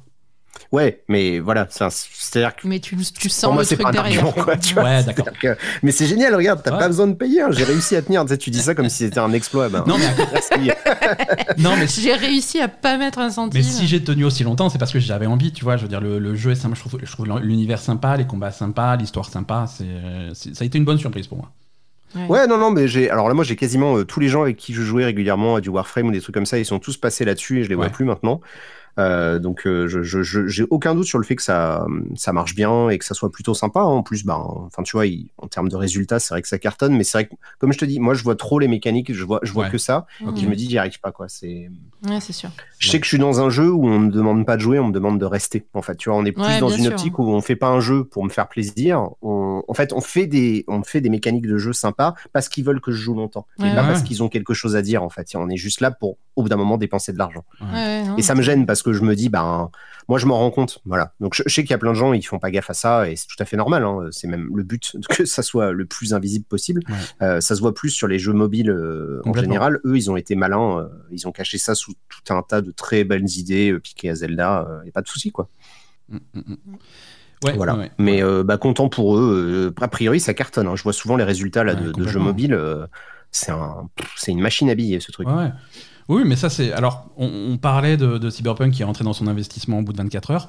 Ouais, 0.72 1.02
mais 1.08 1.38
voilà, 1.38 1.66
c'est-à-dire 1.70 2.54
que. 2.56 2.66
Mais 2.66 2.80
tu, 2.80 2.96
tu 2.96 3.28
sens 3.28 3.42
pour 3.44 3.52
moi, 3.54 3.62
le 3.62 3.66
c'est 3.68 3.76
truc 3.76 3.86
pas 3.92 3.98
un 3.98 4.02
argument, 4.02 4.32
quoi, 4.32 4.56
tu 4.56 4.74
vois. 4.74 4.84
Ouais, 4.84 5.02
d'accord. 5.04 5.26
Que- 5.40 5.56
Mais 5.82 5.92
c'est 5.92 6.06
génial, 6.06 6.34
regarde, 6.34 6.60
t'as 6.64 6.72
Ouais. 6.72 6.78
pas 6.78 6.88
besoin 6.88 7.06
de 7.06 7.14
payer, 7.14 7.42
hein, 7.42 7.48
j'ai 7.50 7.64
réussi 7.64 7.94
à 7.96 8.02
tenir. 8.02 8.22
Tu, 8.24 8.28
sais, 8.30 8.38
tu 8.38 8.50
dis 8.50 8.60
ça 8.60 8.74
comme 8.74 8.88
si 8.88 8.98
c'était 9.04 9.20
un 9.20 9.32
exploit. 9.32 9.68
Ben, 9.68 9.84
Non, 9.86 9.96
mais, 9.98 10.06
merci. 10.32 10.70
non, 11.58 11.76
mais 11.78 11.86
si, 11.86 12.00
J'ai 12.02 12.14
réussi 12.14 12.60
à 12.60 12.68
pas 12.68 12.96
mettre 12.98 13.18
un 13.18 13.30
centime. 13.30 13.60
mais 13.60 13.66
si 13.66 13.86
j'ai 13.86 14.02
tenu 14.02 14.24
aussi 14.24 14.44
longtemps, 14.44 14.68
c'est 14.68 14.78
parce 14.78 14.92
que 14.92 14.98
j'avais 14.98 15.26
envie, 15.26 15.52
tu 15.52 15.64
vois. 15.64 15.76
Je 15.76 15.82
veux 15.82 15.88
dire, 15.88 16.00
le, 16.00 16.18
le 16.18 16.34
jeu 16.34 16.50
est 16.52 16.54
sympa, 16.56 16.74
je 16.74 16.80
trouve, 16.80 16.98
je 17.02 17.10
trouve 17.12 17.26
l'univers 17.40 17.78
sympa, 17.80 18.16
les 18.16 18.26
combats 18.26 18.50
sympas, 18.50 18.96
l'histoire 18.96 19.26
sympa. 19.28 19.66
C'est, 19.68 19.84
ça 20.54 20.62
a 20.62 20.64
été 20.64 20.78
une 20.78 20.84
bonne 20.84 20.98
surprise 20.98 21.26
pour 21.26 21.38
moi. 21.38 21.50
Ouais, 22.28 22.46
non, 22.46 22.56
non, 22.56 22.70
mais 22.70 22.88
j'ai. 22.88 23.10
Alors 23.10 23.28
là, 23.28 23.34
moi, 23.34 23.44
j'ai 23.44 23.56
quasiment 23.56 23.98
euh, 23.98 24.04
tous 24.04 24.20
les 24.20 24.28
gens 24.28 24.40
avec 24.42 24.56
qui 24.56 24.72
je 24.72 24.80
jouais 24.80 25.04
régulièrement 25.04 25.56
à 25.56 25.60
du 25.60 25.68
Warframe 25.68 26.06
ou 26.06 26.12
des 26.12 26.20
trucs 26.22 26.34
comme 26.34 26.46
ça, 26.46 26.58
ils 26.58 26.64
sont 26.64 26.78
tous 26.78 26.96
passés 26.96 27.24
là-dessus 27.26 27.60
et 27.60 27.64
je 27.64 27.68
les 27.68 27.74
vois 27.74 27.90
plus 27.90 28.06
maintenant. 28.06 28.40
Euh, 28.98 29.38
donc, 29.38 29.66
euh, 29.66 29.86
je, 29.88 30.02
je, 30.02 30.22
je- 30.22 30.46
j'ai 30.46 30.64
aucun 30.70 30.94
doute 30.94 31.04
sur 31.06 31.18
le 31.18 31.24
fait 31.24 31.36
que 31.36 31.42
ça, 31.42 31.86
ça 32.14 32.32
marche 32.32 32.54
bien 32.54 32.88
et 32.88 32.98
que 32.98 33.04
ça 33.04 33.14
soit 33.14 33.30
plutôt 33.30 33.54
sympa. 33.54 33.80
hein. 33.80 33.84
En 33.84 34.02
plus, 34.02 34.24
ben, 34.24 34.42
enfin, 34.66 34.82
tu 34.82 34.92
vois, 34.96 35.06
il- 35.06 35.28
en 35.38 35.48
termes 35.48 35.68
de 35.68 35.76
résultats, 35.76 36.18
c'est 36.18 36.32
vrai 36.32 36.42
que 36.42 36.48
ça 36.48 36.58
cartonne, 36.58 36.96
mais 36.96 37.04
c'est 37.04 37.18
vrai 37.18 37.26
que, 37.26 37.34
comme 37.58 37.72
je 37.72 37.78
te 37.78 37.84
dis, 37.84 38.00
moi, 38.00 38.14
je 38.14 38.22
vois 38.22 38.36
trop 38.36 38.58
les 38.58 38.68
mécaniques, 38.68 39.12
je 39.12 39.24
vois, 39.24 39.40
je 39.42 39.52
vois 39.52 39.64
Ouais. 39.64 39.70
que 39.70 39.78
ça. 39.78 40.06
Et 40.36 40.40
je 40.40 40.48
me 40.48 40.54
dis, 40.56 40.68
j'y 40.70 40.78
arrive 40.78 40.98
pas, 41.00 41.12
quoi. 41.12 41.28
C'est. 41.28 41.70
Ouais, 42.08 42.20
c'est 42.20 42.32
sûr. 42.32 42.50
Je 42.78 42.88
sais 42.90 42.98
que 43.00 43.04
je 43.04 43.08
suis 43.10 43.18
dans 43.18 43.40
un 43.40 43.50
jeu 43.50 43.70
où 43.70 43.86
on 43.86 43.98
ne 43.98 44.06
me 44.06 44.10
demande 44.12 44.44
pas 44.46 44.56
de 44.56 44.60
jouer, 44.62 44.78
on 44.78 44.88
me 44.88 44.92
demande 44.92 45.18
de 45.18 45.24
rester. 45.24 45.66
En 45.74 45.82
fait, 45.82 45.96
tu 45.96 46.08
vois, 46.10 46.18
on 46.18 46.24
est 46.24 46.32
plus 46.32 46.42
Ouais, 46.42 46.58
dans 46.60 46.68
une 46.68 46.84
sûr. 46.84 46.92
optique 46.92 47.18
où 47.18 47.24
on 47.28 47.40
fait 47.40 47.56
pas 47.56 47.68
un 47.68 47.80
jeu 47.80 48.04
pour 48.04 48.24
me 48.24 48.28
faire 48.30 48.48
plaisir. 48.48 49.08
On, 49.22 49.62
en 49.66 49.74
fait, 49.74 49.92
on 49.92 50.00
fait 50.00 50.26
des, 50.26 50.64
on 50.68 50.82
fait 50.82 51.00
des 51.00 51.08
mécaniques 51.10 51.46
de 51.46 51.56
jeu 51.58 51.72
sympas 51.72 52.14
parce 52.32 52.48
qu'ils 52.48 52.64
veulent 52.64 52.80
que 52.80 52.92
je 52.92 52.98
joue 53.02 53.14
longtemps, 53.14 53.46
Ouais, 53.58 53.70
et 53.70 53.74
pas 53.74 53.82
parce 53.82 54.02
qu'ils 54.02 54.22
ont 54.22 54.28
quelque 54.28 54.54
chose 54.54 54.76
à 54.76 54.82
dire. 54.82 55.02
En 55.02 55.08
fait, 55.10 55.28
on 55.34 55.48
est 55.48 55.56
juste 55.56 55.80
là 55.80 55.90
pour, 55.90 56.16
au 56.36 56.42
bout 56.42 56.48
d'un 56.48 56.56
moment, 56.56 56.76
dépenser 56.76 57.12
de 57.12 57.18
l'argent. 57.18 57.44
Ouais, 57.60 57.66
ouais, 57.72 58.04
non, 58.04 58.16
Et 58.18 58.22
ça 58.22 58.34
me 58.34 58.42
gêne 58.42 58.66
parce 58.66 58.82
que 58.82 58.85
je 58.92 59.02
me 59.02 59.14
dis, 59.16 59.28
ben, 59.28 59.70
moi, 60.08 60.18
je 60.18 60.26
m'en 60.26 60.38
rends 60.38 60.50
compte. 60.50 60.78
Voilà. 60.84 61.12
Donc, 61.20 61.34
je, 61.34 61.42
je 61.46 61.52
sais 61.52 61.62
qu'il 61.62 61.70
y 61.70 61.74
a 61.74 61.78
plein 61.78 61.90
de 61.90 61.96
gens, 61.96 62.12
ils 62.12 62.22
font 62.22 62.38
pas 62.38 62.50
gaffe 62.50 62.70
à 62.70 62.74
ça, 62.74 63.08
et 63.10 63.16
c'est 63.16 63.26
tout 63.26 63.36
à 63.40 63.44
fait 63.44 63.56
normal. 63.56 63.82
hein. 63.84 64.08
C'est 64.12 64.28
même 64.28 64.48
le 64.54 64.62
but 64.62 64.96
que 65.08 65.24
ça 65.24 65.42
soit 65.42 65.72
le 65.72 65.84
plus 65.86 66.14
invisible 66.14 66.44
possible. 66.44 66.82
Ouais. 66.88 66.94
Euh, 67.26 67.40
ça 67.40 67.54
se 67.56 67.60
voit 67.60 67.74
plus 67.74 67.90
sur 67.90 68.06
les 68.08 68.18
jeux 68.18 68.32
mobiles 68.32 68.70
euh, 68.70 69.20
en 69.24 69.34
général. 69.34 69.80
Eux, 69.84 69.96
ils 69.96 70.10
ont 70.10 70.16
été 70.16 70.34
malins. 70.36 70.78
euh, 70.80 70.88
ils 71.10 71.26
ont 71.26 71.32
caché 71.32 71.58
ça 71.58 71.74
sous 71.74 71.92
tout 72.08 72.32
un 72.32 72.42
tas 72.42 72.60
de 72.60 72.70
très 72.70 73.04
belles 73.04 73.28
idées 73.36 73.72
euh, 73.72 73.80
piquées 73.80 74.10
à 74.10 74.14
Zelda. 74.14 74.68
A 74.86 74.90
pas 74.92 75.02
de 75.02 75.08
souci, 75.08 75.32
quoi. 75.32 75.48
Mm, 76.08 76.16
mm, 76.34 76.40
mm. 76.46 76.76
Ouais, 77.44 77.52
voilà. 77.54 77.74
ouais, 77.74 77.80
ouais. 77.80 77.90
Mais 77.98 78.22
euh, 78.22 78.42
bah, 78.44 78.56
content 78.58 78.88
pour 78.88 79.18
eux. 79.18 79.72
euh, 79.76 79.84
a 79.84 79.88
priori, 79.88 80.20
ça 80.20 80.32
cartonne. 80.34 80.68
hein. 80.68 80.76
Je 80.76 80.82
vois 80.84 80.92
souvent 80.94 81.16
les 81.16 81.24
résultats 81.24 81.64
là, 81.64 81.74
Ouais, 81.74 81.92
de, 81.92 82.06
jeux 82.08 82.18
mobiles. 82.20 82.54
euh, 82.54 82.86
c'est 83.32 83.50
un, 83.50 83.88
une 84.28 84.40
machine 84.40 84.70
à 84.70 84.74
billets, 84.74 85.00
ce 85.00 85.12
truc. 85.12 85.28
Ouais, 85.28 85.34
ouais. 85.34 85.52
Oui, 86.08 86.22
mais 86.24 86.36
ça, 86.36 86.48
c'est. 86.48 86.72
Alors, 86.72 87.06
on, 87.16 87.56
parlait 87.56 87.96
de, 87.96 88.18
de 88.18 88.30
Cyberpunk 88.30 88.72
qui 88.72 88.82
est 88.82 88.84
rentré 88.84 89.04
dans 89.04 89.12
son 89.12 89.26
investissement 89.26 89.80
au 89.80 89.82
bout 89.82 89.92
de 89.92 89.98
24 89.98 90.30
heures. 90.30 90.48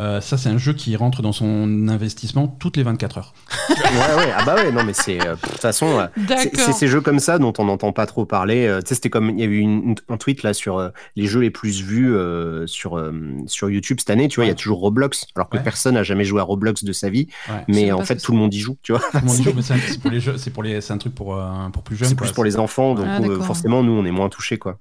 Euh, 0.00 0.20
ça, 0.20 0.36
c'est 0.36 0.48
un 0.48 0.58
jeu 0.58 0.72
qui 0.72 0.94
rentre 0.96 1.22
dans 1.22 1.32
son 1.32 1.88
investissement 1.88 2.46
toutes 2.48 2.76
les 2.76 2.82
24 2.82 3.18
heures. 3.18 3.34
ouais, 3.70 3.76
ouais. 3.76 4.32
Ah 4.36 4.44
bah 4.44 4.54
ouais, 4.54 4.70
non, 4.70 4.84
mais 4.84 4.92
c'est. 4.92 5.20
euh, 5.26 5.34
De 5.34 5.40
toute 5.40 5.58
façon. 5.58 5.86
euh, 6.00 6.06
C'est 6.38 6.72
ces 6.72 6.88
jeux 6.88 7.00
comme 7.00 7.18
ça 7.20 7.38
dont 7.38 7.52
on 7.58 7.64
n'entend 7.64 7.92
pas 7.92 8.06
trop 8.06 8.24
parler. 8.24 8.66
Euh, 8.66 8.80
tu 8.80 8.88
sais, 8.88 8.94
c'était 8.96 9.10
comme 9.10 9.30
il 9.30 9.40
y 9.40 9.42
a 9.42 9.46
eu 9.46 9.58
une- 9.58 9.94
un 10.08 10.16
tweet 10.16 10.42
là 10.42 10.52
sur 10.54 10.78
euh, 10.78 10.90
les 11.16 11.26
jeux 11.26 11.40
les 11.40 11.50
plus 11.50 11.82
vus 11.82 12.14
euh, 12.14 12.66
sur 12.66 12.98
euh, 12.98 13.12
sur 13.46 13.70
YouTube 13.70 13.98
cette 14.00 14.10
année. 14.10 14.28
Tu 14.28 14.36
vois, 14.36 14.44
il 14.44 14.48
y 14.48 14.52
a 14.52 14.54
toujours 14.54 14.80
Roblox, 14.80 15.26
alors 15.34 15.48
que 15.48 15.56
Ouais. 15.56 15.62
personne 15.62 15.94
n'a 15.94 16.02
jamais 16.02 16.24
joué 16.24 16.40
à 16.40 16.44
Roblox 16.44 16.84
de 16.84 16.92
sa 16.92 17.10
vie. 17.10 17.28
Ouais. 17.48 17.64
Mais 17.68 17.92
en 17.92 18.02
fait, 18.02 18.16
tout 18.16 18.32
le 18.32 18.38
monde 18.38 18.52
y 18.54 18.58
joue. 18.60 18.76
Tu 18.82 18.92
vois, 18.92 19.00
Tout 19.00 19.18
le 19.20 19.26
monde 19.26 19.42
joue, 19.42 19.52
mais 19.56 19.62
c'est 19.62 20.00
pour 20.00 20.10
les 20.10 20.20
jeux, 20.20 20.36
c'est 20.38 20.50
pour 20.50 20.62
les, 20.62 20.80
c'est 20.80 20.92
un 20.92 20.98
truc 20.98 21.14
pour 21.14 21.34
euh, 21.36 21.68
pour 21.72 21.82
plus 21.82 21.96
jeunes. 21.96 22.08
c'est 22.08 22.14
plus 22.14 22.32
pour 22.32 22.44
les 22.44 22.58
enfants, 22.58 22.94
donc 22.94 23.06
Ah, 23.08 23.20
euh, 23.22 23.40
forcément, 23.40 23.82
nous, 23.82 23.92
on 23.92 24.04
est 24.04 24.10
moins 24.10 24.28
touchés, 24.28 24.58
quoi. 24.58 24.78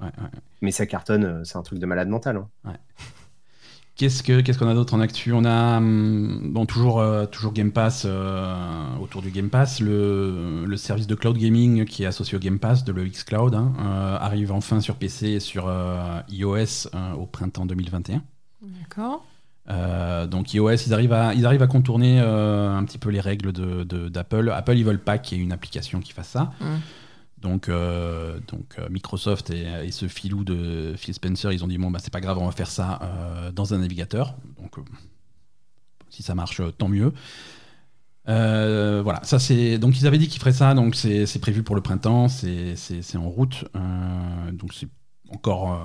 Ouais, 0.00 0.06
ouais. 0.06 0.28
Mais 0.62 0.70
ça 0.72 0.86
cartonne, 0.86 1.42
c'est 1.44 1.56
un 1.56 1.62
truc 1.62 1.78
de 1.78 1.86
malade 1.86 2.08
mental. 2.08 2.36
hein. 2.64 2.72
Qu'est-ce 3.98 4.22
que 4.22 4.40
qu'est-ce 4.40 4.58
qu'on 4.60 4.68
a 4.68 4.74
d'autre 4.74 4.94
en 4.94 5.00
actu? 5.00 5.32
On 5.32 5.44
a 5.44 5.78
hum, 5.78 6.50
bon 6.52 6.66
toujours 6.66 7.00
euh, 7.00 7.26
toujours 7.26 7.52
Game 7.52 7.72
Pass 7.72 8.04
euh, 8.06 8.54
autour 9.02 9.22
du 9.22 9.30
Game 9.32 9.50
Pass 9.50 9.80
le, 9.80 10.64
le 10.64 10.76
service 10.76 11.08
de 11.08 11.16
cloud 11.16 11.36
gaming 11.36 11.84
qui 11.84 12.04
est 12.04 12.06
associé 12.06 12.36
au 12.36 12.40
Game 12.40 12.60
Pass 12.60 12.84
de 12.84 12.92
le 12.92 13.04
X 13.08 13.24
Cloud 13.24 13.54
hein, 13.56 13.72
euh, 13.80 14.16
arrive 14.20 14.52
enfin 14.52 14.80
sur 14.80 14.94
PC 14.94 15.30
et 15.30 15.40
sur 15.40 15.64
euh, 15.66 16.20
iOS 16.30 16.88
au 17.18 17.26
printemps 17.26 17.66
2021. 17.66 18.22
D'accord. 18.62 19.24
Donc 20.30 20.54
iOS 20.54 20.70
ils 20.86 20.94
arrivent 20.94 21.12
à 21.12 21.34
ils 21.34 21.44
arrivent 21.44 21.62
à 21.62 21.66
contourner 21.66 22.20
un 22.20 22.82
petit 22.84 22.98
peu 22.98 23.10
les 23.10 23.20
règles 23.20 23.52
de 23.52 23.82
de- 23.82 24.08
d'Apple. 24.08 24.50
Apple 24.54 24.76
ils 24.78 24.84
veulent 24.84 25.02
pas 25.02 25.18
qu'il 25.18 25.38
y 25.38 25.40
ait 25.40 25.44
une 25.44 25.52
application 25.52 25.98
qui 26.00 26.12
fasse 26.12 26.28
ça. 26.28 26.52
Mm. 26.60 26.64
Donc, 27.42 27.68
euh, 27.68 28.40
euh, 28.78 28.88
Microsoft 28.90 29.50
et, 29.50 29.90
ce 29.92 30.08
filou 30.08 30.44
de 30.44 30.94
Phil 30.96 31.14
Spencer, 31.14 31.52
ils 31.52 31.62
ont 31.64 31.68
dit 31.68 31.78
bon 31.78 31.90
bah 31.90 31.98
c'est 32.02 32.12
pas 32.12 32.20
grave, 32.20 32.38
on 32.38 32.46
va 32.46 32.52
faire 32.52 32.70
ça 32.70 32.98
euh, 33.02 33.52
dans 33.52 33.74
un 33.74 33.78
navigateur. 33.78 34.34
Donc 34.60 34.76
si 36.10 36.22
ça 36.22 36.34
marche, 36.34 36.60
tant 36.78 36.88
mieux. 36.88 37.12
Voilà, 38.26 39.20
ça 39.22 39.38
c'est 39.38 39.78
donc 39.78 40.00
ils 40.00 40.06
avaient 40.06 40.18
dit 40.18 40.28
qu'ils 40.28 40.40
feraient 40.40 40.52
ça, 40.52 40.74
donc 40.74 40.94
c'est 40.94 41.40
prévu 41.40 41.62
pour 41.62 41.76
le 41.76 41.80
printemps, 41.80 42.28
c'est 42.28 42.76
en 43.16 43.28
route, 43.28 43.64
donc 44.52 44.72
c'est 44.74 44.88
encore 45.30 45.80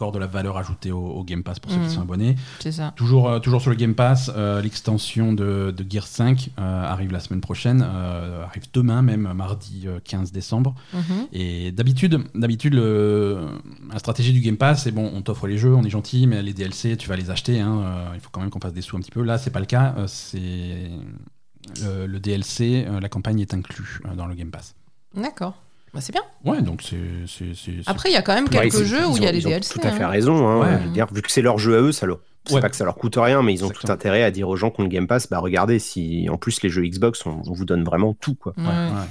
encore 0.00 0.12
de 0.12 0.18
la 0.18 0.26
valeur 0.26 0.56
ajoutée 0.56 0.92
au, 0.92 0.98
au 1.04 1.24
Game 1.24 1.42
Pass 1.42 1.58
pour 1.60 1.70
ceux 1.70 1.76
Mhm. 1.78 1.86
qui 1.88 1.94
sont 1.94 2.00
abonnés. 2.00 2.36
C'est 2.60 2.72
ça. 2.72 2.94
Toujours, 2.96 3.28
euh, 3.28 3.38
toujours 3.38 3.60
sur 3.60 3.68
le 3.68 3.76
Game 3.76 3.94
Pass, 3.94 4.30
euh, 4.34 4.62
l'extension 4.62 5.34
de, 5.34 5.74
de 5.76 5.86
Gear 5.90 6.06
5 6.06 6.48
euh, 6.58 6.84
arrive 6.84 7.12
la 7.12 7.20
semaine 7.20 7.42
prochaine, 7.42 7.82
arrive 7.82 8.64
demain 8.72 9.02
même, 9.02 9.30
mardi 9.34 9.84
euh, 9.86 9.98
15 10.02 10.32
décembre. 10.32 10.74
Mhm. 10.94 11.26
Et 11.34 11.70
d'habitude, 11.72 12.18
d'habitude, 12.34 12.74
la 12.76 13.98
stratégie 13.98 14.32
du 14.32 14.40
Game 14.40 14.56
Pass, 14.56 14.84
c'est 14.84 14.90
bon, 14.92 15.10
on 15.14 15.20
t'offre 15.20 15.46
les 15.46 15.58
jeux, 15.58 15.74
on 15.74 15.82
est 15.84 15.90
gentil, 15.90 16.26
mais 16.26 16.42
les 16.42 16.54
DLC, 16.54 16.96
tu 16.96 17.06
vas 17.08 17.16
les 17.16 17.30
acheter. 17.30 17.60
hein, 17.60 18.06
il 18.14 18.20
faut 18.20 18.30
quand 18.32 18.40
même 18.40 18.48
qu'on 18.50 18.60
fasse 18.60 18.72
des 18.72 18.80
sous 18.82 18.96
un 18.96 19.00
petit 19.00 19.10
peu. 19.10 19.22
Là, 19.22 19.36
c'est 19.36 19.50
pas 19.50 19.60
le 19.60 19.66
cas. 19.66 19.94
c'est 20.06 20.88
le 21.84 22.18
DLC, 22.18 22.86
la 23.02 23.08
campagne 23.10 23.40
est 23.40 23.52
inclue 23.52 24.00
dans 24.16 24.26
le 24.26 24.34
Game 24.34 24.50
Pass. 24.50 24.74
D'accord. 25.14 25.54
Bah, 25.92 26.00
c'est 26.00 26.12
bien. 26.12 26.22
Ouais, 26.44 26.62
donc 26.62 26.82
c'est 26.82 26.96
c'est- 27.26 27.54
c'est- 27.54 27.82
c'est- 27.82 27.88
Après, 27.90 28.10
il 28.10 28.12
y 28.12 28.16
a 28.16 28.22
quand 28.22 28.34
même 28.34 28.44
Ouais, 28.44 28.50
quelques 28.70 28.78
ils- 28.80 28.84
jeux 28.86 29.06
où 29.06 29.12
ils 29.12 29.16
il 29.18 29.22
y 29.24 29.26
a 29.26 29.32
les 29.32 29.38
ils 29.40 29.46
ont 29.46 29.50
DLC. 29.50 29.74
Tout 29.78 29.86
à 29.86 29.90
fait 29.90 30.04
hein. 30.04 30.08
raison. 30.08 30.46
hein. 30.48 30.60
Ouais. 30.60 30.78
Je 30.82 30.86
veux 30.86 30.92
dire, 30.92 31.06
vu 31.12 31.20
que 31.22 31.30
c'est 31.30 31.42
leur 31.42 31.58
jeu 31.58 31.76
à 31.76 31.80
eux, 31.80 31.92
ça 31.92 32.06
leur. 32.06 32.18
C'est 32.46 32.54
Ouais. 32.54 32.60
pas 32.60 32.70
que 32.70 32.76
ça 32.76 32.84
leur 32.84 32.94
coûte 32.96 33.16
rien, 33.18 33.42
mais 33.42 33.52
ils 33.52 33.64
ont 33.64 33.68
tout 33.68 33.72
Exactement. 33.82 33.94
intérêt 33.94 34.22
à 34.22 34.30
dire 34.30 34.48
aux 34.48 34.56
gens 34.56 34.70
qui 34.70 34.80
ont 34.80 34.84
le 34.84 34.88
Game 34.88 35.06
Pass, 35.06 35.28
bah 35.28 35.38
regardez, 35.40 35.78
si 35.78 36.26
en 36.30 36.38
plus 36.38 36.62
les 36.62 36.70
jeux 36.70 36.82
Xbox, 36.86 37.26
on, 37.26 37.42
on 37.46 37.52
vous 37.52 37.64
donne 37.66 37.84
vraiment 37.84 38.14
tout, 38.14 38.34
quoi. 38.34 38.54
Ouais. 38.56 38.64
Ouais, 38.64 38.70
ouais. 38.70 39.06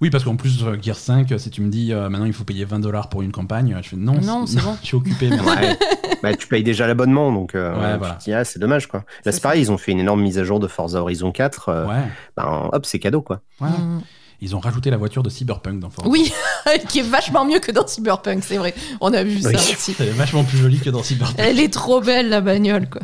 Oui, 0.00 0.10
parce 0.10 0.24
qu'en 0.24 0.36
plus, 0.36 0.62
euh, 0.64 0.76
Gear 0.80 0.96
5, 0.96 1.32
si 1.38 1.50
tu 1.50 1.62
me 1.62 1.70
dis 1.70 1.92
euh, 1.92 2.08
maintenant 2.08 2.26
il 2.26 2.32
faut 2.32 2.44
payer 2.44 2.64
20 2.64 2.80
dollars 2.80 3.08
pour 3.08 3.22
une 3.22 3.32
campagne, 3.32 3.76
je 3.82 3.88
fais 3.88 3.96
non, 3.96 4.20
Non, 4.20 4.46
c'est 4.46 4.60
bon. 4.62 4.76
je 4.82 4.86
suis 4.86 4.96
occupé. 4.96 5.30
merci. 5.30 5.44
Ouais. 5.48 5.76
bah, 6.22 6.34
tu 6.34 6.46
payes 6.48 6.62
déjà 6.62 6.86
l'abonnement, 6.86 7.32
donc 7.32 7.54
euh, 7.54 7.72
Ouais, 7.74 7.92
tu 7.94 7.98
voilà. 7.98 8.14
te 8.14 8.24
dis, 8.24 8.32
ah, 8.32 8.44
c'est 8.44 8.58
dommage, 8.58 8.86
quoi. 8.88 9.00
Là, 9.00 9.04
C'est 9.24 9.32
c'est 9.32 9.40
pareil, 9.40 9.62
ils 9.62 9.72
ont 9.72 9.78
fait 9.78 9.92
une 9.92 10.00
énorme 10.00 10.20
mise 10.22 10.38
à 10.38 10.44
jour 10.44 10.60
de 10.60 10.66
Forza 10.68 11.00
Horizon 11.00 11.32
4. 11.32 11.68
euh, 11.70 11.86
Ouais, 11.86 12.02
ben, 12.36 12.68
hop, 12.72 12.84
c'est 12.86 12.98
cadeau, 12.98 13.22
quoi. 13.22 13.40
ouais. 13.60 13.68
Mhm. 13.68 14.02
Ils 14.42 14.56
ont 14.56 14.60
rajouté 14.60 14.90
la 14.90 14.96
voiture 14.96 15.22
de 15.22 15.28
Cyberpunk 15.30 15.80
dans 15.80 15.90
Forza. 15.90 16.10
Oui, 16.10 16.32
qui 16.88 17.00
est 17.00 17.08
vachement 17.08 17.44
mieux 17.44 17.58
que 17.60 17.72
dans 17.72 17.86
Cyberpunk, 17.86 18.42
c'est 18.42 18.56
vrai. 18.56 18.74
On 19.00 19.12
a 19.12 19.22
vu 19.22 19.40
ça 19.40 19.50
aussi. 19.50 19.94
Elle 19.98 20.08
est 20.08 20.12
vachement 20.12 20.44
plus 20.44 20.56
jolie 20.58 20.78
que 20.78 20.90
dans 20.90 21.02
Cyberpunk. 21.02 21.36
Elle 21.38 21.60
est 21.60 21.72
trop 21.72 22.00
belle, 22.00 22.28
la 22.30 22.40
bagnole, 22.40 22.88
quoi. 22.88 23.02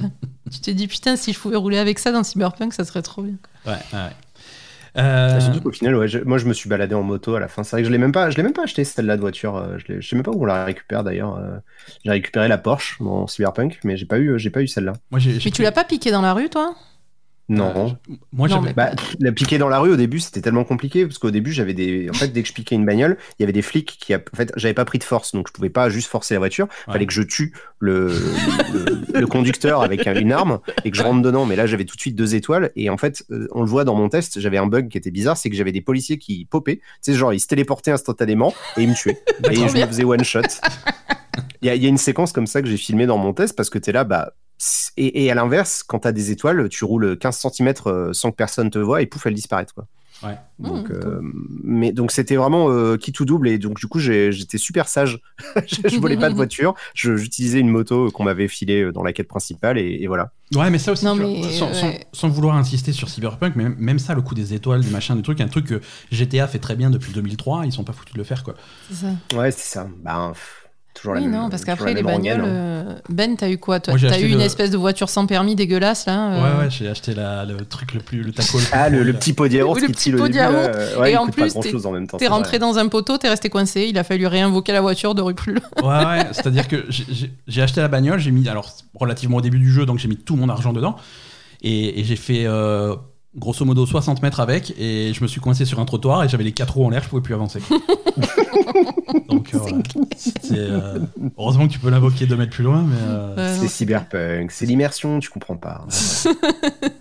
Tu 0.51 0.61
t'es 0.61 0.75
dit, 0.75 0.87
putain, 0.89 1.17
si 1.17 1.33
je 1.33 1.39
pouvais 1.39 1.57
rouler 1.57 1.79
avec 1.79 1.99
ça 1.99 2.13
dans 2.13 2.23
Cyberpunk, 2.23 2.73
ça 2.73 2.85
serait 2.85 3.03
trop 3.03 3.23
bien. 3.23 3.35
Ouais, 3.67 3.73
ouais. 3.93 4.11
Euh, 4.99 5.41
Surtout 5.41 5.61
qu'au 5.61 5.73
final, 5.73 5.95
ouais, 5.97 6.09
je- 6.09 6.21
moi, 6.21 6.39
je 6.39 6.47
me 6.47 6.55
suis 6.55 6.71
baladé 6.71 6.95
en 6.95 7.03
moto 7.03 7.35
à 7.35 7.41
la 7.41 7.49
fin. 7.49 7.63
C'est 7.65 7.73
vrai 7.77 7.83
que 7.83 7.87
je 7.89 7.93
l'ai 7.93 7.99
même 7.99 8.13
pas, 8.13 8.31
je 8.31 8.37
l'ai 8.39 8.43
même 8.43 8.55
pas 8.55 8.63
acheté 8.63 8.83
celle-là 8.83 9.17
de 9.17 9.21
voiture. 9.21 9.57
euh, 9.57 9.77
Je, 9.87 10.01
je 10.01 10.09
sais 10.09 10.17
même 10.17 10.23
pas 10.23 10.31
où 10.31 10.43
on 10.43 10.47
la 10.47 10.65
récupère 10.65 11.05
d'ailleurs. 11.05 11.37
euh, 11.37 11.59
J'ai 12.05 12.13
récupéré 12.13 12.49
la 12.49 12.57
Porsche 12.57 12.97
dans 13.01 13.27
Cyberpunk, 13.27 13.79
mais 13.85 13.99
j'ai 13.99 14.07
pas 14.07 14.19
eu, 14.19 14.39
j'ai 14.39 14.49
pas 14.49 14.63
eu 14.63 14.69
celle-là. 14.69 14.95
moi, 15.11 15.21
j'ai, 15.21 15.39
j'ai 15.39 15.41
Mais 15.45 15.51
tu 15.51 15.63
l'as 15.63 15.73
pas 15.73 15.85
piqué 15.85 16.11
dans 16.11 16.23
la 16.23 16.33
rue, 16.33 16.49
toi? 16.49 16.75
Non. 17.49 17.73
Euh, 17.77 17.89
je- 18.09 18.15
moi, 18.33 18.49
j'avais. 18.49 18.67
mais- 18.67 18.73
Bah, 18.75 18.91
la 19.21 19.31
piquer 19.31 19.57
dans 19.59 19.69
la 19.69 19.79
rue 19.79 19.91
au 19.93 19.97
début, 19.97 20.19
c'était 20.19 20.41
tellement 20.41 20.65
compliqué 20.65 21.07
parce 21.07 21.19
qu'au 21.19 21.31
début, 21.31 21.53
j'avais 21.53 21.75
des. 21.75 22.11
En 22.11 22.13
fait, 22.15 22.29
dès 22.29 22.43
que 22.43 22.49
je 22.49 22.53
piquais 22.53 22.75
une 22.75 22.85
bagnole, 22.85 23.17
il 23.39 23.43
y 23.43 23.45
avait 23.45 23.53
des 23.53 23.63
flics 23.63 23.99
qui. 24.01 24.13
a- 24.15 24.19
En 24.33 24.37
fait, 24.37 24.53
j'avais 24.57 24.75
pas 24.75 24.85
pris 24.85 24.99
de 24.99 25.05
force, 25.05 25.33
donc 25.33 25.47
je 25.49 25.53
pouvais 25.53 25.71
pas 25.71 25.89
juste 25.89 26.09
forcer 26.09 26.35
la 26.35 26.39
voiture. 26.41 26.67
Ouais. 26.89 26.95
Fallait 26.95 27.07
que 27.07 27.13
je 27.13 27.23
tue 27.23 27.55
le, 27.79 28.09
le, 28.73 29.21
le 29.21 29.27
conducteur 29.29 29.83
avec 29.83 30.07
un- 30.09 30.15
une 30.15 30.33
arme 30.33 30.59
et 30.85 30.91
que 30.91 30.97
je 30.97 31.03
rentre 31.03 31.23
dedans. 31.23 31.47
Mais 31.47 31.55
là, 31.57 31.67
j'avais 31.67 31.85
tout 31.85 31.95
de 31.95 32.01
suite 32.01 32.17
deux 32.17 32.35
étoiles. 32.35 32.73
Et 32.75 32.91
en 32.91 32.97
fait, 32.97 33.25
euh, 33.31 33.47
on 33.53 33.61
le 33.63 33.69
voit 33.69 33.85
dans 33.85 33.95
mon 33.95 34.09
test, 34.09 34.41
j'avais 34.41 34.59
un 34.59 34.67
bug 34.67 34.89
qui 34.89 34.99
était 34.99 35.13
bizarre, 35.13 35.37
c'est 35.37 35.49
que 35.49 35.55
j'avais 35.57 35.73
des 35.73 35.83
policiers 35.83 36.19
qui 36.19 36.47
popaient. 36.47 36.77
Tu 36.77 36.83
sais, 37.03 37.15
genre, 37.15 37.33
ils 37.33 37.41
se 37.41 37.47
téléportaient 37.47 37.93
instantanément 37.93 38.55
et 38.77 38.83
ils 38.83 38.89
me 38.89 38.95
tuaient. 38.95 39.23
et 39.51 39.55
je 39.55 39.61
me 39.81 39.87
faisais 39.87 40.05
one 40.05 40.25
shot. 40.25 40.41
Il 41.63 41.67
y, 41.67 41.71
a- 41.71 41.75
il 41.75 41.83
y 41.83 41.87
a 41.87 41.89
une 41.89 41.99
séquence 41.99 42.33
comme 42.33 42.47
ça 42.47 42.61
que 42.61 42.69
j'ai 42.69 42.77
filmé 42.77 43.07
dans 43.07 43.19
mon 43.19 43.33
test 43.33 43.55
parce 43.57 43.71
que 43.71 43.79
tu 43.79 43.91
es 43.91 43.93
là, 43.93 44.05
bah. 44.05 44.33
Et, 44.97 45.25
et 45.25 45.31
à 45.31 45.35
l'inverse, 45.35 45.83
quand 45.83 46.01
tu 46.01 46.09
as 46.09 46.13
des 46.13 46.31
étoiles, 46.31 46.69
tu 46.69 46.85
roules 46.85 47.19
15 47.19 47.47
cm 47.53 47.75
sans 48.13 48.31
que 48.31 48.37
personne 48.37 48.71
te 48.71 48.79
voit 48.79 49.03
et 49.03 49.07
pouf, 49.07 49.27
elles 49.27 49.35
disparaissent. 49.35 49.73
Quoi. 49.73 49.87
Ouais. 50.23 50.37
Donc, 50.59 50.89
Mmh, 50.89 50.93
euh, 50.95 51.21
mais 51.63 51.93
donc 51.93 52.11
c'était 52.11 52.37
vraiment 52.37 52.71
euh, 52.71 52.97
qui 52.97 53.13
tout 53.13 53.27
double 53.27 53.49
et 53.51 53.59
donc 53.59 53.77
du 53.77 53.87
coup 53.87 53.99
j'étais 53.99 54.57
super 54.57 54.89
sage. 54.89 55.21
je, 55.67 55.87
je 55.91 56.01
volais 56.01 56.17
pas 56.17 56.31
de 56.31 56.35
voiture, 56.43 56.75
je- 56.95 57.17
j'utilisais 57.17 57.61
une 57.61 57.69
moto 57.69 58.11
qu'on 58.11 58.25
m'avait 58.25 58.49
filée 58.49 58.81
euh, 58.85 58.93
dans 58.93 59.03
la 59.03 59.13
quête 59.13 59.29
principale 59.29 59.77
et, 59.77 59.99
et 60.01 60.07
voilà. 60.07 60.33
Ouais, 60.55 60.71
mais 60.71 60.79
ça 60.79 60.93
aussi, 60.93 61.05
Non, 61.05 61.17
mais, 61.17 61.43
sans, 61.53 61.75
sans- 61.75 61.89
ouais. 61.89 62.07
sans 62.15 62.29
vouloir 62.31 62.57
insister 62.57 62.93
sur 62.93 63.11
Cyberpunk, 63.11 63.57
mais 63.57 63.65
même, 63.65 63.77
même 63.79 63.99
ça, 63.99 64.15
le 64.15 64.23
coup 64.23 64.35
des 64.35 64.55
étoiles, 64.55 64.81
du 64.81 64.89
machin, 64.89 65.17
du 65.17 65.23
truc, 65.23 65.39
un 65.43 65.49
truc 65.49 65.67
que 65.67 65.81
GTA 66.11 66.47
fait 66.49 66.61
très 66.61 66.77
bien 66.77 66.89
depuis 66.89 67.13
2003, 67.13 67.67
ils 67.67 67.73
sont 67.73 67.85
pas 67.85 67.93
foutus 67.93 68.15
de 68.15 68.19
le 68.19 68.25
faire, 68.25 68.43
quoi. 68.43 68.55
C'est 68.89 68.95
ça. 68.95 69.09
Ouais 69.39 69.51
c'est 69.51 69.69
ça. 69.69 69.87
Ben, 70.03 70.33
la 71.05 71.21
Oui, 71.21 71.27
même. 71.27 71.41
non, 71.43 71.51
parce 71.51 71.65
qu'après, 71.65 71.95
les 71.95 72.03
bagnoles. 72.03 72.41
hein. 72.41 72.45
euh, 72.47 72.95
Ben, 73.09 73.37
t'as 73.37 73.49
eu 73.51 73.59
quoi 73.59 73.81
toi 73.81 73.95
T'as 74.01 74.19
eu 74.21 74.29
une 74.29 74.39
le- 74.39 74.45
espèce 74.45 74.71
de 74.71 74.77
voiture 74.77 75.09
sans 75.09 75.27
permis 75.27 75.55
dégueulasse, 75.55 76.07
là 76.07 76.31
euh, 76.33 76.37
Ouais, 76.59 76.65
ouais, 76.65 76.71
j'ai 76.71 76.89
acheté 76.89 77.15
la- 77.15 77.45
le 77.45 77.57
truc 77.65 77.95
le 77.95 78.01
plus. 78.01 78.23
Le 78.23 78.33
taco. 78.33 78.59
plus 78.59 78.69
Ah, 78.73 78.89
le, 78.89 78.99
cool. 78.99 79.07
le 79.07 79.13
petit 79.15 79.33
pot 79.33 79.49
de 79.49 79.55
yaourt 79.55 79.81
le 79.81 79.87
qui 79.87 79.93
petit 79.93 80.13
pot 80.13 80.27
yaourt. 80.35 80.55
euh, 80.57 81.01
ouais, 81.01 81.13
Et 81.13 81.17
en 81.17 81.27
plus. 81.29 81.53
T'es 81.55 81.73
c'est 82.19 82.29
rentré 82.29 82.59
dans 82.59 82.79
un 82.79 82.89
poteau, 82.89 83.19
t'es 83.19 83.29
resté 83.29 83.49
coincé, 83.49 83.87
il 83.89 83.99
a 83.99 84.05
fallu 84.05 84.27
réinvoquer 84.27 84.73
la 84.73 84.81
voiture 84.81 85.15
de 85.15 85.23
rue 85.23 85.35
plus 85.35 85.55
loin. 85.55 85.63
Ouais, 85.83 86.07
ouais, 86.19 86.27
c'est-à-dire 86.33 86.69
que 86.69 86.85
j'ai- 86.89 87.63
acheté 87.63 87.81
la 87.81 87.89
bagnole, 87.89 88.19
j'ai 88.19 88.31
mis, 88.31 88.49
alors 88.49 88.71
relativement 88.95 89.39
au 89.39 89.41
début 89.41 89.59
du 89.59 89.71
jeu, 89.73 89.87
donc 89.87 89.99
j'ai 89.99 90.09
mis 90.09 90.17
tout 90.17 90.37
mon 90.37 90.49
argent 90.49 90.73
dedans, 90.73 90.97
et, 91.63 92.01
et 92.01 92.05
j'ai 92.05 92.17
fait 92.17 92.45
euh, 92.47 92.95
grosso 93.37 93.65
modo 93.65 93.87
60 93.87 94.23
mètres 94.23 94.41
avec, 94.41 94.75
et 94.79 95.13
je 95.13 95.23
me 95.23 95.29
suis 95.29 95.41
coincé 95.41 95.65
sur 95.65 95.79
un 95.81 95.85
trottoir, 95.85 96.25
et 96.25 96.29
j'avais 96.29 96.45
les 96.45 96.53
quatre 96.53 96.75
roues 96.75 96.87
en 96.87 96.91
l'air, 96.91 97.03
je 97.03 97.09
pouvais 97.09 97.23
plus 97.23 97.35
avancer. 97.35 97.61
donc 99.29 99.55
euh, 99.55 99.59
voilà. 99.59 99.79
Euh, 100.53 101.01
heureusement 101.39 101.67
que 101.67 101.73
tu 101.73 101.79
peux 101.79 101.91
l'invoquer 101.91 102.27
deux 102.27 102.37
mètres 102.37 102.53
plus 102.53 102.65
loin, 102.65 102.83
mais 102.83 102.97
euh, 103.09 103.59
C'est 103.61 103.69
cyberpunk, 103.69 104.51
c'est 104.51 104.67
l'immersion, 104.67 105.21
tu 105.21 105.31
comprends 105.31 105.57
pas. 105.57 105.87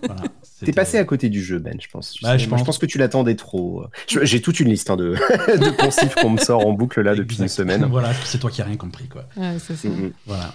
voilà. 0.02 0.22
T'es 0.64 0.72
passé 0.72 0.98
à 0.98 1.04
côté 1.04 1.28
du 1.28 1.42
jeu, 1.42 1.58
Ben, 1.58 1.76
je 1.78 1.86
pense. 1.88 2.12
Tu 2.12 2.24
je 2.24 2.48
pense. 2.48 2.78
que 2.78 2.86
tu 2.86 2.96
l'attendais 2.98 3.34
trop. 3.34 3.84
J'ai 4.22 4.40
toute 4.40 4.58
une 4.60 4.68
liste 4.68 4.88
hein, 4.88 4.96
de, 4.96 5.10
de 5.48 5.76
poncifs 5.76 6.14
qu'on 6.14 6.30
me 6.30 6.38
sort 6.38 6.66
en 6.66 6.72
boucle 6.72 7.02
là 7.02 7.14
depuis 7.14 7.38
une 7.38 7.48
semaine. 7.48 7.86
voilà, 7.90 8.12
c'est 8.24 8.38
toi 8.38 8.50
qui 8.50 8.62
as 8.62 8.64
rien 8.64 8.76
compris, 8.76 9.06
quoi. 9.06 9.24
Ouais, 9.36 9.58
ça. 9.58 9.74
Mhm. 9.86 10.12
Voilà. 10.26 10.54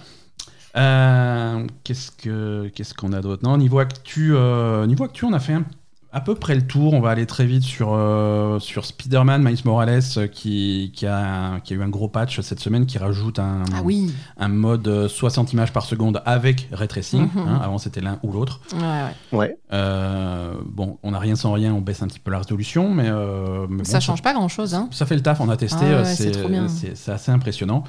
Euh, 0.78 1.66
qu'est-ce 1.84 2.12
que 2.12 2.70
qu'est-ce 2.74 2.94
qu'on 2.94 3.14
a 3.14 3.22
d'autre? 3.22 3.44
Non, 3.44 3.58
niveau 3.58 3.80
actu, 3.80 4.32
euh, 4.34 4.86
niveau 4.88 5.04
actu, 5.04 5.26
on 5.26 5.34
a 5.34 5.40
fait 5.40 5.54
un- 5.54 5.66
à 6.14 6.20
peu 6.20 6.36
près 6.36 6.56
le 6.56 6.62
tour. 6.68 6.94
On 6.94 7.00
va 7.00 7.12
aller 7.12 7.26
très 7.26 7.46
vite 7.46 7.64
sur 7.64 7.94
euh, 7.94 8.60
sur 8.60 8.86
Spider-Man 8.86 9.42
Miles 9.44 9.60
Morales 9.64 10.02
euh, 10.18 10.28
qui, 10.28 10.92
qui 10.94 11.08
a 11.08 11.62
qui 11.62 11.74
a 11.74 11.78
eu 11.78 11.82
un 11.84 11.88
gros 11.88 12.10
patch 12.10 12.42
cette 12.42 12.60
semaine 12.60 12.86
qui 12.86 12.98
rajoute 12.98 13.40
un 13.40 13.64
Ah 13.74 13.80
oui. 13.84 14.14
un 14.38 14.50
mode 14.50 14.88
euh, 14.90 15.08
60 15.08 15.54
images 15.54 15.72
par 15.72 15.86
seconde 15.86 16.22
avec 16.26 16.68
ray 16.74 16.88
tracing. 16.90 17.30
Mhm. 17.34 17.48
hein. 17.48 17.60
avant 17.64 17.78
c'était 17.78 18.02
l'un 18.02 18.20
ou 18.24 18.32
l'autre. 18.34 18.60
Ouais, 18.74 18.80
ouais. 19.32 19.38
Ouais. 19.38 19.58
Euh, 19.72 20.54
bon, 20.66 20.98
on 21.04 21.12
n'a 21.12 21.20
rien 21.20 21.36
sans 21.38 21.54
rien. 21.54 21.74
On 21.74 21.80
baisse 21.80 22.02
un 22.02 22.08
petit 22.08 22.20
peu 22.20 22.32
la 22.32 22.40
résolution, 22.40 22.94
mais, 22.94 23.08
euh, 23.08 23.66
mais 23.70 23.78
bon, 23.78 23.84
Ça 23.86 24.02
change 24.02 24.22
pas 24.22 24.34
grand 24.34 24.50
chose. 24.50 24.74
Hein. 24.74 24.90
ça 24.92 25.06
fait 25.06 25.16
le 25.16 25.22
taf, 25.22 25.40
on 25.40 25.48
a 25.48 25.56
testé, 25.56 25.86
Ah 25.94 26.02
ouais, 26.02 26.68
c'est 26.68 27.12
assez 27.12 27.32
impressionnant. 27.32 27.86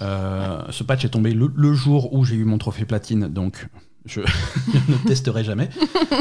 Euh, 0.00 0.62
ce 0.70 0.82
patch 0.84 1.04
est 1.04 1.10
tombé 1.10 1.32
le, 1.32 1.52
le 1.54 1.74
jour 1.74 2.12
où 2.14 2.24
j'ai 2.24 2.36
eu 2.36 2.44
mon 2.44 2.58
trophée 2.58 2.84
platine, 2.84 3.28
donc 3.28 3.68
je 4.04 4.20
ne 4.88 5.06
testerai 5.06 5.44
jamais. 5.44 5.68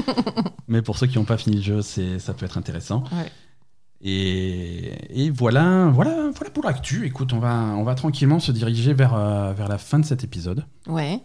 Mais 0.67 0.81
pour 0.81 0.97
ceux 0.97 1.07
qui 1.07 1.17
n'ont 1.17 1.25
pas 1.25 1.37
fini 1.37 1.57
le 1.57 1.61
jeu, 1.61 1.81
ça 1.81 2.33
peut 2.33 2.45
être 2.45 2.57
intéressant. 2.57 3.03
Ouais. 3.11 3.31
Et, 4.03 4.91
et 5.09 5.31
voilà, 5.31 5.89
voilà, 5.91 6.29
voilà 6.35 6.51
pour 6.53 6.63
l'actu. 6.63 7.07
Écoute, 7.07 7.33
on 7.33 7.39
va, 7.39 7.55
on 7.75 7.83
va 7.83 7.95
tranquillement 7.95 8.39
se 8.39 8.51
diriger 8.51 8.93
vers, 8.93 9.15
euh, 9.15 9.53
vers 9.53 9.67
la 9.67 9.79
fin 9.79 9.97
de 9.97 10.05
cet 10.05 10.23
épisode. 10.23 10.65
Ouais. 10.87 11.19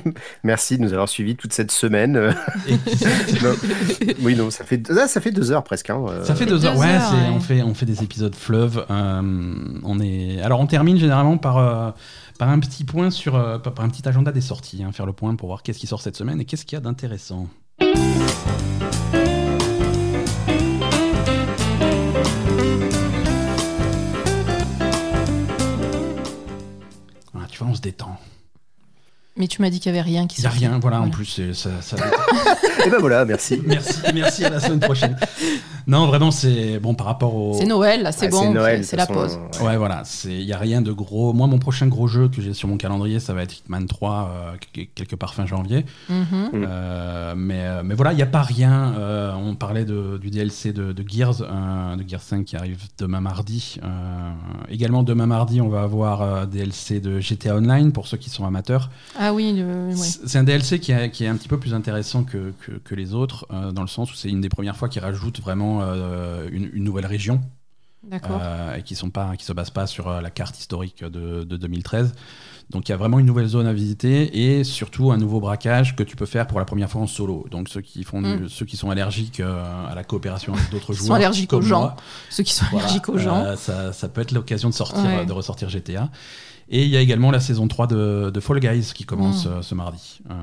Merci 0.44 0.76
de 0.76 0.82
nous 0.82 0.92
avoir 0.92 1.08
suivis 1.08 1.36
toute 1.36 1.52
cette 1.54 1.70
semaine. 1.70 2.34
Non. 3.42 3.54
Oui, 4.22 4.34
non, 4.36 4.50
ça 4.50 4.64
fait, 4.64 4.82
ah, 4.90 5.06
ça 5.08 5.20
fait 5.20 5.30
deux 5.30 5.52
heures 5.52 5.64
presque. 5.64 5.90
hein, 5.90 6.04
euh. 6.08 6.24
Ça 6.24 6.34
fait 6.34 6.44
deux 6.46 6.58
deux 6.58 6.66
heures, 6.66 6.76
ouais, 6.78 6.86
heures, 6.86 7.02
c'est- 7.10 7.16
ouais. 7.16 7.28
On, 7.34 7.40
fait, 7.40 7.62
on 7.62 7.74
fait 7.74 7.86
des 7.86 8.02
épisodes 8.02 8.34
fleuves. 8.34 8.84
euh, 8.90 9.54
on 9.84 10.00
est... 10.00 10.40
Alors 10.42 10.60
on 10.60 10.66
termine 10.66 10.98
généralement 10.98 11.38
par, 11.38 11.56
euh, 11.58 11.90
par 12.38 12.48
un 12.50 12.58
petit 12.58 12.84
point 12.84 13.10
sur, 13.10 13.36
euh, 13.36 13.58
par 13.58 13.72
par 13.74 13.84
un 13.84 13.88
petit 13.88 14.06
agenda 14.08 14.32
des 14.32 14.40
sorties, 14.40 14.82
hein, 14.82 14.92
faire 14.92 15.06
le 15.06 15.12
point 15.12 15.34
pour 15.36 15.48
voir 15.48 15.62
qu'est-ce 15.62 15.78
qui 15.78 15.86
sort 15.86 16.02
cette 16.02 16.16
semaine 16.16 16.40
et 16.40 16.44
qu'est-ce 16.44 16.64
qu'il 16.66 16.76
y 16.76 16.78
a 16.78 16.82
d'intéressant. 16.82 17.48
On 27.68 27.74
se 27.74 27.82
détend. 27.82 28.16
Mais 29.38 29.46
tu 29.48 29.62
m'as 29.62 29.70
dit 29.70 29.78
qu'il 29.80 29.90
y 29.90 29.94
avait 29.94 30.02
rien 30.02 30.26
qui 30.26 30.40
Il 30.40 30.42
n'y 30.42 30.46
a 30.46 30.50
rien, 30.50 30.78
voilà, 30.80 31.00
en 31.00 31.10
plus, 31.10 31.40
ça, 31.52 31.70
ça, 31.80 31.96
Et 32.86 32.90
ben 32.90 32.98
voilà, 32.98 33.24
merci. 33.24 33.60
Merci, 33.64 34.00
merci 34.14 34.44
à 34.44 34.50
la 34.50 34.60
semaine 34.60 34.80
prochaine. 34.80 35.16
Non, 35.86 36.06
vraiment, 36.06 36.30
c'est 36.30 36.78
bon 36.78 36.92
par 36.94 37.06
rapport 37.06 37.34
au. 37.34 37.54
C'est 37.58 37.64
Noël, 37.66 38.02
là, 38.02 38.12
c'est 38.12 38.26
Ouais, 38.26 38.30
bon, 38.30 38.52
Noël, 38.52 38.84
c'est 38.84 38.96
la 38.96 39.06
pause. 39.06 39.38
ouais. 39.60 39.66
Ouais, 39.66 39.76
voilà, 39.78 40.02
il 40.24 40.42
y 40.42 40.52
a 40.52 40.58
rien 40.58 40.82
de 40.82 40.92
gros. 40.92 41.32
Moi, 41.32 41.46
mon 41.46 41.58
prochain 41.58 41.86
gros 41.86 42.06
jeu 42.08 42.28
que 42.28 42.42
j'ai 42.42 42.52
sur 42.52 42.68
mon 42.68 42.76
calendrier, 42.76 43.20
ça 43.20 43.32
va 43.32 43.42
être 43.42 43.54
Hitman 43.60 43.86
3 43.86 44.30
euh, 44.52 44.56
qu- 44.74 44.88
quelque 44.94 45.16
part 45.16 45.32
fin 45.34 45.46
janvier. 45.46 45.86
Mhm. 46.10 46.16
Mm. 46.52 46.66
Euh, 46.68 47.34
mais 47.36 47.60
euh, 47.64 47.82
mais 47.84 47.94
voilà, 47.94 48.12
il 48.12 48.18
y 48.18 48.22
a 48.22 48.26
pas 48.26 48.42
rien. 48.42 48.94
Euh, 48.98 49.32
on 49.34 49.54
parlait 49.54 49.84
de, 49.86 50.18
du 50.18 50.30
DLC 50.30 50.72
de, 50.72 50.92
de 50.92 51.04
Gears, 51.08 51.40
euh, 51.42 51.96
de 51.96 52.06
Gears 52.06 52.20
5 52.22 52.44
qui 52.44 52.56
arrive 52.56 52.80
demain 52.98 53.20
mardi. 53.20 53.76
Euh, 53.82 53.86
également 54.68 55.02
demain 55.02 55.26
mardi, 55.26 55.60
on 55.62 55.68
va 55.68 55.82
avoir 55.82 56.20
euh, 56.22 56.44
DLC 56.46 57.00
de 57.00 57.18
GTA 57.20 57.56
Online 57.56 57.92
pour 57.92 58.06
ceux 58.08 58.18
qui 58.18 58.28
sont 58.30 58.44
amateurs. 58.46 58.90
Ah 59.18 59.27
oui, 59.34 59.52
le- 59.54 59.88
ouais. 59.88 59.94
C'est 59.96 60.38
un 60.38 60.44
DLC 60.44 60.78
qui 60.80 60.92
est, 60.92 61.10
qui 61.10 61.24
est 61.24 61.28
un 61.28 61.36
petit 61.36 61.48
peu 61.48 61.58
plus 61.58 61.74
intéressant 61.74 62.24
que, 62.24 62.52
que, 62.60 62.72
que 62.72 62.94
les 62.94 63.14
autres, 63.14 63.46
euh, 63.52 63.72
dans 63.72 63.82
le 63.82 63.88
sens 63.88 64.12
où 64.12 64.14
c'est 64.16 64.28
une 64.28 64.40
des 64.40 64.48
premières 64.48 64.76
fois 64.76 64.88
qu'ils 64.88 65.02
rajoutent 65.02 65.40
vraiment 65.40 65.80
euh, 65.82 66.48
une, 66.52 66.70
une 66.72 66.84
nouvelle 66.84 67.06
région 67.06 67.40
euh, 68.12 68.76
et 68.76 68.82
qui 68.82 68.94
qui 68.94 69.44
se 69.44 69.52
basent 69.52 69.70
pas 69.70 69.86
sur 69.86 70.08
la 70.08 70.30
carte 70.30 70.58
historique 70.58 71.02
de, 71.04 71.44
de 71.44 71.56
2013. 71.56 72.14
Donc 72.70 72.86
il 72.88 72.92
y 72.92 72.94
a 72.94 72.98
vraiment 72.98 73.18
une 73.18 73.24
nouvelle 73.24 73.46
zone 73.46 73.66
à 73.66 73.72
visiter 73.72 74.56
et 74.58 74.62
surtout 74.62 75.10
un 75.10 75.16
nouveau 75.16 75.40
braquage 75.40 75.96
que 75.96 76.02
tu 76.02 76.16
peux 76.16 76.26
faire 76.26 76.46
pour 76.46 76.58
la 76.58 76.66
première 76.66 76.90
fois 76.90 77.00
en 77.00 77.06
solo. 77.06 77.46
Donc 77.50 77.70
ceux 77.70 77.80
qui 77.80 78.04
font, 78.04 78.20
du- 78.20 78.28
Mm. 78.28 78.48
ceux 78.50 78.66
qui 78.66 78.76
sont 78.76 78.90
allergiques 78.90 79.40
euh, 79.40 79.88
à 79.90 79.94
la 79.94 80.04
coopération 80.04 80.52
avec 80.52 80.70
d'autres 80.70 80.92
sont 80.94 81.06
joueurs, 81.06 81.16
allergiques 81.16 81.48
comme 81.48 81.60
aux 81.60 81.62
gens. 81.62 81.80
moi, 81.80 81.96
Ceux 82.28 82.42
qui 82.42 82.52
sont 82.52 82.66
voilà, 82.70 82.84
allergiques 82.84 83.08
aux 83.08 83.16
gens. 83.16 83.42
euh, 83.42 83.56
ça, 83.56 83.94
ça 83.94 84.08
peut 84.10 84.20
être 84.20 84.32
l'occasion 84.32 84.68
de 84.68 84.74
sortir, 84.74 85.02
Ouais. 85.02 85.24
de 85.24 85.32
ressortir 85.32 85.70
GTA. 85.70 86.10
Et 86.70 86.82
il 86.84 86.88
y 86.90 86.96
a 86.96 87.00
également 87.00 87.30
la 87.30 87.40
saison 87.40 87.66
3 87.68 87.86
de, 87.86 88.30
de 88.32 88.40
Fall 88.40 88.60
Guys 88.60 88.92
qui 88.94 89.04
commence 89.04 89.46
Mm. 89.46 89.48
euh, 89.48 89.62
ce 89.62 89.74
mardi. 89.74 90.20
Euh, 90.30 90.34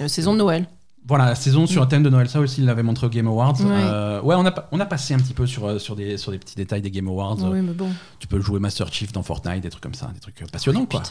Euh, 0.00 0.08
saison 0.08 0.34
de 0.34 0.38
Noël. 0.38 0.66
voilà, 1.06 1.24
la 1.26 1.34
saison 1.34 1.66
sur 1.66 1.82
un 1.82 1.86
thème 1.86 2.02
de 2.04 2.10
Noël, 2.10 2.28
ça 2.28 2.38
aussi, 2.40 2.60
il 2.60 2.66
l'avait 2.66 2.82
montré 2.84 3.06
au 3.06 3.10
Game 3.10 3.26
Awards. 3.26 3.60
Ouais. 3.60 3.66
Euh, 3.70 4.20
ouais, 4.22 4.36
on 4.38 4.46
a, 4.46 4.54
on 4.70 4.78
a 4.78 4.86
passé 4.86 5.14
un 5.14 5.18
petit 5.18 5.34
peu 5.34 5.46
sur, 5.46 5.80
sur, 5.80 5.96
des, 5.96 6.16
sur 6.16 6.30
des 6.30 6.38
petits 6.38 6.54
détails 6.54 6.82
des 6.82 6.90
Game 6.92 7.08
Awards. 7.08 7.38
Oui, 7.40 7.60
mais 7.60 7.72
bon. 7.72 7.88
Tu 8.20 8.26
peux 8.28 8.40
jouer 8.40 8.60
Master 8.60 8.92
Chief 8.92 9.10
dans 9.12 9.22
Fortnite, 9.24 9.62
des 9.62 9.70
trucs 9.70 9.82
comme 9.82 9.94
ça, 9.94 10.10
des 10.14 10.20
trucs 10.20 10.44
passionnants, 10.52 10.86
quoi. 10.86 11.02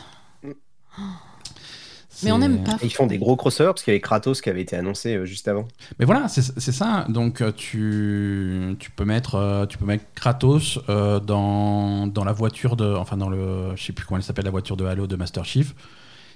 Mais 2.23 2.31
on 2.31 2.39
n'aime 2.39 2.63
pas. 2.63 2.77
Et 2.81 2.85
ils 2.85 2.93
font 2.93 3.07
des 3.07 3.17
gros 3.17 3.35
crossovers 3.35 3.73
parce 3.73 3.83
qu'il 3.83 3.91
y 3.91 3.95
avait 3.95 4.01
Kratos 4.01 4.41
qui 4.41 4.49
avait 4.49 4.61
été 4.61 4.75
annoncé 4.75 5.15
euh, 5.15 5.25
juste 5.25 5.47
avant. 5.47 5.67
Mais 5.99 6.05
voilà, 6.05 6.27
c'est 6.27 6.71
ça. 6.71 7.05
Donc 7.09 7.41
euh, 7.41 7.51
tu, 7.51 8.75
tu 8.79 8.91
peux 8.91 9.05
mettre 9.05 9.35
euh, 9.35 9.65
tu 9.65 9.77
peux 9.77 9.85
mettre 9.85 10.05
Kratos 10.15 10.79
euh, 10.89 11.19
dans, 11.19 12.07
dans 12.07 12.23
la 12.23 12.31
voiture 12.31 12.75
de 12.75 12.93
enfin 12.95 13.17
dans 13.17 13.29
le 13.29 13.75
je 13.75 13.83
sais 13.83 13.93
plus 13.93 14.05
comment 14.05 14.17
elle 14.17 14.23
s'appelle 14.23 14.45
la 14.45 14.51
voiture 14.51 14.77
de 14.77 14.85
Halo 14.85 15.07
de 15.07 15.15
Master 15.15 15.45
Chief 15.45 15.73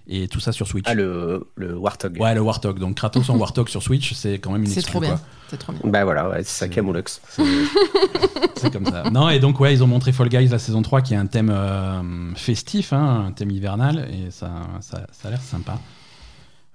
et 0.08 0.28
tout 0.28 0.40
ça 0.40 0.52
sur 0.52 0.68
Switch. 0.68 0.86
Ah, 0.88 0.94
le, 0.94 1.48
le 1.56 1.76
Warthog. 1.78 2.20
Ouais, 2.20 2.34
le 2.34 2.42
Warthog. 2.42 2.80
Donc 2.80 2.96
Kratos 2.96 3.30
en 3.30 3.38
Warthog 3.40 3.70
sur 3.70 3.82
Switch, 3.82 4.14
c'est 4.14 4.40
quand 4.40 4.52
même 4.52 4.64
une 4.64 4.70
C'est 4.70 4.82
trop 4.82 5.00
bien. 5.00 5.20
C'est 5.50 5.58
trop 5.58 5.72
bien. 5.72 5.82
Bah 5.86 6.04
voilà, 6.04 6.30
ouais, 6.30 6.44
c'est 6.44 6.66
ça, 6.66 6.68
Camoulox. 6.68 7.22
C'est 7.30 7.44
c'est 8.56 8.72
comme 8.72 8.86
ça. 8.86 9.10
Non, 9.10 9.30
et 9.30 9.40
donc, 9.40 9.60
ouais, 9.60 9.74
ils 9.74 9.84
ont 9.84 9.88
montré 9.88 10.14
Fall 10.14 10.30
Guys 10.30 10.48
la 10.48 10.60
saison 10.60 10.82
3 10.82 11.02
qui 11.02 11.14
est 11.14 11.18
un 11.18 11.26
thème 11.26 11.50
euh, 11.50 12.34
festif, 12.36 12.94
hein, 12.94 13.26
un 13.28 13.32
thème 13.34 13.52
hivernal, 13.52 14.08
et 14.10 14.32
ça, 14.32 14.52
ça, 14.80 15.06
ça 15.12 15.28
a 15.28 15.32
l'air 15.32 15.42
sympa. 15.42 15.80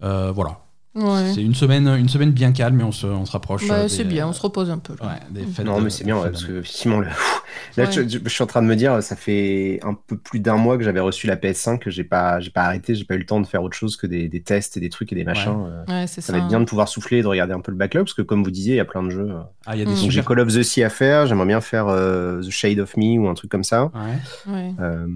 Euh, 0.03 0.31
voilà. 0.33 0.59
Ouais. 0.95 1.33
C'est 1.35 1.43
une 1.43 1.55
semaine, 1.55 1.87
une 1.87 2.09
semaine 2.09 2.33
bien 2.33 2.51
calme, 2.53 2.77
mais 2.77 2.83
on 2.85 2.91
se, 2.93 3.07
on 3.07 3.25
se 3.25 3.31
rapproche. 3.33 3.69
Bah, 3.69 3.75
euh, 3.81 3.89
c'est 3.89 4.05
bien, 4.05 4.27
on 4.27 4.33
se 4.33 4.41
repose 4.43 4.69
un 4.71 4.79
peu. 4.79 4.95
là. 5.01 5.07
Ouais, 5.07 5.21
des 5.31 5.47
fêtes 5.47 5.65
Non, 5.65 5.79
de- 5.79 5.85
mais 5.85 5.91
c'est 5.91 6.03
bien, 6.05 6.17
ouais, 6.19 6.31
parce 6.31 6.45
que 6.45 6.59
effectivement, 6.59 6.99
le... 6.99 7.07
là, 7.07 7.85
Ouais. 7.85 7.93
je, 7.93 8.09
je- 8.09 8.19
je 8.25 8.29
suis 8.29 8.43
en 8.43 8.47
train 8.47 8.63
de 8.63 8.67
me 8.67 8.75
dire, 8.75 9.01
ça 9.03 9.15
fait 9.15 9.79
un 9.85 9.95
peu 9.95 10.17
plus 10.17 10.41
d'un 10.41 10.57
mois 10.57 10.77
que 10.77 10.83
j'avais 10.83 10.99
reçu 11.01 11.27
la 11.29 11.37
PS5, 11.37 11.79
que 11.79 11.91
j'ai 11.91 12.03
pas, 12.05 12.41
j'ai 12.41 12.51
pas 12.51 12.63
arrêté, 12.63 12.95
j'ai 12.97 13.05
pas 13.05 13.15
eu 13.15 13.19
le 13.19 13.27
temps 13.27 13.41
de 13.41 13.47
faire 13.47 13.63
autre 13.63 13.77
chose 13.77 13.97
que 13.97 14.07
des, 14.09 14.29
des 14.29 14.41
tests 14.43 14.77
et 14.77 14.81
des 14.81 14.89
trucs 14.89 15.13
et 15.13 15.15
des 15.15 15.25
machins. 15.25 15.67
euh. 15.89 16.07
Ça 16.09 16.21
ça. 16.21 16.33
va 16.33 16.39
être 16.39 16.49
bien 16.49 16.59
de 16.61 16.65
pouvoir 16.65 16.89
souffler 16.89 17.19
et 17.19 17.23
de 17.23 17.29
regarder 17.29 17.53
un 17.55 17.61
peu 17.61 17.71
le 17.71 17.79
backlog, 17.79 18.05
parce 18.05 18.15
que 18.15 18.23
comme 18.23 18.43
vous 18.43 18.51
disiez, 18.51 18.75
il 18.75 18.79
y 18.79 18.81
a 18.81 18.85
plein 18.85 19.03
de 19.05 19.11
jeux. 19.11 19.31
euh. 19.31 19.41
Ah, 19.67 19.77
il 19.77 19.79
y 19.79 19.83
a 19.83 19.85
des 19.85 19.93
Mm. 19.93 20.01
Donc 20.01 20.11
j'ai. 20.11 20.23
Call 20.25 20.41
of 20.41 20.49
the 20.49 20.63
Sea 20.63 20.83
à 20.85 20.91
faire, 20.91 21.27
j'aimerais 21.27 21.47
bien 21.47 21.61
faire 21.61 21.87
euh, 21.89 22.41
The 22.43 22.51
Shade 22.51 22.81
of 22.81 22.97
Me 22.97 23.19
ou 23.19 23.29
un 23.29 23.35
truc 23.35 23.51
comme 23.51 23.65
ça. 23.65 23.85
Ouais. 23.95 24.53
Ouais. 24.53 24.73
Euh, 24.81 25.07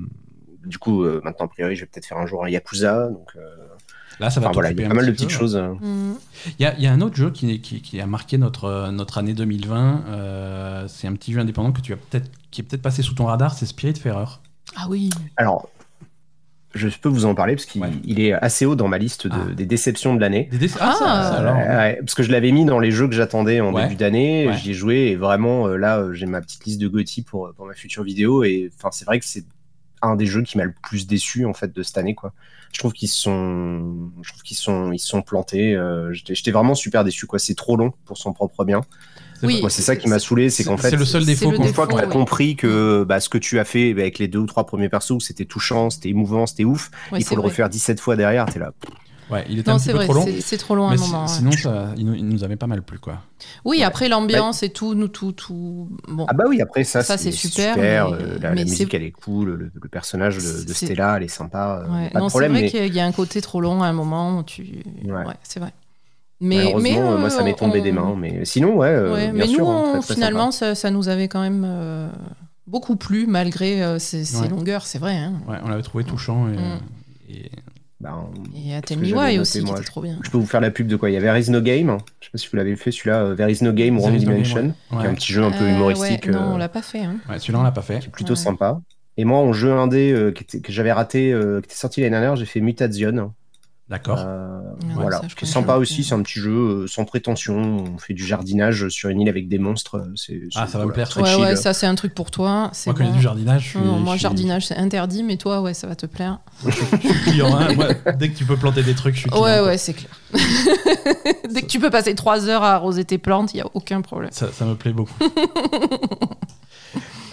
du 0.64 0.78
coup, 0.78 1.02
euh, 1.02 1.20
maintenant, 1.24 1.46
a 1.46 1.48
priori, 1.48 1.74
je 1.74 1.80
vais 1.80 1.86
peut-être 1.92 2.06
faire 2.06 2.18
un 2.18 2.26
jour 2.26 2.44
un 2.44 2.48
Yakuza. 2.48 3.08
Donc, 3.08 3.30
euh, 3.36 3.40
Là, 4.22 4.30
ça 4.30 4.40
va 4.40 4.46
enfin, 4.46 4.54
voilà, 4.54 4.70
il 4.72 4.78
y 4.80 4.82
a 4.82 4.86
un 4.86 4.88
pas 4.88 4.94
mal 4.94 5.06
de 5.06 5.10
petit 5.10 5.24
petites 5.26 5.38
peu. 5.38 5.44
choses. 5.44 5.56
euh. 5.56 5.74
Mm. 5.80 6.14
Il 6.58 6.62
y 6.62 6.66
a, 6.66 6.74
il 6.78 6.82
y 6.82 6.86
a 6.86 6.92
un 6.92 7.00
autre 7.02 7.16
jeu 7.16 7.30
qui, 7.30 7.60
qui, 7.60 7.82
qui 7.82 8.00
a 8.00 8.06
marqué 8.06 8.38
notre, 8.38 8.90
notre 8.90 9.18
année 9.18 9.34
2020. 9.34 10.04
euh, 10.08 10.84
c'est 10.88 11.06
un 11.06 11.12
petit 11.14 11.32
jeu 11.32 11.40
indépendant 11.40 11.72
que 11.72 11.80
tu 11.80 11.92
as 11.92 11.96
peut-être, 11.96 12.30
qui 12.50 12.60
est 12.60 12.64
peut-être 12.64 12.82
passé 12.82 13.02
sous 13.02 13.14
ton 13.14 13.26
radar, 13.26 13.54
c'est 13.54 13.66
Spiritfarer. 13.66 14.24
Ah 14.76 14.86
oui. 14.88 15.10
Alors, 15.36 15.68
je 16.74 16.88
peux 16.88 17.08
vous 17.10 17.26
en 17.26 17.34
parler 17.34 17.54
parce 17.54 17.66
qu'il 17.66 17.82
Ouais. 17.82 17.90
est 18.08 18.32
assez 18.32 18.64
haut 18.64 18.76
dans 18.76 18.88
ma 18.88 18.96
liste 18.96 19.26
de- 19.26 19.32
Ah. 19.34 19.52
des 19.54 19.66
déceptions 19.66 20.14
de 20.14 20.20
l'année. 20.20 20.48
Ah, 20.52 20.56
Ah. 20.80 20.94
ça, 20.98 21.38
alors. 21.38 21.56
Ouais, 21.56 21.66
ouais, 21.68 21.96
parce 22.00 22.14
que 22.14 22.22
je 22.22 22.32
l'avais 22.32 22.50
mis 22.50 22.64
dans 22.64 22.78
les 22.78 22.90
jeux 22.90 23.06
que 23.08 23.14
j'attendais 23.14 23.60
en 23.60 23.74
Ouais. 23.74 23.82
début 23.82 23.96
d'année, 23.96 24.46
Ouais. 24.48 24.56
j'y 24.56 24.70
ai 24.70 24.74
joué 24.74 24.96
et 25.08 25.16
vraiment 25.16 25.68
euh, 25.68 25.76
là 25.76 26.02
j'ai 26.14 26.24
ma 26.26 26.40
petite 26.40 26.64
liste 26.64 26.80
de 26.80 26.88
Gotti 26.88 27.20
pour, 27.22 27.52
pour 27.54 27.66
ma 27.66 27.74
future 27.74 28.02
vidéo 28.04 28.42
et 28.42 28.70
enfin 28.78 28.88
c'est 28.90 29.04
vrai 29.04 29.18
que 29.20 29.26
c'est 29.26 29.44
un 30.02 30.16
des 30.16 30.26
jeux 30.26 30.42
qui 30.42 30.58
m'a 30.58 30.64
le 30.64 30.74
plus 30.82 31.06
déçu 31.06 31.44
en 31.46 31.54
fait 31.54 31.72
de 31.74 31.82
cette 31.82 31.98
année 31.98 32.14
quoi. 32.14 32.32
Je 32.72 32.78
trouve 32.78 32.92
qu'ils 32.92 33.08
sont, 33.08 34.10
je 34.22 34.30
trouve 34.30 34.42
qu'ils 34.42 34.56
sont, 34.56 34.92
ils 34.92 34.98
sont 34.98 35.20
plantés. 35.22 35.74
Euh, 35.74 36.12
J'étais 36.12 36.50
vraiment 36.50 36.74
super 36.74 37.04
déçu 37.04 37.26
quoi. 37.26 37.38
C'est 37.38 37.54
trop 37.54 37.76
long 37.76 37.92
pour 38.06 38.16
son 38.16 38.32
propre 38.32 38.64
bien. 38.64 38.80
Oui, 39.42 39.60
Moi, 39.60 39.70
c'est 39.70 39.82
ça 39.82 39.96
qui 39.96 40.08
m'a 40.08 40.20
saoulé, 40.20 40.50
c'est 40.50 40.62
qu'en 40.62 40.76
fait, 40.76 40.90
c'est 40.90 40.96
le 40.96 41.04
seul 41.04 41.26
défaut 41.26 41.52
une 41.52 41.74
fois 41.74 41.88
que 41.88 41.94
tu 41.94 41.98
as 41.98 42.06
oui. 42.06 42.12
compris 42.12 42.54
que 42.56 43.02
bah, 43.02 43.18
ce 43.18 43.28
que 43.28 43.38
tu 43.38 43.58
as 43.58 43.64
fait 43.64 43.90
avec 43.90 44.20
les 44.20 44.28
deux 44.28 44.38
ou 44.38 44.46
trois 44.46 44.64
premiers 44.66 44.88
persos, 44.88 45.18
c'était 45.18 45.44
touchant, 45.46 45.90
c'était 45.90 46.10
émouvant, 46.10 46.46
c'était 46.46 46.64
ouf, 46.64 46.90
Ouais, 47.10 47.18
il 47.18 47.24
faut 47.24 47.34
le 47.34 47.40
vrai. 47.40 47.50
refaire 47.50 47.68
17 47.68 47.98
fois 48.00 48.14
derrière, 48.14 48.46
t'es 48.46 48.60
là. 48.60 48.72
Ouais, 49.30 49.44
il 49.48 49.58
était 49.60 49.70
Non, 49.70 49.76
un 49.76 49.78
petit 49.78 49.84
c'est 49.86 49.90
peu 49.92 49.96
vrai, 49.98 50.04
trop 50.06 50.14
long. 50.14 50.24
c'est- 50.24 50.40
c'est 50.40 50.56
trop 50.58 50.74
long 50.74 50.86
à 50.88 50.90
Mais 50.90 50.94
un 51.00 51.02
si- 51.04 51.10
moment. 51.10 51.22
ouais. 51.22 51.28
sinon, 51.28 51.52
ça, 51.52 51.86
il, 51.96 52.04
nous, 52.06 52.14
il 52.14 52.26
nous 52.28 52.44
avait 52.44 52.56
pas 52.56 52.66
mal 52.66 52.82
plu, 52.82 52.98
quoi. 52.98 53.22
Oui, 53.64 53.82
après 53.82 54.08
l'ambiance 54.08 54.62
et 54.62 54.68
tout, 54.70 54.94
nous 54.94 55.08
tout, 55.08 55.32
tout. 55.32 55.88
Bon. 56.08 56.26
Ah 56.28 56.34
bah 56.34 56.44
oui, 56.48 56.60
après 56.60 56.84
ça, 56.84 57.02
Ça, 57.02 57.16
c'est 57.16 57.30
c'est 57.30 57.48
super, 57.48 57.74
super. 57.74 58.10
mais- 58.10 58.16
euh, 58.22 58.38
la, 58.40 58.50
musique, 58.52 58.90
c'est- 58.90 58.96
elle 58.96 59.04
est 59.04 59.10
cool, 59.12 59.50
le, 59.54 59.70
le 59.80 59.88
personnage 59.88 60.36
de, 60.36 60.72
Stella, 60.72 61.16
elle 61.16 61.22
est 61.22 61.28
sympa, 61.28 61.84
euh, 61.86 61.92
Ouais. 61.92 62.10
pas 62.10 62.18
Non, 62.18 62.26
de 62.26 62.30
c'est 62.32 62.38
vrai 62.38 62.48
mais 62.48 62.68
qu'il 62.68 62.94
y 62.94 63.00
a 63.00 63.06
un 63.06 63.12
côté 63.12 63.40
trop 63.40 63.60
long 63.60 63.82
à 63.82 63.86
un 63.86 63.92
moment 63.92 64.38
où 64.38 64.42
tu. 64.42 64.82
Ouais. 65.04 65.12
Ouais, 65.12 65.34
c'est 65.42 65.60
vrai. 65.60 65.72
Mais, 66.40 66.56
malheureusement, 66.56 66.80
mais 66.82 66.98
euh, 66.98 67.18
moi, 67.18 67.30
ça 67.30 67.44
m'est 67.44 67.54
tombé 67.54 67.80
on- 67.80 67.84
des 67.84 67.92
mains. 67.92 68.14
Mais 68.18 68.44
sinon, 68.44 68.76
ouais, 68.76 68.88
euh, 68.88 69.12
Ouais, 69.14 69.24
bien 69.30 69.32
mais 69.32 69.46
sûr, 69.46 69.60
nous, 69.64 69.70
hein, 69.70 69.82
on- 69.86 69.92
très, 69.92 70.00
très 70.00 70.14
finalement, 70.14 70.50
ça, 70.50 70.74
ça 70.74 70.90
nous 70.90 71.08
avait 71.08 71.28
quand 71.28 71.40
même 71.40 71.62
euh, 71.64 72.08
beaucoup 72.66 72.96
plu, 72.96 73.26
malgré 73.28 73.82
euh, 73.82 74.00
ces, 74.00 74.24
ces 74.24 74.40
Ouais. 74.40 74.48
longueurs, 74.48 74.84
c'est 74.84 74.98
vrai. 74.98 75.16
Hein. 75.16 75.34
Ouais, 75.48 75.56
on 75.64 75.68
l'avait 75.68 75.82
trouvé 75.82 76.02
touchant. 76.02 76.48
Et, 77.30 77.50
Et- 78.02 78.04
Ben, 78.04 78.26
Et 78.56 78.74
à 78.74 78.80
que 78.80 78.86
Tell 78.88 78.98
Me 78.98 79.12
Why 79.14 79.38
aussi, 79.38 79.60
qui 79.60 79.64
moi, 79.66 79.76
était 79.76 79.84
trop 79.86 80.00
bien. 80.02 80.18
je 80.22 80.30
peux 80.30 80.38
vous 80.38 80.46
faire 80.46 80.60
la 80.60 80.70
pub 80.72 80.88
de 80.88 80.96
quoi? 80.96 81.08
Il 81.10 81.14
y 81.14 81.16
a 81.16 81.20
There 81.20 81.38
is 81.38 81.50
no 81.50 81.60
game. 81.60 81.98
Je 82.20 82.26
sais 82.26 82.30
pas 82.32 82.38
si 82.38 82.48
vous 82.50 82.56
l'avez 82.56 82.74
fait 82.76 82.90
celui-là. 82.90 83.18
euh, 83.22 83.34
There 83.36 83.50
is 83.50 83.62
no 83.62 83.72
game, 83.72 83.96
Wrong 83.98 84.12
no 84.12 84.18
Dimension, 84.18 84.74
ouais. 84.90 84.98
qui 84.98 85.04
est 85.06 85.08
un 85.08 85.14
petit 85.14 85.32
jeu 85.32 85.44
un 85.44 85.50
peu 85.52 85.64
Euh, 85.64 85.68
humoristique. 85.74 86.26
ouais, 86.26 86.32
non, 86.32 86.40
euh, 86.40 86.54
on 86.54 86.56
l'a 86.56 86.68
pas 86.68 86.82
fait. 86.82 87.00
Hein. 87.04 87.16
ouais, 87.28 87.38
celui-là, 87.38 87.60
on 87.60 87.62
l'a 87.62 87.70
pas 87.70 87.82
fait. 87.82 88.00
qui 88.00 88.06
est 88.06 88.10
plutôt 88.10 88.30
Ouais. 88.32 88.36
sympa. 88.36 88.80
Et 89.16 89.24
moi, 89.24 89.38
en 89.38 89.52
jeu 89.52 89.72
indé 89.72 90.10
euh, 90.12 90.32
que 90.32 90.72
j'avais 90.72 90.90
raté, 90.92 91.32
euh, 91.32 91.60
qui 91.60 91.66
était 91.66 91.74
sorti 91.76 92.00
l'année 92.00 92.10
dernière, 92.12 92.34
j'ai 92.34 92.46
fait 92.46 92.60
Mutation. 92.60 93.32
D'accord. 93.92 94.18
Euh, 94.26 94.58
Ouais, 94.82 94.94
voilà, 94.94 95.20
ça, 95.38 95.46
sympa 95.46 95.74
pas. 95.74 95.78
aussi. 95.78 96.02
C'est 96.02 96.14
un 96.14 96.22
petit 96.22 96.40
jeu 96.40 96.50
euh, 96.50 96.86
sans 96.88 97.04
prétention. 97.04 97.84
On 97.94 97.98
fait 97.98 98.14
du 98.14 98.24
jardinage 98.26 98.88
sur 98.88 99.10
une 99.10 99.20
île 99.20 99.28
avec 99.28 99.46
des 99.48 99.58
monstres. 99.58 99.96
euh, 99.98 100.12
C'est, 100.16 100.40
Ah, 100.54 100.66
ça 100.66 100.78
va 100.78 100.86
me 100.86 100.92
plaire, 100.92 101.08
très 101.10 101.20
Ouais, 101.22 101.28
chill. 101.30 101.40
ouais, 101.42 101.56
ça 101.56 101.72
c'est 101.74 101.86
un 101.86 101.94
truc 101.94 102.14
pour 102.14 102.30
toi. 102.30 102.70
C'est 102.72 102.88
Moi, 102.90 102.94
quand 102.98 103.04
il 103.04 103.06
y 103.06 103.08
a 103.08 103.12
bon. 103.12 103.16
du 103.18 103.22
jardinage, 103.22 103.62
je 103.64 103.68
suis. 103.68 103.78
Non, 103.78 103.84
non, 103.84 103.98
moi, 104.00 104.14
je 104.14 104.18
suis- 104.18 104.22
jardinage, 104.22 104.66
c'est 104.66 104.76
interdit, 104.76 105.22
mais 105.22 105.36
toi, 105.36 105.60
ouais, 105.60 105.74
ça 105.74 105.86
va 105.86 105.94
te 105.94 106.06
plaire. 106.06 106.38
je 106.66 106.70
suis 106.70 107.20
client. 107.24 107.54
hein. 107.54 107.74
Moi, 107.74 107.88
dès 108.18 108.30
que 108.30 108.36
tu 108.38 108.44
peux 108.46 108.56
planter 108.56 108.82
des 108.82 108.94
trucs, 108.94 109.14
je 109.14 109.20
suis 109.20 109.30
client. 109.30 109.44
Ouais, 109.44 109.58
quoi. 109.58 109.66
ouais, 109.68 109.78
c'est 109.78 109.92
clair. 109.92 110.10
Dès 111.50 111.60
que 111.60 111.66
tu 111.66 111.78
peux 111.78 111.90
passer 111.90 112.14
trois 112.14 112.48
heures 112.48 112.62
à 112.62 112.72
arroser 112.72 113.04
tes 113.04 113.18
plantes, 113.18 113.52
il 113.52 113.58
n'y 113.58 113.62
a 113.62 113.66
aucun 113.74 114.00
problème. 114.00 114.30
Ça, 114.32 114.48
ça 114.52 114.64
me 114.64 114.74
plaît 114.74 114.94
beaucoup. 114.94 115.12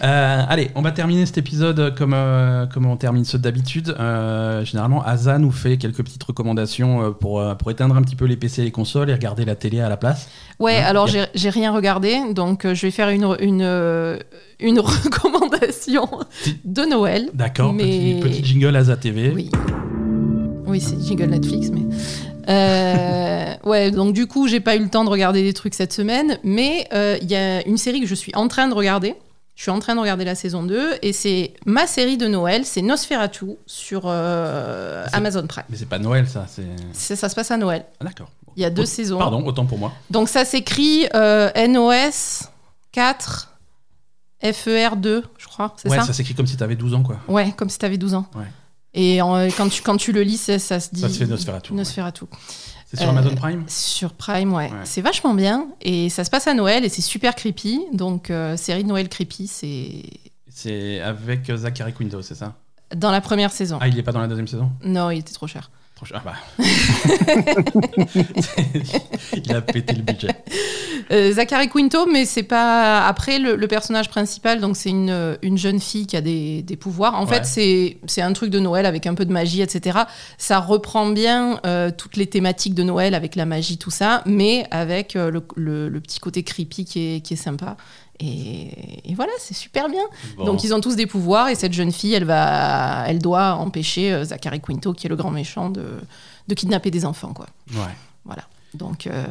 Euh, 0.01 0.41
allez, 0.47 0.71
on 0.75 0.81
va 0.81 0.91
terminer 0.91 1.25
cet 1.25 1.37
épisode 1.37 1.93
comme, 1.97 2.13
euh, 2.13 2.65
comme 2.67 2.85
on 2.85 2.95
termine 2.95 3.25
ceux 3.25 3.37
d'habitude. 3.37 3.95
Euh, 3.99 4.63
généralement, 4.63 5.03
Asa 5.03 5.37
nous 5.39 5.51
fait 5.51 5.77
quelques 5.77 6.03
petites 6.03 6.23
recommandations 6.23 7.13
pour, 7.13 7.43
pour 7.57 7.71
éteindre 7.71 7.95
un 7.97 8.01
petit 8.01 8.15
peu 8.15 8.25
les 8.25 8.37
PC 8.37 8.61
et 8.61 8.65
les 8.65 8.71
consoles 8.71 9.09
et 9.09 9.13
regarder 9.13 9.43
la 9.45 9.55
télé 9.55 9.81
à 9.81 9.89
la 9.89 9.97
place. 9.97 10.29
Ouais, 10.59 10.69
Ouais, 10.73 10.77
alors 10.77 11.07
j'ai 11.07 11.25
j'ai 11.35 11.49
rien 11.49 11.71
regardé, 11.73 12.17
donc 12.33 12.65
je 12.65 12.81
vais 12.85 12.91
faire 12.91 13.09
une, 13.09 13.25
une, 13.39 14.19
une 14.59 14.79
recommandation 14.79 16.07
de 16.63 16.81
Noël. 16.83 17.29
D'accord, 17.33 17.73
Mais- 17.73 17.83
petit, 17.83 18.19
petit 18.21 18.45
jingle 18.45 18.75
Asa 18.75 18.95
TV. 18.95 19.31
Oui. 19.35 19.49
Oui, 20.65 20.79
c'est 20.79 21.01
jingle 21.01 21.25
Netflix, 21.31 21.71
mais. 21.73 21.81
Euh, 22.47 23.53
ouais, 23.65 23.91
donc 23.91 24.13
du 24.13 24.27
coup, 24.27 24.47
j'ai 24.47 24.59
pas 24.59 24.75
eu 24.75 24.79
le 24.79 24.89
temps 24.89 25.03
de 25.03 25.09
regarder 25.09 25.43
des 25.43 25.53
trucs 25.53 25.73
cette 25.73 25.93
semaine, 25.93 26.37
mais 26.43 26.87
euh, 26.93 27.17
il 27.21 27.29
y 27.29 27.35
a 27.35 27.65
une 27.67 27.77
série 27.77 28.01
que 28.01 28.07
je 28.07 28.15
suis 28.15 28.31
en 28.35 28.47
train 28.47 28.67
de 28.67 28.73
regarder. 28.73 29.15
Je 29.59 29.63
suis 29.63 29.71
en 29.71 29.79
train 29.79 29.93
de 29.93 29.99
regarder 29.99 30.23
la 30.23 30.35
saison 30.35 30.63
2 30.63 30.99
et 31.01 31.11
c'est 31.11 31.53
ma 31.65 31.85
série 31.85 32.15
de 32.15 32.27
Noël, 32.27 32.63
c'est 32.65 32.81
Nosferatu 32.81 33.57
sur 33.65 34.03
euh, 34.05 35.05
Amazon 35.11 35.45
Prime. 35.47 35.65
Mais 35.69 35.75
c'est 35.75 35.85
pas 35.85 35.99
Noël, 35.99 36.29
ça. 36.29 36.45
C'est... 36.47 37.17
Ça 37.17 37.27
se 37.27 37.35
passe 37.35 37.51
à 37.51 37.57
Noël. 37.57 37.83
Ah, 37.99 38.05
d'accord. 38.05 38.31
Il 38.55 38.61
y 38.61 38.65
a 38.65 38.69
deux 38.69 38.83
Aut- 38.83 38.85
saisons. 38.85 39.17
Pardon, 39.17 39.45
autant 39.45 39.65
pour 39.65 39.77
moi. 39.77 39.91
Donc 40.11 40.29
ça 40.29 40.45
s'écrit 40.45 41.07
euh, 41.13 41.51
NOS 41.67 42.47
4 42.93 43.53
FER2, 44.41 45.23
je 45.37 45.47
crois, 45.49 45.73
c'est 45.75 45.89
Ouais, 45.89 45.97
ça, 45.97 46.05
ça, 46.05 46.13
s'écrit 46.13 46.35
comme 46.35 46.47
si 46.47 46.55
t'avais 46.55 46.77
12 46.77 46.93
ans, 46.93 47.03
quoi. 47.03 47.19
Ouais, 47.27 47.51
comme 47.51 47.69
si 47.69 47.77
t'avais 47.79 47.97
12 47.97 48.13
ans. 48.13 48.27
Ouais. 48.35 48.45
Et 48.93 49.21
en- 49.21 49.45
quand, 49.49 49.67
tu, 49.67 49.81
quand 49.81 49.97
tu 49.97 50.13
le 50.13 50.21
lis, 50.21 50.37
ça, 50.37 50.57
ça 50.57 50.79
se 50.79 50.87
dit. 50.93 51.01
Ça 51.01 51.09
se 51.09 51.17
fait 51.17 51.25
Nosferatu. 51.25 51.73
ouais. 51.73 52.29
C'est 52.89 52.97
sur 52.97 53.07
Euh, 53.07 53.11
Amazon 53.11 53.35
Prime 53.35 53.63
Sur 53.67 54.13
Prime, 54.13 54.51
ouais. 54.53 54.71
Ouais. 54.71 54.77
C'est 54.83 55.01
vachement 55.01 55.33
bien. 55.35 55.67
Et 55.81 56.09
ça 56.09 56.23
se 56.23 56.29
passe 56.31 56.47
à 56.47 56.53
Noël 56.55 56.83
et 56.85 56.89
c'est 56.89 57.01
super 57.03 57.35
creepy. 57.35 57.81
Donc, 57.93 58.31
euh, 58.31 58.57
série 58.57 58.83
de 58.83 58.87
Noël 58.89 59.07
creepy, 59.09 59.45
c'est 59.47 60.03
C'est 60.49 60.99
avec 61.01 61.51
Zachary 61.55 61.93
Quinto, 61.93 62.21
c'est 62.23 62.35
ça? 62.35 62.55
Dans 62.95 63.11
la 63.11 63.21
première 63.21 63.51
saison. 63.51 63.77
Ah, 63.79 63.87
il 63.87 63.97
est 63.99 64.03
pas 64.03 64.11
dans 64.11 64.19
la 64.21 64.27
deuxième 64.27 64.47
saison? 64.47 64.71
Non, 64.83 65.11
il 65.11 65.19
était 65.19 65.33
trop 65.33 65.45
cher. 65.45 65.69
Ah 66.13 66.21
bah. 66.23 66.33
il 69.33 69.53
a 69.53 69.61
pété 69.61 69.93
le 69.95 70.01
budget. 70.01 70.29
Euh, 71.11 71.31
Zachary 71.33 71.69
Quinto, 71.69 72.05
mais 72.05 72.25
c'est 72.25 72.43
pas. 72.43 73.05
Après, 73.07 73.39
le, 73.39 73.55
le 73.55 73.67
personnage 73.67 74.09
principal, 74.09 74.59
donc 74.61 74.77
c'est 74.77 74.89
une, 74.89 75.37
une 75.41 75.57
jeune 75.57 75.79
fille 75.79 76.07
qui 76.07 76.15
a 76.15 76.21
des, 76.21 76.61
des 76.61 76.75
pouvoirs. 76.77 77.15
En 77.15 77.25
Ouais. 77.25 77.35
fait, 77.35 77.45
c'est 77.45 77.97
c'est 78.07 78.21
un 78.21 78.33
truc 78.33 78.49
de 78.49 78.59
Noël 78.59 78.85
avec 78.85 79.05
un 79.07 79.13
peu 79.13 79.25
de 79.25 79.31
magie, 79.33 79.61
etc. 79.61 79.99
Ça 80.37 80.59
reprend 80.59 81.07
bien 81.09 81.59
euh, 81.65 81.91
toutes 81.95 82.15
les 82.17 82.27
thématiques 82.27 82.73
de 82.75 82.83
Noël 82.83 83.13
avec 83.15 83.35
la 83.35 83.45
magie, 83.45 83.77
tout 83.77 83.91
ça, 83.91 84.21
mais 84.25 84.65
avec 84.71 85.15
euh, 85.15 85.29
le, 85.31 85.43
le- 85.55 85.89
le 85.89 85.99
petit 86.01 86.19
côté 86.19 86.43
creepy 86.43 86.85
qui 86.85 87.15
est, 87.15 87.21
qui 87.21 87.33
est 87.33 87.37
sympa. 87.37 87.75
Et, 88.21 89.11
et 89.11 89.15
voilà, 89.15 89.31
c'est 89.39 89.53
super 89.53 89.87
bien. 89.89 90.03
Bon. 90.37 90.43
Donc 90.45 90.63
ils 90.63 90.73
ont 90.73 90.81
tous 90.81 90.95
des 90.95 91.05
pouvoirs 91.07 91.47
et 91.49 91.55
cette 91.55 91.73
jeune 91.73 91.91
fille, 91.91 92.13
elle 92.13 92.25
va, 92.25 93.05
elle 93.07 93.19
doit 93.19 93.53
empêcher 93.53 94.11
euh, 94.11 94.23
Zachary 94.25 94.59
Quinto, 94.59 94.93
qui 94.93 95.07
est 95.07 95.09
le 95.09 95.15
grand 95.15 95.31
méchant, 95.31 95.69
de, 95.69 95.85
de 96.47 96.53
kidnapper 96.53 96.91
des 96.91 97.05
enfants, 97.05 97.33
quoi. 97.33 97.45
Ouais. 97.71 97.95
Voilà. 98.25 98.43
Donc, 98.73 99.07
euh, 99.07 99.25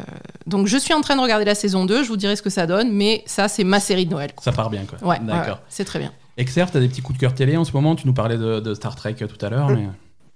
donc 0.47 0.67
je 0.67 0.77
suis 0.79 0.95
en 0.95 1.01
train 1.01 1.15
de 1.17 1.21
regarder 1.21 1.45
la 1.45 1.55
saison 1.55 1.85
2, 1.85 2.03
je 2.03 2.09
vous 2.09 2.17
dirai 2.17 2.35
ce 2.35 2.43
que 2.43 2.51
ça 2.51 2.67
donne, 2.67 2.91
mais 2.93 3.23
ça 3.27 3.47
c'est 3.49 3.63
ma 3.63 3.79
série 3.79 4.07
de 4.07 4.11
Noël. 4.11 4.33
quoi. 4.35 4.43
Ça 4.43 4.53
part 4.53 4.71
bien, 4.71 4.85
quoi. 4.85 4.99
Ouais, 5.07 5.19
D'accord. 5.21 5.57
ouais, 5.59 5.63
c'est 5.69 5.85
très 5.85 5.99
bien. 5.99 6.13
Exerve, 6.39 6.71
t'as 6.73 6.81
des 6.81 6.89
petits 6.89 7.03
coups 7.03 7.19
de 7.19 7.21
cœur 7.21 7.35
télé 7.35 7.57
en 7.57 7.65
ce 7.65 7.73
moment? 7.73 7.95
Tu 7.95 8.07
nous 8.07 8.15
parlais 8.15 8.37
de, 8.39 8.61
de 8.61 8.75
Star 8.75 8.97
Trek 8.97 9.15
tout 9.15 9.45
à 9.45 9.51
l'heure, 9.51 9.69
mais... 9.71 9.89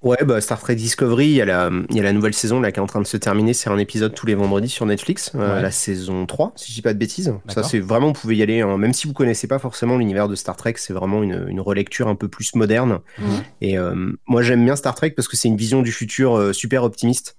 Ouais, 0.02 0.18
bah, 0.24 0.40
Star 0.40 0.58
Trek 0.60 0.74
Discovery, 0.74 1.26
il 1.26 1.34
y, 1.34 1.40
a 1.40 1.44
la, 1.44 1.70
il 1.90 1.96
y 1.96 2.00
a 2.00 2.02
la 2.02 2.12
nouvelle 2.12 2.34
saison 2.34 2.60
là, 2.60 2.72
qui 2.72 2.80
est 2.80 2.82
en 2.82 2.86
train 2.86 3.00
de 3.00 3.06
se 3.06 3.16
terminer. 3.16 3.54
C'est 3.54 3.70
un 3.70 3.78
épisode 3.78 4.14
tous 4.14 4.26
les 4.26 4.34
vendredis 4.34 4.68
sur 4.68 4.84
Netflix, 4.84 5.30
euh, 5.36 5.56
Ouais. 5.56 5.62
la 5.62 5.70
saison 5.70 6.26
3, 6.26 6.52
si 6.56 6.70
je 6.70 6.74
dis 6.76 6.82
pas 6.82 6.92
de 6.92 6.98
bêtises. 6.98 7.32
Ça, 7.48 7.62
c'est 7.62 7.78
vraiment, 7.78 8.08
vous 8.08 8.12
pouvez 8.20 8.36
y 8.36 8.42
aller, 8.42 8.62
hein, 8.62 8.76
même 8.78 8.92
si 8.92 9.06
vous 9.06 9.12
connaissez 9.12 9.46
pas 9.46 9.58
forcément 9.60 9.96
l'univers 9.96 10.28
de 10.28 10.34
Star 10.34 10.56
Trek, 10.56 10.74
c'est 10.76 10.92
vraiment 10.92 11.22
une, 11.22 11.46
une 11.48 11.60
relecture 11.60 12.08
un 12.08 12.16
peu 12.16 12.26
plus 12.28 12.54
moderne. 12.56 12.98
Mhm. 13.18 13.26
Et 13.60 13.78
euh, 13.78 13.94
moi, 14.26 14.42
j'aime 14.42 14.64
bien 14.64 14.74
Star 14.76 14.94
Trek 14.94 15.10
parce 15.10 15.28
que 15.28 15.36
c'est 15.36 15.48
une 15.48 15.56
vision 15.56 15.82
du 15.82 15.92
futur 15.92 16.36
euh, 16.36 16.52
super 16.52 16.82
optimiste. 16.82 17.36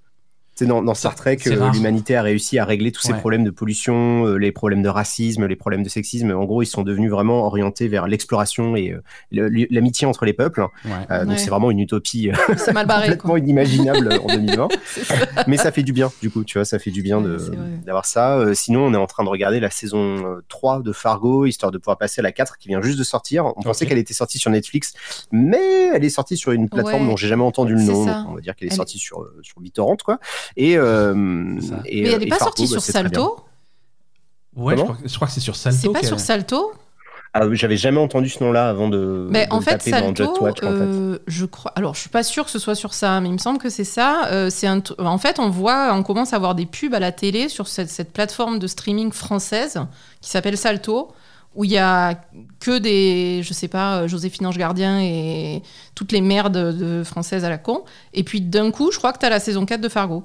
Sais, 0.56 0.68
dans, 0.68 0.84
dans 0.84 0.94
Star 0.94 1.16
Trek, 1.16 1.38
c'est 1.42 1.58
euh, 1.60 1.72
l'humanité 1.72 2.16
a 2.16 2.22
réussi 2.22 2.60
à 2.60 2.66
régler 2.66 2.92
tous 2.92 3.02
ces 3.02 3.12
Ouais. 3.14 3.18
problèmes 3.20 3.44
de 3.44 3.50
pollution, 3.50 4.28
euh, 4.28 4.36
les 4.38 4.52
problèmes 4.52 4.84
de 4.84 4.88
racisme, 4.90 5.48
les 5.48 5.56
problèmes 5.56 5.82
de 5.82 5.90
sexisme. 5.90 6.30
En 6.32 6.46
gros, 6.46 6.62
ils 6.62 6.68
sont 6.68 6.84
devenus 6.84 7.10
vraiment 7.10 7.46
orientés 7.48 7.88
vers 7.88 8.06
l'exploration 8.08 8.76
et 8.76 8.92
euh, 8.92 9.50
l'amitié 9.72 10.06
entre 10.06 10.26
les 10.26 10.34
peuples. 10.34 10.62
Ouais. 10.86 10.92
Euh, 11.10 11.22
Donc 11.22 11.30
Ouais. 11.32 11.38
c'est 11.40 11.50
vraiment 11.50 11.72
une 11.72 11.80
utopie 11.80 12.30
euh, 12.30 12.34
C'est 12.56 12.72
mal 12.72 12.86
barré. 12.86 13.06
complètement 13.08 13.32
Quoi. 13.32 13.40
inimaginable 13.40 14.20
en 14.22 14.28
2020. 14.28 14.68
C'est 14.86 15.04
ça. 15.06 15.16
Mais 15.48 15.58
ça 15.58 15.72
fait 15.72 15.82
du 15.82 15.92
bien, 15.92 16.12
du 16.22 16.30
coup, 16.30 16.44
tu 16.44 16.60
vois, 16.60 16.66
ça 16.66 16.78
fait 16.78 16.92
du 16.92 17.02
bien 17.02 17.24
c'est 17.40 17.84
d'avoir 17.86 18.06
ça. 18.06 18.38
Euh, 18.38 18.54
sinon, 18.54 18.86
on 18.86 18.94
est 18.94 18.98
en 18.98 19.08
train 19.08 19.24
de 19.24 19.30
regarder 19.30 19.60
la 19.60 19.72
saison 19.72 19.98
euh, 20.38 20.44
3 20.50 20.82
de 20.84 20.92
Fargo, 20.92 21.48
histoire 21.48 21.72
de 21.72 21.80
pouvoir 21.80 21.98
passer 21.98 22.22
à 22.22 22.24
la 22.24 22.32
4 22.32 22.58
qui 22.60 22.68
vient 22.68 22.82
juste 22.82 23.00
de 23.00 23.04
sortir. 23.04 23.46
On 23.58 23.62
pensait 23.64 23.88
qu'elle 23.88 23.98
était 23.98 24.14
sortie 24.14 24.38
sur 24.38 24.52
Netflix, 24.52 24.94
mais 25.32 25.88
elle 25.96 26.04
est 26.06 26.10
sortie 26.10 26.38
sur 26.38 26.52
une 26.52 26.70
plateforme 26.70 27.04
Ouais, 27.06 27.10
dont 27.10 27.18
j'ai 27.18 27.28
jamais 27.28 27.44
entendu 27.44 27.74
le 27.74 27.80
c'est 27.80 27.88
nom. 27.92 28.06
On 28.30 28.36
va 28.36 28.42
dire 28.42 28.56
qu'elle 28.56 28.68
est 28.68 28.72
Elle- 28.72 28.78
sortie 28.78 29.00
sur, 29.00 29.22
euh, 29.22 29.40
sur 29.42 29.60
BitTorrent, 29.60 29.98
quoi. 30.06 30.20
Et, 30.58 30.78
euh, 30.78 31.14
et, 31.86 32.02
Mais 32.04 32.10
euh, 32.10 32.14
elle 32.14 32.20
n'est 32.20 32.26
et 32.26 32.30
pas 32.30 32.38
Fargo, 32.38 32.46
sortie 32.56 32.64
bah, 32.64 32.68
sur. 32.68 32.82
Salto 32.82 33.46
Ouais, 34.56 34.78
je 34.78 34.84
crois, 34.84 34.96
que- 35.02 35.08
je 35.08 35.16
crois 35.16 35.28
que 35.28 35.34
c'est 35.34 35.40
sur 35.40 35.56
Salto. 35.56 35.80
C'est 35.82 35.90
pas 36.02 36.06
sur 36.08 36.20
Salto 36.20 36.72
Ah, 37.34 37.42
J'avais 37.54 37.78
jamais 37.78 37.98
entendu 38.00 38.30
ce 38.30 38.44
nom-là 38.44 38.70
avant 38.70 38.88
de, 38.90 39.28
Mais 39.32 39.48
de 39.48 39.52
en 39.54 39.58
le 39.58 39.64
fait, 39.64 39.72
taper 39.80 39.92
dans 39.92 39.98
Salto, 39.98 40.24
Just 40.26 40.42
Watch, 40.42 40.58
en 40.60 40.62
fait. 40.62 40.68
euh, 40.68 41.18
je 41.26 41.46
crois. 41.46 41.72
Alors, 41.76 41.96
je 41.96 42.02
suis 42.02 42.10
pas 42.10 42.22
sûre 42.22 42.46
que 42.46 42.52
ce 42.52 42.60
soit 42.60 42.76
sur 42.76 42.94
ça, 42.94 43.20
mais 43.20 43.30
il 43.30 43.34
me 43.34 43.38
semble 43.40 43.58
que 43.58 43.70
c'est 43.70 43.84
ça. 43.84 44.28
Euh, 44.28 44.52
c'est 44.52 44.68
un 44.68 44.80
t- 44.82 44.94
En 45.00 45.18
fait, 45.18 45.40
on 45.40 45.50
voit, 45.50 45.92
on 45.96 46.04
commence 46.04 46.34
à 46.34 46.40
voir 46.40 46.54
des 46.54 46.68
pubs 46.68 46.94
à 46.94 47.00
la 47.00 47.12
télé 47.12 47.50
sur 47.50 47.68
cette, 47.68 47.90
cette 47.90 48.14
plateforme 48.14 48.60
de 48.60 48.68
streaming 48.68 49.12
française 49.12 49.80
qui 50.22 50.30
s'appelle 50.30 50.58
Salto, 50.58 51.12
où 51.56 51.64
il 51.64 51.72
y 51.72 51.78
a 51.78 52.16
que 52.60 52.80
des, 52.80 53.42
je 53.44 53.54
sais 53.54 53.68
pas, 53.68 53.98
euh, 54.02 54.08
Joséphine 54.08 54.48
Ange 54.48 54.58
Gardien 54.58 55.00
et 55.02 55.62
toutes 55.96 56.12
les 56.12 56.22
merdes 56.22 56.58
de 56.78 57.04
françaises 57.04 57.46
à 57.46 57.50
la 57.50 57.58
con. 57.58 57.84
Et 58.14 58.24
puis 58.24 58.42
d'un 58.42 58.72
coup, 58.72 58.92
je 58.92 58.98
crois 58.98 59.14
que 59.14 59.20
tu 59.20 59.26
as 59.26 59.30
la 59.30 59.40
saison 59.40 59.66
4 59.66 59.80
de 59.82 59.90
Fargo. 59.90 60.24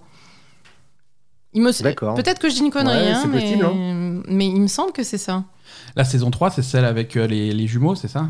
Il 1.55 1.63
me... 1.63 1.83
D'accord. 1.83 2.15
Peut-être 2.15 2.39
que 2.41 2.49
je 2.49 2.55
dis 2.55 2.61
une 2.61 2.71
connerie, 2.71 2.97
Ouais, 2.97 3.11
hein, 3.13 3.21
c'est 3.23 3.29
mais... 3.29 3.41
possible, 3.41 3.65
hein. 3.65 4.23
mais 4.29 4.47
il 4.47 4.61
me 4.61 4.67
semble 4.69 4.93
que 4.93 5.03
c'est 5.03 5.19
ça. 5.19 5.45
La 5.97 6.05
saison 6.05 6.31
3, 6.31 6.51
c'est 6.51 6.63
celle 6.63 6.85
avec 6.85 7.17
euh, 7.17 7.27
les, 7.27 7.53
les 7.53 7.67
jumeaux, 7.67 7.95
c'est 7.95 8.09
ça? 8.09 8.29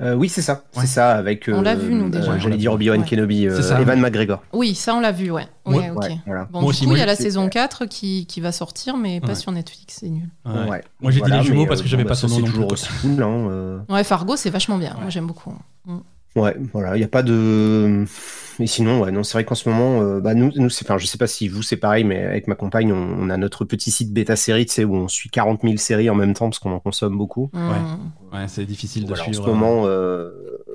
Euh, 0.00 0.14
oui, 0.14 0.28
c'est 0.28 0.42
ça, 0.42 0.64
Ouais. 0.74 0.82
c'est 0.82 0.86
ça, 0.88 1.12
avec. 1.16 1.48
On 1.52 1.62
l'a 1.62 1.70
euh, 1.72 1.74
vu, 1.76 1.94
nous, 1.94 2.10
déjà. 2.10 2.24
euh, 2.24 2.28
Ouais, 2.28 2.34
on 2.36 2.38
J'allais 2.40 2.50
l'a 2.56 2.60
dire. 2.60 2.72
Obi-Wan 2.74 3.00
Ouais. 3.00 3.06
Kenobi, 3.06 3.46
euh, 3.46 3.62
ça. 3.62 3.80
Evan 3.80 3.98
McGregor. 3.98 4.42
Oui, 4.52 4.74
ça, 4.74 4.94
on 4.94 5.00
l'a 5.00 5.12
vu, 5.12 5.30
ouais. 5.30 5.46
Voilà. 5.64 6.44
Bon, 6.50 6.60
Moi 6.60 6.62
du 6.62 6.66
aussi, 6.68 6.84
coup, 6.86 6.92
il 6.92 6.98
y 6.98 7.02
a 7.02 7.06
la 7.06 7.16
saison 7.16 7.48
4 7.48 7.86
qui, 7.86 8.26
qui 8.26 8.40
va 8.42 8.52
sortir, 8.52 8.96
mais 8.98 9.20
pas 9.20 9.28
Ouais. 9.28 9.34
sur 9.34 9.52
Netflix, 9.52 9.96
c'est 10.00 10.08
nul. 10.10 10.28
Ouais. 10.44 10.68
Ouais. 10.68 10.84
Moi, 11.00 11.10
j'ai 11.10 11.20
dit 11.22 11.30
les 11.30 11.42
jumeaux 11.42 11.66
parce 11.66 11.80
que 11.80 11.86
euh, 11.86 11.90
j'avais 11.90 12.04
pas 12.04 12.10
bah, 12.10 12.14
son 12.16 12.28
nom 12.28 12.42
toujours 12.42 12.70
aussi 12.72 12.88
cool. 13.00 13.22
Hein, 13.22 13.48
euh. 13.50 13.78
Ouais, 13.88 14.04
Fargo, 14.04 14.36
c'est 14.36 14.50
vachement 14.50 14.76
bien. 14.78 14.92
Ouais. 14.94 15.00
Moi, 15.02 15.10
j'aime 15.10 15.26
beaucoup. 15.26 15.54
Ouais, 16.36 16.56
voilà, 16.72 16.94
il 16.96 16.98
n'y 17.00 17.04
a 17.04 17.08
pas 17.08 17.22
de. 17.22 18.04
Et 18.58 18.66
sinon, 18.66 19.02
ouais, 19.02 19.10
non, 19.10 19.22
c'est 19.22 19.34
vrai 19.34 19.44
qu'en 19.44 19.54
ce 19.54 19.68
moment, 19.68 20.00
euh, 20.02 20.18
bah, 20.20 20.32
nous, 20.34 20.50
nous 20.56 20.70
c'est, 20.70 20.84
enfin, 20.86 20.96
je 20.96 21.06
sais 21.06 21.18
pas 21.18 21.26
si 21.26 21.46
vous 21.48 21.62
c'est 21.62 21.76
pareil, 21.76 22.04
mais 22.04 22.24
avec 22.24 22.46
ma 22.48 22.54
compagne, 22.54 22.90
on, 22.92 23.16
on 23.20 23.28
a 23.28 23.36
notre 23.36 23.64
petit 23.66 23.90
site 23.90 24.12
bêta 24.14 24.34
série, 24.34 24.64
tu 24.64 24.72
sais, 24.72 24.84
où 24.84 24.94
on 24.94 25.08
suit 25.08 25.28
40 25.28 25.60
000 25.62 25.76
séries 25.76 26.08
en 26.08 26.14
même 26.14 26.32
temps 26.32 26.48
parce 26.48 26.58
qu'on 26.58 26.72
en 26.72 26.80
consomme 26.80 27.18
beaucoup. 27.18 27.50
Mm. 27.52 27.70
Ouais, 28.32 28.46
c'est 28.48 28.64
difficile 28.64 29.02
de 29.02 29.08
Voilà, 29.08 29.24
en 29.24 29.26
ce 29.26 29.32
suivre. 29.34 29.48
moment, 29.48 29.82
euh, 29.84 30.30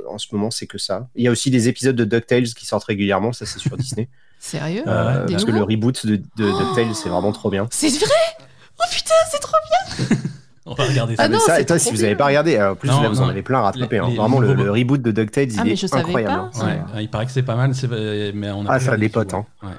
en 0.08 0.18
ce 0.20 0.28
moment, 0.34 0.52
c'est 0.52 0.68
que 0.68 0.78
ça. 0.78 1.08
Il 1.16 1.24
y 1.24 1.28
a 1.28 1.32
aussi 1.32 1.50
des 1.50 1.70
épisodes 1.70 1.96
de 1.96 2.06
DuckTales 2.06 2.44
qui 2.54 2.66
sortent 2.68 2.84
régulièrement, 2.84 3.34
ça 3.34 3.46
c'est 3.48 3.58
sur 3.60 3.76
Disney. 3.78 4.10
Sérieux 4.40 4.84
Ah 4.86 4.90
ouais, 4.90 5.14
Euh, 5.18 5.26
Des 5.26 5.34
parce 5.34 5.46
que 5.46 5.52
le 5.52 5.64
reboot 5.64 6.06
de, 6.06 6.18
de 6.18 6.24
Oh 6.52 6.60
DuckTales, 6.60 6.94
c'est 6.96 7.10
vraiment 7.10 7.32
trop 7.32 7.50
bien. 7.50 7.68
C'est 7.72 7.90
vrai? 7.90 8.10
Oh 8.80 8.84
putain, 8.92 9.14
c'est 9.32 9.40
trop 9.40 9.58
On 10.66 10.74
va 10.76 10.84
regarder 10.86 11.16
ça. 11.16 11.24
Ah 11.24 11.28
mais 11.28 11.34
non, 11.36 11.40
ça, 11.40 11.56
toi, 11.64 11.78
trop 11.78 11.90
si 11.90 11.96
vous 11.96 12.02
n'avez 12.04 12.16
pas 12.16 12.28
regardé, 12.28 12.56
alors, 12.56 12.74
en 12.74 12.76
plus 12.76 12.88
Non, 12.90 13.02
là, 13.02 13.10
vous 13.10 13.20
en 13.20 13.24
non. 13.26 13.30
avez 13.32 13.42
plein 13.42 13.62
rattrapé. 13.62 13.96
Les- 13.96 14.02
hein. 14.02 14.08
les- 14.10 14.16
Vraiment, 14.16 14.40
les 14.42 14.54
le, 14.54 14.72
reboot 14.72 15.02
de 15.02 15.12
DuckTales, 15.12 15.48
Ah, 15.58 15.62
il 15.62 15.64
mais 15.66 15.72
est 15.72 15.76
je 15.76 15.88
savais 15.88 16.04
incroyable. 16.04 16.36
pas. 16.54 16.60
hein. 16.60 16.66
Ouais, 16.66 16.96
ouais, 16.98 17.04
il 17.04 17.10
paraît 17.10 17.26
que 17.26 17.32
c'est 17.32 17.42
pas 17.44 17.56
mal, 17.56 17.72
mais 18.36 18.52
on 18.52 18.66
a 18.68 18.74
Ah, 18.74 18.80
ça 18.80 18.94
a 18.94 18.98
des 18.98 19.10
potes, 19.10 19.34
hein. 19.34 19.46
ouais. 19.64 19.70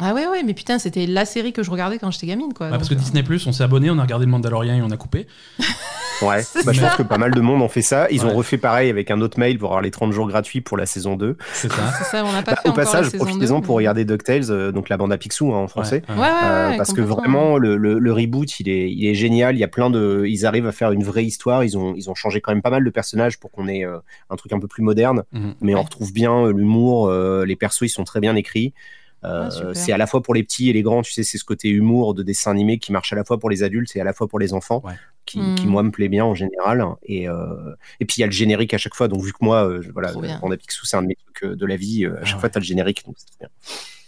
Ah 0.00 0.14
ouais, 0.14 0.26
ouais, 0.26 0.42
mais 0.42 0.54
putain, 0.54 0.78
c'était 0.78 1.06
la 1.06 1.24
série 1.26 1.52
que 1.52 1.62
je 1.62 1.70
regardais 1.70 1.98
quand 1.98 2.10
j'étais 2.10 2.26
gamine, 2.26 2.54
quoi. 2.54 2.70
Parce 2.70 2.88
que 2.88 2.94
euh, 2.94 2.96
Disney 2.96 3.22
Plus, 3.22 3.46
on 3.46 3.52
s'est 3.52 3.62
abonné, 3.62 3.90
on 3.90 3.98
a 3.98 4.02
regardé 4.02 4.24
le 4.24 4.30
Mandalorian 4.32 4.74
et 4.76 4.82
on 4.82 4.90
a 4.90 4.96
coupé. 4.96 5.26
Ouais, 6.22 6.42
bah, 6.64 6.72
je 6.72 6.80
pense 6.80 6.96
que 6.96 7.02
pas 7.02 7.18
mal 7.18 7.32
de 7.32 7.40
monde 7.40 7.60
ont 7.62 7.68
fait 7.68 7.82
ça. 7.82 8.06
Ils 8.10 8.24
Ouais. 8.24 8.30
ont 8.30 8.34
refait 8.34 8.58
pareil 8.58 8.88
avec 8.90 9.10
un 9.10 9.20
autre 9.20 9.38
mail 9.38 9.58
pour 9.58 9.70
avoir 9.70 9.82
les 9.82 9.90
30 9.90 10.12
jours 10.12 10.28
gratuits 10.28 10.60
pour 10.60 10.76
la 10.76 10.86
saison 10.86 11.16
2. 11.16 11.36
C'est 11.52 11.70
ça. 11.72 12.24
On 12.24 12.32
n'a 12.32 12.42
pas 12.42 12.52
Bah, 12.52 12.60
fait 12.62 12.68
au 12.68 12.72
passage, 12.72 13.06
saison 13.10 13.24
profitez-en 13.24 13.58
2, 13.60 13.66
pour 13.66 13.76
regarder 13.76 14.04
DuckTales, 14.04 14.50
euh, 14.50 14.72
donc 14.72 14.88
la 14.88 14.96
bande 14.96 15.12
à 15.12 15.18
Picsou 15.18 15.52
hein, 15.52 15.58
en 15.58 15.68
français. 15.68 16.02
Ouais, 16.08 16.14
Ouais, 16.14 16.20
ouais, 16.22 16.28
Euh, 16.44 16.70
ouais, 16.70 16.76
parce 16.76 16.92
que 16.92 17.00
vraiment 17.00 17.58
le, 17.58 17.76
le- 17.76 17.98
le 17.98 18.12
reboot 18.12 18.60
il 18.60 18.68
est, 18.68 18.90
il 18.92 19.06
est 19.06 19.14
génial 19.14 19.56
il 19.56 19.58
y 19.58 19.64
a 19.64 19.68
plein 19.68 19.90
de 19.90 20.24
ils 20.28 20.46
arrivent 20.46 20.66
à 20.66 20.72
faire 20.72 20.92
une 20.92 21.02
vraie 21.02 21.24
histoire 21.24 21.64
ils 21.64 21.76
ont 21.76 21.94
ils 21.96 22.08
ont 22.10 22.14
changé 22.14 22.40
quand 22.40 22.52
même 22.52 22.62
pas 22.62 22.70
mal 22.70 22.84
de 22.84 22.90
personnages 22.90 23.38
pour 23.40 23.50
qu'on 23.50 23.66
ait 23.68 23.84
euh, 23.84 23.98
un 24.30 24.36
truc 24.36 24.52
un 24.52 24.58
peu 24.60 24.68
plus 24.68 24.82
moderne 24.82 25.24
Mhm. 25.32 25.54
mais 25.60 25.74
on 25.74 25.82
retrouve 25.82 26.12
bien 26.12 26.32
euh, 26.46 26.52
l'humour 26.52 27.08
euh, 27.08 27.44
les 27.44 27.56
persos 27.56 27.82
ils 27.82 27.88
sont 27.88 28.04
très 28.04 28.20
bien 28.20 28.36
écrits 28.36 28.72
Euh, 29.24 29.48
Ah, 29.52 29.70
c'est 29.74 29.92
à 29.92 29.98
la 29.98 30.06
fois 30.08 30.20
pour 30.20 30.34
les 30.34 30.42
petits 30.42 30.68
et 30.68 30.72
les 30.72 30.82
grands 30.82 31.02
tu 31.02 31.12
sais 31.12 31.22
c'est 31.22 31.38
ce 31.38 31.44
côté 31.44 31.68
humour 31.68 32.12
de 32.14 32.22
dessin 32.24 32.50
animé 32.50 32.78
qui 32.78 32.90
marche 32.92 33.12
à 33.12 33.16
la 33.16 33.24
fois 33.24 33.38
pour 33.38 33.50
les 33.50 33.62
adultes 33.62 33.94
et 33.96 34.00
à 34.00 34.04
la 34.04 34.12
fois 34.12 34.26
pour 34.26 34.38
les 34.40 34.52
enfants 34.52 34.82
Ouais. 34.84 34.94
Qui, 35.26 35.38
Mhm. 35.38 35.54
qui, 35.54 35.66
moi 35.66 35.82
me 35.82 35.90
plaît 35.90 36.08
bien 36.08 36.24
en 36.24 36.34
général 36.34 36.84
et 37.04 37.28
euh, 37.28 37.74
et 38.00 38.04
puis 38.04 38.16
il 38.18 38.20
y 38.20 38.24
a 38.24 38.26
le 38.26 38.32
générique 38.32 38.74
à 38.74 38.78
chaque 38.78 38.94
fois 38.94 39.08
donc 39.08 39.22
vu 39.22 39.32
que 39.32 39.38
moi 39.40 39.66
euh, 39.68 39.80
je- 39.82 39.90
voilà 39.92 40.08
a 40.10 40.56
Picsou 40.56 40.84
c'est 40.86 40.96
un 40.96 41.02
de 41.02 41.06
mes 41.08 41.16
trucs 41.16 41.44
euh, 41.52 41.56
de 41.56 41.64
la 41.66 41.76
vie 41.76 42.04
euh, 42.04 42.14
à 42.16 42.18
Ah 42.22 42.24
chaque 42.24 42.34
ouais. 42.36 42.40
fois 42.40 42.48
t'as 42.50 42.60
le 42.60 42.64
générique 42.64 43.04
donc 43.06 43.14
c'est 43.18 43.26
trop 43.26 43.36
bien 43.40 43.48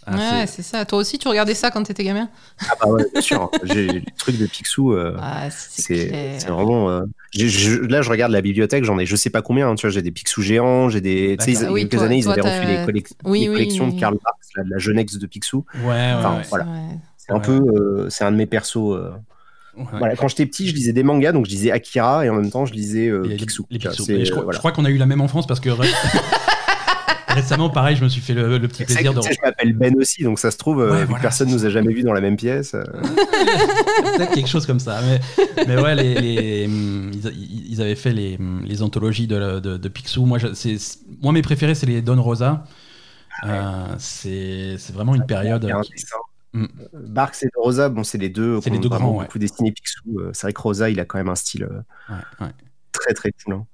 Ah, 0.07 0.15
Ouais, 0.41 0.45
c'est- 0.45 0.61
ça. 0.61 0.85
Toi 0.85 0.99
aussi, 0.99 1.17
tu 1.17 1.27
regardais 1.27 1.55
ça 1.55 1.71
quand 1.71 1.81
t'étais 1.81 2.03
gamin? 2.03 2.29
Ah 2.69 2.73
bah 2.79 2.87
ouais 2.89 3.03
bien 3.11 3.21
sûr 3.21 3.49
j'ai 3.63 3.87
le 3.87 4.01
truc 4.19 4.37
de 4.37 4.45
Picsou 4.45 4.93
euh, 4.93 5.17
Ah, 5.19 5.49
c'est 5.49 6.37
vraiment. 6.47 6.89
euh, 6.91 7.01
je- 7.33 7.79
là, 7.81 8.03
je 8.03 8.09
regarde 8.11 8.31
la 8.31 8.41
bibliothèque, 8.41 8.83
j'en 8.83 8.99
ai 8.99 9.07
je 9.07 9.15
sais 9.15 9.31
pas 9.31 9.41
combien. 9.41 9.67
hein, 9.69 9.73
tu 9.75 9.87
vois, 9.87 9.91
j'ai 9.91 10.03
des 10.03 10.11
Picsou 10.11 10.43
géants, 10.43 10.89
j'ai 10.89 11.01
des. 11.01 11.37
Tu 11.39 11.45
sais, 11.45 11.51
il 11.53 11.59
y 11.61 11.65
a 11.65 11.71
Oui, 11.71 11.81
quelques 11.81 11.95
toi- 11.95 12.03
années, 12.05 12.17
ils 12.19 12.29
avaient 12.29 12.41
refait 12.41 12.65
les, 12.67 12.85
collec- 12.85 13.13
Oui, 13.23 13.39
les 13.41 13.49
oui, 13.49 13.53
collections 13.55 13.85
oui. 13.87 13.95
de 13.95 13.99
Karl 13.99 14.15
Marx, 14.23 14.49
de 14.57 14.69
la 14.69 14.77
Jeunesse 14.77 15.17
de 15.17 15.25
Picsou. 15.25 15.65
Ouais, 15.73 15.87
ouais, 15.89 16.13
Enfin, 16.19 16.35
ouais. 16.37 16.43
voilà. 16.49 16.65
Ouais. 16.65 16.99
C'est 17.17 17.31
un 17.31 17.37
Ouais. 17.37 17.41
peu. 17.41 17.53
euh, 17.75 18.09
c'est 18.11 18.23
un 18.25 18.31
de 18.31 18.37
mes 18.37 18.45
persos. 18.45 18.93
Euh, 19.77 19.81
Ouais. 19.81 19.99
Voilà, 19.99 20.15
quand 20.15 20.27
j'étais 20.29 20.45
petit, 20.45 20.67
je 20.67 20.73
lisais 20.73 20.93
des 20.93 21.03
mangas, 21.03 21.31
donc 21.33 21.45
je 21.45 21.51
lisais 21.51 21.71
Akira 21.71 22.25
et 22.25 22.29
en 22.29 22.35
même 22.35 22.49
temps, 22.49 22.65
je 22.65 22.73
lisais 22.73 23.07
euh, 23.07 23.23
les- 23.27 23.35
Picsou. 23.35 23.65
les 23.69 23.79
je, 23.79 24.31
crois, 24.31 24.41
euh, 24.41 24.43
voilà. 24.45 24.51
je 24.53 24.59
crois 24.59 24.71
qu'on 24.71 24.85
a 24.85 24.89
eu 24.89 24.97
la 24.97 25.05
même 25.05 25.21
enfance 25.21 25.45
parce 25.47 25.59
que 25.59 25.69
ré- 25.69 25.87
récemment, 27.27 27.69
pareil, 27.69 27.97
je 27.97 28.03
me 28.03 28.07
suis 28.09 28.21
fait 28.21 28.33
le, 28.33 28.57
le 28.57 28.67
petit 28.69 28.85
plaisir 28.85 29.13
de. 29.13 29.21
je 29.21 29.27
m'appelle 29.43 29.73
Ben 29.73 29.93
aussi, 29.97 30.23
donc 30.23 30.39
ça 30.39 30.51
se 30.51 30.57
trouve, 30.57 30.81
euh, 30.81 30.91
Ouais, 30.91 30.99
vu 31.01 31.05
voilà, 31.07 31.21
personne 31.21 31.49
nous 31.51 31.65
a 31.65 31.69
jamais 31.69 31.93
vus 31.93 32.03
dans 32.03 32.13
la 32.13 32.21
même 32.21 32.37
pièce. 32.37 32.73
euh, 32.73 32.83
Peut-être 34.17 34.31
quelque 34.33 34.47
chose 34.49 34.65
comme 34.65 34.79
ça. 34.79 34.99
Mais, 35.01 35.19
mais 35.67 35.81
ouais, 35.81 35.95
les, 35.95 36.15
les- 36.21 36.65
hum, 36.67 37.11
ils, 37.13 37.73
ils 37.73 37.81
avaient 37.81 37.95
fait 37.95 38.13
les, 38.13 38.37
hum, 38.39 38.63
les 38.65 38.81
anthologies 38.81 39.27
de, 39.27 39.59
de, 39.59 39.75
de 39.77 39.89
Picsou. 39.89 40.25
Moi, 40.25 40.37
je- 40.37 40.53
c'est, 40.53 40.77
moi, 41.21 41.33
mes 41.33 41.41
préférés, 41.41 41.75
c'est 41.75 41.85
les 41.85 42.01
Don 42.01 42.21
Rosa. 42.21 42.63
Euh, 43.45 43.85
c'est, 43.97 44.77
vraiment 44.93 45.13
une 45.15 45.25
période. 45.25 45.63
il 45.65 45.69
y 45.69 45.71
a 45.73 45.77
un 45.77 45.81
dessin. 45.81 46.15
Mm. 46.55 46.67
Barks 46.93 47.43
et 47.43 47.49
Rosa, 47.55 47.89
bon, 47.89 48.03
c'est 48.03 48.17
les 48.17 48.29
deux 48.29 48.59
C'est 48.61 48.69
les 48.69 48.79
deux 48.79 48.87
grands, 48.89 49.17
ouais. 49.17 49.25
beaucoup 49.25 49.39
dessiné 49.39 49.71
Picsou. 49.71 50.19
Euh, 50.19 50.29
C'est 50.33 50.43
vrai 50.47 50.53
que 50.53 50.61
Rosa, 50.61 50.89
il 50.89 50.99
a 50.99 51.05
quand 51.05 51.17
même 51.17 51.29
un 51.29 51.35
style 51.35 51.63
euh, 51.63 51.81
Ouais, 52.09 52.15
ouais. 52.47 52.51
très 52.91 53.13
très 53.13 53.31
cool. 53.43 53.55
hein. 53.55 53.65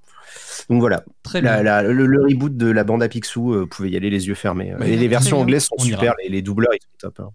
Donc 0.70 0.80
voilà, 0.80 1.04
Très 1.24 1.42
bien. 1.42 1.62
La- 1.62 1.84
la- 1.84 1.92
le, 1.92 2.06
le 2.06 2.22
reboot 2.24 2.56
de 2.56 2.68
la 2.72 2.84
bande 2.84 3.04
à 3.04 3.10
Picsou, 3.10 3.54
euh, 3.54 3.60
vous 3.62 3.68
pouvez 3.68 3.90
y 3.90 3.98
aller 3.98 4.10
les 4.10 4.28
yeux 4.28 4.36
fermés. 4.36 4.74
Bah, 4.80 4.88
et 4.88 4.96
les 4.96 5.08
versions 5.10 5.38
bien. 5.38 5.44
anglaises 5.44 5.66
sont 5.66 5.76
On 5.78 5.84
super, 5.84 6.14
les, 6.24 6.30
les 6.30 6.42
doubleurs 6.42 6.72
ils 6.74 6.82
sont 6.82 7.12
top. 7.12 7.20
hein. 7.20 7.30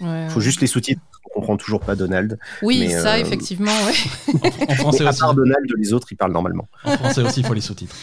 Ouais, 0.00 0.28
Faut 0.28 0.38
ouais. 0.38 0.44
juste 0.44 0.60
les 0.60 0.66
sous-titres, 0.66 1.00
on 1.30 1.34
comprend 1.40 1.56
toujours 1.56 1.80
pas 1.80 1.96
Donald. 1.96 2.38
Oui, 2.62 2.80
mais, 2.86 2.90
ça, 3.00 3.14
euh, 3.14 3.18
effectivement, 3.18 3.70
ouais. 3.86 4.34
En, 4.68 4.72
en 4.72 4.74
français 4.76 5.04
Mais 5.04 5.10
à 5.10 5.12
part 5.14 5.34
Donald, 5.34 5.64
les 5.78 5.92
autres 5.92 6.08
ils 6.12 6.16
parlent 6.16 6.32
normalement. 6.32 6.68
En 6.84 6.96
français 6.98 7.22
aussi, 7.22 7.40
il 7.40 7.46
faut 7.46 7.54
les 7.54 7.60
sous-titres. 7.62 7.96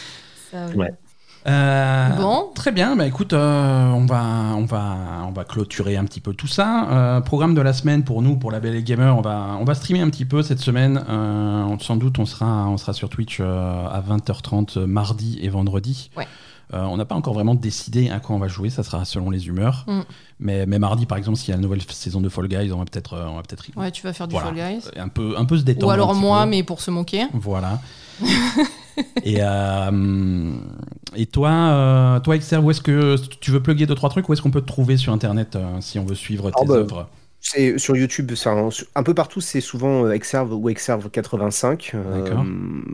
Ça, 0.50 0.66
ouais. 0.68 0.74
Ouais. 0.76 0.90
Euh, 1.46 2.08
Bon. 2.16 2.50
Très 2.54 2.70
bien. 2.72 2.94
Bah, 2.96 3.06
écoute, 3.06 3.32
euh, 3.32 3.90
on, 3.90 4.06
va, 4.06 4.22
on, 4.56 4.64
va, 4.64 4.96
on 5.26 5.32
va 5.32 5.44
clôturer 5.44 5.96
un 5.96 6.04
petit 6.04 6.20
peu 6.20 6.34
tout 6.34 6.46
ça. 6.46 6.88
Euh, 6.90 7.20
programme 7.20 7.54
de 7.54 7.60
la 7.60 7.72
semaine 7.72 8.04
pour 8.04 8.22
nous, 8.22 8.36
pour 8.36 8.52
la 8.52 8.60
Belle 8.60 8.76
et 8.76 8.82
Gamer, 8.82 9.16
on 9.16 9.22
va, 9.22 9.56
on 9.60 9.64
va 9.64 9.74
streamer 9.74 10.00
un 10.00 10.10
petit 10.10 10.24
peu 10.24 10.42
cette 10.42 10.60
semaine. 10.60 11.02
On- 11.08 11.78
sans 11.80 11.96
doute, 11.96 12.18
on 12.20 12.26
sera, 12.26 12.68
on 12.68 12.76
sera 12.76 12.92
sur 12.92 13.08
Twitch 13.08 13.40
à 13.40 14.00
20h30 14.06 14.78
euh, 14.78 14.86
mardi 14.86 15.38
et 15.42 15.48
vendredi. 15.48 16.10
Ouais. 16.16 16.28
Euh, 16.74 16.84
on 16.84 16.96
n'a 16.96 17.04
pas 17.04 17.14
encore 17.16 17.34
vraiment 17.34 17.54
décidé 17.54 18.08
à 18.08 18.18
quoi 18.20 18.34
on 18.36 18.38
va 18.38 18.48
jouer, 18.48 18.70
ça 18.70 18.82
sera 18.82 19.04
selon 19.04 19.28
les 19.28 19.46
humeurs. 19.48 19.84
Mm. 19.88 20.00
Mais, 20.40 20.64
mais 20.66 20.78
mardi, 20.78 21.04
par 21.06 21.18
exemple, 21.18 21.36
s'il 21.38 21.50
y 21.50 21.52
a 21.52 21.56
la 21.56 21.62
nouvelle 21.62 21.82
saison 21.82 22.20
de 22.20 22.28
Fall 22.30 22.48
Guys, 22.48 22.72
on 22.72 22.78
va 22.78 22.84
peut-être 22.86 23.14
on 23.28 23.36
va 23.36 23.42
peut-être 23.42 23.64
Ouais, 23.76 23.90
tu 23.90 24.02
vas 24.06 24.12
faire 24.14 24.28
du 24.28 24.34
Voilà. 24.34 24.48
Fall 24.54 24.56
Guys. 24.56 24.88
un 24.98 25.08
peu, 25.08 25.34
un 25.36 25.44
peu 25.44 25.58
se 25.58 25.64
détendre. 25.64 25.88
Ou 25.88 25.90
alors 25.90 26.14
moi, 26.14 26.44
peu. 26.44 26.50
mais 26.50 26.62
pour 26.62 26.80
se 26.80 26.90
moquer. 26.90 27.26
Voilà. 27.34 27.80
et, 29.24 29.38
euh, 29.40 30.52
et 31.16 31.26
toi, 31.26 31.50
euh, 31.50 32.20
toi 32.20 32.36
Exerve, 32.36 32.64
où 32.64 32.70
est-ce 32.70 32.80
que 32.80 33.16
tu 33.40 33.50
veux 33.50 33.62
plugger 33.62 33.86
deux 33.86 33.94
trois 33.94 34.10
trucs 34.10 34.28
Où 34.28 34.32
est-ce 34.32 34.42
qu'on 34.42 34.50
peut 34.50 34.60
te 34.60 34.66
trouver 34.66 34.96
sur 34.96 35.12
Internet 35.12 35.56
euh, 35.56 35.80
si 35.80 35.98
on 35.98 36.04
veut 36.04 36.14
suivre 36.14 36.50
tes 36.50 36.56
Ah 36.60 36.64
bah, 36.64 36.74
œuvres? 36.74 37.08
C'est 37.40 37.76
sur 37.78 37.96
YouTube, 37.96 38.30
un, 38.46 38.68
un 38.94 39.02
peu 39.02 39.14
partout, 39.14 39.40
c'est 39.40 39.60
souvent 39.60 40.06
euh, 40.06 40.12
Exerve 40.12 40.54
ou 40.54 40.68
Exerve 40.68 41.10
85, 41.10 41.92
euh, 41.94 42.22
D'accord. 42.22 42.44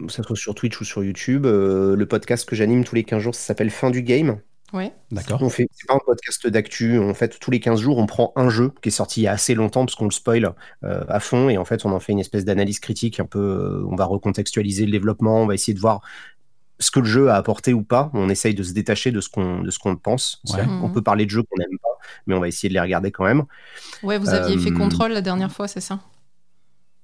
que 0.07 0.13
ce 0.13 0.23
soit 0.23 0.37
sur 0.37 0.55
Twitch 0.55 0.81
ou 0.81 0.85
sur 0.85 1.05
YouTube. 1.05 1.45
Le 1.45 2.05
podcast 2.07 2.49
que 2.49 2.57
j'anime 2.57 2.85
tous 2.85 2.95
les 2.95 3.05
15 3.05 3.23
jours, 3.23 3.35
ça 3.35 3.43
s'appelle 3.43 3.71
Fin 3.71 3.91
du 3.91 4.03
Game. 4.03 4.39
Ouais. 4.73 4.93
D'accord. 5.11 5.43
On 5.43 5.49
fait, 5.49 5.67
c'est 5.73 5.87
pas 5.87 5.95
un 5.95 6.01
podcast 6.05 6.47
d'actu. 6.47 6.99
En 6.99 7.15
fait, 7.15 7.39
tous 7.41 7.51
les 7.51 7.59
15 7.61 7.81
jours, 7.81 7.97
on 7.99 8.07
prend 8.07 8.33
un 8.37 8.51
jeu 8.51 8.73
qui 8.83 8.89
est 8.91 8.93
sorti 8.93 9.21
il 9.21 9.25
y 9.25 9.27
a 9.27 9.33
assez 9.33 9.55
longtemps 9.55 9.85
parce 9.87 9.95
qu'on 9.95 10.05
le 10.05 10.11
spoil 10.11 10.53
euh, 10.85 11.05
à 11.09 11.21
fond. 11.21 11.49
Et 11.49 11.57
en 11.57 11.65
fait, 11.65 11.87
on 11.87 11.93
en 11.93 12.01
fait 12.01 12.13
une 12.13 12.19
espèce 12.19 12.45
d'analyse 12.45 12.79
critique. 12.79 13.19
Un 13.21 13.25
peu, 13.25 13.39
euh, 13.39 13.87
on 13.91 13.97
va 13.97 14.05
recontextualiser 14.05 14.85
le 14.85 14.93
développement. 14.93 15.43
On 15.43 15.47
va 15.47 15.55
essayer 15.55 15.73
de 15.75 15.81
voir 15.81 16.03
ce 16.81 16.91
que 16.91 17.01
le 17.01 17.07
jeu 17.07 17.31
a 17.31 17.37
apporté 17.37 17.73
ou 17.73 17.83
pas. 17.83 18.11
On 18.15 18.29
essaye 18.29 18.55
de 18.55 18.63
se 18.63 18.73
détacher 18.73 19.11
de 19.11 19.21
ce 19.21 19.29
qu'on, 19.29 19.63
de 19.63 19.71
ce 19.71 19.79
qu'on 19.79 19.97
pense. 19.97 20.43
Ouais. 20.53 20.65
Qu'on 20.65 20.89
Mhm. 20.89 20.93
peut 20.93 21.03
parler 21.03 21.25
de 21.25 21.31
jeux 21.31 21.43
qu'on 21.43 21.57
n'aime 21.59 21.79
pas, 21.83 21.99
mais 22.27 22.35
on 22.35 22.41
va 22.41 22.49
essayer 22.49 22.69
de 22.69 22.75
les 22.75 22.81
regarder 22.81 23.11
quand 23.11 23.25
même. 23.25 23.45
Ouais, 24.03 24.19
vous 24.19 24.29
aviez 24.29 24.59
fait 24.59 24.71
Euh, 24.71 24.77
contrôle 24.77 25.13
la 25.13 25.23
dernière 25.23 25.51
fois, 25.51 25.67
c'est 25.67 25.81
ça? 25.81 25.99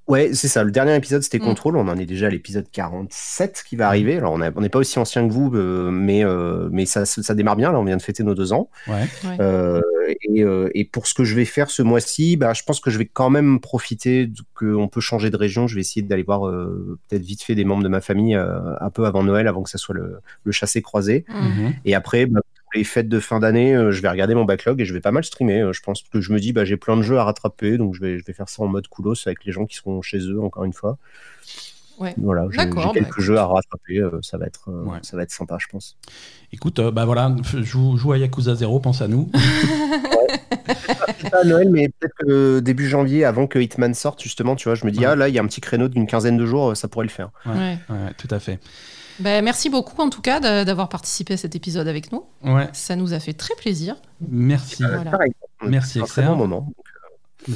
Ouais, 0.07 0.35
c'est 0.35 0.49
ça. 0.49 0.65
Le 0.65 0.71
dernier 0.71 0.95
épisode, 0.95 1.23
c'était 1.23 1.39
Mm. 1.39 1.45
Control. 1.45 1.77
On 1.77 1.89
en 1.89 1.97
est 1.97 2.05
déjà 2.07 2.27
à 2.27 2.31
l'épisode 2.31 2.67
47 2.71 3.65
qui 3.67 3.75
va 3.77 3.89
arriver. 3.89 4.17
Alors, 4.17 4.35
on 4.35 4.61
n'est 4.61 4.69
pas 4.69 4.79
aussi 4.79 4.99
ancien 4.99 5.27
que 5.27 5.33
vous, 5.33 5.51
euh, 5.55 5.91
mais, 5.91 6.25
euh, 6.25 6.69
mais 6.71 6.85
ça, 6.85 7.07
ça 7.07 7.35
démarre 7.35 7.57
bien. 7.57 7.73
Là, 7.73 7.81
on 7.81 7.85
vient 7.85 7.97
de 7.97 8.03
fêter 8.03 8.23
nos 8.23 8.35
deux 8.35 8.53
ans. 8.53 8.69
Ouais. 8.87 9.07
Euh, 9.41 9.81
et, 10.29 10.43
euh, 10.43 10.69
et 10.75 10.85
pour 10.85 11.07
ce 11.07 11.15
que 11.15 11.25
je 11.25 11.35
vais 11.35 11.47
faire 11.47 11.71
ce 11.71 11.83
mois-ci, 11.83 12.37
bah, 12.37 12.53
je 12.53 12.63
pense 12.65 12.81
que 12.81 12.91
je 12.91 12.99
vais 12.99 13.07
quand 13.07 13.31
même 13.31 13.61
profiter 13.61 14.31
qu'on 14.55 14.89
peut 14.89 15.01
changer 15.01 15.31
de 15.31 15.37
région. 15.37 15.67
Je 15.67 15.75
vais 15.75 15.81
essayer 15.81 16.03
d'aller 16.03 16.23
voir 16.23 16.47
euh, 16.47 16.99
peut-être 17.09 17.23
vite 17.23 17.43
fait 17.43 17.55
des 17.55 17.65
membres 17.65 17.83
de 17.83 17.89
ma 17.89 18.03
famille 18.03 18.37
euh, 18.37 18.75
un 18.81 18.91
peu 18.91 19.07
avant 19.07 19.23
Noël, 19.23 19.49
avant 19.49 19.63
que 19.63 19.71
ça 19.71 19.79
soit 19.79 19.95
le, 19.95 20.19
le 20.45 20.53
chassé 20.53 20.83
croisé. 20.83 21.25
Mm. 21.29 21.35
Mhm. 21.65 21.73
Et 21.87 21.95
après, 21.95 22.27
bah, 22.27 22.41
les 22.75 22.85
fêtes 22.85 23.09
de 23.09 23.21
fin 23.21 23.41
d'année, 23.41 23.75
euh, 23.75 23.91
je 23.93 24.01
vais 24.03 24.09
regarder 24.09 24.35
mon 24.35 24.45
backlog 24.45 24.81
et 24.81 24.85
je 24.85 24.93
vais 24.93 25.01
pas 25.01 25.13
mal 25.13 25.25
streamer. 25.25 25.61
euh, 25.61 25.73
je 25.73 25.81
pense 25.83 26.03
que 26.03 26.21
je 26.21 26.33
me 26.33 26.39
dis, 26.41 26.53
bah, 26.53 26.65
j'ai 26.65 26.77
plein 26.77 26.97
de 26.97 27.03
jeux 27.03 27.19
à 27.19 27.25
rattraper, 27.25 27.79
donc 27.79 27.95
je 27.95 28.01
vais, 28.01 28.19
je 28.19 28.25
vais 28.25 28.33
faire 28.33 28.49
ça 28.49 28.63
en 28.63 28.67
mode 28.67 28.89
coolos 28.89 29.15
avec 29.27 29.45
les 29.45 29.53
gens 29.53 29.67
qui 29.67 29.77
seront 29.77 30.03
chez 30.03 30.19
eux, 30.19 30.41
encore 30.41 30.65
une 30.65 30.73
fois. 30.73 30.99
Ouais. 32.01 32.13
Voilà, 32.19 32.47
j'ai 32.51 32.59
j'ai 32.61 32.67
bah, 32.67 32.91
quelques 32.93 33.21
jeux 33.21 33.39
à 33.39 33.47
rattraper. 33.47 33.99
euh, 34.01 34.19
ça, 34.21 34.37
va 34.37 34.47
être, 34.47 34.69
euh, 34.69 34.83
Ouais. 34.85 34.99
ça 35.03 35.17
va 35.17 35.23
être 35.23 35.31
sympa, 35.31 35.57
je 35.61 35.67
pense. 35.69 35.97
Écoute, 36.53 36.81
euh, 36.81 36.91
bah 36.91 37.05
voilà, 37.05 37.35
joue, 37.63 37.97
joue 37.97 38.13
à 38.13 38.19
Yakuza 38.19 38.57
0, 38.57 38.81
pense 38.81 39.01
à 39.01 39.07
nous. 39.07 39.31
Pas 41.31 41.41
à 41.41 41.45
Noël, 41.45 41.69
mais 41.71 41.89
peut-être 41.89 42.15
que 42.19 42.61
début 42.61 42.89
janvier, 42.89 43.25
avant 43.25 43.47
que 43.47 43.59
Hitman 43.59 43.95
sorte, 43.95 44.23
justement, 44.23 44.57
tu 44.57 44.69
vois, 44.69 44.75
je 44.75 44.85
me 44.87 44.91
dis, 44.91 45.01
Ouais. 45.01 45.07
ah 45.07 45.17
là, 45.17 45.29
il 45.29 45.35
y 45.35 45.39
a 45.39 45.43
un 45.43 45.47
petit 45.47 45.61
créneau 45.61 45.89
d'une 45.89 46.07
quinzaine 46.07 46.37
de 46.37 46.47
jours, 46.47 46.77
ça 46.77 46.89
pourrait 46.89 47.07
le 47.07 47.11
faire. 47.11 47.31
Ouais. 47.47 47.53
Ouais. 47.55 47.79
Ouais, 47.91 48.13
tout 48.19 48.29
à 48.31 48.39
fait. 48.41 48.59
Ben, 49.21 49.45
merci 49.45 49.71
beaucoup 49.71 50.01
en 50.03 50.11
tout 50.11 50.21
cas 50.21 50.41
d'a- 50.41 50.65
d'avoir 50.65 50.89
participé 50.89 51.35
à 51.35 51.37
cet 51.37 51.55
épisode 51.55 51.87
avec 51.89 52.11
nous. 52.13 52.25
Ouais, 52.43 52.69
Ça 52.73 52.97
nous 52.97 53.13
a 53.13 53.21
fait 53.21 53.33
très 53.33 53.55
plaisir. 53.55 53.97
merci. 54.29 54.83
Voilà. 54.83 55.11
Pareil. 55.11 55.33
Merci, 55.63 56.01
bon 56.01 56.37
moment. 56.37 56.73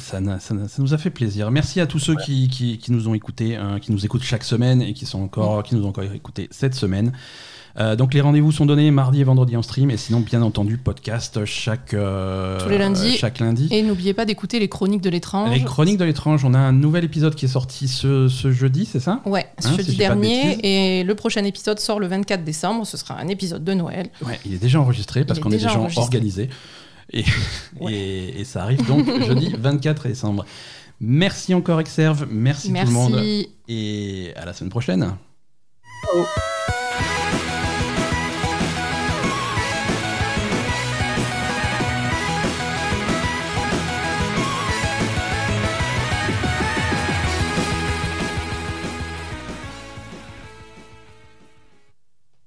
Ça, 0.00 0.20
n'a- 0.20 0.38
ça 0.38 0.54
nous 0.78 0.92
a 0.94 0.98
fait 0.98 1.10
plaisir. 1.10 1.50
Merci 1.50 1.80
à 1.80 1.86
tous 1.86 1.98
ceux 1.98 2.14
qui, 2.16 2.48
qui, 2.48 2.78
qui 2.78 2.92
nous 2.92 3.08
ont 3.08 3.14
écoutés, 3.14 3.56
hein, 3.56 3.78
qui 3.80 3.90
nous 3.90 4.04
écoutent 4.04 4.22
chaque 4.22 4.44
semaine 4.44 4.82
et 4.82 4.92
qui, 4.92 5.06
sont 5.06 5.20
encore, 5.22 5.62
qui 5.62 5.74
nous 5.74 5.84
ont 5.84 5.88
encore 5.88 6.04
écoutés 6.04 6.48
cette 6.50 6.74
semaine. 6.74 7.12
Euh, 7.80 7.94
donc 7.94 8.12
les 8.12 8.20
rendez-vous 8.20 8.50
sont 8.50 8.66
donnés 8.66 8.90
mardi 8.90 9.20
et 9.20 9.24
vendredi 9.24 9.56
en 9.56 9.62
stream 9.62 9.90
et 9.92 9.96
sinon 9.96 10.18
bien 10.18 10.42
entendu 10.42 10.78
podcast 10.78 11.44
chaque 11.44 11.94
euh, 11.94 12.58
Tous 12.60 12.68
les 12.68 12.78
lundis. 12.78 13.16
chaque 13.16 13.38
lundi. 13.38 13.68
Et 13.70 13.82
n'oubliez 13.82 14.14
pas 14.14 14.24
d'écouter 14.24 14.58
les 14.58 14.68
chroniques 14.68 15.00
de 15.00 15.10
l'étrange. 15.10 15.56
Les 15.56 15.62
chroniques 15.62 15.96
de 15.98 16.04
l'étrange, 16.04 16.44
on 16.44 16.54
a 16.54 16.58
un 16.58 16.72
nouvel 16.72 17.04
épisode 17.04 17.36
qui 17.36 17.44
est 17.44 17.48
sorti 17.48 17.86
ce, 17.86 18.26
ce 18.26 18.50
jeudi, 18.50 18.84
c'est 18.84 18.98
ça? 18.98 19.20
Ouais, 19.26 19.46
Hein, 19.64 19.70
jeudi 19.70 19.82
si 19.84 19.90
je 19.92 19.92
dis 19.92 19.96
pas 19.98 20.14
de 20.16 20.20
dernier. 20.20 20.98
Et 21.00 21.04
le 21.04 21.14
prochain 21.14 21.44
épisode 21.44 21.78
sort 21.78 22.00
le 22.00 22.08
24 22.08 22.42
décembre. 22.42 22.84
Ce 22.84 22.96
sera 22.96 23.14
un 23.18 23.28
épisode 23.28 23.62
de 23.62 23.74
Noël. 23.74 24.10
Ouais, 24.26 24.40
il 24.44 24.54
est 24.54 24.58
déjà 24.58 24.80
enregistré 24.80 25.24
parce 25.24 25.38
qu'on 25.38 25.50
est 25.50 25.58
déjà 25.58 25.78
organisé. 25.96 26.48
Et, 27.12 27.24
Ouais. 27.80 27.92
et, 27.94 28.40
et 28.40 28.44
ça 28.44 28.64
arrive 28.64 28.84
donc 28.86 29.06
jeudi 29.26 29.54
24 29.56 30.08
décembre. 30.08 30.44
Merci 31.00 31.54
encore 31.54 31.78
Exerve, 31.80 32.26
merci, 32.28 32.68
tout 32.72 32.74
le 32.86 32.90
monde 32.90 33.12
Merci. 33.12 33.50
et 33.68 34.32
à 34.36 34.44
la 34.44 34.52
semaine 34.52 34.70
prochaine. 34.70 35.12
Ciao. 36.04 36.24